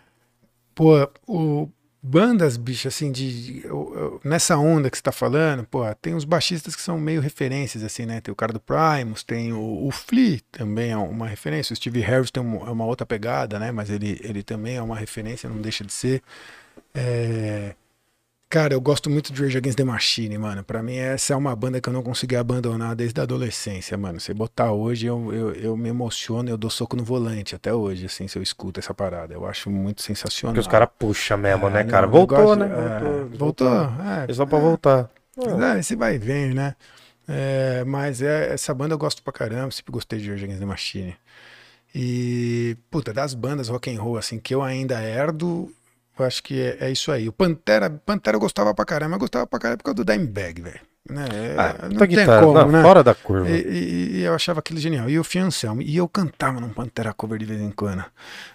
pô, 0.76 1.10
o, 1.28 1.70
bandas, 2.03 2.57
bicho, 2.57 2.88
assim, 2.88 3.11
de, 3.11 3.61
eu- 3.65 3.94
eu- 3.95 4.22
nessa 4.24 4.57
onda 4.57 4.90
que 4.90 4.98
você 4.98 5.03
tá 5.03 5.11
falando, 5.14 5.65
pô, 5.65 5.82
tem 5.95 6.15
os 6.15 6.26
baixistas 6.26 6.76
que 6.76 6.82
são 6.82 6.99
meio 6.99 7.22
referências, 7.22 7.84
assim, 7.84 8.06
né, 8.06 8.22
tem 8.22 8.32
o 8.32 8.36
cara 8.36 8.53
do 8.53 8.60
Primus, 8.61 9.24
tem 9.24 9.53
o, 9.53 9.88
o 9.88 9.91
Flea 9.91 10.40
também 10.52 10.91
é 10.91 10.98
uma 10.98 11.28
referência, 11.28 11.74
o 11.74 11.78
Steve 11.78 12.02
Harris 12.02 12.32
tem 12.32 12.44
um- 12.44 12.68
é 12.68 12.72
uma 12.72 12.86
outra 12.86 13.06
pegada, 13.06 13.60
né, 13.60 13.72
mas 13.72 13.90
ele, 13.90 14.20
ele 14.24 14.44
também 14.44 14.78
é 14.78 14.82
uma 14.82 14.98
referência, 14.98 15.49
não 15.49 15.61
deixa 15.61 15.84
de 15.86 15.94
ser. 15.94 16.24
É, 16.94 17.76
Cara, 18.53 18.75
eu 18.75 18.80
gosto 18.80 19.09
muito 19.09 19.34
de 19.34 19.41
Rage 19.41 19.57
Against 19.57 19.77
the 19.77 19.84
Machine, 19.84 20.38
mano. 20.38 20.63
Pra 20.63 20.84
mim, 20.84 20.95
essa 20.95 21.34
é 21.34 21.35
uma 21.35 21.55
banda 21.55 21.81
que 21.81 21.89
eu 21.89 21.93
não 21.93 22.03
consegui 22.03 22.35
abandonar 22.35 22.95
desde 22.95 23.19
a 23.19 23.23
adolescência, 23.23 23.97
mano. 23.97 24.19
Se 24.19 24.31
botar 24.31 24.71
hoje, 24.71 25.07
eu, 25.07 25.34
eu, 25.34 25.53
eu 25.55 25.75
me 25.75 25.89
emociono, 25.89 26.47
eu 26.51 26.55
dou 26.55 26.69
soco 26.69 26.95
no 26.95 27.03
volante 27.03 27.55
até 27.55 27.73
hoje, 27.73 28.05
assim, 28.05 28.27
se 28.27 28.38
eu 28.38 28.43
escuto 28.43 28.80
essa 28.80 28.93
parada. 28.93 29.34
Eu 29.34 29.47
acho 29.47 29.71
muito 29.71 30.03
sensacional. 30.03 30.53
Porque 30.53 30.59
os 30.59 30.67
caras 30.67 30.88
puxam 30.99 31.35
mesmo, 31.35 31.67
né, 31.67 31.80
Ah, 31.80 31.84
cara? 31.84 32.05
não, 32.05 32.11
Voltou, 32.13 32.38
gosto- 32.45 32.59
né? 32.59 32.67
é, 32.67 33.38
voltou. 33.38 33.67
É, 33.67 34.25
É 34.30 34.34
só 34.35 34.45
pra 34.45 34.59
voltar. 34.59 35.09
é, 35.75 35.80
esse 35.80 35.95
vai 35.95 36.13
e 36.13 36.17
vem, 36.19 36.53
né? 36.53 36.75
É, 37.27 37.84
mas 37.88 38.21
é, 38.21 38.53
essa 38.53 38.71
banda 38.71 38.93
eu 38.93 38.99
gosto 38.99 39.23
pra 39.23 39.34
caramba, 39.34 39.71
sempre 39.71 39.91
gostei 39.91 40.19
de 40.19 40.30
Rage 40.30 40.43
Against 40.43 40.59
the 40.59 40.65
Machine. 40.67 41.15
E, 41.95 42.77
puta, 42.91 43.11
das 43.11 43.34
bandas 43.34 43.67
rock 43.69 43.89
and 43.89 43.99
roll, 43.99 44.15
assim, 44.15 44.38
que 44.38 44.53
eu 44.53 44.61
ainda 44.61 45.01
herdo, 45.01 45.71
eu 46.18 46.26
acho 46.26 46.44
que 46.44 46.60
é, 46.61 46.77
é 46.81 46.91
isso 46.91 47.11
aí. 47.11 47.27
O 47.27 47.31
Pantera, 47.34 47.90
Pantera 47.90 48.35
eu 48.38 48.41
gostava 48.41 48.73
pra 48.73 48.85
caramba, 48.85 49.15
eu 49.15 49.19
gostava 49.19 49.48
pra 49.48 49.60
caramba 49.60 49.77
por 49.77 49.84
causa 49.85 49.95
do 49.95 50.06
Dimebag, 50.06 50.61
velho. 50.61 50.80
Né? 51.10 51.26
Ah, 51.57 51.76
não 51.84 51.90
puta 51.90 52.07
tem 52.07 52.18
guitarra. 52.18 52.40
como, 52.41 52.53
Não, 52.53 52.72
né? 52.72 52.81
Fora 52.81 53.03
da 53.03 53.14
curva. 53.14 53.49
E, 53.49 53.56
e- 53.61 54.11
e 54.19 54.23
eu 54.23 54.34
achava 54.34 54.60
aquilo 54.61 54.80
genial. 54.80 55.10
E 55.10 55.15
eu 55.15 55.23
fui 55.26 55.41
Anselmo. 55.41 55.81
E 55.81 55.98
eu 55.98 56.07
cantava 56.07 56.61
num 56.61 56.69
Pantera 56.69 57.14
Cover 57.14 57.38
de 57.38 57.44
vez 57.44 57.60
em 57.60 57.72
quando. 57.72 58.06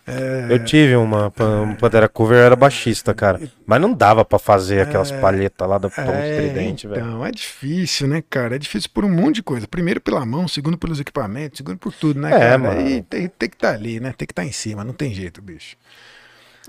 É, 0.07 0.47
Eu 0.49 0.65
tive 0.65 0.97
uma, 0.97 1.31
pan- 1.31 1.61
um 1.61 1.75
Pantera 1.75 2.09
Cover, 2.09 2.39
eu 2.39 2.45
era 2.45 2.57
baixista, 2.57 3.13
cara. 3.13 3.39
Mas 3.67 3.79
não 3.83 3.93
dava 3.93 4.25
pra 4.25 4.39
fazer 4.39 4.81
aquelas 4.81 5.13
palhetas 5.13 5.69
lá 5.69 5.77
do 5.77 5.91
tom 5.91 6.01
é, 6.01 6.31
estridente, 6.31 6.87
velho. 6.89 7.03
então, 7.03 7.27
é 7.27 7.31
difícil, 7.31 8.09
né, 8.09 8.23
cara? 8.31 8.57
É 8.57 8.59
difícil 8.59 8.89
por 8.95 9.05
um 9.05 9.11
monte 9.11 9.35
de 9.37 9.43
coisa. 9.43 9.69
Primeiro 9.69 10.01
pela 10.01 10.25
mão, 10.25 10.49
segundo 10.49 10.79
pelos 10.79 10.99
equipamentos, 10.99 11.59
segundo 11.59 11.77
por 11.77 11.93
tudo, 11.93 12.19
né, 12.19 12.31
É, 12.35 12.39
cara? 12.39 12.59
mano. 12.59 12.81
E 12.81 13.03
tem, 13.03 13.29
tem 13.29 13.49
que 13.51 13.57
estar 13.57 13.75
ali, 13.75 14.01
né? 14.01 14.15
Tem 14.17 14.27
que 14.27 14.33
estar 14.33 14.47
em 14.47 14.53
cima, 14.53 14.83
não 14.83 14.95
tem 14.95 15.13
jeito, 15.13 15.43
bicho. 15.43 15.77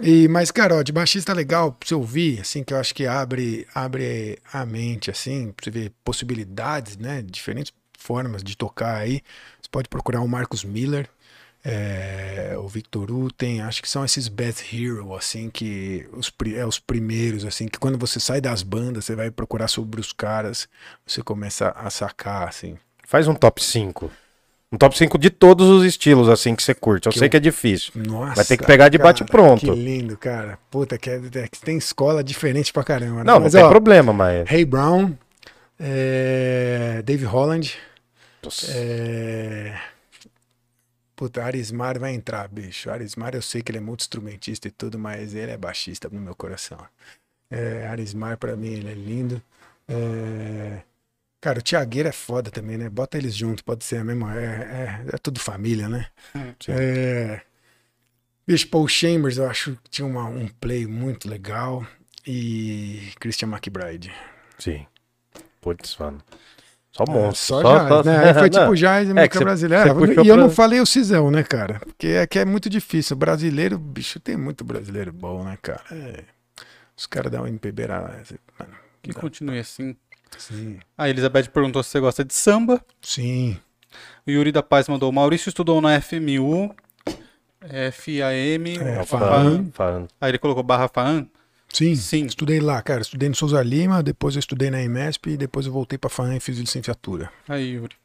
E, 0.01 0.27
mas, 0.29 0.49
cara, 0.49 0.75
ó, 0.75 0.81
de 0.81 0.91
baixista 0.93 1.33
legal 1.33 1.73
pra 1.73 1.87
você 1.87 1.93
ouvir, 1.93 2.39
assim, 2.39 2.63
que 2.63 2.73
eu 2.73 2.77
acho 2.77 2.95
que 2.95 3.05
abre, 3.05 3.67
abre 3.75 4.39
a 4.51 4.65
mente, 4.65 5.11
assim, 5.11 5.51
pra 5.51 5.65
você 5.65 5.71
ver 5.71 5.91
possibilidades, 6.03 6.95
né? 6.97 7.21
Diferentes 7.21 7.73
formas 7.97 8.41
de 8.41 8.55
tocar 8.55 8.95
aí. 8.95 9.21
Você 9.61 9.69
pode 9.69 9.89
procurar 9.89 10.21
o 10.21 10.27
Marcos 10.27 10.63
Miller, 10.63 11.09
é, 11.63 12.55
o 12.57 12.67
Victor 12.67 13.11
Uten, 13.11 13.61
acho 13.61 13.81
que 13.81 13.89
são 13.89 14.05
esses 14.05 14.29
Best 14.29 14.73
Hero, 14.73 15.13
assim, 15.13 15.49
que 15.49 16.07
os, 16.13 16.31
é, 16.55 16.65
os 16.65 16.79
primeiros, 16.79 17.43
assim, 17.43 17.67
que 17.67 17.77
quando 17.77 17.97
você 17.97 18.21
sai 18.21 18.39
das 18.39 18.63
bandas, 18.63 19.03
você 19.03 19.15
vai 19.15 19.29
procurar 19.29 19.67
sobre 19.67 19.99
os 19.99 20.13
caras, 20.13 20.69
você 21.05 21.21
começa 21.21 21.69
a 21.71 21.89
sacar, 21.89 22.47
assim. 22.47 22.77
Faz 23.05 23.27
um 23.27 23.35
top 23.35 23.61
5. 23.61 24.09
Um 24.71 24.77
top 24.77 24.95
5 24.95 25.17
de 25.17 25.29
todos 25.31 25.67
os 25.67 25.83
estilos, 25.83 26.29
assim, 26.29 26.55
que 26.55 26.61
você 26.61 26.75
curte. 26.75 27.07
Eu 27.07 27.11
Que 27.11 27.17
sei 27.17 27.25
eu- 27.27 27.31
que 27.31 27.37
é 27.37 27.39
difícil. 27.39 27.91
Nossa, 27.95 28.35
Vai 28.35 28.45
ter 28.45 28.57
que 28.57 28.65
pegar 28.65 28.87
de 28.89 28.97
cara, 28.99 29.09
bate-pronto. 29.09 29.65
Que 29.65 29.71
lindo, 29.71 30.15
cara. 30.15 30.59
Puta, 30.69 30.95
que, 30.97 31.09
é, 31.09 31.15
é 31.35 31.47
que 31.47 31.59
tem 31.59 31.77
escola 31.77 32.23
diferente 32.23 32.71
pra 32.71 32.83
caramba. 32.83 33.17
né? 33.17 33.23
Não, 33.23 33.33
não 33.35 33.41
Mas, 33.41 33.53
tem 33.53 33.63
ó, 33.63 33.69
problema, 33.69 34.13
mas. 34.13 34.47
Ray 34.47 34.65
Brown, 34.65 35.13
é, 35.79 37.01
Dave 37.03 37.25
Holland, 37.25 37.75
Nossa. 38.43 38.67
é... 38.71 39.75
Puta, 41.15 41.43
Arismar 41.43 41.99
vai 41.99 42.13
entrar, 42.13 42.47
bicho. 42.47 42.89
Arismar 42.91 43.33
eu 43.35 43.41
sei 43.41 43.61
que 43.61 43.71
ele 43.71 43.79
é 43.79 43.81
muito 43.81 44.01
instrumentista 44.01 44.67
e 44.67 44.71
tudo, 44.71 44.97
mas 44.99 45.33
ele 45.35 45.51
é 45.51 45.57
baixista 45.57 46.07
no 46.11 46.19
meu 46.21 46.35
coração. 46.35 46.77
É, 47.51 47.87
Arismar 47.87 48.37
pra 48.37 48.55
mim 48.55 48.69
ele 48.73 48.89
é 48.89 48.93
lindo. 48.93 49.41
É, 49.87 50.81
Cara, 51.41 51.59
o 51.59 51.61
Tiagueiro 51.61 52.09
é 52.09 52.11
foda 52.11 52.51
também, 52.51 52.77
né? 52.77 52.89
Bota 52.89 53.17
eles 53.17 53.33
juntos, 53.35 53.61
pode 53.61 53.83
ser 53.85 53.97
a 53.97 54.03
mesma. 54.03 54.37
É, 54.37 54.43
é, 54.45 55.05
é 55.13 55.17
tudo 55.17 55.39
família, 55.39 55.87
né? 55.87 56.07
Sim. 56.59 56.71
É... 56.73 57.41
Bicho, 58.45 58.67
Paul 58.67 58.87
Chambers, 58.87 59.37
eu 59.37 59.47
acho 59.49 59.77
que 59.83 59.89
tinha 59.89 60.05
uma- 60.05 60.25
um 60.25 60.47
play 60.47 60.85
muito 60.87 61.29
legal. 61.29 61.85
E 62.27 63.11
Christian 63.19 63.47
McBride. 63.49 64.13
Sim. 64.57 64.85
Putz, 65.61 65.95
mano. 65.97 66.21
Só 66.91 67.05
monstro. 67.07 67.61
Só, 67.61 67.87
jazz, 67.87 68.05
né? 68.05 68.27
Aí 68.27 68.33
foi 68.33 68.49
tipo 68.49 68.75
jazz 68.75 69.07
e 69.07 69.11
É 69.11 69.13
música 69.13 69.37
cê- 69.37 69.43
brasileira. 69.45 69.95
puxou 69.95 70.23
E 70.25 70.27
eu 70.27 70.35
pra- 70.35 70.43
não 70.43 70.49
falei 70.49 70.81
o 70.81 70.85
Cisão, 70.85 71.31
né, 71.31 71.43
cara? 71.43 71.79
Porque 71.79 72.07
é 72.07 72.27
que 72.27 72.37
é 72.37 72.43
muito 72.45 72.69
difícil. 72.69 73.15
O 73.15 73.17
brasileiro, 73.17 73.77
bicho, 73.77 74.19
tem 74.19 74.35
muito 74.35 74.63
brasileiro 74.65 75.13
bom, 75.13 75.43
né, 75.43 75.57
cara? 75.61 75.81
É. 75.91 76.23
Os 76.97 77.05
caras 77.07 77.31
dão 77.31 77.43
um 77.43 77.47
MPB 77.47 77.87
lá. 77.87 78.01
Mano, 78.59 78.73
Que 79.01 79.13
continue 79.13 79.59
assim. 79.59 79.95
Sim. 80.37 80.79
A 80.97 81.09
Elizabeth 81.09 81.49
perguntou 81.49 81.81
se 81.83 81.89
você 81.91 81.99
gosta 81.99 82.23
de 82.25 82.33
samba. 82.33 82.83
Sim. 83.01 83.57
O 84.27 84.31
Yuri 84.31 84.51
da 84.51 84.61
Paz 84.63 84.87
mandou. 84.87 85.11
Maurício 85.11 85.49
estudou 85.49 85.81
na 85.81 85.99
FMU. 86.01 86.73
FAM. 87.91 88.79
É, 88.87 89.03
Fa- 89.05 89.17
Faam. 89.19 89.69
Faam. 89.73 90.07
Aí 90.21 90.31
ele 90.31 90.37
colocou 90.37 90.63
barra 90.63 90.87
FAAN. 90.87 91.27
Sim. 91.71 91.95
Sim. 91.95 92.25
Estudei 92.25 92.59
lá, 92.59 92.81
cara. 92.81 93.01
Estudei 93.01 93.29
no 93.29 93.35
Souza 93.35 93.61
Lima, 93.61 94.01
depois 94.01 94.35
eu 94.35 94.39
estudei 94.39 94.69
na 94.71 94.81
IMESP 94.81 95.31
e 95.31 95.37
depois 95.37 95.65
eu 95.65 95.71
voltei 95.71 95.97
pra 95.97 96.09
FAAN 96.09 96.35
e 96.35 96.39
fiz 96.39 96.57
licenciatura. 96.57 97.29
Aí, 97.47 97.73
Yuri. 97.73 97.95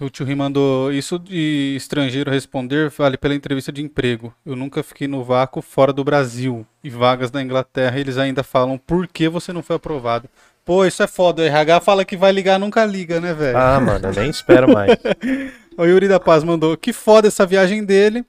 O 0.00 0.08
tio 0.08 0.24
Ri 0.24 0.34
mandou. 0.34 0.92
Isso 0.92 1.18
de 1.18 1.74
estrangeiro 1.76 2.30
responder 2.30 2.88
vale 2.90 3.16
pela 3.16 3.34
entrevista 3.34 3.72
de 3.72 3.82
emprego. 3.82 4.32
Eu 4.46 4.54
nunca 4.54 4.82
fiquei 4.82 5.08
no 5.08 5.24
vácuo 5.24 5.60
fora 5.60 5.92
do 5.92 6.04
Brasil. 6.04 6.64
E 6.84 6.88
vagas 6.90 7.32
na 7.32 7.42
Inglaterra, 7.42 7.98
eles 7.98 8.16
ainda 8.16 8.42
falam 8.44 8.78
por 8.78 9.08
que 9.08 9.28
você 9.28 9.52
não 9.52 9.62
foi 9.62 9.74
aprovado. 9.76 10.28
Pô, 10.68 10.84
isso 10.84 11.02
é 11.02 11.06
foda. 11.06 11.40
O 11.40 11.44
RH 11.46 11.80
fala 11.80 12.04
que 12.04 12.14
vai 12.14 12.30
ligar, 12.30 12.58
nunca 12.58 12.84
liga, 12.84 13.18
né, 13.18 13.32
velho? 13.32 13.56
Ah, 13.56 13.80
mano, 13.80 14.08
eu 14.08 14.12
nem 14.12 14.28
espero 14.28 14.70
mais. 14.70 14.90
O 15.78 15.84
Yuri 15.84 16.08
da 16.08 16.18
Paz 16.18 16.42
mandou. 16.42 16.76
Que 16.76 16.92
foda 16.92 17.28
essa 17.28 17.46
viagem 17.46 17.84
dele. 17.84 18.26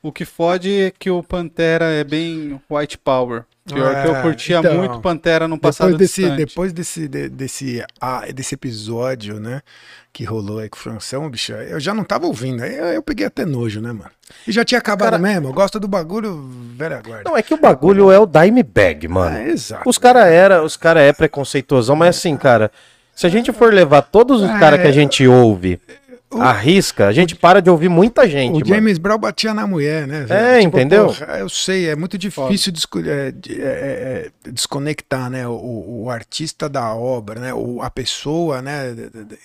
O 0.00 0.12
que 0.12 0.24
fode 0.24 0.84
é 0.84 0.90
que 0.90 1.10
o 1.10 1.20
Pantera 1.20 1.86
é 1.86 2.04
bem 2.04 2.60
white 2.70 2.96
power. 2.96 3.44
Pior 3.64 4.02
que 4.02 4.08
eu 4.08 4.16
Ah, 4.16 4.22
curtia 4.22 4.58
então, 4.58 4.76
muito 4.76 4.98
Pantera 5.00 5.46
no 5.46 5.56
passado 5.56 5.90
Depois 5.90 5.98
desse, 6.10 6.20
distante. 6.22 6.36
depois 6.46 6.72
desse, 6.72 7.06
de- 7.08 7.28
desse, 7.28 7.84
ah, 8.00 8.24
desse 8.34 8.54
episódio, 8.56 9.38
né, 9.38 9.62
que 10.12 10.24
rolou 10.24 10.58
aí 10.58 10.68
com 10.68 10.76
o 10.76 10.80
Francião, 10.80 11.30
bicho, 11.30 11.52
eu 11.52 11.78
já 11.78 11.94
não 11.94 12.02
tava 12.02 12.26
ouvindo. 12.26 12.62
Aí 12.64 12.76
eu, 12.76 12.86
eu 12.86 13.02
peguei 13.02 13.24
até 13.24 13.44
nojo, 13.46 13.80
né, 13.80 13.92
mano? 13.92 14.10
E 14.48 14.50
já 14.50 14.64
tinha 14.64 14.78
acabado 14.78 15.10
Cara- 15.12 15.18
mesmo. 15.22 15.48
Eu 15.48 15.52
gosto 15.52 15.78
do 15.78 15.86
bagulho, 15.86 16.44
velha 16.76 17.00
guarda. 17.00 17.22
Não, 17.30 17.36
é 17.36 17.42
que 17.42 17.54
o 17.54 17.56
bagulho 17.56 18.10
é 18.10 18.18
o 18.18 18.26
dime 18.26 18.64
bag, 18.64 19.06
mano. 19.06 19.36
É, 19.36 19.48
exato. 19.50 19.88
Os 19.88 19.96
cara 19.96 20.26
era, 20.26 20.62
os 20.64 20.76
cara 20.76 21.00
é 21.00 21.12
preconceituosão, 21.12 21.94
mas 21.94 22.16
assim, 22.16 22.36
cara, 22.36 22.68
se 23.14 23.26
a 23.26 23.30
gente 23.30 23.52
for 23.52 23.72
levar 23.72 24.02
todos 24.02 24.42
os 24.42 24.50
É. 24.50 24.58
caras 24.58 24.80
que 24.80 24.88
a 24.88 24.92
gente 24.92 25.24
ouve 25.28 25.80
à 26.40 26.52
risca, 26.52 27.06
a 27.08 27.12
gente 27.12 27.34
para 27.34 27.60
de 27.60 27.68
ouvir 27.68 27.88
muita 27.88 28.28
gente, 28.28 28.50
O 28.50 28.54
mano. 28.60 28.66
James 28.66 28.98
Brown 28.98 29.18
batia 29.18 29.52
na 29.52 29.66
mulher, 29.66 30.06
né? 30.06 30.24
velho? 30.24 30.40
É, 30.40 30.62
entendeu? 30.62 31.06
porra, 31.06 31.38
eu 31.38 31.48
sei, 31.48 31.88
é 31.88 31.96
muito 31.96 32.16
difícil 32.16 32.72
desco- 32.72 33.00
é, 33.00 33.30
de- 33.32 33.60
é, 33.60 34.30
é, 34.44 34.50
desconectar, 34.50 35.28
né? 35.28 35.46
O, 35.46 36.02
o 36.04 36.10
artista 36.10 36.68
da 36.68 36.94
obra, 36.94 37.40
né? 37.40 37.52
O, 37.52 37.82
a 37.82 37.90
pessoa, 37.90 38.62
né? 38.62 38.94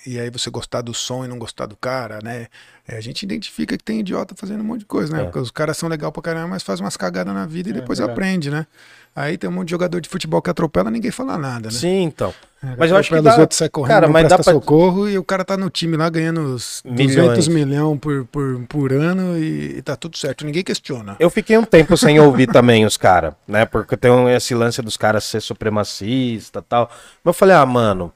E 0.06 0.18
aí 0.18 0.30
você 0.30 0.48
gostar 0.50 0.80
do 0.80 0.94
som 0.94 1.24
e 1.24 1.28
não 1.28 1.38
gostar 1.38 1.66
do 1.66 1.76
cara, 1.76 2.20
né? 2.22 2.46
É, 2.90 2.96
a 2.96 3.00
gente 3.02 3.22
identifica 3.22 3.76
que 3.76 3.84
tem 3.84 4.00
idiota 4.00 4.34
fazendo 4.34 4.60
um 4.62 4.64
monte 4.64 4.80
de 4.80 4.86
coisa, 4.86 5.12
né? 5.14 5.20
É. 5.20 5.24
Porque 5.26 5.38
os 5.38 5.50
caras 5.50 5.76
são 5.76 5.88
legal 5.90 6.10
pra 6.10 6.22
caramba, 6.22 6.48
mas 6.48 6.62
fazem 6.62 6.82
umas 6.84 6.96
cagadas 6.96 7.34
na 7.34 7.44
vida 7.44 7.68
e 7.68 7.72
depois 7.74 7.98
verdade. 7.98 8.18
aprende, 8.18 8.50
né? 8.50 8.66
Aí 9.14 9.36
tem 9.36 9.50
um 9.50 9.52
monte 9.52 9.66
de 9.66 9.72
jogador 9.72 10.00
de 10.00 10.08
futebol 10.08 10.40
que 10.40 10.48
atropela 10.48 10.90
ninguém 10.90 11.10
fala 11.10 11.36
nada, 11.36 11.68
né? 11.68 11.74
Sim, 11.74 12.04
então. 12.04 12.32
É, 12.62 12.74
Mas 12.78 12.90
eu 12.90 12.96
acho 12.96 13.08
que 13.12 13.20
dá- 13.20 13.32
os 13.32 13.38
outros 13.38 13.58
sai 13.58 13.68
correndo, 13.68 13.88
cara, 13.94 14.08
mas 14.08 14.28
dá 14.28 14.36
pra- 14.36 14.52
socorro 14.52 15.08
e 15.08 15.18
o 15.18 15.22
cara 15.24 15.44
tá 15.44 15.56
no 15.56 15.68
time 15.70 15.96
lá 15.96 16.08
ganhando 16.08 16.40
os 16.54 16.82
200 16.84 17.46
Milhões. 17.48 17.98
por, 18.00 18.24
por, 18.26 18.60
por 18.68 18.92
ano 18.92 19.36
e, 19.38 19.78
e 19.78 19.82
tá 19.82 19.94
tudo 19.94 20.16
certo, 20.16 20.44
ninguém 20.46 20.62
questiona. 20.64 21.14
Eu 21.20 21.30
fiquei 21.30 21.58
um 21.58 21.64
tempo 21.64 21.96
sem 21.96 22.18
ouvir 22.20 22.46
também 22.46 22.84
os 22.86 22.96
caras, 22.96 23.34
né? 23.46 23.64
Porque 23.66 23.96
tem 23.96 24.10
um- 24.10 24.28
esse 24.28 24.54
lance 24.54 24.80
dos 24.82 24.96
caras 24.96 25.24
ser 25.24 25.40
supremacista 25.40 26.60
e 26.60 26.62
tal. 26.62 26.88
Mas 27.22 27.30
eu 27.30 27.32
falei, 27.34 27.54
ah, 27.56 27.66
mano, 27.66 28.12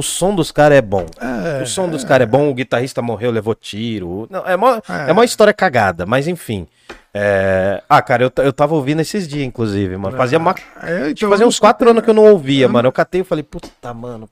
o 0.00 0.02
som 0.02 0.34
dos 0.34 0.50
caras 0.50 0.78
é 0.78 0.82
bom. 0.82 1.06
É, 1.20 1.62
o 1.62 1.66
som 1.66 1.88
dos 1.88 2.02
caras 2.04 2.26
é 2.26 2.30
bom, 2.30 2.50
o 2.50 2.54
guitarrista 2.54 3.00
morreu, 3.00 3.30
levou 3.30 3.54
tiro. 3.54 4.26
Não, 4.30 4.46
é, 4.46 4.56
uma, 4.56 4.82
É. 4.88 5.10
é 5.10 5.12
uma 5.12 5.24
história 5.24 5.52
cagada, 5.52 6.04
mas 6.06 6.26
enfim. 6.26 6.66
É, 7.14 7.82
Ah, 7.88 8.00
cara, 8.02 8.24
eu, 8.24 8.32
eu 8.44 8.52
tava 8.52 8.74
ouvindo 8.74 9.00
esses 9.00 9.26
dias, 9.28 9.44
inclusive, 9.46 9.96
mano. 9.96 10.16
Fazia, 10.16 10.38
uma... 10.38 10.54
É, 10.82 11.04
que 11.06 11.10
então, 11.10 11.30
fazia 11.30 11.46
uns 11.46 11.58
quatro 11.58 11.88
anos 11.90 12.02
que 12.02 12.10
eu 12.10 12.14
não 12.14 12.24
ouvia, 12.30 12.68
mano. 12.68 12.88
Eu 12.88 12.92
catei 12.92 13.20
e 13.20 13.24
falei, 13.24 13.42
puta, 13.42 13.92
mano. 13.94 14.28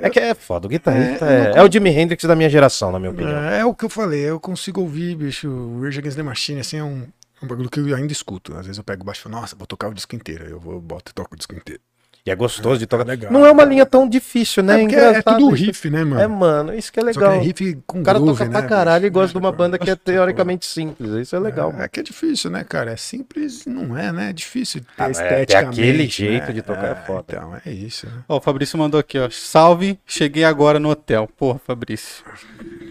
É 0.00 0.08
que 0.08 0.20
é 0.20 0.32
foda, 0.34 0.66
o 0.66 0.70
guitarrista 0.70 1.26
É, 1.26 1.34
é, 1.34 1.48
não- 1.50 1.56
é 1.56 1.62
o 1.64 1.72
Jimi 1.72 1.90
Hendrix 1.90 2.22
da 2.24 2.36
minha 2.36 2.48
geração, 2.48 2.92
na 2.92 2.98
minha 3.00 3.10
opinião. 3.10 3.36
É, 3.42 3.60
é 3.60 3.64
o 3.64 3.74
que 3.74 3.84
eu 3.84 3.90
falei, 3.90 4.20
eu 4.20 4.38
consigo 4.38 4.80
ouvir, 4.80 5.16
bicho, 5.16 5.48
o 5.50 5.82
Rage 5.82 5.98
Against 5.98 6.16
the 6.16 6.22
Machine, 6.22 6.60
assim, 6.60 6.78
é 6.78 6.84
um, 6.84 7.04
um 7.42 7.46
bagulho 7.48 7.68
que 7.68 7.80
eu 7.80 7.96
ainda 7.96 8.12
escuto. 8.12 8.52
Às 8.56 8.66
vezes 8.66 8.78
eu 8.78 8.84
pego 8.84 9.04
baixo 9.04 9.20
e 9.20 9.22
falo, 9.24 9.34
nossa, 9.40 9.56
vou 9.56 9.66
tocar 9.66 9.88
o 9.88 9.94
disco 9.94 10.14
inteiro. 10.14 10.44
Aí 10.44 10.50
Eu 10.52 10.60
vou, 10.60 10.80
boto 10.80 11.10
e 11.10 11.14
toco 11.14 11.34
o 11.34 11.36
disco 11.36 11.52
inteiro. 11.54 11.80
E 12.26 12.30
é 12.30 12.34
gostoso 12.34 12.78
de 12.78 12.86
tocar. 12.86 13.06
legal. 13.06 13.32
Não 13.32 13.46
é 13.46 13.50
uma 13.50 13.64
linha 13.64 13.86
tão 13.86 14.06
difícil, 14.08 14.62
né? 14.62 14.76
é 14.76 14.80
porque 14.80 14.96
é, 14.96 15.08
é 15.18 15.22
tudo 15.22 15.48
riff, 15.48 15.88
né, 15.88 16.04
mano? 16.04 16.20
É, 16.20 16.26
mano, 16.26 16.74
isso 16.74 16.92
que 16.92 17.00
é 17.00 17.02
Só 17.04 17.12
que 17.12 17.18
legal. 17.18 17.32
é 17.34 17.38
riff 17.38 17.78
com 17.86 18.00
O 18.00 18.02
cara 18.02 18.18
groove, 18.18 18.38
toca 18.38 18.50
pra 18.50 18.60
né, 18.62 18.68
caralho 18.68 19.06
e 19.06 19.10
gosta 19.10 19.32
de 19.32 19.38
uma 19.38 19.50
banda 19.52 19.78
que 19.78 19.88
é 19.90 19.96
teoricamente 19.96 20.66
simples. 20.66 21.10
Isso 21.12 21.34
é 21.34 21.38
legal. 21.38 21.72
É, 21.78 21.84
é 21.84 21.88
que 21.88 22.00
é 22.00 22.02
difícil, 22.02 22.50
né, 22.50 22.64
cara? 22.64 22.90
É 22.92 22.96
simples, 22.96 23.64
não 23.66 23.96
é, 23.96 24.12
né? 24.12 24.30
É 24.30 24.32
difícil 24.32 24.80
ter 24.82 24.86
Ah, 24.98 25.04
é, 25.04 25.06
ter 25.06 25.12
esteticamente. 25.40 25.80
aquele 25.80 26.06
jeito 26.06 26.46
né? 26.48 26.52
de 26.52 26.62
tocar 26.62 26.86
é 26.88 26.94
foda. 27.06 27.24
Então, 27.28 27.56
é 27.64 27.70
isso, 27.70 28.06
né? 28.06 28.12
Ó, 28.28 28.36
o 28.36 28.40
Fabrício 28.40 28.78
mandou 28.78 29.00
aqui, 29.00 29.18
ó. 29.18 29.28
Salve, 29.30 29.98
cheguei 30.06 30.44
agora 30.44 30.78
no 30.78 30.90
hotel. 30.90 31.28
Porra, 31.36 31.58
Fabrício. 31.66 32.24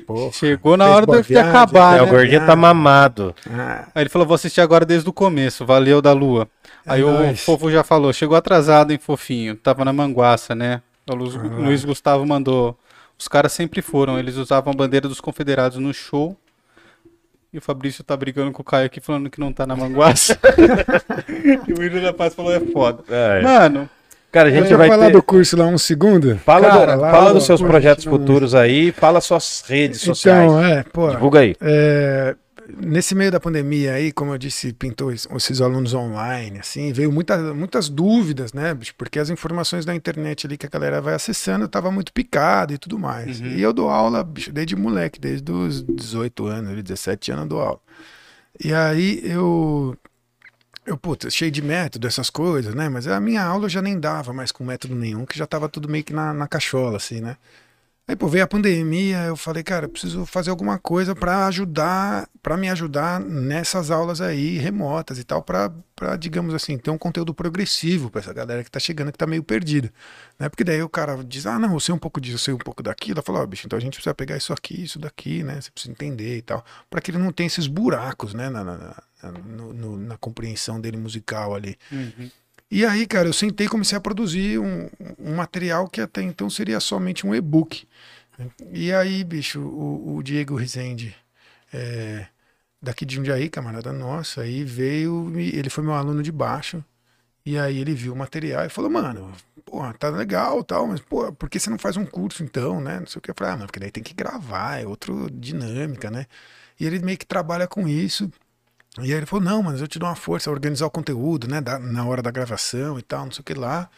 Porra, 0.08 0.32
Chegou 0.32 0.78
na 0.78 0.88
hora 0.88 1.06
de 1.22 1.38
acabar, 1.38 1.98
É, 1.98 2.02
né? 2.02 2.04
o 2.04 2.08
gordinho 2.08 2.46
tá 2.46 2.56
mamado. 2.56 3.36
Ah, 3.52 3.88
Aí 3.94 4.04
ele 4.04 4.10
falou, 4.10 4.26
vou 4.28 4.36
assistir 4.36 4.62
agora 4.62 4.86
desde 4.86 5.08
o 5.10 5.14
começo. 5.14 5.66
Valeu 5.66 6.02
da 6.02 6.14
lua. 6.14 6.48
É 6.86 6.94
Aí 6.94 7.04
o 7.04 7.36
fofo 7.36 7.70
já 7.72 7.84
falou, 7.84 8.12
chegou 8.14 8.38
atrasado, 8.38 8.92
hein, 8.92 9.00
fofinho. 9.02 9.56
Tava 9.56 9.84
na 9.86 9.92
manguaça, 9.94 10.54
né? 10.56 10.82
O 11.10 11.16
Luiz, 11.16 11.36
Ah. 11.36 11.40
Luiz 11.40 11.86
Gustavo 11.86 12.26
mandou. 12.26 12.78
Os 13.20 13.28
caras 13.28 13.52
sempre 13.52 13.82
foram, 13.82 14.20
eles 14.20 14.36
usavam 14.36 14.72
a 14.72 14.76
bandeira 14.76 15.08
dos 15.08 15.20
confederados 15.22 15.78
no 15.78 15.94
show. 15.94 16.38
E 17.52 17.58
o 17.58 17.62
Fabrício 17.62 18.04
tá 18.04 18.16
brigando 18.16 18.52
com 18.52 18.62
o 18.62 18.66
Caio 18.66 18.86
aqui 18.86 19.00
falando 19.00 19.30
que 19.30 19.40
não 19.40 19.52
tá 19.54 19.66
na 19.66 19.76
manguaça. 19.76 20.38
e 21.68 21.74
o 21.74 21.80
William 21.80 22.02
da 22.02 22.14
Paz 22.14 22.36
falou, 22.36 22.54
é 22.54 22.60
foda. 22.60 23.04
É. 23.10 23.42
Mano, 23.42 23.90
Cara, 24.32 24.50
a 24.50 24.52
gente 24.52 24.74
vai 24.76 24.90
falar 24.90 25.06
ter... 25.08 25.14
do 25.14 25.24
curso 25.24 25.56
lá 25.58 25.66
um 25.66 25.78
segundo? 25.78 26.38
Fala, 26.40 26.68
Cara, 26.70 26.96
do- 26.96 27.02
lá, 27.02 27.12
fala 27.12 27.30
ó, 27.30 27.34
dos 27.34 27.46
seus 27.46 27.62
projetos 27.62 28.04
futuros 28.04 28.54
aí, 28.54 28.92
fala 28.92 29.22
suas 29.22 29.64
redes 29.68 30.02
sociais. 30.02 30.52
Então, 30.52 30.64
é, 30.64 30.84
pô. 30.84 31.10
Divulga 31.10 31.40
aí. 31.40 31.56
É, 31.62 32.36
nesse 32.78 33.16
meio 33.16 33.32
da 33.32 33.40
pandemia 33.40 33.94
aí, 33.94 34.12
como 34.12 34.34
eu 34.34 34.38
disse, 34.38 34.74
pintou 34.74 35.12
es- 35.12 35.28
esses 35.36 35.62
alunos 35.62 35.94
online, 35.94 36.60
assim, 36.60 36.92
veio 36.92 37.12
muita, 37.12 37.54
muitas 37.54 37.88
dúvidas, 37.90 38.54
né? 38.54 38.78
Porque 38.98 39.20
as 39.20 39.30
informações 39.30 39.86
da 39.86 39.96
internet 39.96 40.46
ali 40.48 40.58
que 40.58 40.66
a 40.66 40.70
galera 40.70 41.02
vai 41.02 41.14
acessando 41.14 41.68
tava 41.68 41.92
muito 41.92 42.12
picado 42.12 42.74
e 42.74 42.78
tudo 42.78 43.00
mais. 43.00 43.40
Uhum. 43.40 43.48
E 43.48 43.62
eu 43.62 43.72
dou 43.74 43.90
aula, 43.90 44.24
bicho, 44.24 44.52
desde 44.52 44.76
moleque, 44.76 45.20
desde 45.20 45.52
os 45.52 45.84
18 45.84 46.46
anos, 46.48 46.72
ali, 46.72 46.82
17 46.84 47.32
anos 47.32 47.44
eu 47.44 47.50
dou 47.50 47.62
aula. 47.62 47.80
E 48.64 48.74
aí 48.74 49.22
eu. 49.24 49.96
Eu, 50.86 50.98
puta, 50.98 51.30
cheio 51.30 51.52
de 51.52 51.62
método, 51.62 52.08
essas 52.08 52.30
coisas, 52.30 52.74
né? 52.74 52.88
Mas 52.88 53.08
a 53.08 53.20
minha 53.20 53.44
aula 53.44 53.66
eu 53.66 53.70
já 53.70 53.82
nem 53.82 54.00
dava 54.00 54.32
mais 54.32 54.54
com 54.54 54.64
método 54.64 54.96
nenhum, 54.96 55.26
que 55.26 55.38
já 55.38 55.46
tava 55.46 55.68
tudo 55.68 55.90
meio 55.90 56.04
que 56.04 56.14
na, 56.14 56.34
na 56.34 56.48
cachola, 56.48 56.96
assim, 56.96 57.20
né? 57.20 57.36
Aí, 58.10 58.16
pô, 58.16 58.26
veio 58.30 58.46
a 58.46 58.48
pandemia, 58.48 59.18
eu 59.26 59.36
falei, 59.36 59.62
cara, 59.64 59.86
eu 59.86 59.90
preciso 59.90 60.26
fazer 60.26 60.50
alguma 60.50 60.80
coisa 60.80 61.14
para 61.14 61.46
ajudar, 61.48 62.30
para 62.42 62.56
me 62.56 62.70
ajudar 62.70 63.20
nessas 63.20 63.92
aulas 63.92 64.22
aí 64.22 64.58
remotas 64.58 65.20
e 65.20 65.26
tal, 65.26 65.44
para, 65.44 65.70
digamos 66.18 66.54
assim, 66.54 66.78
ter 66.78 66.90
um 66.90 66.98
conteúdo 66.98 67.34
progressivo 67.34 68.10
para 68.10 68.22
essa 68.22 68.32
galera 68.32 68.64
que 68.64 68.72
tá 68.72 68.80
chegando, 68.80 69.12
que 69.12 69.18
tá 69.18 69.28
meio 69.28 69.44
perdida, 69.44 69.92
né? 70.40 70.48
Porque 70.48 70.64
daí 70.64 70.82
o 70.82 70.88
cara 70.88 71.22
diz, 71.22 71.46
ah, 71.46 71.60
não, 71.60 71.74
eu 71.74 71.80
sei 71.82 71.94
um 71.94 71.98
pouco 71.98 72.22
disso, 72.22 72.36
eu 72.36 72.40
sei 72.40 72.54
um 72.54 72.58
pouco 72.58 72.82
daquilo. 72.82 73.20
Eu 73.20 73.24
falo, 73.24 73.40
ó, 73.40 73.46
bicho, 73.46 73.64
então 73.66 73.76
a 73.76 73.82
gente 73.82 73.96
precisa 73.96 74.16
pegar 74.16 74.38
isso 74.38 74.54
aqui, 74.54 74.84
isso 74.84 74.98
daqui, 74.98 75.44
né? 75.44 75.60
Você 75.60 75.70
precisa 75.70 75.92
entender 75.92 76.38
e 76.38 76.42
tal, 76.42 76.64
para 76.90 77.02
que 77.02 77.12
ele 77.12 77.18
não 77.18 77.34
tenha 77.34 77.48
esses 77.48 77.68
buracos, 77.68 78.34
né, 78.34 78.50
na, 78.50 78.64
na, 78.64 78.78
na, 79.22 79.32
no- 79.32 79.74
no- 79.74 79.98
na 79.98 80.16
compreensão 80.18 80.80
dele 80.80 80.96
musical 80.96 81.54
ali. 81.54 81.76
Uhum. 81.92 82.32
E 82.70 82.86
aí, 82.86 83.08
cara, 83.08 83.30
eu 83.30 83.34
sentei 83.34 83.68
e 83.68 83.70
comecei 83.70 83.98
a 83.98 84.02
produzir 84.02 84.60
um, 84.60 84.90
um 85.18 85.36
material 85.36 85.88
que 85.88 86.02
até 86.02 86.22
então 86.22 86.50
seria 86.50 86.80
somente 86.80 87.26
um 87.26 87.34
e-book. 87.34 87.88
E 88.72 88.94
aí, 88.94 89.24
bicho, 89.24 89.62
o, 89.62 90.18
o 90.18 90.24
Diego 90.24 90.56
Rezende, 90.56 91.16
é, 91.74 92.28
daqui 92.82 93.06
de 93.06 93.16
Jundiaí, 93.16 93.50
camarada 93.50 93.92
nosso, 93.94 94.42
aí 94.42 94.64
veio, 94.64 95.34
ele 95.40 95.70
foi 95.70 95.84
meu 95.84 95.94
aluno 95.94 96.22
de 96.22 96.32
baixo, 96.32 96.84
e 97.46 97.58
aí 97.58 97.80
ele 97.80 97.94
viu 97.94 98.14
o 98.14 98.16
material 98.16 98.66
e 98.66 98.70
falou, 98.70 98.92
mano, 98.92 99.32
porra, 99.66 99.94
tá 99.94 100.10
legal 100.10 100.64
tal, 100.64 100.88
mas, 100.88 101.00
pô, 101.00 101.32
por 101.34 101.50
que 101.50 101.60
você 101.60 101.70
não 101.70 101.80
faz 101.80 101.98
um 101.98 102.06
curso 102.06 102.44
então, 102.44 102.82
né? 102.82 103.00
Não 103.00 103.08
sei 103.08 103.20
o 103.20 103.22
que. 103.22 103.32
Eu 103.32 103.36
falei, 103.36 103.54
ah, 103.54 103.58
não, 103.58 103.66
porque 103.66 103.80
daí 103.80 103.92
tem 103.92 104.04
que 104.04 104.14
gravar, 104.14 104.82
é 104.82 104.86
outra 104.86 105.14
dinâmica, 105.32 106.12
né? 106.12 106.26
E 106.80 106.86
ele 106.86 107.00
meio 107.00 107.18
que 107.18 107.26
trabalha 107.26 107.68
com 107.68 107.88
isso, 107.88 108.30
e 109.00 109.04
aí 109.06 109.12
ele 109.14 109.26
falou, 109.26 109.44
não, 109.46 109.64
mas 109.64 109.82
eu 109.82 109.88
te 109.88 110.00
dou 110.00 110.10
uma 110.10 110.16
força, 110.16 110.50
organizar 110.52 110.86
o 110.88 110.92
conteúdo, 110.92 111.48
né? 111.48 111.62
da- 111.62 111.80
na 111.80 112.06
hora 112.06 112.22
da 112.22 112.32
gravação 112.32 112.98
e 113.00 113.02
tal, 113.02 113.26
não 113.26 113.32
sei 113.32 113.42
o 113.42 113.44
que 113.44 113.54
lá. 113.54 113.90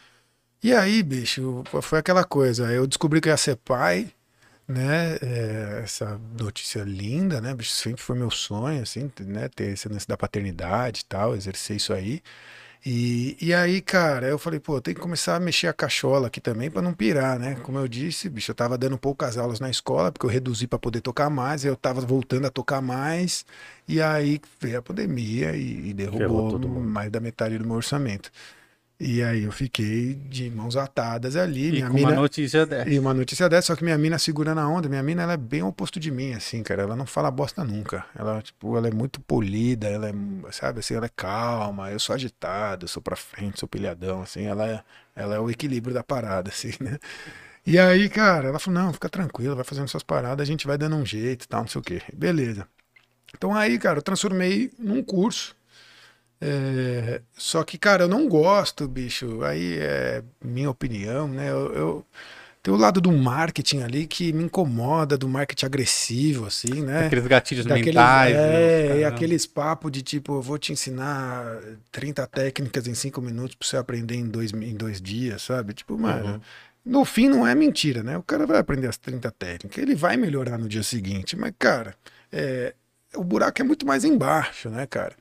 E 0.63 0.73
aí, 0.73 1.03
bicho, 1.03 1.63
foi 1.81 1.99
aquela 1.99 2.23
coisa. 2.25 2.71
Eu 2.73 2.87
descobri 2.87 3.21
que 3.21 3.29
eu 3.29 3.31
ia 3.33 3.37
ser 3.37 3.55
pai, 3.57 4.11
né? 4.67 5.17
é, 5.21 5.81
essa 5.83 6.19
notícia 6.39 6.83
linda, 6.83 7.41
né? 7.41 7.53
Bicho, 7.55 7.71
sempre 7.71 8.01
foi 8.01 8.17
meu 8.17 8.31
sonho, 8.31 8.81
assim, 8.83 9.11
né? 9.21 9.49
Ter 9.49 9.71
esse 9.73 9.89
lance 9.89 10.07
da 10.07 10.17
paternidade 10.17 11.01
e 11.01 11.05
tal, 11.05 11.35
exercer 11.35 11.77
isso 11.77 11.93
aí. 11.93 12.21
E, 12.85 13.37
e 13.41 13.53
aí, 13.53 13.81
cara, 13.81 14.27
eu 14.27 14.39
falei, 14.39 14.59
pô, 14.59 14.79
tem 14.79 14.93
que 14.93 15.01
começar 15.01 15.35
a 15.35 15.39
mexer 15.39 15.67
a 15.67 15.73
cachola 15.73 16.27
aqui 16.27 16.39
também 16.39 16.71
pra 16.71 16.81
não 16.81 16.93
pirar, 16.93 17.37
né? 17.37 17.55
Como 17.55 17.77
eu 17.77 17.87
disse, 17.89 18.29
bicho, 18.29 18.51
eu 18.51 18.55
tava 18.55 18.77
dando 18.77 18.97
poucas 18.97 19.37
aulas 19.37 19.59
na 19.59 19.69
escola, 19.69 20.11
porque 20.11 20.25
eu 20.25 20.29
reduzi 20.29 20.65
pra 20.65 20.79
poder 20.79 21.01
tocar 21.01 21.29
mais, 21.29 21.65
eu 21.65 21.75
tava 21.75 21.99
voltando 22.01 22.47
a 22.47 22.49
tocar 22.49 22.81
mais, 22.81 23.45
e 23.87 24.01
aí 24.01 24.39
veio 24.61 24.79
a 24.79 24.81
pandemia 24.81 25.55
e, 25.55 25.89
e 25.89 25.93
derrubou 25.93 26.57
mais 26.81 27.11
da 27.11 27.19
metade 27.19 27.57
do 27.57 27.65
meu 27.65 27.75
orçamento. 27.75 28.31
E 29.01 29.23
aí 29.23 29.43
eu 29.45 29.51
fiquei 29.53 30.13
de 30.13 30.49
mãos 30.49 30.75
atadas 30.75 31.37
ali, 31.37 31.69
E 31.69 31.71
minha 31.71 31.89
mina... 31.89 32.09
uma 32.09 32.15
notícia 32.15 32.65
dessa. 32.65 32.89
E 32.89 32.99
uma 32.99 33.13
notícia 33.13 33.47
dessa, 33.47 33.67
só 33.67 33.75
que 33.77 33.83
minha 33.83 33.97
mina 33.97 34.19
segura 34.19 34.53
na 34.53 34.67
onda. 34.67 34.89
Minha 34.89 35.01
mina, 35.01 35.23
ela 35.23 35.33
é 35.33 35.37
bem 35.37 35.63
oposto 35.63 36.01
de 36.01 36.11
mim, 36.11 36.33
assim, 36.33 36.61
cara. 36.61 36.81
Ela 36.81 36.97
não 36.97 37.05
fala 37.05 37.31
bosta 37.31 37.63
nunca. 37.63 38.05
Ela, 38.13 38.41
tipo, 38.41 38.75
ela 38.75 38.89
é 38.89 38.91
muito 38.91 39.21
polida, 39.21 39.87
ela 39.87 40.09
é, 40.09 40.13
sabe, 40.51 40.79
assim, 40.79 40.95
ela 40.95 41.05
é 41.05 41.11
calma. 41.15 41.89
Eu 41.89 41.99
sou 41.99 42.13
agitado, 42.13 42.83
eu 42.83 42.89
sou 42.89 43.01
pra 43.01 43.15
frente, 43.15 43.61
sou 43.61 43.69
pilhadão, 43.69 44.21
assim. 44.21 44.43
Ela 44.43 44.67
é, 44.67 44.83
ela 45.15 45.35
é 45.35 45.39
o 45.39 45.49
equilíbrio 45.49 45.93
da 45.93 46.03
parada, 46.03 46.49
assim, 46.51 46.73
né? 46.81 46.99
E 47.65 47.79
aí, 47.79 48.09
cara, 48.09 48.49
ela 48.49 48.59
falou, 48.59 48.81
não, 48.81 48.91
fica 48.91 49.07
tranquilo, 49.07 49.55
vai 49.55 49.63
fazendo 49.63 49.87
suas 49.87 50.03
paradas, 50.03 50.43
a 50.43 50.45
gente 50.51 50.67
vai 50.67 50.77
dando 50.77 50.97
um 50.97 51.05
jeito 51.05 51.45
e 51.45 51.47
tal, 51.47 51.61
não 51.61 51.67
sei 51.69 51.79
o 51.79 51.83
quê. 51.83 52.01
Beleza. 52.13 52.67
Então 53.33 53.55
aí, 53.55 53.77
cara, 53.79 53.99
eu 53.99 54.03
transformei 54.03 54.71
num 54.77 55.01
curso. 55.03 55.55
É, 56.41 57.21
só 57.37 57.63
que, 57.63 57.77
cara, 57.77 58.03
eu 58.03 58.07
não 58.07 58.27
gosto, 58.27 58.87
bicho. 58.87 59.43
Aí 59.43 59.77
é 59.79 60.23
minha 60.43 60.69
opinião, 60.69 61.27
né? 61.27 61.49
Eu, 61.49 61.73
eu- 61.73 62.05
tem 62.61 62.73
o 62.73 62.77
lado 62.77 62.99
do 62.99 63.11
marketing 63.11 63.81
ali 63.83 64.05
que 64.05 64.33
me 64.33 64.43
incomoda, 64.43 65.17
do 65.17 65.29
marketing 65.29 65.65
agressivo, 65.65 66.45
assim, 66.45 66.81
né? 66.83 67.07
Aqueles 67.07 67.25
gatilhos 67.25 67.65
Daqueles, 67.65 67.95
mentais. 67.95 68.35
né, 68.35 68.41
é, 68.41 68.85
e 68.85 68.87
caramba. 68.89 69.07
aqueles 69.07 69.45
papos 69.45 69.91
de 69.91 70.01
tipo, 70.01 70.33
eu 70.35 70.41
vou 70.41 70.57
te 70.57 70.73
ensinar 70.73 71.45
30 71.91 72.27
técnicas 72.27 72.85
em 72.85 72.93
5 72.93 73.21
minutos 73.21 73.55
pra 73.55 73.65
você 73.67 73.77
aprender 73.77 74.15
em 74.15 74.27
dois, 74.27 74.51
em 74.51 74.75
dois 74.75 75.01
dias, 75.01 75.41
sabe? 75.41 75.73
Tipo, 75.73 75.97
mano, 75.97 76.41
no 76.85 77.05
fim 77.05 77.29
não 77.29 77.47
é 77.47 77.55
mentira, 77.55 78.03
né? 78.03 78.17
O 78.17 78.23
cara 78.23 78.45
vai 78.45 78.57
aprender 78.59 78.87
as 78.87 78.97
30 78.97 79.31
técnicas, 79.31 79.81
ele 79.81 79.95
vai 79.95 80.17
melhorar 80.17 80.57
no 80.57 80.67
dia 80.67 80.83
seguinte, 80.83 81.37
mas, 81.37 81.53
cara, 81.57 81.95
é, 82.31 82.73
o 83.15 83.23
buraco 83.23 83.61
é 83.61 83.63
muito 83.63 83.85
mais 83.85 84.03
embaixo, 84.03 84.69
né, 84.69 84.85
cara? 84.85 85.15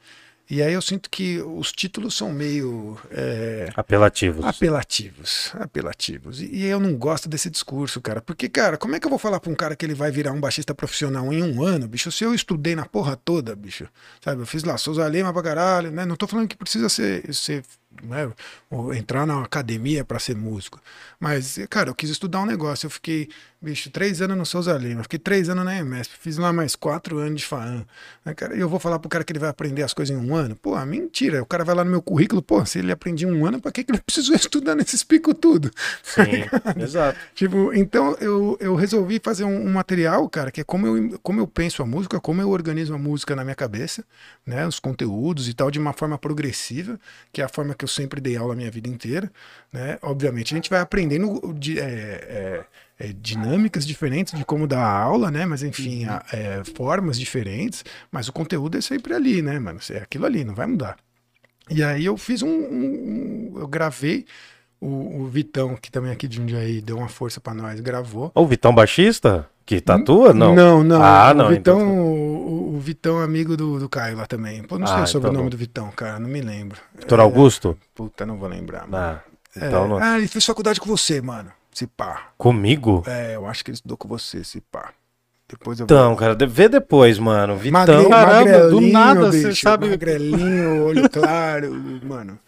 E 0.50 0.62
aí 0.62 0.72
eu 0.72 0.80
sinto 0.80 1.10
que 1.10 1.40
os 1.42 1.72
títulos 1.72 2.14
são 2.14 2.32
meio. 2.32 2.98
é, 3.10 3.68
Apelativos. 3.76 4.44
Apelativos, 4.46 5.52
apelativos. 5.54 6.40
E, 6.40 6.46
e 6.46 6.64
eu 6.64 6.80
não 6.80 6.94
gosto 6.96 7.28
desse 7.28 7.50
discurso, 7.50 8.00
cara. 8.00 8.22
Porque, 8.22 8.48
cara, 8.48 8.78
como 8.78 8.96
é 8.96 9.00
que 9.00 9.06
eu 9.06 9.10
vou 9.10 9.18
falar 9.18 9.40
pra 9.40 9.50
um 9.50 9.54
cara 9.54 9.76
que 9.76 9.84
ele 9.84 9.94
vai 9.94 10.10
virar 10.10 10.32
um 10.32 10.40
baixista 10.40 10.74
profissional 10.74 11.30
em 11.32 11.42
um 11.42 11.62
ano, 11.62 11.86
bicho? 11.86 12.10
Se 12.10 12.24
eu 12.24 12.34
estudei 12.34 12.74
na 12.74 12.86
porra 12.86 13.14
toda, 13.14 13.54
bicho. 13.54 13.86
Sabe, 14.24 14.40
eu 14.40 14.46
fiz 14.46 14.64
lá 14.64 14.78
Souza 14.78 15.06
Lema 15.06 15.32
pra 15.32 15.42
caralho, 15.42 15.90
né? 15.90 16.06
Não 16.06 16.16
tô 16.16 16.26
falando 16.26 16.48
que 16.48 16.56
precisa 16.56 16.88
ser, 16.88 17.34
ser 17.34 17.62
né? 18.02 18.30
entrar 18.96 19.26
na 19.26 19.42
academia 19.42 20.04
pra 20.04 20.18
ser 20.18 20.36
músico. 20.36 20.80
Mas, 21.18 21.58
cara, 21.70 21.90
eu 21.90 21.94
quis 21.94 22.10
estudar 22.10 22.40
um 22.40 22.46
negócio. 22.46 22.86
Eu 22.86 22.90
fiquei, 22.90 23.28
bicho, 23.60 23.90
três 23.90 24.20
anos 24.20 24.36
no 24.36 24.46
Souza 24.46 24.76
Lima, 24.76 25.02
fiquei 25.02 25.18
três 25.18 25.48
anos 25.48 25.64
na 25.64 25.76
EMESP, 25.76 26.16
fiz 26.20 26.36
lá 26.36 26.52
mais 26.52 26.76
quatro 26.76 27.18
anos 27.18 27.40
de 27.40 27.46
FAAN. 27.46 27.84
Né, 28.24 28.34
cara? 28.34 28.56
E 28.56 28.60
eu 28.60 28.68
vou 28.68 28.78
falar 28.78 28.98
pro 28.98 29.08
cara 29.08 29.24
que 29.24 29.32
ele 29.32 29.38
vai 29.38 29.48
aprender 29.48 29.82
as 29.82 29.94
coisas 29.94 30.16
em 30.16 30.20
um 30.20 30.34
ano? 30.34 30.54
Pô, 30.54 30.78
mentira. 30.84 31.42
O 31.42 31.46
cara 31.46 31.64
vai 31.64 31.74
lá 31.74 31.84
no 31.84 31.90
meu 31.90 32.02
currículo, 32.02 32.42
pô, 32.42 32.64
se 32.64 32.78
ele 32.78 32.92
aprendia 32.92 33.26
em 33.26 33.32
um 33.32 33.46
ano, 33.46 33.60
pra 33.60 33.72
que, 33.72 33.82
que 33.82 33.90
ele 33.90 34.00
precisou 34.04 34.36
estudar 34.36 34.74
nesses 34.74 35.02
picos 35.02 35.34
tudo? 35.40 35.70
Sim, 36.02 36.44
exato. 36.80 37.18
Tipo, 37.34 37.72
então 37.74 38.16
eu, 38.20 38.56
eu 38.60 38.74
resolvi 38.76 39.20
fazer 39.22 39.44
um, 39.44 39.66
um 39.66 39.72
material, 39.72 40.28
cara, 40.28 40.50
que 40.50 40.60
é 40.60 40.64
como 40.64 40.86
eu, 40.86 41.18
como 41.22 41.40
eu 41.40 41.46
penso 41.46 41.82
a 41.82 41.86
música, 41.86 42.20
como 42.20 42.40
eu 42.40 42.50
organizo 42.50 42.94
a 42.94 42.98
música 42.98 43.34
na 43.34 43.42
minha 43.42 43.56
cabeça, 43.56 44.04
né? 44.46 44.66
Os 44.66 44.78
conteúdos 44.78 45.48
e 45.48 45.54
tal, 45.54 45.70
de 45.70 45.78
uma 45.78 45.92
forma 45.92 46.18
progressiva, 46.18 46.98
que 47.32 47.40
é 47.40 47.44
a 47.44 47.48
forma 47.48 47.74
que 47.78 47.84
eu 47.84 47.88
sempre 47.88 48.20
dei 48.20 48.36
aula 48.36 48.52
a 48.52 48.56
minha 48.56 48.70
vida 48.70 48.88
inteira, 48.88 49.30
né? 49.72 49.98
Obviamente 50.02 50.52
a 50.52 50.56
gente 50.56 50.68
vai 50.68 50.80
aprendendo 50.80 51.54
de, 51.54 51.78
é, 51.78 51.84
é, 51.84 52.64
é, 53.06 53.12
dinâmicas 53.12 53.86
diferentes 53.86 54.36
de 54.36 54.44
como 54.44 54.66
dar 54.66 54.80
a 54.82 54.98
aula, 55.00 55.30
né? 55.30 55.46
Mas 55.46 55.62
enfim, 55.62 56.04
a- 56.06 56.24
é, 56.32 56.62
formas 56.76 57.18
diferentes, 57.18 57.84
mas 58.10 58.26
o 58.28 58.32
conteúdo 58.32 58.76
é 58.76 58.80
sempre 58.80 59.14
ali, 59.14 59.40
né, 59.40 59.58
mano? 59.58 59.78
É 59.90 59.98
aquilo 59.98 60.26
ali, 60.26 60.42
não 60.44 60.54
vai 60.54 60.66
mudar. 60.66 60.96
E 61.70 61.82
aí 61.82 62.04
eu 62.04 62.16
fiz 62.16 62.42
um. 62.42 62.48
um- 62.48 63.52
um- 63.54 63.60
eu 63.60 63.68
gravei. 63.68 64.26
O, 64.80 65.22
o 65.22 65.26
Vitão, 65.26 65.74
que 65.76 65.90
também 65.90 66.12
aqui 66.12 66.28
de 66.28 66.36
Jundiaí 66.36 66.80
deu 66.80 66.96
uma 66.98 67.08
força 67.08 67.40
pra 67.40 67.52
nós, 67.52 67.80
gravou. 67.80 68.30
Ô, 68.34 68.42
o 68.42 68.46
Vitão 68.46 68.72
Baixista? 68.74 69.48
Que 69.68 69.82
tatua? 69.82 70.32
Não. 70.32 70.54
Não, 70.54 70.82
não. 70.82 71.02
Ah, 71.02 71.30
o 71.30 71.34
não, 71.34 71.48
Vitão, 71.50 71.78
então- 71.78 71.98
o, 71.98 72.74
o 72.76 72.80
Vitão 72.80 73.20
é 73.20 73.24
amigo 73.24 73.54
do, 73.54 73.78
do 73.78 73.86
Caio 73.86 74.16
lá 74.16 74.24
também. 74.24 74.62
Pô, 74.62 74.78
não 74.78 74.86
sei 74.86 74.96
Ah, 74.96 75.04
sobre 75.06 75.28
o 75.28 75.30
então 75.30 75.32
nome 75.34 75.44
bom. 75.44 75.50
do 75.50 75.56
Vitão, 75.58 75.90
cara, 75.94 76.18
não 76.18 76.26
me 76.26 76.40
lembro. 76.40 76.78
Vitor 76.98 77.20
Augusto? 77.20 77.76
Puta, 77.94 78.24
não 78.24 78.38
vou 78.38 78.48
lembrar. 78.48 78.88
mano. 78.88 78.96
Ah, 78.96 79.20
É, 79.54 79.66
então 79.66 79.86
não. 79.86 79.98
Ah, 79.98 80.16
ele 80.16 80.26
fez 80.26 80.46
faculdade 80.46 80.80
com 80.80 80.86
você, 80.86 81.20
mano. 81.20 81.50
Se 81.70 81.86
pá. 81.86 82.28
Comigo? 82.38 83.02
É, 83.06 83.36
eu 83.36 83.46
acho 83.46 83.62
que 83.62 83.70
ele 83.70 83.74
estudou 83.76 83.98
com 83.98 84.08
você, 84.08 84.42
se 84.42 84.62
pá. 84.72 84.88
Depois 85.46 85.78
eu 85.80 85.84
Então, 85.84 86.16
cara, 86.16 86.34
de- 86.34 86.46
vê 86.46 86.66
depois, 86.68 87.18
mano. 87.18 87.54
Vitão. 87.58 88.08
Magre- 88.08 88.08
Caramba, 88.08 88.68
do 88.70 88.80
nada 88.80 89.30
você 89.30 89.48
bicho, 89.48 89.62
sabe- 89.62 89.90
Magrelinho, 89.90 90.84
olho 90.86 91.10
claro, 91.10 91.70
mano. 92.04 92.38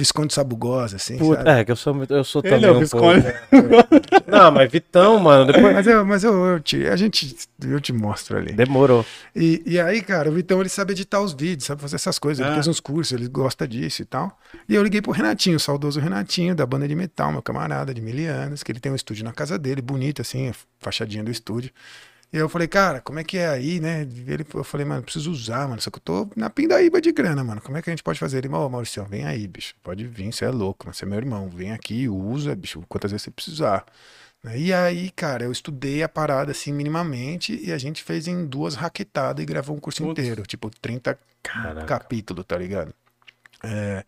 Visconde 0.00 0.32
Sabugosa, 0.32 0.96
assim, 0.96 1.18
Puta, 1.18 1.44
sabe? 1.44 1.60
é, 1.60 1.64
que 1.64 1.70
eu 1.70 1.76
sou, 1.76 1.94
eu 2.08 2.24
sou 2.24 2.40
Ele 2.42 2.54
também 2.54 2.68
é 2.68 2.72
o 2.72 2.76
um 2.76 2.80
Visconde. 2.80 3.22
pouco. 3.22 4.20
Não, 4.26 4.50
mas 4.50 4.72
Vitão, 4.72 5.18
mano, 5.20 5.52
depois... 5.52 5.74
Mas, 5.74 5.86
eu, 5.86 6.04
mas 6.06 6.24
eu, 6.24 6.46
eu 6.46 6.60
te, 6.60 6.86
a 6.86 6.96
gente, 6.96 7.36
eu 7.62 7.78
te 7.80 7.92
mostro 7.92 8.38
ali. 8.38 8.52
Demorou. 8.52 9.04
E, 9.36 9.62
e 9.66 9.78
aí, 9.78 10.00
cara, 10.00 10.30
o 10.30 10.32
Vitão 10.32 10.58
ele 10.60 10.70
sabe 10.70 10.92
editar 10.92 11.20
os 11.20 11.34
vídeos, 11.34 11.64
sabe 11.66 11.82
fazer 11.82 11.96
essas 11.96 12.18
coisas. 12.18 12.40
Ele 12.40 12.50
Ah. 12.50 12.54
fez 12.54 12.66
uns 12.66 12.80
cursos, 12.80 13.12
ele 13.12 13.28
gosta 13.28 13.68
disso 13.68 14.00
e 14.00 14.04
tal. 14.06 14.36
E 14.68 14.74
eu 14.74 14.82
liguei 14.82 15.02
pro 15.02 15.12
Renatinho, 15.12 15.56
o 15.56 15.60
saudoso 15.60 16.00
Renatinho, 16.00 16.54
da 16.54 16.64
banda 16.64 16.88
de 16.88 16.94
metal, 16.94 17.30
meu 17.30 17.42
camarada 17.42 17.92
de 17.92 18.00
mil 18.00 18.10
anos, 18.30 18.62
que 18.62 18.72
ele 18.72 18.80
tem 18.80 18.90
um 18.90 18.96
estúdio 18.96 19.24
na 19.24 19.32
casa 19.32 19.58
dele, 19.58 19.82
bonito 19.82 20.22
assim, 20.22 20.50
fachadinha 20.78 21.22
do 21.22 21.30
estúdio. 21.30 21.70
E 22.32 22.36
aí 22.36 22.42
eu 22.42 22.48
falei, 22.48 22.68
cara, 22.68 23.00
como 23.00 23.18
é 23.18 23.24
que 23.24 23.36
é 23.38 23.48
aí, 23.48 23.80
né? 23.80 24.02
Ele, 24.02 24.46
eu 24.54 24.62
falei, 24.62 24.86
mano, 24.86 25.02
preciso 25.02 25.30
usar, 25.32 25.66
mano. 25.68 25.80
Só 25.80 25.90
que 25.90 25.98
eu 25.98 26.02
tô 26.02 26.28
na 26.36 26.48
pindaíba 26.48 27.00
de 27.00 27.10
grana, 27.10 27.42
mano. 27.42 27.60
Como 27.60 27.76
é 27.76 27.82
que 27.82 27.90
a 27.90 27.92
gente 27.92 28.04
pode 28.04 28.20
fazer? 28.20 28.38
Ele, 28.38 28.48
ô, 28.48 28.68
Maurício, 28.68 29.04
vem 29.06 29.26
aí, 29.26 29.48
bicho. 29.48 29.74
Pode 29.82 30.06
vir, 30.06 30.32
você 30.32 30.44
é 30.44 30.50
louco, 30.50 30.84
mas 30.86 30.96
você 30.96 31.04
é 31.04 31.08
meu 31.08 31.18
irmão. 31.18 31.48
Vem 31.48 31.72
aqui, 31.72 32.08
usa, 32.08 32.54
bicho, 32.54 32.82
quantas 32.88 33.10
vezes 33.10 33.24
você 33.24 33.30
precisar. 33.32 33.84
né? 34.44 34.56
E 34.58 34.72
aí, 34.72 35.10
cara, 35.10 35.44
eu 35.44 35.50
estudei 35.52 36.02
a 36.04 36.08
parada 36.08 36.52
assim 36.52 36.72
minimamente 36.72 37.58
e 37.64 37.72
a 37.72 37.78
gente 37.78 38.02
fez 38.04 38.28
em 38.28 38.46
duas 38.46 38.76
raquetadas 38.76 39.42
e 39.42 39.46
gravou 39.46 39.76
um 39.76 39.80
curso 39.80 40.02
Putz. 40.04 40.20
inteiro, 40.20 40.42
tipo 40.46 40.70
30 40.70 41.18
Caraca. 41.42 41.84
capítulos, 41.86 42.44
tá 42.46 42.56
ligado? 42.56 42.94
É, 43.62 44.04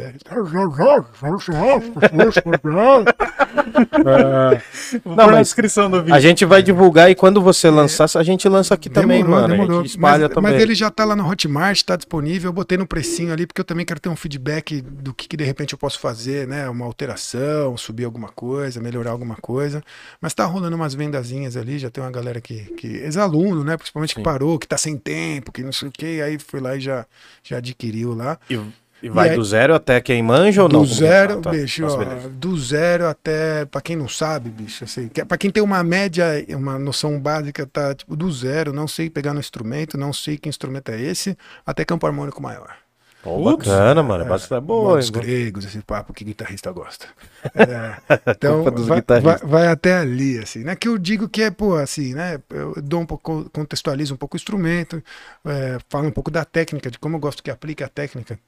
Não, 5.05 5.31
mas 5.31 5.47
descrição 5.47 5.89
do 5.89 6.01
vídeo. 6.01 6.13
A 6.13 6.19
gente 6.19 6.45
vai 6.45 6.61
divulgar 6.61 7.09
e 7.09 7.15
quando 7.15 7.41
você 7.41 7.69
lançar, 7.69 8.07
a 8.15 8.23
gente 8.23 8.47
lança 8.49 8.73
aqui 8.73 8.89
também, 8.89 9.23
Demorou, 9.23 9.41
mano. 9.41 9.53
A 9.53 9.57
demorou. 9.57 9.81
gente 9.81 9.91
espalha 9.91 10.25
mas, 10.25 10.33
também. 10.33 10.53
mas 10.53 10.61
ele 10.61 10.75
já 10.75 10.91
tá 10.91 11.05
lá 11.05 11.15
no 11.15 11.27
Hotmart, 11.27 11.81
tá 11.83 11.95
disponível. 11.95 12.49
Eu 12.49 12.53
botei 12.53 12.77
no 12.77 12.85
precinho 12.85 13.31
ali, 13.31 13.47
porque 13.47 13.61
eu 13.61 13.65
também 13.65 13.85
quero 13.85 13.99
ter 13.99 14.09
um 14.09 14.15
feedback 14.15 14.81
do 14.81 15.13
que, 15.13 15.27
que 15.27 15.37
de 15.37 15.43
repente 15.43 15.73
eu 15.73 15.79
posso 15.79 15.99
fazer, 15.99 16.47
né? 16.47 16.67
Uma 16.69 16.85
alteração, 16.85 17.77
subir 17.77 18.05
alguma 18.05 18.29
coisa, 18.29 18.81
melhorar 18.81 19.11
alguma 19.11 19.35
coisa. 19.35 19.83
Mas 20.19 20.33
tá 20.33 20.45
rolando 20.45 20.75
umas 20.75 20.93
vendazinhas 20.93 21.55
ali, 21.55 21.79
já 21.79 21.89
tem 21.89 22.03
uma 22.03 22.11
galera 22.11 22.41
que. 22.41 22.65
que 22.75 22.87
ex-aluno, 22.87 23.63
né? 23.63 23.77
Principalmente 23.77 24.13
que 24.13 24.19
Sim. 24.19 24.23
parou, 24.23 24.59
que 24.59 24.67
tá 24.67 24.77
sem 24.77 24.97
tempo, 24.97 25.51
que 25.51 25.63
não 25.63 25.71
sei 25.71 25.87
o 25.87 25.91
quê. 25.91 26.21
Aí 26.23 26.37
foi 26.37 26.59
lá 26.59 26.75
e 26.75 26.81
já, 26.81 27.05
já 27.43 27.57
adquiriu 27.57 28.13
lá. 28.15 28.37
E, 28.49 28.59
e 29.01 29.09
vai 29.09 29.27
E 29.27 29.29
aí- 29.31 29.35
do 29.35 29.43
zero 29.43 29.73
até 29.75 29.99
quem 29.99 30.23
manja 30.23 30.63
ou 30.63 30.69
não? 30.69 30.83
Do 30.83 30.87
Como 30.87 30.99
que 30.99 31.05
zero, 31.05 31.41
tá? 31.41 31.49
Bicho, 31.51 31.85
ó, 31.85 32.29
do 32.29 32.57
zero 32.57 33.07
até, 33.07 33.65
pra 33.65 33.81
quem 33.81 33.95
não 33.95 34.07
sabe, 34.07 34.49
bicho, 34.49 34.83
assim, 34.85 35.07
pra 35.09 35.37
quem 35.37 35.51
tem 35.51 35.61
uma 35.61 35.83
média, 35.83 36.25
uma 36.49 36.79
noção 36.79 37.19
básica, 37.19 37.65
tá 37.65 37.93
tipo 37.93 38.15
do 38.15 38.31
zero, 38.31 38.71
não 38.71 38.87
sei 38.87 39.09
pegar 39.09 39.33
no 39.33 39.39
instrumento, 39.41 39.97
não 39.97 40.13
sei 40.13 40.37
que 40.37 40.47
instrumento 40.47 40.89
é 40.89 41.01
esse, 41.01 41.37
até 41.65 41.83
campo 41.83 42.05
harmônico 42.07 42.41
maior. 42.41 42.75
Pô, 43.23 43.39
bacana, 43.39 44.03
mano. 44.03 44.25
É, 44.25 44.27
bastante 44.27 44.63
boa. 44.65 44.99
Os 44.99 45.09
gregos, 45.09 45.65
esse 45.65 45.81
papo 45.81 46.13
que 46.13 46.25
guitarrista 46.25 46.71
gosta. 46.71 47.07
É, 47.55 48.01
então, 48.31 48.71
vai, 48.85 49.03
vai- 49.15 49.37
vai 49.43 49.67
até 49.67 49.97
ali, 49.97 50.39
assim, 50.39 50.63
né? 50.63 50.75
Que 50.75 50.87
eu 50.87 50.97
digo 50.97 51.29
que 51.29 51.43
é, 51.43 51.51
pô, 51.51 51.75
assim, 51.75 52.13
né? 52.13 52.41
Eu 52.49 52.73
dou 52.81 53.01
um 53.01 53.05
pouco, 53.05 53.49
contextualizo 53.51 54.13
um 54.13 54.17
pouco 54.17 54.35
o 54.35 54.39
instrumento, 54.39 55.03
é, 55.45 55.77
falo 55.89 56.07
um 56.07 56.11
pouco 56.11 56.31
da 56.31 56.45
técnica, 56.45 56.89
de 56.91 56.99
como 56.99 57.15
eu 57.17 57.19
gosto 57.19 57.43
que 57.43 57.51
aplique 57.51 57.83
a 57.83 57.89
técnica. 57.89 58.39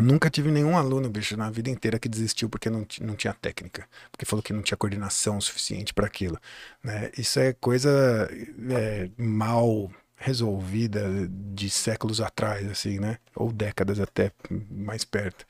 Nunca 0.00 0.30
tive 0.30 0.50
nenhum 0.50 0.76
aluno, 0.78 1.10
bicho, 1.10 1.36
na 1.36 1.50
vida 1.50 1.70
inteira 1.70 1.98
que 1.98 2.08
desistiu 2.08 2.48
porque 2.48 2.70
não, 2.70 2.86
não 3.02 3.14
tinha 3.16 3.34
técnica, 3.34 3.86
porque 4.10 4.24
falou 4.26 4.42
que 4.42 4.52
não 4.52 4.62
tinha 4.62 4.76
coordenação 4.78 5.40
suficiente 5.40 5.94
para 5.94 6.06
aquilo. 6.06 6.38
Né? 6.82 7.10
Isso 7.18 7.38
é 7.40 7.52
coisa 7.54 8.30
é, 8.70 9.10
mal 9.18 9.90
resolvida 10.22 11.02
de 11.30 11.70
séculos 11.70 12.20
atrás, 12.20 12.70
assim, 12.70 13.00
né? 13.00 13.16
Ou 13.34 13.50
décadas 13.50 13.98
até 13.98 14.30
mais 14.70 15.02
perto. 15.02 15.46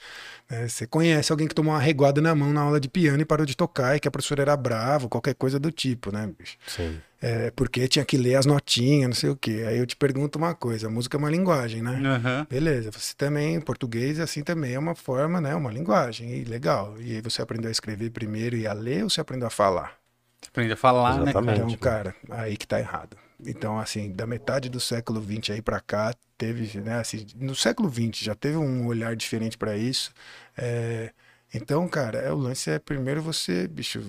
né? 0.48 0.68
Você 0.68 0.86
conhece 0.86 1.32
alguém 1.32 1.48
que 1.48 1.54
tomou 1.54 1.74
uma 1.74 1.80
reguada 1.80 2.20
na 2.20 2.32
mão 2.36 2.52
na 2.52 2.60
aula 2.60 2.78
de 2.78 2.88
piano 2.88 3.20
e 3.20 3.24
parou 3.24 3.44
de 3.44 3.56
tocar 3.56 3.96
e 3.96 4.00
que 4.00 4.06
a 4.06 4.10
professora 4.12 4.42
era 4.42 4.56
brava, 4.56 5.08
qualquer 5.08 5.34
coisa 5.34 5.58
do 5.58 5.72
tipo, 5.72 6.12
né, 6.12 6.30
bicho? 6.38 6.56
Sim. 6.68 7.00
É, 7.20 7.50
porque 7.50 7.86
tinha 7.88 8.04
que 8.04 8.16
ler 8.16 8.36
as 8.36 8.46
notinhas, 8.46 9.08
não 9.08 9.14
sei 9.14 9.28
o 9.28 9.36
quê. 9.36 9.64
Aí 9.66 9.76
eu 9.76 9.86
te 9.86 9.96
pergunto 9.96 10.38
uma 10.38 10.54
coisa, 10.54 10.86
a 10.86 10.90
música 10.90 11.16
é 11.16 11.18
uma 11.18 11.28
linguagem, 11.28 11.82
né? 11.82 12.00
Aham. 12.02 12.46
Beleza, 12.48 12.92
você 12.92 13.12
também, 13.14 13.60
português, 13.60 14.20
assim 14.20 14.42
também 14.44 14.74
é 14.74 14.78
uma 14.78 14.94
forma, 14.94 15.40
né? 15.40 15.54
Uma 15.54 15.72
linguagem, 15.72 16.30
e 16.30 16.44
legal. 16.44 16.94
E 17.00 17.16
aí 17.16 17.20
você 17.20 17.42
aprendeu 17.42 17.68
a 17.68 17.72
escrever 17.72 18.10
primeiro 18.10 18.56
e 18.56 18.68
a 18.68 18.72
ler 18.72 19.02
ou 19.02 19.10
você 19.10 19.20
aprendeu 19.20 19.48
a 19.48 19.50
falar? 19.50 19.98
Aprende 20.46 20.72
a 20.72 20.76
falar, 20.76 21.16
né? 21.16 21.22
Exatamente. 21.32 21.76
cara? 21.76 22.14
Então, 22.14 22.32
cara, 22.32 22.40
aí 22.42 22.56
que 22.56 22.66
tá 22.66 22.78
errado. 22.78 23.16
Então, 23.46 23.78
assim, 23.78 24.12
da 24.12 24.26
metade 24.26 24.68
do 24.68 24.80
século 24.80 25.20
XX 25.20 25.50
aí 25.54 25.62
pra 25.62 25.80
cá, 25.80 26.14
teve, 26.36 26.80
né, 26.80 26.98
assim, 27.00 27.26
no 27.36 27.54
século 27.54 27.88
XX 27.88 28.18
já 28.24 28.34
teve 28.34 28.56
um 28.56 28.86
olhar 28.86 29.16
diferente 29.16 29.56
pra 29.58 29.76
isso. 29.76 30.12
É, 30.56 31.12
então, 31.54 31.88
cara, 31.88 32.18
é, 32.18 32.32
o 32.32 32.36
lance 32.36 32.70
é 32.70 32.78
primeiro 32.78 33.22
você, 33.22 33.66
bicho, 33.68 34.02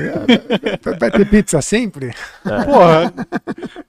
Vai 1.00 1.10
ter 1.12 1.26
pizza 1.26 1.62
sempre? 1.62 2.14
Porra, 2.44 3.14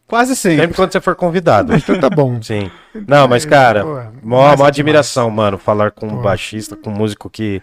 quase 0.06 0.36
sempre. 0.36 0.60
sempre 0.62 0.76
quando 0.76 0.92
você 0.92 1.00
for 1.00 1.14
convidado. 1.16 1.74
Então 1.74 1.98
tá 1.98 2.08
bom. 2.08 2.40
Sim. 2.40 2.70
Não, 3.06 3.26
mas, 3.26 3.44
cara, 3.44 3.82
Pô, 3.82 4.02
mó, 4.22 4.42
massa 4.44 4.56
mó 4.56 4.64
admiração, 4.66 5.30
mano. 5.30 5.58
Falar 5.58 5.90
com 5.90 6.06
um 6.06 6.22
baixista, 6.22 6.76
com 6.76 6.90
um 6.90 6.94
músico 6.94 7.28
que 7.28 7.60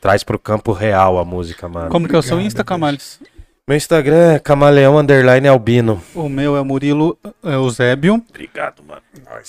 traz 0.00 0.22
pro 0.24 0.38
campo 0.38 0.72
real 0.72 1.18
a 1.18 1.24
música, 1.24 1.68
mano. 1.68 1.88
Como 1.88 2.08
que 2.08 2.14
é 2.14 2.18
o 2.18 2.22
seu 2.22 2.40
Insta. 2.40 2.64
Camales? 2.64 3.20
Meu 3.66 3.78
Instagram 3.78 4.32
é 4.34 4.38
camaleão 4.38 4.98
underline 4.98 5.48
albino. 5.48 6.02
O 6.14 6.28
meu 6.28 6.54
é 6.54 6.62
Murilo 6.62 7.18
Eusébio. 7.42 8.22
Obrigado, 8.28 8.82
mano. 8.86 9.00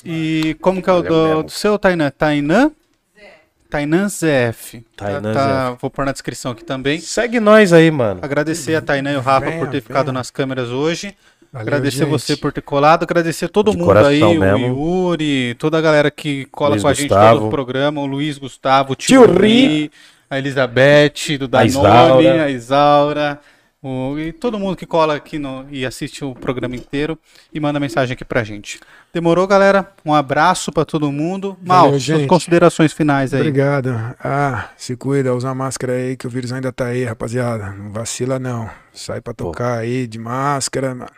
E 0.05 0.55
como 0.61 0.81
que 0.81 0.89
é 0.89 0.93
o 0.93 1.03
Valeu 1.03 1.35
do, 1.37 1.43
do 1.43 1.51
seu, 1.51 1.77
Tainan? 1.77 2.09
Tainã? 2.11 2.71
Tainã 3.69 4.07
ZF. 4.07 4.85
Tainã 4.95 5.33
Tá- 5.33 5.71
Vou 5.81 5.89
pôr 5.89 6.05
na 6.05 6.13
descrição 6.13 6.53
aqui 6.53 6.63
também. 6.63 6.97
Segue 7.01 7.41
nós 7.41 7.73
aí, 7.73 7.91
mano. 7.91 8.21
Agradecer 8.23 8.75
a 8.75 8.81
Tainã 8.81 9.11
e 9.11 9.17
o 9.17 9.19
Rafa 9.19 9.47
Venha, 9.47 9.59
por 9.59 9.67
ter 9.69 9.81
ficado 9.81 10.05
venha. 10.05 10.13
nas 10.13 10.31
câmeras 10.31 10.69
hoje. 10.69 11.13
Valeu, 11.51 11.67
agradecer 11.67 11.99
gente. 12.05 12.09
você 12.09 12.37
por 12.37 12.53
ter 12.53 12.61
colado. 12.61 13.03
Agradecer 13.03 13.49
todo 13.49 13.71
De 13.71 13.77
mundo 13.77 13.97
aí, 13.97 14.21
mesmo. 14.37 14.77
o 14.81 15.09
Yuri, 15.11 15.55
toda 15.55 15.77
a 15.77 15.81
galera 15.81 16.09
que 16.09 16.45
cola 16.45 16.71
Luiz 16.71 16.83
com 16.83 16.87
a 16.87 16.93
gente 16.93 17.09
Gustavo. 17.09 17.37
todo 17.39 17.47
o 17.47 17.51
programa. 17.51 17.99
O 17.99 18.05
Luiz 18.05 18.37
Gustavo, 18.37 18.93
o 18.93 18.95
Tio 18.95 19.25
Tio 19.27 19.37
Ri. 19.41 19.67
Ri, 19.67 19.91
a 20.29 20.37
Elizabeth, 20.37 21.37
do 21.37 21.49
Danone, 21.49 21.69
Isaura. 21.69 22.43
a 22.45 22.49
Isaura. 22.49 23.39
O- 23.87 24.17
e 24.19 24.31
todo 24.33 24.57
mundo 24.57 24.75
que 24.75 24.85
cola 24.85 25.15
aqui 25.15 25.37
no, 25.37 25.65
e 25.69 25.85
assiste 25.85 26.25
o 26.25 26.33
programa 26.33 26.75
inteiro 26.75 27.17
e 27.53 27.59
manda 27.59 27.79
mensagem 27.79 28.13
aqui 28.13 28.25
pra 28.25 28.43
gente. 28.43 28.79
Demorou, 29.13 29.45
galera? 29.45 29.91
Um 30.03 30.13
abraço 30.13 30.71
pra 30.71 30.83
todo 30.83 31.11
mundo. 31.11 31.55
Mal, 31.63 31.85
Valeu, 31.85 31.99
suas 31.99 32.25
considerações 32.25 32.91
finais 32.93 33.33
aí. 33.33 33.41
Obrigado. 33.41 33.89
Ah, 34.19 34.69
se 34.75 34.95
cuida, 34.95 35.35
usa 35.35 35.53
máscara 35.53 35.93
aí 35.93 36.17
que 36.17 36.25
o 36.25 36.29
vírus 36.29 36.51
ainda 36.51 36.71
tá 36.71 36.87
aí, 36.87 37.03
rapaziada. 37.05 37.71
Não 37.71 37.91
vacila 37.91 38.39
não. 38.39 38.69
Sai 38.91 39.21
pra 39.21 39.33
tocar 39.33 39.77
aí 39.79 40.07
de 40.07 40.17
máscara, 40.17 40.95
mano. 40.95 41.11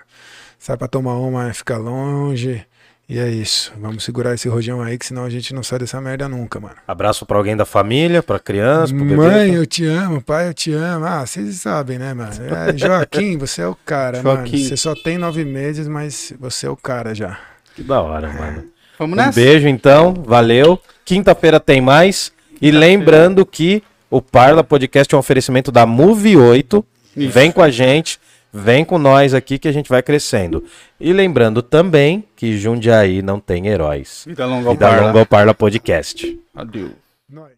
Sai 0.59 0.75
pra 0.75 0.87
tomar 0.87 1.15
uma, 1.15 1.53
fica 1.53 1.77
longe. 1.77 2.65
E 3.09 3.19
é 3.19 3.29
isso. 3.29 3.71
Vamos 3.79 4.03
segurar 4.03 4.33
esse 4.33 4.49
rojão 4.49 4.81
aí, 4.81 4.97
que 4.97 5.05
senão 5.05 5.23
a 5.23 5.29
gente 5.29 5.53
não 5.53 5.63
sai 5.63 5.79
dessa 5.79 5.99
merda 6.01 6.27
nunca, 6.27 6.59
mano. 6.59 6.75
Abraço 6.85 7.25
pra 7.25 7.37
alguém 7.37 7.55
da 7.55 7.65
família, 7.65 8.21
pra 8.21 8.37
criança, 8.37 8.93
pro 8.93 9.05
bebê. 9.05 9.15
Mãe, 9.15 9.53
eu 9.53 9.65
te 9.65 9.85
amo, 9.85 10.21
pai, 10.21 10.49
eu 10.49 10.53
te 10.53 10.73
amo. 10.73 11.05
Ah, 11.05 11.25
vocês 11.25 11.55
sabem, 11.61 11.97
né, 11.97 12.13
mano? 12.13 12.31
É, 12.67 12.75
Joaquim, 12.77 13.37
você 13.37 13.61
é 13.61 13.67
o 13.67 13.75
cara, 13.75 14.21
Joaquim. 14.21 14.57
mano. 14.57 14.67
Você 14.69 14.75
só 14.75 14.93
tem 14.93 15.17
nove 15.17 15.45
meses, 15.45 15.87
mas 15.87 16.33
você 16.37 16.67
é 16.67 16.69
o 16.69 16.75
cara 16.75 17.15
já. 17.15 17.39
Que 17.75 17.81
da 17.81 18.01
hora, 18.01 18.27
mano. 18.27 18.65
Vamos 18.99 19.13
Um 19.13 19.21
nessa? 19.21 19.39
beijo 19.39 19.69
então, 19.69 20.13
valeu. 20.25 20.77
Quinta-feira 21.05 21.61
tem 21.61 21.79
mais. 21.79 22.33
E 22.61 22.71
lembrando 22.71 23.45
que 23.45 23.81
o 24.09 24.21
Parla 24.21 24.65
Podcast 24.65 25.13
é 25.13 25.17
um 25.17 25.19
oferecimento 25.19 25.71
da 25.71 25.85
Move 25.85 26.35
8. 26.35 26.83
Isso. 27.15 27.29
Vem 27.31 27.51
com 27.53 27.61
a 27.61 27.69
gente, 27.69 28.19
vem 28.51 28.83
com 28.85 28.97
nós 28.97 29.33
aqui 29.33 29.57
que 29.59 29.67
a 29.67 29.71
gente 29.71 29.89
vai 29.89 30.01
crescendo. 30.01 30.63
E 30.99 31.13
lembrando 31.13 31.61
também 31.61 32.23
que 32.35 32.57
Jundiaí 32.57 33.21
não 33.21 33.39
tem 33.39 33.67
heróis. 33.67 34.23
Vida 34.25 34.45
longa 34.45 34.67
ao 34.69 34.73
Vida 34.73 34.87
Parla. 34.87 35.07
longa 35.07 35.19
ao 35.19 35.25
Parla 35.25 35.53
Podcast. 35.53 36.39
Adeus. 36.55 36.91
Nós. 37.29 37.51